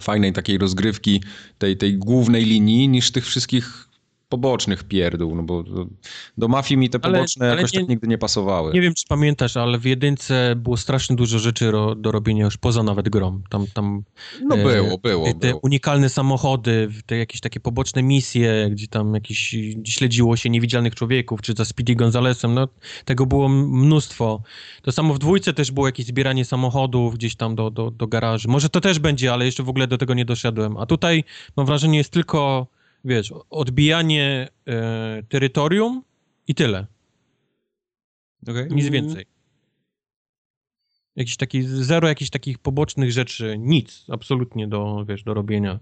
fajnej 0.00 0.32
takiej 0.32 0.58
rozgrywki 0.58 1.22
tej, 1.58 1.76
tej 1.76 1.98
głównej 1.98 2.44
linii 2.44 2.88
niż 2.88 3.10
tych 3.12 3.26
wszystkich 3.26 3.88
pobocznych 4.28 4.84
pierdół, 4.84 5.34
no 5.34 5.42
bo 5.42 5.64
do, 6.38 6.48
mafii 6.48 6.78
mi 6.78 6.90
te 6.90 6.98
poboczne 6.98 7.46
ale, 7.46 7.52
ale 7.52 7.60
jakoś 7.60 7.72
nie, 7.72 7.80
tak 7.80 7.88
nigdy 7.88 8.08
nie 8.08 8.18
pasowały. 8.18 8.72
Nie 8.72 8.80
wiem, 8.80 8.94
czy 8.94 9.04
pamiętasz, 9.08 9.56
ale 9.56 9.78
w 9.78 9.84
jedynce 9.84 10.54
było 10.56 10.76
strasznie 10.76 11.16
dużo 11.16 11.38
rzeczy 11.38 11.70
ro, 11.70 11.94
do 11.94 12.12
robienia 12.12 12.44
już 12.44 12.56
poza 12.56 12.82
nawet 12.82 13.08
grom. 13.08 13.42
Tam, 13.50 13.66
tam 13.74 14.02
no 14.42 14.56
e, 14.56 14.62
było, 14.62 14.98
było. 14.98 15.26
Te, 15.26 15.34
było. 15.34 15.60
unikalne 15.62 16.08
samochody, 16.08 16.88
te 17.06 17.16
jakieś 17.16 17.40
takie 17.40 17.60
poboczne 17.60 18.02
misje, 18.02 18.68
gdzie 18.70 18.88
tam 18.88 19.14
jakieś 19.14 19.56
śledziło 19.84 20.36
się 20.36 20.50
niewidzialnych 20.50 20.94
człowieków, 20.94 21.42
czy 21.42 21.52
za 21.52 21.64
Speedy 21.64 21.94
Gonzalesem, 21.94 22.54
no 22.54 22.68
tego 23.04 23.26
było 23.26 23.48
mnóstwo. 23.48 24.42
To 24.82 24.92
samo 24.92 25.14
w 25.14 25.18
dwójce 25.18 25.52
też 25.52 25.70
było 25.70 25.86
jakieś 25.86 26.06
zbieranie 26.06 26.44
samochodów 26.44 27.14
gdzieś 27.14 27.36
tam 27.36 27.54
do, 27.54 27.70
do, 27.70 27.90
do 27.90 28.06
garaży. 28.06 28.48
Może 28.48 28.68
to 28.68 28.80
też 28.80 28.98
będzie, 28.98 29.32
ale 29.32 29.44
jeszcze 29.44 29.62
w 29.62 29.68
ogóle 29.68 29.86
do 29.86 29.98
tego 29.98 30.14
nie 30.14 30.24
doszedłem. 30.24 30.76
A 30.76 30.86
tutaj 30.86 31.24
mam 31.56 31.66
wrażenie 31.66 31.98
jest 31.98 32.10
tylko 32.10 32.66
wiesz, 33.04 33.32
odbijanie 33.50 34.48
e, 34.66 35.22
terytorium 35.28 36.02
i 36.48 36.54
tyle. 36.54 36.86
Okay. 38.48 38.68
Nic 38.70 38.88
więcej. 38.88 39.26
Jakiś 41.16 41.36
taki, 41.36 41.62
zero 41.62 42.08
jakichś 42.08 42.30
takich 42.30 42.58
pobocznych 42.58 43.12
rzeczy, 43.12 43.56
nic 43.58 44.04
absolutnie 44.08 44.68
do, 44.68 45.04
wiesz, 45.08 45.22
do 45.22 45.34
robienia. 45.34 45.80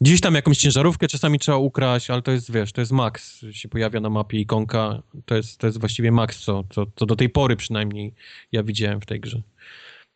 Gdzieś 0.00 0.20
tam 0.20 0.34
jakąś 0.34 0.58
ciężarówkę 0.58 1.08
czasami 1.08 1.38
trzeba 1.38 1.58
ukraść, 1.58 2.10
ale 2.10 2.22
to 2.22 2.30
jest, 2.32 2.52
wiesz, 2.52 2.72
to 2.72 2.80
jest 2.80 2.92
max. 2.92 3.44
Się 3.52 3.68
pojawia 3.68 4.00
na 4.00 4.10
mapie 4.10 4.40
ikonka, 4.40 5.02
to 5.24 5.34
jest, 5.34 5.58
to 5.58 5.66
jest 5.66 5.80
właściwie 5.80 6.12
max, 6.12 6.40
co, 6.40 6.64
co, 6.70 6.86
co 6.96 7.06
do 7.06 7.16
tej 7.16 7.28
pory 7.28 7.56
przynajmniej 7.56 8.14
ja 8.52 8.62
widziałem 8.62 9.00
w 9.00 9.06
tej 9.06 9.20
grze. 9.20 9.42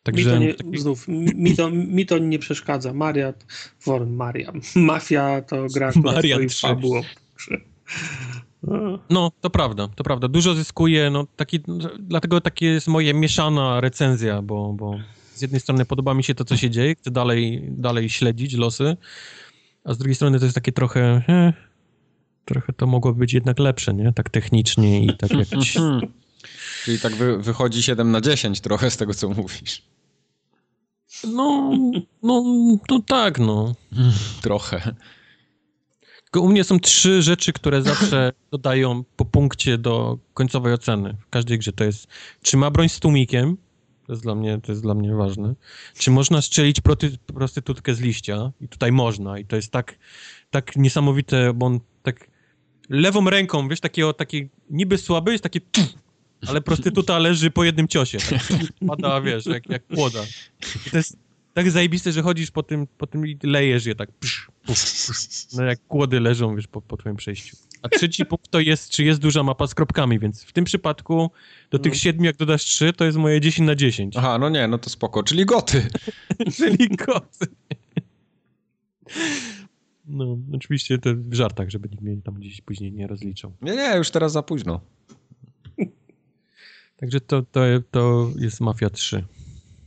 Także... 0.06 0.30
Mi 0.30 0.36
to 0.36 0.38
nie, 0.38 0.54
taki... 0.54 0.78
znów, 0.78 1.08
mi 1.08 1.56
to, 1.56 1.70
mi 1.70 2.06
to 2.06 2.18
nie 2.18 2.38
przeszkadza. 2.38 2.92
Maria, 2.92 3.34
Worm, 3.86 4.14
Maria. 4.14 4.52
Mafia 4.74 5.42
to 5.42 5.66
gra, 5.74 5.90
która 5.90 6.12
Maria 6.12 6.38
fabułą. 6.60 7.02
No, 9.10 9.32
to 9.40 9.50
prawda, 9.50 9.88
to 9.88 10.04
prawda. 10.04 10.28
Dużo 10.28 10.54
zyskuje, 10.54 11.10
no 11.10 11.26
taki, 11.36 11.60
dlatego 11.98 12.40
takie 12.40 12.66
jest 12.66 12.88
moja 12.88 13.14
mieszana 13.14 13.80
recenzja, 13.80 14.42
bo, 14.42 14.72
bo 14.72 14.98
z 15.34 15.42
jednej 15.42 15.60
strony 15.60 15.84
podoba 15.84 16.14
mi 16.14 16.24
się 16.24 16.34
to, 16.34 16.44
co 16.44 16.56
się 16.56 16.70
dzieje, 16.70 16.94
chcę 16.94 17.10
dalej, 17.10 17.68
dalej 17.70 18.08
śledzić 18.08 18.54
losy, 18.54 18.96
a 19.84 19.94
z 19.94 19.98
drugiej 19.98 20.14
strony 20.14 20.38
to 20.38 20.44
jest 20.44 20.54
takie 20.54 20.72
trochę, 20.72 21.22
eh, 21.28 21.54
trochę 22.44 22.72
to 22.72 22.86
mogło 22.86 23.14
być 23.14 23.34
jednak 23.34 23.58
lepsze, 23.58 23.94
nie? 23.94 24.12
Tak 24.12 24.30
technicznie 24.30 25.04
i 25.04 25.16
tak 25.16 25.30
jakoś... 25.30 25.76
Czyli 26.84 26.98
tak 26.98 27.14
wy, 27.14 27.38
wychodzi 27.38 27.82
7 27.82 28.10
na 28.10 28.20
10 28.20 28.60
trochę 28.60 28.90
z 28.90 28.96
tego, 28.96 29.14
co 29.14 29.28
mówisz. 29.28 29.82
No, 31.24 31.72
no, 32.22 32.44
no 32.90 33.00
tak, 33.06 33.38
no. 33.38 33.74
Trochę. 34.42 34.94
Tylko 36.24 36.40
u 36.40 36.48
mnie 36.48 36.64
są 36.64 36.80
trzy 36.80 37.22
rzeczy, 37.22 37.52
które 37.52 37.82
zawsze 37.82 38.32
dodają 38.50 39.04
po 39.16 39.24
punkcie 39.24 39.78
do 39.78 40.18
końcowej 40.34 40.72
oceny 40.72 41.16
w 41.20 41.30
każdej 41.30 41.58
grze. 41.58 41.72
To 41.72 41.84
jest, 41.84 42.06
czy 42.42 42.56
ma 42.56 42.70
broń 42.70 42.88
z 42.88 43.00
tłumikiem, 43.00 43.56
to 44.06 44.12
jest 44.12 44.22
dla 44.22 44.34
mnie, 44.34 44.60
to 44.62 44.72
jest 44.72 44.82
dla 44.82 44.94
mnie 44.94 45.14
ważne. 45.14 45.54
Czy 45.98 46.10
można 46.10 46.42
strzelić 46.42 46.80
proty, 46.80 47.18
prostytutkę 47.26 47.94
z 47.94 48.00
liścia? 48.00 48.52
I 48.60 48.68
tutaj 48.68 48.92
można. 48.92 49.38
I 49.38 49.44
to 49.44 49.56
jest 49.56 49.72
tak, 49.72 49.98
tak 50.50 50.76
niesamowite, 50.76 51.52
bo 51.54 51.66
on 51.66 51.80
tak 52.02 52.30
lewą 52.88 53.30
ręką, 53.30 53.68
wiesz, 53.68 53.80
takiego, 53.80 54.12
taki 54.12 54.48
niby 54.70 54.98
słaby, 54.98 55.32
jest 55.32 55.44
takie 55.44 55.60
ale 56.46 56.60
prostytuta 56.60 57.18
leży 57.18 57.50
po 57.50 57.64
jednym 57.64 57.88
ciosie. 57.88 58.18
Tak? 58.18 58.42
Pada, 58.88 59.20
wiesz, 59.20 59.46
jak, 59.46 59.68
jak 59.68 59.82
płoda. 59.82 60.24
I 60.86 60.90
to 60.90 60.96
jest 60.96 61.16
tak 61.54 61.70
zajebiste, 61.70 62.12
że 62.12 62.22
chodzisz 62.22 62.50
po 62.50 62.62
tym, 62.62 62.86
po 62.98 63.06
tym 63.06 63.26
i 63.26 63.38
lejesz 63.42 63.86
je 63.86 63.94
tak 63.94 64.12
psz, 64.12 64.48
psz, 64.66 65.06
psz. 65.06 65.52
No 65.52 65.64
jak 65.64 65.86
kłody 65.88 66.20
leżą, 66.20 66.56
wiesz, 66.56 66.66
po, 66.66 66.80
po 66.80 66.96
twoim 66.96 67.16
przejściu. 67.16 67.56
A 67.82 67.88
trzeci 67.88 68.26
punkt 68.26 68.50
to 68.50 68.60
jest, 68.60 68.90
czy 68.90 69.04
jest 69.04 69.20
duża 69.20 69.42
mapa 69.42 69.66
z 69.66 69.74
kropkami, 69.74 70.18
więc 70.18 70.44
w 70.44 70.52
tym 70.52 70.64
przypadku 70.64 71.30
do 71.70 71.78
tych 71.78 71.92
no. 71.92 71.98
siedmiu, 71.98 72.24
jak 72.24 72.36
dodasz 72.36 72.64
trzy, 72.64 72.92
to 72.92 73.04
jest 73.04 73.18
moje 73.18 73.40
10 73.40 73.66
na 73.66 73.74
10. 73.74 74.16
Aha, 74.16 74.38
no 74.38 74.48
nie, 74.48 74.68
no 74.68 74.78
to 74.78 74.90
spoko, 74.90 75.22
czyli 75.22 75.46
goty. 75.46 75.86
czyli 76.56 76.88
goty. 76.88 77.46
No, 80.06 80.38
oczywiście 80.54 80.98
to 80.98 81.10
w 81.14 81.34
żartach, 81.34 81.70
żeby 81.70 81.88
nikt 81.88 82.02
mnie 82.02 82.16
tam 82.22 82.34
gdzieś 82.34 82.60
później 82.60 82.92
nie 82.92 83.06
rozliczał. 83.06 83.52
Nie, 83.62 83.76
nie, 83.76 83.96
już 83.96 84.10
teraz 84.10 84.32
za 84.32 84.42
późno. 84.42 84.80
Także 86.96 87.20
to, 87.20 87.42
to, 87.42 87.60
to 87.90 88.30
jest 88.38 88.60
Mafia 88.60 88.90
3. 88.90 89.24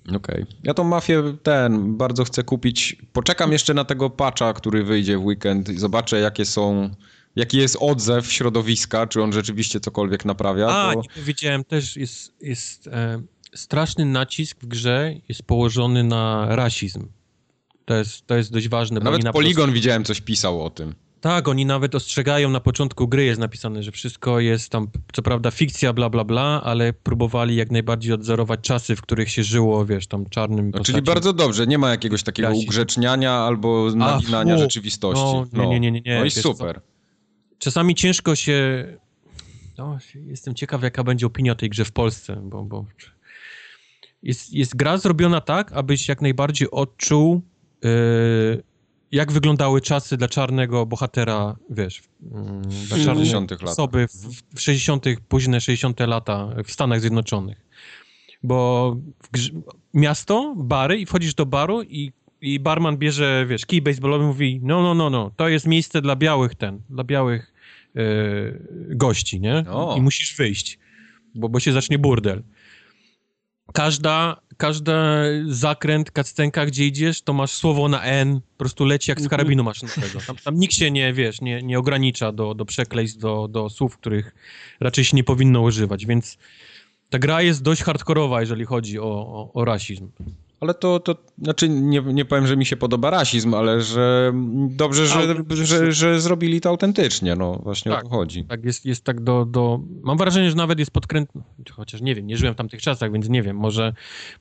Okej. 0.07 0.17
Okay. 0.17 0.45
Ja 0.63 0.73
tą 0.73 0.83
mafię 0.83 1.23
ten 1.43 1.97
bardzo 1.97 2.23
chcę 2.23 2.43
kupić. 2.43 2.95
Poczekam 3.13 3.51
jeszcze 3.51 3.73
na 3.73 3.85
tego 3.85 4.09
patcha, 4.09 4.53
który 4.53 4.83
wyjdzie 4.83 5.17
w 5.17 5.25
weekend 5.25 5.69
i 5.69 5.77
zobaczę 5.77 6.19
jakie 6.19 6.45
są 6.45 6.89
jaki 7.35 7.57
jest 7.57 7.77
odzew 7.79 8.31
środowiska, 8.31 9.07
czy 9.07 9.23
on 9.23 9.33
rzeczywiście 9.33 9.79
cokolwiek 9.79 10.25
naprawia. 10.25 10.67
A, 10.67 10.93
to... 10.93 11.01
nie 11.01 11.09
powiedziałem, 11.15 11.63
też 11.63 11.97
jest, 11.97 12.33
jest 12.41 12.87
e, 12.87 13.21
straszny 13.53 14.05
nacisk 14.05 14.57
w 14.61 14.67
grze 14.67 15.13
jest 15.29 15.43
położony 15.43 16.03
na 16.03 16.55
rasizm. 16.55 17.07
To 17.85 17.95
jest, 17.95 18.27
to 18.27 18.35
jest 18.35 18.51
dość 18.51 18.69
ważne. 18.69 18.99
Nawet 18.99 19.31
Polygon 19.31 19.73
widziałem 19.73 20.03
coś 20.03 20.21
pisał 20.21 20.65
o 20.65 20.69
tym. 20.69 20.95
Tak, 21.21 21.47
oni 21.47 21.65
nawet 21.65 21.95
ostrzegają 21.95 22.49
na 22.49 22.59
początku 22.59 23.07
gry, 23.07 23.25
jest 23.25 23.39
napisane, 23.39 23.83
że 23.83 23.91
wszystko 23.91 24.39
jest 24.39 24.69
tam, 24.69 24.87
co 25.13 25.21
prawda 25.21 25.51
fikcja, 25.51 25.93
bla, 25.93 26.09
bla, 26.09 26.23
bla, 26.23 26.61
ale 26.63 26.93
próbowali 26.93 27.55
jak 27.55 27.71
najbardziej 27.71 28.13
odzorować 28.13 28.59
czasy, 28.61 28.95
w 28.95 29.01
których 29.01 29.29
się 29.29 29.43
żyło, 29.43 29.85
wiesz, 29.85 30.07
tam 30.07 30.29
czarnym 30.29 30.71
no, 30.75 30.83
Czyli 30.83 31.01
bardzo 31.01 31.33
dobrze, 31.33 31.67
nie 31.67 31.77
ma 31.77 31.89
jakiegoś 31.89 32.23
takiego 32.23 32.49
ugrzeczniania 32.49 33.33
albo 33.33 33.91
naginania 33.95 34.57
rzeczywistości. 34.57 35.23
No, 35.53 35.65
nie, 35.65 35.69
nie, 35.69 35.79
nie, 35.79 35.91
nie, 35.91 36.01
nie. 36.01 36.19
No 36.19 36.25
i 36.25 36.31
super. 36.31 36.81
Czasami 37.57 37.95
ciężko 37.95 38.35
się... 38.35 38.87
No, 39.77 39.97
jestem 40.15 40.55
ciekaw, 40.55 40.83
jaka 40.83 41.03
będzie 41.03 41.25
opinia 41.25 41.55
tej 41.55 41.69
grze 41.69 41.85
w 41.85 41.91
Polsce, 41.91 42.41
bo... 42.43 42.63
bo... 42.63 42.85
Jest, 44.23 44.53
jest 44.53 44.75
gra 44.75 44.97
zrobiona 44.97 45.41
tak, 45.41 45.71
abyś 45.71 46.07
jak 46.07 46.21
najbardziej 46.21 46.71
odczuł 46.71 47.41
yy, 47.83 48.63
jak 49.11 49.31
wyglądały 49.31 49.81
czasy 49.81 50.17
dla 50.17 50.27
czarnego 50.27 50.85
bohatera, 50.85 51.55
wiesz, 51.69 52.01
mm, 52.31 52.61
dla 52.61 52.97
czarnej 52.97 53.25
60 53.25 53.63
osoby 53.63 54.07
w, 54.07 54.55
w 54.55 54.61
60., 54.61 55.05
późne 55.27 55.61
60. 55.61 55.99
lata 55.99 56.49
w 56.65 56.71
Stanach 56.71 57.01
Zjednoczonych. 57.01 57.65
Bo 58.43 58.95
miasto, 59.93 60.55
bary 60.57 60.97
i 60.97 61.05
wchodzisz 61.05 61.33
do 61.33 61.45
baru 61.45 61.83
i, 61.83 62.11
i 62.41 62.59
barman 62.59 62.97
bierze, 62.97 63.45
wiesz, 63.49 63.65
kij 63.65 63.81
baseballowy 63.81 64.25
mówi, 64.25 64.59
no, 64.63 64.83
no, 64.83 64.93
no, 64.93 65.09
no, 65.09 65.31
to 65.35 65.49
jest 65.49 65.67
miejsce 65.67 66.01
dla 66.01 66.15
białych 66.15 66.55
ten, 66.55 66.81
dla 66.89 67.03
białych 67.03 67.53
yy, 67.95 68.85
gości, 68.89 69.41
nie? 69.41 69.65
I 69.97 70.01
musisz 70.01 70.35
wyjść, 70.35 70.79
bo, 71.35 71.49
bo 71.49 71.59
się 71.59 71.73
zacznie 71.73 71.99
burdel 71.99 72.43
każda, 73.73 74.41
każdy 74.59 74.91
zakręt, 75.47 76.11
kaccenka, 76.11 76.65
gdzie 76.65 76.85
idziesz, 76.85 77.21
to 77.21 77.33
masz 77.33 77.51
słowo 77.51 77.89
na 77.89 78.01
N, 78.03 78.41
po 78.41 78.57
prostu 78.57 78.85
leci 78.85 79.11
jak 79.11 79.19
z 79.19 79.23
mhm. 79.23 79.29
karabinu 79.29 79.63
maszynowego. 79.63 80.19
Tam, 80.27 80.35
tam 80.35 80.55
nikt 80.55 80.73
się 80.73 80.91
nie, 80.91 81.13
wiesz, 81.13 81.41
nie, 81.41 81.61
nie 81.61 81.79
ogranicza 81.79 82.31
do, 82.31 82.53
do 82.53 82.65
przekleństw, 82.65 83.19
do, 83.19 83.47
do 83.47 83.69
słów, 83.69 83.97
których 83.97 84.35
raczej 84.79 85.03
się 85.03 85.17
nie 85.17 85.23
powinno 85.23 85.61
używać, 85.61 86.05
więc 86.05 86.37
ta 87.09 87.19
gra 87.19 87.41
jest 87.41 87.63
dość 87.63 87.83
hardkorowa, 87.83 88.41
jeżeli 88.41 88.65
chodzi 88.65 88.99
o, 88.99 89.03
o, 89.03 89.51
o 89.53 89.65
rasizm. 89.65 90.11
Ale 90.59 90.73
to, 90.73 90.99
to 90.99 91.15
znaczy 91.41 91.69
nie, 91.69 92.01
nie 92.01 92.25
powiem, 92.25 92.47
że 92.47 92.57
mi 92.57 92.65
się 92.65 92.77
podoba 92.77 93.09
rasizm, 93.09 93.53
ale 93.53 93.81
że 93.81 94.33
dobrze, 94.69 95.05
że, 95.07 95.45
że, 95.63 95.91
że 95.91 96.21
zrobili 96.21 96.61
to 96.61 96.69
autentycznie, 96.69 97.35
no 97.35 97.59
właśnie 97.63 97.91
tak, 97.91 98.05
o 98.05 98.09
to 98.09 98.15
chodzi. 98.15 98.45
Tak, 98.45 98.65
jest, 98.65 98.85
jest 98.85 99.03
tak 99.03 99.21
do, 99.21 99.45
do... 99.45 99.79
Mam 100.01 100.17
wrażenie, 100.17 100.49
że 100.49 100.55
nawet 100.55 100.79
jest 100.79 100.91
podkręt... 100.91 101.29
Chociaż 101.71 102.01
nie 102.01 102.15
wiem, 102.15 102.27
nie 102.27 102.37
żyłem 102.37 102.53
w 102.53 102.57
tamtych 102.57 102.81
czasach, 102.81 103.11
więc 103.11 103.29
nie 103.29 103.41
wiem, 103.41 103.57
może, 103.57 103.93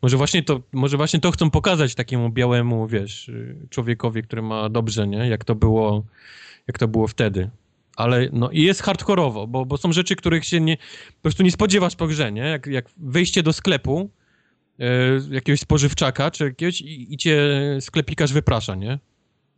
może, 0.02 0.16
właśnie 0.16 0.42
to, 0.42 0.60
może 0.72 0.96
właśnie 0.96 1.20
to 1.20 1.30
chcą 1.30 1.50
pokazać 1.50 1.94
takiemu 1.94 2.30
białemu, 2.30 2.86
wiesz, 2.86 3.30
człowiekowi, 3.70 4.22
który 4.22 4.42
ma 4.42 4.68
dobrze, 4.68 5.06
nie? 5.06 5.28
Jak 5.28 5.44
to 5.44 5.54
było, 5.54 6.04
jak 6.66 6.78
to 6.78 6.88
było 6.88 7.08
wtedy. 7.08 7.50
ale 7.98 8.28
no 8.32 8.50
i 8.50 8.62
jest 8.62 8.82
hardkorowo, 8.82 9.46
bo, 9.46 9.66
bo 9.66 9.76
są 9.76 9.92
rzeczy, 9.92 10.16
których 10.16 10.44
się 10.44 10.60
nie, 10.60 10.76
po 10.76 11.22
prostu 11.22 11.42
nie 11.42 11.50
spodziewasz 11.52 11.96
po 11.96 12.06
grze, 12.06 12.32
nie? 12.32 12.42
Jak, 12.42 12.66
jak 12.66 12.90
wejście 12.96 13.42
do 13.42 13.52
sklepu, 13.52 14.10
jakiegoś 15.30 15.60
spożywczaka 15.60 16.30
czy 16.30 16.44
jakiegoś 16.44 16.80
i, 16.80 17.14
i 17.14 17.16
cię 17.16 17.48
sklepikarz 17.80 18.32
wyprasza, 18.32 18.74
nie? 18.74 18.98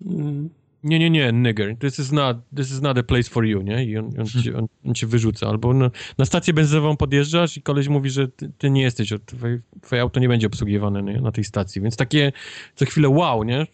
Mm. 0.06 0.50
Nie, 0.84 0.98
nie, 0.98 1.10
nie, 1.10 1.32
nigger, 1.32 1.76
this 1.78 1.98
is 1.98 2.12
not, 2.12 2.36
this 2.56 2.70
is 2.70 2.80
not 2.80 2.98
a 2.98 3.02
place 3.02 3.30
for 3.30 3.44
you, 3.44 3.62
nie? 3.62 3.84
I 3.84 3.98
on, 3.98 4.10
on, 4.18 4.26
ci, 4.26 4.54
on, 4.54 4.66
on 4.86 4.94
cię 4.94 5.06
wyrzuca. 5.06 5.46
Albo 5.46 5.74
na, 5.74 5.90
na 6.18 6.24
stację 6.24 6.54
benzynową 6.54 6.96
podjeżdżasz 6.96 7.56
i 7.56 7.62
koleś 7.62 7.88
mówi, 7.88 8.10
że 8.10 8.28
ty, 8.28 8.52
ty 8.58 8.70
nie 8.70 8.82
jesteś, 8.82 9.12
twoje, 9.26 9.60
twoje 9.82 10.02
auto 10.02 10.20
nie 10.20 10.28
będzie 10.28 10.46
obsługiwane 10.46 11.02
nie? 11.02 11.20
na 11.20 11.32
tej 11.32 11.44
stacji. 11.44 11.82
Więc 11.82 11.96
takie 11.96 12.32
co 12.74 12.84
chwilę 12.84 13.08
wow, 13.08 13.44
nie? 13.44 13.66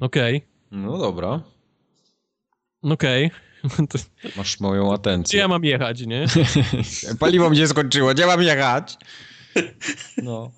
Okej. 0.00 0.36
Okay. 0.36 0.48
No 0.70 0.98
dobra. 0.98 1.42
Okej. 2.82 3.30
Okay. 3.64 4.32
Masz 4.36 4.60
moją 4.60 4.94
atencję. 4.94 5.36
Gdzie 5.36 5.38
ja 5.38 5.48
mam 5.48 5.64
jechać, 5.64 6.06
nie? 6.06 6.26
Paliwo 7.20 7.50
mi 7.50 7.56
się 7.56 7.66
skończyło, 7.66 8.14
gdzie 8.14 8.26
mam 8.26 8.42
jechać? 8.42 8.96
No. 10.22 10.50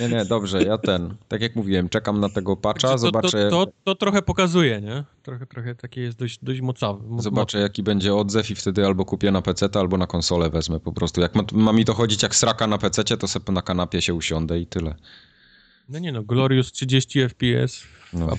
Nie, 0.00 0.08
nie, 0.08 0.24
dobrze, 0.24 0.62
ja 0.62 0.78
ten, 0.78 1.16
tak 1.28 1.40
jak 1.40 1.56
mówiłem, 1.56 1.88
czekam 1.88 2.20
na 2.20 2.28
tego 2.28 2.56
patcha, 2.56 2.88
to, 2.88 2.98
zobaczę... 2.98 3.50
To, 3.50 3.66
to, 3.66 3.72
to, 3.84 3.94
trochę 3.94 4.22
pokazuje, 4.22 4.80
nie? 4.80 5.04
Trochę, 5.22 5.46
trochę 5.46 5.74
takie 5.74 6.00
jest 6.00 6.18
dość, 6.18 6.38
dość 6.42 6.60
mocawy. 6.60 7.04
Zobaczę, 7.18 7.58
jaki 7.58 7.82
będzie 7.82 8.14
odzew 8.14 8.50
i 8.50 8.54
wtedy 8.54 8.86
albo 8.86 9.04
kupię 9.04 9.30
na 9.30 9.42
PC, 9.42 9.68
albo 9.74 9.96
na 9.96 10.06
konsolę 10.06 10.50
wezmę 10.50 10.80
po 10.80 10.92
prostu. 10.92 11.20
Jak 11.20 11.34
ma, 11.34 11.42
ma 11.52 11.72
mi 11.72 11.84
to 11.84 11.94
chodzić 11.94 12.22
jak 12.22 12.34
sraka 12.34 12.66
na 12.66 12.78
PC, 12.78 13.04
to 13.04 13.28
sobie 13.28 13.52
na 13.52 13.62
kanapie 13.62 14.02
się 14.02 14.14
usiądę 14.14 14.58
i 14.58 14.66
tyle. 14.66 14.94
No 15.88 15.98
nie 15.98 16.12
no, 16.12 16.22
Glorious 16.22 16.72
30 16.72 17.20
FPS 17.28 17.82
no. 18.12 18.36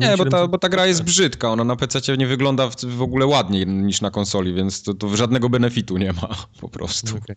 Nie, 0.00 0.16
bo 0.16 0.24
ta, 0.24 0.46
bo 0.46 0.58
ta 0.58 0.68
gra 0.68 0.86
jest 0.86 1.02
brzydka, 1.02 1.52
ona 1.52 1.64
na 1.64 1.76
PC 1.76 2.16
nie 2.16 2.26
wygląda 2.26 2.68
w, 2.68 2.76
w 2.76 3.02
ogóle 3.02 3.26
ładniej 3.26 3.66
niż 3.66 4.00
na 4.00 4.10
konsoli, 4.10 4.54
więc 4.54 4.82
to, 4.82 4.94
to 4.94 5.16
żadnego 5.16 5.48
benefitu 5.48 5.96
nie 5.96 6.12
ma 6.12 6.28
po 6.60 6.68
prostu. 6.68 7.16
Okay. 7.16 7.36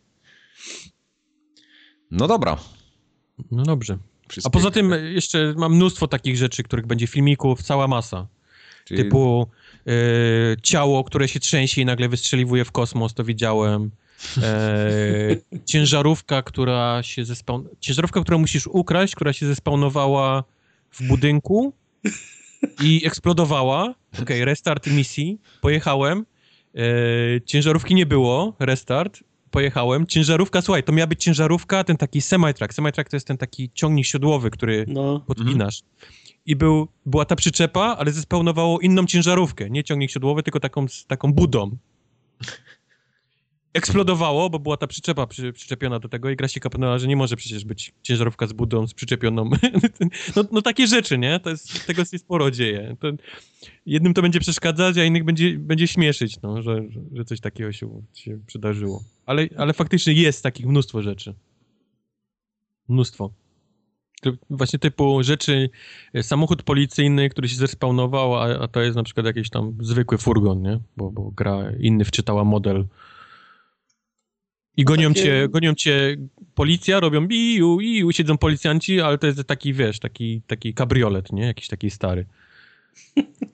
No 2.12 2.28
dobra. 2.28 2.58
No 3.52 3.64
dobrze. 3.64 3.98
A 4.44 4.50
poza 4.50 4.72
tym 4.72 4.94
jeszcze 5.14 5.54
mam 5.58 5.76
mnóstwo 5.76 6.08
takich 6.08 6.38
rzeczy, 6.38 6.64
których 6.64 6.86
będzie 6.86 7.08
filmików, 7.08 7.64
cała 7.64 7.88
masa. 7.88 8.28
Czyli... 8.86 9.04
Typu 9.04 9.48
y, 9.88 10.58
ciało, 10.64 11.04
które 11.04 11.28
się 11.28 11.40
trzęsie 11.40 11.82
i 11.82 11.86
nagle 11.86 12.10
wystrzeliwuje 12.10 12.66
w 12.66 12.72
kosmos, 12.72 13.14
to 13.14 13.24
widziałem. 13.24 13.92
E, 14.38 15.36
ciężarówka, 15.72 16.42
która 16.42 17.04
się 17.04 17.26
zespawn... 17.26 17.64
Ciężarówka, 17.80 18.22
którą 18.22 18.40
musisz 18.40 18.68
ukraść, 18.68 19.16
która 19.16 19.34
się 19.34 19.48
zespawnowała 19.48 20.44
w 20.92 21.08
budynku 21.08 21.74
i 22.84 23.06
eksplodowała. 23.06 23.82
Okej, 24.14 24.24
okay, 24.24 24.46
restart 24.46 24.88
misji. 24.88 25.38
Pojechałem. 25.62 26.26
E, 26.76 26.82
ciężarówki 27.46 27.96
nie 27.96 28.06
było. 28.06 28.54
Restart. 28.60 29.20
Pojechałem. 29.52 30.08
Ciężarówka, 30.08 30.62
słuchaj, 30.62 30.84
to 30.84 30.92
miała 30.92 31.08
być 31.08 31.24
ciężarówka, 31.24 31.84
ten 31.84 31.98
taki 31.98 32.22
semi-truck. 32.22 32.74
Semi-truck 32.74 33.10
to 33.10 33.16
jest 33.16 33.28
ten 33.28 33.38
taki 33.38 33.72
ciągnik 33.74 34.06
siodłowy, 34.06 34.50
który 34.50 34.86
no. 34.88 35.20
podpinasz. 35.20 35.82
I 36.46 36.56
był, 36.56 36.88
była 37.06 37.26
ta 37.26 37.36
przyczepa, 37.36 37.96
ale 38.00 38.12
zespełnowało 38.12 38.80
inną 38.80 39.06
ciężarówkę. 39.06 39.70
Nie 39.70 39.84
ciągnik 39.84 40.12
siodłowy, 40.12 40.44
tylko 40.44 40.60
taką, 40.60 40.86
taką 41.08 41.34
budą 41.34 41.78
eksplodowało, 43.74 44.50
bo 44.50 44.60
była 44.60 44.78
ta 44.78 44.88
przyczepa 44.88 45.28
przy, 45.28 45.54
przyczepiona 45.54 46.00
do 46.00 46.10
tego 46.10 46.30
i 46.30 46.36
gra 46.36 46.48
się 46.48 46.60
kapnęła, 46.60 47.00
że 47.00 47.08
nie 47.08 47.16
może 47.16 47.36
przecież 47.36 47.66
być 47.66 47.94
ciężarówka 48.02 48.48
z 48.48 48.54
budą, 48.54 48.88
z 48.88 48.94
przyczepioną. 48.94 49.50
no, 50.36 50.44
no 50.52 50.62
takie 50.62 50.88
rzeczy, 50.88 51.18
nie? 51.18 51.40
To 51.40 51.50
jest, 51.50 51.88
tego 51.88 52.06
się 52.06 52.20
sporo 52.20 52.52
dzieje. 52.52 52.96
To, 53.00 53.08
jednym 53.86 54.14
to 54.14 54.22
będzie 54.22 54.40
przeszkadzać, 54.40 54.98
a 54.98 55.04
innych 55.04 55.24
będzie, 55.24 55.58
będzie 55.58 55.88
śmieszyć, 55.88 56.42
no, 56.42 56.62
że, 56.62 56.84
że 57.14 57.26
coś 57.26 57.40
takiego 57.40 57.72
się, 57.72 58.02
się 58.14 58.40
przydarzyło. 58.48 59.04
Ale, 59.26 59.48
ale 59.58 59.74
faktycznie 59.74 60.14
jest 60.14 60.44
takich 60.44 60.66
mnóstwo 60.66 61.02
rzeczy. 61.02 61.34
Mnóstwo. 62.90 63.32
Właśnie 64.50 64.80
typu 64.80 65.24
rzeczy, 65.24 65.70
e, 66.14 66.24
samochód 66.24 66.64
policyjny, 66.64 67.30
który 67.30 67.50
się 67.50 67.56
zespawnował, 67.56 68.36
a, 68.36 68.60
a 68.60 68.68
to 68.68 68.82
jest 68.82 68.96
na 68.96 69.04
przykład 69.04 69.26
jakiś 69.26 69.50
tam 69.50 69.78
zwykły 69.82 70.18
furgon, 70.18 70.62
nie? 70.62 70.80
Bo, 70.98 71.12
bo 71.12 71.32
gra 71.32 71.72
inny 71.80 72.06
wczytała 72.06 72.44
model 72.44 72.86
i 74.78 74.84
gonią, 74.84 75.10
takie... 75.10 75.24
cię, 75.24 75.48
gonią 75.50 75.74
cię 75.74 76.18
policja, 76.56 77.00
robią 77.00 77.28
iu, 77.30 77.80
iu, 77.82 78.12
siedzą 78.12 78.38
policjanci, 78.38 79.02
ale 79.02 79.18
to 79.18 79.28
jest 79.28 79.44
taki, 79.44 79.74
wiesz, 79.74 80.00
taki, 80.00 80.42
taki 80.48 80.74
kabriolet, 80.74 81.32
nie? 81.32 81.46
Jakiś 81.46 81.68
taki 81.68 81.90
stary. 81.90 82.26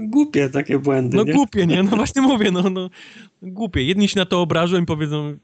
głupie 0.00 0.48
takie 0.48 0.78
błędy, 0.78 1.16
No 1.16 1.24
nie? 1.24 1.32
głupie, 1.32 1.66
nie? 1.66 1.82
No 1.82 1.96
właśnie 1.96 2.22
mówię, 2.22 2.50
no, 2.50 2.70
no 2.70 2.90
głupie. 3.42 3.82
Jedni 3.82 4.08
się 4.08 4.18
na 4.18 4.26
to 4.26 4.40
obrażą 4.40 4.82
i 4.82 4.86
powiedzą, 4.86 5.38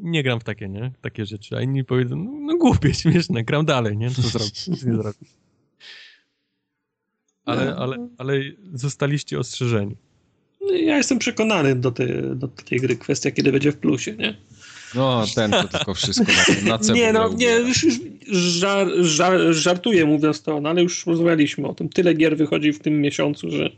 nie 0.00 0.22
gram 0.22 0.40
w 0.40 0.44
takie, 0.44 0.68
nie? 0.68 0.92
Takie 1.00 1.26
rzeczy, 1.26 1.56
a 1.56 1.60
inni 1.60 1.84
powiedzą, 1.84 2.16
no, 2.16 2.32
no 2.40 2.56
głupie, 2.56 2.94
śmieszne, 3.02 3.44
gram 3.44 3.66
dalej, 3.66 3.96
nie? 3.96 4.10
Co 4.10 4.22
zrobić? 4.22 4.68
Nic 4.68 4.84
nie 4.86 4.94
zrobić. 4.94 5.28
Ale, 7.44 7.64
no. 7.64 7.76
ale, 7.76 8.08
ale 8.18 8.40
zostaliście 8.72 9.38
ostrzeżeni. 9.38 9.96
Ja 10.72 10.96
jestem 10.96 11.18
przekonany 11.18 11.74
do 11.74 11.90
tej, 11.90 12.08
do 12.34 12.48
tej 12.48 12.80
gry. 12.80 12.96
Kwestia, 12.96 13.30
kiedy 13.30 13.52
będzie 13.52 13.72
w 13.72 13.76
plusie, 13.76 14.12
nie? 14.12 14.36
No, 14.94 15.24
ten 15.34 15.50
to 15.50 15.68
tylko 15.68 15.94
wszystko 15.94 16.32
na, 16.64 16.78
na 16.78 16.94
Nie, 16.94 17.12
no, 17.12 17.28
nie, 17.28 17.50
już, 17.50 17.84
już 17.84 17.98
żar, 18.28 18.88
żar, 19.00 19.40
żartuję 19.50 20.04
mówiąc 20.04 20.42
to, 20.42 20.60
no, 20.60 20.68
ale 20.68 20.82
już 20.82 21.06
rozmawialiśmy 21.06 21.68
o 21.68 21.74
tym. 21.74 21.88
Tyle 21.88 22.14
gier 22.14 22.36
wychodzi 22.36 22.72
w 22.72 22.80
tym 22.80 23.00
miesiącu, 23.00 23.50
że... 23.50 23.70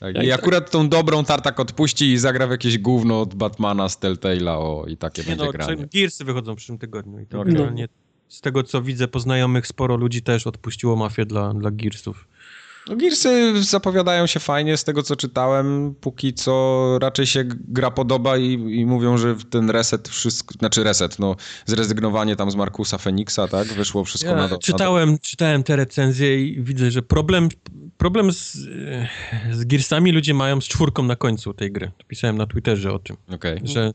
Tak, 0.00 0.24
I 0.24 0.32
akurat 0.32 0.70
tą 0.70 0.88
dobrą 0.88 1.24
Tartak 1.24 1.60
odpuści 1.60 2.12
i 2.12 2.18
zagra 2.18 2.46
w 2.46 2.50
jakieś 2.50 2.78
gówno 2.78 3.20
od 3.20 3.34
Batmana 3.34 3.88
z 3.88 4.00
Telltale'a, 4.00 4.48
o, 4.48 4.86
i 4.88 4.96
takie 4.96 5.22
nie 5.22 5.28
będzie 5.28 5.44
no, 5.44 5.52
granie. 5.52 5.88
Gearsy 5.94 6.24
wychodzą 6.24 6.54
w 6.54 6.56
przyszłym 6.56 6.78
tygodniu 6.78 7.20
i 7.20 7.26
to 7.26 7.40
okay. 7.40 7.52
no. 7.52 7.70
z 8.28 8.40
tego, 8.40 8.62
co 8.62 8.82
widzę 8.82 9.08
po 9.08 9.20
znajomych, 9.20 9.66
sporo 9.66 9.96
ludzi 9.96 10.22
też 10.22 10.46
odpuściło 10.46 10.96
mafię 10.96 11.26
dla, 11.26 11.54
dla 11.54 11.70
Gearsów. 11.70 12.28
No, 12.88 12.96
Gearsy 12.96 13.62
zapowiadają 13.62 14.26
się 14.26 14.40
fajnie 14.40 14.76
z 14.76 14.84
tego, 14.84 15.02
co 15.02 15.16
czytałem. 15.16 15.94
Póki 16.00 16.34
co 16.34 16.98
raczej 17.02 17.26
się 17.26 17.44
gra 17.48 17.90
podoba 17.90 18.36
i, 18.36 18.52
i 18.52 18.86
mówią, 18.86 19.18
że 19.18 19.36
ten 19.50 19.70
reset, 19.70 20.08
wszystko, 20.08 20.54
znaczy 20.58 20.84
reset, 20.84 21.18
no 21.18 21.36
zrezygnowanie 21.66 22.36
tam 22.36 22.50
z 22.50 22.56
Markusa 22.56 22.98
Feniksa, 22.98 23.48
tak? 23.48 23.68
Wyszło 23.68 24.04
wszystko 24.04 24.30
ja 24.30 24.36
na 24.36 24.48
to. 24.48 24.58
Czytałem, 24.58 25.12
na 25.12 25.18
czytałem 25.18 25.62
te 25.62 25.76
recenzje 25.76 26.44
i 26.44 26.62
widzę, 26.62 26.90
że 26.90 27.02
problem, 27.02 27.48
problem 27.96 28.32
z, 28.32 28.52
z 29.52 29.64
Gearsami 29.64 30.12
ludzie 30.12 30.34
mają 30.34 30.60
z 30.60 30.64
czwórką 30.64 31.02
na 31.02 31.16
końcu 31.16 31.54
tej 31.54 31.72
gry. 31.72 31.90
Pisałem 32.08 32.36
na 32.36 32.46
Twitterze 32.46 32.92
o 32.92 32.98
tym. 32.98 33.16
Okay. 33.34 33.60
Że 33.64 33.92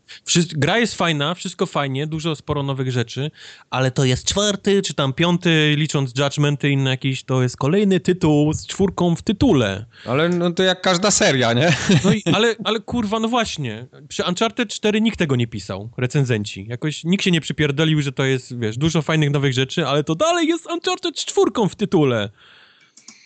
gra 0.52 0.80
jest 0.80 0.96
fajna, 0.96 1.34
wszystko 1.34 1.66
fajnie, 1.66 2.08
dużo, 2.08 2.36
sporo 2.36 2.64
nowych 2.64 2.92
rzeczy, 2.92 3.32
ale 3.70 3.92
to 3.92 4.06
jest 4.06 4.26
czwarty, 4.26 4.82
czy 4.82 4.94
tam 4.94 5.14
piąty, 5.14 5.74
licząc 5.78 6.14
Judgmenty 6.18 6.70
i 6.70 6.74
inne 6.74 6.90
jakieś, 6.90 7.24
to 7.24 7.44
jest 7.44 7.58
kolejny 7.58 8.00
tytuł 8.00 8.54
z 8.54 8.68
czwórką 8.68 8.79
czwórką 8.80 9.16
w 9.16 9.22
tytule. 9.22 9.86
Ale 10.06 10.30
no 10.30 10.52
to 10.52 10.64
jak 10.64 10.82
każda 10.82 11.12
seria, 11.12 11.54
nie? 11.54 11.74
No 12.04 12.14
i, 12.14 12.24
ale, 12.36 12.56
ale 12.64 12.80
kurwa, 12.80 13.20
no 13.20 13.28
właśnie. 13.28 13.88
Przy 14.08 14.24
Uncharted 14.24 14.70
4 14.70 15.02
nikt 15.02 15.20
tego 15.20 15.36
nie 15.36 15.48
pisał, 15.48 15.90
recenzenci. 15.98 16.66
Jakoś 16.70 17.04
nikt 17.04 17.24
się 17.24 17.32
nie 17.32 17.42
przypierdolił, 17.42 18.02
że 18.02 18.12
to 18.12 18.26
jest, 18.26 18.60
wiesz, 18.60 18.78
dużo 18.78 19.02
fajnych 19.02 19.32
nowych 19.32 19.54
rzeczy, 19.54 19.88
ale 19.88 20.04
to 20.04 20.16
dalej 20.16 20.48
jest 20.48 20.72
Uncharted 20.72 21.16
czwórką 21.16 21.70
w 21.70 21.76
tytule. 21.76 22.30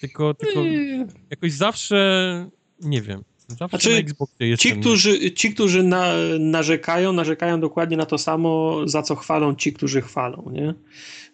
Tylko, 0.01 0.33
tylko 0.33 0.59
jakoś 1.29 1.51
zawsze, 1.51 2.49
nie 2.79 3.01
wiem, 3.01 3.23
Zawsze 3.47 3.67
znaczy, 3.67 4.05
ci, 4.57 4.71
którzy, 4.71 5.31
ci, 5.31 5.53
którzy 5.53 5.83
na, 5.83 6.13
narzekają, 6.39 7.13
narzekają 7.13 7.59
dokładnie 7.59 7.97
na 7.97 8.05
to 8.05 8.17
samo, 8.17 8.81
za 8.85 9.01
co 9.01 9.15
chwalą 9.15 9.55
ci, 9.55 9.73
którzy 9.73 10.01
chwalą, 10.01 10.51
nie? 10.51 10.73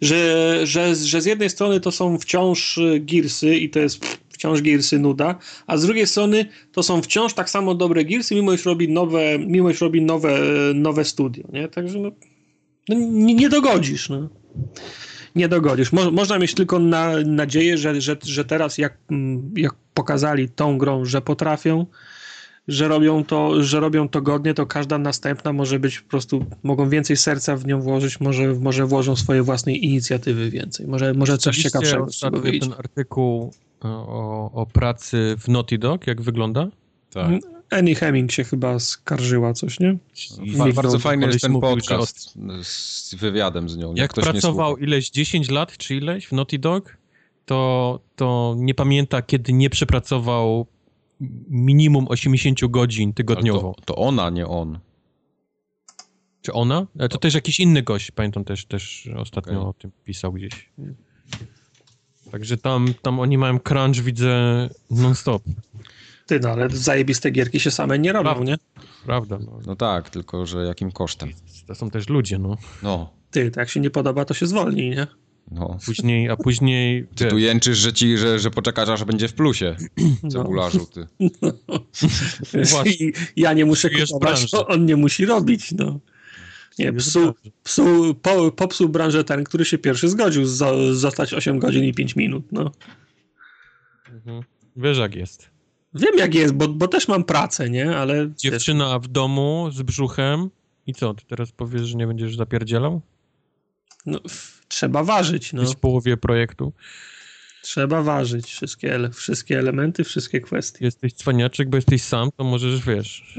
Że, 0.02 0.60
że, 0.64 0.96
że 0.96 1.22
z 1.22 1.26
jednej 1.26 1.50
strony 1.50 1.80
to 1.80 1.92
są 1.92 2.20
wciąż 2.20 2.80
Gearsy 3.00 3.56
i 3.56 3.70
to 3.70 3.80
jest 3.80 4.00
pff, 4.00 4.20
wciąż 4.30 4.62
Gearsy 4.62 5.00
nuda, 5.00 5.36
a 5.68 5.78
z 5.78 5.86
drugiej 5.86 6.08
strony 6.08 6.46
to 6.72 6.84
są 6.84 7.02
wciąż 7.02 7.34
tak 7.34 7.50
samo 7.50 7.76
dobre 7.76 8.06
Gearsy, 8.06 8.36
mimo 8.36 8.54
iż 8.54 8.66
robi 8.66 8.90
nowe, 8.90 9.40
mimo 9.40 9.70
iż 9.70 9.82
robi 9.82 10.02
nowe, 10.02 10.40
nowe 10.76 11.06
studio, 11.06 11.44
nie? 11.54 11.68
Także 11.68 12.00
no, 12.00 12.12
no 12.90 12.96
nie, 13.00 13.34
nie 13.34 13.50
dogodzisz, 13.50 14.10
no 14.10 14.30
nie 15.36 15.48
dogodzisz. 15.48 15.92
Mo 15.92 16.12
można 16.12 16.40
mieć 16.40 16.54
tylko 16.54 16.80
na, 16.80 17.12
nadzieję, 17.26 17.78
że, 17.78 18.02
że, 18.02 18.18
że 18.24 18.46
teraz 18.46 18.78
jak, 18.78 18.98
jak 19.56 19.74
pokazali 19.94 20.50
tą 20.50 20.78
grą, 20.78 21.06
że 21.06 21.22
potrafią, 21.22 21.86
że 22.68 22.88
robią, 22.88 23.24
to, 23.24 23.64
że 23.64 23.80
robią 23.80 24.10
to 24.10 24.22
godnie, 24.22 24.54
to 24.54 24.66
każda 24.66 24.98
następna 24.98 25.54
może 25.54 25.80
być 25.80 26.00
po 26.00 26.10
prostu, 26.10 26.46
mogą 26.64 26.90
więcej 26.90 27.18
serca 27.18 27.56
w 27.56 27.66
nią 27.66 27.82
włożyć, 27.82 28.20
może, 28.20 28.54
może 28.54 28.86
włożą 28.86 29.16
swoje 29.16 29.44
własne 29.44 29.74
inicjatywy 29.74 30.50
więcej. 30.50 30.88
Może, 30.88 31.14
może 31.14 31.38
coś 31.38 31.58
ciekawszego 31.58 32.12
z 32.12 32.20
tego 32.20 32.42
ten 32.42 32.74
artykuł 32.78 33.54
e, 33.86 33.88
o, 33.88 34.52
o 34.54 34.66
pracy 34.66 35.36
w 35.40 35.48
Naughty 35.48 35.78
Dog, 35.78 36.08
jak 36.08 36.22
wygląda? 36.22 36.68
Tak. 37.14 37.32
Annie 37.70 37.96
Hemming 37.96 38.32
się 38.32 38.44
chyba 38.44 38.80
skarżyła 38.80 39.54
coś, 39.54 39.80
nie? 39.80 39.98
I 40.44 40.74
bardzo 40.74 41.00
fajny 41.00 41.28
jest 41.28 41.42
ten 41.42 41.60
podcast 41.60 42.36
od... 42.36 42.66
z 42.66 43.16
wywiadem 43.16 43.70
z 43.70 43.78
nią. 43.78 43.94
Jak 43.96 44.14
pracował 44.14 44.78
ileś 44.78 45.10
10 45.10 45.50
lat 45.50 45.78
czy 45.78 45.96
ileś 45.96 46.28
w 46.28 46.32
Naughty 46.32 46.60
Dog, 46.60 46.98
to, 47.46 48.00
to 48.16 48.56
nie 48.58 48.74
pamięta, 48.74 49.22
kiedy 49.22 49.54
nie 49.54 49.70
przepracował 49.70 50.68
minimum 51.50 52.08
80 52.08 52.60
godzin 52.68 53.14
tygodniowo. 53.14 53.74
To, 53.78 53.82
to 53.86 53.96
ona, 53.96 54.30
nie 54.30 54.48
on. 54.48 54.80
Czy 56.42 56.54
ona? 56.54 56.88
To 57.10 57.18
też 57.18 57.34
jakiś 57.34 57.60
inny 57.60 57.82
gość, 57.82 58.12
pamiętam 58.12 58.44
też, 58.44 58.66
też 58.66 59.10
ostatnio 59.18 59.60
Okej. 59.60 59.70
o 59.70 59.74
tym 59.74 59.92
pisał 60.06 60.34
gdzieś. 60.34 60.70
Także 62.32 62.58
tam, 62.58 62.94
tam 63.02 63.20
oni 63.20 63.38
mają 63.38 63.60
crunch, 63.60 64.00
widzę, 64.04 64.70
non-stop. 64.92 65.44
Ty, 66.30 66.40
no 66.40 66.50
ale 66.50 66.70
zajebiste 66.70 67.32
gierki 67.32 67.60
się 67.60 67.72
same 67.72 68.00
nie 68.00 68.14
robią, 68.14 68.34
Prawda. 68.34 68.52
nie? 68.52 68.58
Prawda, 69.06 69.40
no. 69.46 69.60
No 69.66 69.76
tak, 69.76 70.10
tylko 70.10 70.46
że 70.46 70.66
jakim 70.66 70.92
kosztem? 70.92 71.30
To 71.68 71.76
są 71.76 71.90
też 71.90 72.10
ludzie, 72.10 72.38
no. 72.38 72.58
No, 72.84 73.14
Ty, 73.32 73.52
to 73.52 73.60
jak 73.60 73.70
się 73.70 73.80
nie 73.80 73.90
podoba, 73.90 74.26
to 74.26 74.34
się 74.34 74.48
zwolni, 74.48 74.90
nie? 74.90 75.08
no. 75.52 75.78
Później, 75.86 76.30
a 76.30 76.36
później... 76.36 77.06
Ty 77.16 77.28
tu 77.28 77.38
jęczysz, 77.38 77.78
że, 77.78 77.94
ci, 77.94 78.18
że, 78.18 78.40
że 78.40 78.52
poczekasz, 78.52 78.90
aż 78.90 79.04
będzie 79.04 79.28
w 79.28 79.34
plusie. 79.34 79.76
No. 80.24 80.30
Cebularzu, 80.30 80.86
ty. 80.86 81.08
Właśnie. 82.72 82.92
I 82.92 83.14
ja 83.36 83.54
nie 83.54 83.66
muszę 83.66 83.90
kupować, 83.90 84.48
on 84.68 84.86
nie 84.86 84.96
musi 84.96 85.26
robić, 85.26 85.72
no. 85.72 86.00
Nie, 86.80 86.94
psu, 86.94 87.34
psu, 87.64 88.16
po, 88.22 88.52
popsuł 88.52 88.90
branżę 88.90 89.24
ten, 89.24 89.44
który 89.44 89.66
się 89.66 89.78
pierwszy 89.78 90.10
zgodził 90.10 90.46
za, 90.46 90.72
zostać 90.92 91.34
8 91.34 91.60
godzin 91.60 91.84
i 91.84 91.94
5 91.94 92.16
minut, 92.16 92.44
no. 92.52 92.72
Mhm. 94.14 94.44
Wiesz 94.76 94.98
jak 94.98 95.16
jest. 95.16 95.59
Wiem 95.94 96.18
jak 96.18 96.36
jest, 96.36 96.54
bo, 96.54 96.68
bo 96.68 96.88
też 96.88 97.08
mam 97.08 97.24
pracę, 97.24 97.70
nie? 97.70 97.98
Ale 97.98 98.30
Dziewczyna 98.38 99.00
w 99.00 99.08
domu 99.08 99.70
z 99.72 99.82
brzuchem 99.82 100.50
i 100.88 100.94
co, 100.94 101.14
ty 101.14 101.26
teraz 101.28 101.52
powiesz, 101.52 101.82
że 101.88 101.96
nie 101.96 102.08
będziesz 102.08 102.36
zapierdzielał? 102.38 103.02
no, 104.06 104.20
f- 104.26 104.62
trzeba 104.68 105.04
ważyć, 105.04 105.54
no. 105.54 105.62
Jest 105.62 105.74
w 105.74 105.80
połowie 105.80 106.18
projektu. 106.18 106.74
Trzeba 107.62 108.04
ważyć 108.04 108.46
wszystkie, 108.46 108.94
ele- 108.96 109.12
wszystkie 109.14 109.60
elementy, 109.60 110.04
wszystkie 110.04 110.42
kwestie. 110.42 110.86
Jesteś 110.86 111.14
cwaniaczek, 111.14 111.70
bo 111.70 111.76
jesteś 111.78 112.02
sam, 112.02 112.30
to 112.38 112.44
możesz, 112.44 112.86
wiesz, 112.86 113.38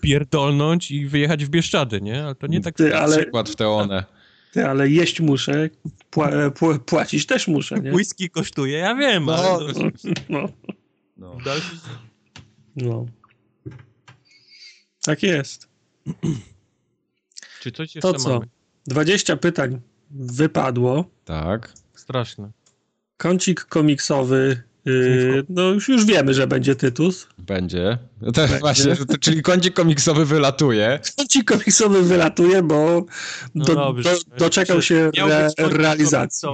pierdolnąć 0.00 0.90
i 0.90 1.06
wyjechać 1.06 1.44
w 1.44 1.48
Bieszczady, 1.48 2.00
nie? 2.00 2.24
Ale 2.24 2.34
to 2.34 2.46
nie 2.46 2.60
tak... 2.60 2.74
Ty, 2.74 2.96
ale, 2.96 3.16
Przykład 3.18 3.48
w 3.50 3.56
teonę. 3.56 4.04
ty, 4.52 4.66
ale 4.66 4.88
jeść 4.90 5.20
muszę, 5.20 5.70
pła, 6.10 6.50
pła, 6.50 6.78
płacić 6.78 7.26
też 7.26 7.48
muszę, 7.48 7.80
nie? 7.80 7.92
Whisky 7.92 8.30
kosztuje, 8.30 8.78
ja 8.78 8.94
wiem, 8.94 9.24
No, 9.24 9.34
ale 9.34 9.72
No, 9.74 9.90
no, 10.28 10.48
No. 11.16 11.34
w 11.38 11.44
dalszym- 11.44 11.78
no. 12.76 13.06
Tak 15.02 15.22
jest. 15.22 15.68
Czy 17.60 17.72
coś 17.72 17.94
jeszcze 17.94 18.12
To 18.12 18.18
co? 18.18 18.28
mamy? 18.32 18.46
20 18.86 19.36
pytań 19.36 19.80
wypadło. 20.10 21.10
Tak. 21.24 21.72
Straszne. 21.94 22.50
Kącik 23.16 23.64
komiksowy. 23.64 24.62
Yy, 24.84 25.44
no 25.48 25.62
już, 25.62 25.88
już 25.88 26.04
wiemy, 26.06 26.34
że 26.34 26.46
będzie 26.46 26.74
Tytus. 26.76 27.26
Będzie. 27.38 27.98
No 28.20 28.32
to 28.32 28.40
Będzie. 28.40 28.58
właśnie, 28.58 28.96
to, 28.96 29.18
czyli 29.18 29.42
kącik 29.42 29.74
komiksowy 29.74 30.24
wylatuje. 30.26 31.00
Kącik 31.16 31.44
komiksowy 31.48 32.02
wylatuje, 32.02 32.62
bo 32.62 33.04
No 33.54 33.64
do, 33.64 33.74
dobrze. 33.74 34.10
do, 34.10 34.36
doczekał 34.36 34.82
się 34.82 35.10
re, 35.18 35.48
realizacji. 35.58 36.48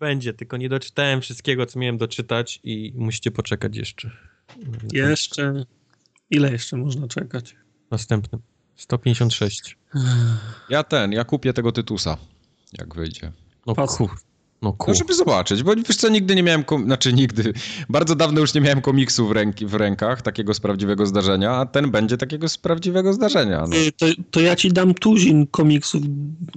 Będzie, 0.00 0.34
tylko 0.34 0.56
nie 0.56 0.68
doczytałem 0.68 1.20
wszystkiego, 1.20 1.66
co 1.66 1.78
miałem 1.78 1.98
doczytać 1.98 2.60
i 2.64 2.92
musicie 2.96 3.30
poczekać 3.30 3.76
jeszcze. 3.76 4.10
Jeszcze. 4.92 5.64
Ile 6.30 6.52
jeszcze 6.52 6.76
można 6.76 7.08
czekać? 7.08 7.56
Następnym. 7.90 8.40
156. 8.76 9.76
Ja 10.68 10.84
ten, 10.84 11.12
ja 11.12 11.24
kupię 11.24 11.52
tego 11.52 11.72
Tytusa, 11.72 12.16
jak 12.78 12.94
wyjdzie. 12.94 13.32
No 13.66 13.74
Po 13.74 13.86
co? 13.86 13.96
kur... 13.96 14.10
No 14.62 14.72
kur... 14.72 14.88
No, 14.88 14.94
żeby 14.94 15.14
zobaczyć, 15.14 15.62
bo 15.62 15.74
wiesz 15.76 15.96
co, 15.96 16.08
nigdy 16.08 16.34
nie 16.34 16.42
miałem, 16.42 16.64
kom... 16.64 16.84
znaczy 16.84 17.12
nigdy, 17.12 17.52
bardzo 17.88 18.14
dawno 18.14 18.40
już 18.40 18.54
nie 18.54 18.60
miałem 18.60 18.80
komiksu 18.80 19.28
w, 19.28 19.32
ręki, 19.32 19.66
w 19.66 19.74
rękach, 19.74 20.22
takiego 20.22 20.54
z 20.54 20.60
prawdziwego 20.60 21.06
zdarzenia, 21.06 21.50
a 21.52 21.66
ten 21.66 21.90
będzie 21.90 22.16
takiego 22.16 22.48
z 22.48 22.58
prawdziwego 22.58 23.12
zdarzenia. 23.12 23.64
No. 23.68 23.76
Yy, 23.76 23.92
To, 23.92 24.06
to 24.30 24.40
ja 24.40 24.56
ci 24.56 24.72
dam 24.72 24.94
tuzin 24.94 25.46
komiksów, 25.46 26.02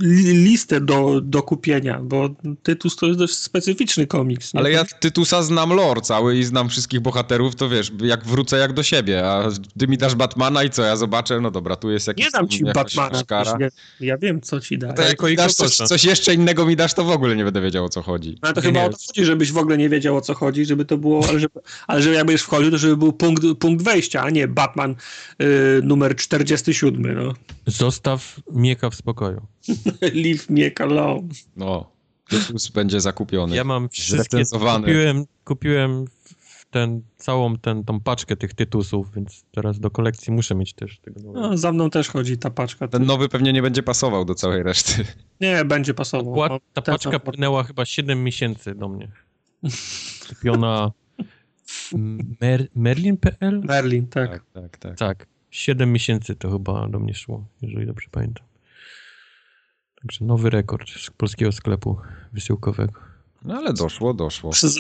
li, 0.02 0.34
listę 0.34 0.82
do, 0.82 1.22
do 1.22 1.44
kupienia, 1.44 2.00
bo 2.04 2.30
Tytus 2.64 2.96
to 2.96 3.06
jest 3.06 3.20
dość 3.20 3.36
specyficzny 3.36 4.08
komiks. 4.08 4.54
Nie? 4.54 4.60
Ale 4.60 4.72
ja 4.72 4.86
Tytusa 5.00 5.44
znam 5.44 5.74
lore 5.74 6.02
cały 6.02 6.38
i 6.38 6.44
znam 6.44 6.70
wszystkich 6.70 7.00
bohaterów, 7.00 7.56
to 7.56 7.70
wiesz, 7.70 7.92
jak 8.02 8.26
wrócę 8.26 8.58
jak 8.58 8.74
do 8.74 8.84
siebie, 8.84 9.30
a 9.30 9.50
ty 9.80 9.88
mi 9.88 9.98
dasz 9.98 10.16
Batmana 10.16 10.64
i 10.64 10.70
co, 10.70 10.84
ja 10.84 10.96
zobaczę, 10.96 11.42
no 11.42 11.52
dobra, 11.52 11.76
tu 11.76 11.92
jest 11.92 12.08
jakiś... 12.08 12.26
Nie 12.26 12.32
dam 12.32 12.48
ci 12.48 12.64
Batmana. 12.64 13.24
Ja, 13.60 13.70
ja 14.00 14.18
wiem, 14.18 14.42
co 14.42 14.60
ci 14.60 14.78
daję. 14.78 14.94
To 14.94 15.28
jak 15.28 15.36
dasz 15.36 15.54
coś, 15.54 15.76
coś 15.76 16.04
jeszcze 16.04 16.34
innego 16.34 16.66
mi 16.66 16.76
dasz, 16.76 16.94
to 16.94 17.04
w 17.04 17.12
ogóle 17.12 17.36
nie 17.36 17.44
będę 17.44 17.62
wiedział 17.62 17.89
o 17.90 17.92
co 17.92 18.02
chodzi. 18.02 18.38
No 18.44 18.54
to 18.54 18.62
Nie, 18.62 18.68
chyba 18.68 18.80
nie. 18.80 18.86
o 18.86 18.90
to 18.90 18.98
chodzi, 19.08 19.26
żebyś 19.26 19.52
w 19.52 19.58
ogóle 19.58 19.78
nie 19.78 19.90
wiedział 19.90 20.18
o 20.18 20.22
co 20.22 20.34
chodzi, 20.34 20.66
żeby 20.66 20.86
to 20.86 20.98
było, 20.98 21.30
ale 21.30 21.40
żeby, 21.40 21.60
ale 21.88 22.02
żeby 22.02 22.16
jak 22.16 22.26
będziesz 22.26 22.44
wchodził, 22.44 22.72
to 22.72 22.78
żeby 22.78 22.98
był 22.98 23.14
punkt, 23.14 23.44
punkt 23.60 23.86
wejścia, 23.86 24.22
a 24.22 24.30
nie 24.30 24.48
Batman 24.48 24.96
y, 25.42 25.82
numer 25.84 26.16
47, 26.16 27.16
no. 27.16 27.34
Zostaw 27.66 28.40
Mieka 28.52 28.90
w 28.90 28.96
spokoju. 28.96 29.42
Leave 30.24 30.50
me 30.50 30.72
alone. 30.80 31.28
No, 31.56 31.92
Tytus 32.30 32.70
będzie 32.70 33.02
zakupiony. 33.02 33.56
Ja 33.56 33.64
mam 33.64 33.90
wszystkie... 33.90 34.44
Kupiłem, 34.80 35.26
kupiłem 35.46 36.06
w 36.19 36.19
ten, 36.72 37.02
całą 37.16 37.58
ten, 37.58 37.84
tą 37.84 38.00
paczkę 38.00 38.36
tych 38.36 38.54
tytusów, 38.54 39.14
więc 39.16 39.46
teraz 39.52 39.80
do 39.80 39.92
kolekcji 39.92 40.34
muszę 40.34 40.56
mieć 40.56 40.74
też 40.74 41.00
tego 41.00 41.20
nowego. 41.20 41.50
No, 41.50 41.58
za 41.58 41.72
mną 41.72 41.90
też 41.90 42.10
chodzi 42.10 42.38
ta 42.38 42.50
paczka. 42.50 42.88
Ten 42.88 43.06
nowy 43.06 43.30
pewnie 43.30 43.54
nie 43.54 43.62
będzie 43.62 43.84
pasował 43.84 44.26
do 44.26 44.36
całej 44.36 44.64
reszty. 44.64 45.06
Nie, 45.42 45.66
będzie 45.66 45.94
pasował. 45.94 46.50
No, 46.50 46.60
ta 46.74 46.82
ten- 46.82 46.94
paczka 46.94 47.20
płynęła 47.20 47.64
chyba 47.64 47.86
7 47.86 48.24
miesięcy 48.24 48.76
do 48.76 48.90
mnie. 48.90 49.12
Kupiona 50.30 50.92
w 51.66 51.94
Mer 52.42 52.68
Merlin.pl? 52.76 53.62
Merlin, 53.66 54.08
tak. 54.08 54.32
Tak, 54.32 54.44
tak, 54.54 54.78
tak. 54.78 54.98
Tak, 54.98 55.28
7 55.52 55.92
miesięcy 55.92 56.36
to 56.36 56.52
chyba 56.52 56.88
do 56.90 57.00
mnie 57.00 57.14
szło, 57.14 57.46
jeżeli 57.62 57.86
dobrze 57.86 58.08
pamiętam. 58.12 58.46
Także 60.02 60.26
nowy 60.26 60.50
rekord 60.50 60.90
z 60.90 61.10
polskiego 61.10 61.52
sklepu 61.52 61.98
wysyłkowego. 62.34 63.09
No 63.46 63.58
ale 63.58 63.74
doszło, 63.74 64.14
doszło. 64.14 64.52
Przez, 64.52 64.80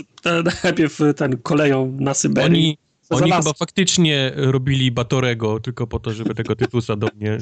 najpierw 0.63 0.99
ten 1.15 1.37
koleją 1.37 1.97
na 1.99 2.13
Syberii. 2.13 2.77
Oni, 3.09 3.21
oni 3.23 3.31
chyba 3.31 3.53
faktycznie 3.53 4.31
robili 4.35 4.91
Batorego 4.91 5.59
tylko 5.59 5.87
po 5.87 5.99
to, 5.99 6.13
żeby 6.13 6.35
tego 6.35 6.55
Tytusa 6.55 6.95
do 6.95 7.07
mnie... 7.15 7.37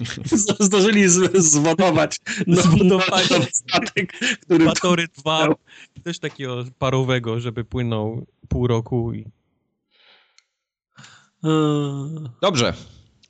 Zdążyli 0.60 1.08
z, 1.08 1.36
zwodować 1.36 2.20
no, 2.46 2.62
nowy 2.84 3.04
statek, 3.52 4.12
który 4.42 4.64
Batory 4.64 5.08
2, 5.18 5.48
też 6.04 6.18
takiego 6.18 6.64
parowego, 6.78 7.40
żeby 7.40 7.64
płynął 7.64 8.26
pół 8.48 8.66
roku 8.66 9.12
i 9.12 9.24
Eee, 11.44 12.28
Dobrze. 12.40 12.74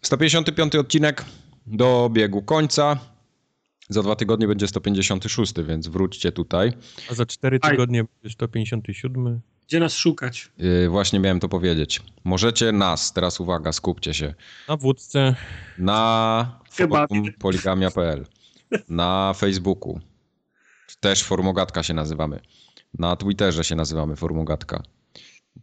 155 0.03 0.77
odcinek 0.77 1.25
dobiegł 1.67 2.43
końca. 2.43 2.99
Za 3.89 4.03
dwa 4.03 4.17
tygodnie 4.17 4.49
będzie 4.49 4.69
156, 4.69 5.55
więc 5.67 5.89
wróćcie 5.89 6.33
tutaj. 6.33 6.73
a 7.11 7.15
za 7.15 7.27
4 7.27 7.59
Aj. 7.63 7.71
tygodnie 7.71 8.05
będzie 8.05 8.35
157. 8.35 9.41
Gdzie 9.69 9.81
nas 9.81 9.95
szukać? 9.95 10.51
Yy, 10.59 10.89
właśnie 10.89 11.21
miałem 11.21 11.41
to 11.41 11.49
powiedzieć. 11.49 12.03
Możecie 12.25 12.73
nas, 12.73 13.13
teraz 13.13 13.41
uwaga, 13.41 13.73
skupcie 13.73 14.15
się, 14.15 14.35
Na 14.69 14.77
wódce 14.77 15.35
na 15.79 16.61
poligamia.pl, 17.39 18.27
na 18.89 19.33
Facebooku, 19.37 20.01
też 21.01 21.23
Formogatka 21.23 21.83
się 21.83 21.95
nazywamy, 21.95 22.41
na 22.99 23.17
Twitterze 23.17 23.65
się 23.65 23.75
nazywamy 23.77 24.17
Formogatka, 24.17 24.83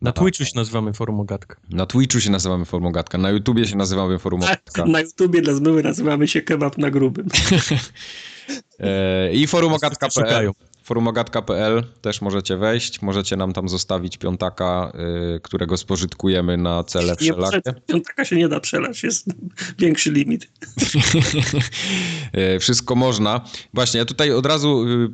Na 0.02 0.12
Twitchu 0.12 0.46
się 0.46 0.52
nazywamy 0.56 0.94
Forumogatka. 0.94 1.56
na 1.70 1.86
Twitchu 1.86 2.20
się 2.20 2.32
nazywamy 2.32 2.66
Formogatka, 2.66 3.18
na 3.18 3.30
YouTubie 3.30 3.68
się 3.68 3.76
nazywamy 3.76 4.20
Formogatka 4.20 4.86
Na 4.86 5.00
YouTubie 5.02 5.42
dla 5.42 5.54
zmyły 5.54 5.84
nazywamy 5.84 6.28
się 6.28 6.42
kebab 6.42 6.78
na 6.78 6.92
grubym. 6.92 7.28
e, 8.80 9.34
i 9.34 9.48
forumogatka.pl. 9.48 10.52
Forumogatka.pl 10.84 11.84
też 12.02 12.22
możecie 12.22 12.58
wejść, 12.58 13.02
możecie 13.02 13.36
nam 13.36 13.54
tam 13.54 13.70
zostawić 13.70 14.18
piątaka, 14.18 14.92
y, 15.36 15.40
którego 15.40 15.78
spożytkujemy 15.78 16.58
na 16.58 16.84
cele 16.84 17.16
Nie, 17.22 17.34
wszelakie. 17.34 17.62
piątaka 17.88 18.26
się 18.26 18.36
nie 18.36 18.50
da 18.50 18.60
przelać, 18.60 19.04
jest 19.04 19.26
większy 19.80 20.12
limit. 20.12 20.48
E, 22.34 22.60
Wszystko 22.60 22.96
można. 22.96 23.42
Właśnie, 23.74 23.98
ja 23.98 24.06
tutaj 24.06 24.32
od 24.32 24.46
razu 24.46 24.86
y, 24.88 25.10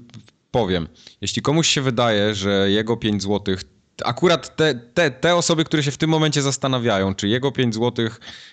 powiem. 0.51 0.87
Jeśli 1.21 1.41
komuś 1.41 1.67
się 1.67 1.81
wydaje, 1.81 2.35
że 2.35 2.71
jego 2.71 2.97
5 2.97 3.23
zł, 3.23 3.55
akurat 4.05 4.55
te, 4.55 4.75
te, 4.75 5.11
te 5.11 5.35
osoby, 5.35 5.63
które 5.63 5.83
się 5.83 5.91
w 5.91 5.97
tym 5.97 6.09
momencie 6.09 6.41
zastanawiają, 6.41 7.15
czy 7.15 7.27
jego 7.27 7.51
5 7.51 7.75
zł 7.75 8.09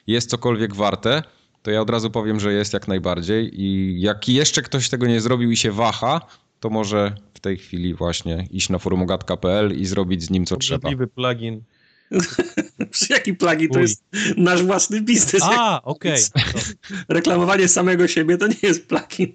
jest 0.06 0.30
cokolwiek 0.30 0.74
warte, 0.74 1.22
to 1.64 1.70
ja 1.70 1.80
od 1.80 1.90
razu 1.90 2.10
powiem, 2.10 2.40
że 2.40 2.52
jest 2.52 2.72
jak 2.72 2.88
najbardziej. 2.88 3.60
I 3.62 4.00
jak 4.00 4.28
jeszcze 4.28 4.62
ktoś 4.62 4.88
tego 4.88 5.06
nie 5.06 5.20
zrobił 5.20 5.50
i 5.50 5.56
się 5.56 5.72
waha, 5.72 6.20
to 6.60 6.70
może 6.70 7.14
w 7.34 7.40
tej 7.40 7.56
chwili 7.56 7.94
właśnie 7.94 8.46
iść 8.50 8.68
na 8.68 8.78
forumogatka.pl 8.78 9.80
i 9.80 9.86
zrobić 9.86 10.22
z 10.22 10.30
nim 10.30 10.46
co 10.46 10.56
trzeba. 10.56 10.90
Plugin. 11.14 11.62
Jaki 13.10 13.34
plagi 13.34 13.68
to 13.68 13.80
jest 13.80 14.04
nasz 14.36 14.62
własny 14.62 15.00
biznes. 15.00 15.42
A, 15.42 15.82
okej. 15.82 16.22
Reklamowanie 17.08 17.68
samego 17.68 18.08
siebie 18.08 18.36
to 18.36 18.46
nie 18.46 18.56
jest 18.62 18.86
plugin. 18.86 19.32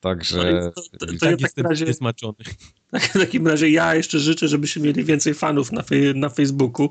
Także... 0.00 0.70
To, 0.74 0.82
to, 0.82 1.06
to 1.06 1.06
tak 1.06 1.30
ja 1.30 1.36
w 1.36 1.40
jestem 1.40 1.64
takim 1.64 1.70
razie, 1.70 1.84
niesmaczony. 1.84 2.36
w 3.14 3.18
takim 3.18 3.46
razie 3.48 3.70
ja 3.70 3.94
jeszcze 3.94 4.18
życzę, 4.18 4.48
żebyśmy 4.48 4.82
mieli 4.82 5.04
więcej 5.04 5.34
fanów 5.34 5.72
na, 5.72 5.82
fej, 5.82 6.14
na 6.14 6.28
Facebooku. 6.28 6.88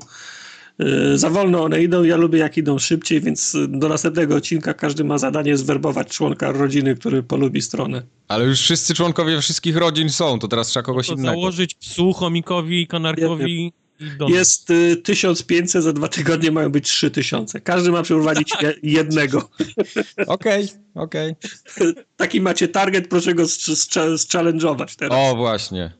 Yy, 0.78 1.18
Za 1.18 1.30
wolno 1.30 1.64
one 1.64 1.82
idą, 1.82 2.02
ja 2.04 2.16
lubię 2.16 2.38
jak 2.38 2.56
idą 2.58 2.78
szybciej, 2.78 3.20
więc 3.20 3.56
do 3.68 3.88
następnego 3.88 4.36
odcinka 4.36 4.74
każdy 4.74 5.04
ma 5.04 5.18
zadanie 5.18 5.56
zwerbować 5.56 6.08
członka 6.08 6.52
rodziny, 6.52 6.96
który 6.96 7.22
polubi 7.22 7.62
stronę. 7.62 8.02
Ale 8.28 8.44
już 8.44 8.60
wszyscy 8.60 8.94
członkowie 8.94 9.40
wszystkich 9.40 9.76
rodzin 9.76 10.08
są, 10.10 10.38
to 10.38 10.48
teraz 10.48 10.68
trzeba 10.68 10.84
kogoś 10.84 11.06
To 11.06 11.14
innego. 11.14 11.28
założyć 11.28 11.74
psu, 11.74 12.12
chomikowi, 12.12 12.86
kanarkowi 12.86 13.72
Jest 14.28 14.70
y, 14.70 14.96
1500, 14.96 15.84
za 15.84 15.92
dwa 15.92 16.08
tygodnie 16.08 16.50
mają 16.50 16.70
być 16.72 16.88
3000. 16.88 17.60
Każdy 17.60 17.90
ma 17.90 18.02
przeprowadzić 18.02 18.52
je, 18.62 18.74
jednego. 18.98 19.50
Okej, 20.26 20.68
okej. 20.94 21.34
Taki 22.16 22.40
macie 22.40 22.68
target, 22.68 23.08
proszę 23.08 23.34
go 23.34 23.42
zchallenge'ować 24.16 24.96
teraz. 24.96 25.18
O, 25.32 25.36
właśnie. 25.36 25.92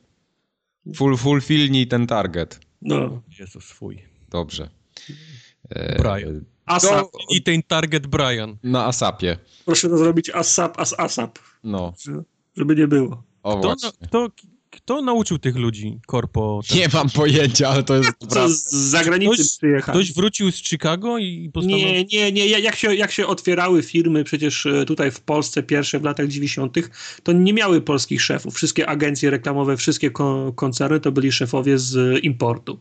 Full, 0.96 1.16
fulfillnij 1.16 1.86
ten 1.86 2.06
target. 2.06 2.60
No. 2.82 3.22
Jezus 3.38 3.64
swój. 3.64 4.02
Dobrze. 4.30 4.68
E, 5.70 6.02
Brian. 6.02 6.44
ASAP. 6.66 7.06
I 7.30 7.42
ten 7.42 7.62
target 7.62 8.06
Brian. 8.06 8.56
Na 8.62 8.86
ASAPie. 8.86 9.38
Proszę 9.64 9.88
to 9.88 9.98
zrobić 9.98 10.30
ASAP, 10.30 10.80
as 10.80 10.94
ASAP, 10.98 11.38
No, 11.64 11.92
żeby 12.56 12.76
nie 12.76 12.88
było. 12.88 13.22
o 13.42 13.58
Kto, 13.58 13.68
właśnie. 13.68 13.90
na, 14.00 14.06
kto, 14.08 14.28
kto 14.70 15.02
nauczył 15.02 15.38
tych 15.38 15.56
ludzi 15.56 15.98
korpo? 16.06 16.60
ten- 16.68 16.78
Nie 16.78 16.88
mam 16.92 17.10
pojęcia, 17.10 17.68
ale 17.68 17.82
to 17.82 17.96
jest 17.96 18.10
Co 18.18 18.26
prawda. 18.26 18.48
z 18.54 18.72
zagranicy 18.72 19.34
Ktoś- 19.34 19.56
przyjechali? 19.58 19.98
Ktoś 19.98 20.12
wrócił 20.14 20.52
z 20.52 20.56
Chicago 20.56 21.18
i 21.18 21.50
postanowił... 21.54 21.86
Nie, 21.86 22.04
nie, 22.04 22.32
nie. 22.32 22.46
Jak 22.46 22.76
się, 22.76 22.94
jak 22.94 23.10
się 23.12 23.26
otwierały 23.26 23.82
firmy 23.82 24.24
przecież 24.24 24.66
e, 24.66 24.84
tutaj 24.84 25.10
w 25.10 25.20
Polsce 25.20 25.62
pierwsze 25.62 26.00
w 26.00 26.04
latach 26.04 26.26
90., 26.28 26.76
to 27.22 27.32
nie 27.32 27.52
miały 27.52 27.80
polskich 27.80 28.22
szefów. 28.22 28.54
Wszystkie 28.54 28.86
agencje 28.88 29.30
reklamowe, 29.30 29.76
wszystkie 29.76 30.10
ko- 30.10 30.52
koncerny 30.56 31.00
to 31.00 31.12
byli 31.12 31.32
szefowie 31.32 31.78
z 31.78 32.24
importu. 32.24 32.78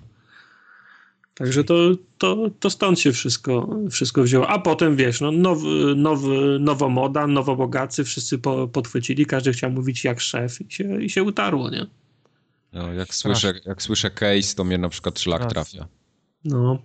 Także 1.38 1.64
to, 1.64 1.76
to, 2.18 2.50
to 2.60 2.70
stąd 2.70 3.00
się 3.00 3.12
wszystko, 3.12 3.70
wszystko 3.92 4.24
wzięło. 4.24 4.48
A 4.48 4.60
potem 4.60 4.96
wiesz, 4.96 5.22
no, 5.22 5.32
now, 5.32 5.60
now, 5.96 6.20
nowa 6.60 6.90
moda, 6.90 7.28
nowobogacy, 7.28 8.04
wszyscy 8.04 8.38
po, 8.38 8.68
podchwycili, 8.68 9.26
każdy 9.26 9.54
chciał 9.54 9.72
mówić 9.72 10.04
jak 10.04 10.22
szef 10.22 10.62
i 10.62 10.72
się, 10.72 11.04
i 11.04 11.10
się 11.10 11.24
utarło, 11.24 11.70
nie? 11.70 11.86
No, 12.74 12.94
jak, 12.94 13.16
słyszę, 13.16 13.54
jak 13.66 13.82
słyszę 13.82 14.12
case, 14.12 14.56
to 14.56 14.64
mnie 14.64 14.78
na 14.78 14.90
przykład 14.90 15.20
szlak 15.20 15.42
Raz. 15.42 15.54
trafia. 15.54 15.88
No. 16.46 16.80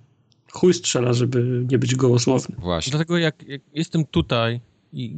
Chuj 0.53 0.75
strzela, 0.75 1.13
żeby 1.13 1.67
nie 1.71 1.79
być 1.79 1.95
gołosłowny. 1.95 2.57
Właśnie. 2.59 2.91
Dlatego 2.91 3.19
jak, 3.19 3.49
jak 3.49 3.61
jestem 3.75 4.05
tutaj 4.05 4.61
i 4.93 5.17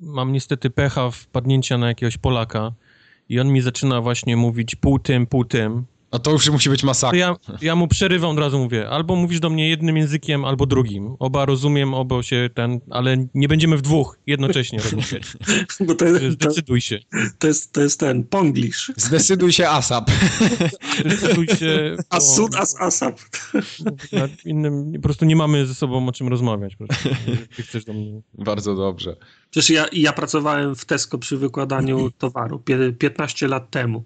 mam 0.00 0.32
niestety 0.32 0.70
pecha 0.70 1.10
wpadnięcia 1.10 1.78
na 1.78 1.88
jakiegoś 1.88 2.18
Polaka 2.18 2.72
i 3.28 3.40
on 3.40 3.52
mi 3.52 3.60
zaczyna 3.60 4.00
właśnie 4.00 4.36
mówić 4.36 4.76
pół 4.76 4.98
tym, 4.98 5.26
pół 5.26 5.44
tym, 5.44 5.84
A 6.16 6.18
to 6.18 6.30
już 6.30 6.50
musi 6.50 6.70
być 6.70 6.82
masakra. 6.84 7.18
ja, 7.18 7.36
ja 7.62 7.76
mu 7.76 7.88
przerywam 7.88 8.30
od 8.30 8.38
razu, 8.38 8.58
mówię, 8.58 8.88
albo 8.88 9.16
mówisz 9.16 9.40
do 9.40 9.50
mnie 9.50 9.68
jednym 9.68 9.96
językiem, 9.96 10.44
albo 10.44 10.66
drugim. 10.66 11.16
Oba 11.18 11.44
rozumiem, 11.44 11.94
oba 11.94 12.22
się 12.22 12.50
ten, 12.54 12.80
ale 12.90 13.26
nie 13.34 13.48
będziemy 13.48 13.76
w 13.76 13.82
dwóch 13.82 14.18
jednocześnie 14.26 14.78
rozmawiać. 14.78 15.22
Bo 15.86 15.94
to, 15.94 16.04
jest- 16.04 16.24
Zdecyduj 16.34 16.80
się. 16.80 16.98
to, 17.38 17.46
jest, 17.46 17.72
to 17.72 17.80
jest 17.82 18.00
ten 18.00 18.24
ponglish. 18.24 18.92
Zdecyduj 18.96 19.52
się 19.52 19.68
ASAP. 19.68 20.10
Zdecyduj 21.06 21.46
się. 21.46 21.96
bo 21.96 22.16
As 22.16 22.34
soon 22.36 22.54
as 22.56 22.80
ASAP. 22.80 23.20
innym, 24.44 24.92
po 24.92 25.00
prostu 25.00 25.24
nie 25.24 25.36
mamy 25.36 25.66
ze 25.66 25.74
sobą 25.74 26.08
o 26.08 26.12
czym 26.12 26.28
rozmawiać. 26.28 26.76
Ty 27.56 27.62
chcesz 27.62 27.84
do 27.84 27.92
mnie. 27.92 28.20
Bardzo 28.34 28.74
dobrze. 28.74 29.16
Przecież 29.50 29.70
ja, 29.70 29.86
ja 29.92 30.12
pracowałem 30.12 30.74
w 30.76 30.84
Tesco 30.84 31.18
przy 31.18 31.36
wykładaniu 31.36 32.10
towaru 32.18 32.58
pie- 32.58 32.92
15 32.98 33.48
lat 33.48 33.70
temu. 33.70 34.04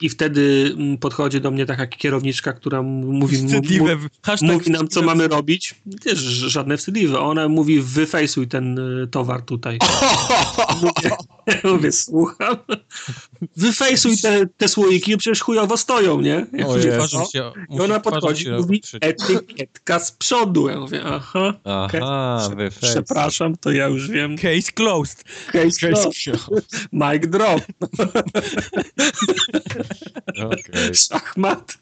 I 0.00 0.08
wtedy 0.08 0.74
mm, 0.78 0.98
podchodzi 0.98 1.40
do 1.40 1.50
mnie 1.50 1.66
taka 1.66 1.86
kierowniczka, 1.86 2.52
która 2.52 2.82
mówi, 2.82 3.36
Wstydliwe. 3.36 3.96
Mówi 4.42 4.70
nam, 4.70 4.88
co 4.88 5.02
mamy 5.02 5.28
robić. 5.28 5.74
Też 6.04 6.18
ż- 6.18 6.48
żadne 6.50 6.76
wstydliwe. 6.76 7.20
Ona 7.20 7.48
mówi, 7.48 7.80
wyfejsuj 7.80 8.48
ten 8.48 8.78
y, 8.78 9.06
towar 9.06 9.42
tutaj. 9.42 9.78
Mówię, 10.82 11.16
mówię 11.74 11.92
słucham. 11.92 12.56
Wyfejsuj 13.56 14.16
te, 14.18 14.46
te 14.56 14.68
słoiki, 14.68 15.16
przecież 15.16 15.40
chujowo 15.40 15.76
stoją, 15.76 16.20
nie? 16.20 16.46
Ja 16.52 16.66
O 16.66 17.08
"Co?" 17.08 17.24
się, 17.32 17.52
I 17.70 17.80
ona 17.80 18.00
podchodzi, 18.00 18.44
się 18.44 18.50
mówi, 18.50 18.82
etykietka 19.00 19.98
z 19.98 20.12
przodu. 20.12 20.68
Ja 20.68 20.80
mówię, 20.80 21.02
aha, 21.04 21.54
Aha, 21.64 22.48
wy 22.56 22.70
przepraszam, 22.82 23.56
to 23.56 23.70
ja 23.72 23.86
już 23.88 24.10
wiem. 24.10 24.36
Case 24.36 24.72
closed. 24.74 25.24
Case 25.52 25.70
closed. 25.88 26.12
Mic 26.92 27.26
drop. 27.28 27.60
Okej. 30.44 30.94
Szachmat. 30.94 31.78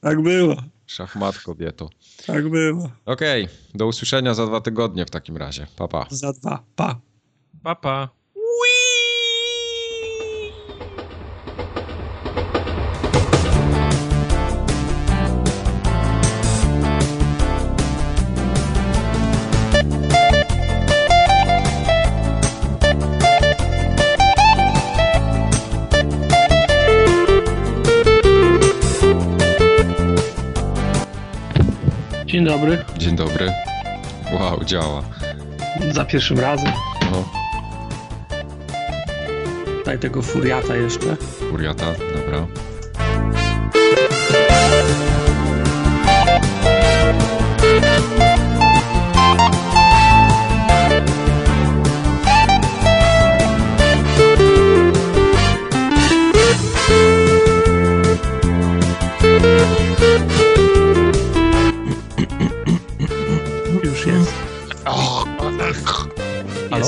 Tak 0.00 0.22
było. 0.22 0.56
Szachmat 0.86 1.38
kobieto. 1.38 1.90
Tak 2.26 2.48
było. 2.48 2.90
Okej, 3.04 3.48
do 3.74 3.86
usłyszenia 3.86 4.34
za 4.34 4.46
dwa 4.46 4.60
tygodnie 4.60 5.06
w 5.06 5.10
takim 5.10 5.36
razie. 5.36 5.66
Pa, 5.76 5.88
pa. 5.88 6.06
Za 6.10 6.32
dwa. 6.32 6.64
Pa. 6.76 7.00
Papa. 7.62 8.08
Dzień 32.34 32.44
dobry. 32.44 32.84
Dzień 32.98 33.16
dobry. 33.16 33.52
Wow, 34.32 34.64
działa. 34.64 35.02
Za 35.90 36.04
pierwszym 36.04 36.38
razem. 36.38 36.72
No, 37.12 37.24
Daj 39.86 39.98
tego 39.98 40.22
furiata 40.22 40.76
jeszcze. 40.76 41.16
furiata, 41.50 41.86
dobra. 42.14 42.46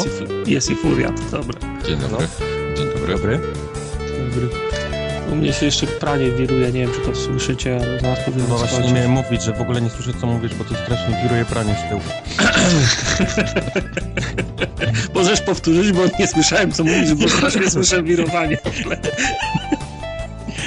Jest 0.05 0.23
i, 0.47 0.53
jest 0.53 0.71
i 0.71 0.77
furiat. 0.77 1.31
Dobra. 1.31 1.61
Dzień 1.87 1.99
dobry. 1.99 2.27
Dzień 2.77 2.87
dobry. 2.87 3.17
Dobry. 4.19 4.49
U 5.33 5.37
mnie 5.37 5.53
się 5.53 5.67
jeszcze 5.67 5.87
pranie 5.87 6.31
wiruje. 6.31 6.67
Nie 6.73 6.81
wiem, 6.81 6.91
czy 6.93 7.01
to 7.01 7.15
słyszycie, 7.17 7.77
ale 7.77 8.01
zaraz 8.01 8.19
powiem 8.25 8.47
No 8.49 8.57
właśnie 8.59 8.87
nie 8.87 8.93
miałem 8.93 9.11
mówić, 9.11 9.43
że 9.43 9.53
w 9.53 9.61
ogóle 9.61 9.81
nie 9.81 9.91
słyszę 9.91 10.13
co 10.21 10.27
mówisz, 10.27 10.55
bo 10.55 10.65
to 10.65 10.75
strasznie 10.75 11.23
wiruje 11.23 11.45
pranie 11.45 11.77
z 11.87 11.89
tyłu. 11.89 12.01
Możesz 15.15 15.41
powtórzyć, 15.41 15.93
bo 15.93 16.03
nie 16.19 16.27
słyszałem, 16.27 16.73
co 16.73 16.85
mówisz, 16.85 17.15
bo 17.15 17.29
strasznie 17.29 17.71
słyszę 17.71 18.03
wirowanie. 18.03 18.59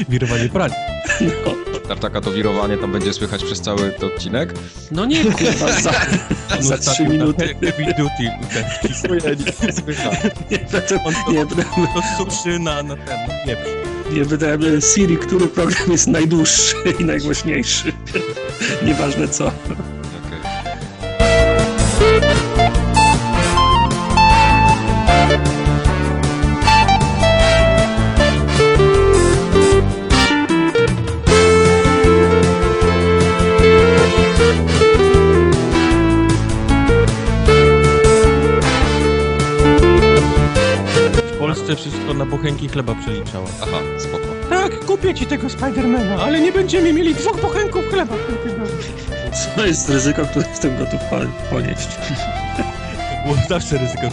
Wirowanie 0.10 0.50
prania. 0.50 0.76
No, 1.22 1.52
Tartaka 1.90 2.22
to 2.22 2.32
wirowanie 2.32 2.78
tam 2.78 2.92
będzie 2.92 3.14
słychać 3.14 3.44
przez 3.44 3.62
cały 3.62 3.92
ten 3.92 4.10
odcinek? 4.10 4.54
no 4.92 5.06
nie, 5.06 5.26
kurwa, 5.32 5.82
za, 5.82 5.92
za 6.60 6.78
trzy 6.78 7.04
minuty. 7.04 7.56
na 7.62 7.72
Heavy 7.72 7.94
duty. 7.94 8.32
ten, 8.54 8.64
Nie 10.52 10.58
będę, 10.58 11.04
On 11.06 11.14
to, 11.26 11.32
nie 11.32 11.46
będę, 11.46 11.64
to 11.64 12.26
suszy 12.32 12.60
na, 12.60 12.84
na 12.84 12.96
ten, 12.96 13.28
na 13.28 13.46
pieprz. 13.46 13.70
nie 14.14 14.26
będę 14.26 14.82
Siri, 14.82 15.18
który 15.18 15.48
program 15.48 15.92
jest 15.92 16.08
najdłuższy 16.08 16.76
i 17.00 17.06
najgłośniejszy. 17.06 17.94
Nieważne 18.86 19.28
co. 19.28 19.52
wszystko 41.80 42.14
na 42.14 42.26
bochenki 42.26 42.70
chleba 42.70 42.96
przeliczało. 42.96 43.48
Aha, 43.62 43.78
spoko. 44.00 44.26
Tak, 44.50 44.86
kupię 44.86 45.14
ci 45.14 45.26
tego 45.26 45.50
Spidermana, 45.50 46.16
ale 46.24 46.42
nie 46.42 46.52
będziemy 46.52 46.94
mieli 46.94 47.16
dwóch 47.16 47.42
bochenków 47.42 47.86
chleba. 47.90 48.16
To 49.56 49.66
jest 49.66 49.90
ryzyko, 49.90 50.26
które 50.26 50.48
jestem 50.50 50.78
gotów 50.78 51.00
po- 51.10 51.50
ponieść. 51.56 51.88
Było 53.26 53.38
zawsze 53.50 53.78
ryzyko. 53.78 54.08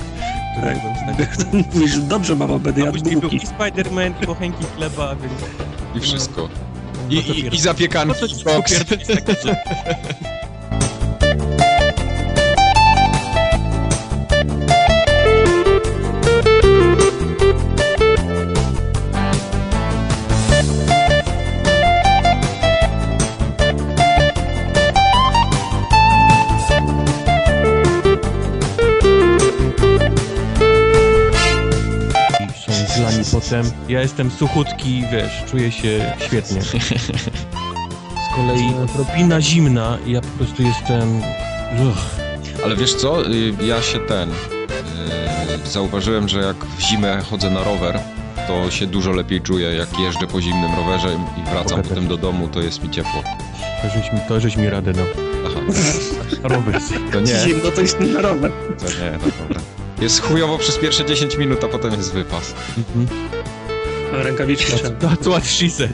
które 0.59 0.81
Tak. 1.19 1.37
Mówisz, 1.75 1.99
dobrze 2.15 2.37
mama, 2.37 2.59
będę 2.59 2.81
jadł 2.81 2.99
bułki. 3.21 3.37
i 3.37 3.41
Spider-Man, 3.41 4.13
i 4.23 4.27
bochenki 4.27 4.65
chleba, 4.77 5.17
więc... 5.17 5.33
I 5.95 6.01
wszystko. 6.01 6.49
No 7.11 7.11
I, 7.11 7.15
i, 7.17 7.55
i 7.55 7.61
zapiekanki. 7.61 8.09
No 8.23 8.29
to 8.29 8.35
potem. 33.41 33.71
Ja 33.89 34.01
jestem 34.01 34.31
suchutki, 34.31 35.05
wiesz, 35.13 35.45
czuję 35.51 35.73
się 35.73 36.13
świetnie. 36.27 36.63
Z 36.63 38.35
kolei 38.37 38.75
odrobina 38.85 39.41
zimna 39.41 39.99
i 40.07 40.13
ja 40.13 40.21
po 40.21 40.29
prostu 40.29 40.63
jestem... 40.63 41.19
Uch. 41.91 41.99
Ale 42.65 42.77
wiesz 42.77 42.95
co, 42.95 43.27
y, 43.31 43.53
ja 43.67 43.83
się 43.83 43.99
ten... 43.99 44.31
y, 44.31 44.35
Zauważyłem, 45.65 46.29
że 46.29 46.41
jak 46.41 46.57
w 46.65 46.81
zimę 46.81 47.23
chodzę 47.31 47.51
na 47.51 47.65
rower, 47.65 47.99
to 48.47 48.71
się 48.71 48.87
dużo 48.87 49.11
lepiej 49.13 49.41
czuję, 49.41 49.69
jak 49.75 49.99
jeżdżę 49.99 50.27
po 50.27 50.41
zimnym 50.41 50.75
rowerze 50.77 51.09
i 51.39 51.51
wracam 51.51 51.77
Mogę 51.79 51.89
potem 51.89 52.09
do 52.09 52.17
domu, 52.17 52.49
to 52.49 52.61
jest 52.61 52.83
mi 52.83 52.91
ciepło. 52.91 53.23
To 53.83 53.89
żeś 54.01 54.13
mi, 54.13 54.19
to 54.29 54.41
żeś 54.41 54.57
mi 54.57 54.71
radę 54.71 54.93
dał. 54.93 55.07
Aha, 55.47 55.61
Rower. 56.43 56.81
to 57.13 57.21
nie, 57.21 57.27
Zimno 57.45 57.71
to 57.71 57.81
jest 57.81 58.01
na 58.01 58.21
rower. 58.21 58.53
to 58.79 58.85
nie, 58.85 59.19
to 59.19 59.39
dobra. 59.43 59.61
Jest 60.01 60.23
chujowo 60.23 60.59
przez 60.59 60.79
pierwsze 60.79 61.05
10 61.05 61.37
minut, 61.37 61.65
a 61.65 61.69
potem 61.69 61.93
jest 61.93 62.13
wypas. 62.13 62.55
Mhm. 62.79 63.29
Rękawiczki 64.13 64.73
trzeba. 64.73 65.09
That's 65.09 65.29
what 65.31 65.47
she 65.47 65.71
said. 65.71 65.93